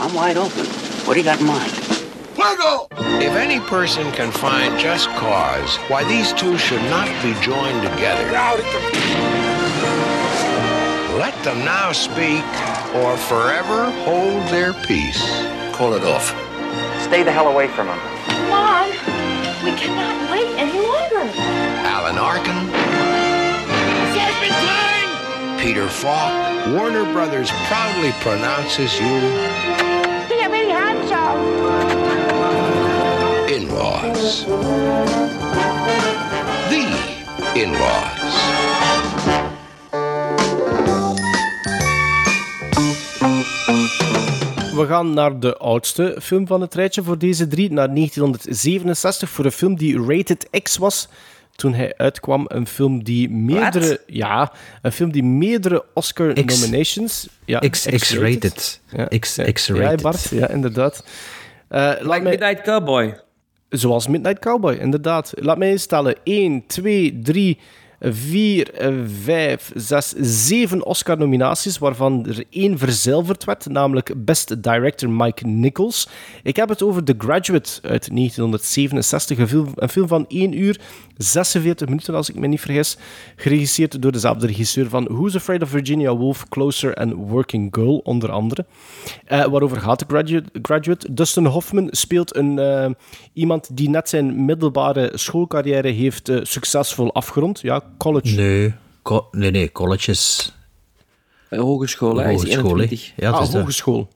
I'm 0.00 0.12
wide 0.14 0.36
open. 0.36 0.66
What 1.06 1.14
do 1.14 1.20
you 1.20 1.24
got 1.24 1.40
in 1.40 1.46
mind? 1.46 1.72
Fuego! 2.34 2.88
If 3.22 3.32
any 3.34 3.60
person 3.60 4.10
can 4.12 4.32
find 4.32 4.78
just 4.78 5.08
cause 5.10 5.76
why 5.88 6.02
these 6.04 6.32
two 6.32 6.58
should 6.58 6.82
not 6.90 7.06
be 7.22 7.32
joined 7.40 7.82
together, 7.82 8.30
let 11.16 11.34
them 11.44 11.64
now 11.64 11.92
speak 11.92 12.44
or 12.94 13.16
forever 13.16 13.90
hold 14.04 14.42
their 14.48 14.72
peace. 14.72 15.22
Call 15.72 15.94
it 15.94 16.02
off. 16.02 16.28
Stay 17.02 17.22
the 17.22 17.30
hell 17.30 17.48
away 17.48 17.68
from 17.68 17.86
him. 17.88 17.98
Mom, 18.50 18.88
we 19.64 19.72
cannot 19.78 20.30
wait 20.30 20.48
any 20.58 20.80
longer. 20.80 21.30
Alan 21.86 22.18
Arkin, 22.18 22.94
Peter 25.60 25.88
Falk, 25.88 26.32
Warner 26.74 27.04
Brothers 27.12 27.50
proudly 27.68 28.12
pronounces 28.20 28.98
you 28.98 29.20
They're 30.28 30.50
very 30.50 30.68
handsome. 30.68 31.73
In-laws. 33.68 34.44
The 36.68 36.84
in-laws. 37.54 38.34
We 44.74 44.84
gaan 44.88 45.14
naar 45.14 45.40
de 45.40 45.56
oudste 45.56 46.16
film 46.22 46.46
van 46.46 46.60
het 46.60 46.74
rijtje 46.74 47.02
voor 47.02 47.18
deze 47.18 47.46
drie, 47.46 47.72
naar 47.72 47.94
1967, 47.94 49.28
voor 49.30 49.44
een 49.44 49.52
film 49.52 49.76
die 49.76 50.04
rated 50.06 50.48
X 50.62 50.76
was 50.76 51.08
toen 51.56 51.74
hij 51.74 51.94
uitkwam. 51.96 52.44
Een 52.48 52.66
film 52.66 53.04
die 53.04 53.30
meerdere, 53.30 54.00
ja, 54.06 54.52
een 54.82 54.92
film 54.92 55.12
die 55.12 55.22
meerdere 55.24 55.84
Oscar 55.94 56.32
X. 56.44 56.60
nominations, 56.60 57.28
ja, 57.44 57.58
X- 57.58 57.86
X-rated. 57.86 58.80
Ja. 58.88 59.06
X- 59.18 59.34
Ja, 59.36 59.52
X-rated. 59.52 60.00
Ja, 60.00 60.02
Bart, 60.10 60.28
ja, 60.28 60.48
inderdaad. 60.48 61.04
Eh, 61.68 61.80
laat 61.80 61.98
Like 62.00 62.08
mij- 62.08 62.20
Midnight 62.22 62.60
Cowboy. 62.62 63.22
Zoals 63.76 64.08
Midnight 64.08 64.38
Cowboy, 64.38 64.74
inderdaad. 64.74 65.32
Laat 65.36 65.58
mij 65.58 65.70
eens 65.70 65.82
stellen. 65.82 66.16
1, 66.24 66.66
2, 66.66 67.20
3, 67.22 67.58
4, 68.00 68.70
5, 69.06 69.72
6, 69.74 70.14
7 70.16 70.86
Oscar-nominaties, 70.86 71.78
waarvan 71.78 72.26
er 72.26 72.44
één 72.50 72.78
verzilverd 72.78 73.44
werd, 73.44 73.68
namelijk 73.68 74.24
Best 74.24 74.62
Director 74.62 75.10
Mike 75.10 75.46
Nichols. 75.46 76.08
Ik 76.42 76.56
heb 76.56 76.68
het 76.68 76.82
over 76.82 77.04
The 77.04 77.14
Graduate 77.18 77.70
uit 77.82 78.08
1967, 78.14 79.38
een 79.38 79.88
film, 79.88 80.08
van 80.08 80.24
1 80.28 80.58
uur, 80.58 80.80
46 81.16 81.88
minuten 81.88 82.14
als 82.14 82.28
ik 82.28 82.34
me 82.34 82.46
niet 82.46 82.60
vergis, 82.60 82.96
geregisseerd 83.36 84.02
door 84.02 84.12
dezelfde 84.12 84.46
regisseur 84.46 84.88
van 84.88 85.04
Who's 85.04 85.36
Afraid 85.36 85.62
of 85.62 85.68
Virginia 85.68 86.16
Woolf, 86.16 86.48
Closer 86.48 86.94
en 86.94 87.14
Working 87.14 87.74
Girl, 87.74 87.96
onder 87.96 88.30
andere. 88.30 88.66
Uh, 89.28 89.44
waarover 89.44 89.80
gaat 89.80 89.98
The 89.98 90.42
Graduate? 90.62 91.14
Dustin 91.14 91.46
Hoffman 91.46 91.88
speelt 91.90 92.36
een, 92.36 92.58
uh, 92.58 92.86
iemand 93.32 93.76
die 93.76 93.88
net 93.88 94.08
zijn 94.08 94.44
middelbare 94.44 95.10
schoolcarrière 95.14 95.88
heeft 95.88 96.30
succesvol 96.42 97.14
afgerond. 97.14 97.60
Ja, 97.60 97.83
college. 97.98 98.34
Nee, 98.34 98.74
co 99.02 99.28
nee, 99.30 99.50
nee, 99.50 99.72
college 99.72 100.10
is... 100.10 100.52
Hogeschool, 101.50 102.16
hij 102.16 102.34
is 102.34 102.42
21. 102.42 103.12
Ja, 103.16 103.30
ah, 103.30 103.48
hogeschool. 103.48 104.08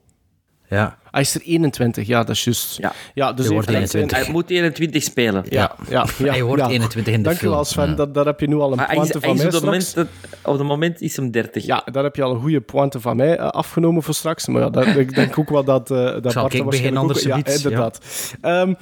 Ja. 0.69 0.97
Hij 1.11 1.21
is 1.21 1.35
er 1.35 1.41
21, 1.41 2.07
ja, 2.07 2.23
dat 2.23 2.35
is 2.35 2.43
juist. 2.43 2.77
Ja, 2.77 2.93
ja 3.13 3.33
dus 3.33 3.45
hij, 3.45 3.53
wordt 3.53 3.69
21. 3.69 4.17
hij 4.17 4.31
moet 4.31 4.49
21 4.49 5.03
spelen. 5.03 5.45
Ja, 5.49 5.75
ja, 5.89 6.05
ja 6.17 6.29
hij 6.31 6.43
wordt 6.43 6.61
ja. 6.61 6.69
21 6.69 7.13
in 7.13 7.19
de 7.19 7.23
Dank 7.23 7.37
film. 7.37 7.51
Dankjewel 7.51 7.65
Sven, 7.65 7.89
ja. 7.89 7.95
dat, 7.95 8.13
daar 8.13 8.25
heb 8.25 8.39
je 8.39 8.47
nu 8.47 8.55
al 8.55 8.71
een 8.71 8.85
pointe 8.85 9.19
van 9.19 9.35
mij 9.37 9.45
op, 9.45 9.63
moment, 9.63 9.95
dat, 9.95 10.07
op 10.43 10.57
het 10.57 10.67
moment 10.67 11.01
is 11.01 11.15
hem 11.15 11.31
30. 11.31 11.65
Ja, 11.65 11.83
daar 11.91 12.03
heb 12.03 12.15
je 12.15 12.23
al 12.23 12.31
een 12.31 12.39
goede 12.39 12.61
pointe 12.61 12.99
van 12.99 13.15
mij 13.15 13.39
uh, 13.39 13.47
afgenomen 13.47 14.03
voor 14.03 14.13
straks. 14.13 14.47
Maar 14.47 14.61
ja, 14.61 14.69
dat, 14.69 14.85
ik 15.05 15.15
denk 15.15 15.39
ook 15.39 15.49
wel 15.49 15.63
dat, 15.63 15.91
uh, 15.91 15.97
dat 16.21 16.31
Zal 16.31 16.45
ik 16.53 16.65
beginnen 16.65 17.01
anders 17.01 17.23
ja, 17.23 17.35
inderdaad. 17.43 17.99
Ja. 18.41 18.61
Um, 18.61 18.77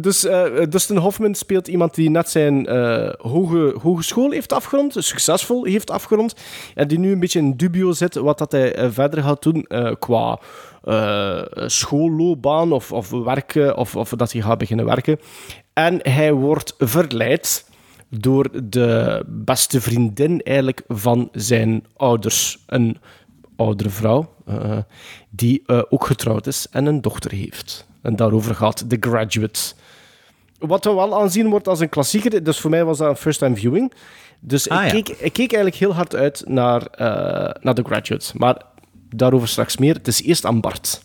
dus 0.00 0.24
uh, 0.24 0.44
Dustin 0.68 0.96
Hoffman 0.96 1.34
speelt 1.34 1.68
iemand 1.68 1.94
die 1.94 2.10
net 2.10 2.30
zijn 2.30 2.68
hoge, 3.18 3.74
hogeschool 3.82 4.30
heeft 4.30 4.52
afgerond, 4.52 4.94
succesvol 4.98 5.64
heeft 5.64 5.90
afgerond, 5.90 6.34
en 6.74 6.88
die 6.88 6.98
nu 6.98 7.12
een 7.12 7.20
beetje 7.20 7.38
in 7.38 7.56
dubio 7.56 7.92
zit 7.92 8.14
wat 8.14 8.38
dat 8.38 8.52
hij 8.52 8.90
verder 8.90 9.22
gaat 9.22 9.42
doen 9.42 9.66
qua 9.98 10.38
uh, 10.84 11.42
schoolloopbaan 11.66 12.72
of, 12.72 12.92
of 12.92 13.10
werken, 13.10 13.76
of, 13.76 13.96
of 13.96 14.08
dat 14.08 14.32
hij 14.32 14.42
gaat 14.42 14.58
beginnen 14.58 14.84
werken. 14.84 15.18
En 15.72 15.98
hij 16.02 16.32
wordt 16.32 16.74
verleid 16.78 17.70
door 18.08 18.48
de 18.64 19.22
beste 19.26 19.80
vriendin 19.80 20.42
eigenlijk 20.42 20.82
van 20.88 21.28
zijn 21.32 21.86
ouders. 21.96 22.58
Een 22.66 22.96
oudere 23.56 23.90
vrouw, 23.90 24.34
uh, 24.48 24.78
die 25.30 25.62
uh, 25.66 25.82
ook 25.88 26.06
getrouwd 26.06 26.46
is 26.46 26.66
en 26.70 26.86
een 26.86 27.00
dochter 27.00 27.30
heeft. 27.30 27.86
En 28.02 28.16
daarover 28.16 28.54
gaat 28.54 28.88
The 28.88 28.96
Graduate. 29.00 29.60
Wat 30.58 30.84
we 30.84 30.94
wel 30.94 31.20
aanzien 31.20 31.48
wordt 31.48 31.68
als 31.68 31.80
een 31.80 31.88
klassieker, 31.88 32.42
dus 32.42 32.60
voor 32.60 32.70
mij 32.70 32.84
was 32.84 32.98
dat 32.98 33.08
een 33.08 33.16
first-time 33.16 33.56
viewing. 33.56 33.92
Dus 34.40 34.68
ah, 34.68 34.84
ik, 34.86 34.92
ja. 34.92 35.02
keek, 35.02 35.08
ik 35.08 35.32
keek 35.32 35.52
eigenlijk 35.52 35.76
heel 35.76 35.94
hard 35.94 36.14
uit 36.14 36.42
naar, 36.46 36.82
uh, 36.82 36.98
naar 37.60 37.74
The 37.74 37.84
Graduate. 37.84 38.30
Maar 38.34 38.62
daarover 39.10 39.48
straks 39.48 39.76
meer. 39.76 39.94
Het 39.94 40.08
is 40.08 40.22
eerst 40.22 40.44
aan 40.44 40.60
Bart. 40.60 41.02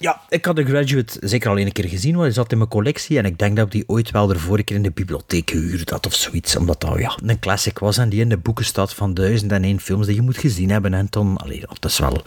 Ja, 0.00 0.20
ik 0.28 0.44
had 0.44 0.56
de 0.56 0.64
Graduate 0.64 1.16
zeker 1.20 1.50
al 1.50 1.58
een 1.58 1.72
keer 1.72 1.88
gezien, 1.88 2.12
want 2.12 2.24
hij 2.24 2.32
zat 2.32 2.52
in 2.52 2.58
mijn 2.58 2.70
collectie 2.70 3.18
en 3.18 3.24
ik 3.24 3.38
denk 3.38 3.56
dat 3.56 3.66
ik 3.66 3.72
die 3.72 3.88
ooit 3.88 4.10
wel 4.10 4.26
de 4.26 4.38
vorige 4.38 4.64
keer 4.64 4.76
in 4.76 4.82
de 4.82 4.90
bibliotheek 4.90 5.50
gehuurd 5.50 5.90
had 5.90 6.06
of 6.06 6.14
zoiets, 6.14 6.56
omdat 6.56 6.80
dat 6.80 6.98
ja, 6.98 7.18
een 7.24 7.38
classic 7.38 7.78
was 7.78 7.98
en 7.98 8.08
die 8.08 8.20
in 8.20 8.28
de 8.28 8.36
boeken 8.36 8.64
staat 8.64 8.94
van 8.94 9.14
duizend 9.14 9.52
en 9.52 9.64
één 9.64 9.80
films 9.80 10.06
die 10.06 10.14
je 10.14 10.22
moet 10.22 10.36
gezien 10.36 10.70
hebben. 10.70 10.94
En 10.94 11.06
dan, 11.10 11.36
allee, 11.36 11.60
dat 11.60 11.84
is 11.84 11.98
wel 11.98 12.22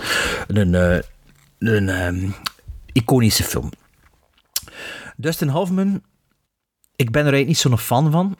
een, 0.47 0.73
een, 0.73 1.03
een 1.59 1.89
um, 1.89 2.33
iconische 2.91 3.43
film. 3.43 3.71
Dustin 5.17 5.49
Hoffman, 5.49 6.01
ik 6.95 7.11
ben 7.11 7.25
er 7.25 7.33
eigenlijk 7.33 7.47
niet 7.47 7.57
zo'n 7.57 7.77
fan 7.77 8.11
van, 8.11 8.37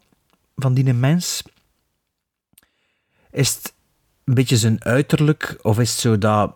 van 0.56 0.74
die 0.74 0.94
mens. 0.94 1.44
Is 3.32 3.56
het 3.56 3.74
een 4.24 4.34
beetje 4.34 4.58
zijn 4.58 4.84
uiterlijk, 4.84 5.58
of 5.62 5.80
is 5.80 5.92
het 5.92 6.00
zo 6.00 6.18
dat 6.18 6.56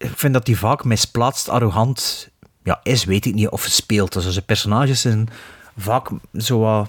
ik 0.00 0.18
vind 0.18 0.32
dat 0.32 0.46
hij 0.46 0.56
vaak 0.56 0.84
misplaatst, 0.84 1.48
arrogant 1.48 2.28
ja, 2.64 2.80
is, 2.82 3.04
weet 3.04 3.26
ik 3.26 3.34
niet, 3.34 3.48
of 3.48 3.62
speelt. 3.62 4.12
Dus 4.12 4.28
zijn 4.28 4.44
personages 4.44 5.00
zijn 5.00 5.28
vaak 5.76 6.08
zo 6.34 6.86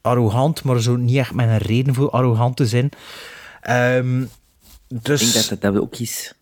arrogant, 0.00 0.62
maar 0.62 0.80
zo 0.80 0.96
niet 0.96 1.16
echt 1.16 1.32
met 1.32 1.48
een 1.48 1.58
reden 1.58 1.94
voor 1.94 2.10
arrogant 2.10 2.56
te 2.56 2.66
zijn. 2.66 2.90
Um, 3.96 4.30
dus 4.88 5.26
ik 5.26 5.32
denk 5.32 5.48
dat 5.48 5.60
dat 5.60 5.82
ook 5.82 5.96
is. 5.96 6.34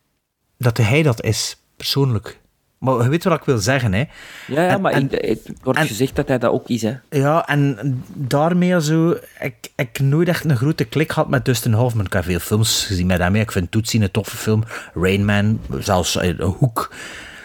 Dat 0.56 0.76
hij 0.76 1.02
dat 1.02 1.22
is, 1.22 1.56
persoonlijk. 1.76 2.39
Maar 2.80 3.02
je 3.02 3.08
weet 3.08 3.24
wat 3.24 3.38
ik 3.38 3.44
wil 3.44 3.58
zeggen, 3.58 3.92
hè. 3.92 4.04
Ja, 4.46 4.62
ja 4.62 4.68
en, 4.68 4.80
maar 4.80 4.92
en, 4.92 5.08
het 5.10 5.50
wordt 5.62 5.78
en, 5.78 5.86
gezegd 5.86 6.16
dat 6.16 6.28
hij 6.28 6.38
dat 6.38 6.52
ook 6.52 6.68
is, 6.68 6.82
hè. 6.82 6.94
Ja, 7.10 7.46
en 7.46 8.02
daarmee 8.14 8.82
zo... 8.82 9.16
Ik, 9.40 9.54
ik 9.76 10.00
nooit 10.00 10.28
echt 10.28 10.44
een 10.44 10.56
grote 10.56 10.84
klik 10.84 11.10
had 11.10 11.28
met 11.28 11.44
Dustin 11.44 11.72
Hoffman. 11.72 12.04
Ik 12.04 12.12
heb 12.12 12.24
veel 12.24 12.38
films 12.38 12.84
gezien 12.86 13.06
met 13.06 13.18
hem. 13.18 13.34
Ik 13.34 13.52
vind 13.52 13.70
Tootsie 13.70 14.02
een 14.02 14.10
toffe 14.10 14.36
film. 14.36 14.64
Rain 14.94 15.24
Man, 15.24 15.60
zelfs 15.78 16.16
uh, 16.16 16.40
Hoek. 16.40 16.92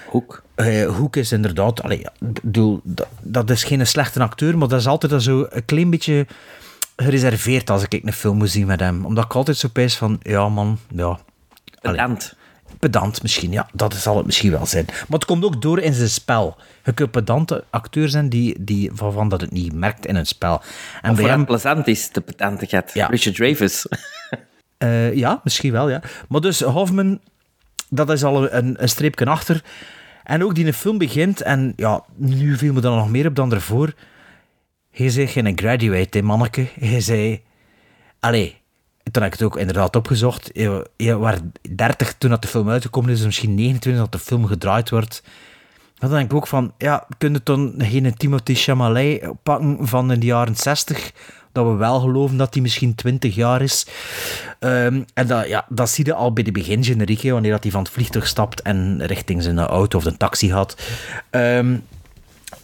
Hoek. 0.07 0.43
Uh, 0.55 0.95
Hoek 0.95 1.15
is 1.15 1.31
inderdaad... 1.31 1.83
Allee, 1.83 2.05
bedoel, 2.19 2.81
dat, 2.83 3.07
dat 3.21 3.49
is 3.49 3.63
geen 3.63 3.87
slechte 3.87 4.21
acteur, 4.21 4.57
maar 4.57 4.67
dat 4.67 4.79
is 4.79 4.87
altijd 4.87 5.23
zo 5.23 5.47
een 5.49 5.65
klein 5.65 5.89
beetje 5.89 6.27
gereserveerd 6.95 7.69
als 7.69 7.83
ik 7.83 8.03
een 8.03 8.13
film 8.13 8.37
moet 8.37 8.49
zien 8.49 8.67
met 8.67 8.79
hem. 8.79 9.05
Omdat 9.05 9.25
ik 9.25 9.35
altijd 9.35 9.57
zo 9.57 9.67
pijs 9.67 9.95
van... 9.95 10.19
Ja, 10.21 10.49
man, 10.49 10.77
ja... 10.87 11.19
Pedant 11.81 12.35
pedant 12.91 13.21
misschien, 13.21 13.51
ja, 13.51 13.67
dat 13.73 13.93
zal 13.93 14.17
het 14.17 14.25
misschien 14.25 14.51
wel 14.51 14.65
zijn. 14.65 14.85
Maar 14.85 15.19
het 15.19 15.25
komt 15.25 15.43
ook 15.43 15.61
door 15.61 15.79
in 15.79 15.93
zijn 15.93 16.09
spel. 16.09 16.57
Je 16.83 16.93
kunt 16.93 17.11
pedante 17.11 17.63
acteur 17.69 18.09
zijn 18.09 18.29
die, 18.29 18.63
die, 18.63 18.91
waarvan 18.95 19.29
dat 19.29 19.41
het 19.41 19.51
niet 19.51 19.73
merkt 19.73 20.05
in 20.05 20.15
een 20.15 20.25
spel. 20.25 20.61
En 21.01 21.11
of 21.11 21.17
bij 21.17 21.25
hem 21.25 21.45
plezant 21.45 21.87
is, 21.87 22.09
de 22.09 22.21
pedantigheid. 22.21 22.91
Ja. 22.93 23.07
Richard 23.07 23.35
Dreyfuss. 23.35 23.87
uh, 24.79 25.13
ja, 25.13 25.41
misschien 25.43 25.71
wel, 25.71 25.89
ja. 25.89 26.01
Maar 26.27 26.41
dus 26.41 26.61
Hoffman, 26.61 27.19
dat 27.89 28.09
is 28.09 28.23
al 28.23 28.53
een, 28.53 28.75
een 28.77 28.89
streepje 28.89 29.25
achter. 29.25 29.63
En 30.23 30.43
ook 30.43 30.55
die 30.55 30.65
een 30.65 30.73
film 30.73 30.97
begint, 30.97 31.41
en 31.41 31.73
ja, 31.75 32.03
nu 32.15 32.57
viel 32.57 32.73
me 32.73 32.81
dan 32.81 32.95
nog 32.95 33.09
meer 33.09 33.27
op 33.27 33.35
dan 33.35 33.53
ervoor. 33.53 33.93
Hij 34.91 35.09
zei 35.09 35.27
geen 35.27 35.57
graduate, 35.57 36.17
hè, 36.17 36.23
manneke. 36.23 36.67
Hij 36.79 37.01
zei... 37.01 37.41
Allee, 38.19 38.57
toen 39.11 39.23
heb 39.23 39.33
ik 39.33 39.39
het 39.39 39.47
ook 39.47 39.57
inderdaad 39.57 39.95
opgezocht. 39.95 40.49
Je, 40.53 41.17
was 41.17 41.35
30 41.75 42.13
toen 42.17 42.29
dat 42.29 42.41
de 42.41 42.47
film 42.47 42.69
uitgekomen 42.69 43.11
is, 43.11 43.25
misschien 43.25 43.55
29 43.55 44.01
dat 44.01 44.11
de 44.11 44.19
film 44.19 44.45
gedraaid 44.45 44.89
wordt. 44.89 45.23
Dan 45.97 46.09
denk 46.09 46.31
ik 46.31 46.37
ook 46.37 46.47
van, 46.47 46.73
ja, 46.77 47.07
kun 47.17 47.33
je 47.33 47.41
dan 47.43 47.73
geen 47.77 48.15
Timothy 48.17 48.55
Chalamet 48.55 49.23
pakken 49.43 49.87
van 49.87 50.11
in 50.11 50.19
de 50.19 50.25
jaren 50.25 50.55
60, 50.55 51.11
dat 51.51 51.65
we 51.65 51.73
wel 51.73 51.99
geloven 51.99 52.37
dat 52.37 52.53
hij 52.53 52.61
misschien 52.61 52.95
20 52.95 53.35
jaar 53.35 53.61
is. 53.61 53.87
Um, 54.59 55.05
en 55.13 55.27
dat, 55.27 55.47
ja, 55.47 55.65
dat 55.69 55.89
zie 55.89 56.05
je 56.05 56.13
al 56.13 56.33
bij 56.33 56.43
de 56.43 56.51
begingeneriek, 56.51 57.21
wanneer 57.21 57.51
dat 57.51 57.63
hij 57.63 57.71
van 57.71 57.83
het 57.83 57.91
vliegtuig 57.91 58.27
stapt 58.27 58.61
en 58.61 59.05
richting 59.05 59.43
zijn 59.43 59.59
auto 59.59 59.97
of 59.97 60.03
de 60.03 60.17
taxi 60.17 60.49
gaat. 60.49 60.75
Um, 61.31 61.83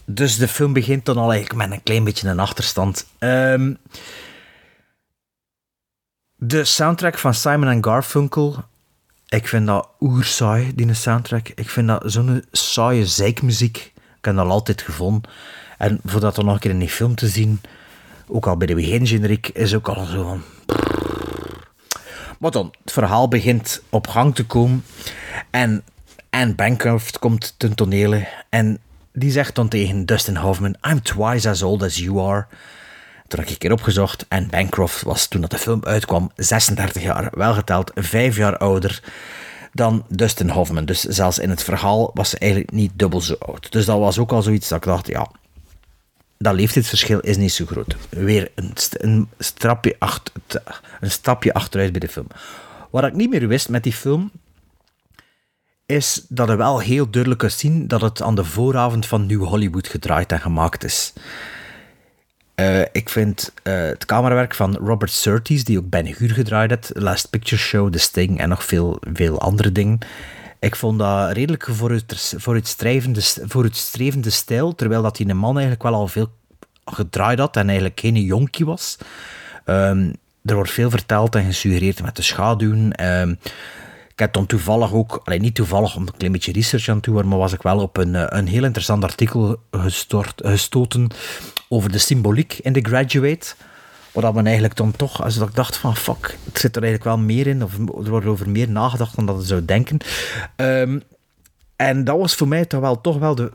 dus 0.04 0.36
de 0.36 0.48
film 0.48 0.72
begint 0.72 1.04
dan 1.04 1.16
al 1.16 1.32
eigenlijk 1.32 1.68
met 1.68 1.78
een 1.78 1.82
klein 1.82 2.04
beetje 2.04 2.28
een 2.28 2.40
achterstand. 2.40 3.06
Um, 3.18 3.78
de 6.44 6.64
soundtrack 6.64 7.18
van 7.18 7.34
Simon 7.34 7.84
Garfunkel, 7.84 8.64
ik 9.28 9.48
vind 9.48 9.66
dat 9.66 9.88
oersaai, 10.00 10.72
die 10.74 10.94
soundtrack. 10.94 11.48
Ik 11.48 11.68
vind 11.68 11.88
dat 11.88 12.02
zo'n 12.04 12.44
saaie 12.52 13.06
zeikmuziek. 13.06 13.76
Ik 14.18 14.24
heb 14.24 14.36
dat 14.36 14.48
altijd 14.48 14.82
gevonden. 14.82 15.30
En 15.78 16.00
voor 16.04 16.20
dat 16.20 16.34
dan 16.34 16.44
nog 16.44 16.54
een 16.54 16.60
keer 16.60 16.70
in 16.70 16.78
die 16.78 16.88
film 16.88 17.14
te 17.14 17.28
zien, 17.28 17.60
ook 18.26 18.46
al 18.46 18.56
bij 18.56 18.66
de 18.66 18.74
begingeneriek, 18.74 19.48
is 19.48 19.74
ook 19.74 19.88
al 19.88 20.04
zo 20.04 20.22
van... 20.22 20.42
Maar 22.38 22.50
dan, 22.50 22.74
het 22.84 22.92
verhaal 22.92 23.28
begint 23.28 23.82
op 23.88 24.08
gang 24.08 24.34
te 24.34 24.46
komen. 24.46 24.84
En 25.50 25.82
Anne 26.30 26.54
Bancroft 26.54 27.18
komt 27.18 27.54
ten 27.56 27.74
tonele. 27.74 28.28
En 28.48 28.78
die 29.12 29.30
zegt 29.30 29.54
dan 29.54 29.68
tegen 29.68 30.06
Dustin 30.06 30.36
Hoffman... 30.36 30.76
I'm 30.88 31.02
twice 31.02 31.48
as 31.48 31.62
old 31.62 31.82
as 31.82 31.96
you 31.96 32.20
are. 32.20 32.46
Toen 33.32 33.40
heb 33.40 33.48
ik 33.48 33.54
een 33.54 33.68
keer 33.68 33.78
opgezocht 33.78 34.24
en 34.28 34.48
Bancroft 34.50 35.02
was 35.02 35.26
toen 35.26 35.40
dat 35.40 35.50
de 35.50 35.58
film 35.58 35.80
uitkwam 35.84 36.30
36 36.36 37.02
jaar, 37.02 37.30
wel 37.34 37.54
geteld, 37.54 37.90
5 37.94 38.36
jaar 38.36 38.56
ouder 38.56 39.02
dan 39.72 40.04
Dustin 40.08 40.48
Hoffman. 40.48 40.84
Dus 40.84 41.00
zelfs 41.00 41.38
in 41.38 41.50
het 41.50 41.62
verhaal 41.62 42.10
was 42.14 42.30
ze 42.30 42.38
eigenlijk 42.38 42.72
niet 42.72 42.92
dubbel 42.94 43.20
zo 43.20 43.34
oud. 43.38 43.72
Dus 43.72 43.84
dat 43.84 43.98
was 43.98 44.18
ook 44.18 44.32
al 44.32 44.42
zoiets 44.42 44.68
dat 44.68 44.78
ik 44.78 44.84
dacht, 44.84 45.06
ja, 45.06 45.30
dat 46.38 46.54
leeftijdsverschil 46.54 47.20
is 47.20 47.36
niet 47.36 47.52
zo 47.52 47.66
groot. 47.66 47.96
Weer 48.08 48.50
een, 48.54 48.72
een, 48.90 49.28
een 51.00 51.10
stapje 51.10 51.52
achteruit 51.52 51.92
bij 51.92 52.00
de 52.00 52.08
film. 52.08 52.26
Wat 52.90 53.04
ik 53.04 53.14
niet 53.14 53.30
meer 53.30 53.48
wist 53.48 53.68
met 53.68 53.82
die 53.82 53.92
film, 53.92 54.30
is 55.86 56.24
dat 56.28 56.48
je 56.48 56.56
wel 56.56 56.78
heel 56.78 57.10
duidelijk 57.10 57.40
kunt 57.40 57.52
zien 57.52 57.88
dat 57.88 58.00
het 58.00 58.22
aan 58.22 58.34
de 58.34 58.44
vooravond 58.44 59.06
van 59.06 59.26
New 59.26 59.44
Hollywood 59.44 59.88
gedraaid 59.88 60.32
en 60.32 60.40
gemaakt 60.40 60.84
is. 60.84 61.12
Uh, 62.56 62.80
ik 62.80 63.08
vind 63.08 63.52
uh, 63.62 63.74
het 63.74 64.04
camerawerk 64.04 64.54
van 64.54 64.76
Robert 64.76 65.10
Surtees, 65.10 65.64
die 65.64 65.78
ook 65.78 65.88
Ben 65.88 66.06
Hur 66.06 66.30
gedraaid 66.30 66.70
heeft, 66.70 66.90
Last 66.94 67.30
Picture 67.30 67.62
Show, 67.62 67.92
The 67.92 67.98
Sting 67.98 68.38
en 68.38 68.48
nog 68.48 68.64
veel, 68.64 69.00
veel 69.12 69.40
andere 69.40 69.72
dingen, 69.72 69.98
Ik 70.58 70.76
vond 70.76 70.98
dat 70.98 71.32
redelijk 71.32 71.68
vooruit, 71.70 72.34
vooruitstrevende, 72.36 73.20
vooruitstrevende 73.42 74.30
stijl, 74.30 74.74
terwijl 74.74 75.02
dat 75.02 75.16
die 75.16 75.28
een 75.28 75.36
man 75.36 75.52
eigenlijk 75.52 75.82
wel 75.82 75.94
al 75.94 76.08
veel 76.08 76.30
gedraaid 76.84 77.38
had 77.38 77.56
en 77.56 77.66
eigenlijk 77.66 78.00
geen 78.00 78.22
jonkie 78.22 78.64
was. 78.64 78.98
Ehm, 79.64 80.12
er 80.44 80.54
wordt 80.54 80.70
veel 80.70 80.90
verteld 80.90 81.34
en 81.34 81.44
gesuggereerd 81.44 82.02
met 82.02 82.16
de 82.16 82.22
schaduwen. 82.22 82.92
Ehm, 82.92 83.30
ik 84.08 84.18
heb 84.18 84.32
dan 84.32 84.46
toevallig 84.46 84.92
ook, 84.92 85.20
alleen 85.24 85.40
niet 85.40 85.54
toevallig 85.54 85.96
om 85.96 86.02
een 86.02 86.16
klein 86.16 86.32
beetje 86.32 86.52
research 86.52 86.88
aan 86.88 87.00
te 87.00 87.10
doen, 87.10 87.28
maar 87.28 87.38
was 87.38 87.52
ik 87.52 87.62
wel 87.62 87.78
op 87.78 87.96
een, 87.96 88.36
een 88.36 88.46
heel 88.46 88.64
interessant 88.64 89.04
artikel 89.04 89.56
gestort, 89.70 90.42
gestoten 90.44 91.10
over 91.72 91.92
de 91.92 91.98
symboliek 91.98 92.58
in 92.62 92.72
The 92.72 92.80
Graduate. 92.82 93.54
Wat 94.12 94.34
men 94.34 94.44
eigenlijk 94.44 94.76
dan 94.76 94.92
toch, 94.96 95.22
als 95.22 95.36
ik 95.36 95.54
dacht 95.54 95.76
van 95.76 95.96
fuck, 95.96 96.38
het 96.44 96.58
zit 96.58 96.76
er 96.76 96.82
eigenlijk 96.82 97.16
wel 97.16 97.24
meer 97.24 97.46
in, 97.46 97.62
of 97.62 97.78
er 98.04 98.10
wordt 98.10 98.26
over 98.26 98.50
meer 98.50 98.70
nagedacht 98.70 99.16
dan 99.16 99.26
dat 99.26 99.40
je 99.40 99.46
zou 99.46 99.64
denken. 99.64 99.98
Um, 100.56 101.02
en 101.76 102.04
dat 102.04 102.18
was 102.18 102.34
voor 102.34 102.48
mij 102.48 102.64
toch 102.64 102.80
wel, 102.80 103.00
toch 103.00 103.18
wel 103.18 103.34
de, 103.34 103.52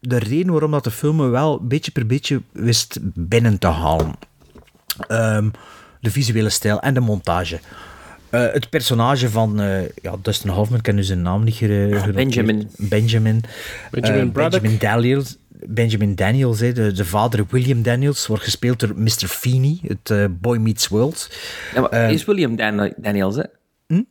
de 0.00 0.18
reden 0.18 0.52
waarom 0.52 0.70
dat 0.70 0.84
de 0.84 0.90
film 0.90 1.16
me 1.16 1.28
wel 1.28 1.66
beetje 1.66 1.90
per 1.90 2.06
beetje 2.06 2.42
wist 2.52 2.98
binnen 3.02 3.58
te 3.58 3.66
halen. 3.66 4.14
Um, 5.08 5.50
de 6.00 6.10
visuele 6.10 6.50
stijl 6.50 6.80
en 6.80 6.94
de 6.94 7.00
montage. 7.00 7.60
Uh, 8.30 8.52
het 8.52 8.70
personage 8.70 9.30
van 9.30 9.60
uh, 9.60 9.88
ja, 9.88 10.14
Dustin 10.22 10.50
Hoffman, 10.50 10.78
ik 10.78 10.84
ken 10.84 10.94
nu 10.94 11.02
zijn 11.02 11.22
naam 11.22 11.44
niet 11.44 11.54
genoteerd. 11.54 12.14
Benjamin. 12.14 12.70
Benjamin. 12.76 13.42
Benjamin, 13.90 14.26
uh, 14.26 14.32
Benjamin 14.32 14.76
Daniels. 14.78 15.36
Benjamin 15.66 16.14
Daniels, 16.14 16.58
de, 16.58 16.92
de, 16.92 17.04
vader 17.04 17.44
William 17.50 17.82
Daniels, 17.82 18.26
wordt 18.26 18.42
gespeeld 18.42 18.80
door 18.80 18.92
Mr. 18.96 19.26
Feeney, 19.26 19.78
het 19.82 20.40
Boy 20.40 20.56
Meets 20.56 20.88
World. 20.88 21.30
Ja, 21.74 21.80
maar 21.80 22.12
is 22.12 22.24
William 22.24 22.56
Dan 22.56 22.92
Daniels, 22.96 23.36
hè? 23.36 23.42
Hm? 23.86 24.02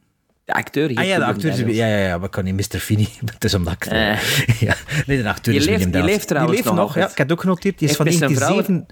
De 0.46 0.54
acteur 0.54 0.98
Ah 0.98 1.06
ja, 1.06 1.18
de 1.18 1.26
acteur 1.26 1.52
is, 1.52 1.76
ja, 1.76 1.88
ja, 1.88 1.98
ja, 1.98 2.18
maar 2.18 2.30
kan 2.30 2.44
niet 2.44 2.74
Mr. 2.74 2.80
Feeney. 2.80 3.08
Het 3.34 3.44
is 3.44 3.54
omdat 3.54 3.74
ik... 3.74 3.86
ja, 4.68 4.76
nee, 5.06 5.22
de 5.22 5.30
acteur 5.30 5.54
is 5.56 5.66
leeft, 5.66 5.70
William 5.70 5.92
Daniels. 5.92 5.92
Die 5.92 6.04
leeft 6.04 6.28
trouwens 6.28 6.56
die 6.56 6.66
leeft 6.66 6.78
nog, 6.78 6.96
ja. 6.96 7.10
Ik 7.10 7.18
heb 7.18 7.28
het 7.28 7.32
ook 7.32 7.42
genoteerd. 7.42 7.80
Die 7.80 7.90
is 7.90 7.96
van 7.96 8.06
1907... 8.06 8.86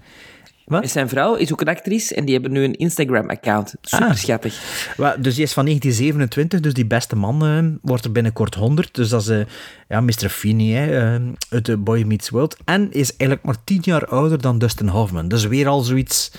Wat? 0.68 0.90
Zijn 0.90 1.08
vrouw 1.08 1.34
is 1.34 1.52
ook 1.52 1.60
een 1.60 1.68
actrice 1.68 2.14
en 2.14 2.24
die 2.24 2.34
hebben 2.34 2.52
nu 2.52 2.64
een 2.64 2.74
Instagram-account. 2.74 3.74
Super 3.82 4.06
Ah. 4.06 4.14
schattig. 4.14 4.54
Dus 4.96 5.34
die 5.34 5.44
is 5.44 5.52
van 5.52 5.64
1927, 5.64 6.60
dus 6.60 6.74
die 6.74 6.86
beste 6.86 7.16
man 7.16 7.46
uh, 7.46 7.64
wordt 7.82 8.04
er 8.04 8.12
binnenkort 8.12 8.54
100. 8.54 8.94
Dus 8.94 9.08
dat 9.08 9.20
is 9.20 9.28
uh, 9.28 9.40
ja, 9.88 10.00
Mr. 10.00 10.28
Feeney 10.28 10.66
hè, 10.66 11.16
uh, 11.18 11.32
uit 11.48 11.64
The 11.64 11.76
Boy 11.76 12.02
Meets 12.02 12.30
World. 12.30 12.56
En 12.64 12.92
is 12.92 13.10
eigenlijk 13.16 13.42
maar 13.42 13.64
10 13.64 13.80
jaar 13.82 14.06
ouder 14.06 14.40
dan 14.40 14.58
Dustin 14.58 14.88
Hoffman. 14.88 15.28
Dus 15.28 15.46
weer 15.46 15.68
al 15.68 15.80
zoiets... 15.80 16.30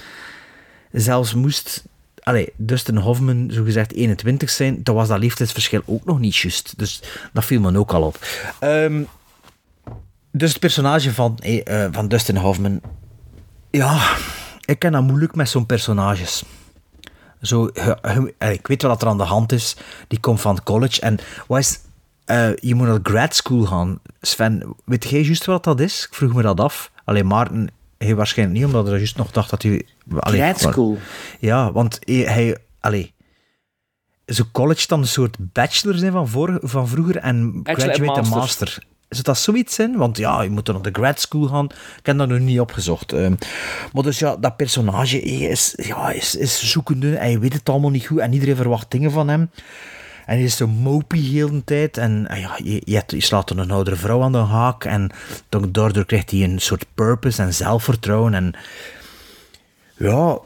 Zelfs 0.92 1.34
moest... 1.34 1.84
Allee, 2.20 2.50
Dustin 2.56 2.96
Hoffman, 2.98 3.48
zogezegd 3.52 3.94
21 3.94 4.50
zijn, 4.50 4.80
dan 4.84 4.96
was 4.96 5.08
dat 5.08 5.20
leeftijdsverschil 5.20 5.82
ook 5.86 6.06
nog 6.06 6.20
niet 6.20 6.36
juist. 6.36 6.74
Dus 6.78 7.02
dat 7.34 7.46
viel 7.46 7.62
me 7.62 7.78
ook 7.78 7.94
al 7.94 8.04
op. 8.04 8.26
Um, 8.64 9.08
dus 10.32 10.50
het 10.50 10.60
personage 10.60 11.14
van, 11.14 11.38
eh, 11.38 11.86
van 11.92 12.08
Dustin 12.08 12.36
Hoffman 12.36 12.82
ja, 13.72 14.16
ik 14.66 14.80
ken 14.80 14.92
dat 14.92 15.04
moeilijk 15.04 15.36
met 15.36 15.50
zo'n 15.50 15.66
personages. 15.66 16.44
Zo, 17.42 17.66
ik 18.38 18.68
weet 18.68 18.82
wel 18.82 18.92
wat 18.92 19.02
er 19.02 19.08
aan 19.08 19.18
de 19.18 19.24
hand 19.24 19.52
is. 19.52 19.76
Die 20.08 20.20
komt 20.20 20.42
van 20.42 20.64
college 20.64 21.02
en 21.02 21.18
wat 21.48 21.60
is, 21.60 21.80
uh, 22.26 22.56
je 22.56 22.76
moet 22.76 22.88
naar 22.88 23.00
grad 23.04 23.36
school 23.36 23.66
gaan. 23.66 24.00
Sven, 24.22 24.76
weet 24.86 25.10
jij 25.10 25.22
juist 25.22 25.46
wat 25.46 25.64
dat 25.64 25.80
is? 25.80 26.06
Ik 26.06 26.16
vroeg 26.16 26.34
me 26.34 26.42
dat 26.42 26.60
af. 26.60 26.92
Alleen 27.06 27.28
Maarten, 27.28 27.70
hij 27.98 28.16
waarschijnlijk 28.16 28.60
niet, 28.60 28.68
omdat 28.68 28.88
hij 28.88 28.98
juist 28.98 29.18
nog 29.18 29.32
dacht 29.32 29.50
dat 29.50 29.62
hij... 29.62 29.86
Allee, 30.20 30.42
grad 30.42 30.60
school? 30.60 30.98
Ja, 31.40 31.72
want 31.72 32.00
hij... 32.04 32.16
hij 32.16 32.58
allee, 32.80 33.14
zo 34.26 34.44
college 34.52 34.88
dan 34.88 35.00
een 35.00 35.08
soort 35.08 35.38
bachelor 35.40 35.96
zijn 35.96 36.12
van, 36.12 36.28
voor, 36.28 36.60
van 36.62 36.88
vroeger 36.88 37.18
en 37.18 37.60
graduate 37.64 38.20
en 38.20 38.28
master. 38.28 38.84
Zou 39.10 39.24
dat 39.24 39.38
zoiets 39.38 39.76
zijn? 39.76 39.98
Want 39.98 40.18
ja, 40.18 40.42
je 40.42 40.50
moet 40.50 40.66
dan 40.66 40.76
naar 40.76 40.92
de 40.92 41.00
grad 41.00 41.20
school 41.20 41.48
gaan. 41.48 41.66
Ik 41.98 42.06
heb 42.06 42.18
dat 42.18 42.28
nog 42.28 42.40
niet 42.40 42.60
opgezocht. 42.60 43.12
Um, 43.12 43.38
maar 43.94 44.04
dus 44.04 44.20
ja, 44.20 44.36
dat 44.36 44.58
personage 44.58 45.22
is, 45.22 45.74
ja, 45.76 46.12
is, 46.12 46.36
is 46.36 46.72
zoekende. 46.72 47.08
Hij 47.08 47.40
weet 47.40 47.54
het 47.54 47.70
allemaal 47.70 47.90
niet 47.90 48.08
goed. 48.08 48.20
En 48.20 48.34
iedereen 48.34 48.56
verwacht 48.56 48.92
dingen 48.92 49.12
van 49.12 49.28
hem. 49.28 49.50
En 50.26 50.36
hij 50.36 50.44
is 50.44 50.56
zo 50.56 50.68
mopey 50.68 51.20
heel 51.20 51.52
de 51.52 51.64
tijd. 51.64 51.98
En 51.98 52.28
ja, 52.30 52.60
je, 52.64 52.82
je, 52.86 53.22
slaat 53.22 53.48
dan 53.48 53.58
een 53.58 53.72
oudere 53.72 53.96
vrouw 53.96 54.22
aan 54.22 54.32
de 54.32 54.38
haak. 54.38 54.86
En 54.86 55.12
dan, 55.50 55.72
daardoor 55.72 56.06
krijgt 56.06 56.32
hij 56.32 56.44
een 56.44 56.60
soort 56.60 56.86
purpose 56.94 57.42
en 57.42 57.54
zelfvertrouwen. 57.54 58.34
En 58.34 58.54
ja, 59.98 60.40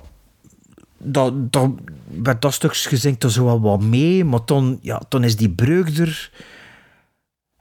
dat, 0.98 1.52
dat, 1.52 1.69
met 2.06 2.41
dat 2.41 2.53
stukje 2.53 2.98
zingt 2.98 3.23
er 3.23 3.31
zo 3.31 3.45
wel 3.45 3.61
wat 3.61 3.81
mee. 3.81 4.26
Maar 4.26 4.45
dan, 4.45 4.80
ja, 4.81 5.02
dan 5.10 5.23
is 5.23 5.35
die 5.35 5.49
breuk 5.49 5.98
er. 5.98 6.31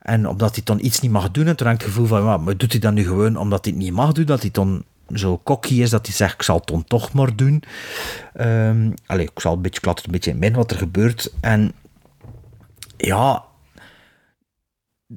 En 0.02 0.28
omdat 0.28 0.54
hij 0.54 0.64
dan 0.64 0.80
iets 0.80 1.00
niet 1.00 1.10
mag 1.10 1.30
doen, 1.30 1.46
en 1.46 1.56
toen 1.56 1.66
het 1.66 1.82
gevoel 1.82 2.06
van, 2.06 2.22
ja, 2.22 2.36
maar 2.36 2.56
doet 2.56 2.72
hij 2.72 2.80
dat 2.80 2.92
nu 2.92 3.04
gewoon 3.04 3.36
omdat 3.36 3.64
hij 3.64 3.74
het 3.74 3.82
niet 3.82 3.92
mag 3.92 4.12
doen, 4.12 4.24
dat 4.24 4.40
hij 4.40 4.50
dan 4.50 4.84
zo 5.14 5.40
cocky 5.44 5.74
is, 5.74 5.90
dat 5.90 6.06
hij 6.06 6.14
zegt, 6.14 6.34
ik 6.34 6.42
zal 6.42 6.56
het 6.56 6.66
dan 6.66 6.84
toch 6.84 7.12
maar 7.12 7.36
doen. 7.36 7.62
Um, 8.40 8.94
allee, 9.06 9.24
ik 9.24 9.40
zal 9.40 9.52
een 9.52 9.62
beetje 9.62 9.80
klatten, 9.80 10.04
een 10.04 10.12
beetje 10.12 10.30
in 10.30 10.38
min 10.38 10.54
wat 10.54 10.70
er 10.70 10.76
gebeurt. 10.76 11.32
En 11.40 11.72
ja, 12.96 13.44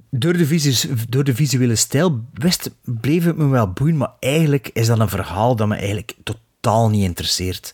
door 0.10 0.34
de, 0.34 0.46
visu 0.46 0.94
door 1.10 1.24
de 1.24 1.36
visuele 1.36 1.76
stijl 1.76 2.26
wist, 2.34 2.72
bleef 2.84 3.24
het 3.24 3.38
me 3.38 3.48
wel 3.48 3.72
boeien, 3.72 3.98
maar 3.98 4.12
eigenlijk 4.20 4.70
is 4.74 4.88
dat 4.88 5.00
een 5.00 5.10
verhaal 5.10 5.56
dat 5.56 5.68
me 5.68 5.76
eigenlijk 5.76 6.16
totaal 6.24 6.90
niet 6.90 7.04
interesseert. 7.04 7.74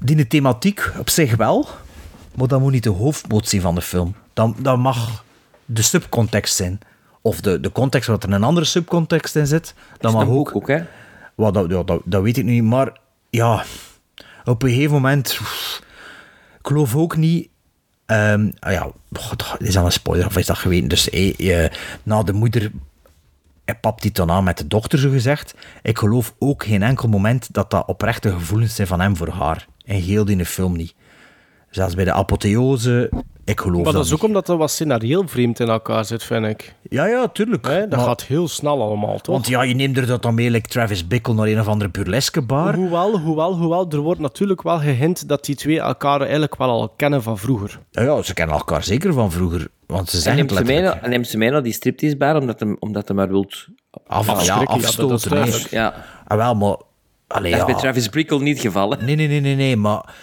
Die 0.00 0.16
de 0.16 0.26
thematiek 0.26 0.92
op 0.98 1.10
zich 1.10 1.36
wel, 1.36 1.68
maar 2.34 2.48
dat 2.48 2.60
moet 2.60 2.72
niet 2.72 2.82
de 2.82 2.90
hoofdmoot 2.90 3.48
zijn 3.48 3.62
van 3.62 3.74
de 3.74 3.82
film. 3.82 4.14
Dat, 4.32 4.54
dat 4.58 4.78
mag 4.78 5.24
de 5.64 5.82
subcontext 5.82 6.56
zijn. 6.56 6.80
Of 7.20 7.40
de, 7.40 7.60
de 7.60 7.72
context 7.72 8.08
waar 8.08 8.18
er 8.18 8.32
een 8.32 8.42
andere 8.42 8.66
subcontext 8.66 9.36
in 9.36 9.46
zit. 9.46 9.74
Dat 9.98 10.12
mag 10.12 10.28
ook. 10.28 10.56
ook 10.56 10.68
hè? 10.68 10.82
Well, 11.34 11.50
dat, 11.50 11.70
ja, 11.70 11.82
dat, 11.82 12.02
dat 12.04 12.22
weet 12.22 12.36
ik 12.36 12.44
niet. 12.44 12.62
Maar 12.62 12.98
ja, 13.30 13.64
op 14.44 14.62
een 14.62 14.68
gegeven 14.68 14.92
moment. 14.92 15.32
Ik 16.58 16.70
geloof 16.70 16.96
ook 16.96 17.16
niet. 17.16 17.48
Um, 18.06 18.52
ja, 18.60 18.90
God, 19.12 19.44
is 19.58 19.74
dat 19.74 19.84
een 19.84 19.92
spoiler 19.92 20.26
of 20.26 20.36
is 20.36 20.46
dat 20.46 20.58
geweten? 20.58 20.88
Dus 20.88 21.08
hey, 21.10 21.34
uh, 21.38 21.68
na 22.02 22.22
de 22.22 22.32
moeder 22.32 22.70
papt 23.80 24.02
hij 24.02 24.12
dan 24.12 24.30
aan 24.30 24.44
met 24.44 24.58
de 24.58 24.66
dochter, 24.66 24.98
zo 24.98 25.10
gezegd. 25.10 25.54
Ik 25.82 25.98
geloof 25.98 26.34
ook 26.38 26.64
geen 26.64 26.82
enkel 26.82 27.08
moment 27.08 27.52
dat 27.52 27.70
dat 27.70 27.86
oprechte 27.86 28.30
gevoelens 28.30 28.74
zijn 28.74 28.86
van 28.86 29.00
hem 29.00 29.16
voor 29.16 29.28
haar. 29.28 29.66
En 29.84 29.96
heel 29.96 30.28
in 30.28 30.38
de 30.38 30.46
film 30.46 30.76
niet. 30.76 30.94
Zelfs 31.70 31.94
bij 31.94 32.04
de 32.04 32.12
apotheose, 32.12 33.10
ik 33.44 33.60
geloof 33.60 33.74
maar 33.74 33.84
dat, 33.84 33.92
dat 33.94 34.04
is 34.04 34.12
ook 34.12 34.18
niet. 34.18 34.28
omdat 34.28 34.46
dat 34.46 34.58
wat 34.58 34.70
scenarioel 34.70 35.26
vreemd 35.28 35.60
in 35.60 35.68
elkaar 35.68 36.04
zit, 36.04 36.24
vind 36.24 36.46
ik. 36.46 36.74
Ja, 36.88 37.06
ja, 37.06 37.28
tuurlijk. 37.28 37.66
Hè, 37.66 37.80
dat 37.88 37.98
Maar- 37.98 38.06
gaat 38.08 38.22
heel 38.22 38.48
snel 38.48 38.82
allemaal, 38.82 39.18
toch? 39.18 39.34
Want 39.34 39.46
ja, 39.46 39.62
je 39.62 39.74
neemt 39.74 39.96
er 39.96 40.06
dat 40.06 40.22
dan 40.22 40.34
mee, 40.34 40.50
like 40.50 40.68
Travis 40.68 41.06
Bickle, 41.06 41.34
naar 41.34 41.46
een 41.46 41.60
of 41.60 41.68
andere 41.68 41.90
burleske 41.90 42.42
bar. 42.42 42.74
Hoewel, 42.74 43.18
hoewel, 43.18 43.54
hoewel, 43.56 43.86
er 43.90 43.98
wordt 43.98 44.20
natuurlijk 44.20 44.62
wel 44.62 44.78
gehint 44.78 45.28
dat 45.28 45.44
die 45.44 45.54
twee 45.54 45.80
elkaar 45.80 46.20
eigenlijk 46.20 46.56
wel 46.56 46.68
al 46.70 46.88
kennen 46.88 47.22
van 47.22 47.38
vroeger. 47.38 47.80
Ja, 47.90 48.02
ja, 48.02 48.22
ze 48.22 48.34
kennen 48.34 48.56
elkaar 48.56 48.82
zeker 48.84 49.12
van 49.12 49.30
vroeger. 49.32 49.68
Want 49.86 50.08
ze 50.08 50.30
neemt 50.30 50.50
het 50.50 50.58
ze, 50.58 50.64
mee, 50.64 50.74
letterlijk. 50.74 50.94
naar- 50.94 51.02
en 51.04 51.10
neemt 51.10 51.28
ze 51.28 51.36
mee 51.38 51.50
naar 51.50 51.62
die 51.62 51.72
striptease 51.72 52.16
bar 52.16 52.36
omdat 52.40 52.60
hem, 52.60 52.76
omdat 52.78 53.08
hem 53.08 53.16
maar 53.16 53.28
wilt 53.28 53.66
Af, 54.06 54.26
ja, 54.26 54.32
afschrikken, 54.32 54.66
ja, 54.66 54.66
dat 54.66 54.78
is 54.80 54.86
afstoten. 54.86 55.30
nee. 55.30 55.38
duidelijk. 55.40 55.70
Ja, 55.70 55.94
Ah, 56.26 56.36
wel, 56.36 56.54
maar... 56.54 56.76
Allee, 57.26 57.50
dat 57.50 57.60
is 57.60 57.66
ja. 57.66 57.72
bij 57.72 57.74
Travis 57.82 58.10
Bickle 58.10 58.38
niet 58.40 58.56
het 58.56 58.66
geval. 58.66 58.90
hè. 58.90 59.04
Nee, 59.04 59.16
nee, 59.16 59.28
nee, 59.28 59.40
nee, 59.40 59.54
nee, 59.56 59.76
maar... 59.76 60.14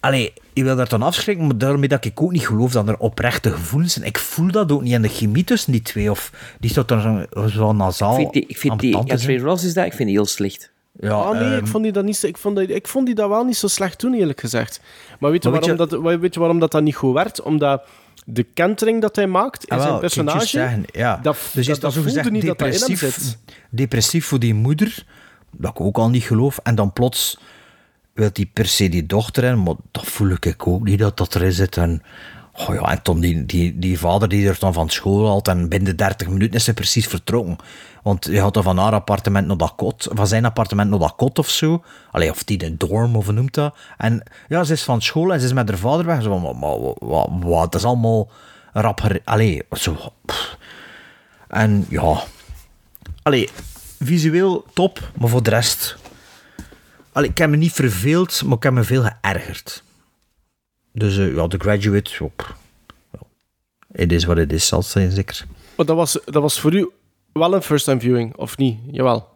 Allee, 0.00 0.32
je 0.52 0.64
wil 0.64 0.76
daar 0.76 0.88
dan 0.88 1.02
afschrikken, 1.02 1.46
maar 1.46 1.58
daarmee 1.58 1.88
dat 1.88 2.04
ik 2.04 2.22
ook 2.22 2.32
niet 2.32 2.46
geloof 2.46 2.72
dat 2.72 2.88
er 2.88 2.96
oprechte 2.98 3.50
gevoelens 3.50 3.92
zijn. 3.92 4.06
Ik 4.06 4.18
voel 4.18 4.50
dat 4.50 4.72
ook 4.72 4.82
niet 4.82 4.92
in 4.92 5.02
de 5.02 5.08
chemie 5.08 5.44
tussen 5.44 5.72
die 5.72 5.82
twee. 5.82 6.10
Of 6.10 6.32
die 6.60 6.70
staat 6.70 6.88
dan 6.88 7.26
zo, 7.32 7.46
zo 7.48 7.72
nasaal 7.72 8.10
Ik 8.10 8.16
vind 8.20 8.32
die, 8.32 8.44
ik 8.46 8.58
vind 8.58 8.80
die 8.80 8.92
zijn. 8.92 9.06
Catherine 9.06 9.42
Ross 9.44 9.64
is 9.64 9.74
dat, 9.74 9.84
ik 9.84 9.92
vind 9.92 10.08
die 10.08 10.16
heel 10.16 10.26
slecht. 10.26 10.70
Ja, 11.00 11.10
Ah 11.12 11.30
nee, 11.30 11.42
ehm, 11.48 11.58
ik 11.58 11.66
vond 11.66 11.82
die 11.82 11.92
dat 11.92 12.04
niet 12.04 12.16
zo, 12.16 12.26
ik 12.26 12.36
vond, 12.38 12.56
dat, 12.56 12.68
ik 12.68 12.88
vond 12.88 13.06
die 13.06 13.14
dat 13.14 13.28
wel 13.28 13.44
niet 13.44 13.56
zo 13.56 13.66
slecht 13.66 13.98
toen, 13.98 14.14
eerlijk 14.14 14.40
gezegd. 14.40 14.80
Maar 15.20 15.30
weet 15.30 15.42
je, 15.42 15.50
Maar 15.50 15.60
weet 15.60 15.76
waarom, 15.76 16.02
Dat, 16.02 16.18
weet 16.20 16.34
je 16.34 16.40
waarom 16.40 16.58
dat, 16.58 16.70
dat 16.70 16.82
niet 16.82 16.94
goed 16.96 17.14
werd? 17.14 17.42
Omdat 17.42 17.82
de 18.26 18.42
kentering 18.42 19.00
dat 19.00 19.16
hij 19.16 19.26
maakt 19.26 19.64
in 19.64 19.76
Ah, 19.76 19.82
zijn 19.82 19.88
ging 20.00 20.02
het 20.02 20.14
personage... 20.14 20.36
juist 20.36 20.50
zeggen, 20.50 20.84
ja. 20.92 21.16
dat- 21.22 21.36
dus 21.36 21.50
dat- 21.52 21.56
is 21.56 21.66
dat, 21.66 21.80
dat 21.80 21.92
voelde 21.92 22.30
niet 22.30 22.46
dat 22.46 22.58
dat 22.58 22.68
in 22.68 22.74
hem 22.74 22.86
depressief, 22.88 23.14
zit. 23.14 23.38
depressief 23.70 24.26
voor 24.26 24.38
die 24.38 24.54
moeder, 24.54 25.04
dat 25.50 25.70
ik 25.70 25.80
ook 25.80 25.96
al 25.98 26.08
niet 26.10 26.22
geloof. 26.24 26.58
En 26.62 26.74
dan 26.74 26.92
plots 26.92 27.38
wil 28.14 28.30
hij 28.32 28.46
per 28.52 28.66
se 28.66 28.88
die 28.88 29.06
dochter 29.06 29.58
maar 29.58 29.74
dat 29.90 30.06
voel 30.06 30.30
ik 30.40 30.66
ook 30.66 30.84
niet 30.84 30.98
dat 30.98 31.16
dat 31.16 31.34
erin 31.34 31.52
zit. 31.52 31.76
En, 31.76 32.02
oh 32.52 32.74
ja, 32.74 32.90
en 32.90 32.98
dan 33.02 33.20
die, 33.20 33.46
die, 33.46 33.78
die 33.78 33.98
vader 33.98 34.28
die 34.28 34.48
er 34.48 34.56
dan 34.58 34.72
van 34.72 34.90
school 34.90 35.26
haalt 35.26 35.48
en 35.48 35.68
binnen 35.68 35.96
30 35.96 36.28
minuten 36.28 36.54
is 36.54 36.64
ze 36.64 36.74
precies 36.74 37.06
vertrokken. 37.06 37.56
Want 38.02 38.24
je 38.24 38.40
had 38.40 38.54
dan 38.54 38.62
van 38.62 38.78
haar 38.78 38.92
appartement 38.92 39.46
naar 39.46 39.56
dat 39.56 39.74
kot, 39.76 40.08
van 40.12 40.26
zijn 40.26 40.44
appartement 40.44 40.90
naar 40.90 40.98
dat 40.98 41.14
kot 41.16 41.38
of 41.38 41.48
zo. 41.48 41.84
Allee, 42.10 42.30
of 42.30 42.44
die 42.44 42.58
de 42.58 42.76
dorm, 42.76 43.16
of 43.16 43.30
noemt 43.30 43.54
dat. 43.54 43.76
En 43.96 44.22
ja, 44.48 44.64
ze 44.64 44.72
is 44.72 44.82
van 44.82 45.02
school 45.02 45.32
en 45.32 45.40
ze 45.40 45.46
is 45.46 45.52
met 45.52 45.68
haar 45.68 45.78
vader 45.78 46.06
weg. 46.06 46.22
Zo 46.22 46.38
van, 46.38 46.58
maar, 46.58 46.78
wat, 46.80 47.28
wat, 47.30 47.72
dat 47.72 47.74
is 47.74 47.86
allemaal 47.86 48.30
rap... 48.72 49.20
Allee, 49.24 49.62
zo... 49.72 49.96
En 51.48 51.86
ja... 51.88 52.22
Allee, 53.22 53.48
visueel 53.98 54.64
top, 54.72 55.10
maar 55.18 55.28
voor 55.28 55.42
de 55.42 55.50
rest... 55.50 55.96
Allee, 57.12 57.28
ik 57.30 57.38
heb 57.38 57.50
me 57.50 57.56
niet 57.56 57.72
verveeld, 57.72 58.42
maar 58.44 58.56
ik 58.56 58.62
heb 58.62 58.72
me 58.72 58.82
veel 58.82 59.02
geërgerd. 59.02 59.82
Dus 60.92 61.16
eh, 61.18 61.34
ja, 61.34 61.46
The 61.46 61.58
Graduate, 61.58 62.24
op 62.24 62.56
het 63.92 64.12
is 64.12 64.24
wat 64.24 64.36
het 64.36 64.52
is, 64.52 64.66
zal 64.66 64.78
het 64.78 64.88
zijn, 64.88 65.10
zeker. 65.10 65.44
Maar 65.76 65.86
dat 65.86 65.96
was, 65.96 66.12
dat 66.24 66.42
was 66.42 66.60
voor 66.60 66.74
u 66.74 66.90
wel 67.32 67.54
een 67.54 67.62
first-time 67.62 68.00
viewing, 68.00 68.36
of 68.36 68.56
niet? 68.56 68.78
Jawel. 68.90 69.28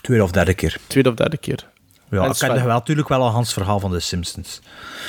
Tweede 0.00 0.22
of 0.22 0.30
derde 0.32 0.54
keer. 0.54 0.76
Tweede 0.86 1.08
of 1.08 1.14
derde 1.14 1.36
keer. 1.36 1.70
Ja, 2.10 2.22
En 2.22 2.28
ik 2.30 2.34
Sven? 2.36 2.48
kende 2.48 2.64
wel 2.64 2.74
natuurlijk 2.74 3.08
wel 3.08 3.20
al 3.22 3.28
Hans 3.30 3.52
verhaal 3.52 3.80
van 3.80 3.90
de 3.90 4.00
Simpsons. 4.00 4.60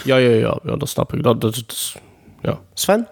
Ja, 0.03 0.17
ja, 0.17 0.29
ja, 0.29 0.59
ja 0.63 0.75
dat 0.75 0.89
snap 0.89 1.13
ik. 1.13 1.23
Dat, 1.23 1.41
dat, 1.41 1.55
is- 1.55 1.95
ja. 2.41 2.61
Sven? 2.73 3.07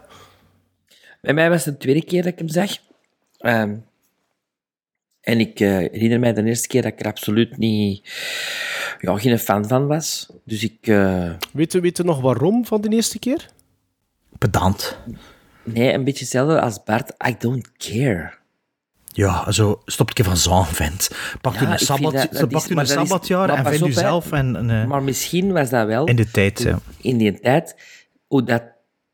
Bij 1.22 1.34
mij 1.34 1.50
was 1.50 1.66
het 1.66 1.74
de 1.74 1.80
tweede 1.80 2.06
keer 2.06 2.24
dat 2.24 2.32
ik 2.32 2.38
hem 2.40 2.50
zag. 2.50 2.72
Ehm, 3.38 3.76
en 5.22 5.40
ik 5.40 5.60
eh, 5.60 5.68
herinner 5.70 6.20
mij 6.20 6.34
de 6.34 6.44
eerste 6.44 6.68
keer 6.68 6.82
dat 6.82 6.92
ik 6.92 7.00
er 7.00 7.06
absoluut 7.06 7.58
niet, 7.58 8.10
ja, 9.00 9.18
geen 9.18 9.40
fan 9.40 9.68
van 9.68 9.88
was. 9.88 10.28
Dus 10.44 10.64
ik... 10.64 10.78
eh, 10.88 11.30
Weet 11.54 11.74
u, 11.74 11.82
weet 11.82 12.00
u 12.00 12.04
nog 12.04 12.22
waarom 12.22 12.66
van 12.66 12.82
de 12.82 12.90
eerste 12.90 13.20
keer? 13.20 13.46
Pedant. 14.38 14.98
nee, 15.64 15.94
een 15.94 16.04
beetje 16.04 16.20
hetzelfde 16.24 16.62
als 16.62 16.84
Bart. 16.84 17.12
I 17.28 17.36
don't 17.40 17.72
care. 17.78 18.34
Ja, 19.06 19.52
zo 19.52 19.82
stop 19.86 20.10
ik 20.12 20.24
van 20.26 20.38
zo'n 20.38 20.66
vent. 20.66 21.10
Pak 21.42 21.54
Ja, 21.54 21.62
u 21.62 21.66
een, 21.72 21.80
sabbat, 21.80 22.12
dat- 22.14 22.34
is- 22.54 22.70
u 22.70 22.76
een 22.76 22.88
sabbatjaar 22.88 23.50
en 23.50 23.66
vind 23.66 23.88
u 23.88 23.92
zelf 23.92 24.32
en, 24.32 24.56
en, 24.56 24.70
eh, 24.70 24.86
Maar 24.88 25.04
misschien 25.04 25.52
was 25.52 25.70
dat 25.70 25.88
wel... 25.88 26.06
in 26.06 26.16
de 26.16 26.32
tijd, 26.32 26.62
ja. 26.62 26.80
In 27.02 27.18
die 27.18 27.40
tijd, 27.40 27.76
hoe 28.28 28.44
dat 28.44 28.64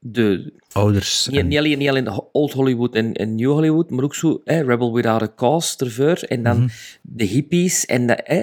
de... 0.06 0.54
Ouders. 0.72 1.28
Niet, 1.30 1.40
en- 1.40 1.48
niet 1.48 1.58
alleen, 1.58 1.78
niet 1.78 1.90
alleen 1.90 2.04
de 2.04 2.32
Old 2.32 2.52
Hollywood 2.54 2.96
en, 2.96 3.14
en 3.14 3.36
New 3.36 3.52
Hollywood, 3.52 3.90
maar 3.90 4.04
ook 4.04 4.16
zo 4.16 4.42
hè, 4.44 4.62
Rebel 4.64 4.94
Without 4.94 5.22
a 5.22 5.32
Cause 5.36 5.78
ervoor. 5.78 6.14
En 6.18 6.44
dan 6.44 6.70
de 7.02 7.24
hippies 7.24 7.86
en 7.86 8.08
de... 8.08 8.20
Hè, 8.24 8.36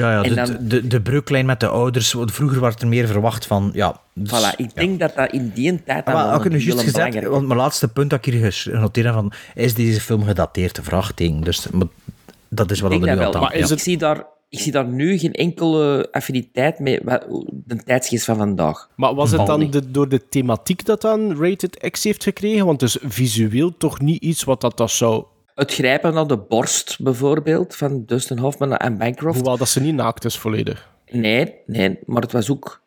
ja, 0.00 0.10
ja 0.12 0.22
en 0.22 0.28
de, 0.28 0.34
dan- 0.34 0.56
de, 0.68 0.86
de 0.86 1.00
breuklijn 1.00 1.46
met 1.46 1.60
de 1.60 1.68
ouders. 1.68 2.12
want 2.12 2.32
Vroeger 2.32 2.60
werd 2.60 2.82
er 2.82 2.88
meer 2.88 3.06
verwacht 3.06 3.46
van... 3.46 3.70
Ja, 3.74 4.00
dus- 4.14 4.30
Voilà, 4.30 4.56
ik 4.56 4.74
denk 4.74 5.00
dat 5.00 5.14
dat 5.14 5.32
in 5.32 5.50
die 5.54 5.82
tijd... 5.84 6.04
Ah, 6.04 6.14
maar 6.14 6.26
wel 6.26 6.34
ook 6.34 6.50
juist 6.50 6.66
gezegd, 6.66 6.92
belangrijk- 6.92 7.26
want 7.28 7.46
mijn 7.46 7.58
laatste 7.58 7.88
punt 7.88 8.10
dat 8.10 8.26
ik 8.26 8.32
hier 8.34 8.52
genoteerd 8.52 9.06
heb 9.06 9.14
van, 9.14 9.32
is 9.54 9.74
deze 9.74 10.00
film 10.00 10.24
gedateerd? 10.24 10.78
Vraagteken. 10.82 11.40
Dus 11.40 11.68
maar 11.70 11.86
dat 12.48 12.70
is 12.70 12.80
wat 12.80 12.92
Ik 12.92 13.00
er 13.06 13.16
dat 13.16 13.32
wel. 13.34 13.48
aan. 13.48 13.58
Ja. 13.58 13.68
Ik, 13.70 13.78
zie 13.78 13.96
daar, 13.98 14.26
ik 14.54 14.60
zie 14.60 14.72
daar 14.72 14.86
nu 14.86 15.18
geen 15.18 15.32
enkele 15.32 16.08
affiniteit 16.10 16.78
mee 16.78 17.00
de 17.64 17.82
tijdsgeest 17.84 18.24
van 18.24 18.36
vandaag. 18.36 18.88
Maar 18.96 19.14
was 19.14 19.30
het 19.30 19.46
dan 19.46 19.70
de, 19.70 19.90
door 19.90 20.08
de 20.08 20.28
thematiek 20.28 20.84
dat 20.84 21.00
dan 21.00 21.42
Rated 21.42 21.90
X 21.90 22.04
heeft 22.04 22.22
gekregen? 22.22 22.66
Want 22.66 22.80
dus 22.80 22.98
visueel 23.02 23.76
toch 23.76 24.00
niet 24.00 24.22
iets 24.22 24.44
wat 24.44 24.60
dat, 24.60 24.76
dat 24.76 24.90
zou... 24.90 25.24
Het 25.54 25.74
grijpen 25.74 26.14
naar 26.14 26.26
de 26.26 26.38
borst, 26.38 27.02
bijvoorbeeld, 27.02 27.76
van 27.76 28.04
Dustin 28.06 28.38
Hoffman 28.38 28.76
en 28.76 28.98
Bancroft. 28.98 29.36
Hoewel 29.36 29.56
dat 29.56 29.68
ze 29.68 29.80
niet 29.80 29.94
naakt 29.94 30.24
is 30.24 30.38
volledig. 30.38 30.90
Nee, 31.10 31.54
nee, 31.66 31.98
maar 32.04 32.22
het 32.22 32.32
was 32.32 32.50
ook... 32.50 32.82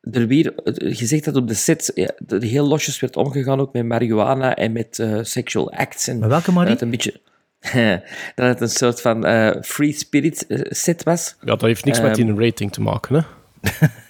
Er 0.00 0.26
weer 0.26 0.52
gezegd 0.74 1.24
dat 1.24 1.36
op 1.36 1.48
de 1.48 1.54
set 1.54 1.90
ja, 1.94 2.10
er 2.28 2.42
heel 2.42 2.66
losjes 2.66 3.00
werd 3.00 3.16
omgegaan, 3.16 3.60
ook 3.60 3.72
met 3.72 3.84
marihuana 3.84 4.56
en 4.56 4.72
met 4.72 4.98
eh, 4.98 5.18
sexual 5.22 5.72
acts. 5.72 6.08
En 6.08 6.18
Maar 6.18 6.28
welke 6.28 6.52
Marie? 6.52 6.70
Dat 6.70 6.80
het 6.80 6.82
een 6.82 6.96
beetje... 6.96 7.20
dat 8.34 8.46
het 8.48 8.60
een 8.60 8.68
soort 8.68 9.00
van 9.00 9.24
eh, 9.26 9.62
free 9.62 9.92
spirit 9.92 10.46
eh, 10.46 10.60
set 10.62 11.02
was. 11.02 11.36
Ja, 11.40 11.46
dat 11.46 11.60
heeft 11.60 11.84
niks 11.84 12.00
met 12.00 12.18
Ehm, 12.18 12.26
die 12.36 12.44
rating 12.46 12.72
te 12.72 12.80
maken, 12.80 13.14
hè? 13.14 13.20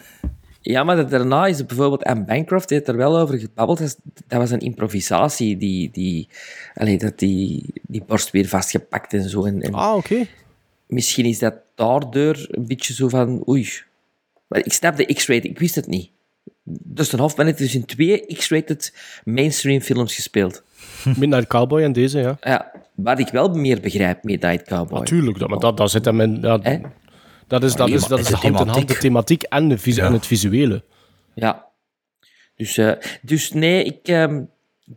Ja, 0.61 0.85
maar 0.85 0.97
dat- 0.97 1.11
daarna 1.11 1.47
is 1.47 1.59
het 1.59 1.67
bijvoorbeeld 1.67 2.05
Anne 2.05 2.25
Bancroft, 2.25 2.69
die 2.69 2.77
heeft 2.77 2.91
er 2.91 2.97
wel 2.97 3.19
over 3.19 3.39
gebabbeld. 3.39 3.79
Dat, 3.79 3.99
was 4.39 4.51
een 4.51 4.61
improvisatie, 4.61 5.57
die, 5.57 5.91
die, 5.93 6.29
dat 6.99 7.19
die, 7.19 7.65
die 7.83 8.03
borst 8.07 8.31
weer 8.31 8.47
vastgepakt 8.49 9.13
en 9.13 9.29
zo. 9.29 9.45
En, 9.45 9.63
en 9.63 9.75
Ah, 9.75 9.97
oké. 9.97 10.27
Misschien 10.87 11.25
is 11.25 11.39
dat 11.39 11.55
daardoor 11.75 12.47
een 12.51 12.67
beetje 12.67 12.95
zo 12.95 13.09
van, 13.09 13.49
oei. 13.49 13.69
Maar 14.47 14.65
ik 14.65 14.73
snap 14.73 14.97
de 14.97 15.05
X-rated, 15.15 15.45
ik 15.45 15.59
wist 15.59 15.75
het 15.75 15.87
niet. 15.87 16.11
Dustin 16.63 17.19
Hoffman 17.19 17.47
heeft 17.47 17.59
dus 17.59 17.75
in 17.75 17.85
twee 17.85 18.27
X-rated 18.37 18.95
mainstream 19.25 19.81
films 19.81 20.15
gespeeld. 20.15 20.63
Midnight 21.05 21.47
Cowboy 21.47 21.83
en 21.83 21.93
deze, 21.93 22.19
ja. 22.19 22.37
Ja, 22.41 22.73
wat 22.97 23.19
ik 23.19 23.29
wel 23.29 23.49
meer 23.49 23.81
begrijp, 23.81 24.25
Midnight 24.25 24.63
Cowboy. 24.69 24.99
Natuurlijk, 24.99 25.39
dat, 25.39 25.49
maar 25.49 25.59
dat, 25.59 25.77
dat 25.77 25.91
zit 25.91 26.05
hem 26.05 26.21
in... 26.21 26.41
Dat, 26.41 26.63
dat 27.47 27.63
is, 27.65 27.75
dat 27.75 27.89
is, 27.89 28.07
dat 28.07 28.19
is 28.19 28.25
is 28.25 28.31
de 28.31 28.37
hand 28.37 28.61
in 28.61 28.67
hand 28.69 28.89
de 28.89 28.99
thematiek. 28.99 29.43
en, 29.43 29.69
de 29.69 29.79
vis- 29.79 29.97
Ja. 29.97 30.07
en 30.07 30.13
het 30.13 30.27
visuele. 30.27 30.85
Ja. 31.35 31.67
Dus, 32.57 32.77
eh, 32.79 32.93
dus 33.23 33.53
nee, 33.53 33.85
ik 33.85 34.09
ehm, 34.09 34.43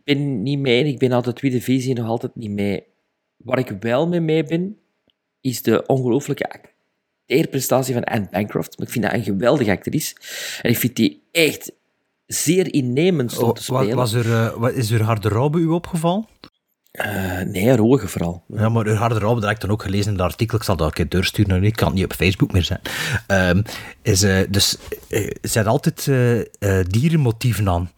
ben 0.04 0.42
niet 0.44 0.60
mee. 0.60 0.86
Ik 0.86 1.00
ben 1.00 1.12
altijd 1.12 1.36
tweede 1.36 1.62
visie 1.62 1.94
nog 1.96 2.08
altijd 2.08 2.36
niet 2.36 2.52
mee. 2.52 2.84
Waar 3.38 3.60
ik 3.60 3.76
wel 3.80 4.08
mee 4.08 4.20
mee 4.20 4.44
ben, 4.44 4.78
is 5.42 5.62
de 5.62 5.86
ongelooflijke 5.86 6.50
acteerprestatie 7.26 7.94
van 7.94 8.04
Anne 8.04 8.28
Bancroft. 8.32 8.78
Maar 8.78 8.88
ik 8.88 8.94
vind 8.94 9.06
dat 9.06 9.14
een 9.14 9.24
geweldige 9.24 9.72
actrice. 9.72 10.16
En 10.62 10.70
ik 10.70 10.78
vind 10.78 10.96
die 10.96 11.24
echt 11.32 11.72
zeer 12.26 12.74
innemend 12.74 13.32
stond 13.32 13.66
te 13.66 13.72
Oh, 13.74 13.80
spelen. 13.80 13.96
was 13.96 14.14
er, 14.14 14.32
eh, 14.34 14.54
wat- 14.58 14.74
is 14.74 14.92
er 14.92 15.02
harde 15.04 15.30
robe 15.30 15.60
u 15.60 15.66
opgevallen? 15.66 16.28
Eh, 16.92 17.40
nee, 17.42 17.68
haar 17.70 17.80
ogen 17.80 18.10
vooral. 18.10 18.44
Ja, 18.48 18.70
maar 18.70 18.86
uw 18.86 18.94
harde 18.94 19.20
robe, 19.20 19.40
dat 19.40 19.44
heb 19.50 19.56
ik 19.58 19.62
dan 19.62 19.72
ook 19.72 19.82
gelezen 19.84 20.12
in 20.12 20.18
het 20.18 20.22
artikel. 20.28 20.58
Ik 20.58 20.64
zal 20.64 20.76
dat 20.76 20.88
een 20.88 20.94
keer 20.94 21.10
doorsturen. 21.10 21.64
Ik 21.64 21.76
kan 21.76 21.88
het 21.88 21.96
niet 21.96 22.06
op 22.06 22.14
Facebook 22.14 22.52
meer 22.52 22.64
zijn. 22.64 22.80
Ehm, 23.28 23.62
is, 24.02 24.22
eh, 24.24 24.40
dus 24.50 24.78
eh, 25.10 25.30
ze 25.42 25.58
had 25.58 25.68
altijd 25.68 26.08
eh, 26.08 26.40
eh, 26.40 26.86
dierenmotieven 26.88 27.70
aan. 27.70 27.92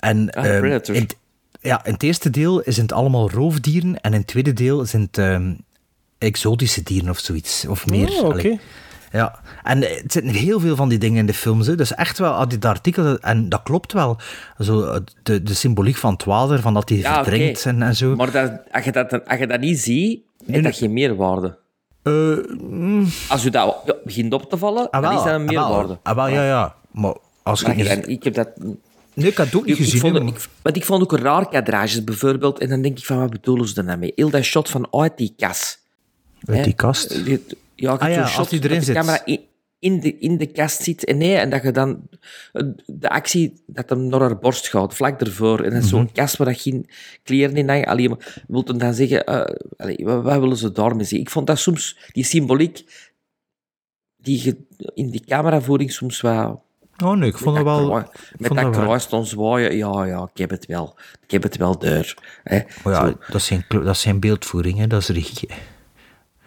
En, 0.00 0.30
Ah, 0.30 0.46
ehm, 0.46 0.60
Predator. 0.60 0.94
in, 0.94 1.02
het- 1.02 1.16
ja, 1.60 1.84
in 1.84 1.92
het 1.92 2.02
eerste 2.02 2.30
deel 2.30 2.62
zijn 2.64 2.86
het 2.86 2.92
allemaal 2.92 3.30
roofdieren. 3.30 4.00
En 4.00 4.12
in 4.12 4.18
het 4.18 4.26
tweede 4.28 4.52
deel 4.52 4.84
zijn 4.86 5.02
het 5.02 5.18
ehm, 5.18 5.54
exotische 6.18 6.82
dieren 6.82 7.10
of 7.10 7.18
zoiets. 7.18 7.66
Of 7.66 7.86
meer. 7.86 8.08
Oh, 8.10 8.24
oké. 8.28 8.58
Ja, 9.12 9.40
en 9.62 9.78
het 9.80 10.12
zitten 10.12 10.32
heel 10.32 10.60
veel 10.60 10.76
van 10.76 10.88
die 10.88 10.98
dingen 10.98 11.18
in 11.18 11.26
de 11.26 11.34
films. 11.34 11.66
Hè. 11.66 11.74
Dus 11.74 11.94
echt 11.94 12.18
wel, 12.18 12.32
ah, 12.32 12.48
dit 12.48 12.64
artikel, 12.64 13.18
en 13.18 13.48
dat 13.48 13.62
klopt 13.62 13.92
wel. 13.92 14.16
Zo, 14.58 14.82
eh, 14.84 15.00
de, 15.22 15.42
de 15.42 15.54
symboliek 15.54 15.96
van 15.96 16.12
het 16.12 16.24
water, 16.24 16.60
van 16.60 16.74
dat 16.74 16.88
hij 16.88 16.98
Ja, 16.98 17.14
verdrinkt 17.24 17.64
en, 17.66 17.82
en 17.82 17.96
zo. 17.96 18.16
Maar 18.16 18.30
dat, 18.30 18.52
als, 18.72 18.84
je 18.84 18.92
dat, 18.92 19.28
als 19.28 19.38
je 19.38 19.46
dat 19.46 19.60
niet 19.60 19.78
ziet, 19.78 20.20
heeft 20.46 20.64
dat 20.64 20.76
geen 20.76 20.92
meerwaarde. 20.92 21.58
Eh, 22.02 22.12
mm, 22.60 23.06
Als 23.28 23.42
je 23.42 23.50
dat 23.50 23.96
begint 24.04 24.32
op 24.32 24.50
te 24.50 24.56
vallen, 24.58 24.90
ah, 24.90 25.02
dan 25.02 25.10
is 25.12 25.16
dat 25.18 25.26
een 25.26 25.40
ah, 25.40 25.46
meerwaarde. 25.46 25.98
Ah, 26.02 26.14
wel, 26.14 26.28
ja, 26.28 26.44
ja. 26.46 26.74
Maar 26.90 27.14
als 27.42 27.62
Maar 27.62 27.76
je 27.76 27.82
niet... 27.96 28.08
ik 28.08 28.24
heb 28.24 28.34
dat... 28.34 28.48
Nee, 29.14 29.26
ik 29.28 29.36
had 29.36 29.46
het 29.46 29.54
ook 29.54 29.64
niet 29.66 29.74
Ik, 29.78 29.84
ik 29.84 29.90
gezien. 29.90 30.00
vond, 30.00 30.16
ik, 30.36 30.48
want 30.62 30.76
ik 30.76 30.84
vond 30.84 31.02
ook 31.02 31.18
raar 31.18 31.48
kadrages, 31.48 32.04
bijvoorbeeld. 32.04 32.58
En 32.58 32.68
dan 32.68 32.82
denk 32.82 32.98
ik 32.98 33.04
van, 33.04 33.18
wat 33.18 33.30
bedoelen 33.30 33.68
ze 33.68 33.74
er 33.76 33.84
nou 33.84 33.98
mee? 33.98 34.12
Heel 34.14 34.30
dat 34.30 34.42
shot 34.42 34.68
van 34.70 34.86
uit 34.90 35.16
die 35.16 35.34
kas. 35.36 35.78
Uit 36.44 36.64
die 36.64 36.74
kast. 36.74 37.20
Ja, 37.82 37.92
ik 37.94 38.00
Ah 38.00 38.10
ja, 38.10 38.26
shot 38.26 38.50
die 38.50 38.64
erin 38.64 38.76
dat 38.76 38.86
de 38.86 38.92
camera 38.92 39.24
in, 39.24 39.40
in, 39.78 40.00
de, 40.00 40.18
in 40.18 40.36
de 40.36 40.46
kast 40.46 40.82
zit. 40.82 41.04
En, 41.04 41.18
nee, 41.18 41.34
en 41.36 41.50
dat 41.50 41.62
je 41.62 41.70
dan 41.70 42.08
eh, 42.52 42.62
de 42.86 43.08
actie 43.08 43.62
dat 43.66 43.88
hem 43.88 44.06
naar 44.06 44.20
haar 44.20 44.38
borst 44.38 44.68
gaat, 44.68 44.94
vlak 44.94 45.20
ervoor. 45.20 45.60
En 45.60 45.70
dat 45.70 45.82
is 45.82 45.88
zo'n 45.88 46.02
Mhm. 46.02 46.12
kast 46.12 46.36
waar 46.36 46.46
dat 46.46 46.60
geen 46.60 46.88
kleren 47.22 47.56
in 47.56 47.68
hangen. 47.68 47.86
Allee, 47.86 48.08
maar 48.08 48.18
hem 48.68 48.78
dan 48.78 48.94
zeggen, 48.94 49.24
allee, 49.76 49.98
wat, 50.02 50.22
wat 50.22 50.38
willen 50.40 50.56
ze 50.56 50.72
daarmee 50.72 50.98
zeggen? 51.04 51.20
Ik 51.20 51.30
vond 51.30 51.46
dat 51.46 51.58
soms, 51.58 51.98
die 52.12 52.24
symboliek, 52.24 52.84
die 54.16 54.44
je 54.44 54.56
in 54.94 55.10
die 55.10 55.24
cameravoering 55.26 55.92
soms 55.92 56.20
wel... 56.20 56.64
Oh 57.04 57.12
nee, 57.16 57.28
ik 57.28 57.38
vond 57.38 57.56
het 57.56 57.64
wel... 57.64 57.86
kruis- 57.88 58.04
Met 58.36 58.46
vond 58.46 58.60
dat 58.60 58.70
kruis 58.84 59.08
dan 59.08 59.26
zwaaien, 59.26 59.76
ja, 59.76 60.04
ja, 60.04 60.28
ik 60.32 60.38
heb 60.38 60.50
het 60.50 60.66
wel. 60.66 60.96
Ik 61.22 61.30
heb 61.30 61.42
het 61.42 61.56
wel 61.56 61.78
deur. 61.78 62.16
Hè. 62.42 62.56
Oh 62.56 62.92
ja, 62.92 63.06
Zo. 63.06 63.16
dat 63.30 63.40
kle- 63.66 63.82
dat 63.84 63.94
is 63.94 64.02
geen 64.02 64.20
beeldvoering, 64.20 64.78
hè. 64.78 64.86
dat 64.86 65.00
is 65.00 65.08
regie. 65.08 65.48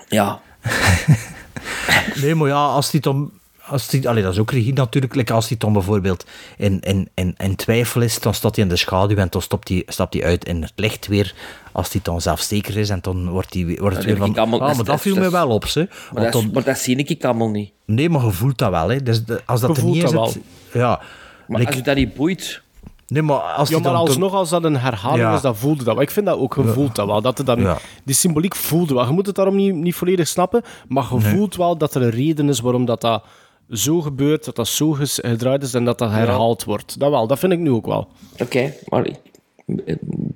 ja. 0.07 0.41
Nee, 2.21 2.35
maar 2.35 2.47
ja, 2.47 2.65
als 2.65 2.89
die 2.91 3.01
dan... 3.01 3.31
Als 3.67 3.87
die, 3.87 4.09
allee, 4.09 4.23
dat 4.23 4.33
is 4.33 4.39
ook 4.39 4.51
regie 4.51 4.73
natuurlijk. 4.73 5.15
Like 5.15 5.33
als 5.33 5.47
die 5.47 5.57
dan 5.57 5.73
bijvoorbeeld 5.73 6.25
in, 6.57 6.79
in, 6.79 7.09
in, 7.13 7.33
in 7.37 7.55
twijfel 7.55 8.01
is, 8.01 8.19
dan 8.19 8.33
staat 8.33 8.55
hij 8.55 8.63
in 8.63 8.69
de 8.69 8.75
schaduw 8.75 9.17
en 9.17 9.27
dan 9.29 9.41
stopt 9.41 9.67
hij, 9.69 9.83
stapt 9.87 10.13
hij 10.13 10.23
uit 10.23 10.45
in 10.45 10.61
het 10.61 10.71
licht 10.75 11.07
weer. 11.07 11.33
Als 11.71 11.91
hij 11.91 12.01
dan 12.03 12.21
zelfzeker 12.21 12.77
is 12.77 12.89
en 12.89 12.99
dan 13.01 13.29
wordt, 13.29 13.53
hij, 13.53 13.65
weer- 13.65 13.79
wordt 13.79 13.95
het 13.97 14.05
Dat 14.07 14.17
weer 14.17 14.25
van... 14.27 14.37
allemaal- 14.37 14.61
ah, 14.69 14.75
maar 14.75 14.85
dat 14.85 15.01
viel 15.01 15.17
is- 15.23 15.29
wel 15.29 15.49
op, 15.49 15.65
ze. 15.67 15.87
Maar, 16.13 16.23
dat, 16.23 16.35
is- 16.35 16.41
dan, 16.41 16.51
maar 16.53 16.63
dat 16.63 16.77
zie 16.77 16.95
ik 16.95 17.23
allemaal 17.23 17.49
niet. 17.49 17.71
nee, 17.85 18.09
maar 18.09 18.25
je 18.25 18.31
voelt 18.31 18.57
dat 18.57 18.69
wel. 18.69 18.89
Hè. 18.89 19.03
Dus 19.03 19.23
de- 19.25 19.41
als 19.45 19.61
dat 19.61 19.75
Je 19.75 19.81
er 19.81 19.87
niet 19.87 20.03
is... 20.03 20.11
het- 20.11 20.39
Ja. 20.73 20.99
Maar 21.47 21.57
Like- 21.59 21.65
als 21.71 21.75
je 21.75 21.81
dat 21.85 21.95
niet 21.95 22.13
boeit... 22.13 22.61
nee, 23.07 23.21
maar 23.21 23.37
als 23.39 23.69
Ja, 23.69 23.75
maar 23.79 23.91
dan 23.91 24.01
alsnog, 24.01 24.33
als 24.33 24.49
dat 24.49 24.63
een 24.63 24.77
herhaling 24.77 25.21
Ja. 25.21 25.35
is, 25.35 25.41
dan 25.41 25.55
voelde 25.55 25.83
dat 25.83 25.93
wel. 25.93 26.03
Ik 26.03 26.11
vind 26.11 26.25
dat 26.25 26.37
ook, 26.39 26.55
je 26.55 26.63
voelt 26.63 26.95
dat 26.95 27.07
wel. 27.07 27.21
Dat 27.21 27.41
dan, 27.45 27.59
Ja. 27.61 27.77
Die 28.03 28.15
symboliek 28.15 28.55
voelde 28.55 28.93
wel. 28.93 29.05
Je 29.05 29.11
moet 29.11 29.25
het 29.25 29.35
daarom 29.35 29.55
niet, 29.55 29.73
niet 29.75 29.95
volledig 29.95 30.27
snappen, 30.27 30.61
maar 30.87 31.07
je 31.13 31.21
voelt 31.21 31.55
wel 31.55 31.77
dat 31.77 31.95
er 31.95 32.01
een 32.01 32.09
reden 32.09 32.49
is 32.49 32.59
waarom 32.59 32.85
dat, 32.85 33.01
dat 33.01 33.23
zo 33.69 34.01
gebeurt, 34.01 34.45
dat 34.45 34.55
dat 34.55 34.67
zo 34.67 34.91
gedraaid 34.91 35.63
is 35.63 35.73
en 35.73 35.85
dat 35.85 35.97
dat 35.97 36.11
herhaald 36.11 36.63
wordt. 36.63 36.99
Dat 36.99 37.09
wel, 37.09 37.27
dat 37.27 37.39
vind 37.39 37.51
ik 37.53 37.59
nu 37.59 37.71
ook 37.71 37.85
wel. 37.85 38.07
Oké, 38.41 38.73
maar 38.87 39.07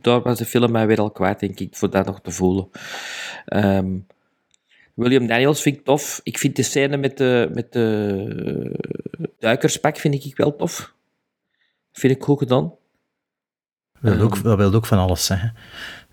daar 0.02 0.22
was 0.22 0.38
de 0.38 0.46
film 0.46 0.72
mij 0.72 0.88
weer 0.88 1.00
al 1.00 1.12
kwijt, 1.12 1.40
denk 1.40 1.60
ik, 1.60 1.76
voor 1.76 1.90
dat 1.90 2.06
nog 2.06 2.20
te 2.22 2.32
voelen. 2.32 2.70
Ehm, 3.46 3.88
William 4.94 5.28
Daniels 5.28 5.62
vind 5.62 5.76
ik 5.78 5.84
tof. 5.86 6.20
Ik 6.24 6.38
vind 6.38 6.56
de 6.56 6.64
scène 6.64 6.98
met 6.98 7.18
de, 7.18 7.50
met 7.54 7.72
de 7.74 9.20
duikerspak 9.40 9.98
vind 9.98 10.14
ik 10.26 10.38
wel 10.38 10.56
tof. 10.56 10.94
Vind 12.00 12.16
ik 12.16 12.24
goed 12.24 12.38
gedaan. 12.38 12.74
Dat 14.02 14.14
wil, 14.16 14.22
ook, 14.24 14.44
dat 14.44 14.58
wil 14.58 14.74
ook 14.74 14.86
van 14.86 14.98
alles 14.98 15.26
zeggen. 15.26 15.54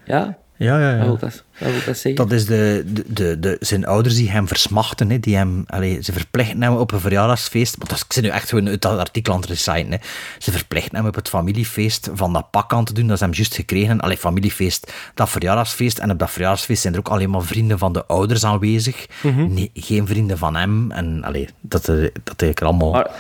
Ja? 0.05 0.39
Ja, 0.59 0.81
ja, 0.81 0.91
ja. 0.91 0.97
Wat 0.97 1.07
wil 1.07 1.19
dat, 1.19 1.45
wat 1.59 1.71
wil 1.71 1.81
dat 1.87 1.97
zeggen? 1.97 2.15
Dat 2.15 2.33
is 2.33 2.47
de, 2.47 2.83
de, 2.87 3.05
de, 3.09 3.39
de, 3.41 3.57
zijn 3.61 3.87
ouders 3.87 4.15
die 4.15 4.31
hem 4.31 4.49
versmachten, 4.49 5.11
hè, 5.11 5.21
die 5.21 5.37
hem, 5.37 5.65
allee, 5.67 6.03
ze 6.03 6.13
verplichten 6.13 6.63
hem 6.63 6.77
op 6.77 6.93
een 6.93 7.01
verjaardagsfeest, 7.01 7.77
want 7.77 7.91
dat, 7.91 8.01
ik 8.01 8.13
zit 8.13 8.23
nu 8.23 8.29
echt 8.29 8.49
gewoon 8.49 8.69
uit 8.69 8.83
dat 8.83 8.99
artikel 8.99 9.33
aan 9.33 9.41
het 9.41 9.49
reciten, 9.49 9.91
hè. 9.93 9.99
ze 10.39 10.53
verplichten 10.53 10.97
hem 10.97 11.07
op 11.07 11.15
het 11.15 11.29
familiefeest 11.29 12.11
van 12.13 12.33
dat 12.33 12.51
pak 12.51 12.73
aan 12.73 12.85
te 12.85 12.93
doen, 12.93 13.07
dat 13.07 13.19
ze 13.19 13.25
hem 13.25 13.33
juist 13.35 13.55
gekregen, 13.55 14.01
allee, 14.01 14.17
familiefeest, 14.17 14.93
dat 15.15 15.29
verjaardagsfeest, 15.29 15.99
en 15.99 16.11
op 16.11 16.19
dat 16.19 16.31
verjaardagsfeest 16.31 16.83
zijn 16.83 16.93
er 16.93 16.99
ook 16.99 17.09
alleen 17.09 17.31
maar 17.31 17.43
vrienden 17.43 17.79
van 17.79 17.93
de 17.93 18.07
ouders 18.07 18.45
aanwezig, 18.45 19.07
Mhm. 19.23 19.55
nee, 19.55 19.71
geen 19.75 20.07
vrienden 20.07 20.39
van 20.39 20.57
hem, 20.57 20.91
en 20.91 21.25
allee, 21.25 21.49
dat, 21.61 21.89
eh, 21.89 21.97
dat 22.25 22.43
eigenlijk 22.43 22.63
allemaal... 22.63 22.91
Maar 22.93 23.11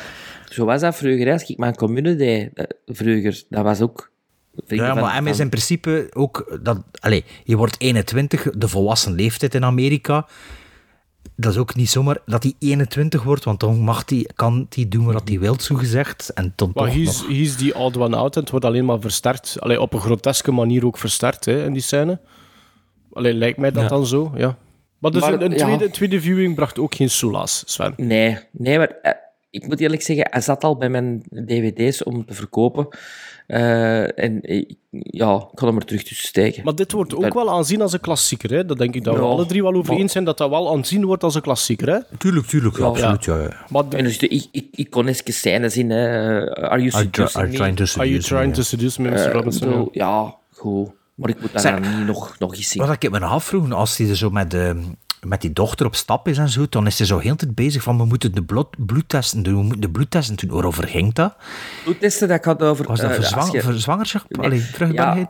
zo 0.56 0.64
was 0.64 0.80
dat 0.80 0.96
vroeger. 0.96 1.32
Als 1.32 1.42
ik 1.50 1.58
mijn 1.58 1.74
commune 1.74 2.16
deed, 2.16 2.50
eh, 2.54 2.64
vroeger, 2.86 3.42
dat 3.48 3.62
was 3.64 3.80
ook... 3.80 4.10
Ja, 4.66 4.94
maar 4.94 5.14
hem 5.14 5.26
is 5.26 5.38
in 5.38 5.48
principe 5.48 6.06
ook 6.12 6.58
dat. 6.62 6.82
Allez, 7.00 7.22
je 7.44 7.56
wordt 7.56 7.80
21, 7.80 8.50
de 8.50 8.68
volwassen 8.68 9.12
leeftijd 9.14 9.54
in 9.54 9.64
Amerika. 9.64 10.26
Dat 11.36 11.52
is 11.52 11.58
ook 11.58 11.74
niet 11.74 11.88
zomaar 11.90 12.18
dat 12.26 12.42
hij 12.42 12.54
21 12.58 13.22
wordt, 13.22 13.44
want 13.44 13.60
dan 13.60 13.78
mag 13.80 14.02
hij, 14.06 14.30
kan 14.34 14.66
hij 14.70 14.88
doen 14.88 15.04
wat 15.04 15.28
hij 15.28 15.38
wil, 15.38 15.60
zogezegd. 15.60 16.32
En 16.32 16.52
dan 16.56 16.70
Maar 16.74 16.86
hij 16.86 17.00
is, 17.00 17.24
is 17.26 17.56
die 17.56 17.74
oud 17.74 17.96
one 17.96 18.16
out 18.16 18.34
en 18.34 18.40
het 18.40 18.50
wordt 18.50 18.64
alleen 18.64 18.84
maar 18.84 19.00
versterkt. 19.00 19.56
Allee, 19.60 19.80
op 19.80 19.92
een 19.92 20.00
groteske 20.00 20.52
manier 20.52 20.86
ook 20.86 20.98
versterkt 20.98 21.44
hè, 21.44 21.64
in 21.64 21.72
die 21.72 21.82
scène. 21.82 22.20
Allee, 23.12 23.34
lijkt 23.34 23.58
mij 23.58 23.70
dat 23.70 23.82
Ja. 23.82 23.88
dan 23.88 24.06
zo, 24.06 24.32
ja. 24.36 24.56
Maar 24.98 25.10
dus 25.10 25.20
Maar, 25.20 25.32
een, 25.32 25.42
een 25.42 25.50
ja. 25.50 25.64
tweede, 25.64 25.84
een 25.84 25.90
tweede 25.90 26.20
viewing 26.20 26.54
bracht 26.54 26.78
ook 26.78 26.94
geen 26.94 27.10
soelaas, 27.10 27.62
Sven. 27.66 27.92
Nee, 27.96 28.38
nee, 28.50 28.78
maar 28.78 28.88
eh, 29.02 29.12
ik 29.56 29.66
moet 29.66 29.80
eerlijk 29.80 30.02
zeggen, 30.02 30.26
hij 30.30 30.40
zat 30.40 30.64
al 30.64 30.76
bij 30.76 30.88
mijn 30.88 31.22
dvd's 31.46 32.04
om 32.04 32.24
te 32.26 32.34
verkopen. 32.34 32.88
Eh, 33.46 34.18
en 34.18 34.40
eh, 34.40 34.64
ja, 34.90 35.34
ik 35.52 35.58
ga 35.58 35.66
hem 35.66 35.76
er 35.76 35.84
terug 35.84 36.02
tussen 36.02 36.26
steken. 36.26 36.64
Maar 36.64 36.74
dit 36.74 36.92
wordt 36.92 37.14
ook 37.14 37.20
Ben- 37.20 37.32
wel 37.34 37.50
aanzien 37.50 37.80
als 37.82 37.92
een 37.92 38.00
klassieker. 38.00 38.50
Hè? 38.50 38.64
Dat 38.66 38.78
denk 38.78 38.94
ik 38.94 39.04
dat 39.04 39.14
we 39.14 39.20
alle 39.20 39.46
drie 39.46 39.62
wel 39.62 39.74
over 39.74 39.92
maar- 39.92 40.00
eens 40.02 40.12
zijn, 40.12 40.24
dat 40.24 40.38
dat 40.38 40.50
wel 40.50 40.72
aanzien 40.72 41.04
wordt 41.04 41.22
als 41.22 41.34
een 41.34 41.40
klassieker. 41.42 41.88
Hè? 41.88 41.98
Tuurlijk, 42.18 42.46
tuurlijk, 42.46 42.76
Ja. 42.78 42.84
absoluut. 42.84 43.24
Ja. 43.24 43.40
Ja, 43.40 43.64
Maar 43.68 43.88
de- 43.88 43.96
En 43.96 44.04
dus 44.04 44.18
de 44.18 44.28
iconische 44.70 45.32
scènes 45.32 45.76
in, 45.76 45.90
eh, 45.90 45.96
Are 45.96 46.78
you 46.82 46.90
seducing 46.90 47.44
are 47.44 47.48
trying 47.52 47.76
to 47.76 47.84
Are 48.00 48.08
you 48.08 48.22
seduce 48.22 48.28
trying 48.28 48.48
ja. 48.48 48.54
to 48.54 48.62
seduce 48.62 49.02
me, 49.02 49.08
Mr. 49.10 49.16
Eh, 49.26 49.32
Robinson? 49.32 49.88
ja, 49.92 50.34
goed. 50.52 50.90
Maar 51.14 51.30
ik 51.30 51.40
moet 51.40 51.62
dan 51.62 51.80
niet 51.80 52.06
nog, 52.06 52.38
nog 52.38 52.54
eens 52.56 52.68
zien. 52.68 52.86
Wat 52.86 53.02
ik 53.02 53.10
me 53.10 53.20
afvroeg, 53.20 53.72
als 53.72 53.96
hij 53.96 54.08
er 54.08 54.16
zo 54.16 54.30
met, 54.30 54.50
de, 54.50 54.82
met 55.20 55.40
die 55.40 55.52
dochter 55.52 55.86
op 55.86 55.94
stap 55.94 56.28
is 56.28 56.38
en 56.38 56.48
zo, 56.48 56.66
dan 56.68 56.86
is 56.86 56.98
hij 56.98 57.06
zo 57.06 57.18
heel 57.18 57.30
de 57.32 57.36
tijd 57.38 57.54
bezig 57.54 57.82
van 57.82 57.96
we 57.98 58.04
moeten 58.04 58.34
de 58.34 58.42
bloed, 58.42 58.86
bloedtesten 58.86 59.42
doen, 59.42 59.54
we 59.54 59.62
moeten 59.62 59.80
de 59.80 59.90
bloedtesten 59.90 60.36
doen. 60.36 60.50
Waarover 60.50 60.88
ging 60.88 61.12
dat? 61.14 61.34
Bloedtesten, 61.84 62.28
dat 62.28 62.44
gaat 62.44 62.62
over... 62.62 62.86
Was 62.86 63.00
dat 63.00 63.10
eh, 63.10 63.14
voor, 63.16 63.24
als 63.24 63.32
zwang, 63.32 63.52
je- 63.52 63.60
voor 63.62 63.72
zwangerschap? 63.72 64.36
Nee. 64.36 64.46
Allee? 64.96 65.26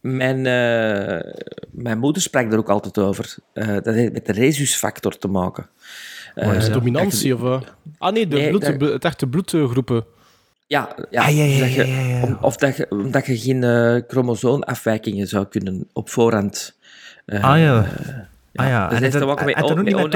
Mijn, 0.00 0.36
eh, 0.46 1.32
mijn 1.70 1.98
moeder 1.98 2.22
sprak 2.22 2.52
er 2.52 2.58
ook 2.58 2.68
altijd 2.68 2.98
over. 2.98 3.34
Eh, 3.52 3.66
dat 3.66 3.86
heeft 3.94 4.12
met 4.12 4.26
de 4.26 4.32
rhesusfactor 4.32 5.18
te 5.18 5.28
maken. 5.28 5.66
Is 6.34 6.42
Eh, 6.42 6.60
dat? 6.60 6.72
Dominantie 6.72 7.34
of... 7.42 7.62
Ah 7.98 8.12
nee, 8.12 8.26
de 8.28 8.36
Nee, 8.36 8.48
bloed, 8.48 8.78
dat- 8.78 8.92
het 8.92 9.04
echte 9.04 9.26
bloedgroepen. 9.26 10.04
Ja, 10.66 10.94
ja, 11.10 11.22
Ah, 11.24 11.36
ja, 11.36 11.44
ja, 11.44 11.58
dat 11.60 11.72
je- 11.74 11.86
ja, 11.86 12.00
ja, 12.00 12.16
ja. 12.16 12.22
om- 12.22 12.38
of 12.40 12.56
dat 12.56 12.76
je, 12.76 12.86
omdat 12.90 13.26
je 13.26 13.38
geen 13.38 14.04
chromosoomafwijkingen 14.08 15.26
zou 15.28 15.46
kunnen 15.46 15.88
op 15.92 16.10
voorhand. 16.10 16.76
Ah 17.26 17.58
ja. 17.58 17.86
Ah 18.54 18.66
ja, 18.68 18.88
dus 18.88 18.98
en 18.98 19.10
dat 19.10 19.44
met 19.44 19.54
en 19.54 19.60
dan 19.62 19.78
ook 19.78 19.84
niet 19.84 19.96
met 19.96 20.10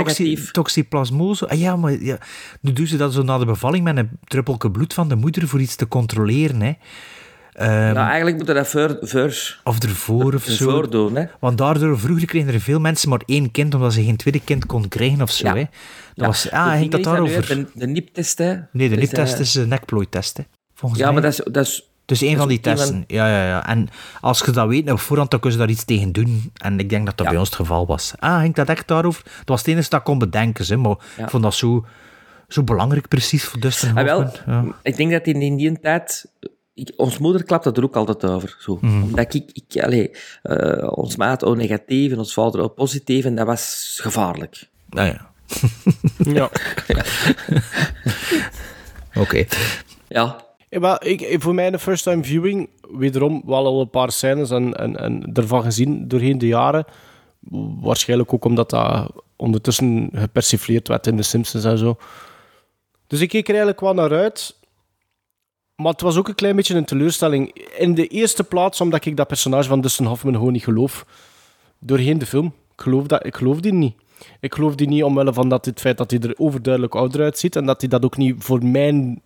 toxi. 0.53 0.87
Ah 1.49 1.59
ja, 1.59 1.77
maar 1.77 2.03
ja, 2.03 2.19
nu 2.61 2.73
doen 2.73 2.87
ze 2.87 2.97
dat 2.97 3.13
zo 3.13 3.23
na 3.23 3.39
de 3.39 3.45
bevalling 3.45 3.85
met 3.85 3.97
een 3.97 4.11
druppelke 4.25 4.71
bloed 4.71 4.95
van 4.95 5.09
de 5.09 5.17
moeder 5.17 5.49
voor 5.49 5.61
iets 5.61 5.77
te 5.77 5.89
controleren. 5.89 6.61
Hè. 6.61 6.73
Ehm, 7.53 7.69
Nou, 7.71 7.97
eigenlijk 8.09 8.37
moeten 8.37 8.55
we 8.55 8.61
dat 8.61 8.69
voor, 8.71 8.99
voor, 9.01 9.33
of 9.65 9.83
ervoor 9.83 10.35
of 10.35 10.43
zo. 10.45 10.67
ervoor 10.69 10.91
doen. 10.91 11.17
Hè. 11.17 11.25
Want 11.41 11.59
daardoor, 11.59 11.99
vroeger 11.99 12.27
kregen 12.27 12.53
er 12.55 12.61
veel 12.61 12.81
mensen 12.81 13.09
maar 13.09 13.23
één 13.27 13.51
kind, 13.51 13.75
omdat 13.75 13.93
ze 13.93 14.05
geen 14.05 14.17
tweede 14.17 14.41
kind 14.45 14.67
konden 14.67 14.91
krijgen 14.91 15.23
of 15.23 15.31
zo. 15.31 15.47
Ja. 15.47 15.55
Hè. 15.55 15.61
Dat 15.61 15.71
Ja. 16.15 16.27
was, 16.27 16.51
ah, 16.51 16.73
ging 16.79 16.91
dat 16.91 17.03
daarover? 17.05 17.47
De, 17.47 17.67
de 17.75 17.87
NIP-test, 17.87 18.39
hè. 18.39 18.55
Nee, 18.73 18.89
de 18.89 18.97
NIP-test 18.97 19.35
eh, 19.35 19.41
is 19.41 19.55
een 19.55 19.69
nekplooitest, 19.69 20.37
hè, 20.37 20.43
volgens 20.75 21.01
Ja, 21.01 21.07
mij. 21.07 21.15
maar 21.15 21.31
dat 21.31 21.33
is... 21.33 21.53
Dat 21.53 21.67
is 21.67 21.88
Dus 22.09 22.23
één 22.23 22.31
dat 22.31 22.39
van 22.41 22.49
die 22.49 22.59
ook 22.59 22.65
een 22.67 22.75
testen. 22.77 23.05
Ja, 23.07 23.29
ja, 23.29 23.47
ja. 23.47 23.67
En 23.67 23.89
als 24.21 24.39
je 24.45 24.51
dat 24.51 24.69
weet 24.69 24.91
op 24.91 25.01
voorhand, 25.01 25.31
dan 25.31 25.41
kun 25.41 25.51
je 25.51 25.57
daar 25.57 25.69
iets 25.69 25.85
tegen 25.85 26.13
doen. 26.13 26.53
En 26.57 26.79
ik 26.79 26.89
denk 26.91 27.07
dat 27.07 27.17
dat 27.17 27.27
Ja. 27.27 27.33
bij 27.33 27.41
ons 27.41 27.49
het 27.49 27.59
geval 27.59 27.87
was. 27.87 28.13
Ah, 28.19 28.41
ging 28.41 28.55
dat 28.55 28.69
echt 28.69 28.89
daarover? 28.89 29.23
Dat 29.25 29.49
was 29.49 29.59
het 29.59 29.69
enige 29.69 29.89
dat 29.89 29.99
ik 29.99 30.05
kon 30.05 30.19
bedenken, 30.19 30.65
hè, 30.67 30.77
maar 30.77 30.97
Ja. 31.17 31.25
ik 31.25 31.31
vond 31.31 31.43
dat 31.43 31.55
zo, 31.55 31.87
zo 32.49 32.63
belangrijk 32.63 33.09
precies 33.09 33.45
voor 33.45 33.61
Dustin 33.61 33.97
Ah, 33.99 34.05
wel. 34.05 34.31
Ja. 34.47 34.65
ik 34.83 34.97
denk 34.97 35.11
dat 35.11 35.27
in, 35.27 35.43
in 35.43 35.57
die 35.57 35.81
tijd... 35.81 36.31
Ik, 36.75 36.93
ons 36.97 37.19
moeder 37.19 37.45
klapte 37.45 37.73
er 37.73 37.83
ook 37.83 37.97
altijd 37.97 38.25
over. 38.25 38.57
Zo. 38.61 38.79
Mhm. 38.81 39.03
Omdat 39.03 39.35
ik... 39.35 39.51
ik 39.53 39.83
allee, 39.83 40.11
eh, 40.43 40.89
ons 40.99 41.17
maat 41.17 41.45
O-negatief 41.45 42.13
en 42.13 42.19
ons 42.19 42.33
vader 42.33 42.61
O-positief 42.61 43.25
en 43.25 43.35
dat 43.35 43.47
was 43.47 43.99
gevaarlijk. 44.03 44.69
Ah, 44.91 45.07
ja. 45.07 45.31
Ja. 46.19 46.51
Oké. 49.23 49.45
Ja, 50.09 50.47
Maar 50.71 51.05
ik, 51.05 51.43
voor 51.43 51.55
mij 51.55 51.71
de 51.71 51.79
first 51.79 52.03
time 52.03 52.25
viewing, 52.25 52.69
wederom 52.91 53.43
wel 53.47 53.67
al 53.67 53.81
een 53.81 53.91
paar 53.91 54.13
scènes 54.13 54.51
en, 54.51 54.75
en, 54.75 54.97
en 54.97 55.31
ervan 55.33 55.63
gezien 55.63 56.09
doorheen 56.09 56.39
de 56.39 56.47
jaren. 56.47 56.85
Waarschijnlijk 57.81 58.33
ook 58.33 58.45
omdat 58.45 58.71
dat 58.71 59.13
ondertussen 59.37 60.11
gepersifleerd 60.13 60.89
werd 60.89 61.07
in 61.07 61.17
The 61.17 61.23
Simpsons 61.23 61.65
en 61.65 61.79
zo. 61.79 61.97
Dus 63.07 63.21
ik 63.21 63.29
keek 63.29 63.45
er 63.45 63.55
eigenlijk 63.55 63.81
wel 63.81 63.95
naar 63.95 64.13
uit. 64.13 64.57
Maar 65.77 65.93
het 65.93 66.01
was 66.01 66.17
ook 66.17 66.29
een 66.29 66.35
klein 66.35 66.57
beetje 66.57 66.75
een 66.75 66.85
teleurstelling. 66.85 67.67
In 67.79 67.95
de 67.95 68.07
eerste 68.07 68.45
plaats 68.45 68.81
omdat 68.81 69.05
ik 69.05 69.17
dat 69.17 69.27
personage 69.27 69.69
van 69.69 69.81
Dustin 69.81 70.07
Hoffman 70.07 70.35
gewoon 70.35 70.53
niet 70.53 70.65
geloof. 70.65 71.07
Doorheen 71.79 72.19
de 72.19 72.27
film. 72.27 72.47
Ik 72.47 72.83
geloof, 72.83 73.07
dat, 73.07 73.27
ik 73.27 73.37
geloof 73.37 73.61
die 73.61 73.73
niet. 73.73 73.95
Ik 74.41 74.55
geloof 74.55 74.75
die 74.75 74.89
niet 74.89 75.03
omwille 75.03 75.33
van 75.33 75.49
dat, 75.49 75.65
het 75.65 75.81
feit 75.81 75.99
dat 75.99 76.11
hij 76.11 76.21
er 76.21 76.35
overduidelijk 76.37 76.95
ouder 76.95 77.23
uitziet. 77.23 77.57
En 77.57 77.67
dat 77.67 77.81
hij 77.81 77.91
dat 77.91 78.05
ook 78.05 78.17
niet 78.17 78.35
voor 78.39 78.65
mijn 78.65 79.23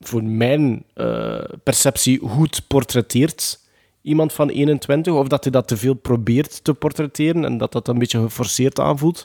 voor 0.00 0.24
mijn 0.24 0.84
eh, 0.94 1.42
perceptie 1.62 2.18
goed 2.18 2.62
portretteert. 2.66 3.60
Iemand 4.02 4.32
van 4.32 4.48
21, 4.48 5.12
of 5.12 5.28
dat 5.28 5.42
hij 5.42 5.52
dat 5.52 5.68
te 5.68 5.76
veel 5.76 5.94
probeert 5.94 6.64
te 6.64 6.74
portretteren 6.74 7.44
en 7.44 7.58
dat 7.58 7.72
dat 7.72 7.88
een 7.88 7.98
beetje 7.98 8.20
geforceerd 8.20 8.80
aanvoelt. 8.80 9.24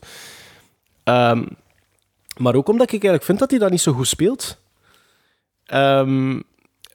Ehm, 1.04 1.46
maar 2.38 2.56
ook 2.56 2.68
omdat 2.68 2.86
ik 2.86 2.92
eigenlijk 2.92 3.24
vind 3.24 3.40
dat 3.40 3.50
hij 3.50 3.60
dat 3.60 3.72
niet 3.72 3.82
zo 3.82 3.94
goed 3.94 4.08
speelt. 4.08 4.58
Ehm, 5.66 6.40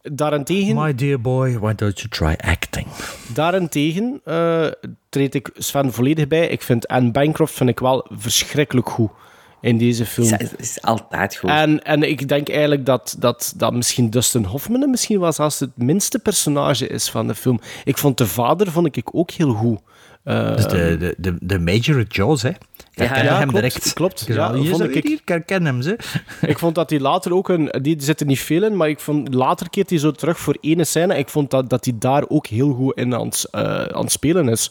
daarentegen, 0.03 0.75
My 0.75 0.95
dear 0.95 1.21
boy, 1.21 1.59
why 1.59 1.75
don't 1.75 1.99
you 2.01 2.09
try 2.09 2.51
acting? 2.51 2.87
daarentegen 3.35 4.21
eh, 4.25 4.67
treed 5.09 5.35
ik 5.35 5.51
Sven 5.55 5.93
volledig 5.93 6.29
bij. 6.29 6.49
Ik 6.49 6.63
vind 6.63 6.89
Anne 6.89 7.11
Bancroft 7.11 7.55
vind 7.55 7.71
ik 7.71 7.79
wel 7.79 8.07
verschrikkelijk 8.11 8.89
goed 8.89 9.11
in 9.61 9.79
deze 9.79 10.07
film. 10.07 10.33
het 10.33 10.55
is, 10.59 10.69
is 10.69 10.83
altijd 10.83 11.37
goed. 11.37 11.51
En, 11.51 11.85
en 11.85 12.03
ik 12.03 12.29
denk 12.29 12.49
eigenlijk 12.49 12.87
dat, 12.87 13.17
dat, 13.19 13.53
dat 13.57 13.73
misschien 13.73 14.11
Dustin 14.11 14.45
Hoffman 14.45 14.91
misschien 14.91 15.21
wel 15.21 15.33
zelfs 15.33 15.61
het 15.61 15.77
minste 15.77 16.19
personage 16.19 16.87
is 16.87 17.11
van 17.11 17.27
de 17.27 17.35
film. 17.35 17.61
Ik 17.85 17.99
vond 17.99 18.19
de 18.19 18.27
vader 18.27 18.71
vond 18.71 18.97
ik 18.97 19.09
ook 19.13 19.31
heel 19.31 19.53
goed. 19.53 19.81
Eh, 20.25 20.57
Dus 20.57 20.67
de, 20.67 20.97
de, 20.99 21.15
de, 21.19 21.37
de 21.41 21.59
Major 21.59 22.05
Jaws, 22.09 22.43
hè. 22.43 22.49
Ik 22.49 23.07
herken 23.07 23.25
ja, 23.25 23.39
hem 23.39 23.49
klopt, 23.49 23.55
direct. 23.65 23.93
klopt. 23.93 24.29
Ik 24.29 24.35
Ja, 24.35 24.55
hier 24.55 24.71
vond 24.71 24.83
ik- 24.97 25.05
ik 25.05 25.21
herken 25.29 25.65
hem, 25.65 25.83
ze. 25.83 25.99
ik 26.47 26.59
vond 26.59 26.75
dat 26.75 26.91
hij 26.91 27.01
later 27.01 27.35
ook 27.35 27.49
een... 27.49 27.73
Die 27.83 28.03
zit 28.03 28.21
er 28.21 28.27
niet 28.27 28.41
veel 28.41 28.63
in, 28.65 28.77
maar 28.77 28.89
ik 28.89 29.01
vond, 29.01 29.35
later 29.35 29.71
keert 29.71 29.91
hij 29.91 29.99
zo 29.99 30.11
terug 30.11 30.39
voor 30.39 30.57
ene 30.61 30.85
scène. 30.85 31.19
Ik 31.19 31.29
vond 31.29 31.51
dat, 31.51 31.71
dat 31.71 31.85
hij 31.85 31.95
daar 31.99 32.25
ook 32.29 32.47
heel 32.47 32.73
goed 32.73 32.97
in 32.97 33.15
aan, 33.15 33.27
het, 33.27 33.47
eh, 33.51 33.63
aan 33.85 34.03
het 34.03 34.13
spelen 34.13 34.49
is. 34.49 34.71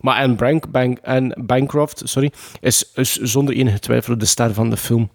Maar 0.00 0.22
Anne, 0.22 0.34
Bank, 0.34 0.70
Bank, 0.70 0.98
Bancroft 1.46 2.02
sorry, 2.04 2.32
is, 2.60 2.90
is 2.94 3.16
zonder 3.16 3.54
enige 3.54 3.78
twijfel 3.78 4.18
de 4.18 4.24
ster 4.26 4.54
van 4.54 4.70
de 4.70 4.76
film. 4.76 5.10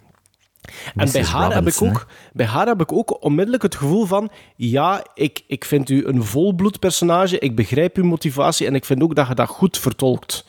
En 0.95 1.11
bij 1.11 1.23
haar, 1.23 1.53
heb 1.53 1.67
ik 1.67 1.81
ook, 1.81 2.07
bij 2.33 2.45
haar 2.45 2.67
heb 2.67 2.81
ik 2.81 2.91
ook 2.93 3.23
onmiddellijk 3.23 3.63
het 3.63 3.75
gevoel 3.75 4.05
van... 4.05 4.31
Ja, 4.55 5.05
ik, 5.13 5.41
ik 5.47 5.65
vind 5.65 5.89
u 5.89 6.05
een 6.05 6.23
volbloed 6.23 6.79
personage. 6.79 7.39
Ik 7.39 7.55
begrijp 7.55 7.97
uw 7.97 8.03
motivatie. 8.03 8.67
En 8.67 8.75
ik 8.75 8.85
vind 8.85 9.01
ook 9.01 9.15
dat 9.15 9.27
je 9.27 9.35
dat 9.35 9.47
goed 9.47 9.77
vertolkt. 9.77 10.45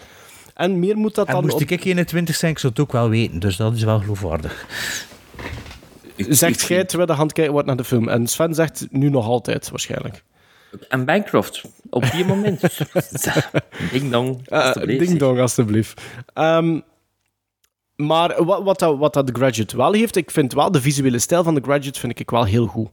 En 0.54 0.78
meer 0.78 0.96
moet 0.96 1.14
dat 1.14 1.26
En 1.26 1.32
dan... 1.32 1.42
moest 1.42 1.54
op- 1.54 1.60
ik 1.60 1.84
21 1.84 2.34
zijn, 2.34 2.52
ik 2.52 2.58
zou 2.58 2.72
het 2.72 2.82
ook 2.82 2.92
wel 2.92 3.08
weten. 3.08 3.38
Dus 3.38 3.56
dat 3.56 3.74
is 3.74 3.82
wel 3.82 4.00
geloofwaardig. 4.00 4.66
Zegt 6.16 6.60
jij 6.62 6.84
terwijl 6.84 7.08
de 7.08 7.14
hand 7.16 7.32
kijken 7.32 7.52
wordt 7.52 7.68
naar 7.68 7.76
de 7.76 7.84
film. 7.84 8.08
En 8.08 8.26
Sven 8.26 8.54
zegt 8.54 8.86
nu 8.90 9.08
nog 9.08 9.26
altijd, 9.26 9.70
waarschijnlijk. 9.70 10.22
En 10.88 11.04
Bancroft, 11.04 11.62
op 11.90 12.10
die 12.10 12.24
moment. 12.24 12.60
Ding 13.92 14.10
dong. 14.10 14.46
Uh, 14.48 14.64
alstublieft. 14.64 15.06
ding 15.06 15.18
dong, 15.18 15.40
alstublieft. 15.40 16.00
Ehm, 16.34 16.80
maar 17.96 18.44
wat, 18.44 18.62
wat, 18.62 18.78
dat, 18.78 18.98
wat 18.98 19.14
dat 19.14 19.30
Graduate 19.32 19.76
wel 19.76 19.92
heeft, 19.92 20.16
ik 20.16 20.30
vind 20.30 20.52
wel 20.52 20.70
de 20.70 20.80
visuele 20.80 21.18
stijl 21.18 21.42
van 21.42 21.54
The 21.54 21.60
Graduate 21.62 22.00
vind 22.00 22.18
ik 22.18 22.30
wel 22.30 22.44
heel 22.44 22.66
goed. 22.66 22.88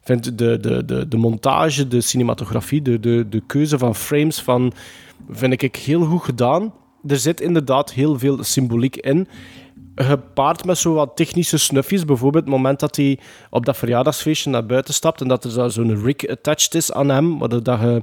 Ik 0.00 0.02
vind 0.22 0.38
de, 0.38 0.60
de, 0.60 0.84
de, 0.84 1.08
de 1.08 1.16
montage, 1.16 1.88
de 1.88 2.00
cinematografie, 2.00 2.82
de, 2.82 3.00
de, 3.00 3.28
de 3.28 3.42
keuze 3.46 3.78
van 3.78 3.94
frames 3.94 4.40
van, 4.40 4.72
vind 5.30 5.62
ik 5.62 5.76
heel 5.76 6.04
goed 6.04 6.22
gedaan. 6.22 6.72
Er 7.06 7.16
zit 7.18 7.40
inderdaad 7.40 7.92
heel 7.92 8.18
veel 8.18 8.44
symboliek 8.44 8.96
in. 8.96 9.28
Gepaard 9.94 10.64
met 10.64 10.78
zo 10.78 10.92
wat 10.94 11.16
technische 11.16 11.58
snufjes. 11.58 12.04
Bijvoorbeeld 12.04 12.44
het 12.44 12.52
moment 12.52 12.80
dat 12.80 12.96
hij 12.96 13.18
op 13.50 13.66
dat 13.66 13.76
verjaardagsfeestje 13.76 14.50
naar 14.50 14.66
buiten 14.66 14.94
stapt 14.94 15.20
en 15.20 15.28
dat 15.28 15.44
er 15.44 15.50
zo- 15.50 15.68
zo'n 15.68 16.04
rig 16.04 16.26
attached 16.28 16.74
is 16.74 16.92
aan 16.92 17.08
hem, 17.08 17.38
dat, 17.38 17.64
je, 17.64 18.02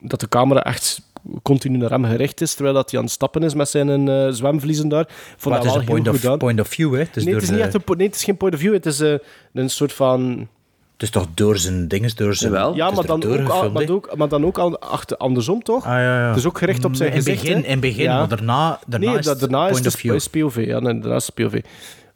dat 0.00 0.20
de 0.20 0.28
camera 0.28 0.62
echt 0.62 1.11
continu 1.42 1.76
naar 1.78 1.90
hem 1.90 2.04
gericht 2.04 2.40
is, 2.40 2.54
terwijl 2.54 2.74
dat 2.74 2.90
hij 2.90 2.98
aan 2.98 3.04
het 3.04 3.14
stappen 3.14 3.42
is 3.42 3.54
met 3.54 3.68
zijn 3.68 4.08
eh, 4.08 4.28
zwemvliezen 4.30 4.88
daar. 4.88 5.06
Vond 5.36 5.54
dat 5.54 5.54
het 5.54 5.64
is 5.64 5.70
wel 5.70 5.80
een 5.80 5.84
point 5.86 6.08
of, 6.08 6.20
gedaan. 6.20 6.38
point 6.38 6.60
of 6.60 6.68
view, 6.68 6.94
hè? 6.94 7.04
Dus 7.12 7.24
nee, 7.24 7.34
het 7.34 7.42
is, 7.42 7.48
niet 7.50 7.58
de- 7.58 7.64
echt 7.64 7.74
een, 7.74 7.96
nee, 7.96 8.06
het 8.06 8.16
is 8.16 8.24
geen 8.24 8.36
point 8.36 8.54
of 8.54 8.60
view, 8.60 8.72
het 8.72 8.86
is 8.86 9.00
eh, 9.00 9.14
een 9.52 9.70
soort 9.70 9.92
van... 9.92 10.48
Het 10.92 11.02
is 11.02 11.10
toch 11.10 11.26
door 11.34 11.56
zijn 11.58 11.88
dinges, 11.88 12.14
door 12.14 12.34
zijn... 12.34 12.52
Jawel. 12.52 12.74
Ja, 12.74 12.84
het 12.90 12.92
is 12.98 13.06
maar 13.06 13.18
dan, 13.20 13.30
ook, 13.40 13.48
al- 13.48 13.70
maar, 13.70 13.82
hè? 13.82 13.92
ook, 13.92 14.16
maar 14.16 14.28
dan 14.28 14.44
ook 14.46 14.58
al 14.58 14.78
achter, 14.78 15.16
andersom, 15.16 15.62
toch? 15.62 15.84
Ah, 15.84 15.90
ja, 15.90 16.20
ja. 16.20 16.28
Het 16.28 16.36
is 16.36 16.46
ook 16.46 16.58
gericht 16.58 16.84
op 16.84 16.94
zijn 16.94 17.10
in 17.10 17.16
het 17.16 17.24
gezicht, 17.24 17.42
begin, 17.42 17.56
hè? 17.58 17.64
in 17.64 17.70
het 17.70 17.80
begin, 17.80 18.02
Ja. 18.02 18.18
maar 18.18 18.28
daarna, 18.28 18.78
daarna 18.86 19.06
nee, 19.10 19.18
is 19.18 19.24
da- 19.24 19.30
het 19.30 19.40
daarna 19.40 19.64
is 19.64 19.70
point 19.70 19.84
het 19.84 19.94
of 19.94 20.00
view. 20.00 20.14
is 20.14 20.26
POV. 20.28 20.64
Ja, 20.66 20.78
nee, 20.80 20.98
daarna 21.00 21.16
is 21.16 21.26
het 21.26 21.34
POV. 21.34 21.60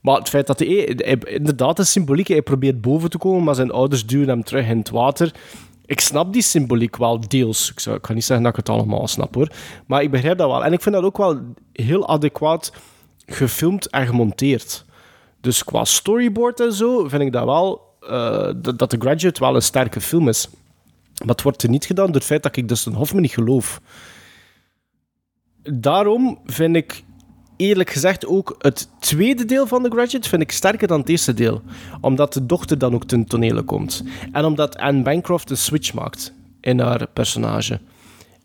Maar 0.01 0.19
het 0.19 0.29
feit 0.29 0.47
dat 0.47 0.59
hij, 0.59 0.93
hij- 0.97 1.19
inderdaad, 1.25 1.79
is 1.79 1.91
symboliek. 1.91 2.29
Hij 2.29 2.43
probeert 2.43 2.81
boven 2.81 3.11
te 3.11 3.19
komen, 3.19 3.45
maar 3.45 3.55
zijn 3.55 3.71
ouders 3.71 4.07
duwen 4.07 4.29
hem 4.29 4.45
terug 4.45 4.67
in 4.69 4.79
het 4.79 4.91
water. 4.91 5.33
Ik 5.87 6.01
snap 6.01 6.33
die 6.33 6.43
symboliek 6.43 6.97
wel 6.97 7.21
deels. 7.29 7.71
Ik, 7.71 7.81
ga 7.81 8.13
niet 8.13 8.25
zeggen 8.25 8.43
dat 8.45 8.53
ik 8.59 8.67
het 8.67 8.69
allemaal 8.69 9.09
snap 9.09 9.35
hoor. 9.35 9.49
Maar 9.87 10.03
ik 10.03 10.11
begrijp 10.11 10.39
dat 10.39 10.49
wel. 10.51 10.65
En 10.65 10.73
ik 10.73 10.83
vind 10.83 10.95
dat 10.95 11.05
ook 11.05 11.17
wel 11.17 11.41
heel 11.73 12.09
adequaat 12.09 12.73
gefilmd 13.27 13.91
en 13.91 14.07
gemonteerd. 14.07 14.85
Dus 15.41 15.65
qua 15.65 15.85
storyboard 15.85 16.61
en 16.61 16.73
zo 16.73 17.09
vind 17.09 17.23
ik 17.23 17.33
dat 17.33 17.45
wel. 17.45 17.95
eh, 18.01 18.51
dat, 18.57 18.79
dat 18.79 18.91
The 18.91 18.97
Graduate 18.99 19.41
wel 19.41 19.55
een 19.55 19.63
sterke 19.63 20.01
film 20.01 20.29
is. 20.29 20.49
Het 21.27 21.43
wordt 21.43 21.63
er 21.63 21.69
niet 21.69 21.85
gedaan 21.85 22.07
door 22.07 22.15
het 22.15 22.25
feit 22.25 22.43
dat 22.43 22.57
ik 22.57 22.69
Dustin 22.69 22.93
Hoffman 22.93 23.23
niet 23.23 23.31
geloof. 23.33 23.81
Daarom 25.63 26.39
vind 26.45 26.77
ik 26.77 27.05
eerlijk 27.57 27.91
gezegd 27.91 28.27
ook 28.27 28.55
het 28.59 28.89
tweede 28.99 29.45
deel 29.45 29.67
van 29.67 29.83
The 29.83 29.91
Graduate 29.91 30.29
vind 30.29 30.43
ik 30.43 30.53
sterker 30.53 30.89
dan 30.89 31.01
het 31.01 31.09
eerste 31.09 31.35
deel. 31.35 31.63
Omdat 32.01 32.33
de 32.33 32.47
dochter 32.47 32.79
dan 32.79 32.95
ook 32.95 33.05
ten 33.05 33.25
tonele 33.25 33.63
komt. 33.63 34.05
En 34.33 34.45
omdat 34.45 34.77
Anne 34.77 35.03
Bancroft 35.03 35.51
een 35.51 35.57
switch 35.57 35.93
maakt 35.93 36.33
in 36.61 36.81
haar 36.81 37.07
personage. 37.07 37.81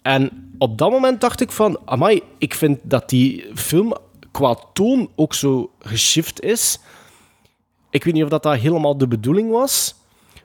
En 0.02 0.54
op 0.58 0.78
dat 0.78 0.92
moment 0.92 1.22
dacht 1.22 1.42
ik 1.42 1.52
van, 1.52 1.80
amai, 1.86 2.22
ik 2.38 2.54
vind 2.54 2.80
dat 2.84 3.10
die 3.10 3.46
film 3.56 3.98
qua 4.32 4.58
toon 4.74 5.10
ook 5.16 5.34
zo 5.34 5.72
geshift 5.80 6.42
is. 6.42 6.80
Ik 7.90 8.04
weet 8.04 8.14
niet 8.14 8.24
of 8.24 8.30
dat, 8.30 8.44
dat 8.44 8.56
helemaal 8.56 8.98
de 8.98 9.08
bedoeling 9.08 9.52
was. 9.52 9.96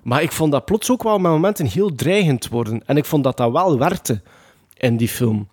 Maar 0.02 0.22
ik 0.22 0.32
vond 0.32 0.52
dat 0.52 0.64
plots 0.64 0.90
ook 0.90 1.02
wel 1.02 1.18
met 1.18 1.30
momenten 1.30 1.66
heel 1.66 1.94
dreigend 1.94 2.48
worden. 2.48 2.82
En 2.86 2.96
ik 2.96 3.04
vond 3.04 3.24
dat 3.24 3.36
dat 3.36 3.52
wel 3.52 3.78
werkte 3.78 4.22
in 4.74 4.96
die 4.96 5.08
film. 5.08 5.48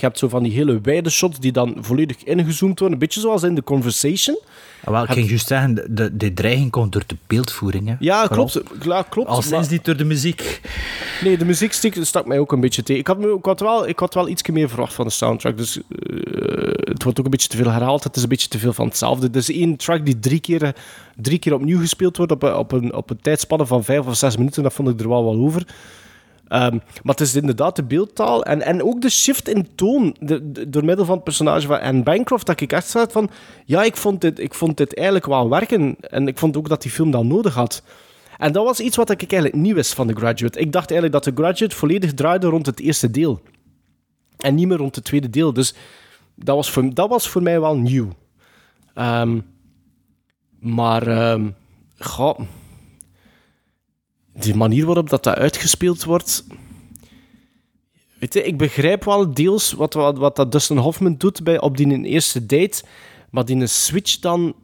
hebt 0.00 0.18
zo 0.18 0.28
van 0.28 0.42
die 0.42 0.52
hele 0.52 0.80
wijde 0.82 1.10
shots 1.10 1.38
die 1.38 1.52
dan 1.52 1.76
volledig 1.80 2.24
ingezoomd 2.24 2.78
worden. 2.78 2.92
Een 2.98 3.04
beetje 3.04 3.20
zoals 3.20 3.42
in 3.42 3.54
The 3.54 3.62
Conversation. 3.62 4.38
Ah, 4.84 4.92
wel, 4.92 5.02
ik 5.02 5.10
ging 5.10 5.28
juist 5.28 5.46
zeggen, 5.46 5.74
de, 5.94 6.16
de, 6.16 6.34
dreiging 6.34 6.70
komt 6.70 6.92
door 6.92 7.02
de 7.06 7.16
beeldvoering. 7.26 7.88
Hè. 7.88 7.94
Ja, 7.98 8.26
Vooral. 8.26 8.46
klopt. 8.48 8.84
Ja, 8.84 9.02
klopt. 9.02 9.28
Al 9.28 9.42
sinds 9.42 9.50
maar- 9.50 9.70
niet 9.70 9.84
door 9.84 9.96
de 9.96 10.04
muziek. 10.04 10.60
Nee, 11.22 11.38
de 11.38 11.44
muziek 11.44 11.72
stak, 11.72 11.94
stak 12.00 12.26
mij 12.26 12.38
ook 12.38 12.52
een 12.52 12.60
beetje 12.60 12.82
tegen. 12.82 13.00
Ik 13.00 13.06
had, 13.06 13.18
me, 13.18 13.34
ik 13.38 13.44
had 13.44 13.60
wel, 13.60 13.88
ik 13.88 13.98
had 13.98 14.14
wel 14.14 14.28
iets 14.28 14.48
meer 14.48 14.68
verwacht 14.68 14.94
van 14.94 15.04
de 15.06 15.12
soundtrack. 15.12 15.56
Dus 15.56 15.76
eh, 15.76 15.82
het 16.78 17.02
wordt 17.02 17.18
ook 17.18 17.24
een 17.24 17.30
beetje 17.30 17.48
te 17.48 17.56
veel 17.56 17.70
herhaald. 17.70 18.04
Het 18.04 18.16
is 18.16 18.22
een 18.22 18.28
beetje 18.28 18.48
te 18.48 18.58
veel 18.58 18.72
van 18.72 18.86
hetzelfde. 18.86 19.28
Er 19.30 19.36
is 19.36 19.50
één 19.50 19.76
track 19.76 20.04
die 20.04 20.18
drie 20.18 20.40
keer, 20.40 20.62
eh, 20.62 20.70
drie 21.16 21.38
keer 21.38 21.54
opnieuw 21.54 21.78
gespeeld 21.78 22.16
wordt 22.16 22.32
op, 22.32 22.42
een- 22.42 22.56
op, 22.56 22.72
een, 22.72 22.94
op 22.94 23.10
een 23.10 23.20
tijdspanne 23.20 23.66
van 23.66 23.84
vijf 23.84 24.06
of 24.06 24.16
zes 24.16 24.36
minuten. 24.36 24.62
Dat 24.62 24.72
vond 24.72 24.88
ik 24.88 25.00
er 25.00 25.08
wel 25.08 25.24
wel 25.24 25.36
over. 25.44 25.66
Ehm, 26.48 26.72
maar 26.72 27.14
het 27.14 27.20
is 27.20 27.34
inderdaad 27.34 27.76
de 27.76 27.84
beeldtaal 27.84 28.44
en, 28.44 28.62
en 28.62 28.82
ook 28.82 29.00
de 29.00 29.10
shift 29.10 29.48
in 29.48 29.68
toon 29.74 30.16
de, 30.20 30.68
door 30.68 30.84
middel 30.84 31.04
van 31.04 31.14
het 31.14 31.24
personage 31.24 31.66
van 31.66 31.80
Anne 31.80 32.02
Bancroft, 32.02 32.46
dat 32.46 32.60
ik 32.60 32.72
echt 32.72 32.88
zat 32.88 33.12
van, 33.12 33.30
ja, 33.64 33.82
ik 33.82 33.96
vond, 33.96 34.20
dit, 34.20 34.38
ik 34.38 34.54
vond 34.54 34.76
dit 34.76 34.94
eigenlijk 34.94 35.26
wel 35.26 35.48
werken. 35.48 35.96
En 36.00 36.28
ik 36.28 36.38
vond 36.38 36.56
ook 36.56 36.68
dat 36.68 36.82
die 36.82 36.90
film 36.90 37.10
dat 37.10 37.24
nodig 37.24 37.54
had. 37.54 37.82
En 38.38 38.52
dat 38.52 38.64
was 38.64 38.80
iets 38.80 38.96
wat 38.96 39.10
ik 39.10 39.32
eigenlijk 39.32 39.62
niet 39.62 39.74
wist 39.74 39.94
van 39.94 40.06
The 40.06 40.14
Graduate. 40.14 40.58
Ik 40.58 40.72
dacht 40.72 40.90
eigenlijk 40.90 41.24
dat 41.24 41.34
The 41.34 41.42
Graduate 41.42 41.76
volledig 41.76 42.14
draaide 42.14 42.46
rond 42.46 42.66
het 42.66 42.80
eerste 42.80 43.10
deel. 43.10 43.40
En 44.38 44.54
niet 44.54 44.68
meer 44.68 44.76
rond 44.76 44.94
het 44.94 45.04
tweede 45.04 45.30
deel. 45.30 45.52
Dus 45.52 45.74
dat 46.34 46.56
was 46.56 46.70
voor, 46.70 46.94
dat 46.94 47.08
was 47.08 47.28
voor 47.28 47.42
mij 47.42 47.60
wel 47.60 47.76
nieuw. 47.76 48.08
Ehm, 48.94 49.40
maar, 50.58 51.38
goh, 51.98 52.38
die 54.42 54.54
manier 54.54 54.86
waarop 54.86 55.10
dat, 55.10 55.22
dat 55.24 55.36
uitgespeeld 55.36 56.04
wordt... 56.04 56.44
Weet 58.18 58.34
je, 58.34 58.42
ik 58.42 58.58
begrijp 58.58 59.04
wel 59.04 59.34
deels 59.34 59.72
wat, 59.72 59.94
wat, 59.94 60.18
wat 60.18 60.36
dat 60.36 60.52
Dustin 60.52 60.76
Hoffman 60.76 61.16
doet 61.16 61.42
bij, 61.42 61.60
op 61.60 61.76
die 61.76 62.02
eerste 62.02 62.46
date. 62.46 62.82
Maar 63.30 63.44
die 63.44 63.66
switch 63.66 64.18
dan 64.18 64.54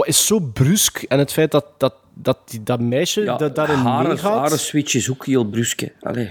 is 0.00 0.26
zo 0.26 0.40
brusk. 0.40 1.02
En 1.02 1.18
het 1.18 1.32
feit 1.32 1.50
dat, 1.50 1.66
dat, 1.78 1.94
dat, 2.14 2.38
die, 2.50 2.62
dat 2.62 2.80
meisje 2.80 3.20
Ja, 3.20 3.36
dat 3.36 3.54
daarin 3.54 3.76
haren, 3.78 4.08
meegaat... 4.08 4.58
switch 4.60 4.94
is 4.94 5.10
ook 5.10 5.26
heel 5.26 5.44
bruske. 5.44 5.92
Allee. 6.00 6.30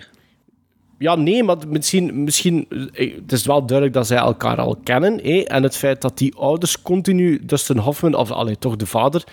Ja, 1.00 1.16
nee, 1.16 1.44
maar 1.44 1.58
misschien, 1.68 2.24
misschien... 2.24 2.68
eh, 2.94 3.16
Het 3.16 3.32
is 3.32 3.46
wel 3.46 3.66
duidelijk 3.66 3.98
dat 3.98 4.08
zij 4.08 4.18
elkaar 4.18 4.58
al 4.58 4.78
kennen. 4.84 5.20
hè, 5.24 5.40
En 5.40 5.64
het 5.64 5.78
feit 5.78 6.02
dat 6.02 6.18
die 6.18 6.36
ouders 6.36 6.82
continu 6.82 7.46
Dustin 7.46 7.78
Hoffman... 7.78 8.16
Of 8.16 8.32
allee, 8.32 8.58
toch 8.58 8.76
de 8.76 8.86
vader... 8.86 9.24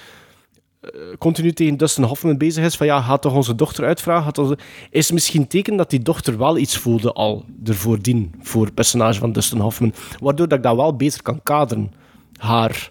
eh, 0.83 0.91
continu 1.19 1.53
tegen 1.53 1.77
Dustin 1.77 2.05
Hoffman 2.05 2.37
bezig 2.39 2.65
is 2.65 2.77
van 2.77 2.87
ja, 2.87 3.01
ga 3.03 3.17
toch 3.19 3.35
onze 3.35 3.55
dochter 3.55 3.85
uitvragen. 3.85 4.25
Gaat 4.25 4.39
onze... 4.39 4.59
Is 4.91 5.11
misschien 5.11 5.47
teken 5.47 5.77
dat 5.77 5.91
die 5.91 6.01
dochter 6.03 6.39
wel 6.39 6.59
iets 6.59 6.77
voelde 6.77 7.13
al 7.13 7.45
ervoordien 7.65 8.35
voor 8.41 8.65
het 8.65 8.75
personage 8.75 9.19
van 9.21 9.33
Dustin 9.33 9.59
Hoffman. 9.59 9.95
Waardoor 10.21 10.49
dat 10.49 10.59
ik 10.59 10.65
dat 10.65 10.77
wel 10.77 10.97
beter 10.97 11.23
kan 11.23 11.43
kaderen. 11.43 11.93
Haar... 12.37 12.91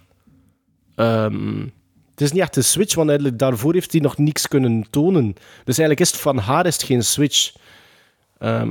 ehm, 0.95 1.59
het 2.11 2.21
is 2.21 2.31
niet 2.31 2.41
echt 2.41 2.55
een 2.55 2.63
switch, 2.63 2.95
want 2.95 3.07
eigenlijk 3.09 3.39
daarvoor 3.39 3.73
heeft 3.73 3.91
hij 3.91 4.01
nog 4.01 4.17
niks 4.17 4.47
kunnen 4.47 4.85
tonen. 4.89 5.33
Dus 5.63 5.77
eigenlijk 5.77 5.99
is 5.99 6.11
het 6.11 6.19
van 6.21 6.37
haar 6.37 6.65
is 6.65 6.73
het 6.73 6.83
geen 6.83 7.03
switch. 7.03 7.53
Ehm, 8.37 8.67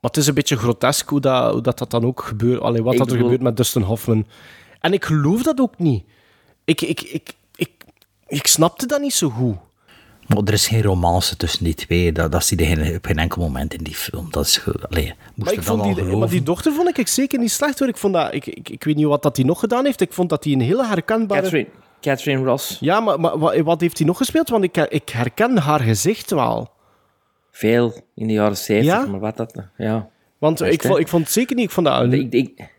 maar 0.00 0.10
het 0.10 0.16
is 0.16 0.26
een 0.26 0.34
beetje 0.34 0.56
grotesk 0.56 1.08
hoe 1.08 1.20
dat, 1.20 1.52
hoe 1.52 1.62
dat, 1.62 1.78
dat 1.78 1.90
dan 1.90 2.04
ook 2.04 2.22
gebeurt. 2.22 2.60
Allee, 2.60 2.82
wat 2.82 2.92
Ik 2.92 2.98
dat 2.98 3.06
er 3.08 3.12
bedoel- 3.12 3.30
gebeurt 3.30 3.48
met 3.48 3.56
Dustin 3.56 3.82
Hoffman. 3.82 4.26
En 4.80 4.92
ik 4.92 5.04
geloof 5.04 5.42
dat 5.42 5.60
ook 5.60 5.78
niet. 5.78 6.04
Ik, 6.64 6.80
ik, 6.80 7.00
ik, 7.00 7.34
ik, 8.26 8.46
snapte 8.46 8.86
dat 8.86 9.00
niet 9.00 9.14
zo 9.14 9.28
goed. 9.28 9.56
Maar 10.26 10.42
er 10.44 10.52
is 10.52 10.66
geen 10.66 10.82
romance 10.82 11.36
tussen 11.36 11.64
die 11.64 11.74
twee. 11.74 12.12
Dat, 12.12 12.32
dat 12.32 12.44
zie 12.44 12.58
je 12.58 12.66
geen- 12.76 12.96
op 12.96 13.04
geen 13.06 13.18
enkel 13.18 13.42
moment 13.42 13.74
in 13.74 13.84
die 13.84 13.94
film. 13.94 14.26
Dat 14.30 14.44
is... 14.46 14.60
Allee, 14.88 15.04
moest 15.06 15.16
Maar, 15.36 15.52
ik 15.52 15.62
vond 15.62 15.82
die, 15.96 16.04
maar 16.16 16.28
die 16.28 16.42
dochter 16.42 16.72
vond 16.72 16.98
ik 16.98 17.08
zeker 17.08 17.38
niet 17.38 17.50
slecht. 17.50 17.78
Hoor. 17.78 17.88
Ik, 17.88 17.96
vond 17.96 18.12
dat, 18.14 18.34
ik, 18.34 18.46
ik, 18.46 18.68
ik 18.68 18.84
weet 18.84 18.96
niet 18.96 19.06
wat 19.06 19.22
dat 19.22 19.36
hij 19.36 19.44
nog 19.46 19.58
gedaan 19.60 19.84
heeft. 19.84 20.00
Ik 20.00 20.12
vond 20.12 20.28
dat 20.30 20.44
hij 20.44 20.52
een 20.52 20.60
hele 20.60 20.86
herkenbare... 20.86 21.40
Catherine, 21.42 21.68
Catherine 22.00 22.44
Ross. 22.44 22.76
Ja, 22.80 23.00
maar, 23.00 23.20
maar 23.20 23.38
wat, 23.38 23.56
wat 23.58 23.80
heeft 23.80 23.98
hij 23.98 24.06
nog 24.06 24.16
gespeeld? 24.16 24.48
Want 24.48 24.64
ik, 24.64 24.76
ik 24.76 25.08
herken 25.08 25.58
haar 25.58 25.80
gezicht 25.80 26.30
wel. 26.30 26.70
Veel 27.50 27.94
in 28.14 28.26
de 28.26 28.32
jaren 28.32 28.56
70, 28.56 28.92
Ja? 28.94 29.06
maar 29.06 29.20
wat 29.20 29.36
dat... 29.36 29.62
Ja. 29.76 30.08
Want 30.38 30.60
ik, 30.62 30.82
vond, 30.82 30.98
ik 30.98 31.08
vond 31.08 31.22
het 31.24 31.32
zeker 31.32 31.56
niet... 31.56 31.64
Ik 31.64 31.70
vond 31.70 31.86
dat... 31.86 32.12
Ik, 32.12 32.32
ik, 32.32 32.70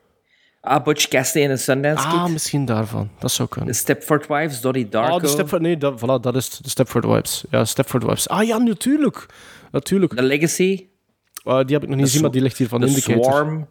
ah, 0.68 0.84
Butch 0.84 1.08
Cassidy 1.08 1.44
en 1.44 1.50
de 1.50 1.58
Sundance 1.58 2.08
ah, 2.08 2.28
misschien 2.28 2.66
daarvan. 2.66 3.10
Dat 3.20 3.32
zou 3.32 3.50
kunnen. 3.50 3.72
De 3.72 3.78
Stepford 3.78 4.28
Wives, 4.28 4.62
Donnie 4.62 4.90
Darko. 4.90 5.16
Ah, 5.16 5.22
de 5.22 5.28
Stepford... 5.28 5.62
Nee, 5.62 5.78
dat, 5.78 6.00
voilà, 6.00 6.22
dat 6.22 6.36
is 6.36 6.50
de 6.50 6.70
Stepford 6.70 7.06
Wives. 7.06 7.44
Ja, 7.50 7.66
Stepford 7.66 8.04
Wives. 8.04 8.30
Ah 8.30 8.44
ja, 8.44 8.58
natuurlijk. 8.58 9.26
Natuurlijk. 9.72 10.16
The 10.16 10.24
Legacy. 10.24 10.88
Ah, 11.44 11.66
die 11.66 11.74
heb 11.76 11.84
ik 11.84 11.90
nog 11.90 11.98
niet 11.98 12.06
gezien, 12.06 12.22
maar 12.22 12.32
die 12.32 12.42
ligt 12.42 12.58
hier 12.58 12.68
van 12.68 12.82
The 12.82 12.88
Indicator. 12.88 13.24
Swarm. 13.24 13.68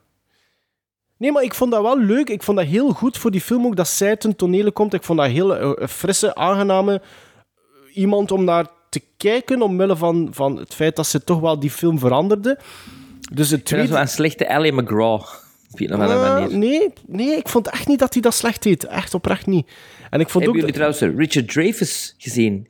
Nee, 1.16 1.32
maar 1.32 1.42
ik 1.42 1.54
vond 1.54 1.70
dat 1.70 1.82
wel 1.82 1.98
leuk. 1.98 2.28
Ik 2.28 2.42
vond 2.42 2.56
dat 2.56 2.66
heel 2.66 2.90
goed 2.90 3.18
voor 3.18 3.30
die 3.30 3.40
film 3.40 3.66
ook 3.66 3.76
dat 3.76 3.88
zij 3.88 4.16
ten 4.16 4.36
tonele 4.36 4.70
komt. 4.70 4.94
Ik 4.94 5.02
vond 5.02 5.18
dat 5.18 5.28
heel 5.28 5.56
eh, 5.56 5.88
frisse, 5.88 6.34
aangename 6.34 6.94
eh, 6.94 7.96
iemand 7.96 8.30
om 8.30 8.44
naar 8.44 8.66
te 8.88 9.02
kijken, 9.16 9.62
omwille 9.62 9.96
van, 9.96 10.28
van 10.30 10.58
het 10.58 10.74
feit 10.74 10.96
dat 10.96 11.06
ze 11.06 11.24
toch 11.24 11.40
wel 11.40 11.58
die 11.58 11.70
film 11.70 11.98
veranderde. 11.98 12.58
Dus 13.32 13.50
het 13.50 13.68
vind 13.68 13.68
dat 13.68 13.68
zo 13.68 13.86
tweede... 13.86 13.96
een 13.96 14.08
slechte 14.08 14.44
Ellie 14.44 14.72
McGraw. 14.72 15.22
Op 15.80 15.90
een 15.90 15.94
of 15.94 16.00
andere 16.00 16.40
manier. 16.40 16.58
nee, 16.58 16.88
nee, 17.06 17.36
ik 17.36 17.48
vond 17.48 17.70
echt 17.70 17.88
niet 17.88 17.98
dat 17.98 18.12
hij 18.12 18.22
dat 18.22 18.34
slecht 18.34 18.62
deed. 18.62 18.84
Echt 18.84 19.14
oprecht 19.14 19.46
niet. 19.46 19.66
En 20.10 20.20
ik 20.20 20.28
vond 20.28 20.44
Hebben 20.44 20.48
ook... 20.48 20.56
jullie 20.56 20.72
trouwens 20.72 21.00
eh, 21.00 21.16
Richard 21.16 21.48
Dreyfuss 21.52 22.14
gezien? 22.18 22.68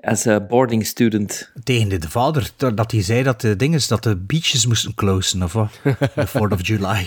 Als 0.00 0.26
eh, 0.26 0.36
boarding 0.48 0.86
student. 0.86 1.52
Tegen 1.64 2.00
de 2.00 2.08
vader, 2.10 2.50
dat 2.74 2.90
hij 2.90 3.02
zei 3.02 3.22
dat 3.22 3.40
de 3.40 3.56
dingen, 3.56 3.80
dat 3.88 4.02
de 4.02 4.16
beaches 4.16 4.66
moesten 4.66 4.94
closen, 4.94 5.42
of 5.42 5.52
wat? 5.52 5.80
De 6.14 6.26
4th 6.28 6.52
of 6.52 6.66
July. 6.66 7.06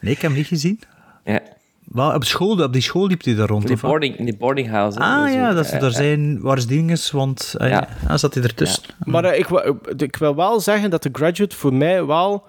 Nee, 0.00 0.12
ik 0.12 0.20
heb 0.20 0.30
hem 0.30 0.32
niet 0.32 0.46
gezien. 0.46 0.80
Ja. 1.24 1.40
Wel, 1.84 2.14
op, 2.14 2.24
school, 2.24 2.62
op 2.62 2.72
die 2.72 2.82
school 2.82 3.06
liep 3.06 3.24
hij 3.24 3.34
daar 3.34 3.48
rond, 3.48 3.60
In 3.62 3.66
die 3.66 3.76
of 3.76 3.82
boarding, 3.82 4.16
in 4.16 4.24
die 4.24 4.36
boarding 4.36 4.68
house. 4.70 4.98
hè. 4.98 5.04
Ah 5.04 5.32
ja, 5.32 5.52
dat 5.52 5.66
ze 5.66 5.72
eh, 5.74 5.80
daar 5.80 5.90
eh, 5.90 5.96
zijn, 5.96 6.40
waar 6.40 6.56
is 6.56 6.66
dinges, 6.66 7.10
want 7.10 7.54
uh, 7.60 7.68
Ja. 7.68 7.88
ja. 8.08 8.16
zat 8.16 8.34
hij 8.34 8.42
ertussen. 8.42 8.82
Maar 9.04 9.24
eh, 9.24 9.38
ik, 9.38 9.46
wil- 9.46 9.78
ik 9.96 10.16
wil 10.16 10.34
wel 10.36 10.60
zeggen 10.60 10.90
dat 10.90 11.02
The 11.02 11.08
Graduate 11.12 11.56
voor 11.56 11.74
mij 11.74 12.04
wel 12.04 12.44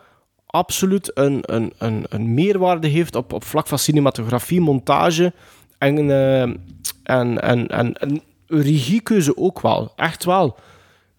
absoluut 0.52 1.12
een, 1.14 1.40
een, 1.42 1.74
een, 1.78 2.06
een 2.10 2.34
meerwaarde 2.34 2.88
heeft 2.88 3.16
op, 3.16 3.34
op 3.34 3.44
vlak 3.44 3.68
van 3.68 3.80
cinematografie, 3.80 4.62
montage 4.62 5.34
en, 5.78 6.10
eh, 6.12 6.42
en, 6.42 7.42
en, 7.42 7.68
en, 7.68 7.94
en 7.98 8.22
regiekeuze 8.48 9.38
ook 9.38 9.62
wel. 9.62 9.94
Echt 9.96 10.24
wel. 10.26 10.58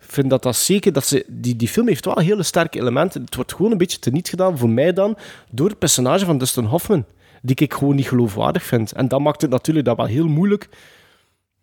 Ik 0.01 0.09
vind 0.19 0.31
dat 0.31 0.43
dat 0.43 0.57
zeker... 0.57 0.93
Dat 0.93 1.07
ze, 1.07 1.25
die, 1.29 1.57
die 1.57 1.69
film 1.69 1.89
heeft 1.89 2.05
wel 2.05 2.19
hele 2.19 2.43
sterke 2.43 2.79
elementen. 2.79 3.23
Het 3.25 3.35
wordt 3.35 3.55
gewoon 3.55 3.73
een 3.73 3.79
beetje 3.79 3.99
teniet 3.99 4.29
gedaan, 4.29 4.59
voor 4.59 4.71
mij 4.71 4.93
dan, 4.93 5.17
door 5.51 5.69
het 5.69 5.79
personage 5.79 6.25
van 6.25 6.39
Dustin 6.39 6.65
Hoffman, 6.65 7.05
die 7.43 7.57
ik 7.57 7.73
gewoon 7.75 7.95
niet 7.97 8.09
geloofwaardig 8.09 8.63
vind. 8.63 8.93
En 8.93 9.09
dat 9.09 9.21
maakt 9.21 9.41
het 9.41 9.51
natuurlijk 9.51 9.87
dat 9.87 9.97
wel 9.97 10.07
heel 10.07 10.27
moeilijk 10.29 10.69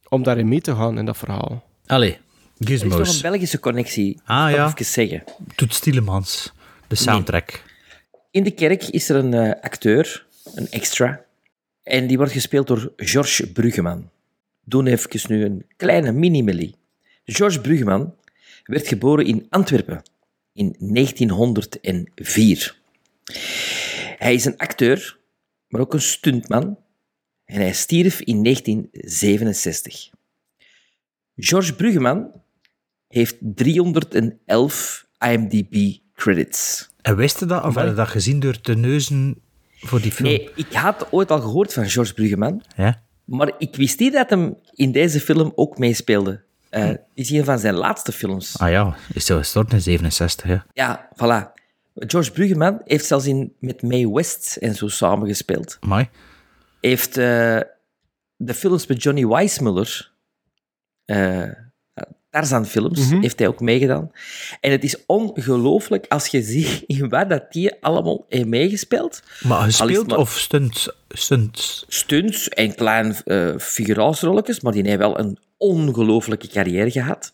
om 0.09 0.23
daarin 0.23 0.47
mee 0.47 0.61
te 0.61 0.75
gaan, 0.75 0.97
in 0.97 1.05
dat 1.05 1.17
verhaal. 1.17 1.63
Allee, 1.85 2.17
Er 2.57 2.71
is 2.71 2.83
nog 2.83 2.91
Gizmos. 2.95 3.15
een 3.23 3.31
Belgische 3.31 3.59
connectie. 3.59 4.19
Ah, 4.25 4.45
Dat 4.45 4.55
ja. 4.55 4.67
even 4.67 4.85
zeggen. 4.85 5.23
Toet 5.55 5.73
Stielemans. 5.73 6.51
De 6.89 6.95
soundtrack. 6.95 7.63
In 8.31 8.43
de 8.43 8.51
kerk 8.51 8.83
is 8.83 9.09
er 9.09 9.15
een 9.15 9.33
eh, 9.33 9.61
acteur, 9.61 10.25
een 10.55 10.69
extra, 10.69 11.25
en 11.83 12.07
die 12.07 12.17
wordt 12.17 12.31
gespeeld 12.31 12.67
door 12.67 12.93
Georges 12.95 13.51
Bruggeman. 13.51 14.09
Doen 14.63 14.87
even 14.87 15.19
nu 15.29 15.43
een 15.43 15.65
kleine 15.75 16.11
mini-melie. 16.11 16.75
Georges 17.25 17.61
Bruggeman 17.61 18.15
werd 18.63 18.87
geboren 18.87 19.25
in 19.25 19.45
Antwerpen 19.49 20.03
in 20.53 20.75
1904. 20.79 22.77
Hij 24.17 24.33
is 24.33 24.45
een 24.45 24.57
acteur, 24.57 25.19
maar 25.67 25.81
ook 25.81 25.93
een 25.93 26.01
stuntman, 26.01 26.77
en 27.45 27.61
hij 27.61 27.73
stierf 27.73 28.21
in 28.21 28.43
1967. 28.43 30.09
Georges 31.35 31.75
Bruggeman 31.75 32.41
heeft 33.07 33.35
311 33.39 35.07
IMDb-credits. 36.19 36.89
En 37.01 37.15
wist 37.15 37.39
je 37.39 37.45
dat? 37.45 37.63
Of 37.63 37.75
had 37.75 37.87
je 37.87 37.93
dat 37.93 38.07
gezien 38.07 38.39
door 38.39 38.61
te 38.61 38.73
neuzen 38.75 39.41
voor 39.79 40.01
die 40.01 40.11
film? 40.11 40.29
Nee, 40.29 40.49
ik 40.55 40.73
had 40.73 41.07
ooit 41.11 41.31
al 41.31 41.41
gehoord 41.41 41.73
van 41.73 41.89
Georges 41.89 42.13
Bruggeman, 42.13 42.63
Ja? 42.75 43.01
maar 43.25 43.51
ik 43.57 43.75
wist 43.75 43.99
niet 43.99 44.13
dat 44.13 44.29
hem 44.29 44.57
in 44.73 44.91
deze 44.91 45.19
film 45.19 45.51
ook 45.55 45.77
meespeelde. 45.77 46.41
Eh 46.69 46.87
dit 46.87 46.99
is 47.13 47.29
een 47.29 47.43
van 47.45 47.59
zijn 47.59 47.73
laatste 47.73 48.11
films. 48.11 48.57
Ah 48.59 48.69
ja, 48.71 48.95
is 49.13 49.25
zo 49.25 49.37
gestorven 49.37 49.73
in 49.73 49.81
67, 49.81 50.47
ja. 50.47 50.65
Ja, 50.73 51.09
voilà. 51.13 51.57
George 51.95 52.31
Bruggeman 52.31 52.81
heeft 52.85 53.05
zelfs 53.05 53.25
in, 53.25 53.53
met 53.59 53.81
Mae 53.81 54.11
West 54.13 54.55
en 54.55 54.75
zo 54.75 54.87
samengespeeld. 54.87 55.77
Mooi. 55.81 56.09
Heeft 56.81 57.17
eh, 57.17 57.59
de 58.35 58.53
films 58.53 58.87
met 58.87 59.03
Johnny 59.03 59.25
Weissmuller, 59.27 60.11
eh 62.31 62.39
Tarzan-films, 62.39 63.09
Mhm. 63.09 63.21
heeft 63.21 63.39
hij 63.39 63.47
ook 63.47 63.59
meegedaan. 63.59 64.11
En 64.61 64.71
het 64.71 64.83
is 64.83 65.05
ongelooflijk 65.05 66.05
als 66.09 66.27
je 66.27 66.41
ziet 66.41 66.83
in 66.87 67.09
wat 67.09 67.29
dat 67.29 67.51
die 67.51 67.73
allemaal 67.81 68.25
heeft 68.29 68.45
meegespeeld. 68.45 69.21
Maar 69.43 69.61
gespeeld 69.63 70.07
maar- 70.07 70.17
of 70.17 70.37
stunts? 70.39 70.89
Stunts. 71.09 71.85
stunts 71.87 72.49
en 72.49 72.75
kleine 72.75 73.55
figuratiesrolletjes, 73.59 74.59
maar 74.59 74.73
die 74.73 74.83
heeft 74.85 74.97
wel 74.97 75.19
een 75.19 75.37
ongelooflijke 75.57 76.47
carrière 76.47 76.91
gehad. 76.91 77.33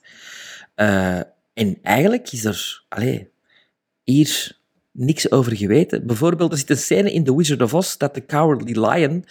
Eh, 0.76 1.20
en 1.54 1.78
eigenlijk 1.84 2.32
is 2.32 2.46
er 2.46 2.84
allee, 2.90 3.30
hier 4.04 4.58
niks 4.92 5.32
over 5.32 5.56
geweten. 5.56 6.08
Bijvoorbeeld, 6.08 6.52
er 6.52 6.58
zit 6.58 6.70
een 6.70 6.78
scène 6.78 7.12
in 7.14 7.24
The 7.24 7.36
Wizard 7.38 7.62
of 7.62 7.74
Oz 7.74 7.98
dat 7.98 8.14
de 8.16 8.26
Cowardly 8.26 8.86
Lion 8.86 9.26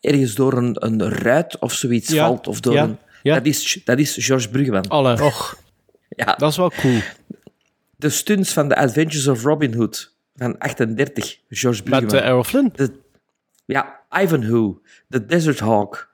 ergens 0.00 0.34
door 0.34 0.52
een, 0.56 0.76
een 0.86 1.08
ruit 1.08 1.58
of 1.58 1.72
zoiets 1.72 2.08
Ja, 2.12 2.26
valt. 2.26 2.46
Of 2.46 2.60
door 2.60 2.74
ja, 2.74 2.82
een, 2.82 2.98
ja. 3.22 3.34
Dat, 3.34 3.46
is, 3.46 3.80
dat 3.84 3.98
is 3.98 4.16
George 4.26 4.48
Bruggeman. 4.48 4.88
Alle. 4.88 5.22
Och, 5.22 5.56
Ja, 6.16 6.34
dat 6.34 6.50
is 6.50 6.56
wel 6.56 6.70
cool. 6.70 7.00
de 7.96 8.08
stunts 8.08 8.52
van 8.52 8.68
The 8.68 8.76
Adventures 8.76 9.26
of 9.28 9.42
Robin 9.44 9.74
Hood 9.74 10.14
van 10.36 10.58
38, 10.58 11.38
George 11.48 11.82
Bruggeman. 11.82 12.12
Met 12.14 12.22
uh, 12.22 12.28
Errol 12.28 12.44
Flynn. 12.44 12.72
De, 12.74 12.92
ja, 13.66 14.00
Ivanhoe, 14.22 14.78
The 15.08 15.26
Desert 15.26 15.60
Hawk. 15.60 16.08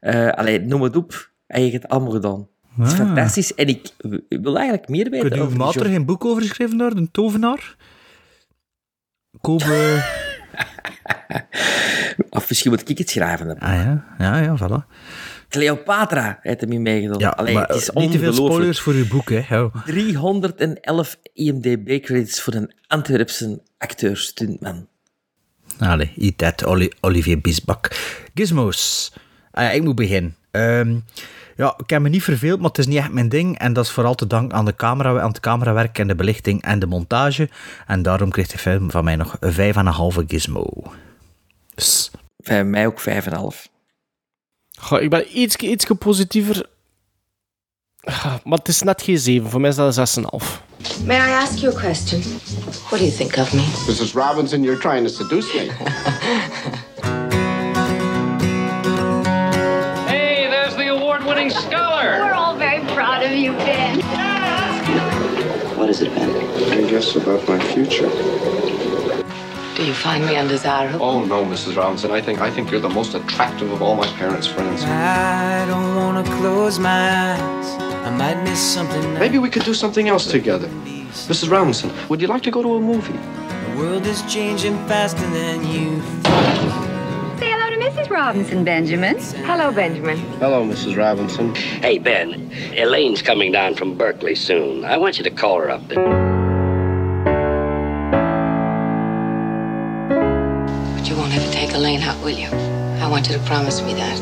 Eh 0.00 0.28
allee, 0.30 0.60
noem 0.60 0.82
het 0.82 0.96
op. 0.96 1.30
Hij 1.46 1.60
heeft 1.60 1.72
het 1.72 1.88
allemaal 1.88 2.10
gedaan. 2.12 2.48
Het 2.76 2.86
is 2.86 2.92
Ah. 2.92 2.98
fantastisch. 3.06 3.54
En 3.54 3.68
ik 3.68 3.88
wil 4.28 4.56
eigenlijk 4.56 4.88
meer 4.88 5.10
weten 5.10 5.28
Kun 5.28 5.38
je 5.38 5.44
over 5.62 5.82
er 5.84 5.90
geen 5.90 6.04
boek 6.04 6.24
over 6.24 6.42
geschreven 6.42 6.78
daar? 6.78 6.92
Een 6.92 7.10
tovenaar? 7.10 7.76
Kobe... 9.40 10.02
Of 12.30 12.48
misschien 12.48 12.70
moet 12.70 12.88
ik 12.88 12.98
het 12.98 13.10
schrijven. 13.10 13.46
dan. 13.46 13.58
ah 13.58 13.74
ja, 13.74 14.04
ja, 14.18 14.38
ja, 14.38 14.56
voilà. 14.58 14.86
Cleopatra 15.54 16.38
heeft 16.40 16.60
hem 16.60 16.72
in 16.72 16.82
meegedaan. 16.82 17.18
Ja, 17.18 17.28
Allee, 17.28 17.54
maar 17.54 17.66
het 17.66 17.76
is 17.76 17.90
eh, 17.90 17.96
niet 18.02 18.10
te 18.12 18.18
veel 18.18 18.32
spoilers 18.32 18.80
voor 18.80 18.94
je 18.94 19.06
boek, 19.06 19.28
hè. 19.30 19.40
Hou. 19.40 19.70
311 19.86 21.16
IMDb-credits 21.34 22.40
voor 22.42 22.54
een 22.54 22.74
Antwerpse 22.86 23.62
acteur, 23.78 24.16
stuntman. 24.16 24.86
Allee, 25.78 26.12
eat 26.18 26.38
that, 26.38 26.64
Oli- 26.64 26.92
Olivier 27.00 27.40
Bisbak. 27.40 27.90
Gizmos. 28.34 29.12
Ah 29.50 29.64
ja, 29.64 29.70
ik 29.70 29.82
moet 29.82 29.94
beginnen. 29.94 30.36
Ehm, 30.50 30.96
ja, 31.56 31.74
ik 31.76 31.90
heb 31.90 32.02
me 32.02 32.08
niet 32.08 32.22
verveeld, 32.22 32.58
maar 32.60 32.68
het 32.68 32.78
is 32.78 32.86
niet 32.86 32.98
echt 32.98 33.12
mijn 33.12 33.28
ding. 33.28 33.58
En 33.58 33.72
dat 33.72 33.84
is 33.84 33.90
vooral 33.90 34.14
te 34.14 34.26
danken 34.26 34.58
aan, 34.58 34.64
de 34.64 34.76
camera, 34.76 35.20
aan 35.20 35.28
het 35.28 35.40
camerawerk 35.40 35.98
en 35.98 36.06
de 36.08 36.14
belichting 36.14 36.62
en 36.62 36.78
de 36.78 36.86
montage. 36.86 37.48
En 37.86 38.02
daarom 38.02 38.30
kreeg 38.30 38.46
de 38.46 38.58
film 38.58 38.90
van 38.90 39.04
mij 39.04 39.16
nog 39.16 39.36
5,5 39.40 40.24
gizmo. 40.26 40.66
Bij 42.36 42.64
mij 42.64 42.86
ook 42.86 43.00
5,5. 43.00 43.72
Goh, 44.80 45.00
ik 45.02 45.10
ben 45.10 45.38
iets, 45.40 45.56
iets 45.56 45.84
positiever. 45.98 46.66
Ah, 48.04 48.34
Maar 48.44 48.58
het 48.58 48.68
is 48.68 48.82
net 48.82 49.02
geen 49.02 49.18
7. 49.18 49.50
Voor 49.50 49.60
mij 49.60 49.70
is 49.70 49.76
dat 49.76 49.96
een 49.96 50.06
6,5. 50.40 50.62
May 51.04 51.16
I 51.16 51.32
ask 51.32 51.56
you 51.58 51.76
a 51.76 51.80
question? 51.80 52.20
What 52.88 52.98
do 52.98 53.04
you 53.06 53.10
think 53.16 53.36
of 53.36 53.52
me? 53.52 53.62
Mrs. 53.88 54.12
Robinson, 54.14 54.62
you're 54.62 54.80
trying 54.80 55.06
to 55.06 55.12
seduce 55.12 55.54
me. 55.54 55.70
Hey, 60.06 60.48
there's 60.50 60.74
the 60.74 60.88
award-winning 60.88 61.50
scholar. 61.50 62.18
We're 62.24 62.32
all 62.32 62.56
very 62.56 62.80
proud 62.94 63.22
of 63.22 63.30
you, 63.32 63.52
Ben. 63.52 64.00
What 65.78 65.88
is 65.88 66.00
it, 66.02 66.14
Ben? 66.14 66.30
I 66.78 66.90
guess 66.90 67.16
about 67.16 67.48
my 67.48 67.58
future. 67.72 68.08
Do 69.74 69.84
you 69.84 69.92
find 69.92 70.24
me 70.24 70.36
undesirable? 70.36 71.04
Oh 71.04 71.24
no, 71.24 71.44
Mrs. 71.44 71.76
Robinson. 71.76 72.12
I 72.12 72.20
think 72.20 72.40
I 72.40 72.48
think 72.48 72.70
you're 72.70 72.80
the 72.80 72.88
most 72.88 73.14
attractive 73.14 73.72
of 73.72 73.82
all 73.82 73.96
my 73.96 74.06
parents' 74.18 74.46
friends. 74.46 74.84
I 74.84 75.66
don't 75.66 75.96
wanna 75.96 76.22
close 76.38 76.78
my 76.78 77.34
eyes. 77.34 77.66
I 78.06 78.10
might 78.10 78.40
miss 78.44 78.60
something. 78.60 79.14
Maybe 79.14 79.38
we 79.38 79.50
could 79.50 79.64
do 79.64 79.74
something 79.74 80.08
else 80.08 80.26
together. 80.30 80.68
Mrs. 81.28 81.50
Robinson, 81.50 81.90
would 82.08 82.20
you 82.20 82.28
like 82.28 82.42
to 82.42 82.52
go 82.52 82.62
to 82.62 82.74
a 82.74 82.80
movie? 82.80 83.18
The 83.70 83.76
world 83.76 84.06
is 84.06 84.22
changing 84.32 84.76
faster 84.86 85.26
than 85.30 85.64
you. 85.66 86.00
Say 87.40 87.50
hello 87.50 87.70
to 87.70 87.76
Mrs. 87.76 88.10
Robinson, 88.10 88.62
Benjamin. 88.62 89.16
Hello, 89.44 89.72
Benjamin. 89.72 90.18
Hello, 90.38 90.64
Mrs. 90.64 90.96
Robinson. 90.96 91.52
Hey, 91.82 91.98
Ben. 91.98 92.48
Elaine's 92.76 93.22
coming 93.22 93.50
down 93.50 93.74
from 93.74 93.96
Berkeley 93.98 94.36
soon. 94.36 94.84
I 94.84 94.98
want 94.98 95.18
you 95.18 95.24
to 95.24 95.30
call 95.30 95.58
her 95.60 95.70
up. 95.70 96.43
Won't 101.94 102.06
ever 102.06 102.18
take 102.18 102.18
Elaine 102.18 102.18
out, 102.18 102.24
will 102.24 102.30
you? 102.30 102.48
I 103.02 103.08
want 103.08 103.28
you 103.28 103.34
to 103.34 103.40
promise 103.44 103.82
me 103.82 103.94
that. 103.94 104.18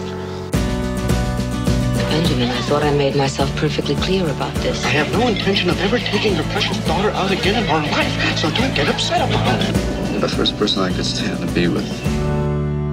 Benjamin, 2.11 2.51
I 2.51 2.61
thought 2.63 2.83
I 2.83 2.91
made 2.91 3.17
myself 3.17 3.55
perfectly 3.57 3.95
clear 3.97 4.29
about 4.29 4.55
this. 4.57 4.85
I 4.85 4.89
have 4.89 5.11
no 5.13 5.29
intention 5.29 5.71
of 5.71 5.81
ever 5.81 5.99
taking 5.99 6.35
your 6.35 6.45
precious 6.45 6.79
daughter 6.85 7.11
out 7.11 7.31
again 7.31 7.63
in 7.63 7.71
our 7.71 7.81
life, 7.81 8.39
so 8.39 8.51
don't 8.51 8.75
get 8.75 8.89
upset 8.89 9.29
about 9.31 9.61
it. 9.63 9.75
You're 10.11 10.21
the 10.21 10.29
first 10.29 10.57
person 10.59 10.83
I 10.83 10.93
could 10.93 11.07
stand 11.07 11.39
to 11.41 11.55
be 11.55 11.69
with. 11.69 11.89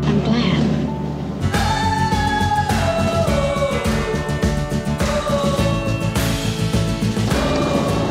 I'm 0.06 0.23
glad. 0.23 0.65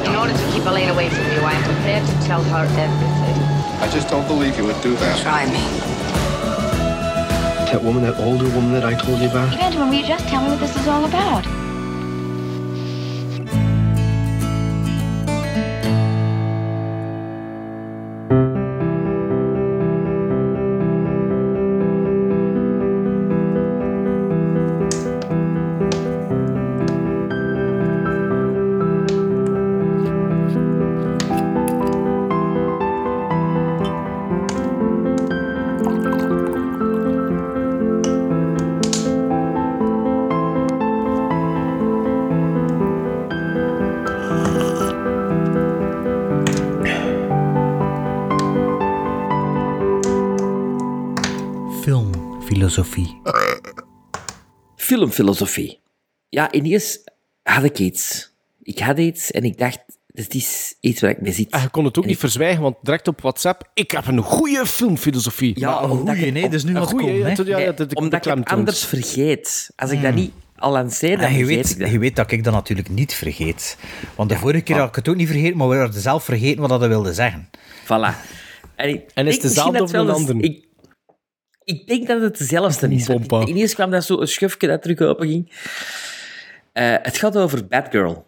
In 0.07 0.15
order 0.15 0.35
to 0.35 0.53
keep 0.53 0.67
Elaine 0.67 0.91
away 0.91 1.09
from 1.09 1.25
you, 1.33 1.41
I 1.41 1.53
am 1.55 1.65
prepared 1.65 2.07
to 2.07 2.27
tell 2.27 2.43
her 2.43 2.67
everything. 2.79 3.39
I 3.81 3.89
just 3.91 4.09
don't 4.11 4.27
believe 4.27 4.59
you 4.59 4.67
would 4.67 4.81
do 4.83 4.95
that. 4.97 5.23
Try 5.23 5.47
me. 5.47 5.98
That 7.71 7.83
woman, 7.83 8.03
that 8.05 8.19
older 8.19 8.49
woman 8.55 8.73
that 8.73 8.83
I 8.83 8.95
told 8.95 9.21
you 9.21 9.29
about? 9.29 9.55
Benjamin, 9.55 9.91
will 9.91 9.97
you 9.97 10.07
just 10.07 10.27
tell 10.27 10.43
me 10.43 10.49
what 10.49 10.59
this 10.59 10.75
is 10.75 10.89
all 10.89 11.05
about? 11.05 11.68
Filmfilosofie. 55.19 55.81
Ja, 56.29 56.53
ineens 56.53 56.99
had 57.43 57.65
ik 57.65 57.79
iets. 57.79 58.31
Ik 58.63 58.79
had 58.79 58.99
iets 58.99 59.31
en 59.31 59.45
ik 59.45 59.59
dacht, 59.59 59.79
dit 60.07 60.35
is 60.35 60.75
iets 60.81 61.01
waar 61.01 61.11
ik 61.11 61.21
mee 61.21 61.33
zit. 61.33 61.51
En 61.51 61.61
je 61.61 61.69
kon 61.69 61.85
het 61.85 61.99
ook 61.99 62.07
niet 62.07 62.19
verzwijgen, 62.19 62.63
want 62.63 62.77
direct 62.83 63.09
op 63.09 63.21
WhatsApp, 63.21 63.71
ik 63.75 63.91
heb 63.91 64.07
een 64.07 64.23
goede 64.23 64.67
filmfilosofie. 64.67 65.61
Ja, 65.61 65.83
een 65.83 65.91
omdat 65.91 66.15
goeie, 66.15 66.27
ik- 66.27 66.33
nee, 66.33 66.43
dat 66.43 66.53
is 66.53 66.65
nu 66.65 66.71
Een 66.75 66.79
wat 66.81 66.91
goeie, 66.91 67.23
hè. 67.23 67.29
ja, 67.29 67.73
dat 67.73 67.91
ik 67.93 67.99
omdat 67.99 68.27
ik 68.27 68.33
het 68.35 68.49
anders 68.49 68.85
vergeet. 68.85 69.71
Als 69.77 69.91
ik 69.91 70.03
dat 70.03 70.11
Hmm. 70.13 70.21
niet 70.21 70.33
al 70.57 70.73
lanceer, 70.73 71.17
dan 71.17 71.27
En 71.27 71.33
je 71.33 71.45
vergeet 71.45 71.57
weet, 71.65 71.71
ik 71.75 71.79
dat. 71.79 71.91
je 71.91 71.99
weet 71.99 72.17
dat 72.17 72.31
ik 72.31 72.45
dat 72.45 72.53
natuurlijk 72.53 72.89
niet 72.89 73.15
vergeet. 73.15 73.77
Want 74.15 74.29
de 74.29 74.37
vorige 74.37 74.61
keer 74.61 74.77
had 74.79 74.89
ik 74.89 74.95
het 74.95 75.09
ook 75.09 75.17
niet 75.17 75.29
vergeten, 75.29 75.57
maar 75.57 75.69
we 75.69 75.77
hadden 75.77 76.01
zelf 76.01 76.25
vergeten 76.25 76.61
wat 76.61 76.81
dat 76.81 76.87
wilde 76.89 77.13
zeggen. 77.15 77.49
Voilà. 77.85 78.15
En, 78.77 78.89
ik, 78.89 79.11
En 79.15 79.27
is 79.27 79.33
het 79.35 79.43
dezelfde 79.43 79.83
of 79.83 79.93
een 79.93 80.11
ander? 80.11 80.61
Ik, 81.69 81.87
denk 81.87 82.07
dat 82.07 82.21
het 82.21 82.39
dezelfde 82.39 82.95
is. 82.95 83.09
Ineens 83.09 83.75
kwam 83.75 83.91
dat 83.91 84.05
zo 84.05 84.21
een 84.21 84.29
schufje 84.29 84.67
dat 84.67 84.83
terug 84.83 85.01
open 85.01 85.29
ging. 85.29 85.53
Eh, 86.73 86.97
het 87.03 87.19
gaat 87.19 87.37
over 87.37 87.67
Batgirl. 87.67 88.27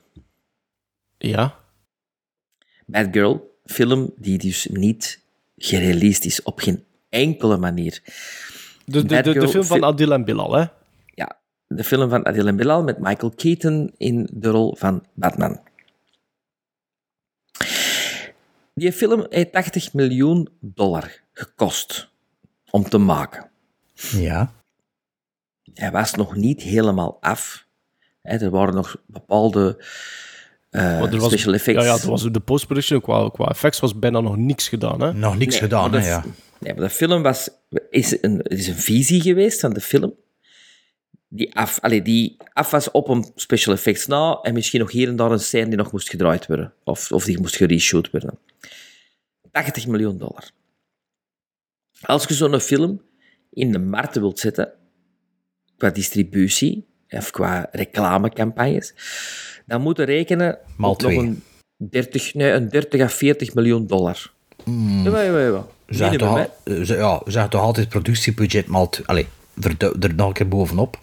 Ja. 1.19 1.59
Batgirl, 2.87 3.59
film 3.65 4.13
die 4.17 4.39
dus 4.39 4.67
niet 4.71 5.21
gereleased 5.57 6.25
is 6.25 6.43
op 6.43 6.59
geen 6.59 6.85
enkele 7.09 7.57
manier. 7.57 8.03
De, 8.85 9.05
de, 9.05 9.23
de, 9.23 9.49
film 9.49 9.65
van 9.65 9.85
Adil 9.85 10.13
en 10.13 10.25
Bilal, 10.25 10.53
hè? 10.53 10.65
Ja, 11.15 11.41
de 11.67 11.85
film 11.85 12.11
van 12.11 12.27
Adil 12.27 12.47
en 12.47 12.57
Bilal 12.57 12.83
met 12.83 12.99
Michael 12.99 13.33
Keaton 13.37 13.95
in 13.97 14.29
de 14.33 14.49
rol 14.49 14.77
van 14.77 15.07
Batman. 15.15 15.61
Die 18.75 18.93
film 18.93 19.27
heeft 19.29 19.53
80 19.53 19.93
miljoen 19.93 20.49
dollar 20.61 21.21
gekost 21.33 22.10
om 22.71 22.89
te 22.89 22.99
maken. 22.99 23.51
Ja. 23.95 24.53
Hij 25.75 25.91
was 25.91 26.15
nog 26.15 26.37
niet 26.37 26.63
helemaal 26.63 27.19
af. 27.21 27.67
Hè, 28.23 28.37
er 28.37 28.51
waren 28.51 28.75
nog 28.75 28.97
bepaalde 29.07 29.85
eh, 30.71 31.01
was, 31.11 31.25
special 31.25 31.55
effects. 31.55 31.85
Ja, 31.85 31.95
ja, 31.95 32.07
was, 32.07 32.23
de 32.33 32.41
post-production 32.41 33.01
qua, 33.01 33.29
qua 33.29 33.45
effects 33.49 33.81
was 33.81 33.99
bijna 33.99 34.21
nog 34.21 34.37
niks 34.37 34.69
gedaan, 34.69 35.01
hè? 35.01 35.13
Nog 35.13 35.37
niks 35.39 35.53
Nee, 35.53 35.63
gedaan, 35.63 35.91
maar 35.91 36.01
hè, 36.03 36.11
dat- 36.11 36.25
ja. 36.25 36.31
Nee, 36.59 36.75
maar 36.75 36.83
de 36.83 36.91
film 36.91 37.23
was, 37.23 37.49
is 37.91 38.23
een, 38.23 38.37
het 38.39 38.59
is 38.59 38.69
een 38.69 38.75
visie 38.75 39.21
geweest 39.21 39.61
van 39.61 39.73
de 39.73 39.81
film. 39.81 40.15
Die 41.29 41.55
af, 41.57 41.79
allee, 41.81 42.03
die 42.03 42.37
af 42.53 42.71
was 42.71 42.91
op 42.91 43.09
een 43.09 43.31
special 43.35 43.75
effects 43.75 44.07
na. 44.07 44.39
En 44.43 44.55
misschien 44.55 44.81
nog 44.81 44.91
hier 44.91 45.09
en 45.09 45.17
daar 45.17 45.31
een 45.31 45.41
scène 45.41 45.69
die 45.69 45.77
nog 45.77 45.93
moest 45.93 46.11
gedraaid 46.11 46.47
worden. 46.47 46.73
Of, 46.85 47.13
of 47.13 47.25
die 47.25 47.41
moest 47.41 47.57
gereshoot 47.57 48.11
worden. 48.11 48.39
80 49.53 49.87
miljoen 49.87 50.19
dollar. 50.19 50.51
Als 52.01 52.25
je 52.25 52.35
zo'n 52.35 52.61
film 52.61 53.01
in 53.51 53.73
de 53.73 53.79
markt 53.79 54.15
wilt 54.19 54.39
zetten, 54.39 54.73
qua 55.77 55.91
distributie 55.91 56.87
of 57.09 57.31
qua 57.31 57.69
reclamecampagnes, 57.73 58.95
dan 59.67 59.81
moet 59.81 59.97
je 59.97 60.03
rekenen 60.03 60.59
Maal 60.77 60.91
op 60.91 61.03
nog 61.03 61.13
een 61.13 61.43
30, 61.77 62.35
nee, 62.35 62.53
een 62.53 62.69
30 62.69 63.01
à 63.01 63.09
40 63.09 63.55
miljoen 63.55 63.87
dollar. 63.87 64.33
Mm. 64.65 65.03
Jawel, 65.05 65.25
jawel, 65.25 65.43
jawel. 65.45 65.73
Zeg 65.87 66.11
Minimum, 66.11 66.35
toch, 66.35 66.39
al- 66.67 66.75
eh, 66.75 66.83
ze- 66.83 66.95
ja, 66.97 67.23
zeg 67.27 67.49
toch 67.49 67.61
altijd 67.61 67.89
productiebudget 67.89 68.67
maal... 68.67 68.91
Allee, 69.05 69.27
er, 69.63 69.77
er 70.01 70.15
nog 70.15 70.27
een 70.29 70.33
keer 70.33 70.49
bovenop. 70.49 70.99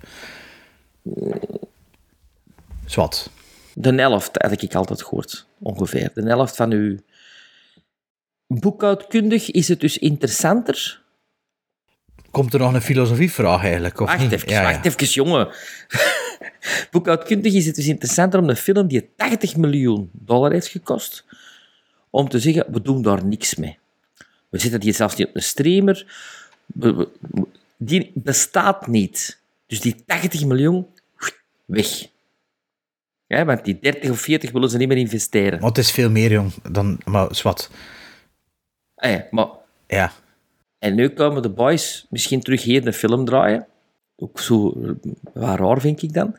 Zwat. 2.86 3.30
De 3.74 3.94
helft 3.95 4.30
had 4.41 4.61
ik 4.61 4.76
altijd 4.76 5.03
gehoord, 5.03 5.48
ongeveer. 5.60 6.11
De 6.14 6.22
helft 6.28 6.56
van 6.56 6.72
uw... 6.72 6.98
Boekhoudkundig 8.48 9.52
is 9.52 9.68
het 9.68 9.80
dus 9.80 9.98
interessanter. 9.98 11.02
Komt 12.32 12.53
er 12.53 12.60
nog 12.60 12.74
een 12.74 12.82
filosofievraag 12.82 13.61
eigenlijk? 13.64 13.99
Of 13.99 14.07
Wacht 14.07 14.19
niet? 14.22 14.32
even, 14.32 14.49
Ja, 14.49 14.61
ja. 14.61 14.72
wacht 14.72 14.86
even, 14.86 15.07
jongen. 15.07 15.48
Boekhoudkundig 16.91 17.53
is 17.53 17.65
het 17.65 17.76
dus 17.76 17.88
interessanter 17.88 18.40
om 18.40 18.49
een 18.49 18.56
film 18.56 18.88
die 18.88 19.10
80 19.15 19.56
miljoen 19.56 20.10
dollar 20.14 20.52
heeft 20.52 20.68
gekost, 20.68 21.26
om 22.10 22.30
te 22.30 22.40
zeggen, 22.40 22.65
we 22.72 22.82
doen 22.82 23.02
daar 23.02 23.26
niks 23.26 23.56
mee. 23.56 23.78
We 24.49 24.60
zetten 24.60 24.80
die 24.80 24.94
zelfs 24.94 25.15
niet 25.15 25.28
op 25.28 25.36
een 25.36 25.41
streamer. 25.44 26.06
We- 26.65 26.95
we- 26.95 27.10
we- 27.19 27.45
Die 27.80 28.11
bestaat 28.14 28.88
niet. 28.88 29.40
Dus 29.68 29.82
die 29.82 29.95
80 30.06 30.45
miljoen, 30.45 30.88
weg. 31.65 31.88
Ja, 33.28 33.45
want 33.45 33.65
die 33.65 33.78
30 33.82 34.10
of 34.10 34.19
40 34.19 34.52
willen 34.52 34.69
ze 34.69 34.78
niet 34.78 34.88
meer 34.88 34.98
investeren. 34.98 35.60
Maar 35.60 35.69
het 35.69 35.78
is 35.78 35.91
veel 35.91 36.10
meer, 36.10 36.32
jong, 36.32 36.53
dan... 36.72 36.99
Maar 37.06 37.36
zwart. 37.36 37.69
Ah 38.98 39.11
ja, 39.11 39.26
maar... 39.32 39.48
Ja. 39.88 40.11
En 40.80 40.95
nu 40.95 41.10
komen 41.10 41.41
de 41.41 41.49
boys 41.49 42.06
misschien 42.10 42.41
terug 42.41 42.64
hier 42.64 42.88
een 42.88 42.94
film 42.94 43.26
draaien. 43.26 43.65
Ook 44.15 44.40
zo 44.40 44.69
eh, 44.84 44.90
wat 45.34 45.60
raar, 45.60 45.82
vind 45.82 46.02
ik 46.02 46.14
dan. 46.14 46.38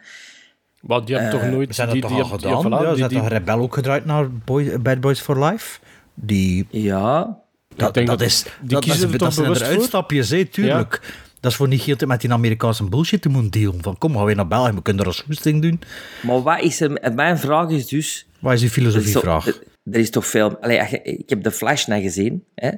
Maar 0.80 1.04
die 1.04 1.14
hebben 1.16 1.34
Eh, 1.34 1.40
toch 1.40 1.50
nooit... 1.50 1.74
Ze 1.74 1.80
hebben 1.82 2.00
die, 2.00 2.08
dat 2.10 2.18
toch 2.18 2.30
al 2.32 2.38
die- 2.38 2.48
die- 2.48 2.56
gedaan? 2.56 2.70
ja, 2.70 2.78
die- 2.78 2.88
hebben 2.88 3.08
die- 3.08 3.18
toch 3.18 3.28
Rebel 3.28 3.58
ook 3.58 3.74
gedraaid 3.74 4.04
naar 4.04 4.30
Boy- 4.32 4.80
Bad 4.80 5.00
Boys 5.00 5.20
for 5.20 5.44
Life? 5.44 5.80
Die... 6.14 6.66
Ja. 6.70 7.38
Dat, 7.76 7.94
denk 7.94 8.06
dat 8.06 8.18
dat- 8.18 8.28
is... 8.28 8.42
die 8.42 8.68
dat, 8.68 8.84
kiezen 8.84 9.10
dat, 9.10 9.20
dat 9.20 9.34
zijn 9.34 9.54
er 9.54 9.62
uitstapjes, 9.64 10.28
tuurlijk. 10.50 11.00
Dat 11.40 11.50
is 11.50 11.56
voor 11.56 11.68
niet 11.68 11.82
heel 11.82 11.96
te 11.96 12.06
met 12.06 12.20
die 12.20 12.32
Amerikaanse 12.32 12.84
bullshit 12.84 13.22
te 13.22 13.28
moeten 13.28 13.50
dealen. 13.50 13.82
Van, 13.82 13.98
kom, 13.98 14.16
gaan 14.16 14.24
we 14.24 14.34
naar 14.34 14.48
België, 14.48 14.72
we 14.72 14.82
kunnen 14.82 15.02
er 15.02 15.08
als 15.08 15.20
goesting 15.20 15.62
doen. 15.62 15.80
Maar 16.22 16.42
wat 16.42 16.60
is 16.60 16.80
er... 16.80 17.12
Mijn 17.14 17.38
vraag 17.38 17.68
is 17.70 17.86
dus... 17.86 18.26
Wat 18.40 18.52
is 18.52 18.60
die 18.60 18.70
filosofievraag? 18.70 19.58
Er, 19.92 20.00
is 20.00 20.10
toch 20.10 20.26
veel... 20.26 20.56
Allee, 20.58 20.76
je- 20.76 21.02
ik 21.02 21.28
heb 21.28 21.42
de 21.42 21.50
Flash 21.50 21.86
naar 21.86 22.00
gezien. 22.00 22.44
Hè? 22.54 22.70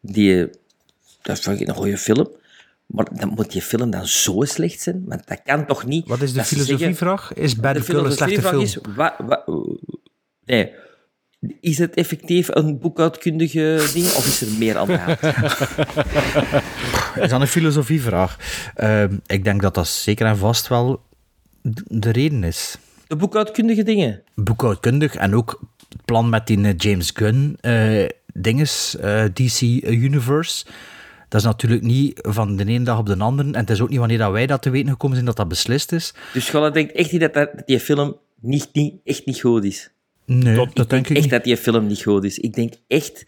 Die, 0.00 0.48
dat 1.22 1.40
vond 1.40 1.60
ik 1.60 1.68
een 1.68 1.74
goede 1.74 1.98
film. 1.98 2.28
Maar 2.86 3.06
dan 3.12 3.28
moet 3.28 3.52
die 3.52 3.62
film 3.62 3.90
dan 3.90 4.06
zo 4.06 4.40
slecht 4.42 4.80
zijn? 4.80 5.02
Want 5.06 5.26
dat 5.28 5.40
kan 5.44 5.66
toch 5.66 5.86
niet... 5.86 6.08
Wat 6.08 6.22
is 6.22 6.32
de 6.32 6.44
filosofievraag? 6.44 7.32
Is 7.34 7.56
Bad 7.56 7.74
de 7.74 7.80
Girl 7.80 8.04
een 8.04 8.12
slechte 8.12 8.40
film? 8.42 8.52
filosofievraag 8.52 9.18
is... 9.18 9.24
Wat, 9.26 9.44
wat, 9.44 9.64
nee. 10.44 10.72
Is 11.60 11.78
het 11.78 11.94
effectief 11.94 12.48
een 12.54 12.78
boekhoudkundige 12.78 13.88
ding 13.92 14.04
of 14.06 14.26
is 14.26 14.40
er 14.40 14.48
meer 14.58 14.76
aan 14.76 14.86
de 14.86 14.96
hand? 14.98 15.22
is 17.24 17.30
dat 17.30 17.40
een 17.40 17.46
filosofievraag? 17.46 18.36
Ehm, 18.74 19.16
ik 19.26 19.44
denk 19.44 19.62
dat 19.62 19.74
dat 19.74 19.88
zeker 19.88 20.26
en 20.26 20.36
vast 20.36 20.68
wel 20.68 21.02
de 21.88 22.10
reden 22.10 22.44
is. 22.44 22.78
De 23.06 23.16
boekhoudkundige 23.16 23.82
dingen? 23.82 24.22
Boekhoudkundig 24.34 25.14
en 25.14 25.34
ook 25.34 25.60
plan 26.04 26.28
met 26.28 26.46
die 26.46 26.64
eh, 26.64 26.74
James 26.76 27.10
Gunn 27.14 27.58
eh, 27.60 28.06
dinges, 28.32 28.96
eh, 28.96 29.24
DC 29.24 29.60
Universe. 29.82 30.64
Dat 31.28 31.40
is 31.40 31.46
natuurlijk 31.46 31.82
niet 31.82 32.18
van 32.22 32.56
de 32.56 32.64
ene 32.64 32.84
dag 32.84 32.98
op 32.98 33.06
de 33.06 33.16
andere. 33.18 33.48
En 33.48 33.60
het 33.60 33.70
is 33.70 33.80
ook 33.80 33.88
niet 33.88 33.98
wanneer 33.98 34.18
dat 34.18 34.32
wij 34.32 34.46
dat 34.46 34.62
te 34.62 34.70
weten 34.70 34.90
gekomen 34.90 35.14
zijn 35.16 35.26
dat 35.26 35.36
dat 35.36 35.48
beslist 35.48 35.92
is. 35.92 36.14
Dus 36.32 36.50
Golla 36.50 36.70
denkt 36.70 36.92
echt 36.92 37.12
niet 37.12 37.20
dat, 37.20 37.34
dat 37.34 37.50
die 37.64 37.80
film 37.80 38.16
niet, 38.40 38.68
niet, 38.72 38.94
echt 39.04 39.26
niet 39.26 39.40
goed 39.40 39.64
is. 39.64 39.90
Nee, 40.24 40.68
dat, 40.74 40.90
denk 40.90 41.08
ik 41.08 41.16
Echt 41.16 41.20
niet. 41.20 41.30
dat 41.30 41.44
die 41.44 41.56
film 41.56 41.86
niet 41.86 42.02
goed 42.02 42.24
is. 42.24 42.38
Ik 42.38 42.54
denk 42.54 42.72
echt... 42.88 43.22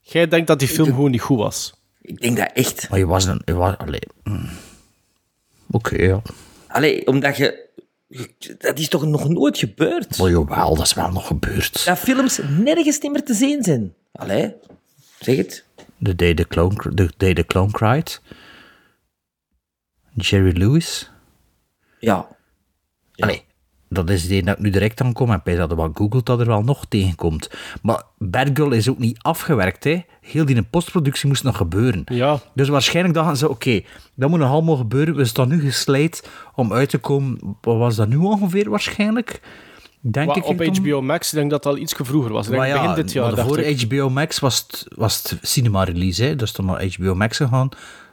Jij 0.00 0.28
denkt 0.28 0.46
dat 0.46 0.58
die 0.58 0.68
film 0.68 0.86
gewoon 0.86 1.10
niet 1.10 1.20
goed 1.20 1.38
was? 1.38 1.74
Ik 2.02 2.20
denk 2.20 2.36
dat 2.36 2.50
echt. 2.52 2.88
Maar 2.90 2.98
je 2.98 3.06
was 3.06 3.24
een... 3.24 3.42
Je 3.44 3.54
was, 3.54 3.76
allee, 3.78 4.00
mm. 4.22 4.48
Oké, 5.70 6.02
ja. 6.02 6.22
Allee, 6.66 7.06
omdat 7.06 7.36
je... 7.36 7.68
Dat 8.58 8.78
is 8.78 8.88
toch 8.88 9.06
nog 9.06 9.28
nooit 9.28 9.58
gebeurd? 9.58 10.18
Maar 10.18 10.30
jawel, 10.30 10.74
dat 10.74 10.86
is 10.86 10.94
wel 10.94 11.10
nog 11.10 11.26
gebeurd. 11.26 11.84
Dat 11.84 11.98
films 11.98 12.40
nergens 12.58 12.98
niet 12.98 13.12
meer 13.12 13.24
te 13.24 13.34
zien 13.34 13.62
zijn. 13.62 13.94
Allee, 14.12 14.54
zeg 15.18 15.36
het. 15.36 15.64
The 16.02 16.14
Day 16.14 16.34
the 16.34 16.46
Clone, 16.46 16.94
the 16.94 17.10
Day 17.16 17.34
the 17.34 17.44
Clone 17.44 17.70
Cried. 17.70 18.20
Jerry 20.14 20.58
Lewis. 20.58 21.10
Ja. 21.98 22.28
Allee, 23.16 23.44
dat 23.92 24.10
is 24.10 24.26
die 24.26 24.42
dat 24.42 24.56
ik 24.56 24.62
nu 24.62 24.70
direct 24.70 25.00
aan 25.00 25.12
kom. 25.12 25.30
En 25.30 25.40
bij 25.44 25.56
dat 25.56 25.72
wat 25.72 25.90
googelt, 25.94 26.26
dat 26.26 26.40
er 26.40 26.46
wel 26.46 26.62
nog 26.62 26.86
tegenkomt. 26.88 27.50
Maar 27.82 28.02
Bad 28.18 28.48
Girl 28.54 28.72
is 28.72 28.88
ook 28.88 28.98
niet 28.98 29.18
afgewerkt, 29.22 29.84
hè. 29.84 30.02
Heel 30.20 30.44
die 30.44 30.62
postproductie 30.62 31.28
moest 31.28 31.44
nog 31.44 31.56
gebeuren. 31.56 32.02
Ja. 32.04 32.40
Dus 32.54 32.68
waarschijnlijk 32.68 33.14
dachten 33.14 33.36
ze, 33.36 33.48
oké, 33.48 33.80
dat 34.14 34.30
moet 34.30 34.38
nog 34.38 34.50
allemaal 34.50 34.76
gebeuren. 34.76 35.14
We 35.14 35.24
staan 35.24 35.48
nu 35.48 35.60
gesleid 35.60 36.28
om 36.54 36.72
uit 36.72 36.88
te 36.88 36.98
komen. 36.98 37.38
Wat 37.60 37.76
was 37.76 37.96
dat 37.96 38.08
nu 38.08 38.16
ongeveer 38.16 38.70
waarschijnlijk? 38.70 39.40
Denk 40.00 40.26
Wat, 40.26 40.36
ik. 40.36 40.44
op? 40.44 40.76
HBO 40.76 41.02
Max, 41.02 41.28
ik 41.28 41.38
denk 41.38 41.50
dat 41.50 41.62
dat 41.62 41.72
al 41.72 41.78
iets 41.78 41.94
vroeger 41.98 42.32
was. 42.32 42.48
Denk 42.48 42.64
ja, 42.64 42.80
begin 42.80 42.94
dit 42.94 43.12
jaar, 43.12 43.38
voor. 43.38 43.60
HBO 43.60 44.10
Max 44.10 44.38
was 44.38 44.58
het, 44.58 44.86
was 44.96 45.22
het 45.22 45.38
cinema 45.42 45.84
release, 45.84 46.22
hè. 46.22 46.36
Dat 46.36 46.48
is 46.48 46.54
dan 46.54 46.64
naar 46.64 46.84
HBO 46.96 47.14
Max 47.14 47.36
gegaan. 47.36 47.68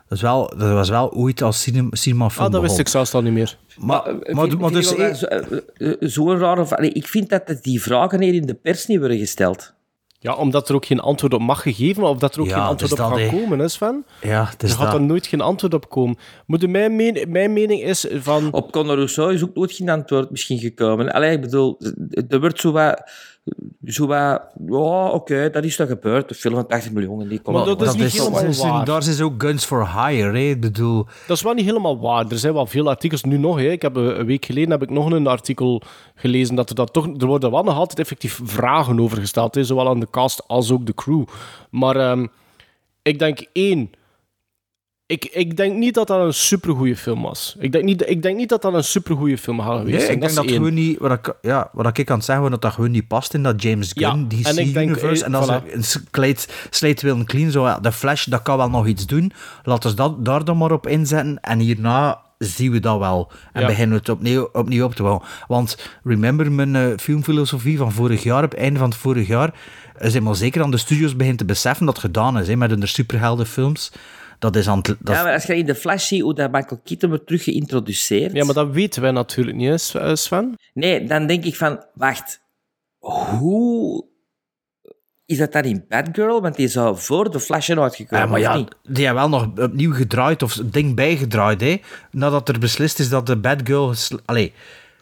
Dat, 0.07 0.17
is 0.17 0.23
wel, 0.23 0.53
dat 0.57 0.71
was 0.71 0.89
wel 0.89 1.11
ooit 1.13 1.41
als 1.41 1.61
cinema, 1.61 1.87
cinema 1.91 2.29
film 2.29 2.45
Ah, 2.45 2.51
dat 2.51 2.61
wist 2.61 2.79
ik 2.79 2.87
zelfs 2.87 3.13
al 3.13 3.21
niet 3.21 3.33
meer. 3.33 3.57
Maar, 3.77 4.01
maar, 4.31 4.47
vind- 4.47 4.59
maar 4.59 4.71
vind 4.71 4.73
dus... 4.73 4.95
wel 4.95 5.07
eh, 5.07 5.13
zo- 5.15 5.25
eh, 5.25 5.87
eh, 5.89 5.95
Zo'n 5.99 6.37
rare... 6.37 6.75
Allee, 6.77 6.91
ik 6.91 7.07
vind 7.07 7.29
dat 7.29 7.57
die 7.61 7.81
vragen 7.81 8.21
hier 8.21 8.33
in 8.33 8.45
de 8.45 8.53
pers 8.53 8.85
niet 8.87 8.99
worden 8.99 9.17
gesteld. 9.17 9.73
Ja, 10.19 10.33
omdat 10.35 10.69
er 10.69 10.75
ook 10.75 10.85
geen 10.85 10.99
antwoord 10.99 11.33
op 11.33 11.41
mag 11.41 11.61
gegeven, 11.61 12.03
of 12.03 12.17
dat 12.17 12.35
er 12.35 12.41
ook 12.41 12.47
Ja, 12.47 12.53
geen 12.53 12.63
antwoord 12.63 12.91
is 12.91 12.99
op 12.99 13.15
hè. 13.15 13.29
komen, 13.29 13.59
hè 13.59 13.67
Sven? 13.67 14.05
Ja, 14.21 14.45
het 14.51 14.63
is 14.63 14.71
er 14.71 14.77
gaat 14.77 14.91
dat. 14.91 14.99
er 14.99 15.05
nooit 15.05 15.27
geen 15.27 15.41
antwoord 15.41 15.73
op 15.73 15.89
komen. 15.89 16.17
Moet 16.45 16.67
mijn, 16.69 16.95
men- 16.95 17.31
mijn 17.31 17.53
mening 17.53 17.83
is 17.83 18.05
van... 18.13 18.51
Op 18.53 18.71
Conor 18.71 18.95
Rousseau 18.95 19.33
is 19.33 19.43
ook 19.43 19.55
nooit 19.55 19.71
geen 19.71 19.89
antwoord 19.89 20.29
misschien 20.31 20.59
gekomen. 20.59 21.11
Allee, 21.11 21.31
ik 21.31 21.41
bedoel, 21.41 21.79
er 22.29 22.39
wordt 22.39 22.59
zo 22.59 22.71
wat... 22.71 23.11
Zo 23.85 24.07
wat... 24.07 24.41
Ja, 24.67 25.09
oké, 25.09 25.49
dat 25.49 25.63
is 25.63 25.75
toch 25.75 25.87
gebeurd. 25.87 26.29
De 26.29 26.35
film 26.35 26.53
van 26.55 26.67
80 26.67 26.91
miljoen 26.91 27.21
en 27.21 27.27
die 27.27 27.39
komt... 27.39 27.55
Maar 27.57 27.65
dat 27.65 27.81
is 27.81 27.95
niet 27.95 28.11
helemaal 28.11 28.41
dat 28.41 28.49
is- 28.49 28.61
waar. 28.61 28.85
Daar 28.85 29.07
is 29.07 29.21
ook 29.21 29.33
Guns 29.37 29.65
for 29.65 29.87
Hire, 29.87 30.31
hè. 30.31 30.49
Ik 30.49 30.61
bedoel... 30.61 31.05
Dat 31.27 31.37
is 31.37 31.43
wel 31.43 31.53
niet 31.53 31.65
helemaal 31.65 31.99
waar. 31.99 32.25
Er 32.27 32.37
zijn 32.37 32.53
wel 32.53 32.65
veel 32.65 32.89
artikels 32.89 33.23
nu 33.23 33.37
nog. 33.37 33.57
Hè. 33.57 33.69
Ik 33.71 33.81
heb 33.81 33.95
een 33.95 34.19
een 34.19 34.25
week 34.25 34.45
geleden 34.45 34.71
heb 34.71 34.81
ik 34.81 34.89
nog 34.89 35.11
een 35.11 35.27
artikel 35.27 35.81
gelezen 36.15 36.55
dat 36.55 36.69
er 36.69 36.75
dat 36.75 36.93
toch. 36.93 37.07
Er 37.17 37.25
worden 37.27 37.51
wel 37.51 37.63
nog 37.63 37.75
altijd 37.77 37.99
effectief 37.99 38.39
vragen 38.43 38.99
over 38.99 39.17
gesteld, 39.17 39.55
hè. 39.55 39.63
zowel 39.63 39.87
aan 39.89 39.99
de 39.99 40.09
cast 40.09 40.47
als 40.47 40.71
ook 40.71 40.85
de 40.85 40.93
crew. 40.93 41.23
Maar 41.69 41.95
ehm, 41.95 42.27
ik 43.01 43.19
denk 43.19 43.45
één. 43.53 43.89
Ik, 45.07 45.25
ik 45.25 45.57
denk 45.57 45.75
niet 45.77 45.93
dat 45.93 46.07
dat 46.07 46.25
een 46.25 46.33
supergoeie 46.33 46.95
film 46.95 47.21
was. 47.21 47.55
Ik 47.59 47.71
denk 47.71 47.83
niet, 47.83 48.09
ik 48.09 48.21
denk 48.21 48.37
niet 48.37 48.49
dat 48.49 48.61
dat 48.61 48.73
een 48.73 48.83
supergoeie 48.83 49.37
film 49.37 49.59
had 49.59 49.77
geweest. 49.77 49.91
Nee, 49.97 49.99
zijn. 50.05 50.13
ik 50.13 50.21
denk 50.21 50.33
dat, 50.35 50.51
gewoon 50.51 50.73
niet, 50.73 50.97
wat 50.99 51.11
ik, 51.11 51.33
ja, 51.41 51.69
wat 51.73 51.97
ik 51.97 52.09
aan 52.09 52.15
het 52.17 52.25
zeggen 52.25 52.51
dat 52.51 52.61
dat 52.61 52.73
gewoon 52.73 52.91
niet 52.91 53.07
past 53.07 53.33
in 53.33 53.43
dat 53.43 53.61
James 53.61 53.91
Ja, 53.93 54.09
Gunn 54.11 54.27
DC 54.27 54.45
en 54.45 54.57
ik 54.57 54.73
denk, 54.73 54.89
universe. 54.89 55.21
eh, 55.25 55.27
En 55.27 55.35
als 55.35 55.47
voilà. 55.49 55.73
een 55.73 55.83
slate, 56.69 57.05
wil 57.05 57.23
clean, 57.23 57.51
zo, 57.51 57.65
ja, 57.65 57.79
de 57.79 57.91
Flash, 57.91 58.25
dat 58.25 58.41
kan 58.41 58.57
wel 58.57 58.69
nog 58.69 58.87
iets 58.87 59.05
doen. 59.05 59.31
Laten 59.63 59.89
we 59.89 59.95
dat 59.95 60.25
daar 60.25 60.45
dan 60.45 60.57
maar 60.57 60.71
op 60.71 60.87
inzetten. 60.87 61.39
En 61.41 61.59
hierna 61.59 62.19
zien 62.37 62.71
we 62.71 62.79
dat 62.79 62.99
wel. 62.99 63.31
En 63.53 63.61
Ja. 63.61 63.67
beginnen 63.67 63.93
we 63.93 63.99
het 63.99 64.09
opnieuw, 64.09 64.49
opnieuw 64.53 64.85
op 64.85 64.95
te 64.95 65.01
bouwen. 65.01 65.23
Want 65.47 65.77
remember 66.03 66.51
mijn 66.51 66.75
eh, 66.75 66.97
filmfilosofie 66.97 67.77
van 67.77 67.91
vorig 67.91 68.23
jaar, 68.23 68.43
op 68.43 68.51
het 68.51 68.59
einde 68.59 68.79
van 68.79 68.89
het 68.89 68.97
vorig 68.97 69.27
jaar, 69.27 69.53
is 69.99 70.13
helemaal 70.13 70.35
zeker 70.35 70.61
aan 70.63 70.71
de 70.71 70.77
studios 70.77 71.15
begint 71.15 71.37
te 71.37 71.45
beseffen 71.45 71.85
dat 71.85 71.95
het 71.95 72.05
gedaan 72.05 72.39
is, 72.39 72.47
hè, 72.47 72.55
met 72.55 72.69
hun 72.69 72.87
superheldenfilms. 72.87 73.91
Dat 74.39 74.55
is 74.55 74.67
aan 74.67 74.77
het... 74.77 74.85
Dat 74.99 75.15
Ja, 75.15 75.23
maar 75.23 75.33
als 75.33 75.43
je 75.43 75.57
in 75.57 75.65
de 75.65 75.75
Flash 75.75 76.07
ziet 76.07 76.21
hoe 76.21 76.33
dat 76.33 76.51
Michael 76.51 76.81
Keaton 76.83 77.09
wordt 77.09 77.25
terug 77.25 77.43
geïntroduceerd... 77.43 78.33
Ja, 78.33 78.45
maar 78.45 78.53
dat 78.53 78.69
weten 78.71 79.01
wij 79.01 79.11
natuurlijk 79.11 79.57
niet, 79.57 79.91
hè, 79.93 79.99
eh, 79.99 80.15
Sven. 80.15 80.55
Nee, 80.73 81.03
dan 81.03 81.27
denk 81.27 81.43
ik 81.43 81.55
van, 81.55 81.85
wacht, 81.93 82.41
hoe 83.39 84.05
is 85.25 85.37
dat 85.37 85.51
dan 85.51 85.63
in 85.63 85.85
Batgirl? 85.89 86.41
Want 86.41 86.55
die 86.55 86.67
zou 86.67 86.97
voor 86.97 87.31
de 87.31 87.39
Flash 87.39 87.65
zijn 87.65 87.79
uitgekomen, 87.79 88.25
Ja, 88.25 88.31
maar 88.31 88.39
ja, 88.39 88.55
niet? 88.57 88.75
die 88.83 89.05
hebben 89.05 89.29
wel 89.29 89.39
nog 89.39 89.65
opnieuw 89.65 89.93
gedraaid 89.93 90.43
of 90.43 90.53
het 90.53 90.73
ding 90.73 90.95
bijgedraaid, 90.95 91.61
hè. 91.61 91.81
Nadat 92.11 92.49
er 92.49 92.59
beslist 92.59 92.99
is 92.99 93.09
dat 93.09 93.25
de 93.25 93.37
bad 93.37 93.59
girl... 93.63 93.87
gesl- 93.87 94.17
Allee, 94.25 94.53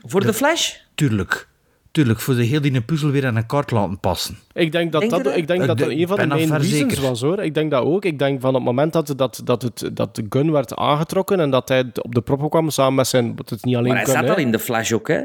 Voor 0.02 0.22
de 0.22 0.34
Flash? 0.34 0.74
tuurlijk. 0.95 1.48
Tuurlijk, 1.96 2.20
voor 2.20 2.36
de 2.36 2.44
heel 2.44 2.62
die 2.62 2.82
puzzel 2.82 3.10
weer 3.10 3.26
aan 3.26 3.36
een 3.36 3.46
kaart 3.46 3.72
laten 3.72 4.00
passen. 4.00 4.38
Ik 4.54 4.72
denk 4.72 4.92
dat 4.92 5.02
Denk 5.02 5.24
dat, 5.24 5.36
ik 5.36 5.48
denk 5.48 5.66
dat 5.66 5.78
de- 5.78 5.84
dat 5.84 5.94
een 5.94 6.08
van 6.08 6.18
de 6.18 6.26
main 6.28 6.40
reasons 6.50 6.68
zeker. 6.70 7.02
was, 7.02 7.22
hoor. 7.22 7.40
Ik 7.44 7.54
denk 7.54 7.72
dat 7.72 7.84
ook. 7.84 8.06
Ik 8.06 8.20
denk 8.20 8.42
van 8.42 8.50
op 8.50 8.56
het 8.56 8.64
moment 8.64 8.94
dat, 8.94 9.14
dat, 9.18 9.42
dat, 9.44 9.62
het, 9.62 9.90
dat 9.94 10.16
de 10.16 10.26
gun 10.30 10.52
werd 10.52 10.76
aangetrokken 10.76 11.40
en 11.40 11.50
dat 11.50 11.68
hij 11.70 11.86
op 12.02 12.16
de 12.16 12.22
proppen 12.22 12.50
kwam 12.50 12.70
samen 12.70 12.94
met 12.96 13.08
zijn... 13.08 13.34
Het 13.36 13.52
is 13.52 13.62
niet 13.64 13.76
alleen 13.76 13.88
Maar 13.88 13.96
hij 13.96 14.06
gun, 14.06 14.14
zat 14.16 14.24
hè. 14.24 14.30
al 14.32 14.38
in 14.38 14.52
de 14.52 14.60
Flash 14.60 14.92
ook, 14.92 15.08
hè? 15.08 15.22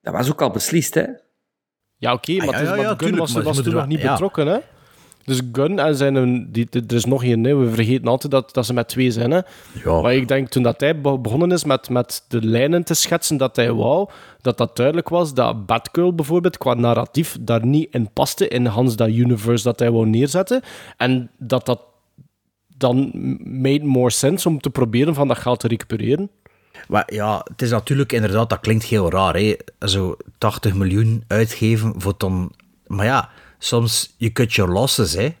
Dat 0.00 0.12
was 0.14 0.30
ook 0.30 0.42
al 0.42 0.50
beslist, 0.50 0.94
hè? 0.94 1.04
Ja, 1.96 2.12
oké, 2.12 2.36
maar, 2.36 2.48
Ah, 2.48 2.54
is- 2.54 2.68
ja, 2.68 2.74
maar 2.74 2.76
ja, 2.76 2.82
de 2.82 2.88
gun 2.88 2.96
tuurlijk, 2.98 3.18
was, 3.20 3.32
maar 3.32 3.42
was 3.42 3.62
toen 3.62 3.74
nog 3.74 3.86
niet 3.86 4.02
betrokken, 4.02 4.46
hè. 4.46 4.58
Dus 5.24 5.40
Gun 5.52 5.78
en 5.78 5.96
zijn... 5.96 6.14
een- 6.14 6.48
Die, 6.52 6.68
er 6.70 6.94
is 6.94 7.04
nog 7.04 7.20
geen, 7.22 7.44
hè. 7.44 7.54
we 7.56 7.70
vergeten 7.70 8.06
altijd 8.08 8.32
dat, 8.32 8.54
dat 8.54 8.66
ze 8.66 8.72
met 8.72 8.88
twee 8.88 9.10
zijn. 9.10 9.30
Hè. 9.30 9.40
Ja. 9.84 10.00
Maar 10.00 10.14
ik 10.14 10.28
denk 10.28 10.48
toen 10.48 10.62
dat 10.62 10.80
hij 10.80 11.00
be- 11.00 11.18
begonnen 11.18 11.52
is 11.52 11.64
met, 11.64 11.88
met 11.88 12.24
de 12.28 12.42
lijnen 12.46 12.84
te 12.84 12.94
schetsen, 12.94 13.36
dat 13.36 13.56
hij 13.56 13.72
wou, 13.72 14.08
dat 14.40 14.58
dat 14.58 14.76
duidelijk 14.76 15.08
was 15.08 15.34
dat 15.34 15.66
Batgirl 15.66 16.14
bijvoorbeeld 16.14 16.58
qua 16.58 16.74
narratief 16.74 17.36
daar 17.40 17.66
niet 17.66 17.88
in 17.94 18.10
paste 18.12 18.48
in 18.48 18.66
Hans 18.66 18.96
dat 18.96 19.08
universe 19.08 19.64
dat 19.64 19.78
hij 19.78 19.90
wou 19.90 20.06
neerzetten. 20.06 20.62
En 20.96 21.30
dat 21.38 21.66
dat 21.66 21.80
dan 22.76 23.10
made 23.44 23.84
more 23.84 24.10
sense 24.10 24.48
om 24.48 24.60
te 24.60 24.70
proberen 24.70 25.14
van 25.14 25.28
dat 25.28 25.38
geld 25.38 25.60
te 25.60 25.68
recupereren. 25.68 26.30
Maar 26.88 27.12
ja, 27.14 27.44
het 27.50 27.62
is 27.62 27.70
natuurlijk 27.70 28.12
inderdaad, 28.12 28.50
dat 28.50 28.60
klinkt 28.60 28.84
heel 28.84 29.10
raar, 29.10 29.36
hè. 29.36 29.56
Zo 29.78 30.16
80 30.38 30.74
miljoen 30.74 31.24
uitgeven 31.26 31.94
voor 31.96 32.14
dan... 32.16 32.52
Maar 32.86 33.06
ja, 33.06 33.28
soms, 33.60 34.14
je 34.16 34.32
cut 34.32 34.52
your 34.52 34.72
losses, 34.72 35.12
hè. 35.14 35.34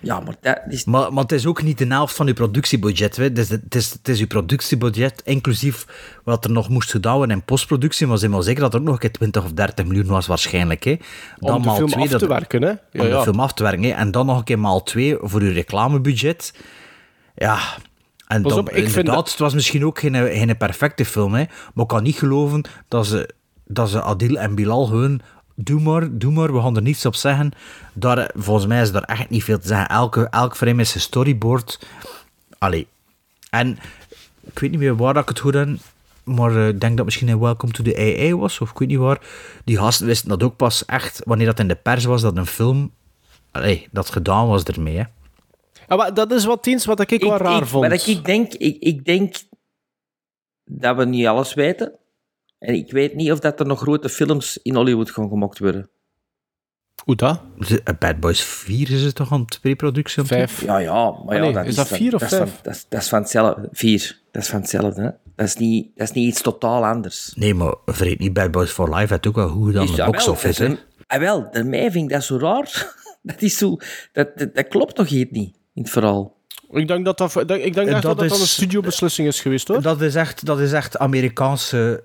Ja, 0.00 0.20
maar 0.20 0.34
dat 0.40 0.60
is... 0.68 0.84
Maar, 0.84 1.12
maar 1.12 1.22
het 1.22 1.32
is 1.32 1.46
ook 1.46 1.62
niet 1.62 1.78
de 1.78 1.86
helft 1.86 2.14
van 2.14 2.26
je 2.26 2.32
productiebudget. 2.32 3.16
Hè. 3.16 3.22
Het, 3.24 3.38
is, 3.38 3.48
het, 3.48 3.74
is, 3.74 3.90
het 3.90 4.08
is 4.08 4.18
je 4.18 4.26
productiebudget, 4.26 5.22
inclusief 5.24 5.86
wat 6.24 6.44
er 6.44 6.50
nog 6.50 6.68
moest 6.68 6.90
gedaan 6.90 7.16
worden 7.16 7.36
in 7.36 7.42
postproductie. 7.42 8.06
Maar 8.06 8.18
zijn 8.18 8.30
wel 8.30 8.42
zeker 8.42 8.60
dat 8.60 8.74
er 8.74 8.78
ook 8.78 8.84
nog 8.84 8.94
een 8.94 9.00
keer 9.00 9.12
20 9.12 9.44
of 9.44 9.52
30 9.52 9.84
miljoen 9.84 10.06
was 10.06 10.26
waarschijnlijk. 10.26 10.84
Hè. 10.84 10.96
Om 11.38 11.62
de 11.62 11.70
film 11.70 11.92
af 11.92 12.08
te 12.08 12.26
werken, 12.26 12.62
hè. 12.62 12.68
Ja, 12.68 12.78
om 12.92 13.00
de 13.00 13.06
ja. 13.08 13.22
film 13.22 13.40
af 13.40 13.52
te 13.52 13.62
werken. 13.62 13.82
Hè. 13.82 13.90
En 13.90 14.10
dan 14.10 14.26
nog 14.26 14.38
een 14.38 14.44
keer 14.44 14.58
maal 14.58 14.82
twee 14.82 15.16
voor 15.20 15.42
je 15.42 15.50
reclamebudget. 15.50 16.52
Ja... 17.34 17.58
En 18.26 18.42
Pas 18.42 18.52
dan, 18.52 18.60
op, 18.60 18.68
ik 18.68 18.74
vind 18.74 18.86
inderdaad, 18.86 19.14
dat- 19.14 19.30
het 19.30 19.38
was 19.38 19.54
misschien 19.54 19.84
ook 19.84 19.98
geen, 19.98 20.14
geen 20.14 20.56
perfecte 20.56 21.04
film, 21.04 21.34
hè, 21.34 21.44
maar 21.74 21.84
ik 21.84 21.88
kan 21.90 22.02
niet 22.02 22.16
geloven 22.16 22.64
dat 22.88 23.06
ze, 23.06 23.28
dat 23.64 23.90
ze 23.90 24.02
Adil 24.02 24.38
en 24.38 24.54
Bilal 24.54 24.86
gewoon... 24.86 25.20
Doe 25.60 25.80
maar, 25.80 26.18
doe 26.18 26.32
maar, 26.32 26.52
we 26.52 26.60
gaan 26.60 26.76
er 26.76 26.82
niets 26.82 27.06
op 27.06 27.14
zeggen. 27.14 27.52
Daar, 27.92 28.30
volgens 28.34 28.66
mij 28.66 28.82
is 28.82 28.88
er 28.88 29.02
echt 29.02 29.30
niet 29.30 29.44
veel 29.44 29.58
te 29.58 29.66
zeggen. 29.66 29.88
Elke, 29.88 30.28
elk 30.30 30.56
frame 30.56 30.80
is 30.80 30.94
een 30.94 31.00
storyboard. 31.00 31.78
Allee. 32.58 32.86
En 33.50 33.78
ik 34.40 34.58
weet 34.58 34.70
niet 34.70 34.80
meer 34.80 34.96
waar 34.96 35.14
dat 35.14 35.22
ik 35.22 35.28
het 35.28 35.38
goed 35.38 35.54
heb, 35.54 35.68
maar 36.24 36.56
eh, 36.56 36.68
ik 36.68 36.80
denk 36.80 36.96
dat 36.96 37.04
misschien 37.04 37.28
in 37.28 37.38
Welcome 37.38 37.72
to 37.72 37.82
the 37.82 37.96
AA 37.96 38.36
was, 38.36 38.60
of 38.60 38.70
ik 38.70 38.78
weet 38.78 38.88
niet 38.88 38.98
waar. 38.98 39.20
Die 39.64 39.78
gasten 39.78 40.06
wisten 40.06 40.28
dat 40.28 40.42
ook 40.42 40.56
pas 40.56 40.84
echt, 40.84 41.20
wanneer 41.24 41.46
dat 41.46 41.58
in 41.58 41.68
de 41.68 41.74
pers 41.74 42.04
was, 42.04 42.22
dat 42.22 42.36
een 42.36 42.46
film... 42.46 42.92
Allee, 43.50 43.88
dat 43.90 44.10
gedaan 44.10 44.48
was 44.48 44.64
ermee, 44.64 44.96
hè. 44.96 45.04
Ja, 45.88 45.96
maar 45.96 46.14
dat 46.14 46.32
is 46.32 46.44
wat 46.44 46.66
eens 46.66 46.84
wat 46.84 47.10
ik, 47.10 47.22
wel 47.22 47.36
raar 47.36 47.62
ik, 47.62 47.68
vond. 47.68 47.88
Wat 47.88 48.06
ik 48.06 48.24
denk, 48.24 48.52
ik, 48.52 48.76
ik 48.80 49.04
denk 49.04 49.36
dat 50.64 50.96
we 50.96 51.04
niet 51.04 51.26
alles 51.26 51.54
weten. 51.54 51.98
En 52.58 52.74
ik 52.74 52.90
weet 52.92 53.14
niet 53.14 53.32
of 53.32 53.38
dat 53.38 53.60
er 53.60 53.66
nog 53.66 53.80
grote 53.80 54.08
films 54.08 54.58
in 54.62 54.74
Hollywood 54.74 55.10
gaan 55.10 55.28
gemaakt 55.28 55.58
worden. 55.58 55.90
Hoe 57.04 57.16
dat? 57.16 57.40
Eh, 57.84 57.94
Bad 57.98 58.20
Boys 58.20 58.40
4 58.42 58.90
is 58.90 59.02
het 59.02 59.14
toch 59.14 59.32
aan 59.32 59.40
het 59.40 59.58
pre-productie? 59.62 60.22
aan 60.22 60.28
het 60.28 60.38
doen? 60.38 60.48
Vijf. 60.48 60.62
Ja, 60.66 60.78
ja, 60.78 61.10
maar 61.24 61.44
ja, 61.44 61.52
dat 61.52 61.66
is 61.66 61.74
dat 61.74 61.88
van- 61.88 61.96
vier 61.96 62.14
of 62.14 62.20
dat 62.20 62.30
is 62.32 62.38
van- 62.38 62.46
vijf? 62.46 62.60
dat, 62.62 62.74
is, 62.74 62.86
dat 62.88 63.00
is 63.02 63.08
van 63.08 63.20
hetzelfde. 63.20 63.68
Vier. 63.72 64.20
Dat 64.30 64.42
is 64.42 64.48
van 64.48 64.60
hetzelfde. 64.60 65.02
Hè? 65.02 65.10
Dat, 65.36 65.46
is 65.46 65.56
niet, 65.56 65.90
dat 65.96 66.08
is 66.08 66.14
niet 66.14 66.26
iets 66.32 66.40
totaal 66.42 66.84
anders. 66.86 67.32
Nee, 67.34 67.54
maar 67.54 67.74
vergeet 67.86 68.18
niet, 68.18 68.32
Bad 68.32 68.50
Boys 68.50 68.70
for 68.70 68.94
Life 68.94 69.12
heeft 69.12 69.26
ook 69.26 69.34
wel 69.34 69.48
goed 69.48 69.76
aan 69.76 69.82
Is 69.82 69.90
de 69.90 69.96
dat 69.96 70.06
box 70.06 70.24
wel, 70.24 70.34
office, 70.34 70.48
dat 70.62 70.68
hè. 70.68 70.74
is 70.74 70.80
een- 70.80 70.86
Ah, 71.06 71.18
wel, 71.20 71.50
daarmee 71.52 71.90
vind 71.90 72.04
ik 72.04 72.10
dat 72.10 72.24
zo 72.24 72.38
raar. 72.38 72.94
dat, 73.22 73.42
is 73.42 73.56
zo, 73.58 73.76
dat, 74.12 74.38
dat, 74.38 74.54
dat 74.54 74.68
klopt 74.68 74.96
nog 74.96 75.10
niet 75.10 75.32
in 75.34 75.52
het 75.74 75.90
verhaal. 75.90 76.36
Ik 76.70 76.88
denk 76.88 77.04
dat 77.04 77.18
dat, 77.18 77.36
ik 77.36 77.46
denk 77.46 77.76
echt 77.76 78.02
dat 78.02 78.18
dat 78.18 78.28
dan 78.28 78.40
een 78.40 78.46
studiobeslissing 78.46 79.28
is 79.28 79.40
geweest, 79.40 79.68
hoor. 79.68 79.82
Dat 79.82 80.00
is 80.00 80.14
echt, 80.14 80.44
dat 80.46 80.60
is 80.60 80.72
echt 80.72 80.98
Amerikaanse 80.98 82.04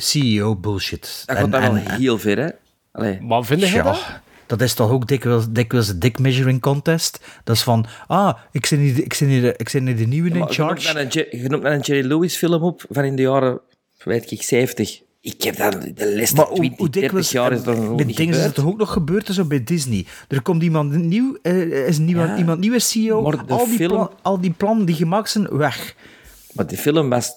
CEO-bullshit. 0.00 1.22
Dat 1.26 1.36
gaat 1.36 1.52
dan 1.52 1.60
wel 1.62 1.74
heel 1.74 2.18
ver, 2.18 2.38
hè? 2.38 2.48
Allee. 2.92 3.20
Maar 3.20 3.44
vind 3.44 3.60
jij 3.60 3.82
dat? 3.82 3.96
Ja, 3.96 4.22
dat 4.46 4.60
is 4.60 4.74
toch 4.74 4.90
ook 4.90 5.06
dikwijls, 5.08 5.44
dikwijls 5.50 5.88
een 5.88 5.98
dick 5.98 6.18
measuring 6.18 6.60
contest. 6.60 7.20
Dat 7.44 7.56
is 7.56 7.62
van, 7.62 7.86
ah, 8.06 8.36
ik 8.52 8.66
ben 8.70 8.78
hier, 8.78 8.94
de- 8.94 9.02
ik 9.04 9.16
ben 9.18 9.28
hier, 9.28 9.40
de- 9.42 9.54
ik 9.56 9.70
ben 9.72 9.86
hier 9.86 9.96
de 9.96 10.06
nieuwe 10.06 10.28
in 10.30 10.36
je 10.36 10.46
charge. 10.46 11.16
Je 11.30 11.48
noemt 11.48 11.62
dan 11.62 11.72
een 11.72 11.80
Jerry 11.80 12.06
Lewis 12.08 12.36
film 12.36 12.62
op 12.62 12.84
van 12.90 13.04
in 13.04 13.16
de 13.16 13.22
jaren, 13.22 13.60
weet 14.04 14.30
ik, 14.30 14.42
70. 14.42 15.00
Ik 15.22 15.42
heb 15.42 15.56
dan 15.56 15.70
de 15.94 16.14
laatste 16.16 16.36
Maar 16.36 16.46
hoe, 16.46 16.56
20, 16.56 16.78
hoe 16.78 16.88
30 16.88 17.00
dikwijls, 17.02 17.30
jaar 17.30 17.52
is 17.52 17.62
dat 17.62 17.76
nog 17.76 17.96
met 17.96 18.16
dingen 18.16 18.34
is 18.36 18.42
het 18.44 18.54
toch 18.54 18.64
ook 18.66 18.78
nog 18.78 18.92
gebeurd, 18.92 19.26
zo 19.26 19.44
bij 19.44 19.64
Disney. 19.64 20.06
Er 20.28 20.42
komt 20.42 20.62
iemand 20.62 20.92
nieuw, 20.96 21.38
eh, 21.42 21.86
is 21.86 21.98
iemand, 21.98 22.28
Ja. 22.28 22.36
iemand 22.36 22.60
nieuwe 22.60 22.78
CEO, 22.78 23.22
Maar 23.22 23.46
de 23.46 23.52
al 23.52 23.66
die, 23.66 23.76
film- 23.76 23.88
plan- 23.90 24.10
al 24.22 24.40
die 24.40 24.50
plannen 24.50 24.86
die 24.86 24.94
gemaakt 24.94 25.30
zijn, 25.30 25.56
weg. 25.56 25.94
Maar 26.52 26.66
die 26.66 26.78
film 26.78 27.08
was, 27.08 27.30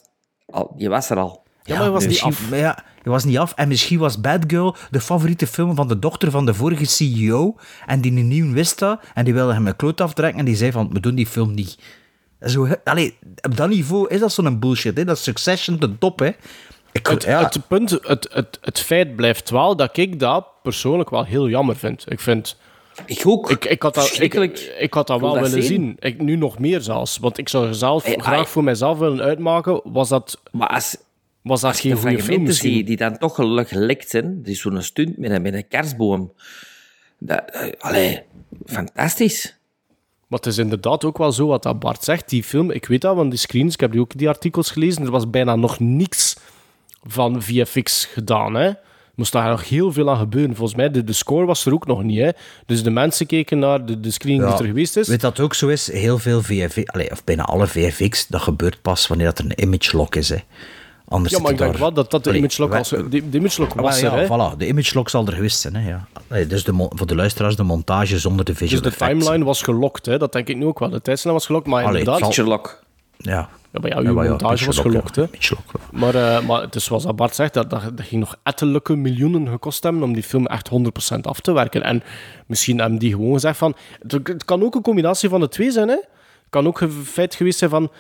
al, 0.45 0.73
die 0.77 0.90
was 0.90 1.10
er 1.10 1.18
al. 1.18 1.42
Ja, 1.64 1.73
maar 1.73 1.84
hij 1.84 1.91
was 1.91 2.06
niet 2.06 2.22
af. 2.22 2.49
Ja, 2.49 2.84
hij 3.02 3.11
was 3.11 3.23
niet 3.23 3.38
af. 3.38 3.53
En 3.56 3.68
misschien 3.68 3.99
was 3.99 4.22
Bad 4.22 4.44
Girl 4.48 4.76
de 4.91 5.02
favoriete 5.02 5.48
film 5.48 5.76
van 5.76 5.88
de 5.88 5.99
dochter 5.99 6.31
van 6.31 6.45
de 6.45 6.53
vorige 6.53 6.85
CEO. 6.85 7.56
En 7.85 8.02
die 8.02 8.11
een 8.11 8.27
nieuw 8.27 8.52
wist 8.52 8.80
dat. 8.80 8.99
En 9.14 9.26
die 9.26 9.34
wilde 9.34 9.53
hem 9.53 9.68
een 9.68 9.76
kloot 9.76 10.02
aftrekken. 10.02 10.40
En 10.40 10.45
die 10.45 10.56
zei 10.56 10.72
van, 10.72 10.90
we 10.94 10.99
doen 10.99 11.15
die 11.15 11.27
film 11.27 11.53
niet. 11.53 11.77
Zo, 12.41 12.68
allee, 12.84 13.18
op 13.41 13.57
dat 13.57 13.69
niveau 13.69 14.07
is 14.07 14.19
dat 14.19 14.34
zo'n 14.34 14.60
bullshit. 14.60 14.98
Hè? 14.98 15.06
Dat 15.06 15.18
is 15.18 15.23
Succession 15.23 15.77
de 15.80 15.98
top, 15.98 16.19
hè. 16.19 16.31
Ik, 16.91 17.07
Het, 17.07 17.23
ja, 17.23 17.44
het, 17.44 17.68
punt, 17.68 17.90
het, 17.90 18.30
het, 18.31 18.57
het 18.61 18.80
feit 18.80 19.15
blijft 19.15 19.49
wel 19.49 19.76
dat 19.76 19.98
ik 19.98 20.19
dat 20.19 20.45
persoonlijk 20.64 21.10
wel 21.10 21.26
heel 21.26 21.49
jammer 21.49 21.76
vind. 21.76 22.11
Ik 22.11 22.19
vind... 22.19 22.57
Ik 23.06 23.22
ook. 23.26 23.52
Ik, 23.52 23.65
ik 23.65 23.81
had 23.81 23.94
dat, 23.94 24.19
ik, 24.19 24.34
ik 24.80 24.94
had 24.94 25.07
dat 25.07 25.19
wel 25.19 25.34
dat 25.34 25.49
willen 25.49 25.64
zien. 25.64 25.81
zien. 25.81 25.95
Ik, 25.99 26.22
nu 26.22 26.35
nog 26.35 26.60
meer 26.60 26.81
zelfs. 26.81 27.18
Want 27.18 27.38
ik 27.38 27.49
zou 27.49 27.73
zelf 27.73 28.03
Hey, 28.06 28.18
graag 28.18 28.49
voor 28.49 28.64
mijzelf 28.64 28.98
willen 28.98 29.22
uitmaken. 29.22 29.81
Was 29.84 30.10
dat, 30.10 30.41
Maar 30.52 30.68
als, 30.68 30.98
was 31.43 31.61
dat 31.61 31.75
je 31.75 31.81
geen 31.81 31.91
de 31.91 31.97
goede 32.01 32.23
film 32.23 32.43
misschien? 32.43 32.85
die 32.85 32.97
dan 32.97 33.17
toch 33.17 33.35
gel- 33.35 33.65
gelekt 33.65 34.09
zijn, 34.09 34.39
is 34.43 34.59
zo'n 34.61 34.81
stunt 34.81 35.17
met 35.17 35.31
een, 35.31 35.41
met 35.41 35.53
een 35.53 35.67
kerstboom. 35.67 36.33
Dat, 37.19 37.43
eh, 37.51 37.67
allee, 37.79 38.21
fantastisch. 38.65 39.57
Maar 40.27 40.39
het 40.39 40.47
is 40.51 40.57
inderdaad 40.57 41.05
ook 41.05 41.17
wel 41.17 41.31
zo 41.31 41.47
wat 41.47 41.63
dat 41.63 41.79
Bart 41.79 42.03
zegt. 42.03 42.29
Die 42.29 42.43
film, 42.43 42.71
ik 42.71 42.85
weet 42.85 43.01
dat, 43.01 43.15
want 43.15 43.29
die 43.29 43.39
screens, 43.39 43.73
ik 43.73 43.79
heb 43.79 43.91
die 43.91 44.01
ook 44.01 44.17
die 44.17 44.27
artikels 44.27 44.71
gelezen. 44.71 45.03
Er 45.03 45.11
was 45.11 45.29
bijna 45.29 45.55
nog 45.55 45.79
niks 45.79 46.35
van 47.03 47.41
VFX 47.43 48.05
gedaan. 48.05 48.53
Hè. 48.53 48.67
Er 48.67 49.19
moest 49.19 49.31
daar 49.31 49.49
nog 49.49 49.69
heel 49.69 49.91
veel 49.91 50.09
aan 50.09 50.17
gebeuren. 50.17 50.55
Volgens 50.55 50.77
mij, 50.77 50.91
de, 50.91 51.03
de 51.03 51.13
score 51.13 51.45
was 51.45 51.65
er 51.65 51.73
ook 51.73 51.87
nog 51.87 52.03
niet. 52.03 52.19
Hè. 52.19 52.29
Dus 52.65 52.83
de 52.83 52.89
mensen 52.89 53.25
keken 53.25 53.59
naar 53.59 53.85
de, 53.85 53.99
de 53.99 54.11
Ja, 54.17 54.17
die 54.27 54.41
er 54.41 54.65
geweest 54.65 54.97
is. 54.97 55.07
Weet 55.07 55.21
dat 55.21 55.39
ook 55.39 55.53
zo 55.53 55.67
is? 55.67 55.91
Heel 55.91 56.17
veel 56.17 56.41
VFX, 56.41 56.85
allee, 56.85 57.11
of 57.11 57.23
bijna 57.23 57.43
alle 57.43 57.67
VFX, 57.67 58.27
dat 58.27 58.41
gebeurt 58.41 58.81
pas 58.81 59.07
wanneer 59.07 59.25
dat 59.25 59.39
er 59.39 59.45
een 59.45 59.61
image 59.61 59.97
lock 59.97 60.15
is. 60.15 60.29
Hè. 60.29 60.37
Anders 61.14 61.34
Ja, 61.34 61.40
maar 61.40 61.52
ik 61.52 61.57
denk 61.57 61.77
wel 61.77 61.94
dat 61.94 62.11
dat 62.11 62.23
de 62.23 62.35
image 62.38 62.61
lock 62.61 62.73
was. 62.73 62.90
De, 62.90 63.30
de 63.30 63.38
image 63.38 63.61
lock 63.61 63.72
Ah, 63.76 63.81
was 63.81 64.02
wel, 64.02 64.11
er, 64.11 64.18
hè. 64.18 64.23
ja, 64.35 64.53
voilà. 64.53 64.57
De 64.57 64.68
image 64.68 64.95
lock 64.95 65.10
zal 65.10 65.26
er 65.26 65.34
geweest 65.34 65.60
zijn. 65.60 65.76
Hè, 65.76 65.90
ja. 65.90 66.06
Allee, 66.30 66.48
dus 66.48 66.64
de 66.64 66.88
voor 66.90 67.07
de 67.07 67.15
luisteraars 67.15 67.56
de 67.56 67.64
montage 67.64 68.19
zonder 68.19 68.45
de 68.45 68.52
Dus 68.52 68.60
visual 68.61 68.81
de 68.81 68.88
effects. 68.90 69.11
timeline 69.19 69.45
was 69.45 69.61
gelokt, 69.61 70.06
hè. 70.06 70.18
dat 70.18 70.31
denk 70.31 70.48
ik 70.48 70.57
nu 70.57 70.65
ook 70.65 70.80
wel. 70.80 70.90
De 70.90 71.02
tijdslijn 71.02 71.34
was 71.34 71.45
gelokt, 71.45 71.68
maar 71.68 71.84
Allee, 71.85 71.99
inderdaad... 71.99 72.34
Sherlock. 72.34 72.84
Ja. 73.18 73.49
Ja, 73.72 73.80
maar 73.80 73.90
ja, 73.90 73.99
Ja, 73.99 74.07
uw 74.07 74.14
maar 74.14 74.23
ja, 74.23 74.30
montage 74.30 74.65
was 74.65 74.76
lock, 74.76 74.85
gelokt, 74.85 75.15
ja. 75.15 75.22
hè. 75.22 75.27
Lock, 75.49 75.64
ja. 75.73 75.99
Maar, 75.99 76.15
eh, 76.15 76.48
maar 76.48 76.61
het 76.61 76.76
is 76.76 76.84
zoals 76.84 77.06
Bart 77.15 77.35
zegt, 77.35 77.53
dat, 77.53 77.69
dat, 77.69 77.81
dat 77.98 78.06
ging 78.06 78.19
nog 78.22 78.35
ettelijke 78.44 78.95
miljoenen 78.95 79.48
gekost 79.48 79.84
hebben 79.84 80.03
om 80.03 80.14
die 80.14 80.23
film 80.23 80.45
echt 80.45 80.69
100% 81.15 81.19
af 81.22 81.40
te 81.40 81.52
werken. 81.52 81.84
En 81.84 82.03
misschien 82.48 82.80
hebben 82.80 82.99
die 82.99 83.11
gewoon 83.11 83.34
gezegd 83.34 83.57
van... 83.57 83.76
Het, 84.07 84.27
het 84.27 84.45
kan 84.45 84.64
ook 84.64 84.76
een 84.76 84.81
combinatie 84.81 85.30
van 85.30 85.40
de 85.40 85.48
twee 85.48 85.72
zijn, 85.72 85.88
hè. 85.88 85.95
Het 85.95 86.61
kan 86.61 86.68
ook 86.68 86.81
een 86.81 86.91
feit 86.91 87.35
geweest 87.35 87.57
zijn 87.60 87.69
van... 87.69 87.91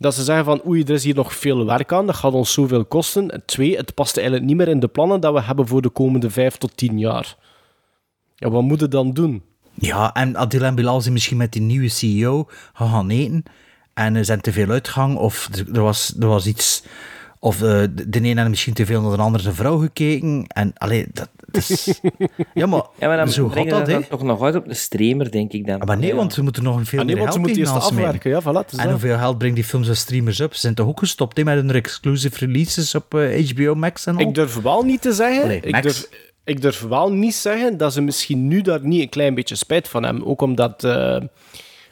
Dat 0.00 0.14
ze 0.14 0.24
zeggen 0.24 0.44
van, 0.44 0.62
oei, 0.66 0.82
er 0.82 0.90
is 0.90 1.04
hier 1.04 1.14
nog 1.14 1.34
veel 1.34 1.66
werk 1.66 1.92
aan, 1.92 2.06
dat 2.06 2.16
gaat 2.16 2.32
ons 2.32 2.52
zoveel 2.52 2.84
kosten. 2.84 3.30
En 3.30 3.42
twee, 3.46 3.76
het 3.76 3.94
past 3.94 4.16
eigenlijk 4.16 4.46
niet 4.46 4.56
meer 4.56 4.68
in 4.68 4.80
de 4.80 4.88
plannen 4.88 5.20
dat 5.20 5.32
we 5.32 5.42
hebben 5.42 5.66
voor 5.66 5.82
de 5.82 5.88
komende 5.88 6.30
vijf 6.30 6.56
tot 6.56 6.76
tien 6.76 6.98
jaar. 6.98 7.36
Ja, 8.34 8.50
wat 8.50 8.62
moet 8.62 8.80
je 8.80 8.88
dan 8.88 9.12
doen? 9.12 9.42
Ja, 9.74 10.12
en 10.12 10.36
Adil 10.36 10.62
en 10.62 10.74
Bilal 10.74 11.00
zijn 11.00 11.12
misschien 11.12 11.36
met 11.36 11.52
die 11.52 11.62
nieuwe 11.62 11.88
CEO 11.88 12.48
gaan 12.72 13.10
eten. 13.10 13.42
En 13.94 14.14
er 14.16 14.24
zijn 14.24 14.40
te 14.40 14.52
veel 14.52 14.70
uitgang, 14.70 15.16
of 15.16 15.48
er 15.72 15.82
was, 15.82 16.14
er 16.20 16.26
was 16.26 16.46
iets... 16.46 16.82
Of 17.42 17.62
eh, 17.62 17.82
de, 17.94 18.08
de 18.08 18.20
ene 18.20 18.40
had 18.40 18.48
misschien 18.50 18.74
te 18.74 18.86
veel 18.86 19.00
naar 19.02 19.16
de 19.16 19.22
andere 19.22 19.52
vrouw 19.52 19.78
gekeken. 19.78 20.44
En 20.46 20.72
allee, 20.76 21.06
dat, 21.12 21.28
dat 21.46 21.68
is... 21.70 22.00
Ja, 22.54 22.66
maar, 22.66 22.82
Ja, 22.98 23.06
maar 23.08 23.16
dan 23.16 23.28
zo 23.28 23.48
gaat 23.48 23.68
dat, 23.68 23.86
hè. 23.86 24.02
toch 24.02 24.22
nog 24.22 24.42
uit 24.42 24.54
op 24.54 24.66
de 24.68 24.74
streamer, 24.74 25.30
denk 25.30 25.52
ik 25.52 25.66
dan. 25.66 25.78
Maar 25.78 25.98
nee, 25.98 26.08
Ja. 26.08 26.14
want 26.16 26.32
ze 26.32 26.42
moeten 26.42 26.62
nog 26.62 26.76
een 26.76 26.86
veel 26.86 26.98
Ah, 26.98 27.04
nee, 27.06 27.14
meer 27.14 27.24
want 27.24 27.34
ze 27.34 27.40
geld 27.40 27.54
moeten 27.56 27.72
eerst 27.72 27.84
tegenaan 27.88 28.06
afwerken. 28.08 28.30
Ja, 28.30 28.40
voilà, 28.42 28.70
En 28.70 28.76
dat. 28.82 28.90
hoeveel 28.90 29.16
geld 29.18 29.38
brengt 29.38 29.56
die 29.56 29.64
films 29.64 29.88
als 29.88 29.98
streamers 29.98 30.40
op? 30.40 30.54
Ze 30.54 30.60
zijn 30.60 30.74
toch 30.74 30.86
ook 30.86 30.98
gestopt 30.98 31.36
hè, 31.36 31.44
met 31.44 31.54
hun 31.54 31.70
exclusive 31.70 32.46
releases 32.46 32.94
op 32.94 33.14
eh, 33.14 33.50
HBO 33.50 33.74
Max 33.74 34.06
en 34.06 34.14
al? 34.16 34.20
Ik 34.20 34.34
durf 34.34 34.54
wel 34.60 34.82
niet 34.82 35.02
te 35.02 35.12
zeggen. 35.12 35.42
Allee, 35.42 35.60
ik, 35.60 35.82
durf, 35.82 36.08
ik 36.44 36.62
durf 36.62 36.80
wel 36.80 37.12
niet 37.12 37.34
zeggen 37.34 37.76
dat 37.76 37.92
ze 37.92 38.00
misschien 38.00 38.48
nu 38.48 38.60
daar 38.60 38.86
niet 38.86 39.00
een 39.02 39.08
klein 39.08 39.34
beetje 39.34 39.56
spijt 39.56 39.88
van 39.88 40.02
hebben. 40.04 40.26
Ook 40.26 40.40
omdat 40.42 40.84
eh, 40.84 41.16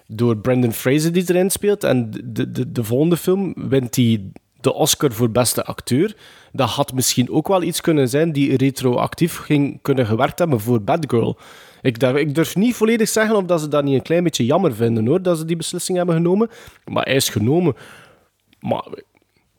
door 0.06 0.36
Brendan 0.36 0.72
Fraser 0.72 1.12
die 1.12 1.24
erin 1.26 1.50
speelt 1.50 1.84
en 1.84 2.10
de, 2.24 2.50
de, 2.50 2.72
de 2.72 2.84
volgende 2.84 3.16
film 3.16 3.54
wint 3.68 3.96
hij 3.96 4.22
de 4.60 4.74
Oscar 4.74 5.12
voor 5.12 5.30
beste 5.30 5.64
acteur. 5.64 6.16
Dat 6.52 6.68
had 6.68 6.92
misschien 6.92 7.30
ook 7.30 7.48
wel 7.48 7.62
iets 7.62 7.80
kunnen 7.80 8.08
zijn 8.08 8.32
die 8.32 8.56
retroactief 8.56 9.36
ging 9.36 9.78
kunnen 9.82 10.06
gewerkt 10.06 10.38
hebben 10.38 10.60
voor 10.60 10.82
Bad 10.82 11.04
Girl. 11.08 11.38
Ik 11.82 12.00
durf, 12.00 12.16
ik 12.16 12.34
durf 12.34 12.56
niet 12.56 12.74
volledig 12.74 13.08
zeggen 13.08 13.36
of 13.36 13.44
dat 13.44 13.60
ze 13.60 13.68
dat 13.68 13.84
niet 13.84 13.94
een 13.94 14.02
klein 14.02 14.22
beetje 14.22 14.44
jammer 14.44 14.74
vinden 14.74 15.06
hoor, 15.06 15.22
dat 15.22 15.38
ze 15.38 15.44
die 15.44 15.56
beslissing 15.56 15.96
hebben 15.96 16.16
genomen. 16.16 16.50
Maar 16.84 17.04
hij 17.04 17.14
is 17.14 17.28
genomen. 17.28 17.76
Maar 18.60 18.84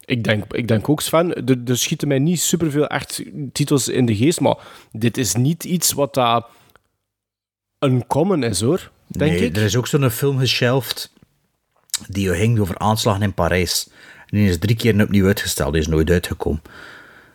ik 0.06 0.24
denk, 0.24 0.54
ik 0.54 0.68
denk 0.68 0.90
ook, 0.90 1.02
Sven, 1.02 1.46
er, 1.46 1.58
er 1.66 1.78
schieten 1.78 2.08
mij 2.08 2.20
niet 2.20 2.42
superveel 2.42 2.88
echt 2.88 3.24
titels 3.52 3.88
in 3.88 4.06
de 4.06 4.16
geest, 4.16 4.40
maar 4.40 4.58
dit 4.92 5.18
is 5.18 5.36
niet 5.36 5.64
iets 5.64 5.94
wat 5.94 6.44
een 7.80 8.08
common 8.08 8.44
is, 8.44 8.62
hoor. 8.62 8.92
Denk 9.08 9.32
nee, 9.32 9.46
ik. 9.46 9.56
er 9.56 9.64
is 9.64 9.76
ook 9.76 9.88
zo'n 9.88 10.10
film 10.10 10.38
geshelft 10.38 11.14
die 12.08 12.34
ging 12.34 12.60
over 12.60 12.78
aanslagen 12.78 13.22
in 13.22 13.34
Parijs. 13.34 13.90
En 14.30 14.38
die 14.38 14.50
is 14.50 14.58
drie 14.58 14.76
keer 14.76 15.02
opnieuw 15.02 15.26
uitgesteld, 15.26 15.72
die 15.74 15.82
is 15.82 15.88
nooit 15.88 16.10
uitgekomen. 16.10 16.62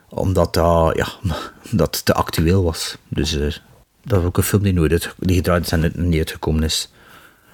Omdat 0.09 0.55
dat, 0.55 0.97
ja, 0.97 1.07
dat 1.71 2.05
te 2.05 2.15
actueel 2.15 2.63
was. 2.65 2.97
Dus 3.09 3.39
eh, 3.39 3.53
dat 4.03 4.21
is 4.21 4.27
ook 4.27 4.37
een 4.37 4.43
film 4.43 4.63
die 4.63 4.73
nooit 4.73 4.93
uit, 4.93 5.15
die 5.19 5.37
gedraaid 5.37 5.65
is 5.65 5.73
en 5.73 5.93
niet 5.95 6.19
uitgekomen 6.19 6.63
is. 6.63 6.93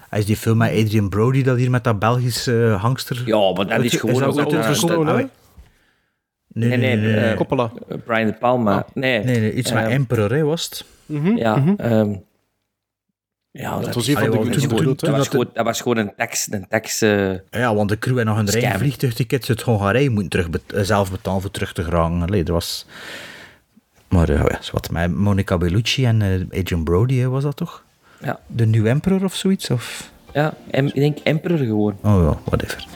Hij 0.09 0.19
is 0.19 0.27
die 0.27 0.37
film 0.37 0.57
met 0.57 0.71
Adrian 0.71 1.09
Brody, 1.09 1.43
dat 1.43 1.57
hier 1.57 1.71
met 1.71 1.85
dat 1.85 1.99
Belgische 1.99 2.65
eh, 2.67 2.83
hangster... 2.83 3.23
Ja, 3.25 3.53
maar 3.53 3.67
dat 3.67 3.85
is 3.85 3.95
gewoon 3.95 4.21
dat 4.21 4.41
ook 4.41 4.53
Ah, 4.53 5.21
Nee, 6.53 6.69
nee, 6.69 6.79
nee. 6.79 6.97
nee, 6.97 7.15
eh, 7.17 7.37
Coppola. 7.37 7.73
Brian 8.05 8.27
De 8.27 8.33
Palma. 8.33 8.87
nee, 8.95 9.25
nee, 9.25 9.41
nee, 9.41 9.53
iets 9.55 9.73
met 9.73 9.87
Emperor, 9.87 10.33
hè, 10.33 10.43
was 10.43 10.65
het? 10.65 10.85
Ja, 11.37 11.57
Mhm. 11.57 11.75
ehm, 11.77 12.15
ja, 13.51 13.79
dat, 13.81 13.95
was 13.95 14.07
een 14.07 14.15
van 14.17 14.31
de 14.31 14.37
dat, 14.37 14.45
was 14.47 14.97
Toen 14.97 15.13
dat 15.13 15.29
gewoon, 15.29 15.51
dat 15.53 15.65
was 15.65 15.81
gewoon 15.81 15.97
een 15.97 16.13
tekst. 16.17 16.53
Een 16.53 16.67
tekst 16.69 17.03
eh, 17.03 17.33
Ja, 17.51 17.75
want 17.75 17.89
de 17.89 17.99
crew 17.99 18.19
en 18.19 18.27
nog 18.27 18.37
hun 18.37 18.47
eigen 18.47 18.69
Scam. 18.69 18.81
vliegtuigtickets 18.81 19.49
uit 19.49 19.63
Hongarije 19.63 20.11
moeten 20.11 20.31
terug 20.31 20.51
bet- 20.51 20.73
eh, 20.73 20.83
zelf 20.83 21.11
betalen 21.11 21.41
voor 21.41 21.51
terug 21.51 21.73
te 21.73 21.85
geraken. 21.85 22.23
Allee, 22.23 22.45
dat 22.45 22.55
was... 22.55 22.87
Maar 24.09 24.29
eh, 24.29 24.37
ja, 24.39 24.59
is 24.59 24.71
wat 24.71 24.91
met 24.91 25.15
Monica 25.15 25.59
Bellucci 25.59 26.05
en 26.05 26.23
eh, 26.23 26.59
Adrian 26.61 26.85
Brody, 26.85 27.25
was 27.25 27.43
dat 27.43 27.57
toch? 27.57 27.83
Ja. 28.23 28.41
De 28.47 28.67
New 28.67 28.87
Emperor 28.87 29.25
of 29.25 29.35
zoiets? 29.35 29.71
Of... 29.71 30.11
ja, 30.33 30.55
em- 30.71 30.87
ik 30.87 30.95
denk 30.95 31.19
Emperor 31.19 31.59
gewoon. 31.59 31.97
Oh 32.03 32.23
ja, 32.23 32.39
whatever. 32.45 32.87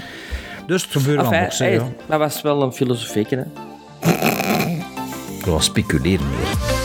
Dus 0.66 0.82
het 0.82 0.92
gebeurt 0.92 1.20
wel 1.20 1.32
Enfin, 1.32 1.66
nog, 1.74 1.88
ja. 1.88 1.92
Dat 2.08 2.18
was 2.18 2.42
wel 2.42 2.62
een 2.62 2.72
filosofieke, 2.72 3.36
hè. 3.36 3.44
Dat 5.38 5.52
was 5.52 5.64
speculeren 5.64 6.26
meer. 6.30 6.83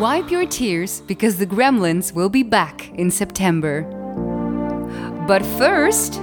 Wipe 0.00 0.30
your 0.30 0.46
tears 0.46 1.00
because 1.08 1.38
the 1.38 1.46
Gremlins 1.46 2.12
will 2.12 2.28
be 2.28 2.44
back 2.44 2.88
in 2.94 3.10
September. 3.10 3.82
But 5.26 5.44
first, 5.44 6.20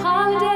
holiday! 0.00 0.48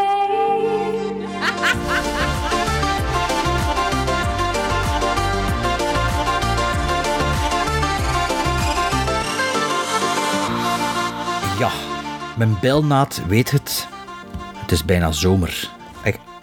Ja, 11.59 11.71
mijn 12.37 12.57
belnaad 12.61 13.23
weet 13.29 13.51
het. 13.51 13.87
Het 14.55 14.73
is 14.73 14.85
bijna 14.85 15.13
zomer. 15.13 15.71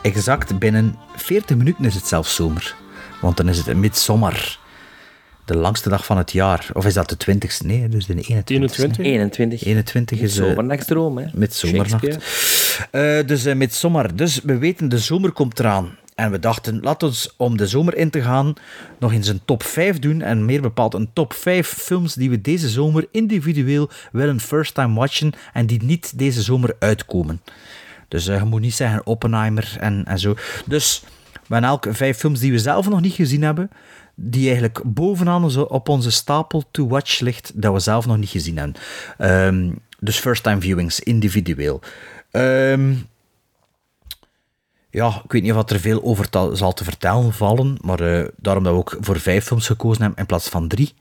Exact 0.02 0.60
binnen 0.60 0.96
40 1.16 1.58
minuten 1.58 1.86
is 1.86 1.96
het 1.96 2.08
zelfs 2.08 2.36
zomer. 2.36 2.76
Want 3.22 3.38
dan 3.38 3.50
is 3.50 3.66
het 3.66 3.78
midzomer. 3.78 4.60
De 5.52 5.57
langste 5.57 5.90
dag 5.90 6.06
van 6.06 6.18
het 6.18 6.32
jaar. 6.32 6.69
Of 6.73 6.86
is 6.86 6.94
dat 6.94 7.10
de 7.10 7.36
20ste? 7.36 7.65
Nee, 7.65 7.90
dus 7.90 8.06
de 8.06 8.14
21ste. 8.14 8.44
21. 8.45 9.06
21. 9.06 9.64
21 9.64 10.19
is... 10.19 10.38
eh, 10.38 10.45
Zomernachtsdroom, 10.45 11.18
hè. 11.18 11.26
Met 11.34 11.53
zomernacht. 11.53 12.18
Eh, 12.91 13.26
dus 13.26 13.45
uh, 13.45 13.56
met 13.56 13.73
zomer. 13.73 14.15
Dus 14.15 14.41
we 14.44 14.57
weten, 14.57 14.90
de 14.90 14.99
zomer 14.99 15.32
komt 15.32 15.60
eraan. 15.60 15.98
En 16.15 16.32
we 16.32 16.40
dachten, 16.40 16.80
laat 16.82 17.03
ons 17.03 17.34
om 17.38 17.57
de 17.57 17.68
zomer 17.68 17.98
in 17.98 18.10
te 18.10 18.22
gaan 18.22 18.53
nog 18.99 19.14
eens 19.14 19.28
een 19.28 19.41
top 19.45 19.64
5 19.64 19.99
doen. 19.99 20.22
En 20.22 20.45
meer 20.45 20.61
bepaald 20.61 20.94
een 20.94 21.10
top 21.14 21.34
5 21.34 21.68
films 21.68 22.14
die 22.14 22.30
we 22.30 22.41
deze 22.41 22.69
zomer 22.69 23.07
individueel 23.11 23.90
willen 24.11 24.40
first 24.40 24.73
time 24.73 24.99
watchen. 24.99 25.34
En 25.53 25.65
die 25.65 25.84
niet 25.84 26.18
deze 26.18 26.41
zomer 26.41 26.76
uitkomen. 26.80 27.41
Dus 28.07 28.28
uh, 28.28 28.38
je 28.38 28.45
moet 28.45 28.61
niet 28.61 28.73
zeggen 28.73 29.06
Oppenheimer 29.06 29.76
en, 29.80 30.06
en 30.06 30.19
zo. 30.19 30.36
Dus 30.65 31.03
we 31.52 31.57
hebben 31.57 31.69
elk 31.69 31.88
vijf 31.90 32.18
films 32.18 32.40
die 32.40 32.52
we 32.52 32.60
zelf 32.60 32.90
nog 32.90 33.02
niet 33.02 33.14
gezien 33.14 33.41
hebben. 33.41 33.69
Die 34.23 34.48
eigenlijk 34.48 34.81
bovenaan 34.85 35.68
op 35.68 35.89
onze 35.89 36.11
stapel 36.11 36.64
to 36.72 36.88
watch 36.88 37.19
ligt. 37.19 37.52
Dat 37.56 37.73
we 37.73 37.80
zelf 37.80 38.06
nog 38.06 38.18
niet 38.18 38.30
gezien 38.30 38.57
hebben. 38.57 38.76
Um, 39.19 39.80
dus 39.99 40.19
first 40.19 40.43
time 40.43 40.61
viewings, 40.61 40.99
individueel. 40.99 41.81
Um, 42.31 43.10
ja, 44.89 45.22
ik 45.23 45.31
weet 45.31 45.41
niet 45.41 45.53
of 45.53 45.69
er 45.69 45.80
veel 45.80 46.03
over 46.03 46.27
zal 46.53 46.73
te 46.73 46.84
vertellen 46.84 47.34
vallen, 47.34 47.77
maar 47.81 48.02
uh, 48.02 48.27
daarom 48.35 48.64
dat 48.64 48.73
we 48.73 48.80
ook 48.80 48.98
voor 48.99 49.19
vijf 49.19 49.45
films 49.45 49.65
gekozen 49.65 50.02
hebben 50.02 50.19
in 50.19 50.26
plaats 50.26 50.49
van 50.49 50.68
drie. 50.68 50.93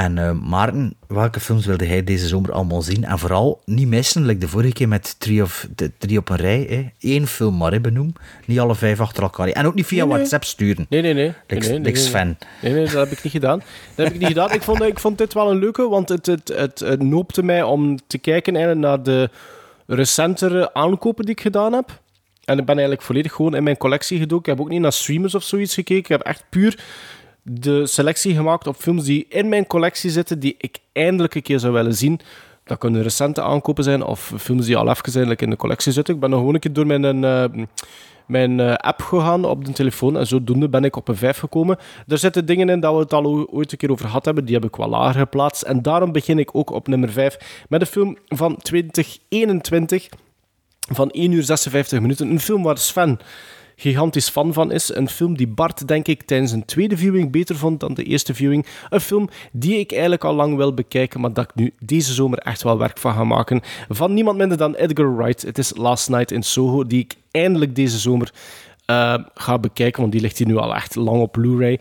En 0.00 0.16
uh, 0.16 0.30
Maarten, 0.32 0.94
welke 1.06 1.40
films 1.40 1.66
wilde 1.66 1.86
hij 1.86 2.04
deze 2.04 2.26
zomer 2.26 2.52
allemaal 2.52 2.82
zien? 2.82 3.04
En 3.04 3.18
vooral 3.18 3.62
niet 3.64 3.88
missen, 3.88 4.26
like 4.26 4.40
de 4.40 4.48
vorige 4.48 4.72
keer 4.72 4.88
met 4.88 5.14
drie, 5.18 5.42
of, 5.42 5.68
de, 5.74 5.90
drie 5.98 6.18
op 6.18 6.28
een 6.28 6.36
rij. 6.36 6.66
Hè. 6.68 7.10
Eén 7.10 7.26
film 7.26 7.56
maar, 7.56 7.72
hè, 7.72 7.80
benoem. 7.80 8.12
Niet 8.46 8.58
alle 8.58 8.74
vijf 8.74 9.00
achter 9.00 9.22
elkaar. 9.22 9.48
En 9.48 9.66
ook 9.66 9.74
niet 9.74 9.86
via 9.86 9.98
Nee, 9.98 10.06
nee. 10.06 10.16
WhatsApp 10.16 10.44
sturen. 10.44 10.86
Nee, 10.88 11.02
nee, 11.02 11.14
nee. 11.14 11.32
Niks, 11.48 11.68
nee, 11.68 11.78
niks 11.78 12.06
fan. 12.06 12.36
Nee, 12.62 12.72
nee, 12.72 12.84
dat 12.84 12.92
heb 12.92 13.10
ik 13.10 13.22
niet 13.22 13.32
gedaan. 13.32 13.58
Dat 13.94 14.06
heb 14.06 14.14
ik 14.14 14.20
niet 14.20 14.28
gedaan. 14.36 14.52
Ik 14.52 14.62
vond, 14.62 14.82
ik 14.82 14.98
vond 14.98 15.18
dit 15.18 15.34
wel 15.34 15.50
een 15.50 15.58
leuke, 15.58 15.88
want 15.88 16.08
het, 16.08 16.26
het, 16.26 16.48
het, 16.48 16.78
het 16.78 17.02
noopte 17.02 17.42
mij 17.42 17.62
om 17.62 17.98
te 18.06 18.18
kijken 18.18 18.56
eigenlijk 18.56 18.86
naar 18.86 19.02
de 19.02 19.30
recentere 19.86 20.74
aankopen 20.74 21.24
die 21.24 21.34
ik 21.34 21.40
gedaan 21.40 21.72
heb. 21.72 22.00
En 22.44 22.58
ik 22.58 22.64
ben 22.64 22.74
eigenlijk 22.74 23.06
volledig 23.06 23.32
gewoon 23.32 23.54
in 23.54 23.62
mijn 23.62 23.76
collectie 23.76 24.18
gedoken. 24.18 24.52
Ik 24.52 24.58
heb 24.58 24.66
ook 24.66 24.72
niet 24.72 24.80
naar 24.80 24.92
streamers 24.92 25.34
of 25.34 25.42
zoiets 25.42 25.74
gekeken. 25.74 25.96
Ik 25.96 26.08
heb 26.08 26.20
echt 26.20 26.44
puur 26.50 26.78
de 27.52 27.86
selectie 27.86 28.34
gemaakt 28.34 28.66
op 28.66 28.76
films 28.76 29.04
die 29.04 29.26
in 29.28 29.48
mijn 29.48 29.66
collectie 29.66 30.10
zitten, 30.10 30.38
die 30.38 30.54
ik 30.58 30.78
eindelijk 30.92 31.34
een 31.34 31.42
keer 31.42 31.58
zou 31.58 31.72
willen 31.72 31.94
zien. 31.94 32.20
Dat 32.64 32.78
kunnen 32.78 33.02
recente 33.02 33.42
aankopen 33.42 33.84
zijn 33.84 34.02
of 34.02 34.32
films 34.38 34.66
die 34.66 34.76
al 34.76 34.88
even 34.88 35.36
in 35.36 35.50
de 35.50 35.56
collectie 35.56 35.92
zitten. 35.92 36.14
Ik 36.14 36.20
ben 36.20 36.30
nog 36.30 36.38
gewoon 36.38 36.54
een 36.54 36.60
keer 36.60 36.72
door 36.72 36.86
mijn, 36.86 37.22
uh, 37.22 37.64
mijn 38.26 38.58
uh, 38.58 38.74
app 38.74 39.02
gegaan 39.02 39.44
op 39.44 39.64
de 39.64 39.72
telefoon 39.72 40.16
en 40.16 40.26
zodoende 40.26 40.68
ben 40.68 40.84
ik 40.84 40.96
op 40.96 41.08
een 41.08 41.16
5 41.16 41.38
gekomen. 41.38 41.78
Er 42.06 42.18
zitten 42.18 42.46
dingen 42.46 42.68
in 42.68 42.80
dat 42.80 42.94
we 42.94 43.00
het 43.00 43.12
al 43.12 43.48
ooit 43.50 43.72
een 43.72 43.78
keer 43.78 43.90
over 43.90 44.06
gehad 44.06 44.24
hebben, 44.24 44.44
die 44.44 44.54
heb 44.54 44.64
ik 44.64 44.76
wel 44.76 44.88
lager 44.88 45.20
geplaatst. 45.20 45.62
En 45.62 45.82
daarom 45.82 46.12
begin 46.12 46.38
ik 46.38 46.54
ook 46.54 46.70
op 46.70 46.88
nummer 46.88 47.10
5 47.10 47.64
met 47.68 47.80
een 47.80 47.86
film 47.86 48.16
van 48.28 48.56
2021 48.56 50.08
van 50.92 51.10
1 51.10 51.32
uur 51.32 51.42
56 51.42 52.00
minuten. 52.00 52.30
Een 52.30 52.40
film 52.40 52.62
waar 52.62 52.78
Sven 52.78 53.18
gigantisch 53.80 54.28
fan 54.28 54.52
van 54.52 54.72
is. 54.72 54.94
Een 54.94 55.08
film 55.08 55.36
die 55.36 55.48
Bart, 55.48 55.88
denk 55.88 56.08
ik, 56.08 56.22
tijdens 56.22 56.52
een 56.52 56.64
tweede 56.64 56.96
viewing 56.96 57.30
beter 57.30 57.56
vond 57.56 57.80
dan 57.80 57.94
de 57.94 58.02
eerste 58.02 58.34
viewing. 58.34 58.66
Een 58.90 59.00
film 59.00 59.28
die 59.52 59.78
ik 59.78 59.90
eigenlijk 59.92 60.24
al 60.24 60.34
lang 60.34 60.56
wil 60.56 60.74
bekijken, 60.74 61.20
maar 61.20 61.32
dat 61.32 61.44
ik 61.44 61.54
nu 61.54 61.72
deze 61.78 62.12
zomer 62.12 62.38
echt 62.38 62.62
wel 62.62 62.78
werk 62.78 62.98
van 62.98 63.14
ga 63.14 63.24
maken. 63.24 63.60
Van 63.88 64.14
niemand 64.14 64.38
minder 64.38 64.56
dan 64.56 64.74
Edgar 64.74 65.16
Wright. 65.16 65.42
Het 65.42 65.58
is 65.58 65.76
Last 65.76 66.08
Night 66.08 66.30
in 66.30 66.42
Soho, 66.42 66.84
die 66.84 67.00
ik 67.00 67.14
eindelijk 67.30 67.74
deze 67.74 67.98
zomer 67.98 68.32
uh, 68.86 69.14
ga 69.34 69.58
bekijken, 69.58 70.00
want 70.00 70.12
die 70.12 70.20
ligt 70.20 70.38
hier 70.38 70.46
nu 70.46 70.56
al 70.56 70.74
echt 70.74 70.94
lang 70.94 71.20
op 71.20 71.32
Blu-ray. 71.32 71.80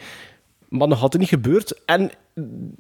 Maar 0.70 0.88
nog 0.88 1.00
had 1.00 1.12
het 1.12 1.22
niet 1.22 1.30
gebeurd. 1.30 1.82
En 1.86 2.12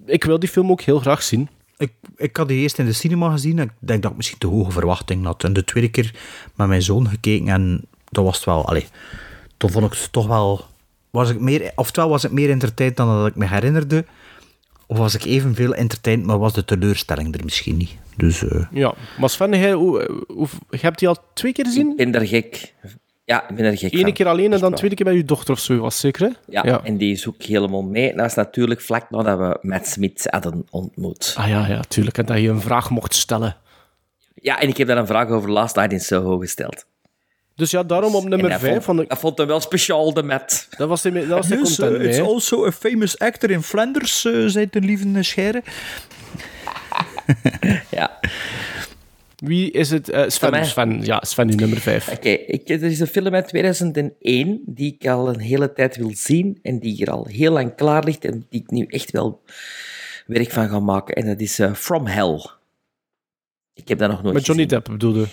ik 0.05 0.23
wil 0.23 0.39
die 0.39 0.49
film 0.49 0.71
ook 0.71 0.81
heel 0.81 0.99
graag 0.99 1.23
zien. 1.23 1.49
Ik, 1.77 1.91
ik 2.15 2.37
had 2.37 2.47
die 2.47 2.59
eerst 2.59 2.77
in 2.77 2.85
de 2.85 2.93
cinema 2.93 3.31
gezien 3.31 3.59
en 3.59 3.65
ik 3.65 3.87
denk 3.87 4.01
dat 4.01 4.11
ik 4.11 4.17
misschien 4.17 4.37
te 4.37 4.47
hoge 4.47 4.71
verwachtingen 4.71 5.25
had. 5.25 5.43
En 5.43 5.53
de 5.53 5.63
tweede 5.63 5.89
keer 5.89 6.15
met 6.55 6.67
mijn 6.67 6.81
zoon 6.81 7.07
gekeken 7.07 7.47
en 7.47 7.85
dat 8.09 8.23
was 8.23 8.35
het 8.35 8.45
wel... 8.45 8.65
Allee, 8.65 8.87
toen 9.57 9.69
vond 9.69 9.85
ik 9.85 9.99
het 9.99 10.11
toch 10.11 10.27
wel 10.27 10.65
was 11.09 11.29
ik 11.29 11.39
meer, 11.39 11.71
oftewel 11.75 12.09
was 12.09 12.23
ik 12.23 12.31
meer 12.31 12.49
entertained 12.49 12.97
dan 12.97 13.07
dat 13.07 13.27
ik 13.27 13.35
me 13.35 13.47
herinnerde, 13.47 14.05
of 14.85 14.97
was 14.97 15.15
ik 15.15 15.23
evenveel 15.23 15.73
entertained, 15.73 16.25
maar 16.25 16.37
was 16.37 16.53
de 16.53 16.65
teleurstelling 16.65 17.35
er 17.35 17.43
misschien 17.43 17.77
niet. 17.77 17.95
Dus, 18.15 18.47
eh, 18.47 18.65
Ja, 18.71 18.93
maar 19.19 19.29
Sven, 19.29 19.59
jij, 19.59 19.73
hoe, 19.73 20.23
hoe, 20.27 20.47
je 20.69 20.77
hebt 20.77 20.99
die 20.99 21.07
al 21.07 21.17
twee 21.33 21.53
keer 21.53 21.65
gezien? 21.65 21.89
Ik 21.89 21.97
ben 21.97 22.11
daar 22.11 22.27
gek. 22.27 22.73
Ja, 23.25 23.49
ik 23.49 23.55
ben 23.55 23.65
er 23.65 23.77
gek 23.77 23.97
van. 23.99 24.13
keer 24.13 24.27
alleen 24.27 24.53
en 24.53 24.59
dan 24.59 24.73
tweede 24.73 24.95
keer 24.95 25.05
bij 25.05 25.15
je 25.15 25.25
dochter 25.25 25.53
of 25.53 25.59
zo, 25.59 25.77
was 25.77 25.99
zeker, 25.99 26.21
hè? 26.21 26.61
Ja, 26.61 26.83
en 26.83 26.97
die 26.97 27.11
is 27.11 27.27
ook 27.27 27.43
helemaal 27.43 27.81
mee. 27.81 28.15
Dat 28.15 28.25
is 28.25 28.33
natuurlijk 28.33 28.81
vlak 28.81 29.09
nadat 29.09 29.37
we 29.37 29.57
Matt 29.61 29.87
Smith 29.87 30.27
hadden 30.29 30.65
ontmoet. 30.69 31.33
Ah 31.37 31.47
ja, 31.47 31.67
ja, 31.67 31.79
tuurlijk. 31.79 32.17
En 32.17 32.25
dat 32.25 32.39
je 32.39 32.49
een 32.49 32.61
vraag 32.61 32.89
mocht 32.89 33.15
stellen. 33.15 33.55
Ja, 34.33 34.59
en 34.59 34.67
ik 34.67 34.77
heb 34.77 34.87
daar 34.87 34.97
een 34.97 35.07
vraag 35.07 35.29
over 35.29 35.51
Last 35.51 35.75
Night 35.75 35.91
in 35.91 35.99
Soho 35.99 36.37
gesteld. 36.37 36.85
Dus 37.59 37.71
ja, 37.71 37.83
daarom 37.83 38.15
op 38.15 38.21
nummer 38.21 38.45
En 38.45 38.51
dat 38.51 38.59
5 38.59 38.71
vond, 38.71 38.83
van 38.83 38.97
de... 38.97 39.05
dat 39.07 39.19
vond 39.19 39.37
hij 39.37 39.47
wel 39.47 39.59
speciaal, 39.59 40.13
de 40.13 40.23
Matt. 40.23 40.67
Dat 40.77 40.87
was 40.89 41.03
hij, 41.03 41.11
dat 41.11 41.27
was 41.27 41.47
hij 41.47 41.57
Yes, 41.57 41.75
content 41.75 41.91
uh, 41.91 41.99
mee, 41.99 42.17
it's 42.17 42.19
also 42.27 42.65
a 42.65 42.71
famous 42.71 43.17
actor 43.17 43.49
in 43.51 43.61
Flanders, 43.61 44.25
uh, 44.25 44.47
zei 44.47 44.67
de 44.71 44.79
lieve 44.79 45.23
Scheire. 45.23 45.63
Ja. 47.89 48.19
Wie 49.35 49.71
is 49.71 49.89
het? 49.89 50.09
Eh, 50.09 50.19
Van 50.21 50.31
Sven? 50.31 50.65
Sven, 50.65 51.01
ja, 51.05 51.21
Sven, 51.25 51.47
die 51.47 51.55
nummer 51.55 51.77
5. 51.79 52.07
Oké, 52.11 52.29
ik- 52.29 52.69
er 52.69 52.83
is 52.83 52.99
een 52.99 53.07
film 53.07 53.33
uit 53.33 53.47
2001 53.47 54.61
die 54.65 54.97
ik 54.99 55.07
al 55.07 55.29
een 55.29 55.39
hele 55.39 55.73
tijd 55.73 55.95
wil 55.97 56.11
zien 56.13 56.59
en 56.61 56.79
die 56.79 56.93
hier 56.93 57.11
al 57.11 57.25
heel 57.25 57.51
lang 57.51 57.75
klaar 57.75 58.03
ligt 58.03 58.25
en 58.25 58.45
die 58.49 58.61
ik 58.61 58.71
nu 58.71 58.85
echt 58.85 59.11
wel 59.11 59.41
werk 60.25 60.51
van 60.51 60.69
ga 60.69 60.79
maken. 60.79 61.15
En 61.15 61.25
dat 61.25 61.39
is 61.39 61.59
eh, 61.59 61.73
From 61.73 62.05
Hell. 62.07 62.45
Ik 63.73 63.87
heb 63.87 63.97
dat 63.97 64.09
nog 64.09 64.21
nooit 64.21 64.33
Met 64.35 64.45
Johnny 64.45 64.63
gezien. 64.63 64.79
Depp 64.79 64.91
bedoelde. 64.91 65.25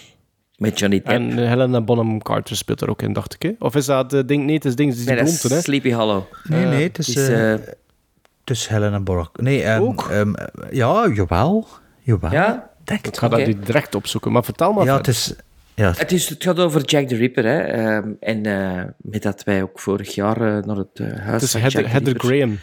Met 0.58 0.78
Johnny 0.78 0.96
Depp. 0.96 1.08
En 1.08 1.38
eh, 1.38 1.48
Helena 1.48 1.80
Bonham 1.80 2.22
Carter 2.22 2.56
speelt 2.56 2.80
er 2.80 2.90
ook 2.90 3.02
in, 3.02 3.12
dacht 3.12 3.34
ik. 3.34 3.42
Hè? 3.42 3.52
Of 3.58 3.74
is 3.74 3.86
dat 3.86 4.12
eh, 4.12 4.20
ding? 4.26 4.44
Nee, 4.44 4.54
het 4.54 4.64
is 4.64 4.76
ding, 4.76 4.88
het 4.90 4.98
is 4.98 5.04
die 5.04 5.14
Nee, 5.14 5.24
dat 5.24 5.38
blonde, 5.38 5.56
hè? 5.56 5.62
Sleepy 5.62 5.92
Hollow. 5.92 6.22
Nee, 6.44 6.64
nee, 6.64 6.82
het 6.82 6.98
is, 6.98 7.14
eh, 7.16 7.50
het 7.50 8.50
is 8.50 8.66
Helena 8.66 9.00
Bork. 9.00 9.40
Nee, 9.40 9.62
ehm, 9.62 9.98
ehm, 10.10 10.32
ja, 10.70 11.08
jawel. 11.14 11.66
Jawel. 12.02 12.32
Ja? 12.32 12.70
Denk 12.84 13.06
Ik 13.06 13.16
ga 13.16 13.28
dat 13.28 13.38
Oké. 13.38 13.48
niet 13.48 13.66
direct 13.66 13.94
opzoeken, 13.94 14.32
maar 14.32 14.44
vertel 14.44 14.72
maar. 14.72 14.84
Ja, 14.84 14.96
het 14.96 15.08
is... 15.08 15.34
Ja, 15.74 15.92
Het, 15.96 16.12
is, 16.12 16.28
het 16.28 16.42
gaat 16.42 16.58
over 16.58 16.84
Jack 16.84 17.08
the 17.08 17.16
Ripper. 17.16 17.44
Hè. 17.44 17.58
ehm, 17.58 18.10
en 18.20 18.46
eh, 18.46 18.84
met 18.96 19.22
dat 19.22 19.44
wij 19.44 19.62
ook 19.62 19.80
vorig 19.80 20.14
jaar 20.14 20.38
naar 20.38 20.76
het 20.76 20.88
eh, 20.92 21.06
huis 21.06 21.32
Het 21.32 21.42
is 21.42 21.50
van 21.50 21.60
Heather, 21.60 21.80
Jack 21.80 21.90
the 21.90 21.96
Heather 21.96 22.20
Graham. 22.20 22.58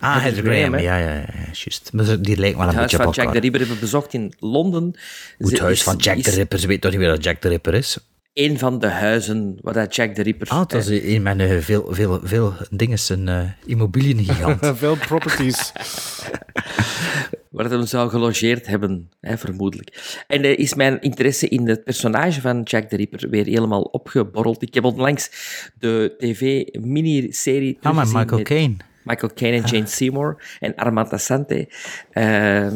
Ah, 0.00 0.12
Heather 0.12 0.22
Heather 0.22 0.42
Graham, 0.42 0.72
Graham, 0.72 0.72
hè? 0.72 0.80
ja, 0.80 0.96
ja, 0.96 1.14
ja, 1.14 1.24
juist. 1.52 1.90
Maar 1.92 2.22
die 2.22 2.36
lijkt 2.36 2.56
wel 2.56 2.66
Het 2.66 2.74
een 2.74 2.78
huis 2.78 2.90
beetje 2.90 2.96
van 2.96 3.06
op 3.06 3.14
Jack 3.14 3.14
the 3.14 3.20
elkaar. 3.32 3.42
Ripper 3.42 3.60
hebben 3.60 3.76
we 3.76 3.82
bezocht 3.82 4.14
in 4.14 4.32
Londen. 4.38 4.94
Ze 5.38 5.60
huis 5.60 5.78
is- 5.78 5.82
van 5.82 5.96
Jack 5.96 6.16
is 6.16 6.22
the 6.24 6.30
Ripper. 6.30 6.58
Ze 6.58 6.66
weet 6.66 6.80
toch 6.80 6.90
niet 6.90 7.00
wie 7.00 7.08
dat 7.08 7.24
Jack 7.24 7.40
the 7.40 7.48
Ripper 7.48 7.74
is? 7.74 7.98
Een 8.34 8.58
van 8.58 8.78
de 8.78 8.86
huizen 8.86 9.58
waar 9.62 9.74
dat 9.74 9.94
Jack 9.94 10.14
the 10.14 10.22
Ripper... 10.22 10.48
Ah, 10.48 10.66
dat 10.66 10.86
is 10.88 11.14
een 11.14 11.26
eh, 11.40 11.58
veel, 11.60 11.86
veel, 11.90 12.20
veel 12.22 12.54
dingen, 12.70 12.98
een 13.08 13.28
eh 13.28 13.42
immobiliëngigant. 13.66 14.58
Veel 14.78 14.96
properties. 14.96 15.72
waar 17.50 17.68
we 17.68 17.86
zou 17.86 18.10
gelogeerd 18.10 18.66
hebben, 18.66 19.10
hè, 19.20 19.38
vermoedelijk. 19.38 20.22
En 20.26 20.42
eh, 20.42 20.58
is 20.58 20.74
mijn 20.74 21.00
interesse 21.00 21.48
in 21.48 21.68
het 21.68 21.84
personage 21.84 22.40
van 22.40 22.62
Jack 22.62 22.88
the 22.88 22.96
Ripper 22.96 23.28
weer 23.30 23.44
helemaal 23.44 23.82
opgeborreld. 23.82 24.62
Ik 24.62 24.74
heb 24.74 24.84
onlangs 24.84 25.30
de 25.78 26.14
tv-miniserie 26.18 27.78
Ah, 27.82 27.94
maar 27.94 28.06
Michael 28.06 28.36
met 28.38 28.42
Caine. 28.48 28.76
Michael 29.08 29.32
Caine 29.34 29.56
en 29.56 29.62
Jane 29.68 29.86
Seymour 29.86 30.36
en 30.60 30.74
Armand 30.74 31.12
Assante. 31.12 31.68
Eh, 32.10 32.66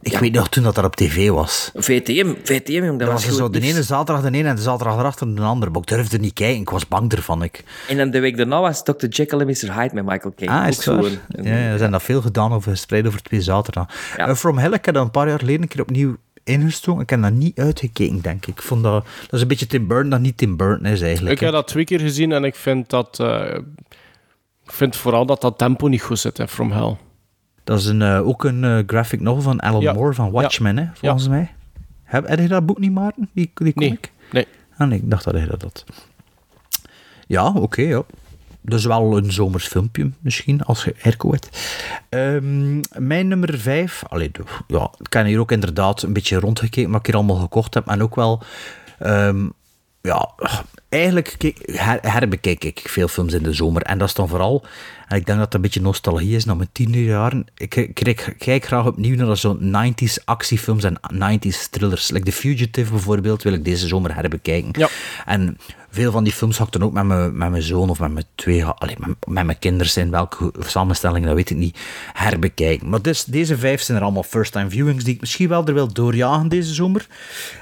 Ik 0.00 0.18
weet 0.18 0.32
nog 0.32 0.48
toen 0.48 0.62
dat 0.62 0.74
dat 0.74 0.84
op 0.84 0.96
tv 0.96 1.28
was. 1.28 1.70
VTM, 1.74 2.34
VTM, 2.42 2.72
jong, 2.72 2.88
dat, 2.88 2.98
Dat 2.98 3.08
was 3.12 3.26
was 3.26 3.36
zo 3.36 3.50
de 3.50 3.58
nieuws. 3.58 3.72
ene 3.72 3.82
zaterdag 3.82 4.24
de 4.30 4.38
ene 4.38 4.48
en 4.48 4.56
de 4.56 4.62
zaterdag 4.62 4.98
erachter 4.98 5.34
de 5.34 5.40
andere. 5.42 5.70
Maar 5.70 5.80
ik 5.80 5.86
durfde 5.86 6.18
niet 6.18 6.32
kijken, 6.32 6.60
ik 6.60 6.70
was 6.70 6.88
bang 6.88 7.12
ervan. 7.12 7.42
Ik. 7.42 7.64
En 7.88 7.96
dan 7.96 8.10
de 8.10 8.20
week 8.20 8.36
daarna 8.36 8.60
was 8.60 8.82
Dr. 8.82 9.06
Jekyll 9.06 9.38
en 9.40 9.46
Mr. 9.46 9.74
Hyde 9.80 9.94
met 9.94 10.04
Michael 10.04 10.34
Caine. 10.36 10.60
Ah, 10.62 10.68
is 10.68 10.86
een- 10.86 11.18
Ja, 11.28 11.42
ja, 11.56 11.70
er 11.72 11.78
zijn 11.78 11.90
dat 11.90 12.02
veel 12.02 12.20
gedaan, 12.20 12.52
over, 12.52 12.70
gespreid 12.70 13.06
over 13.06 13.22
twee 13.22 13.40
zaterdag. 13.40 13.86
Eh, 14.16 14.34
From 14.34 14.58
Hell, 14.58 14.72
ik 14.72 14.84
heb 14.84 14.94
dat 14.94 15.04
een 15.04 15.10
paar 15.10 15.28
jaar 15.28 15.38
geleden 15.38 15.62
een 15.62 15.68
keer 15.68 15.80
opnieuw 15.82 16.16
ingestoken. 16.44 17.02
Ik 17.02 17.10
heb 17.10 17.22
dat 17.22 17.32
niet 17.32 17.58
uitgekeken, 17.58 18.20
denk 18.20 18.46
ik. 18.46 18.54
Ik 18.56 18.62
vond 18.62 18.82
dat... 18.82 19.04
Dat 19.22 19.32
is 19.32 19.40
een 19.40 19.48
beetje 19.48 19.66
Tim 19.66 19.86
Burton 19.86 20.10
dat 20.10 20.20
niet 20.20 20.36
Tim 20.36 20.56
Burton 20.56 20.86
is, 20.86 21.00
eigenlijk. 21.00 21.34
Ik 21.34 21.40
heb 21.40 21.52
dat 21.52 21.66
twee 21.68 21.84
keer 21.84 22.00
gezien 22.00 22.32
en 22.32 22.44
ik 22.44 22.54
vind 22.54 22.90
dat... 22.90 23.18
eh, 23.20 23.58
vind 24.72 24.96
vooral 24.96 25.26
dat 25.26 25.40
dat 25.40 25.58
tempo 25.58 25.86
niet 25.88 26.02
goed 26.02 26.18
zit, 26.18 26.36
hè, 26.38 26.48
From 26.48 26.72
Hell. 26.72 26.96
Dat 27.64 27.78
is 27.78 27.86
een, 27.86 28.02
eh, 28.02 28.26
ook 28.28 28.44
een 28.44 28.64
eh, 28.64 28.78
graphic 28.86 29.20
novel 29.20 29.42
van 29.42 29.60
Alan 29.60 29.80
Ja. 29.80 29.92
Moore 29.92 30.14
van 30.14 30.30
Watchmen, 30.30 30.78
hè, 30.78 30.86
volgens 30.94 31.28
mij. 31.28 31.50
Heb, 32.02 32.28
heb 32.28 32.38
je 32.38 32.48
dat 32.48 32.66
boek 32.66 32.78
niet, 32.78 32.92
Maarten? 32.92 33.28
Die, 33.32 33.50
die 33.54 33.72
Nee. 33.74 33.88
comic? 33.88 34.12
Nee. 34.32 34.46
Ah, 34.76 34.88
nee, 34.88 34.98
ik 34.98 35.10
dacht 35.10 35.24
dat 35.24 35.34
hij 35.34 35.46
dat 35.46 35.62
had. 35.62 35.84
Ja, 37.26 37.52
oké, 37.52 37.82
ja. 37.82 38.02
Dus 38.60 38.84
wel 38.84 39.16
een 39.16 39.32
zomers 39.32 39.66
filmpje, 39.66 40.10
misschien, 40.20 40.62
als 40.62 40.84
je 40.84 40.94
Herco 40.98 41.30
weet. 41.30 41.48
Ehm, 42.08 42.80
mijn 43.06 43.28
nummer 43.28 43.58
vijf... 43.58 44.02
Allee, 44.08 44.30
de- 44.30 44.42
ja, 44.66 44.90
ik 44.98 45.12
heb 45.12 45.26
hier 45.26 45.38
ook 45.40 45.52
inderdaad 45.52 46.02
een 46.02 46.12
beetje 46.12 46.38
rondgekeken 46.38 46.90
wat 46.90 47.00
ik 47.00 47.06
hier 47.06 47.14
allemaal 47.14 47.36
gekocht 47.36 47.74
heb. 47.74 47.86
En 47.88 48.02
ook 48.02 48.14
wel... 48.14 48.42
ehm, 48.98 49.48
ja, 50.02 50.30
eigenlijk 50.88 51.36
her, 51.64 51.98
herbekijk 52.02 52.64
ik 52.64 52.82
veel 52.84 53.08
films 53.08 53.32
in 53.32 53.42
de 53.42 53.52
zomer. 53.52 53.82
En 53.82 53.98
dat 53.98 54.08
is 54.08 54.14
dan 54.14 54.28
vooral... 54.28 54.64
En 55.08 55.18
ik 55.18 55.26
denk 55.26 55.38
dat 55.38 55.46
dat 55.46 55.54
een 55.54 55.60
beetje 55.60 55.80
nostalgie 55.80 56.36
is 56.36 56.44
naar 56.44 56.56
mijn 56.56 56.68
tienerjaren. 56.72 57.46
Ik, 57.56 57.74
ik, 57.76 58.00
ik 58.00 58.34
kijk 58.38 58.64
graag 58.64 58.86
opnieuw 58.86 59.16
naar 59.16 59.36
zo'n 59.36 59.92
90s 59.94 60.24
actiefilms 60.24 60.84
en 60.84 61.00
90s 61.14 61.68
thrillers. 61.70 62.10
Like 62.10 62.24
The 62.24 62.32
Fugitive 62.32 62.90
bijvoorbeeld 62.90 63.42
wil 63.42 63.52
ik 63.52 63.64
deze 63.64 63.86
zomer 63.86 64.14
herbekijken. 64.14 64.80
Ja. 64.80 64.88
En 65.24 65.58
veel 65.92 66.12
van 66.12 66.24
die 66.24 66.32
films 66.32 66.56
ga 66.56 66.64
ik 66.64 66.72
dan 66.72 66.82
ook 66.82 66.92
met 66.92 67.04
mijn, 67.04 67.36
met 67.36 67.50
mijn 67.50 67.62
zoon 67.62 67.90
of 67.90 68.00
met 68.00 68.12
mijn 68.12 68.24
twee... 68.34 68.64
Allee, 68.64 68.96
met, 68.98 69.16
met 69.26 69.44
mijn 69.44 69.58
kinderen 69.58 69.92
zijn, 69.92 70.10
welke 70.10 70.52
samenstelling, 70.58 71.26
dat 71.26 71.34
weet 71.34 71.50
ik 71.50 71.56
niet, 71.56 71.78
herbekijken. 72.12 72.88
Maar 72.88 73.02
dus, 73.02 73.24
deze 73.24 73.58
vijf 73.58 73.80
zijn 73.80 73.98
er 73.98 74.04
allemaal 74.04 74.22
first-time 74.22 74.70
viewings 74.70 75.04
die 75.04 75.14
ik 75.14 75.20
misschien 75.20 75.48
wel 75.48 75.66
er 75.66 75.74
wil 75.74 75.92
doorjagen 75.92 76.48
deze 76.48 76.74
zomer. 76.74 77.06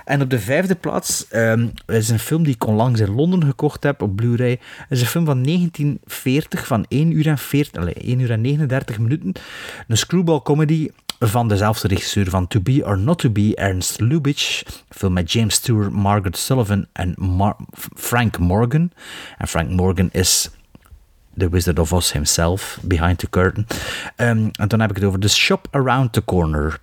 En 0.05 0.23
op 0.23 0.31
de 0.31 0.39
vijfde 0.39 0.74
plaats 0.74 1.28
ehm, 1.28 1.69
is 1.86 2.09
een 2.09 2.19
film 2.19 2.43
die 2.43 2.55
ik 2.55 2.66
onlangs 2.66 3.01
in 3.01 3.15
Londen 3.15 3.44
gekocht 3.44 3.82
heb 3.82 4.02
op 4.02 4.16
Blu-ray. 4.16 4.61
Is 4.89 5.01
een 5.01 5.07
film 5.07 5.24
van 5.24 5.43
1940 5.43 6.66
van 6.66 6.85
1 6.89 7.16
uur 7.16 7.27
en, 7.27 7.39
40, 7.39 7.81
allee, 7.81 7.94
1 7.94 8.19
uur 8.19 8.31
en 8.31 8.40
39 8.40 8.98
minuten. 8.98 9.32
Een 9.89 9.97
screwball 9.97 10.40
comedy 10.43 10.89
van 11.29 11.49
dezelfde 11.49 11.89
regisseur 11.89 12.31
van 12.31 12.47
To 12.49 12.61
Be 12.61 12.83
or 12.85 12.99
Not 12.99 13.19
To 13.19 13.31
Be, 13.31 13.53
Ernst 13.57 14.01
Lubitsch. 14.01 14.63
Een 14.67 14.73
film 14.89 15.13
met 15.13 15.33
James 15.33 15.55
Stewart, 15.55 15.91
Margaret 15.91 16.37
Sullivan 16.37 16.87
en 16.93 17.15
Mar- 17.19 17.57
Frank 17.97 18.39
Morgan. 18.39 18.91
En 19.39 19.49
Frank 19.49 19.71
Morgan 19.71 20.09
is 20.13 20.51
The 21.39 21.49
Wizard 21.49 21.79
of 21.79 21.93
Oz 21.93 22.13
himself, 22.13 22.79
behind 22.83 23.19
the 23.19 23.31
curtain. 23.31 23.67
Ehm, 24.17 24.49
en 24.53 24.69
dan 24.69 24.81
heb 24.81 24.91
ik 24.91 24.97
het 24.97 25.05
over 25.05 25.19
The 25.21 25.29
Shop 25.29 25.67
Around 25.71 26.13
the 26.13 26.25
Corner. 26.25 26.79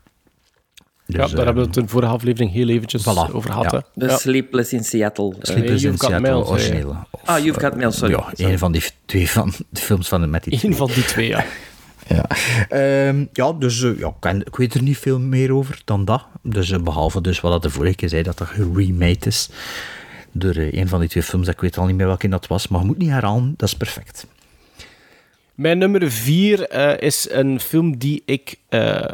Dus, 1.05 1.15
ja, 1.15 1.21
daar 1.21 1.27
ehm, 1.27 1.35
hebben 1.45 1.55
we 1.63 1.67
het 1.69 1.77
in 1.77 1.83
de 1.83 1.89
vorige 1.89 2.11
aflevering 2.11 2.51
heel 2.51 2.67
eventjes 2.67 3.01
Voilà, 3.01 3.31
over 3.33 3.51
gehad. 3.51 3.71
ja. 3.71 3.83
hè. 3.95 4.07
The 4.07 4.17
Sleepless 4.17 4.73
in 4.73 4.83
Seattle. 4.83 5.29
eh, 5.31 5.37
Sleepless 5.41 5.83
in 5.83 5.89
You've 5.89 5.99
Got 5.99 6.09
Seattle, 6.09 6.29
Mail, 6.31 6.43
je. 6.45 6.49
originele. 6.51 6.95
Ah, 7.25 7.39
You've 7.43 7.59
Got 7.59 7.75
Mail, 7.75 7.91
sorry. 7.91 8.13
Ja, 8.35 8.49
een 8.49 8.57
van 8.59 8.71
die 8.71 8.83
twee 9.05 9.29
van 9.29 9.53
de 9.69 9.79
films 9.81 10.07
van 10.07 10.21
de 10.21 10.27
met 10.27 10.43
die 10.43 10.59
Eén 10.65 10.75
van 10.75 10.87
die 10.87 11.03
twee, 11.05 11.27
ja. 11.27 11.45
Ja, 12.07 12.27
Ehm, 12.69 13.25
ja 13.33 13.53
dus 13.53 13.83
eh, 13.83 13.99
ja, 13.99 14.13
ik, 14.43 14.55
weet 14.55 14.73
er 14.73 14.81
niet 14.81 14.97
veel 14.97 15.19
meer 15.19 15.53
over 15.53 15.81
dan 15.85 16.05
dat. 16.05 16.25
Dus, 16.41 16.71
eh, 16.71 16.79
behalve 16.79 17.21
dus 17.21 17.39
wat 17.39 17.51
dat 17.51 17.61
de 17.61 17.69
vorige 17.69 17.95
keer 17.95 18.09
zei, 18.09 18.23
dat 18.23 18.37
dat 18.37 18.47
geremade 18.47 19.25
is. 19.25 19.49
Door 20.31 20.53
eh, 20.55 20.73
een 20.73 20.87
van 20.87 20.99
die 20.99 21.09
twee 21.09 21.23
films, 21.23 21.47
ik 21.47 21.61
weet 21.61 21.77
al 21.77 21.85
niet 21.85 21.95
meer 21.95 22.05
welke 22.05 22.27
dat 22.27 22.47
was. 22.47 22.67
Maar 22.67 22.79
je 22.79 22.85
moet 22.85 22.97
niet 22.97 23.09
herhalen, 23.09 23.53
dat 23.57 23.67
is 23.67 23.75
perfect. 23.75 24.27
Mijn 25.55 25.77
nummer 25.77 26.11
vier 26.11 26.71
is 27.01 27.27
een 27.29 27.59
film 27.59 27.97
die 27.97 28.23
ik 28.25 28.55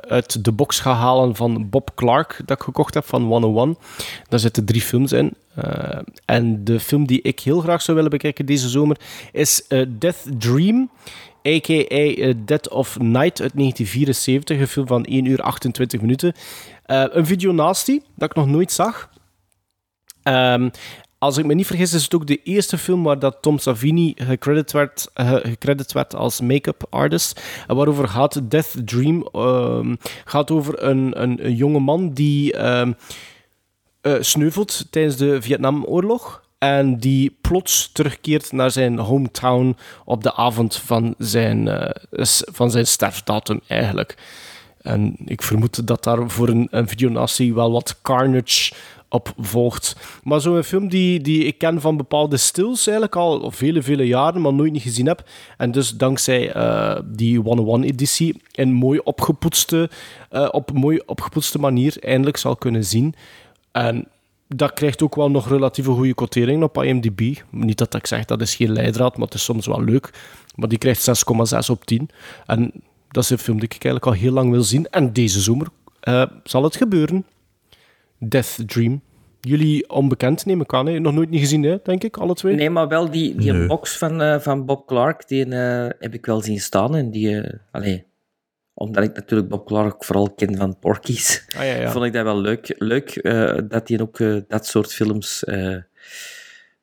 uit 0.07 0.43
de 0.43 0.51
box 0.51 0.79
ga 0.79 0.93
halen 0.93 1.35
van 1.35 1.69
Bob 1.69 1.91
Clark, 1.95 2.41
dat 2.45 2.57
ik 2.57 2.63
gekocht 2.63 2.93
heb 2.93 3.05
van 3.05 3.23
101. 3.23 3.77
Daar 4.29 4.39
zitten 4.39 4.65
drie 4.65 4.81
films 4.81 5.11
in. 5.11 5.33
En 6.25 6.63
de 6.63 6.79
film 6.79 7.07
die 7.07 7.21
ik 7.21 7.39
heel 7.39 7.59
graag 7.59 7.81
zou 7.81 7.95
willen 7.95 8.11
bekijken 8.11 8.45
deze 8.45 8.69
zomer 8.69 8.97
is 9.31 9.67
Death 9.87 10.25
Dream, 10.37 10.89
a.k.a. 11.47 11.83
eh, 12.15 12.33
Dead 12.45 12.69
of 12.69 12.99
Night 12.99 13.41
uit 13.41 13.53
1974. 13.55 14.59
Een 14.59 14.67
film 14.67 14.87
van 14.87 15.03
1 15.03 15.25
uur 15.25 15.41
28 15.41 16.01
minuten. 16.01 16.33
Eh, 16.85 17.05
een 17.09 17.25
video 17.25 17.51
nasty, 17.51 17.99
dat 18.15 18.29
ik 18.29 18.35
nog 18.35 18.47
nooit 18.47 18.71
zag. 18.71 19.09
Ehm, 20.23 20.69
als 21.17 21.37
ik 21.37 21.45
me 21.45 21.53
niet 21.53 21.67
vergis, 21.67 21.93
is 21.93 22.03
het 22.03 22.15
ook 22.15 22.27
de 22.27 22.43
eerste 22.43 22.77
film 22.77 23.03
waar 23.03 23.19
dat 23.19 23.37
Tom 23.41 23.57
Savini 23.57 24.13
gecredit 24.15 24.71
werd, 24.71 25.09
eh, 25.13 25.83
werd 25.93 26.15
als 26.15 26.41
make-up 26.41 26.85
artist. 26.89 27.41
En 27.67 27.75
waarover 27.75 28.07
gaat 28.07 28.51
Death 28.51 28.75
Dream? 28.85 29.27
ehm, 29.31 29.95
gaat 30.25 30.51
over 30.51 30.83
een, 30.83 31.21
een, 31.21 31.55
jonge 31.55 31.79
man 31.79 32.13
die 32.13 32.53
eh, 32.53 34.15
sneuvelt 34.19 34.85
tijdens 34.89 35.15
de 35.15 35.41
Vietnamoorlog. 35.41 36.42
En 36.63 36.97
die 36.97 37.37
plots 37.41 37.89
terugkeert 37.91 38.51
naar 38.51 38.71
zijn 38.71 38.99
hometown 38.99 39.77
op 40.05 40.23
de 40.23 40.33
avond 40.33 40.75
van 40.75 41.15
zijn, 41.17 41.67
eh, 41.67 42.25
van 42.51 42.71
zijn 42.71 42.87
sterfdatum 42.87 43.61
eigenlijk. 43.67 44.17
En 44.81 45.15
ik 45.25 45.41
vermoed 45.41 45.87
dat 45.87 46.03
daar 46.03 46.29
voor 46.29 46.47
een, 46.47 46.67
een 46.71 46.87
videonatie 46.87 47.53
wel 47.53 47.71
wat 47.71 48.01
carnage 48.01 48.73
op 49.09 49.33
volgt. 49.37 49.95
Maar 50.23 50.41
zo'n 50.41 50.63
film 50.63 50.89
die, 50.89 51.21
die 51.21 51.45
ik 51.45 51.57
ken 51.57 51.81
van 51.81 51.97
bepaalde 51.97 52.37
stils 52.37 52.87
eigenlijk 52.87 53.15
al 53.15 53.51
vele, 53.51 53.81
vele 53.81 54.07
jaren, 54.07 54.41
maar 54.41 54.53
nooit 54.53 54.71
niet 54.71 54.81
gezien 54.81 55.07
heb. 55.07 55.23
En 55.57 55.71
dus 55.71 55.89
dankzij 55.89 56.51
eh, 56.51 56.99
die 57.05 57.41
101-editie 57.41 58.41
in 58.51 58.71
mooi 58.71 58.99
opgepoetste, 58.99 59.89
eh, 60.29 60.47
op 60.51 60.71
mooi 60.71 61.01
opgepoetste 61.05 61.59
manier 61.59 61.95
eindelijk 61.99 62.37
zal 62.37 62.55
kunnen 62.55 62.85
zien. 62.85 63.15
En 63.71 64.07
dat 64.55 64.73
krijgt 64.73 65.01
ook 65.01 65.15
wel 65.15 65.31
nog 65.31 65.49
relatieve 65.49 65.91
goede 65.91 66.13
quoteringen 66.13 66.63
op 66.63 66.83
IMDb. 66.83 67.35
Niet 67.49 67.77
dat 67.77 67.93
ik 67.93 68.07
zeg 68.07 68.25
dat 68.25 68.41
is 68.41 68.55
geen 68.55 68.71
leidraad, 68.71 69.17
maar 69.17 69.25
het 69.25 69.35
is 69.35 69.43
soms 69.43 69.65
wel 69.67 69.83
leuk. 69.83 70.09
Maar 70.55 70.69
die 70.69 70.77
krijgt 70.77 71.07
6,6 71.07 71.69
op 71.69 71.85
10. 71.85 72.09
En 72.45 72.71
dat 73.07 73.23
is 73.23 73.29
een 73.29 73.37
film 73.37 73.55
die 73.59 73.65
ik 73.65 73.71
eigenlijk 73.71 74.05
al 74.05 74.11
heel 74.21 74.31
lang 74.33 74.51
wil 74.51 74.63
zien. 74.63 74.87
En 74.89 75.13
deze 75.13 75.41
zomer 75.41 75.67
eh, 75.99 76.25
zal 76.43 76.63
het 76.63 76.75
gebeuren. 76.75 77.25
Death 78.19 78.59
Dream. 78.65 79.01
Jullie 79.39 79.89
onbekend, 79.89 80.45
neem 80.45 80.61
ik 80.61 80.73
aan. 80.73 80.85
Hè? 80.85 80.99
Nog 80.99 81.13
nooit 81.13 81.29
niet 81.29 81.39
gezien, 81.39 81.63
hè? 81.63 81.77
denk 81.83 82.03
ik, 82.03 82.17
alle 82.17 82.33
twee? 82.33 82.55
Nee, 82.55 82.69
maar 82.69 82.87
wel 82.87 83.11
die, 83.11 83.35
die 83.35 83.51
Nee. 83.51 83.67
box 83.67 83.97
van, 83.97 84.21
eh, 84.21 84.39
van 84.39 84.65
Bob 84.65 84.87
Clark, 84.87 85.27
die 85.27 85.45
eh, 85.45 85.89
heb 85.99 86.13
ik 86.13 86.25
wel 86.25 86.41
zien 86.41 86.59
staan. 86.59 86.95
En 86.95 87.11
die, 87.11 87.43
allee, 87.71 88.05
omdat 88.73 89.03
ik 89.03 89.13
natuurlijk 89.15 89.49
Bob 89.49 89.65
Clark 89.67 90.03
vooral 90.03 90.29
ken 90.33 90.57
van 90.57 90.79
Porky's, 90.79 91.45
Ah, 91.57 91.65
ja, 91.65 91.73
ja. 91.75 91.91
vond 91.91 92.05
ik 92.05 92.13
dat 92.13 92.23
wel 92.23 92.37
leuk, 92.41 92.75
leuk 92.77 93.09
eh, 93.15 93.57
dat 93.69 93.87
hij 93.87 93.99
ook 94.01 94.19
eh, 94.19 94.35
dat 94.47 94.65
soort 94.67 94.93
films... 94.93 95.43
eh, 95.43 95.75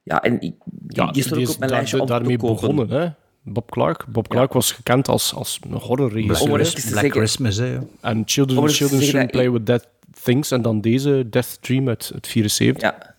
ja, 0.02 0.22
en 0.22 0.32
ik, 0.34 0.40
die, 0.40 0.56
Ja, 0.88 1.10
die 1.12 1.22
stond 1.22 1.40
ook 1.40 1.46
is 1.46 1.52
op 1.52 1.58
mijn 1.58 1.70
daar- 1.70 1.78
lijstje 1.78 2.00
om 2.00 2.06
daarmee 2.06 2.36
te 2.36 2.44
kopen. 2.44 2.60
begonnen, 2.76 3.00
hè? 3.00 3.08
Bob 3.42 3.70
Clark. 3.70 4.04
Bob 4.08 4.28
Clark 4.28 4.52
was 4.52 4.72
gekend 4.72 5.08
als, 5.08 5.34
als 5.34 5.58
een 5.62 5.68
Black, 5.70 5.82
horrorregisseur. 5.82 6.46
Te 6.64 6.80
Black 6.80 6.84
zeggen- 6.92 7.10
Christmas, 7.10 7.56
hè. 7.56 7.78
En 8.00 8.22
Children, 8.26 8.68
Children 8.68 9.02
Shouldn't 9.02 9.30
Play 9.30 9.50
With 9.50 9.66
Dead 9.66 9.88
Things. 10.22 10.50
En 10.50 10.62
dan 10.62 10.80
deze, 10.80 11.26
Death 11.30 11.58
Dream 11.62 11.88
uit, 11.88 12.10
uit 12.14 12.26
74. 12.26 12.82
Ja. 12.82 13.14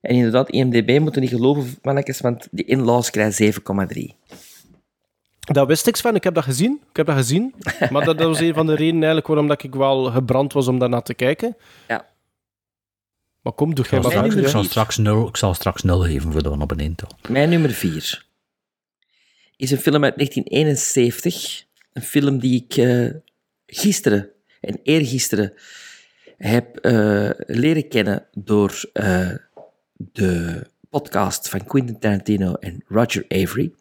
En 0.00 0.14
inderdaad, 0.14 0.50
IMDb 0.50 0.98
moeten 1.00 1.20
niet 1.20 1.30
geloven, 1.30 1.78
mannetjes, 1.82 2.20
want 2.20 2.48
die 2.50 2.64
in-laws 2.64 3.10
krijgen 3.10 3.52
7,3. 3.88 4.14
Dat 5.52 5.66
wist 5.66 5.86
ik 5.86 5.96
van, 5.96 6.14
ik 6.14 6.24
heb 6.24 6.34
dat 6.34 6.44
gezien. 6.44 6.80
Ik 6.90 6.96
heb 6.96 7.06
dat 7.06 7.16
gezien. 7.16 7.54
Maar 7.90 8.04
dat, 8.04 8.18
dat 8.18 8.26
was 8.26 8.40
een 8.40 8.54
van 8.54 8.66
de 8.66 8.74
redenen 8.74 9.02
eigenlijk 9.02 9.26
waarom 9.26 9.48
dat 9.48 9.62
ik 9.62 9.74
wel 9.74 10.04
gebrand 10.04 10.52
was 10.52 10.68
om 10.68 10.78
daarna 10.78 11.00
te 11.00 11.14
kijken. 11.14 11.56
Ja. 11.88 12.06
Maar 13.40 13.52
kom, 13.52 13.74
doe 13.74 13.84
jij 13.84 14.00
Mijn 14.00 14.12
verder. 14.12 14.28
ik, 14.28 14.34
nummer 14.34 14.50
zal 14.50 14.64
straks 14.64 14.96
nul, 14.96 15.28
ik 15.28 15.36
zal 15.36 15.54
straks 15.54 15.82
nul 15.82 16.00
geven 16.00 16.32
voor 16.32 16.42
dan 16.42 16.62
op 16.62 16.70
een 16.70 16.78
intal. 16.78 17.08
Mijn 17.28 17.48
nummer 17.48 17.70
4 17.70 18.26
is 19.56 19.70
een 19.70 19.78
film 19.78 20.04
uit 20.04 20.14
1971. 20.14 21.64
Een 21.92 22.02
film 22.02 22.38
die 22.38 22.64
ik 22.64 22.76
eh, 22.76 23.10
gisteren 23.66 24.30
en 24.60 24.80
eergisteren 24.82 25.52
heb 26.36 26.76
eh, 26.76 27.30
leren 27.36 27.88
kennen 27.88 28.26
door 28.32 28.90
eh, 28.92 29.30
de 29.96 30.66
podcast 30.90 31.48
van 31.48 31.64
Quentin 31.64 31.98
Tarantino 31.98 32.54
en 32.54 32.84
Roger 32.86 33.24
Avery. 33.28 33.72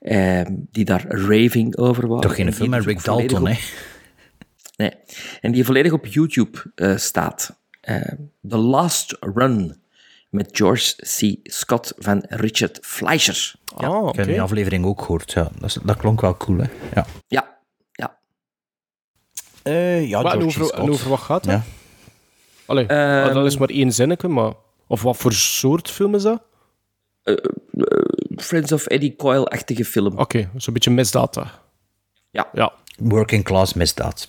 Ehm, 0.00 0.54
die 0.70 0.84
daar 0.84 1.04
raving 1.08 1.76
over 1.76 2.06
waren. 2.06 2.22
Toch 2.22 2.34
geen 2.34 2.46
En 2.46 2.52
film 2.52 2.70
met 2.70 2.78
dus 2.82 2.92
Rick 2.92 3.04
Dalton, 3.04 3.40
op- 3.40 3.46
hè? 3.46 3.54
Nee. 4.76 4.92
En 5.40 5.52
die 5.52 5.64
volledig 5.64 5.92
op 5.92 6.06
YouTube 6.06 6.72
eh, 6.74 6.96
staat. 6.96 7.58
Eh, 7.80 8.00
The 8.48 8.56
Last 8.56 9.16
Run 9.20 9.80
met 10.30 10.48
George 10.52 10.94
C. 10.96 11.38
Scott 11.50 11.92
van 11.98 12.24
Richard 12.28 12.78
Fleischer. 12.82 13.54
Ah, 13.76 13.86
Ik 13.86 13.90
oké. 14.02 14.16
heb 14.20 14.26
die 14.26 14.40
aflevering 14.42 14.84
ook 14.84 15.00
gehoord. 15.00 15.32
Ja, 15.32 15.42
dat, 15.58 15.64
is- 15.64 15.78
dat 15.84 15.96
klonk 15.96 16.20
wel 16.20 16.36
cool, 16.36 16.58
hè? 16.58 16.66
Ja. 16.94 17.06
Ja, 17.26 17.58
ja. 17.92 18.18
Eh, 19.62 20.08
ja, 20.08 20.20
George 20.20 20.36
over, 20.46 20.50
Scott. 20.64 20.72
en 20.72 20.90
over 20.90 21.08
wat 21.08 21.18
gaat 21.20 21.44
het? 21.44 21.54
Ja. 21.54 21.62
Allee, 22.66 22.86
Ehm, 22.86 23.34
dat 23.34 23.46
is 23.46 23.56
maar 23.56 23.68
één 23.68 23.92
zinnetje, 23.92 24.28
maar... 24.28 24.52
Of 24.86 25.02
wat 25.02 25.16
voor 25.16 25.32
soort 25.32 25.90
film 25.90 26.14
is 26.14 26.22
dat? 26.22 26.42
Friends 28.36 28.72
of 28.72 28.86
Eddie 28.86 29.16
Coyle-achtige 29.16 29.84
film. 29.84 30.18
Oké, 30.18 30.50
zo'n 30.56 30.74
beetje 30.74 30.90
misdata. 30.90 31.50
Ja. 32.30 32.48
Ja. 32.52 32.72
Working 32.98 33.44
class 33.44 33.74
misdaad. 33.74 34.28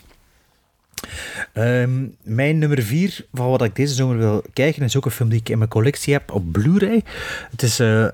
Ehm, 1.53 2.07
mijn 2.23 2.57
nummer 2.57 2.81
vier 2.81 3.25
van 3.33 3.49
wat 3.49 3.63
ik 3.63 3.75
deze 3.75 3.93
zomer 3.93 4.17
wil 4.17 4.43
kijken 4.53 4.83
is 4.83 4.97
ook 4.97 5.05
een 5.05 5.11
film 5.11 5.29
die 5.29 5.39
ik 5.39 5.49
in 5.49 5.57
mijn 5.57 5.69
collectie 5.69 6.13
heb 6.13 6.31
op 6.31 6.51
Blu-ray. 6.51 7.03
Het 7.51 7.63
is 7.63 7.79
eh, 7.79 8.07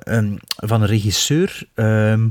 van 0.55 0.81
een 0.81 0.87
regisseur 0.87 1.67
ehm, 1.73 2.27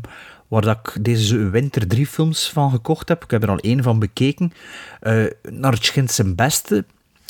waar 0.48 0.62
dat 0.62 0.78
ik 0.82 1.04
deze 1.04 1.50
winter 1.50 1.86
drie 1.86 2.06
films 2.06 2.50
van 2.50 2.70
gekocht 2.70 3.08
heb. 3.08 3.24
Ik 3.24 3.30
heb 3.30 3.42
er 3.42 3.50
al 3.50 3.58
één 3.58 3.82
van 3.82 3.98
bekeken. 3.98 4.52
Eh, 5.00 5.24
naar 5.50 5.72
het 5.72 5.84
schijnt 5.84 6.10
zijn 6.10 6.34
beste. 6.34 6.84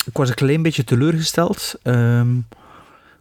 Ik 0.05 0.17
was 0.17 0.29
een 0.29 0.35
klein 0.35 0.61
beetje 0.61 0.83
teleurgesteld. 0.83 1.75
Ehm, 1.83 2.37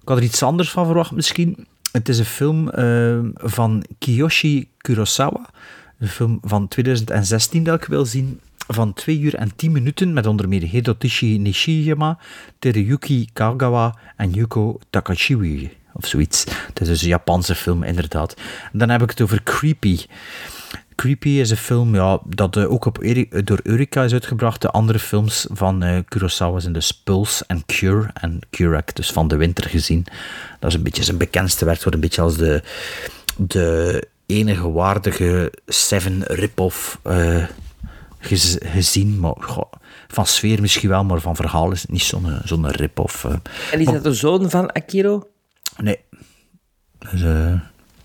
ik 0.01 0.09
had 0.09 0.17
er 0.17 0.23
iets 0.23 0.43
anders 0.43 0.71
van 0.71 0.87
verwacht 0.87 1.11
misschien. 1.11 1.67
Het 1.93 2.09
is 2.09 2.19
een 2.19 2.25
film 2.25 2.69
ehm, 2.69 3.31
van 3.35 3.85
Kiyoshi 3.99 4.69
Kurosawa. 4.79 5.51
Een 5.99 6.09
film 6.09 6.39
van 6.43 6.69
2016 6.69 7.65
dat 7.65 7.83
ik 7.83 7.89
wil 7.89 8.07
zien. 8.07 8.41
Van 8.67 8.93
2 8.93 9.19
uur 9.19 9.35
en 9.35 9.57
10 9.57 9.73
minuten 9.73 10.13
met 10.13 10.27
onder 10.27 10.49
meer 10.49 10.63
Hirotoshi 10.63 11.39
Nishiyama, 11.39 12.19
Teruyuki 12.59 13.29
Kagawa 13.33 13.99
en 14.17 14.31
Yuko 14.31 14.79
Takashiwi. 14.91 15.71
Of 15.93 16.07
zoiets. 16.07 16.45
Het 16.67 16.81
is 16.81 16.89
dus 16.89 17.03
een 17.03 17.09
Japanse 17.09 17.55
film, 17.55 17.83
inderdaad. 17.83 18.35
En 18.73 18.79
dan 18.79 18.89
heb 18.89 19.03
ik 19.03 19.11
het 19.11 19.21
over 19.21 19.43
Creepy. 19.43 19.99
Creepy 20.97 21.29
is 21.29 21.51
een 21.51 21.57
film 21.57 21.95
ja, 21.95 22.21
dat 22.27 22.57
eh, 22.57 22.71
ook 22.73 22.85
op 22.85 22.99
door 23.45 23.61
Eureka 23.63 24.03
is 24.05 24.13
uitgebracht. 24.13 24.61
De 24.63 24.71
andere 24.71 24.99
films 24.99 25.47
van 25.51 25.83
eh, 25.83 25.99
Kurosawa 26.09 26.61
zijn 26.61 26.73
dus 26.73 26.93
Pulse 26.93 27.45
en 27.47 27.63
Cure. 27.67 28.11
En 28.15 28.41
ik 28.51 28.97
dus 28.97 29.11
van 29.11 29.29
de 29.29 29.37
winter 29.37 29.69
gezien. 29.69 30.07
Dat 30.61 30.71
is 30.71 30.77
een 30.77 30.83
beetje 30.83 31.03
zijn 31.05 31.17
bekendste 31.17 31.65
werk. 31.65 31.79
wordt 31.79 31.95
een 31.95 32.01
beetje 32.01 32.23
als 32.23 32.37
de, 32.37 32.63
de 33.37 34.09
enige 34.27 34.71
waardige 34.71 35.53
Seven 35.67 36.23
rip-off 36.25 36.99
eh, 37.03 37.45
gez- 38.19 38.57
gezien. 38.61 39.21
Maar, 39.21 39.35
goh, 39.39 39.73
van 40.09 40.27
sfeer 40.27 40.61
misschien 40.61 40.89
wel, 40.89 41.05
maar 41.05 41.21
van 41.21 41.37
verhaal 41.37 41.73
is 41.73 41.83
het 41.83 41.91
niet 41.91 42.03
zo'n 42.03 42.39
zo'n 42.45 42.71
rip-off. 42.71 43.25
En 43.73 43.81
is 43.81 43.87
dat 43.87 44.03
de 44.03 44.15
zoon 44.15 44.51
van 44.51 44.73
Akiro? 44.73 45.29
Nee. 45.77 45.99
Dus, 46.99 47.21
De 47.21 47.61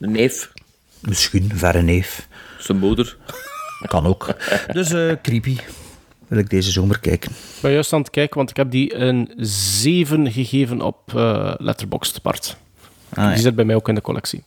neef? 0.07 0.51
misschien, 0.99 1.51
verre 1.55 1.81
neef. 1.81 2.27
Zijn 2.57 2.77
moeder? 2.77 3.17
Kan 3.87 4.05
ook. 4.05 4.35
Dus 4.71 4.91
eh, 4.91 5.11
creepy. 5.21 5.57
Wil 6.27 6.39
ik 6.39 6.49
deze 6.49 6.71
zomer 6.71 6.99
kijken. 6.99 7.31
Ik 7.31 7.61
ben 7.61 7.71
juist 7.71 7.93
aan 7.93 7.99
het 7.99 8.09
kijken, 8.09 8.37
want 8.37 8.49
ik 8.49 8.55
heb 8.57 8.71
die 8.71 8.95
een 8.95 9.31
7 9.37 10.31
gegeven 10.31 10.81
op 10.81 11.15
eh 11.15 11.53
Letterboxd, 11.57 12.21
Bart. 12.21 12.57
Ah, 13.09 13.23
ja. 13.23 13.29
Die 13.29 13.41
zit 13.41 13.55
bij 13.55 13.65
mij 13.65 13.75
ook 13.75 13.87
in 13.87 13.95
de 13.95 14.01
collectie. 14.01 14.43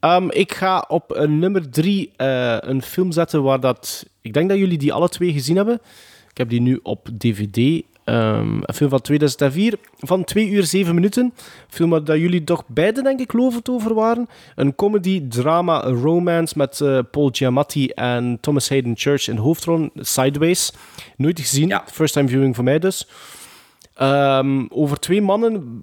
Ehm, 0.00 0.28
ik 0.30 0.52
ga 0.52 0.84
op 0.88 1.16
een 1.16 1.38
nummer 1.38 1.70
3 1.70 2.12
een 2.16 2.82
film 2.82 3.12
zetten 3.12 3.42
waar 3.42 3.60
dat... 3.60 4.06
Ik 4.20 4.32
denk 4.32 4.48
dat 4.48 4.58
jullie 4.58 4.78
die 4.78 4.92
alle 4.92 5.08
twee 5.08 5.32
gezien 5.32 5.56
hebben. 5.56 5.80
Ik 6.30 6.38
heb 6.38 6.48
die 6.48 6.60
nu 6.60 6.80
op 6.82 7.08
DVD. 7.18 7.82
Ehm, 8.08 8.58
een 8.62 8.74
film 8.74 8.90
van 8.90 9.00
2004, 9.00 9.74
van 9.98 10.24
2 10.24 10.48
uur 10.48 10.64
7 10.64 10.94
minuten. 10.94 11.24
Een 11.24 11.32
film 11.68 11.90
waar 11.90 12.04
dat 12.04 12.18
jullie 12.18 12.44
toch 12.44 12.64
beide, 12.66 13.02
denk 13.02 13.20
ik, 13.20 13.32
lovend 13.32 13.68
over 13.70 13.94
waren. 13.94 14.28
Een 14.54 14.74
comedy, 14.74 15.28
drama, 15.28 15.80
romance 15.82 16.54
met 16.58 16.80
eh, 16.80 16.98
Paul 17.10 17.28
Giamatti 17.32 17.88
en 17.88 18.38
Thomas 18.40 18.68
Hayden 18.68 18.92
Church 18.96 19.28
in 19.28 19.34
de 19.34 19.40
hoofdrol. 19.40 19.88
Sideways. 19.94 20.72
Nooit 21.16 21.40
gezien. 21.40 21.80
First 21.86 22.12
time 22.12 22.28
viewing 22.28 22.54
voor 22.54 22.64
mij 22.64 22.78
dus. 22.78 23.08
Ehm, 23.94 24.64
over 24.68 24.98
twee 25.00 25.22
mannen, 25.22 25.82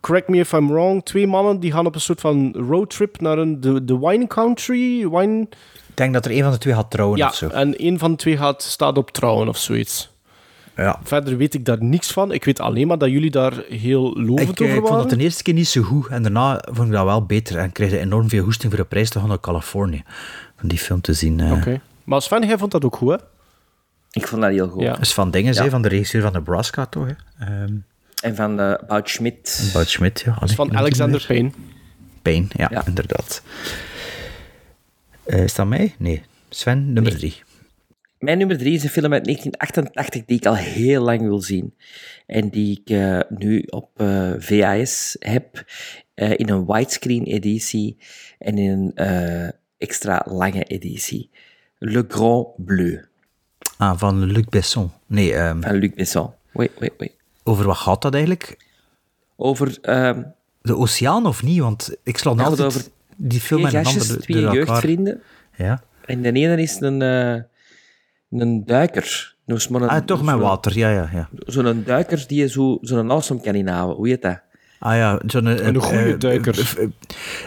correct 0.00 0.28
me 0.28 0.38
if 0.38 0.52
I'm 0.52 0.68
wrong, 0.68 1.04
twee 1.04 1.26
mannen 1.26 1.60
die 1.60 1.72
gaan 1.72 1.86
op 1.86 1.94
een 1.94 2.00
soort 2.00 2.20
van 2.20 2.54
roadtrip 2.68 3.20
naar 3.20 3.38
een, 3.38 3.60
de, 3.60 3.84
de 3.84 3.98
wine 3.98 4.26
country. 4.26 5.08
Wine... 5.10 5.40
Ik 5.88 5.96
denk 5.96 6.12
dat 6.12 6.24
er 6.24 6.30
een 6.30 6.42
van 6.42 6.52
de 6.52 6.58
twee 6.58 6.74
gaat 6.74 6.90
trouwen 6.90 7.18
Ja, 7.18 7.26
of 7.26 7.34
zo. 7.34 7.48
en 7.48 7.84
een 7.86 7.98
van 7.98 8.10
de 8.10 8.16
twee 8.16 8.36
gaat, 8.36 8.62
staat 8.62 8.98
op 8.98 9.10
trouwen 9.10 9.48
of 9.48 9.56
zoiets. 9.56 10.16
Ja. 10.84 10.98
Verder 11.02 11.36
weet 11.36 11.54
ik 11.54 11.64
daar 11.64 11.82
niks 11.84 12.10
van. 12.12 12.32
Ik 12.32 12.44
weet 12.44 12.60
alleen 12.60 12.86
maar 12.86 12.98
dat 12.98 13.10
jullie 13.10 13.30
daar 13.30 13.52
heel 13.68 14.14
lovend 14.20 14.48
Ik, 14.48 14.60
eh, 14.60 14.64
over 14.66 14.66
ik 14.66 14.72
vond 14.74 14.88
waren. 14.88 15.08
dat 15.08 15.18
de 15.18 15.24
eerste 15.24 15.42
keer 15.42 15.54
niet 15.54 15.68
zo 15.68 15.82
goed. 15.82 16.06
En 16.06 16.22
daarna 16.22 16.62
vond 16.70 16.86
ik 16.88 16.92
dat 16.94 17.04
wel 17.04 17.24
beter. 17.26 17.58
En 17.58 17.72
kreeg 17.72 17.92
ik 17.92 18.00
enorm 18.00 18.28
veel 18.28 18.44
hoesting 18.44 18.72
voor 18.72 18.80
de 18.82 18.88
prijs 18.88 19.10
te 19.10 19.18
gaan 19.18 19.28
naar 19.28 19.40
Californië. 19.40 20.02
Om 20.62 20.68
die 20.68 20.78
film 20.78 21.00
te 21.00 21.12
zien. 21.12 21.40
eh. 21.40 21.52
Oké. 21.52 21.80
Maar 22.04 22.22
Sven, 22.22 22.46
jij 22.46 22.58
vond 22.58 22.70
dat 22.70 22.84
ook 22.84 22.96
goed, 22.96 23.10
hè? 23.10 23.16
Ik 24.10 24.26
vond 24.26 24.42
dat 24.42 24.50
heel 24.50 24.68
goed. 24.68 24.82
Ja. 24.82 24.90
Dat 24.92 25.00
is 25.00 25.14
van 25.14 25.30
dingen, 25.30 25.54
Ja. 25.54 25.62
hè, 25.62 25.70
van 25.70 25.82
de 25.82 25.88
regisseur 25.88 26.22
van 26.22 26.32
Nebraska, 26.32 26.86
toch? 26.86 27.06
Hè? 27.06 27.46
Ehm 27.46 27.74
En 28.22 28.36
van 28.36 28.60
uh, 28.60 28.74
Bout 28.88 29.08
Schmidt. 29.10 29.70
Bud 29.72 29.88
Schmidt, 29.88 30.20
ja. 30.20 30.36
Dat 30.40 30.48
is 30.48 30.54
van 30.54 30.76
Alexander 30.76 31.24
Payne. 31.26 31.50
Payne, 32.22 32.46
ja, 32.56 32.86
inderdaad. 32.86 33.42
Eh, 35.24 35.42
is 35.42 35.54
dat 35.54 35.66
mij? 35.66 35.94
Nee. 35.98 36.22
Sven, 36.48 36.92
nummer 36.92 37.16
drie. 37.16 37.42
Mijn 38.18 38.38
nummer 38.38 38.58
drie 38.58 38.74
is 38.74 38.82
een 38.82 38.88
film 38.90 39.12
uit 39.12 39.24
1988 39.24 40.24
die 40.24 40.36
ik 40.38 40.46
al 40.46 40.56
heel 40.56 41.02
lang 41.02 41.20
wil 41.20 41.40
zien. 41.40 41.74
En 42.26 42.48
die 42.48 42.80
ik 42.84 42.90
eh, 42.90 43.20
nu 43.38 43.62
op 43.70 43.90
eh, 43.96 44.32
VHS 44.38 45.16
heb. 45.18 45.64
eh, 46.14 46.30
in 46.36 46.48
een 46.48 46.66
widescreen 46.66 47.24
editie 47.24 47.96
en 48.38 48.58
in 48.58 48.92
een 48.94 49.52
extra 49.78 50.24
lange 50.28 50.64
editie. 50.64 51.30
Le 51.78 52.04
Grand 52.08 52.46
Bleu 52.56 53.04
Ah, 53.76 53.98
van 53.98 54.24
Luc 54.24 54.44
Besson. 54.48 54.90
Nee, 55.06 55.34
ehm 55.34 55.60
van 55.60 55.74
Luc 55.74 55.90
Besson. 55.94 56.30
Wait, 56.52 56.70
wait, 56.78 56.92
wait. 56.98 57.12
over 57.42 57.66
wat 57.66 57.76
gaat 57.76 58.02
dat 58.02 58.12
eigenlijk? 58.14 58.56
Over... 59.36 59.78
ehm, 59.82 60.22
De 60.62 60.76
oceaan 60.76 61.26
of 61.26 61.42
niet? 61.42 61.58
Want 61.58 61.96
ik 62.02 62.18
sla 62.18 62.30
altijd 62.30 62.60
over 62.60 62.82
die 63.16 63.40
film 63.40 63.60
twee 63.60 63.72
met 63.72 63.86
een 63.86 63.92
gastjes, 63.92 64.08
ander 64.10 64.22
twee 64.24 64.42
jeugdvrienden. 64.42 65.22
Ja. 65.56 65.82
En 66.06 66.22
de 66.22 66.32
ene 66.32 66.62
is 66.62 66.80
een, 66.80 67.02
een 68.30 68.64
duiker. 68.66 69.34
Dus 69.46 69.68
maar 69.68 69.82
een- 69.82 69.88
Ah, 69.88 70.04
toch 70.04 70.20
met 70.22 70.30
zo'n- 70.30 70.40
water, 70.40 70.78
ja, 70.78 70.90
ja. 70.90 71.08
ja. 71.12 71.28
Zo'n 71.46 71.82
duiker 71.86 72.24
die 72.26 72.48
zo- 72.48 72.78
zo'n 72.80 73.10
awesome 73.10 73.40
kan 73.40 73.54
inhouden. 73.54 73.96
Hoe 73.96 74.08
heet 74.08 74.22
dat? 74.22 74.40
Ah 74.80 74.96
ja, 74.96 75.20
zo'n... 75.26 75.46
Een 75.46 75.76
goede 75.76 76.12
eh, 76.12 76.18
duiker. 76.18 76.58
eh, 76.76 76.82
eh, 76.84 76.88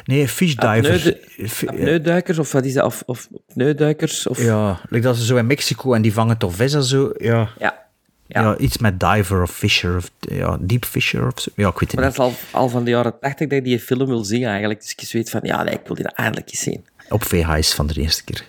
nee, 0.06 0.28
fish 0.28 0.54
diver. 0.56 1.00
Fi- 1.48 1.66
eh, 1.66 1.72
Apneuduikers, 1.72 2.38
of 2.40 2.52
wat 2.52 2.66
is 2.66 2.74
dat? 2.74 2.86
Of, 2.86 3.04
of 3.06 3.28
pneuduikers? 3.54 4.28
Of... 4.28 4.42
Ja, 4.44 4.80
like 4.90 5.06
dat 5.06 5.18
ze 5.18 5.26
zo 5.26 5.36
in 5.36 5.46
Mexico 5.48 5.94
en 5.94 6.02
die 6.02 6.14
vangen 6.14 6.38
toch 6.38 6.56
vis 6.56 6.74
en 6.74 6.84
zo. 6.84 7.12
Ja. 7.18 7.50
Ja. 7.60 7.80
Ja. 8.28 8.58
iets 8.58 8.78
met 8.78 9.00
diver 9.00 9.42
of 9.42 9.52
fisher 9.52 9.96
of 9.98 10.10
ja, 10.20 10.58
deep 10.62 10.86
fisher 10.86 11.28
of 11.28 11.40
zo. 11.40 11.50
Ja, 11.56 11.68
ik 11.68 11.80
weet 11.80 11.92
het 11.92 12.00
Maar 12.00 12.06
niet. 12.10 12.16
dat 12.16 12.30
is 12.32 12.36
al, 12.52 12.60
al 12.62 12.70
van 12.70 12.84
de 12.84 12.90
jaren 12.90 13.20
tachtig 13.20 13.48
dat 13.48 13.58
ik 13.58 13.64
die 13.64 13.80
film 13.80 14.06
wil 14.08 14.24
zien 14.24 14.44
eigenlijk. 14.44 14.80
Dus 14.82 14.92
ik 14.92 15.12
weet 15.12 15.30
van, 15.30 15.40
ja, 15.44 15.64
nee, 15.64 15.74
ik 15.74 15.82
wil 15.86 15.96
die 15.96 16.08
eindelijk 16.08 16.50
eens 16.50 16.60
zien. 16.60 16.86
Op 17.10 17.24
VHS 17.24 17.74
van 17.74 17.88
de 17.88 17.94
eerste 18.02 18.24
keer. 18.24 18.46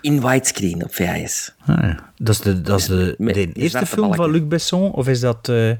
In 0.00 0.20
widescreen 0.20 0.84
op 0.84 0.94
VHS. 0.94 1.52
Ah, 1.66 1.76
ja. 1.82 2.12
Dat 2.16 2.34
is 2.34 2.40
de, 2.40 2.60
dat 2.60 2.78
is 2.78 2.86
de, 2.86 3.14
Met- 3.18 3.34
de 3.34 3.46
met 3.46 3.56
eerste 3.56 3.86
film 3.86 4.14
van. 4.14 4.30
Luc 4.30 4.46
Besson? 4.46 4.92
Of 4.92 5.08
is 5.08 5.20
dat... 5.20 5.48
eh, 5.48 5.70
ik 5.70 5.76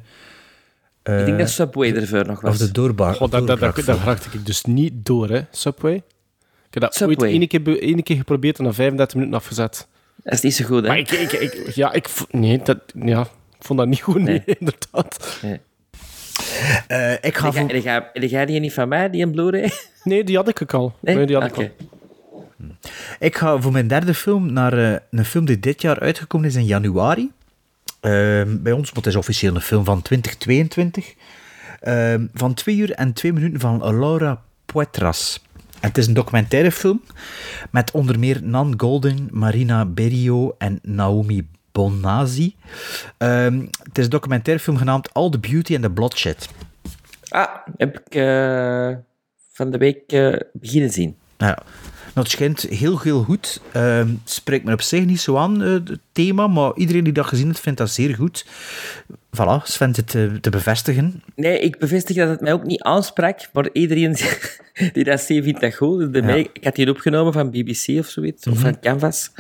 denk 1.02 1.28
eh, 1.28 1.38
dat 1.38 1.48
Subway 1.50 1.92
ervoor 1.94 2.26
nog 2.26 2.40
was. 2.40 2.50
Of 2.50 2.56
de 2.58 2.70
doorbaar. 2.72 3.14
God, 3.14 3.30
dat, 3.30 3.46
dat, 3.46 3.58
dat, 3.60 3.76
daar 3.84 3.96
raakte 4.04 4.28
ik 4.32 4.46
dus 4.46 4.64
niet 4.64 4.92
door, 5.06 5.28
hè, 5.28 5.40
Subway. 5.50 5.94
Ik 5.94 6.02
heb 6.70 6.82
dat 6.82 6.94
Subway. 6.94 7.16
ooit 7.30 7.30
één 7.40 7.48
keer, 7.48 7.82
één 7.82 8.02
keer 8.02 8.16
geprobeerd 8.16 8.58
en 8.58 8.64
na 8.64 8.72
35 8.72 9.14
minuten 9.16 9.36
afgezet. 9.36 9.88
Dat 10.22 10.32
is 10.32 10.40
niet 10.40 10.54
zo 10.54 10.64
goed, 10.64 10.82
hè? 10.82 10.88
Maar 10.88 10.98
ik, 10.98 11.10
ik, 11.10 11.32
ik- 11.32 11.70
ja, 11.74 11.92
ik, 11.92 12.08
nee, 12.30 12.60
dat, 12.62 12.78
ja, 12.94 13.20
ik 13.58 13.64
vond 13.66 13.78
dat 13.78 13.88
niet 13.88 14.00
goed, 14.00 14.20
nee, 14.22 14.42
inderdaad. 14.58 15.38
Nee. 15.42 15.60
Eh, 16.86 17.12
ik 17.12 17.36
ga 17.36 17.50
ga 18.14 18.44
die 18.44 18.60
niet 18.60 18.72
van 18.72 18.88
mij, 18.88 19.10
die 19.10 19.22
een 19.22 19.30
Blu-ray? 19.30 19.70
Nee, 20.04 20.24
die 20.24 20.36
had 20.36 20.48
ik 20.48 20.62
ook 20.62 20.74
al. 20.74 20.94
Nee? 21.00 21.26
die 21.26 21.36
had 21.36 21.44
ik 21.46 21.56
al. 21.56 21.68
Ik 23.18 23.36
ga 23.36 23.60
voor 23.60 23.72
mijn 23.72 23.88
derde 23.88 24.14
film 24.14 24.52
naar 24.52 24.92
eh, 24.92 24.98
een 25.10 25.24
film 25.24 25.44
die 25.44 25.58
dit 25.58 25.82
jaar 25.82 26.00
uitgekomen 26.00 26.48
is 26.48 26.54
in 26.54 26.64
januari. 26.64 27.30
Ehm, 28.00 28.62
bij 28.62 28.72
ons, 28.72 28.90
want 28.90 29.04
het 29.04 29.06
is 29.06 29.16
officieel 29.16 29.54
een 29.54 29.60
film 29.60 29.84
van 29.84 30.02
2022. 30.02 31.14
Ehm, 31.80 32.26
van 32.34 32.54
2 32.54 32.76
uur 32.76 32.92
en 32.92 33.12
2 33.12 33.32
minuten 33.32 33.60
van 33.60 33.98
Laura 33.98 34.42
Poitras. 34.66 35.42
En 35.80 35.88
het 35.88 35.98
is 35.98 36.06
een 36.06 36.14
documentaire 36.14 36.72
film 36.72 37.02
met 37.70 37.90
onder 37.90 38.18
meer 38.18 38.42
Nan 38.42 38.74
Golden, 38.76 39.28
Marina 39.30 39.84
Berio 39.84 40.54
en 40.58 40.78
Naomi 40.82 41.48
Bonazi. 41.72 42.56
Ehm, 43.16 43.60
het 43.82 43.98
is 43.98 44.04
een 44.04 44.10
documentaire 44.10 44.62
film 44.62 44.76
genaamd 44.76 45.14
All 45.14 45.30
the 45.30 45.38
Beauty 45.38 45.74
and 45.74 45.82
the 45.82 45.90
Bloodshed. 45.90 46.48
Ah, 47.28 47.56
heb 47.76 47.98
ik 47.98 48.14
eh, 48.14 48.96
van 49.52 49.70
de 49.70 49.78
week 49.78 50.12
eh, 50.12 50.36
beginnen 50.52 50.90
zien. 50.90 51.16
Nou, 51.38 51.52
ja. 51.52 51.62
Het 52.14 52.30
schijnt 52.30 52.62
heel, 52.62 53.00
heel 53.00 53.22
goed. 53.22 53.60
Ehm 53.72 54.08
spreekt 54.24 54.64
me 54.64 54.72
op 54.72 54.82
zich 54.82 55.04
niet 55.04 55.20
zo 55.20 55.36
aan, 55.36 55.62
eh, 55.62 55.72
het 55.72 55.98
thema, 56.12 56.46
maar 56.46 56.72
iedereen 56.76 57.04
die 57.04 57.12
dat 57.12 57.26
gezien 57.26 57.46
heeft, 57.46 57.60
vindt 57.60 57.78
dat 57.78 57.90
zeer 57.90 58.14
goed. 58.14 58.44
Voilà, 59.36 59.62
Sven 59.62 59.94
zit 59.94 60.06
te, 60.06 60.38
te 60.40 60.50
bevestigen. 60.50 61.22
Nee, 61.36 61.58
ik 61.60 61.78
bevestig 61.78 62.16
dat 62.16 62.28
het 62.28 62.40
mij 62.40 62.52
ook 62.52 62.64
niet 62.64 62.82
aansprak, 62.82 63.40
maar 63.52 63.68
iedereen 63.72 64.16
die 64.92 65.04
dat 65.04 65.20
ziet, 65.20 65.44
vindt 65.44 65.60
dat 65.60 65.74
goed. 65.74 66.10
Bij 66.10 66.20
Ja. 66.20 66.26
mij, 66.26 66.48
ik 66.52 66.64
had 66.64 66.74
die 66.74 66.90
opgenomen 66.90 67.32
van 67.32 67.50
BBC 67.50 67.88
of 67.98 68.06
zoiets, 68.06 68.46
of 68.46 68.58
van 68.58 68.80
Canvas. 68.80 69.30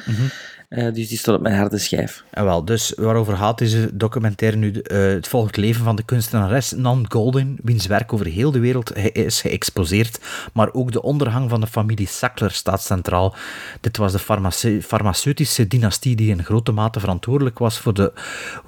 Eh, 0.70 0.84
dus 0.92 1.08
die 1.08 1.18
stond 1.18 1.36
op 1.36 1.42
mijn 1.42 1.56
harde 1.56 1.78
schijf. 1.78 2.24
En 2.30 2.44
wel, 2.44 2.64
dus 2.64 2.92
waarover 2.96 3.36
gaat 3.36 3.58
deze 3.58 3.90
documentaire 3.92 4.56
nu? 4.56 4.72
Eh, 4.72 4.98
het 4.98 5.28
volgt 5.28 5.46
het 5.46 5.56
leven 5.56 5.84
van 5.84 5.96
de 5.96 6.02
kunstenares 6.02 6.70
Nan 6.70 7.04
Golden, 7.08 7.58
wiens 7.62 7.86
werk 7.86 8.12
over 8.12 8.26
heel 8.26 8.50
de 8.50 8.58
wereld 8.58 8.96
is 8.96 9.40
geëxposeerd, 9.40 10.20
maar 10.52 10.72
ook 10.72 10.92
de 10.92 11.02
ondergang 11.02 11.50
van 11.50 11.60
de 11.60 11.66
familie 11.66 12.08
Sackler 12.08 12.50
staat 12.50 12.82
centraal. 12.82 13.34
Dit 13.80 13.96
was 13.96 14.12
de 14.12 14.18
farmace- 14.18 14.82
farmaceutische 14.82 15.66
dynastie 15.66 16.16
die 16.16 16.30
in 16.30 16.44
grote 16.44 16.72
mate 16.72 17.00
verantwoordelijk 17.00 17.58
was 17.58 17.78
voor, 17.78 17.94
de, 17.94 18.12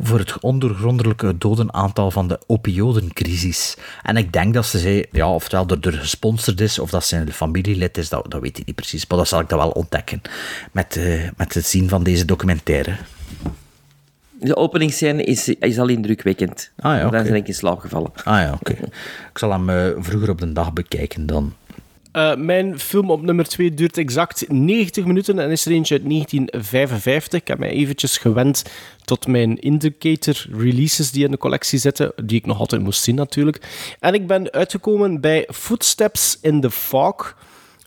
voor 0.01 0.19
het 0.19 0.41
ondoorgrondelijke 0.41 1.39
dodenaantal 1.39 2.11
van 2.11 2.29
de 2.29 2.41
opioidencrisis. 2.47 3.77
En 4.03 4.17
ik 4.17 4.33
denk 4.33 4.55
dat 4.55 4.67
ze 4.67 4.79
zei, 4.79 5.05
ja, 5.13 5.35
oftewel 5.35 5.67
door, 5.67 5.81
door 5.81 5.93
gesponsord 5.93 6.61
is, 6.61 6.79
of 6.79 6.91
dat 6.91 7.05
ze 7.05 7.17
een 7.17 7.33
familielid 7.33 7.99
is, 7.99 8.09
dat, 8.09 8.31
dat 8.31 8.41
weet 8.41 8.59
ik 8.59 8.67
niet 8.67 8.77
precies, 8.77 9.07
maar 9.07 9.19
dat 9.19 9.29
zal 9.29 9.41
ik 9.41 9.49
dat 9.49 9.59
wel 9.59 9.71
ontdekken 9.71 10.21
met, 10.73 10.97
eh, 10.97 11.29
met 11.37 11.55
het 11.55 11.67
zien 11.67 11.91
van 11.93 12.03
deze 12.03 12.25
documentaire. 12.25 12.97
De 14.41 14.57
openingsscène 14.57 15.25
is, 15.25 15.49
is 15.49 15.79
al 15.79 15.89
indrukwekkend. 15.89 16.71
Ah 16.79 16.93
ja, 16.97 16.99
Dan 17.01 17.21
oké. 17.21 17.23
ben 17.23 17.35
ik 17.35 17.49
in 17.49 17.55
slaap 17.55 17.79
gevallen. 17.79 18.11
Ah 18.25 18.41
ja, 18.41 18.53
oké. 18.61 18.73
Ik 19.31 19.39
zal 19.39 19.51
hem 19.51 19.71
eh, 19.71 19.89
vroeger 19.99 20.31
op 20.31 20.41
de 20.41 20.53
dag 20.53 20.73
bekijken 20.73 21.27
dan. 21.27 21.53
Eh, 22.13 22.35
mijn 22.37 22.79
film 22.79 23.11
op 23.11 23.23
nummer 23.23 23.49
2 23.49 23.75
duurt 23.75 23.99
exact 23.99 24.45
90 24.49 25.05
minuten 25.05 25.39
en 25.39 25.51
is 25.51 25.67
er 25.67 25.73
eentje 25.73 25.95
uit 25.95 26.05
1955. 26.09 27.41
Ik 27.41 27.49
heb 27.49 27.59
mij 27.59 27.71
eventjes 27.71 28.19
gewend 28.19 28.65
tot 29.05 29.27
mijn 29.27 29.59
indicator 29.59 30.47
releases 30.57 31.11
die 31.11 31.25
in 31.25 31.31
de 31.31 31.39
collectie 31.39 31.79
zitten, 31.79 32.13
die 32.25 32.39
ik 32.39 32.47
nog 32.47 32.59
altijd 32.59 32.83
moest 32.83 33.03
zien 33.03 33.15
natuurlijk. 33.15 33.61
En 34.01 34.15
ik 34.15 34.27
ben 34.27 34.53
uitgekomen 34.53 35.21
bij 35.21 35.49
Footsteps 35.53 36.39
in 36.41 36.61
the 36.61 36.71
Fog 36.71 37.37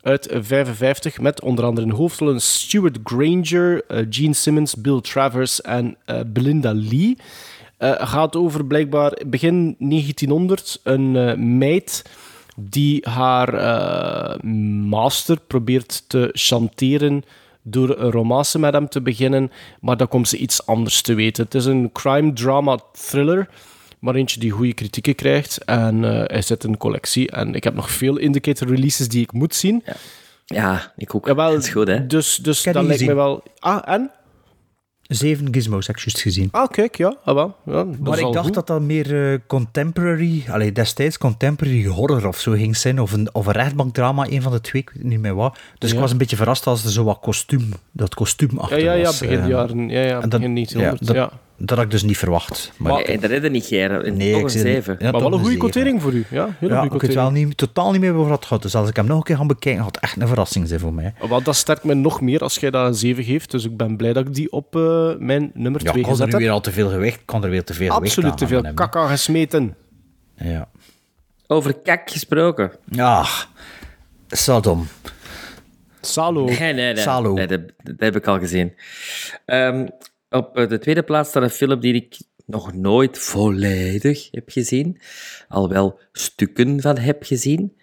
uit 0.06 0.28
55 0.32 1.20
met 1.20 1.42
onder 1.42 1.66
andere 1.66 1.88
in 1.88 1.94
hoofdrollen 1.94 2.42
Stuart 2.42 2.98
Granger, 3.04 3.86
eh, 3.88 4.06
Gene 4.10 4.34
Simmons, 4.34 4.76
Bill 4.76 5.02
Travers 5.02 5.62
en 5.62 5.98
eh, 6.06 6.20
Belinda 6.28 6.74
Lee. 6.74 7.18
Eh, 7.78 7.92
gaat 7.98 8.36
over 8.36 8.66
blijkbaar 8.66 9.22
begin 9.28 9.76
1900 9.80 10.80
een 10.84 11.58
meid 11.58 12.10
die 12.56 13.08
haar 13.10 14.46
master 14.46 15.40
probeert 15.48 16.04
te 16.08 16.30
chanteren 16.34 17.24
door 17.62 18.00
een 18.00 18.12
romance 18.12 18.60
met 18.60 18.74
hem 18.74 18.90
te 18.90 19.02
beginnen, 19.02 19.52
maar 19.82 19.98
dan 19.98 20.08
komt 20.08 20.28
ze 20.28 20.38
iets 20.38 20.66
anders 20.66 21.02
te 21.02 21.14
weten. 21.14 21.44
Het 21.44 21.56
is 21.56 21.66
een 21.66 21.92
crime 21.92 22.34
drama 22.34 22.80
thriller, 22.94 23.50
maar 24.06 24.16
eentje 24.16 24.40
die 24.40 24.52
goede 24.52 24.74
kritieken 24.74 25.16
krijgt 25.16 25.64
en 25.64 26.04
eh, 26.06 26.24
hij 26.26 26.42
zit 26.42 26.64
in 26.64 26.70
een 26.70 26.78
collectie 26.78 27.32
en 27.32 27.54
ik 27.56 27.64
heb 27.64 27.74
nog 27.74 27.92
veel 27.92 28.18
indicator 28.18 28.68
releases 28.68 29.08
die 29.08 29.22
ik 29.22 29.32
moet 29.32 29.56
zien. 29.56 29.84
Ja, 30.46 30.94
ik 30.98 31.16
ook. 31.16 31.28
Jawel, 31.28 31.52
dat 31.52 31.64
is 31.64 31.70
goed, 31.70 31.88
hè? 31.88 32.08
Dus, 32.08 32.36
dus 32.38 32.64
dat 32.64 32.74
die 32.74 32.84
lijkt 32.84 33.06
me 33.06 33.14
wel... 33.14 33.44
Ah, 33.60 33.82
en? 33.86 34.12
Zeven 35.02 35.48
gizmos 35.54 35.88
heb 35.88 35.96
ik 35.96 36.02
juist 36.02 36.22
gezien. 36.22 36.48
Ah, 36.52 36.68
kijk, 36.70 36.96
ja. 36.98 37.18
Ah, 37.24 37.36
wel. 37.36 37.56
ja 37.66 37.72
dat 37.74 38.00
Maar 38.00 38.20
ik 38.20 38.32
dacht 38.34 38.46
goed. 38.46 38.54
dat 38.54 38.68
dat 38.68 38.82
meer 38.82 39.32
eh, 39.34 39.40
contemporary, 39.48 40.44
allee, 40.50 40.72
destijds 40.72 41.18
contemporary 41.18 41.86
horror 41.86 42.28
of 42.28 42.40
zo 42.40 42.52
ging 42.52 42.78
zijn, 42.78 43.00
of 43.02 43.12
een, 43.12 43.34
of 43.34 43.46
een 43.46 43.52
rechtbankdrama, 43.54 44.26
een 44.30 44.42
van 44.42 44.52
de 44.52 44.62
twee, 44.62 44.82
ik 44.82 44.90
weet 44.94 45.04
niet 45.04 45.20
meer 45.20 45.36
wat. 45.36 45.58
Dus 45.78 45.90
Ja. 45.90 45.96
ik 45.96 46.02
was 46.02 46.12
een 46.12 46.18
beetje 46.18 46.36
verrast 46.36 46.68
als 46.68 46.84
er 46.86 46.92
zo 46.92 47.04
wat 47.04 47.20
kostuum, 47.20 47.70
dat 47.92 48.14
kostuum 48.16 48.58
achter 48.60 48.80
Ja, 48.80 48.84
ja, 48.84 48.94
ja, 48.94 49.04
was. 49.04 49.20
begin 49.20 49.40
eh. 49.40 49.48
jaren. 49.48 49.90
Ja, 49.90 50.02
ja, 50.02 50.22
en 50.22 50.30
dat- 50.30 50.40
begin 50.40 50.54
1900. 50.54 51.08
ja, 51.08 51.14
Ja, 51.14 51.32
dat, 51.58 51.68
dat 51.68 51.78
had 51.78 51.86
ik 51.86 51.92
dus 51.92 52.04
niet 52.04 52.18
verwacht. 52.18 52.72
Maar, 52.78 52.92
Maar, 52.94 53.02
en 53.02 53.20
dat 53.20 53.30
redde 53.30 53.50
niet, 53.50 53.66
Gerard. 53.66 54.16
Nee, 54.16 54.30
Toch 54.32 54.40
ik 54.40 54.46
een 54.46 54.50
zie- 54.52 54.62
7. 54.62 54.96
ja, 55.00 55.12
maar 55.12 55.22
wel 55.22 55.26
een 55.26 55.32
goede 55.40 55.46
zeven. 55.46 55.60
quotering 55.60 56.02
voor 56.02 56.14
u. 56.14 56.26
Ja, 56.30 56.50
hele 56.60 56.74
Ja, 56.74 56.84
ik 56.84 56.92
weet 57.02 57.14
wel 57.14 57.32
niet, 57.32 57.58
totaal 57.58 57.92
niet 57.92 58.02
meer 58.02 58.14
over 58.14 58.30
wat 58.30 58.40
het 58.40 58.48
gaat. 58.48 58.62
Dus 58.62 58.76
als 58.76 58.90
ik 58.90 58.96
hem 58.96 59.06
nog 59.06 59.18
een 59.18 59.24
keer 59.24 59.38
ga 59.38 59.46
bekijken, 59.46 59.84
gaat 59.84 59.96
het 59.96 60.04
echt 60.04 60.22
een 60.22 60.28
verrassing 60.28 60.68
zijn 60.68 60.80
voor 60.80 60.94
mij. 60.94 61.14
Wel, 61.30 61.42
dat 61.44 61.56
sterkt 61.56 61.84
me 61.84 61.94
nog 61.94 62.22
meer 62.22 62.40
als 62.40 62.56
jij 62.56 62.70
dat 62.72 62.88
een 62.88 62.94
7 62.96 63.24
geeft. 63.24 63.52
Dus 63.52 63.66
ik 63.66 63.78
ben 63.78 63.98
blij 63.98 64.14
dat 64.14 64.28
ik 64.28 64.34
die 64.34 64.52
op 64.52 64.76
eh, 64.76 65.12
mijn 65.18 65.52
nummer 65.54 65.84
Ja, 65.84 65.90
2 65.92 66.02
ik 66.02 66.04
kon 66.04 66.04
er 66.04 66.10
gezet 66.10 66.26
nu 66.26 66.32
heb. 66.32 66.42
weer 66.42 66.52
al 66.52 66.62
te 66.62 66.72
veel 66.72 66.90
gewicht, 66.90 67.20
ik 67.20 67.26
kon 67.26 67.44
er 67.44 67.50
weer 67.50 67.64
te 67.64 67.74
veel 67.74 67.90
gewicht 67.92 68.12
Absoluut 68.12 68.32
aan 68.32 68.38
te 68.38 68.48
veel 68.48 68.56
hebben. 68.64 68.76
kak 68.76 68.96
aan 68.96 69.10
gesmeten. 69.10 69.76
Ja. 70.38 70.70
Over 71.48 71.74
kak 71.74 72.10
gesproken. 72.10 72.72
Ja, 72.86 73.26
Sodom. 74.28 74.88
Salo. 76.02 76.46
Nee, 76.46 76.58
nee, 76.60 76.74
nee. 76.74 76.98
Salo. 76.98 77.34
Nee, 77.34 77.48
dat, 77.48 77.62
dat 77.84 77.96
heb 77.98 78.16
ik 78.16 78.28
al 78.28 78.40
gezien. 78.40 78.74
Ehm, 79.46 79.86
op 80.36 80.58
eh, 80.58 80.70
de 80.70 80.80
tweede 80.80 81.04
plaats 81.04 81.30
staat 81.30 81.44
een 81.44 81.50
film 81.50 81.80
die 81.80 81.94
ik 81.94 82.18
nog 82.46 82.74
nooit 82.74 83.18
volledig 83.18 84.28
heb 84.32 84.50
gezien. 84.50 85.00
Al 85.48 85.70
wel 85.70 86.00
stukken 86.12 86.82
van 86.82 86.98
heb 86.98 87.24
gezien. 87.24 87.74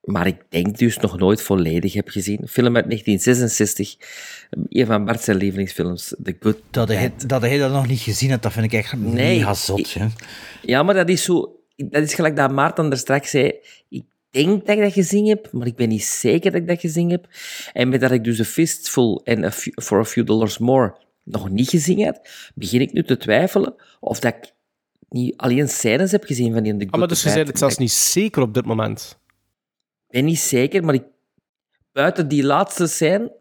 Maar 0.00 0.26
ik 0.26 0.36
denk 0.48 0.78
dus 0.78 0.96
nog 0.98 1.18
nooit 1.18 1.42
volledig 1.42 1.92
heb 1.92 2.08
gezien. 2.08 2.38
Een 2.42 2.48
film 2.48 2.76
uit 2.76 2.84
1966. 2.84 3.96
Een 4.68 4.86
van 4.86 5.04
Bart's 5.04 5.26
lievelingsfilms. 5.26 6.14
The 6.22 6.36
Good 6.40 6.58
Dat 6.70 6.88
hij, 6.88 7.12
dat 7.26 7.40
hij 7.42 7.58
dat 7.58 7.72
nog 7.72 7.86
niet 7.86 8.00
gezien 8.00 8.30
hebt, 8.30 8.42
dat 8.42 8.52
vind 8.52 8.64
ik 8.64 8.72
echt 8.72 8.96
Nee, 8.96 9.38
mega 9.38 9.54
zot. 9.54 9.94
hè. 9.94 10.06
Ja, 10.62 10.82
maar 10.82 10.94
dat 10.94 11.08
is 11.08 11.22
zo... 11.22 11.58
Dat 11.76 12.02
is 12.02 12.14
gelijk 12.14 12.36
dat 12.36 12.50
Maarten 12.52 12.90
er 12.90 12.98
straks 12.98 13.30
zei. 13.30 13.52
Ik 13.88 14.04
denk 14.30 14.66
dat 14.66 14.76
ik 14.76 14.82
dat 14.82 14.92
gezien 14.92 15.26
heb, 15.26 15.48
maar 15.52 15.66
ik 15.66 15.76
ben 15.76 15.88
niet 15.88 16.04
zeker 16.04 16.50
dat 16.52 16.60
ik 16.60 16.68
dat 16.68 16.80
gezien 16.80 17.10
heb. 17.10 17.26
En 17.72 17.88
met 17.88 18.00
dat 18.00 18.10
ik 18.10 18.24
dus 18.24 18.40
A 18.40 18.44
Fistful 18.44 19.20
en 19.24 19.44
a 19.44 19.50
For 19.82 19.98
a 19.98 20.04
Few 20.04 20.26
Dollars 20.26 20.58
More 20.58 20.94
nog 21.24 21.50
niet 21.50 21.68
gezien 21.68 21.98
heb, 21.98 22.28
begin 22.54 22.80
ik 22.80 22.92
nu 22.92 23.04
te 23.04 23.16
twijfelen 23.16 23.74
of 24.00 24.20
dat 24.20 24.34
ik 24.34 24.52
niet 25.08 25.36
alleen 25.36 25.68
scènes 25.68 26.10
heb 26.10 26.24
gezien 26.24 26.52
van 26.52 26.62
die 26.62 26.72
in 26.72 26.78
The 26.78 26.84
Good 26.84 26.94
Ah, 26.94 27.00
maar 27.00 27.08
dus 27.08 27.22
je 27.22 27.30
zei 27.30 27.44
het 27.44 27.58
zelfs 27.58 27.78
niet 27.78 27.92
zeker 27.92 28.42
op 28.42 28.54
dit 28.54 28.64
moment. 28.64 29.18
Ik 30.06 30.20
ben 30.20 30.24
niet 30.24 30.38
zeker, 30.38 30.84
maar 30.84 30.94
ik, 30.94 31.04
buiten 31.92 32.28
die 32.28 32.44
laatste 32.44 32.86
scène 32.86 33.32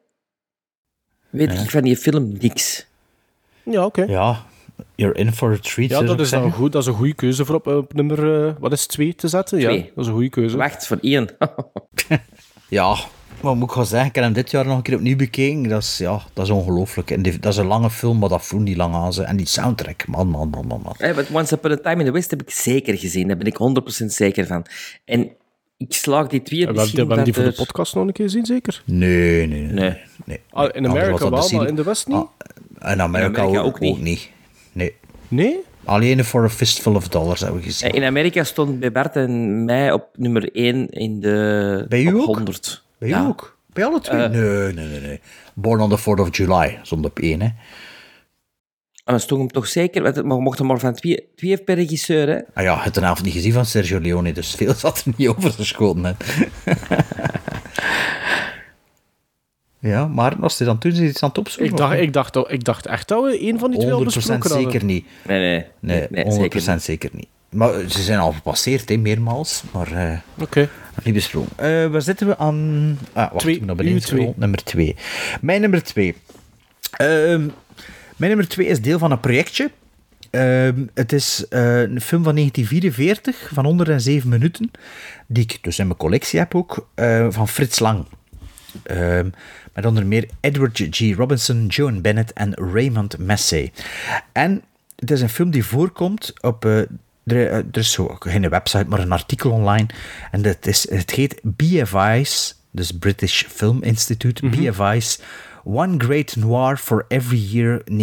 weet 1.29 1.51
ik 1.51 1.69
van 1.69 1.81
die 1.81 1.97
film 1.97 2.37
niks. 2.39 2.85
Ja, 3.63 3.85
oké. 3.85 4.03
Ja, 4.03 4.45
You're 4.95 5.15
in 5.15 5.33
for 5.33 5.51
a 5.51 5.57
treat. 5.57 5.89
Ja, 5.89 6.01
dat 6.01 6.19
is, 6.19 6.29
dan 6.29 6.51
goed, 6.51 6.71
dat 6.71 6.81
is 6.81 6.87
een 6.87 6.93
goede 6.93 7.13
keuze 7.13 7.45
voor 7.45 7.55
op, 7.55 7.67
op 7.67 7.93
nummer, 7.93 8.47
eh, 8.47 8.53
wat 8.59 8.71
is 8.71 8.85
twee 8.85 9.15
te 9.15 9.27
zetten. 9.27 9.59
Ja, 9.59 9.67
Twee. 9.67 9.91
dat 9.95 10.03
is 10.03 10.07
een 10.07 10.13
goede 10.13 10.29
keuze. 10.29 10.57
Wacht, 10.57 10.87
voor 10.87 10.97
één. 11.01 11.29
Ja, 12.69 12.95
wat 13.43 13.55
moet 13.55 13.69
ik 13.69 13.75
gaan 13.75 13.85
zeggen? 13.85 14.09
Ik 14.09 14.15
heb 14.15 14.23
hem 14.23 14.33
dit 14.33 14.51
jaar 14.51 14.65
nog 14.65 14.77
een 14.77 14.83
keer 14.83 14.95
opnieuw 14.95 15.15
bekeken. 15.15 15.63
Dat 15.63 15.81
is, 15.81 15.97
ja, 15.97 16.21
dat 16.33 16.45
is 16.45 16.51
ongelooflijk. 16.51 17.11
En 17.11 17.21
die- 17.21 17.39
dat 17.39 17.51
is 17.53 17.57
een 17.59 17.65
lange 17.65 17.89
film, 17.89 18.17
maar 18.19 18.29
dat 18.29 18.45
voelt 18.45 18.63
niet 18.63 18.77
lang 18.77 18.93
aan 18.95 19.13
ze. 19.13 19.23
En 19.23 19.35
die 19.37 19.47
soundtrack, 19.47 20.07
man, 20.07 20.27
man, 20.27 20.49
man, 20.49 20.67
man. 20.67 20.81
man. 20.83 20.93
Hey, 20.97 21.13
but 21.13 21.25
Once 21.31 21.53
Upon 21.55 21.71
a 21.71 21.77
Time 21.77 21.99
in 21.99 22.05
the 22.05 22.11
West 22.11 22.29
heb 22.29 22.41
ik 22.41 22.49
zeker 22.51 22.97
gezien. 22.97 23.27
Daar 23.27 23.37
ben 23.37 23.47
ik 23.47 23.57
100% 23.57 24.05
zeker 24.13 24.45
van. 24.47 24.65
En 25.05 25.29
ik 25.77 25.93
slaag 25.93 26.27
die 26.27 26.41
twee 26.41 26.59
We 26.59 26.65
hebben 26.65 26.83
misschien 26.83 27.01
we 27.07 27.07
hebben 27.07 27.25
die 27.25 27.33
van 27.33 27.43
voor 27.43 27.51
de 27.51 27.57
de- 27.57 27.65
podcast 27.65 27.95
nog 27.95 28.07
een 28.07 28.13
keer 28.13 28.25
gezien, 28.25 28.45
zeker? 28.45 28.81
Nee, 28.85 29.47
nee, 29.47 29.61
nee. 29.61 29.71
Nee. 29.73 29.97
nee. 30.25 30.39
Ah, 30.49 30.69
in 30.71 30.87
Amerika 30.87 31.29
wel, 31.29 31.49
maar 31.51 31.67
in 31.67 31.75
de 31.75 31.83
West 31.83 32.07
niet? 32.07 32.25
Ah, 32.79 32.91
in 32.91 33.01
Amerika, 33.01 33.41
Amerika 33.41 33.59
ook, 33.59 33.65
ook 33.67 33.79
niet. 33.79 33.95
ook 33.95 34.01
niet. 34.01 34.29
Nee. 34.71 34.95
Nee? 35.27 35.59
Alleen 35.85 36.25
voor 36.25 36.43
een 36.43 36.49
fistful 36.49 36.95
of 36.95 37.07
dollars 37.07 37.39
hebben 37.41 37.59
we 37.59 37.65
gezien. 37.65 37.91
In 37.91 38.03
Amerika 38.03 38.43
stond 38.43 38.79
bij 38.79 38.91
Bart 38.91 39.15
en 39.15 39.65
mij 39.65 39.91
op 39.91 40.07
nummer 40.15 40.49
1 40.55 40.89
in 40.89 41.19
de 41.19 41.85
Bij 41.89 42.01
u 42.01 42.05
top 42.11 42.19
ook? 42.19 42.25
100. 42.35 42.82
Bij 43.09 43.27
ook? 43.27 43.57
Bij 43.73 43.85
alle 43.85 43.99
twee? 43.99 44.21
Eh. 44.23 44.29
nee, 44.29 44.73
nee, 44.73 44.87
nee, 44.87 44.99
nee. 44.99 45.21
Born 45.53 45.81
on 45.81 45.89
the 45.89 45.99
4th 45.99 46.21
of 46.21 46.37
July, 46.37 46.79
stond 46.81 47.05
op 47.05 47.19
één, 47.19 47.41
hè. 47.41 47.47
En 49.05 49.11
dan 49.13 49.19
stond 49.19 49.39
hem 49.39 49.51
toch 49.51 49.67
zeker, 49.67 50.03
want 50.03 50.15
we 50.15 50.41
mochten 50.41 50.65
maar 50.65 50.79
van 50.79 50.93
twee, 50.93 51.29
twee 51.35 51.57
per 51.57 51.75
regisseur, 51.75 52.27
hè? 52.27 52.39
Ah 52.53 52.63
ja, 52.63 52.79
het 52.79 52.97
een 52.97 53.05
avond 53.05 53.25
niet 53.25 53.33
gezien 53.33 53.53
van 53.53 53.65
Sergio 53.65 53.99
Leone, 53.99 54.31
dus 54.31 54.55
veel 54.55 54.73
zat 54.85 55.03
er 55.05 55.13
niet 55.17 55.27
over 55.27 55.51
geschoten. 55.51 56.03
Hè. 56.03 56.13
ja, 59.89 60.07
maar 60.07 60.35
als 60.41 60.57
hij 60.57 60.67
dan 60.67 60.77
toen 60.77 61.03
iets 61.03 61.23
aan 61.23 61.29
het 61.29 61.37
opzoeken 61.37 61.71
Ik 61.71 61.77
dacht, 61.77 61.99
ik, 61.99 62.13
dacht, 62.13 62.35
ik 62.47 62.63
dacht 62.63 62.85
echt 62.85 63.07
dat 63.07 63.23
we 63.23 63.47
een 63.47 63.59
van 63.59 63.71
die 63.71 63.79
twee 63.79 63.91
al 63.91 64.01
100% 64.01 64.03
besproken 64.03 64.49
hadden. 64.49 64.71
zeker 64.71 64.85
niet. 64.85 65.05
Nee, 65.27 65.39
nee. 65.39 65.65
Nee, 65.79 66.07
nee, 66.09 66.25
100% 66.25 66.27
zeker 66.27 66.79
zeker 66.79 67.09
niet. 67.13 67.27
Maar 67.49 67.73
ze 67.89 68.01
zijn 68.01 68.19
al 68.19 68.31
gepasseerd, 68.31 68.89
hè, 68.89 68.97
meermaals. 68.97 69.63
Maar 69.71 69.91
eh 69.91 70.17
Oké. 70.39 70.69
Niet 71.03 71.13
besproken. 71.13 71.51
Eh, 71.55 71.87
waar 71.87 72.01
zitten 72.01 72.27
we 72.27 72.37
aan? 72.37 72.97
Ah, 73.13 73.31
wacht, 73.31 73.39
Twee. 73.39 73.55
ik 73.55 73.65
naar 73.65 73.75
beneden 73.75 74.01
twee. 74.01 74.33
Nummer 74.35 74.63
2. 74.63 74.95
Mijn 75.41 75.61
nummer 75.61 75.83
2. 75.83 76.15
mijn 76.97 77.51
nummer 78.17 78.47
2 78.47 78.67
is 78.67 78.81
deel 78.81 78.99
van 78.99 79.11
een 79.11 79.19
projectje. 79.19 79.71
Ehm, 80.33 80.85
het 80.93 81.13
is 81.13 81.45
eh, 81.49 81.81
een 81.81 82.01
film 82.01 82.23
van 82.23 82.33
1944 82.35 83.49
van 83.53 83.65
107 83.65 84.29
minuten, 84.29 84.71
die 85.27 85.43
ik 85.43 85.57
dus 85.61 85.79
in 85.79 85.87
mijn 85.87 85.97
collectie 85.97 86.39
heb 86.39 86.55
ook, 86.55 86.87
eh, 86.95 87.27
van 87.29 87.47
Frits 87.47 87.79
Lang. 87.79 88.05
Ehm, 88.83 89.29
met 89.73 89.85
onder 89.85 90.05
meer 90.05 90.27
Edward 90.39 90.87
G. 90.89 91.15
Robinson, 91.15 91.65
Joan 91.65 92.01
Bennett 92.01 92.33
en 92.33 92.53
Raymond 92.73 93.17
Massey. 93.17 93.71
En 94.31 94.61
het 94.95 95.11
is 95.11 95.21
een 95.21 95.29
film 95.29 95.51
die 95.51 95.65
voorkomt 95.65 96.33
op... 96.41 96.87
er, 97.25 97.47
eh, 97.47 97.57
er 97.57 97.77
is 97.77 97.91
zo, 97.91 98.15
geen 98.19 98.49
website, 98.49 98.85
maar 98.87 98.99
een 98.99 99.11
artikel 99.11 99.51
online. 99.51 99.85
En 100.31 100.45
het, 100.45 100.67
is, 100.67 100.89
het 100.89 101.11
heet 101.11 101.39
BFI's, 101.43 102.55
dus 102.71 102.91
British 102.91 103.43
Film 103.43 103.83
Institute, 103.83 104.49
BFI's 104.49 105.19
One 105.63 105.95
Great 105.97 106.35
Noir 106.35 106.77
for 106.77 107.05
Every 107.07 107.49
Year 107.51 107.81
1949-1959. 107.91 107.95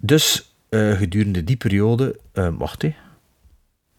Dus 0.00 0.54
eh, 0.68 0.92
gedurende 0.92 1.44
die 1.44 1.56
periode... 1.56 2.18
eh, 2.32 2.48
wacht, 2.58 2.82
hè. 2.82 2.94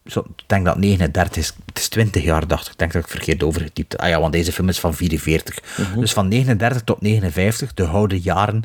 Zo, 0.06 0.20
ik 0.20 0.44
denk 0.46 0.66
dat 0.66 0.78
39 0.78 1.38
is. 1.38 1.54
Het 1.66 1.78
is 1.78 1.88
20 1.88 2.24
jaar, 2.24 2.48
dacht 2.48 2.66
ik. 2.66 2.72
Ik 2.72 2.80
denk 2.80 2.94
dat 2.94 3.04
ik 3.04 3.10
verkeerd 3.10 3.44
overgetypt. 3.44 3.98
Ah 3.98 4.10
ja, 4.10 4.20
want 4.20 4.34
deze 4.34 4.52
film 4.52 4.70
is 4.70 4.80
van 4.80 4.94
44. 4.94 5.60
Dus 5.96 6.14
van 6.14 6.28
39 6.28 6.82
tot 6.84 7.02
59, 7.02 7.74
de 7.74 7.86
gouden 7.86 8.20
jaren 8.20 8.64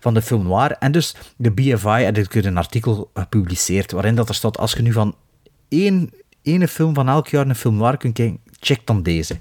van 0.00 0.14
de 0.14 0.22
film 0.22 0.42
noir. 0.42 0.70
En 0.78 0.92
dus 0.92 1.14
de 1.36 1.50
BFI 1.50 2.04
had 2.04 2.16
ik 2.16 2.34
een 2.34 2.56
artikel 2.56 3.10
gepubliceerd 3.14 3.92
waarin 3.92 4.14
dat 4.14 4.28
er 4.28 4.34
staat, 4.34 4.58
als 4.58 4.72
je 4.72 4.82
nu 4.82 4.92
van 4.92 5.14
één, 5.68 6.10
ene 6.42 6.68
film 6.68 6.94
van 6.94 7.08
elk 7.08 7.28
jaar 7.28 7.46
een 7.46 7.54
film 7.54 7.76
noir 7.76 7.96
kunt 7.96 8.14
kijken, 8.14 8.38
check 8.60 8.86
dan 8.86 9.02
deze. 9.02 9.38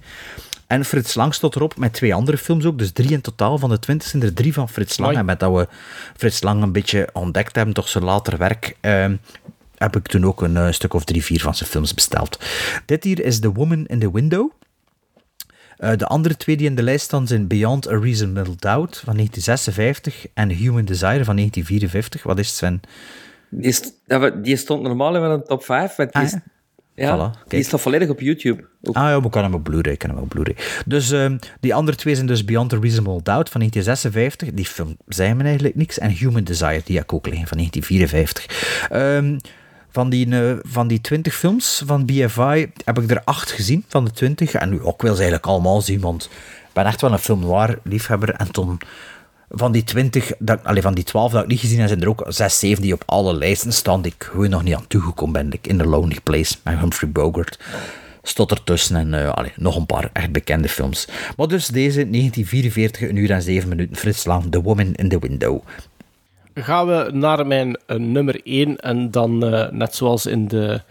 En 0.68 0.86
Frits 0.86 1.16
Lang 1.16 1.34
stond 1.34 1.56
erop 1.56 1.78
met 1.78 1.94
twee 1.94 2.14
andere 2.14 2.38
films 2.38 2.66
ook, 2.66 2.78
dus 2.78 2.92
drie 2.92 3.12
in 3.12 3.22
totaal. 3.22 3.58
Van 3.58 3.70
de 3.70 3.80
twintig 3.80 4.08
zijn 4.08 4.24
er 4.24 4.34
drie 4.34 4.54
van 4.54 4.70
Frits 4.70 4.98
Lang. 4.98 5.18
En 5.18 5.26
met 5.26 5.40
dat 5.40 5.54
we 5.54 5.68
Frits 6.18 6.42
Lang 6.42 6.64
een 6.64 6.72
beetje 6.72 7.10
ontdekt 7.14 7.56
hebben, 7.56 7.74
toch 7.74 7.88
zijn 7.88 8.04
later 8.04 8.38
werk, 8.38 8.76
ehm, 8.82 9.16
heb 9.78 9.96
ik 9.96 10.08
toen 10.08 10.26
ook 10.26 10.42
een 10.42 10.58
eh, 10.58 10.72
stuk 10.72 10.94
of 10.94 11.04
drie, 11.04 11.24
vier 11.24 11.40
van 11.42 11.56
zijn 11.56 11.70
films 11.70 11.94
besteld. 11.94 12.40
Dit 12.86 13.04
hier 13.04 13.20
is 13.26 13.40
The 13.40 13.52
Woman 13.52 13.86
in 13.86 14.00
the 14.00 14.12
Window. 14.12 14.52
Eh, 15.78 15.92
de 15.98 16.06
andere 16.08 16.38
twee 16.38 16.58
die 16.58 16.68
in 16.68 16.76
de 16.76 16.84
lijst 16.84 17.06
staan 17.06 17.28
zijn 17.28 17.48
Beyond 17.48 17.88
a 17.90 17.98
Reasonable 18.00 18.56
Doubt 18.60 18.98
van 19.06 19.14
1956 19.16 20.26
en 20.34 20.50
Human 20.50 20.86
Desire 20.86 21.24
van 21.24 21.36
1954. 21.36 22.24
Wat 22.24 22.40
is 22.40 22.48
het, 22.48 22.56
Sven? 22.56 22.82
Die, 23.50 23.72
st- 23.72 23.94
dat 24.08 24.22
we- 24.22 24.42
die 24.42 24.56
stond 24.58 24.82
normaal 24.82 25.16
in 25.16 25.22
een 25.22 25.44
top 25.44 25.64
5, 25.64 25.96
want 25.96 26.14
die, 26.14 26.22
Ah, 26.22 26.28
is, 26.28 26.32
ja. 26.34 27.16
ja, 27.16 27.34
Voilà, 27.36 27.48
die 27.48 27.64
staat 27.64 27.82
volledig 27.82 28.10
op 28.10 28.20
YouTube. 28.20 28.68
Ook. 28.84 28.96
Ah 28.96 29.04
ja, 29.04 29.20
ik 29.24 29.32
kan 29.32 29.44
hem 29.44 29.54
op 29.54 29.64
Blu-ray, 29.64 29.96
hem 30.00 30.28
Blu-ray. 30.28 30.56
Dus 30.86 31.12
ehm, 31.12 31.38
die 31.60 31.74
andere 31.74 31.98
twee 31.98 32.16
zijn 32.16 32.28
dus 32.28 32.46
Beyond 32.46 32.74
a 32.74 32.78
Reasonable 32.82 33.22
Doubt 33.24 33.50
van 33.50 33.60
1956. 33.62 34.50
Die 34.54 34.66
film 34.66 34.98
zei 35.08 35.34
me 35.34 35.44
eigenlijk 35.44 35.76
niks. 35.76 35.98
En 36.00 36.10
Human 36.10 36.44
Desire, 36.44 36.82
die 36.86 36.96
heb 36.96 37.04
ik 37.06 37.14
ook 37.14 37.28
liggen 37.28 37.48
van 37.48 37.58
1954. 37.58 38.90
Ehm, 38.90 39.38
van 39.96 40.10
die, 40.10 40.30
eh, 40.30 40.58
van 40.64 40.88
die 40.88 41.02
20 41.02 41.36
films 41.36 41.84
van 41.86 42.06
BFI 42.06 42.72
heb 42.86 43.00
ik 43.00 43.12
er 43.12 43.22
acht 43.24 43.52
gezien 43.52 43.84
van 43.88 44.06
de 44.06 44.12
20. 44.12 44.54
En 44.54 44.70
nu 44.70 44.82
ook 44.82 45.02
wil 45.02 45.14
ze 45.14 45.22
eigenlijk 45.22 45.50
allemaal 45.50 45.82
zien, 45.82 46.00
want 46.00 46.24
ik 46.68 46.74
ben 46.74 46.86
echt 46.86 47.02
wel 47.02 47.12
een 47.12 47.20
film 47.20 47.40
noir 47.40 47.80
liefhebber. 47.84 48.30
En 48.30 48.52
toen 48.52 48.80
van 49.50 49.72
die 49.72 49.84
20, 49.84 50.32
dat, 50.40 50.60
van 50.64 50.94
die 50.94 51.04
12 51.04 51.32
dat 51.32 51.44
ik 51.44 51.50
niet 51.50 51.60
gezien 51.60 51.80
heb, 51.80 51.88
zijn 51.88 52.02
er 52.02 52.10
ook 52.10 52.26
6, 52.28 52.60
7 52.60 52.82
die 52.82 52.94
op 52.94 53.04
alle 53.06 53.34
lijsten 53.34 53.74
staan 53.74 54.02
die 54.02 54.14
ik 54.18 54.24
gewoon 54.24 54.50
nog 54.50 54.64
niet 54.64 54.76
aan 54.76 54.88
toegekomen 54.88 55.34
ben. 55.34 55.48
Like 55.48 55.70
In 55.70 55.78
the 55.78 55.86
Lonely 55.86 56.20
Place 56.24 56.56
met 56.64 56.80
Humphrey 56.80 57.12
Bogart 57.12 57.60
stond 58.22 58.52
ertussen 58.52 58.96
en 58.96 59.14
eh, 59.14 59.46
nog 59.56 59.76
een 59.76 59.86
paar 59.86 60.10
echt 60.14 60.32
bekende 60.32 60.70
films. 60.70 61.08
Maar 61.38 61.48
dus 61.48 61.68
deze 61.68 62.10
1944, 62.10 63.02
een 63.02 63.16
uur 63.16 63.32
en 63.32 63.42
7 63.42 63.70
minuten, 63.70 63.96
Frits 63.96 64.26
Lang, 64.26 64.52
The 64.52 64.62
Woman 64.62 64.94
in 64.94 65.10
the 65.10 65.20
Window. 65.20 65.62
Gaan 66.58 66.88
we 66.88 67.10
naar 67.14 67.48
mijn 67.48 67.78
eh, 67.86 67.98
nummer 67.98 68.42
1 68.44 68.78
en 68.78 69.12
dan 69.12 69.46
eh, 69.46 69.72
net 69.72 69.96
zoals 69.96 70.26
in 70.26 70.48
de. 70.48 70.82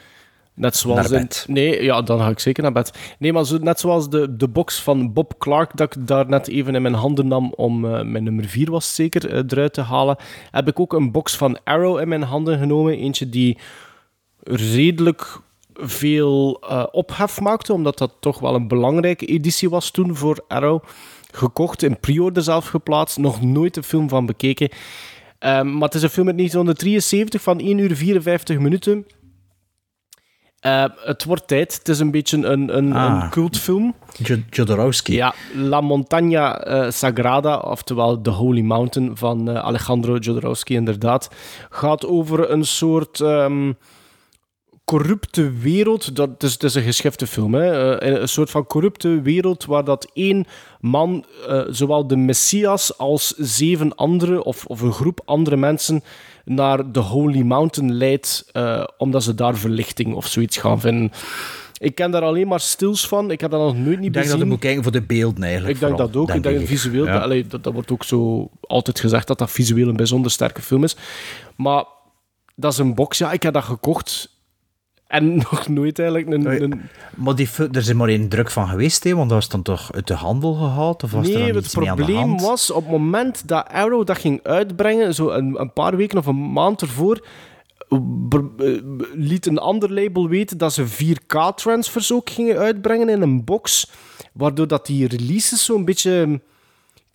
Net 0.55 0.77
zoals 0.77 1.11
in- 1.47 1.55
nee, 1.55 1.83
ja, 1.83 2.03
dan 2.03 2.19
ga 2.21 2.29
ik 2.29 2.39
zeker 2.39 2.63
naar 2.63 2.73
bed. 2.73 3.15
Nee, 3.19 3.33
maar 3.33 3.45
zo, 3.45 3.59
net 3.59 3.81
zoals 3.81 4.11
de, 4.11 4.37
de 4.37 4.49
box 4.49 4.83
van 4.83 5.13
Bob 5.13 5.35
Clark, 5.39 5.77
dat 5.77 5.97
ik 5.97 6.07
daar 6.07 6.29
net 6.29 6.49
even 6.49 6.75
in 6.75 6.83
mijn 6.83 6.95
handen 6.95 7.27
nam 7.29 7.53
om 7.57 7.85
eh, 7.85 8.03
mijn 8.03 8.25
nummer 8.25 8.45
4 8.45 8.71
was 8.71 8.95
zeker 8.95 9.45
eruit 9.47 9.73
te 9.73 9.81
halen, 9.81 10.17
heb 10.51 10.69
ik 10.69 10.81
ook 10.81 10.93
een 10.93 11.13
box 11.13 11.37
van 11.37 11.59
Arrow 11.65 12.01
in 12.01 12.09
mijn 12.09 12.23
handen 12.23 12.59
genomen. 12.59 12.99
Eentje 12.99 13.29
die 13.29 13.59
redelijk 14.43 15.39
veel 15.75 16.53
ophef 16.93 17.41
maakte, 17.41 17.73
omdat 17.73 17.99
dat 17.99 18.15
toch 18.21 18.39
wel 18.39 18.55
een 18.55 18.69
belangrijke 18.69 19.27
editie 19.27 19.71
was 19.71 19.91
toen 19.91 20.17
voor 20.17 20.45
Arrow. 20.49 20.83
Gekocht, 21.31 21.83
in 21.83 22.01
pre-order 22.01 22.43
zelf 22.43 22.67
geplaatst, 22.69 23.19
nog 23.19 23.43
nooit 23.43 23.77
een 23.77 23.83
film 23.83 24.09
van 24.09 24.27
bekeken. 24.27 24.69
Ehm, 25.45 25.73
maar 25.73 25.83
het 25.89 25.95
is 25.95 26.03
een 26.03 26.09
film 26.09 26.27
uit 26.27 26.37
1973 26.37 27.43
van 27.43 27.59
1 27.61 27.79
uur 27.79 27.97
54 27.97 28.59
minuten. 28.59 29.07
Eh, 30.61 30.85
het 31.05 31.25
wordt 31.25 31.47
tijd. 31.49 31.75
Het 31.79 31.89
is 31.89 31.99
een 31.99 32.11
beetje 32.11 32.47
een, 32.47 32.77
een, 32.77 32.93
Ah. 32.93 33.23
een 33.23 33.31
cultfilm. 33.31 33.95
Jo- 34.17 34.37
Jodorowsky. 34.51 35.13
Ja, 35.13 35.35
La 35.55 35.81
Montaña 35.83 36.59
eh, 36.63 36.91
Sagrada, 36.91 37.57
oftewel 37.59 38.21
The 38.21 38.31
Holy 38.31 38.61
Mountain 38.61 39.17
van 39.17 39.49
eh, 39.51 39.57
Alejandro 39.65 40.17
Jodorowsky, 40.17 40.73
inderdaad. 40.75 41.31
Gaat 41.71 42.07
over 42.07 42.51
een 42.51 42.65
soort 42.65 43.21
ehm, 43.21 43.73
corrupte 44.85 45.53
wereld. 45.53 46.17
Dat, 46.17 46.29
het, 46.29 46.43
is, 46.43 46.53
het 46.53 46.63
is 46.63 46.75
een 46.75 46.83
geschifte 46.83 47.27
film, 47.27 47.55
hè? 47.55 47.99
Eh, 47.99 48.21
een 48.21 48.29
soort 48.29 48.51
van 48.51 48.67
corrupte 48.67 49.23
wereld 49.23 49.65
waar 49.65 49.85
dat 49.85 50.11
één 50.13 50.47
man, 50.81 51.25
eh, 51.49 51.63
zowel 51.69 52.07
de 52.07 52.17
Messias 52.17 52.99
als 52.99 53.35
zeven 53.37 53.95
andere, 53.95 54.45
of, 54.45 54.67
of 54.67 54.81
een 54.81 54.93
groep 54.93 55.21
andere 55.25 55.57
mensen, 55.57 56.03
naar 56.45 56.93
de 56.93 57.01
Holy 57.01 57.41
Mountain 57.41 57.95
leidt, 57.95 58.49
eh, 58.53 58.85
omdat 58.99 59.23
ze 59.23 59.35
daar 59.35 59.57
verlichting 59.57 60.15
of 60.15 60.27
zoiets 60.27 60.57
gaan 60.57 60.81
vinden. 60.81 61.11
Ik 61.79 61.95
ken 61.95 62.11
daar 62.11 62.23
alleen 62.23 62.49
maar 62.49 62.61
stils 62.61 63.09
van. 63.09 63.31
Ik 63.31 63.41
heb 63.41 63.51
dat 63.51 63.61
nog 63.61 63.77
nooit 63.77 63.99
niet 63.99 64.07
Ik 64.07 64.13
denk 64.13 64.15
dat 64.15 64.25
bezien. 64.25 64.39
je 64.39 64.45
moet 64.45 64.59
kijken 64.61 64.83
voor 64.83 64.93
de 64.93 65.03
beelden 65.03 65.43
eigenlijk. 65.43 65.75
Ik 65.75 65.81
denk 65.81 65.93
vooral, 65.93 66.11
dat 66.13 66.23
ook. 66.23 66.31
ik 66.37 66.43
denk 66.43 66.61
ik. 66.61 66.67
visueel, 66.67 67.05
Ja. 67.05 67.13
dat, 67.13 67.23
allee, 67.23 67.47
dat, 67.47 67.65
dat 67.65 67.73
wordt 67.73 67.91
ook 67.91 68.05
zo 68.05 68.51
altijd 68.61 69.01
gezegd 69.01 69.27
dat 69.27 69.39
dat 69.39 69.51
visueel 69.51 69.89
een 69.89 69.97
bijzonder 69.97 70.31
sterke 70.31 70.63
film 70.63 70.85
is. 70.85 70.97
Maar 71.57 71.85
dat 72.57 72.73
is 72.73 72.79
een 72.79 72.95
box, 72.95 73.19
ja, 73.19 73.33
ik 73.33 73.43
heb 73.43 73.55
dat 73.55 73.65
gekocht. 73.65 74.34
En 75.07 75.37
nog 75.51 75.69
nooit 75.69 75.99
eigenlijk 75.99 76.31
een... 76.31 76.63
een... 76.63 76.81
Maar 77.17 77.35
die, 77.35 77.49
er 77.57 77.77
is 77.77 77.89
er 77.89 77.97
maar 77.97 78.09
één 78.09 78.29
druk 78.29 78.51
van 78.51 78.69
geweest, 78.69 79.05
hè, 79.05 79.15
want 79.15 79.29
dat 79.29 79.39
was 79.39 79.49
dan 79.49 79.63
toch 79.63 79.93
uit 79.93 80.07
de 80.07 80.15
handel 80.15 80.55
gehaald? 80.55 81.03
Of 81.03 81.11
was 81.11 81.29
er 81.29 81.39
Nee, 81.39 81.53
dan 81.53 81.63
het 81.63 81.73
probleem 81.73 82.39
was, 82.39 82.71
op 82.71 82.83
het 82.83 82.91
moment 82.91 83.49
dat 83.49 83.69
Arrow 83.69 84.07
dat 84.07 84.19
ging 84.19 84.41
uitbrengen, 84.43 85.15
zo 85.15 85.31
een, 85.31 85.61
een 85.61 85.73
paar 85.73 85.97
weken 85.97 86.19
of 86.19 86.27
een 86.27 86.53
maand 86.53 86.81
ervoor, 86.81 87.27
eh, 87.89 87.99
liet 89.15 89.47
een 89.47 89.59
ander 89.59 89.93
label 89.93 90.29
weten 90.29 90.59
dat 90.59 90.73
ze 90.73 90.87
4K-transfers 90.87 92.13
ook 92.13 92.31
gingen 92.31 92.57
uitbrengen 92.57 93.09
in 93.09 93.23
een 93.23 93.45
box, 93.45 93.91
waardoor 94.33 94.67
dat 94.67 94.87
die 94.87 95.09
releases 95.09 95.65
zo'n 95.65 95.85
beetje 95.85 96.41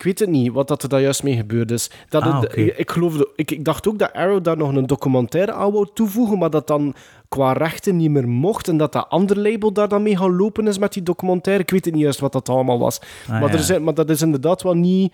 ik 0.00 0.06
weet 0.06 0.18
het 0.18 0.28
niet, 0.28 0.52
wat 0.52 0.68
dat 0.68 0.82
er 0.82 0.88
daar 0.88 1.00
juist 1.00 1.22
mee 1.22 1.36
gebeurd 1.36 1.70
is. 1.70 1.90
Dat 2.08 2.22
Ah, 2.22 2.40
het- 2.40 2.56
ik, 2.56 2.76
ik, 2.78 2.90
geloofde, 2.90 3.28
ik, 3.36 3.50
ik 3.50 3.64
dacht 3.64 3.88
ook 3.88 3.98
dat 3.98 4.12
Arrow 4.12 4.44
daar 4.44 4.56
nog 4.56 4.74
een 4.74 4.86
documentaire 4.86 5.52
aan 5.52 5.72
wou 5.72 5.86
toevoegen, 5.94 6.38
maar 6.38 6.50
dat 6.50 6.66
dan 6.66 6.94
qua 7.28 7.52
rechten 7.52 7.96
niet 7.96 8.10
meer 8.10 8.28
mocht 8.28 8.68
en 8.68 8.76
dat 8.76 8.92
dat 8.92 9.06
andere 9.08 9.40
label 9.40 9.72
daar 9.72 9.88
dan 9.88 10.02
mee 10.02 10.16
gaan 10.16 10.36
lopen 10.36 10.66
is 10.66 10.78
met 10.78 10.92
die 10.92 11.02
documentaire. 11.02 11.62
Ik 11.62 11.70
weet 11.70 11.84
het 11.84 11.94
niet 11.94 12.02
juist 12.02 12.20
wat 12.20 12.32
dat 12.32 12.48
allemaal 12.48 12.78
was. 12.78 13.00
Ah, 13.00 13.28
maar, 13.40 13.42
ja. 13.50 13.52
er 13.56 13.62
zijn, 13.62 13.84
maar 13.84 13.94
dat 13.94 14.10
is 14.10 14.22
inderdaad 14.22 14.62
wel 14.62 14.74
niet... 14.74 15.12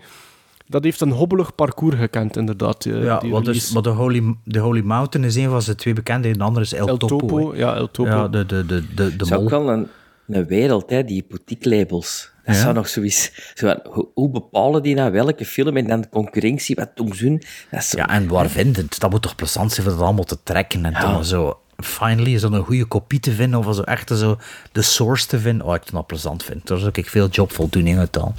Dat 0.69 0.83
heeft 0.83 1.01
een 1.01 1.11
hobbelig 1.11 1.55
parcours 1.55 1.95
gekend, 1.95 2.37
inderdaad. 2.37 2.85
eh, 2.85 3.03
Ja, 3.03 3.17
die 3.19 3.31
is, 3.33 3.37
release. 3.39 3.73
maar 3.73 3.81
de 3.81 3.89
Holy, 3.89 4.35
de 4.43 4.59
Holy 4.59 4.81
Mountain 4.81 5.27
is 5.27 5.35
een 5.35 5.49
van 5.49 5.61
zijn 5.61 5.77
twee 5.77 5.93
bekende, 5.93 6.27
en 6.27 6.33
de 6.37 6.43
andere 6.43 6.65
is 6.65 6.73
El, 6.73 6.87
El 6.87 6.97
Topo. 6.97 7.55
Ja, 7.55 7.75
El 7.75 7.91
Topo. 7.91 8.09
Ja, 8.09 8.27
de, 8.27 8.45
de, 8.45 8.65
de, 8.65 8.83
de, 8.95 9.15
de 9.15 9.23
is 9.25 9.33
ook 9.33 9.39
mol. 9.39 9.49
wel 9.49 9.69
een, 9.69 9.87
een 10.27 10.45
wereld, 10.47 10.89
hè, 10.89 11.03
die 11.03 11.25
boutique-labels. 11.29 12.31
Dat 12.45 12.55
Ja. 12.55 12.61
zou 12.61 12.73
nog 12.73 12.87
zoiets... 12.87 13.51
Zo, 13.53 13.75
hoe, 13.83 14.07
hoe 14.13 14.29
bepalen 14.29 14.83
die 14.83 14.95
nou 14.95 15.11
welke 15.11 15.45
film 15.45 15.77
en 15.77 15.87
dan 15.87 16.01
de 16.01 16.09
concurrentie? 16.09 16.75
Wat 16.75 16.89
doen 16.95 17.13
ze 17.13 17.23
hun? 17.25 17.41
Dat 17.71 17.79
is 17.79 17.89
zo- 17.89 17.97
Ja, 17.97 18.09
en 18.09 18.27
waar 18.27 18.49
vindt 18.49 18.77
het? 18.77 18.99
Dat 18.99 19.09
moet 19.09 19.21
toch 19.21 19.35
plezant 19.35 19.71
zijn 19.71 19.85
voor 19.87 19.95
dat 19.95 20.05
allemaal 20.05 20.23
te 20.23 20.37
trekken 20.43 20.85
en 20.85 20.93
dan 21.01 21.25
zo... 21.25 21.59
Finally 21.83 22.33
is 22.33 22.41
dat 22.41 22.51
een 22.51 22.63
goede 22.63 22.85
kopie 22.85 23.19
te 23.19 23.31
vinden 23.31 23.65
of 23.65 23.75
zo 23.75 23.81
echt 23.81 24.09
zo 24.17 24.37
de 24.71 24.81
source 24.81 25.27
te 25.27 25.39
vinden. 25.39 25.67
Oh, 25.67 25.75
ik 25.75 25.81
dat 25.91 26.07
plezant 26.07 26.43
vind. 26.43 26.67
Daar 26.67 26.77
zou 26.77 26.91
ik 26.93 27.09
veel 27.09 27.27
jobvoldoening 27.27 27.97
uit 27.97 28.13
dan. 28.13 28.33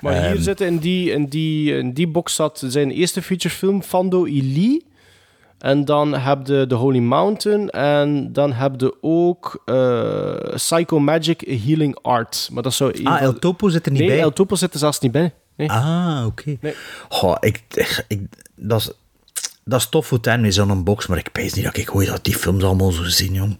Maar 0.00 0.12
hier 0.12 0.22
Ehm, 0.34 0.40
zitten 0.40 0.66
in 0.66 0.78
die, 0.78 1.10
in, 1.10 1.26
die, 1.26 1.74
in 1.76 1.92
die 1.92 2.08
box 2.08 2.34
zat 2.34 2.62
zijn 2.66 2.90
eerste 2.90 3.22
featurefilm, 3.22 3.82
Fando 3.82 4.24
Ili. 4.24 4.82
En 5.60 5.84
dan 5.84 6.14
heb 6.14 6.46
je 6.46 6.64
The 6.68 6.74
Holy 6.74 6.98
Mountain. 6.98 7.70
En 7.70 8.32
dan 8.32 8.52
heb 8.52 8.80
je 8.80 8.94
ook 9.00 9.62
eh, 9.64 10.54
Psycho 10.54 10.98
Magic 10.98 11.40
Healing 11.64 11.98
Art. 12.02 12.48
Maar 12.52 12.62
dat 12.62 12.74
zou 12.74 13.04
Ah, 13.04 13.22
El 13.22 13.32
de- 13.32 13.38
Topo 13.38 13.68
zit 13.68 13.86
er 13.86 13.92
niet 13.92 14.00
nee, 14.00 14.10
bij. 14.10 14.20
El 14.20 14.32
Topo 14.32 14.54
zit 14.54 14.72
er 14.72 14.78
zelfs 14.78 14.98
niet 15.00 15.12
bij. 15.12 15.32
Nee. 15.56 15.70
Ah, 15.70 16.22
oké. 16.26 16.58
Goh, 17.08 17.36
ik, 17.40 17.62
ik, 18.08 18.20
dat, 18.56 18.80
is, 18.80 18.90
dat 19.64 19.80
is 19.80 19.88
tof 19.88 20.06
voor 20.06 20.20
ten 20.20 20.40
met 20.40 20.54
zo'n 20.54 20.84
box, 20.84 21.06
maar 21.06 21.18
ik 21.18 21.28
weet 21.32 21.54
niet 21.54 21.64
dat 21.64 21.76
ik 21.76 21.94
ooit 21.94 22.08
dat 22.08 22.24
die 22.24 22.34
films 22.36 22.64
allemaal 22.64 22.90
zo 22.92 23.04
zien, 23.04 23.32
jong. 23.32 23.56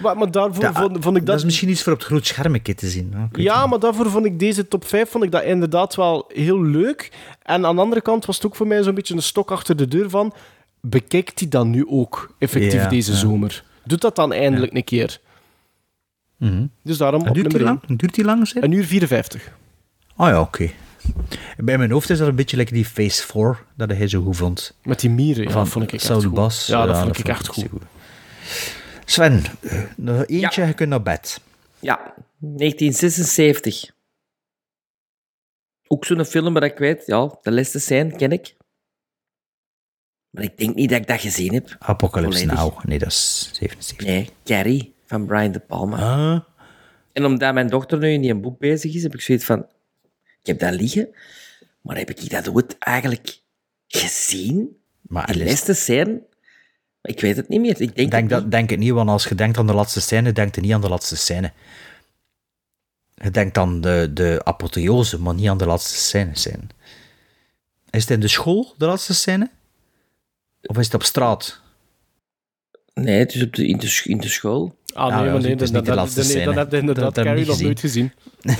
Maar, 0.00 0.16
maar 0.16 0.30
daarvoor 0.30 0.64
vond, 0.74 0.96
vond 1.00 1.16
ik 1.16 1.22
dat 1.22 1.26
dat... 1.26 1.36
is 1.36 1.44
misschien 1.44 1.68
iets 1.68 1.82
voor 1.82 1.92
op 1.92 1.98
het 1.98 2.06
groot 2.08 2.26
scherm 2.26 2.54
een 2.54 2.62
keer 2.62 2.76
te 2.76 2.88
zien. 2.88 3.12
hè. 3.16 3.42
Ja, 3.42 3.66
maar 3.66 3.78
daarvoor 3.78 4.10
vond 4.10 4.24
ik 4.26 4.38
deze 4.38 4.68
top 4.68 4.84
5 4.84 5.10
vond 5.10 5.24
ik 5.24 5.30
dat 5.32 5.42
inderdaad 5.42 5.94
wel 5.94 6.24
heel 6.34 6.62
leuk. 6.62 7.12
En 7.42 7.66
aan 7.66 7.74
de 7.74 7.80
andere 7.80 8.00
kant 8.00 8.24
was 8.24 8.36
het 8.36 8.46
ook 8.46 8.56
voor 8.56 8.66
mij 8.66 8.82
zo'n 8.82 8.94
beetje 8.94 9.14
een 9.14 9.22
stok 9.22 9.50
achter 9.50 9.76
de 9.76 9.88
deur 9.88 10.10
van... 10.10 10.32
Bekijk 10.80 11.36
die 11.36 11.48
dan 11.48 11.70
nu 11.70 11.86
ook 11.88 12.34
effectief 12.38 12.72
Ja, 12.72 12.88
deze 12.88 13.12
ja. 13.12 13.18
zomer? 13.18 13.64
Doe 13.84 13.98
dat 13.98 14.16
dan 14.16 14.32
eindelijk 14.32 14.74
een 14.74 14.84
keer. 14.84 15.20
Mhm. 16.36 16.66
Dus 16.82 16.96
daarom 16.98 17.22
En 17.22 17.28
op 17.28 17.34
duurt 17.34 17.50
die 17.50 17.58
nummer 17.58 17.80
lang? 17.86 17.98
Duurt 17.98 18.14
die 18.14 18.24
lang? 18.24 18.48
Zeg? 18.48 18.62
Een 18.62 18.72
uur 18.72 18.84
54. 18.84 19.52
Oh 20.16 20.28
ja, 20.28 20.40
oké. 20.40 20.70
Bij 21.56 21.78
mijn 21.78 21.90
hoofd 21.90 22.10
is 22.10 22.18
dat 22.18 22.28
een 22.28 22.34
beetje 22.34 22.56
like 22.56 22.72
die 22.72 22.84
Phase 22.84 23.22
4, 23.26 23.62
dat 23.76 23.90
hij 23.90 24.08
zo 24.08 24.22
goed 24.22 24.36
vond. 24.36 24.76
Met 24.82 25.00
die 25.00 25.10
mieren, 25.10 25.44
ja, 25.44 25.50
Van 25.50 25.66
vond 25.66 25.84
ik 25.84 25.92
echt 25.92 26.02
Saul 26.02 26.20
goed. 26.20 26.34
Bas. 26.34 26.66
Ja, 26.66 26.86
dat 26.86 26.98
vond 26.98 27.18
ik 27.18 27.28
echt 27.28 27.56
niet 27.56 27.66
zo 27.66 27.70
goed. 27.70 27.82
Sven, 29.04 29.42
eh, 29.60 29.82
nog 29.96 30.26
eentje, 30.26 30.66
je 30.66 30.72
kunt 30.74 30.88
naar 30.88 31.02
bed. 31.02 31.40
Ja, 31.80 32.14
1976. 32.38 33.90
Ook 35.86 36.04
zo'n 36.04 36.24
film 36.24 36.52
waar 36.52 36.62
ik 36.62 36.78
weet, 36.78 37.02
ja, 37.06 37.38
de 37.42 37.52
laatste 37.52 37.78
scène 37.78 38.16
ken 38.16 38.32
ik. 38.32 38.54
Maar 40.30 40.42
ik 40.42 40.58
denk 40.58 40.74
niet 40.74 40.88
dat 40.90 41.00
ik 41.00 41.06
dat 41.06 41.20
gezien 41.20 41.52
heb. 41.54 41.76
Apocalypse 41.78 42.38
Volledig. 42.38 42.64
Now. 42.64 42.84
Nee, 42.84 42.98
dat 42.98 43.08
is 43.08 43.50
77. 43.52 44.06
Nee, 44.06 44.28
Carrie 44.44 44.94
van 45.06 45.26
Brian 45.26 45.52
De 45.52 45.58
Palma. 45.58 45.96
Ah. 45.96 46.40
En 47.12 47.24
omdat 47.24 47.54
mijn 47.54 47.68
dochter 47.68 47.98
nu 47.98 48.08
in 48.12 48.20
die 48.20 48.34
boek 48.34 48.58
bezig 48.58 48.94
is, 48.94 49.02
heb 49.02 49.14
ik 49.14 49.20
zoiets 49.20 49.44
van... 49.44 49.58
Ik 50.40 50.46
heb 50.46 50.58
dat 50.58 50.72
liggen, 50.74 51.08
maar 51.80 51.96
heb 51.96 52.10
ik 52.10 52.30
dat 52.30 52.48
ooit 52.48 52.78
eigenlijk 52.78 53.40
gezien? 53.86 54.76
Maar 55.02 55.26
Alice- 55.26 55.44
laatste 55.44 55.74
scène? 55.74 56.22
Ik 57.02 57.20
weet 57.20 57.36
het 57.36 57.48
niet 57.48 57.60
meer. 57.60 57.70
Ik 57.70 57.76
denk, 57.78 57.96
Denk, 57.96 58.12
het 58.12 58.20
niet. 58.22 58.30
dat, 58.30 58.50
denk 58.50 58.70
het 58.70 58.78
niet, 58.78 58.90
want 58.92 59.08
als 59.08 59.24
je 59.28 59.34
denkt 59.34 59.58
aan 59.58 59.66
de 59.66 59.74
laatste 59.74 60.00
scène, 60.00 60.32
denkt 60.32 60.54
je 60.54 60.60
niet 60.60 60.72
aan 60.72 60.80
de 60.80 60.88
laatste 60.88 61.16
scène. 61.16 61.52
Je 63.14 63.30
denkt 63.30 63.58
aan 63.58 63.80
de, 63.80 64.10
de 64.14 64.40
apotheose, 64.44 65.18
maar 65.20 65.34
niet 65.34 65.48
aan 65.48 65.58
de 65.58 65.66
laatste 65.66 65.94
scène. 65.98 66.30
scène. 66.32 66.62
Is 67.90 68.00
het 68.00 68.10
in 68.10 68.20
de 68.20 68.28
school, 68.28 68.74
de 68.78 68.86
laatste 68.86 69.14
scène? 69.14 69.50
Of 70.62 70.78
is 70.78 70.84
het 70.84 70.94
op 70.94 71.02
straat? 71.02 71.60
Nee, 72.94 73.18
het 73.18 73.34
is 73.34 73.42
op 73.42 73.54
de, 73.54 73.66
in, 73.66 73.78
de, 73.78 74.00
in 74.04 74.18
de 74.18 74.28
school. 74.28 74.74
Ah, 74.94 75.06
nee, 75.08 75.18
Ah, 75.18 75.24
ja, 75.24 75.32
maar 75.32 75.40
nee, 75.40 75.50
het 75.50 75.60
is 75.60 75.70
dan, 75.70 75.76
niet 75.76 75.88
de 75.90 75.94
dan, 75.94 76.00
laatste 76.04 76.20
dan, 76.20 76.28
dan, 76.32 76.40
scène. 76.42 76.58
heb 76.58 76.70
je 76.70 76.78
inderdaad 76.78 77.04
Dat 77.04 77.16
heb 77.16 77.24
ik 77.24 77.30
Carrie 77.32 77.46
nog 77.48 77.60
nooit 77.60 77.80
gezien. 77.80 78.12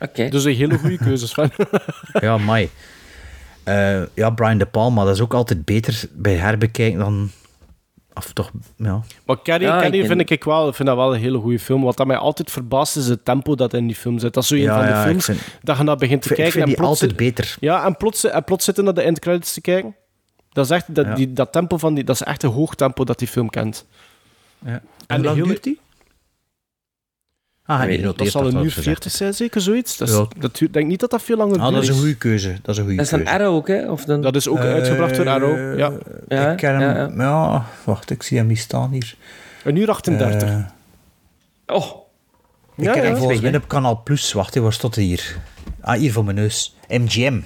Oké. 0.00 0.28
Dus 0.28 0.44
een 0.44 0.54
hele 0.54 0.78
goede 0.78 0.98
keuzes 0.98 1.32
van. 1.32 1.50
Ja, 2.20 2.38
mai. 2.38 2.70
Eh, 3.64 4.02
ja, 4.14 4.30
Brian 4.30 4.58
De 4.58 4.66
Palma, 4.66 5.04
dat 5.04 5.14
is 5.14 5.20
ook 5.20 5.34
altijd 5.34 5.64
beter 5.64 6.02
bij 6.12 6.34
herbekijken 6.34 6.98
dan... 6.98 7.30
Of 8.14 8.32
toch, 8.32 8.50
ja. 8.76 9.02
Maar 9.26 9.42
Carrie, 9.42 9.66
Ja, 9.66 9.80
Carrie 9.80 10.00
ik 10.00 10.06
vind, 10.06 10.20
ik, 10.20 10.30
ik 10.30 10.44
wel, 10.44 10.72
vind 10.72 10.88
dat 10.88 10.96
wel 10.96 11.14
een 11.14 11.20
hele 11.20 11.38
goede 11.38 11.58
film. 11.58 11.82
Wat 11.82 11.96
dat 11.96 12.06
mij 12.06 12.16
altijd 12.16 12.50
verbaast 12.50 12.96
is 12.96 13.06
het 13.06 13.24
tempo 13.24 13.54
dat 13.54 13.74
in 13.74 13.86
die 13.86 13.96
film 13.96 14.18
zit. 14.18 14.34
Dat 14.34 14.42
is 14.42 14.48
zo 14.48 14.54
een 14.54 14.60
Ja, 14.60 14.76
van 14.84 14.86
de 15.02 15.08
films 15.08 15.24
vind- 15.24 15.40
dat 15.62 15.76
je 15.76 15.82
naar 15.82 15.96
begint 15.96 16.22
te 16.22 16.28
Ik 16.28 16.34
kijken. 16.36 16.46
ik 16.46 16.52
vind 16.52 16.64
en 16.64 16.70
die 16.70 16.78
plots 16.80 17.00
altijd 17.00 17.16
beter. 17.18 17.56
Ja, 17.60 17.84
en 17.84 17.96
plots, 17.96 18.24
en 18.24 18.44
plots 18.44 18.64
zitten 18.64 18.84
naar 18.84 18.94
de 18.94 19.02
endcredits 19.02 19.52
te 19.52 19.60
kijken. 19.60 19.96
Dat 20.58 20.70
is 20.70 20.76
echt, 20.76 20.94
dat, 20.94 21.06
Ja. 21.06 21.14
die, 21.14 21.32
dat 21.32 21.52
tempo 21.52 21.76
van 21.76 21.94
die, 21.94 22.04
dat 22.04 22.14
is 22.14 22.22
echt 22.22 22.42
een 22.42 22.50
hoog 22.50 22.74
tempo 22.74 23.04
dat 23.04 23.18
die 23.18 23.28
film 23.28 23.50
kent. 23.50 23.86
Ja. 24.64 24.70
En, 24.70 24.82
En 25.06 25.16
hoe 25.16 25.24
lang 25.24 25.44
duurt 25.44 25.62
die? 25.62 25.80
Ah, 27.64 27.84
niet. 27.86 28.02
Dat 28.02 28.28
zal 28.28 28.46
een 28.46 28.64
uur 28.64 28.70
40 28.70 29.12
zijn, 29.12 29.34
zeker 29.34 29.60
zoiets. 29.60 29.96
Dat 29.96 30.08
is, 30.08 30.14
Ja. 30.14 30.26
dat 30.38 30.56
duurt- 30.56 30.72
denk 30.72 30.86
niet 30.86 31.00
dat 31.00 31.10
dat 31.10 31.22
veel 31.22 31.36
langer 31.36 31.56
Ah, 31.56 31.62
dat 31.62 31.70
duurt. 31.72 31.82
is 31.82 31.88
een 31.88 31.96
goede 31.96 32.16
keuze. 32.16 32.48
Dat 32.62 32.68
is 32.74 32.76
een 32.76 32.82
goede 32.84 32.96
Dat 32.96 33.06
is 33.06 33.12
een. 33.12 33.26
Arrow 33.28 33.54
ook, 33.54 33.68
hè? 33.68 33.90
Of 33.90 34.08
een... 34.08 34.20
Dat 34.20 34.36
is 34.36 34.48
ook 34.48 34.58
uitgebracht 34.58 35.14
door 35.16 35.28
Arrow. 35.28 35.78
Ja. 35.78 35.92
Ja, 36.28 36.50
ik 36.50 36.56
ken 36.56 36.80
hem... 36.80 37.20
ja, 37.20 37.64
wacht, 37.84 38.10
ik 38.10 38.22
zie 38.22 38.38
hem 38.38 38.46
niet 38.46 38.58
staan 38.58 38.90
hier. 38.90 39.14
Een 39.64 39.76
uur 39.76 39.90
38. 39.90 40.48
Eh, 40.48 40.58
Oh, 41.66 41.86
ik 42.76 42.84
Ja, 42.84 42.92
ken 42.92 43.04
hem 43.04 43.16
volgens 43.16 43.40
mij 43.40 43.56
op 43.56 43.68
Kanaal 43.68 44.00
Plus. 44.04 44.32
Wacht, 44.32 44.54
waar 44.54 44.72
stond 44.72 44.94
hij 44.94 45.04
hier? 45.04 45.36
Ah, 45.80 45.98
hier 45.98 46.12
voor 46.12 46.24
mijn 46.24 46.36
neus. 46.36 46.76
MGM, 46.88 47.40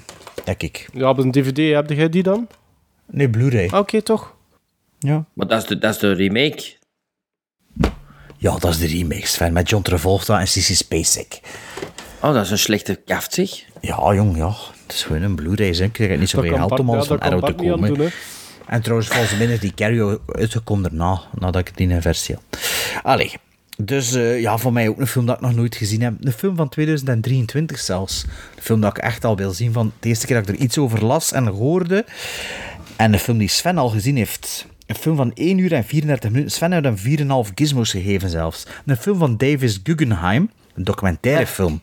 denk 0.45 0.63
ik. 0.63 0.89
ja, 0.93 1.09
op 1.09 1.19
een 1.19 1.31
DVD 1.31 1.75
heb 1.75 1.91
jij 1.91 2.09
die 2.09 2.23
dan? 2.23 2.49
Nee, 3.07 3.29
Blu-ray. 3.31 3.71
Oké, 3.75 4.03
toch? 4.03 4.35
Ja. 4.99 5.25
maar 5.33 5.47
dat 5.47 5.63
is 5.63 5.69
de, 5.69 5.79
dat 5.79 5.95
is 5.95 5.99
de 6.01 6.13
remake. 6.13 6.63
ja, 8.37 8.57
dat 8.59 8.71
is 8.71 8.79
de 8.79 8.87
remake, 8.87 9.27
Sven, 9.27 9.53
met 9.53 9.69
John 9.69 9.83
Travolta 9.83 10.41
en 10.41 10.49
Sissy 10.49 10.75
Spacek. 10.75 11.41
Oh, 12.21 12.33
dat 12.35 12.45
is 12.45 12.51
een 12.51 12.59
slechte 12.59 12.95
kaft, 12.95 13.35
zeg. 13.35 13.51
Ja, 13.81 14.15
jong, 14.15 14.37
ja. 14.37 14.55
Het 14.83 14.93
is 14.93 15.03
gewoon 15.03 15.23
een 15.23 15.35
Blu-ray, 15.35 15.75
zeg. 15.75 15.87
Ik 15.87 15.93
krijg 15.93 16.19
niet 16.19 16.29
zoveel 16.29 16.51
kan 16.51 16.59
geld 16.59 16.81
om 16.81 16.87
ja, 16.87 16.93
alles 16.93 17.07
van 17.07 17.21
Arrow 17.21 17.45
te 17.45 17.53
komen. 17.53 17.95
doen. 17.95 18.11
En 18.67 18.83
trouwens, 18.83 19.09
volgens 19.09 19.37
mij 19.39 19.47
is 19.47 19.61
die 19.61 19.75
Carrie 19.75 20.19
uitgekomen 20.27 20.83
daarna, 20.83 21.21
nadat 21.39 21.69
ik 21.69 21.77
die 21.77 21.89
in 21.89 22.03
versie 22.03 22.35
had. 22.35 22.61
Allee. 23.03 23.33
Dus 23.79 24.15
eh, 24.15 24.41
ja, 24.41 24.59
voor 24.59 24.73
mij 24.73 24.89
ook 24.89 25.01
een 25.01 25.07
film 25.07 25.27
dat 25.27 25.37
ik 25.37 25.43
nog 25.43 25.55
nooit 25.55 25.75
gezien 25.75 26.03
heb. 26.03 26.15
Een 26.21 26.33
film 26.33 26.57
van 26.57 26.69
2023 26.69 27.79
zelfs. 27.79 28.25
Een 28.57 28.63
film 28.63 28.81
dat 28.81 28.97
ik 28.97 29.03
echt 29.03 29.25
al 29.25 29.37
wil 29.37 29.53
zien 29.53 29.73
van 29.73 29.93
de 30.01 30.09
eerste 30.09 30.27
keer 30.27 30.37
dat 30.37 30.49
ik 30.49 30.55
er 30.55 30.63
iets 30.63 30.79
over 30.79 31.05
las 31.05 31.33
en 31.33 31.47
hoorde. 31.47 32.05
En 32.97 33.13
een 33.13 33.19
film 33.19 33.39
die 33.39 33.49
Sven 33.49 33.79
al 33.79 33.89
gezien 33.89 34.17
heeft. 34.17 34.67
Een 34.87 34.95
film 34.95 35.17
van 35.17 35.33
1 35.35 35.59
uur 35.59 35.73
en 35.73 35.85
34 35.85 36.31
minuten. 36.31 36.53
Sven 36.53 36.73
heeft 36.73 37.29
hem 37.29 37.45
4,5 37.47 37.55
gizmos 37.55 37.91
gegeven 37.91 38.31
zelfs. 38.31 38.67
Een 38.87 38.97
film 38.97 39.19
van 39.19 39.37
Davis 39.37 39.81
Guggenheim. 39.83 40.51
Een 40.75 40.85
documentaire 40.85 41.47
film. 41.47 41.81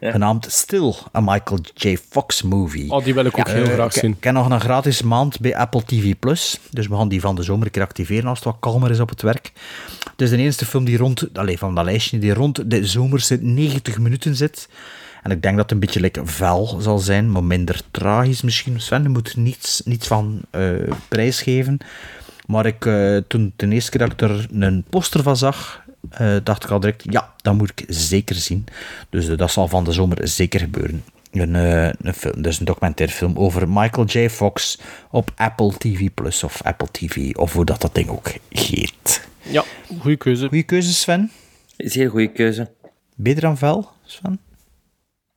Genaamd 0.00 0.46
Still, 0.50 0.94
a 1.16 1.20
Michael 1.20 1.60
J. 1.74 1.96
Fox 2.10 2.42
movie. 2.42 2.90
Oh, 2.90 3.04
die 3.04 3.14
wil 3.14 3.24
ik 3.24 3.38
ook 3.38 3.48
heel 3.48 3.64
graag 3.64 3.92
zien. 3.92 4.10
Ik 4.10 4.24
heb 4.24 4.34
nog 4.34 4.50
een 4.50 4.60
gratis 4.60 5.02
maand 5.02 5.40
bij 5.40 5.56
Apple 5.56 5.84
TV+. 5.84 6.14
Plus. 6.18 6.60
Dus 6.70 6.86
we 6.86 6.96
gaan 6.96 7.08
die 7.08 7.20
van 7.20 7.34
de 7.34 7.42
zomer 7.42 7.66
een 7.66 7.72
keer 7.72 7.82
activeren 7.82 8.28
als 8.28 8.38
het 8.38 8.46
wat 8.46 8.56
kalmer 8.60 8.90
is 8.90 9.00
op 9.00 9.08
het 9.08 9.22
werk. 9.22 9.52
Het 10.10 10.20
is 10.20 10.30
de 10.30 10.36
enige 10.36 10.66
film 10.66 10.84
die 10.84 10.96
rond, 10.96 11.38
allez, 11.38 11.58
van 11.58 11.74
dat 11.74 11.84
lijstje, 11.84 12.18
die 12.18 12.34
rond 12.34 12.70
de 12.70 12.86
zomerse 12.86 13.38
90 13.40 13.98
minuten 13.98 14.36
zit. 14.36 14.68
En 15.22 15.30
ik 15.30 15.42
denk 15.42 15.54
dat 15.54 15.62
het 15.64 15.72
een 15.72 15.80
beetje 15.80 16.00
like 16.00 16.26
vuil 16.26 16.76
zal 16.80 16.98
zijn, 16.98 17.32
maar 17.32 17.44
minder 17.44 17.80
tragisch 17.90 18.42
misschien. 18.42 18.80
Sven 18.80 19.02
je 19.02 19.08
moet 19.08 19.32
er 19.32 19.38
niets, 19.38 19.82
niets 19.84 20.06
van 20.06 20.40
eh 20.50 20.70
prijs 21.08 21.42
geven. 21.42 21.78
Maar 22.46 22.66
ik, 22.66 22.86
eh, 22.86 23.16
toen 23.16 23.52
de 23.56 23.68
eerste 23.68 23.90
keer 23.90 24.00
dat 24.00 24.12
ik 24.12 24.20
er 24.20 24.46
een 24.60 24.84
poster 24.90 25.22
van 25.22 25.36
zag, 25.36 25.82
eh, 26.10 26.36
dacht 26.42 26.64
ik 26.64 26.70
al 26.70 26.80
direct, 26.80 27.04
ja, 27.10 27.34
dat 27.42 27.54
moet 27.54 27.70
ik 27.70 27.84
zeker 27.88 28.34
zien. 28.36 28.64
Dus 29.10 29.28
eh, 29.28 29.36
dat 29.36 29.50
zal 29.50 29.68
van 29.68 29.84
de 29.84 29.92
zomer 29.92 30.28
zeker 30.28 30.60
gebeuren. 30.60 31.04
Een, 31.32 31.54
eh, 31.56 31.90
een 32.00 32.14
film, 32.14 32.42
dus 32.42 32.58
een 32.58 32.64
documentaire 32.64 33.14
film 33.14 33.36
over 33.38 33.68
Michael 33.68 34.06
J. 34.06 34.28
Fox 34.28 34.78
op 35.10 35.30
Apple 35.36 35.72
TV 35.78 36.08
Plus 36.14 36.44
of 36.44 36.62
Apple 36.62 36.88
TV, 36.90 37.34
of 37.36 37.52
hoe 37.52 37.64
dat, 37.64 37.80
dat 37.80 37.94
ding 37.94 38.08
ook 38.08 38.32
heet. 38.48 39.26
Ja, 39.42 39.64
goede 40.00 40.16
keuze. 40.16 40.48
Goeie 40.48 40.62
keuze, 40.62 40.94
Sven. 40.94 41.30
Zeer 41.76 42.10
goede 42.10 42.32
keuze. 42.32 42.70
Beter 43.16 43.42
dan 43.42 43.58
vuil, 43.58 43.90
Sven? 44.04 44.40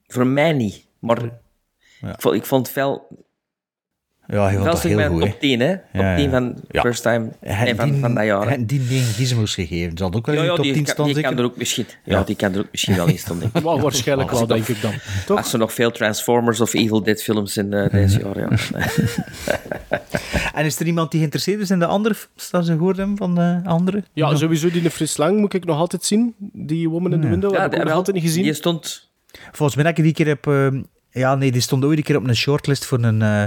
Voor 0.08 0.28
mij 0.28 0.52
niet, 0.54 0.86
maar 1.00 1.22
Ja. 2.02 2.10
ik, 2.14 2.22
vond, 2.22 2.36
ik 2.36 2.46
vond 2.46 2.74
wel... 2.74 3.08
Ja, 4.32 4.46
je 4.50 4.52
vond 4.54 4.64
dat 4.64 4.74
dat 4.74 4.84
is 4.84 4.84
heel 4.90 4.96
mijn 4.96 5.10
goed, 5.12 5.24
hè? 5.24 5.30
top 5.30 5.40
10, 5.40 5.60
hè? 5.60 5.72
Top 5.78 5.86
Ja, 6.02 6.16
10 6.16 6.24
ja. 6.24 6.30
van 6.30 6.56
Ja. 6.70 6.82
First 6.82 7.02
Time 7.02 7.30
Hij 7.40 7.64
nee, 7.66 7.76
van, 7.76 7.92
die, 7.92 8.00
van 8.00 8.14
dat 8.16 8.26
jaar. 8.26 8.48
hij 8.48 8.66
die 8.66 8.80
9 8.80 9.14
gizmos 9.14 9.54
gegeven. 9.54 9.98
Zal 9.98 10.14
ook 10.14 10.26
wel 10.26 10.36
Ja, 10.36 10.42
in 10.42 10.46
de 10.48 10.52
ja, 10.52 10.56
top 10.56 10.64
die, 10.66 10.74
10 10.74 10.84
kan, 10.84 10.94
staan, 10.94 11.06
die 11.06 11.16
zeker? 11.16 11.30
kan 11.30 11.40
er 11.40 11.46
ook 11.46 11.58
misschien, 11.58 11.86
ja, 12.04 12.18
Ja. 12.18 12.24
die 12.24 12.36
kan 12.36 12.54
er 12.54 12.60
ook 12.60 12.68
misschien 12.72 12.96
wel 12.96 13.08
in 13.08 13.18
staan, 13.18 13.40
denk 13.40 13.56
ik. 13.58 13.64
Waarschijnlijk 13.82 14.32
wel, 14.32 14.48
denk 14.48 14.68
ik 14.68 14.82
dan. 14.82 14.94
Toch? 15.26 15.38
Als 15.38 15.54
er 15.54 15.60
nog 15.60 15.74
veel 15.74 15.92
Transformers 15.92 16.62
of 16.62 16.74
Evil 16.74 17.04
Dead 17.04 17.22
films 17.22 17.58
in 17.58 17.74
eh, 17.74 17.92
deze 17.92 18.20
jaar, 18.20 18.40
ja. 18.40 18.50
En 20.54 20.66
is 20.66 20.80
er 20.80 20.86
iemand 20.86 21.10
die 21.12 21.20
geïnteresseerd 21.20 21.60
is 21.62 21.70
in 21.70 21.80
de 21.80 21.86
andere 21.86 22.16
films 22.16 22.50
dat 22.50 22.66
ze 22.66 22.72
gehoord 22.72 22.98
hebben 22.98 23.18
van 23.18 23.36
de 23.36 23.60
andere? 23.66 24.04
Ja, 24.14 24.36
sowieso 24.36 24.72
die 24.72 24.82
in 24.82 24.90
Fris 24.92 25.18
Lang 25.18 25.38
moet 25.40 25.54
ik 25.54 25.66
nog 25.66 25.78
altijd 25.78 26.04
zien. 26.04 26.34
Die 26.54 26.90
Woman 26.90 27.14
in 27.14 27.22
the 27.22 27.28
Window, 27.28 27.58
heb 27.58 27.74
ik 27.74 27.84
nog 27.84 27.94
altijd 27.94 28.16
niet 28.16 28.26
gezien. 28.26 28.44
Die 28.44 28.54
stond... 28.54 29.10
Volgens 29.52 29.76
mij 29.78 29.86
heb 29.86 29.98
ik 29.98 30.04
die 30.04 30.14
keer 30.14 30.32
op... 30.32 30.74
ja, 31.12 31.36
nee, 31.36 31.52
die 31.52 31.62
stond 31.62 31.84
ooit 31.86 31.98
een 31.98 32.04
keer 32.04 32.16
op 32.18 32.28
een 32.28 32.36
shortlist 32.36 32.86
voor 32.86 33.04
een... 33.04 33.22
eh, 33.22 33.44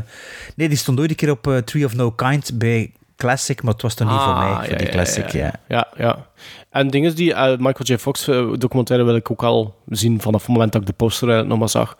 nee, 0.56 0.68
die 0.68 0.76
stond 0.78 1.00
ooit 1.00 1.10
een 1.10 1.16
keer 1.16 1.30
op 1.30 1.46
eh, 1.46 1.56
Tree 1.56 1.84
of 1.84 1.94
No 1.94 2.10
Kind 2.10 2.58
bij 2.58 2.92
Classic, 3.16 3.62
maar 3.62 3.72
het 3.72 3.82
was 3.82 3.94
toch 3.94 4.10
niet 4.10 4.20
voor 4.20 4.34
mij, 4.36 4.68
voor 4.68 4.76
die 4.78 4.88
Classic, 4.88 5.28
ja. 5.28 5.46
Ah, 5.46 5.52
ja. 5.68 5.86
ja, 5.96 6.04
ja. 6.04 6.26
En 6.70 6.88
dingen 6.88 7.14
die 7.14 7.34
eh, 7.34 7.48
Michael 7.58 7.84
J. 7.84 7.96
Fox 7.98 8.24
documentaire 8.58 9.06
wil 9.06 9.16
ik 9.16 9.30
ook 9.30 9.42
al 9.42 9.74
zien 9.88 10.20
vanaf 10.20 10.40
het 10.40 10.50
moment 10.50 10.72
dat 10.72 10.80
ik 10.80 10.86
de 10.86 10.92
poster 10.92 11.46
nog 11.46 11.58
maar 11.58 11.68
zag. 11.68 11.96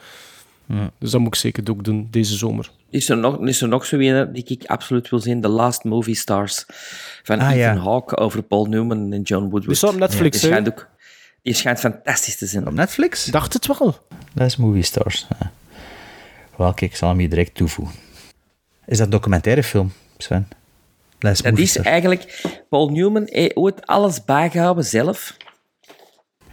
Dus 0.99 1.11
dat 1.11 1.21
moet 1.21 1.35
ik 1.35 1.41
zeker 1.41 1.71
ook 1.71 1.85
doen 1.85 2.09
deze 2.11 2.37
zomer. 2.37 2.71
Is 2.91 3.09
er 3.09 3.17
nog, 3.17 3.41
is 3.47 3.63
er 3.63 3.69
nog 3.69 3.85
zo 3.85 3.99
een 3.99 4.33
die 4.33 4.45
ik 4.45 4.65
absoluut 4.67 5.11
wil 5.11 5.19
zien? 5.19 5.41
The 5.41 5.49
Last 5.49 5.85
Movie 5.85 6.15
Stars. 6.15 6.65
Van 7.23 7.39
Ah, 7.41 7.47
Ethan 7.51 7.75
ja. 7.75 7.77
Hawke 7.83 8.17
over 8.17 8.43
Paul 8.43 8.65
Newman 8.67 9.13
en 9.13 9.23
John 9.23 9.43
Woodward. 9.43 9.67
Die 9.67 9.75
staat 9.75 9.93
op 9.93 9.99
Netflix, 9.99 10.43
hè? 10.43 10.63
Die 11.45 11.55
schijnt 11.55 11.79
fantastisch 11.81 12.37
te 12.37 12.47
zijn. 12.47 12.67
Op 12.67 12.73
Netflix? 12.73 13.25
Dacht 13.25 13.53
het 13.53 13.67
wel. 13.67 13.99
Dat 14.33 14.47
is 14.47 14.57
Movie 14.57 14.83
Stars. 14.83 15.27
Ja. 15.39 15.53
Welke, 16.57 16.85
ik 16.85 16.97
zal 16.97 17.09
hem 17.09 17.19
hier 17.19 17.29
direct 17.29 17.55
toevoegen. 17.55 17.95
Is 18.87 18.97
dat 18.99 19.07
een 19.07 19.13
documentaire 19.13 19.63
film, 19.63 19.93
Sven? 20.19 20.49
Dat 21.19 21.33
is 21.33 21.39
Dat 21.43 21.59
is 21.59 21.71
Stars. 21.71 21.87
eigenlijk... 21.87 22.43
Paul 22.69 22.89
Newman 22.91 23.27
heeft 23.31 23.57
ooit 23.57 23.87
alles 23.87 24.25
bijgehouden 24.25 24.85
zelf. 24.85 25.37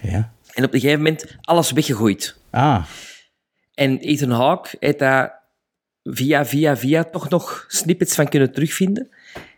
Ja. 0.02 0.34
En 0.54 0.64
op 0.64 0.74
een 0.74 0.80
gegeven 0.80 1.02
moment 1.04 1.26
alles 1.42 1.72
weggegooid. 1.72 2.38
Ah, 2.50 2.84
En 3.74 4.00
Ethan 4.00 4.30
Hawke 4.32 4.70
heeft 4.80 5.00
daar 5.00 5.40
via, 6.04 6.46
via, 6.46 6.78
via 6.78 7.04
toch 7.04 7.30
nog 7.30 7.66
snippets 7.68 8.16
van 8.16 8.28
kunnen 8.30 8.52
terugvinden. 8.52 9.10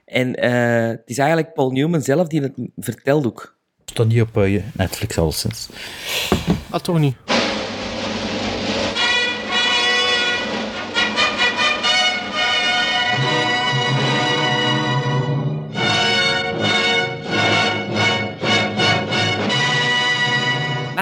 En 0.06 0.36
eh, 0.36 0.88
het 0.88 1.02
is 1.06 1.18
eigenlijk 1.18 1.54
Paul 1.54 1.72
Newman 1.72 2.02
zelf 2.02 2.28
die 2.28 2.42
het 2.42 2.54
vertelt 2.76 3.26
ook. 3.26 3.58
Stond 3.94 4.10
niet 4.10 4.22
op 4.22 4.38
eh, 4.38 4.64
Netflix 4.74 5.18
al 5.18 5.32
sinds. 5.32 5.68
Ah, 6.70 6.80
toch 6.80 6.99
niet. 6.99 7.15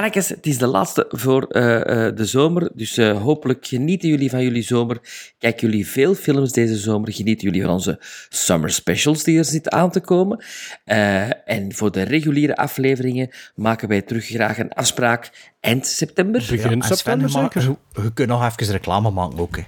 Mannetjes, 0.01 0.29
het 0.29 0.45
is 0.45 0.57
de 0.57 0.67
laatste 0.67 1.05
voor 1.09 1.43
eh, 1.43 2.05
eh, 2.07 2.15
de 2.15 2.25
zomer, 2.25 2.71
dus 2.73 2.97
eh, 2.97 3.21
hopelijk 3.21 3.67
genieten 3.67 4.09
jullie 4.09 4.29
van 4.29 4.43
jullie 4.43 4.61
zomer. 4.61 4.99
Kijken 5.37 5.69
jullie 5.69 5.87
veel 5.87 6.15
films 6.15 6.51
deze 6.51 6.75
zomer. 6.77 7.13
Genieten 7.13 7.47
jullie 7.47 7.61
van 7.61 7.71
onze 7.71 7.99
summer 8.29 8.71
specials 8.71 9.23
die 9.23 9.37
er 9.37 9.45
zitten 9.45 9.71
aan 9.71 9.91
te 9.91 9.99
komen. 9.99 10.43
Eh, 10.85 11.49
en 11.49 11.73
voor 11.73 11.91
de 11.91 12.01
reguliere 12.01 12.55
afleveringen 12.55 13.29
maken 13.55 13.87
wij 13.87 14.01
terug 14.01 14.25
graag 14.25 14.57
een 14.57 14.73
afspraak 14.73 15.53
eind 15.59 15.87
september. 15.87 16.45
Begin 16.49 16.81
Sven, 16.81 16.97
september 16.97 17.29
zeker. 17.29 17.75
Je 18.03 18.13
kunt 18.13 18.29
nog 18.29 18.45
even 18.45 18.71
reclame 18.73 19.11
maken 19.11 19.39
ook, 19.39 19.55
hè. 19.55 19.63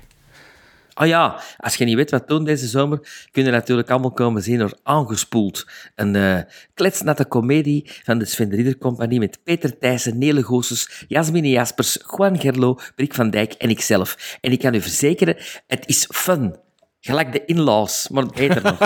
Oh 0.95 1.07
ja, 1.07 1.41
als 1.57 1.75
je 1.75 1.85
niet 1.85 1.95
weet 1.95 2.11
wat 2.11 2.27
doen 2.27 2.43
deze 2.43 2.67
zomer, 2.67 2.99
kun 3.31 3.43
je 3.45 3.51
natuurlijk 3.51 3.89
allemaal 3.89 4.11
komen 4.11 4.41
zien 4.43 4.57
door 4.57 4.77
Aangespoeld. 4.83 5.67
Een 5.95 6.15
eh 6.15 6.37
kletsnatte 6.73 7.25
komedie 7.25 7.89
van 8.03 8.17
de 8.17 8.25
Sven 8.25 8.49
de 8.49 8.55
Ridder 8.55 8.77
Compagnie 8.77 9.19
met 9.19 9.39
Peter 9.43 9.77
Thijssen, 9.77 10.17
Nele 10.17 10.43
Goossens, 10.43 11.05
Jasmine 11.07 11.49
Jaspers, 11.49 11.97
Juan 12.17 12.39
Gerlo, 12.39 12.79
Brik 12.95 13.13
van 13.13 13.29
Dijk 13.29 13.53
en 13.53 13.69
ikzelf. 13.69 14.37
En 14.41 14.51
ik 14.51 14.59
kan 14.59 14.73
u 14.73 14.81
verzekeren, 14.81 15.35
het 15.67 15.83
is 15.87 16.07
fun. 16.11 16.55
Gelijk 16.99 17.31
de 17.31 17.41
in-laws, 17.45 18.07
maar 18.09 18.25
beter 18.25 18.61
nog. 18.63 18.79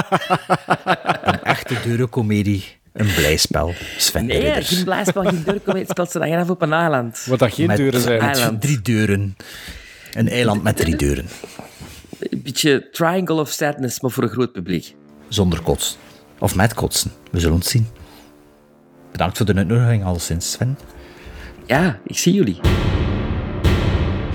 Een 1.23 1.43
echte 1.43 1.75
deurencomedie. 1.83 2.63
Een 2.93 3.13
blijspel. 3.15 3.73
Sven 3.97 4.25
Nee, 4.25 4.39
Ridder. 4.39 4.63
geen 4.63 4.83
blijspel, 4.83 5.23
geen 5.23 5.43
deur, 5.43 5.61
het 5.77 5.89
speelt 5.89 6.11
ze 6.11 6.19
dan 6.19 6.31
af 6.31 6.49
op 6.49 6.61
een 6.61 6.73
eiland. 6.73 7.23
Wat 7.25 7.39
dat 7.39 7.53
geen 7.53 7.67
Met- 7.67 7.77
deuren 7.77 8.01
zijn. 8.01 8.21
Met 8.51 8.61
drie 8.61 8.81
deuren. 8.81 9.35
Een 10.13 10.29
eiland 10.29 10.63
met 10.63 10.77
drie 10.77 10.95
deuren. 10.95 11.25
Een 12.19 12.41
beetje 12.41 12.89
Triangle 12.91 13.39
of 13.39 13.49
Sadness, 13.49 13.99
maar 13.99 14.11
voor 14.11 14.23
een 14.23 14.29
groot 14.29 14.51
publiek. 14.51 14.95
Zonder 15.27 15.61
kotsen. 15.61 15.99
Of 16.39 16.55
met 16.55 16.73
kotsen. 16.73 17.11
We 17.31 17.39
zullen 17.39 17.57
het 17.57 17.67
zien. 17.67 17.87
Bedankt 19.11 19.37
voor 19.37 19.45
de 19.45 19.53
uitnodiging, 19.53 20.03
alleszins, 20.05 20.51
Sven. 20.51 20.77
Ja, 21.65 21.99
ik 22.03 22.17
zie 22.17 22.33
jullie. 22.33 22.59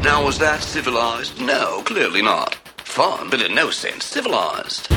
Now, 0.03 0.25
was 0.25 0.37
that 0.37 0.63
civilized? 0.63 1.39
No, 1.39 1.83
clearly 1.83 2.21
not. 2.23 2.61
Fun, 2.85 3.29
but 3.31 3.41
in 3.41 3.55
no 3.55 3.71
sense 3.71 4.09
civilized. 4.09 4.89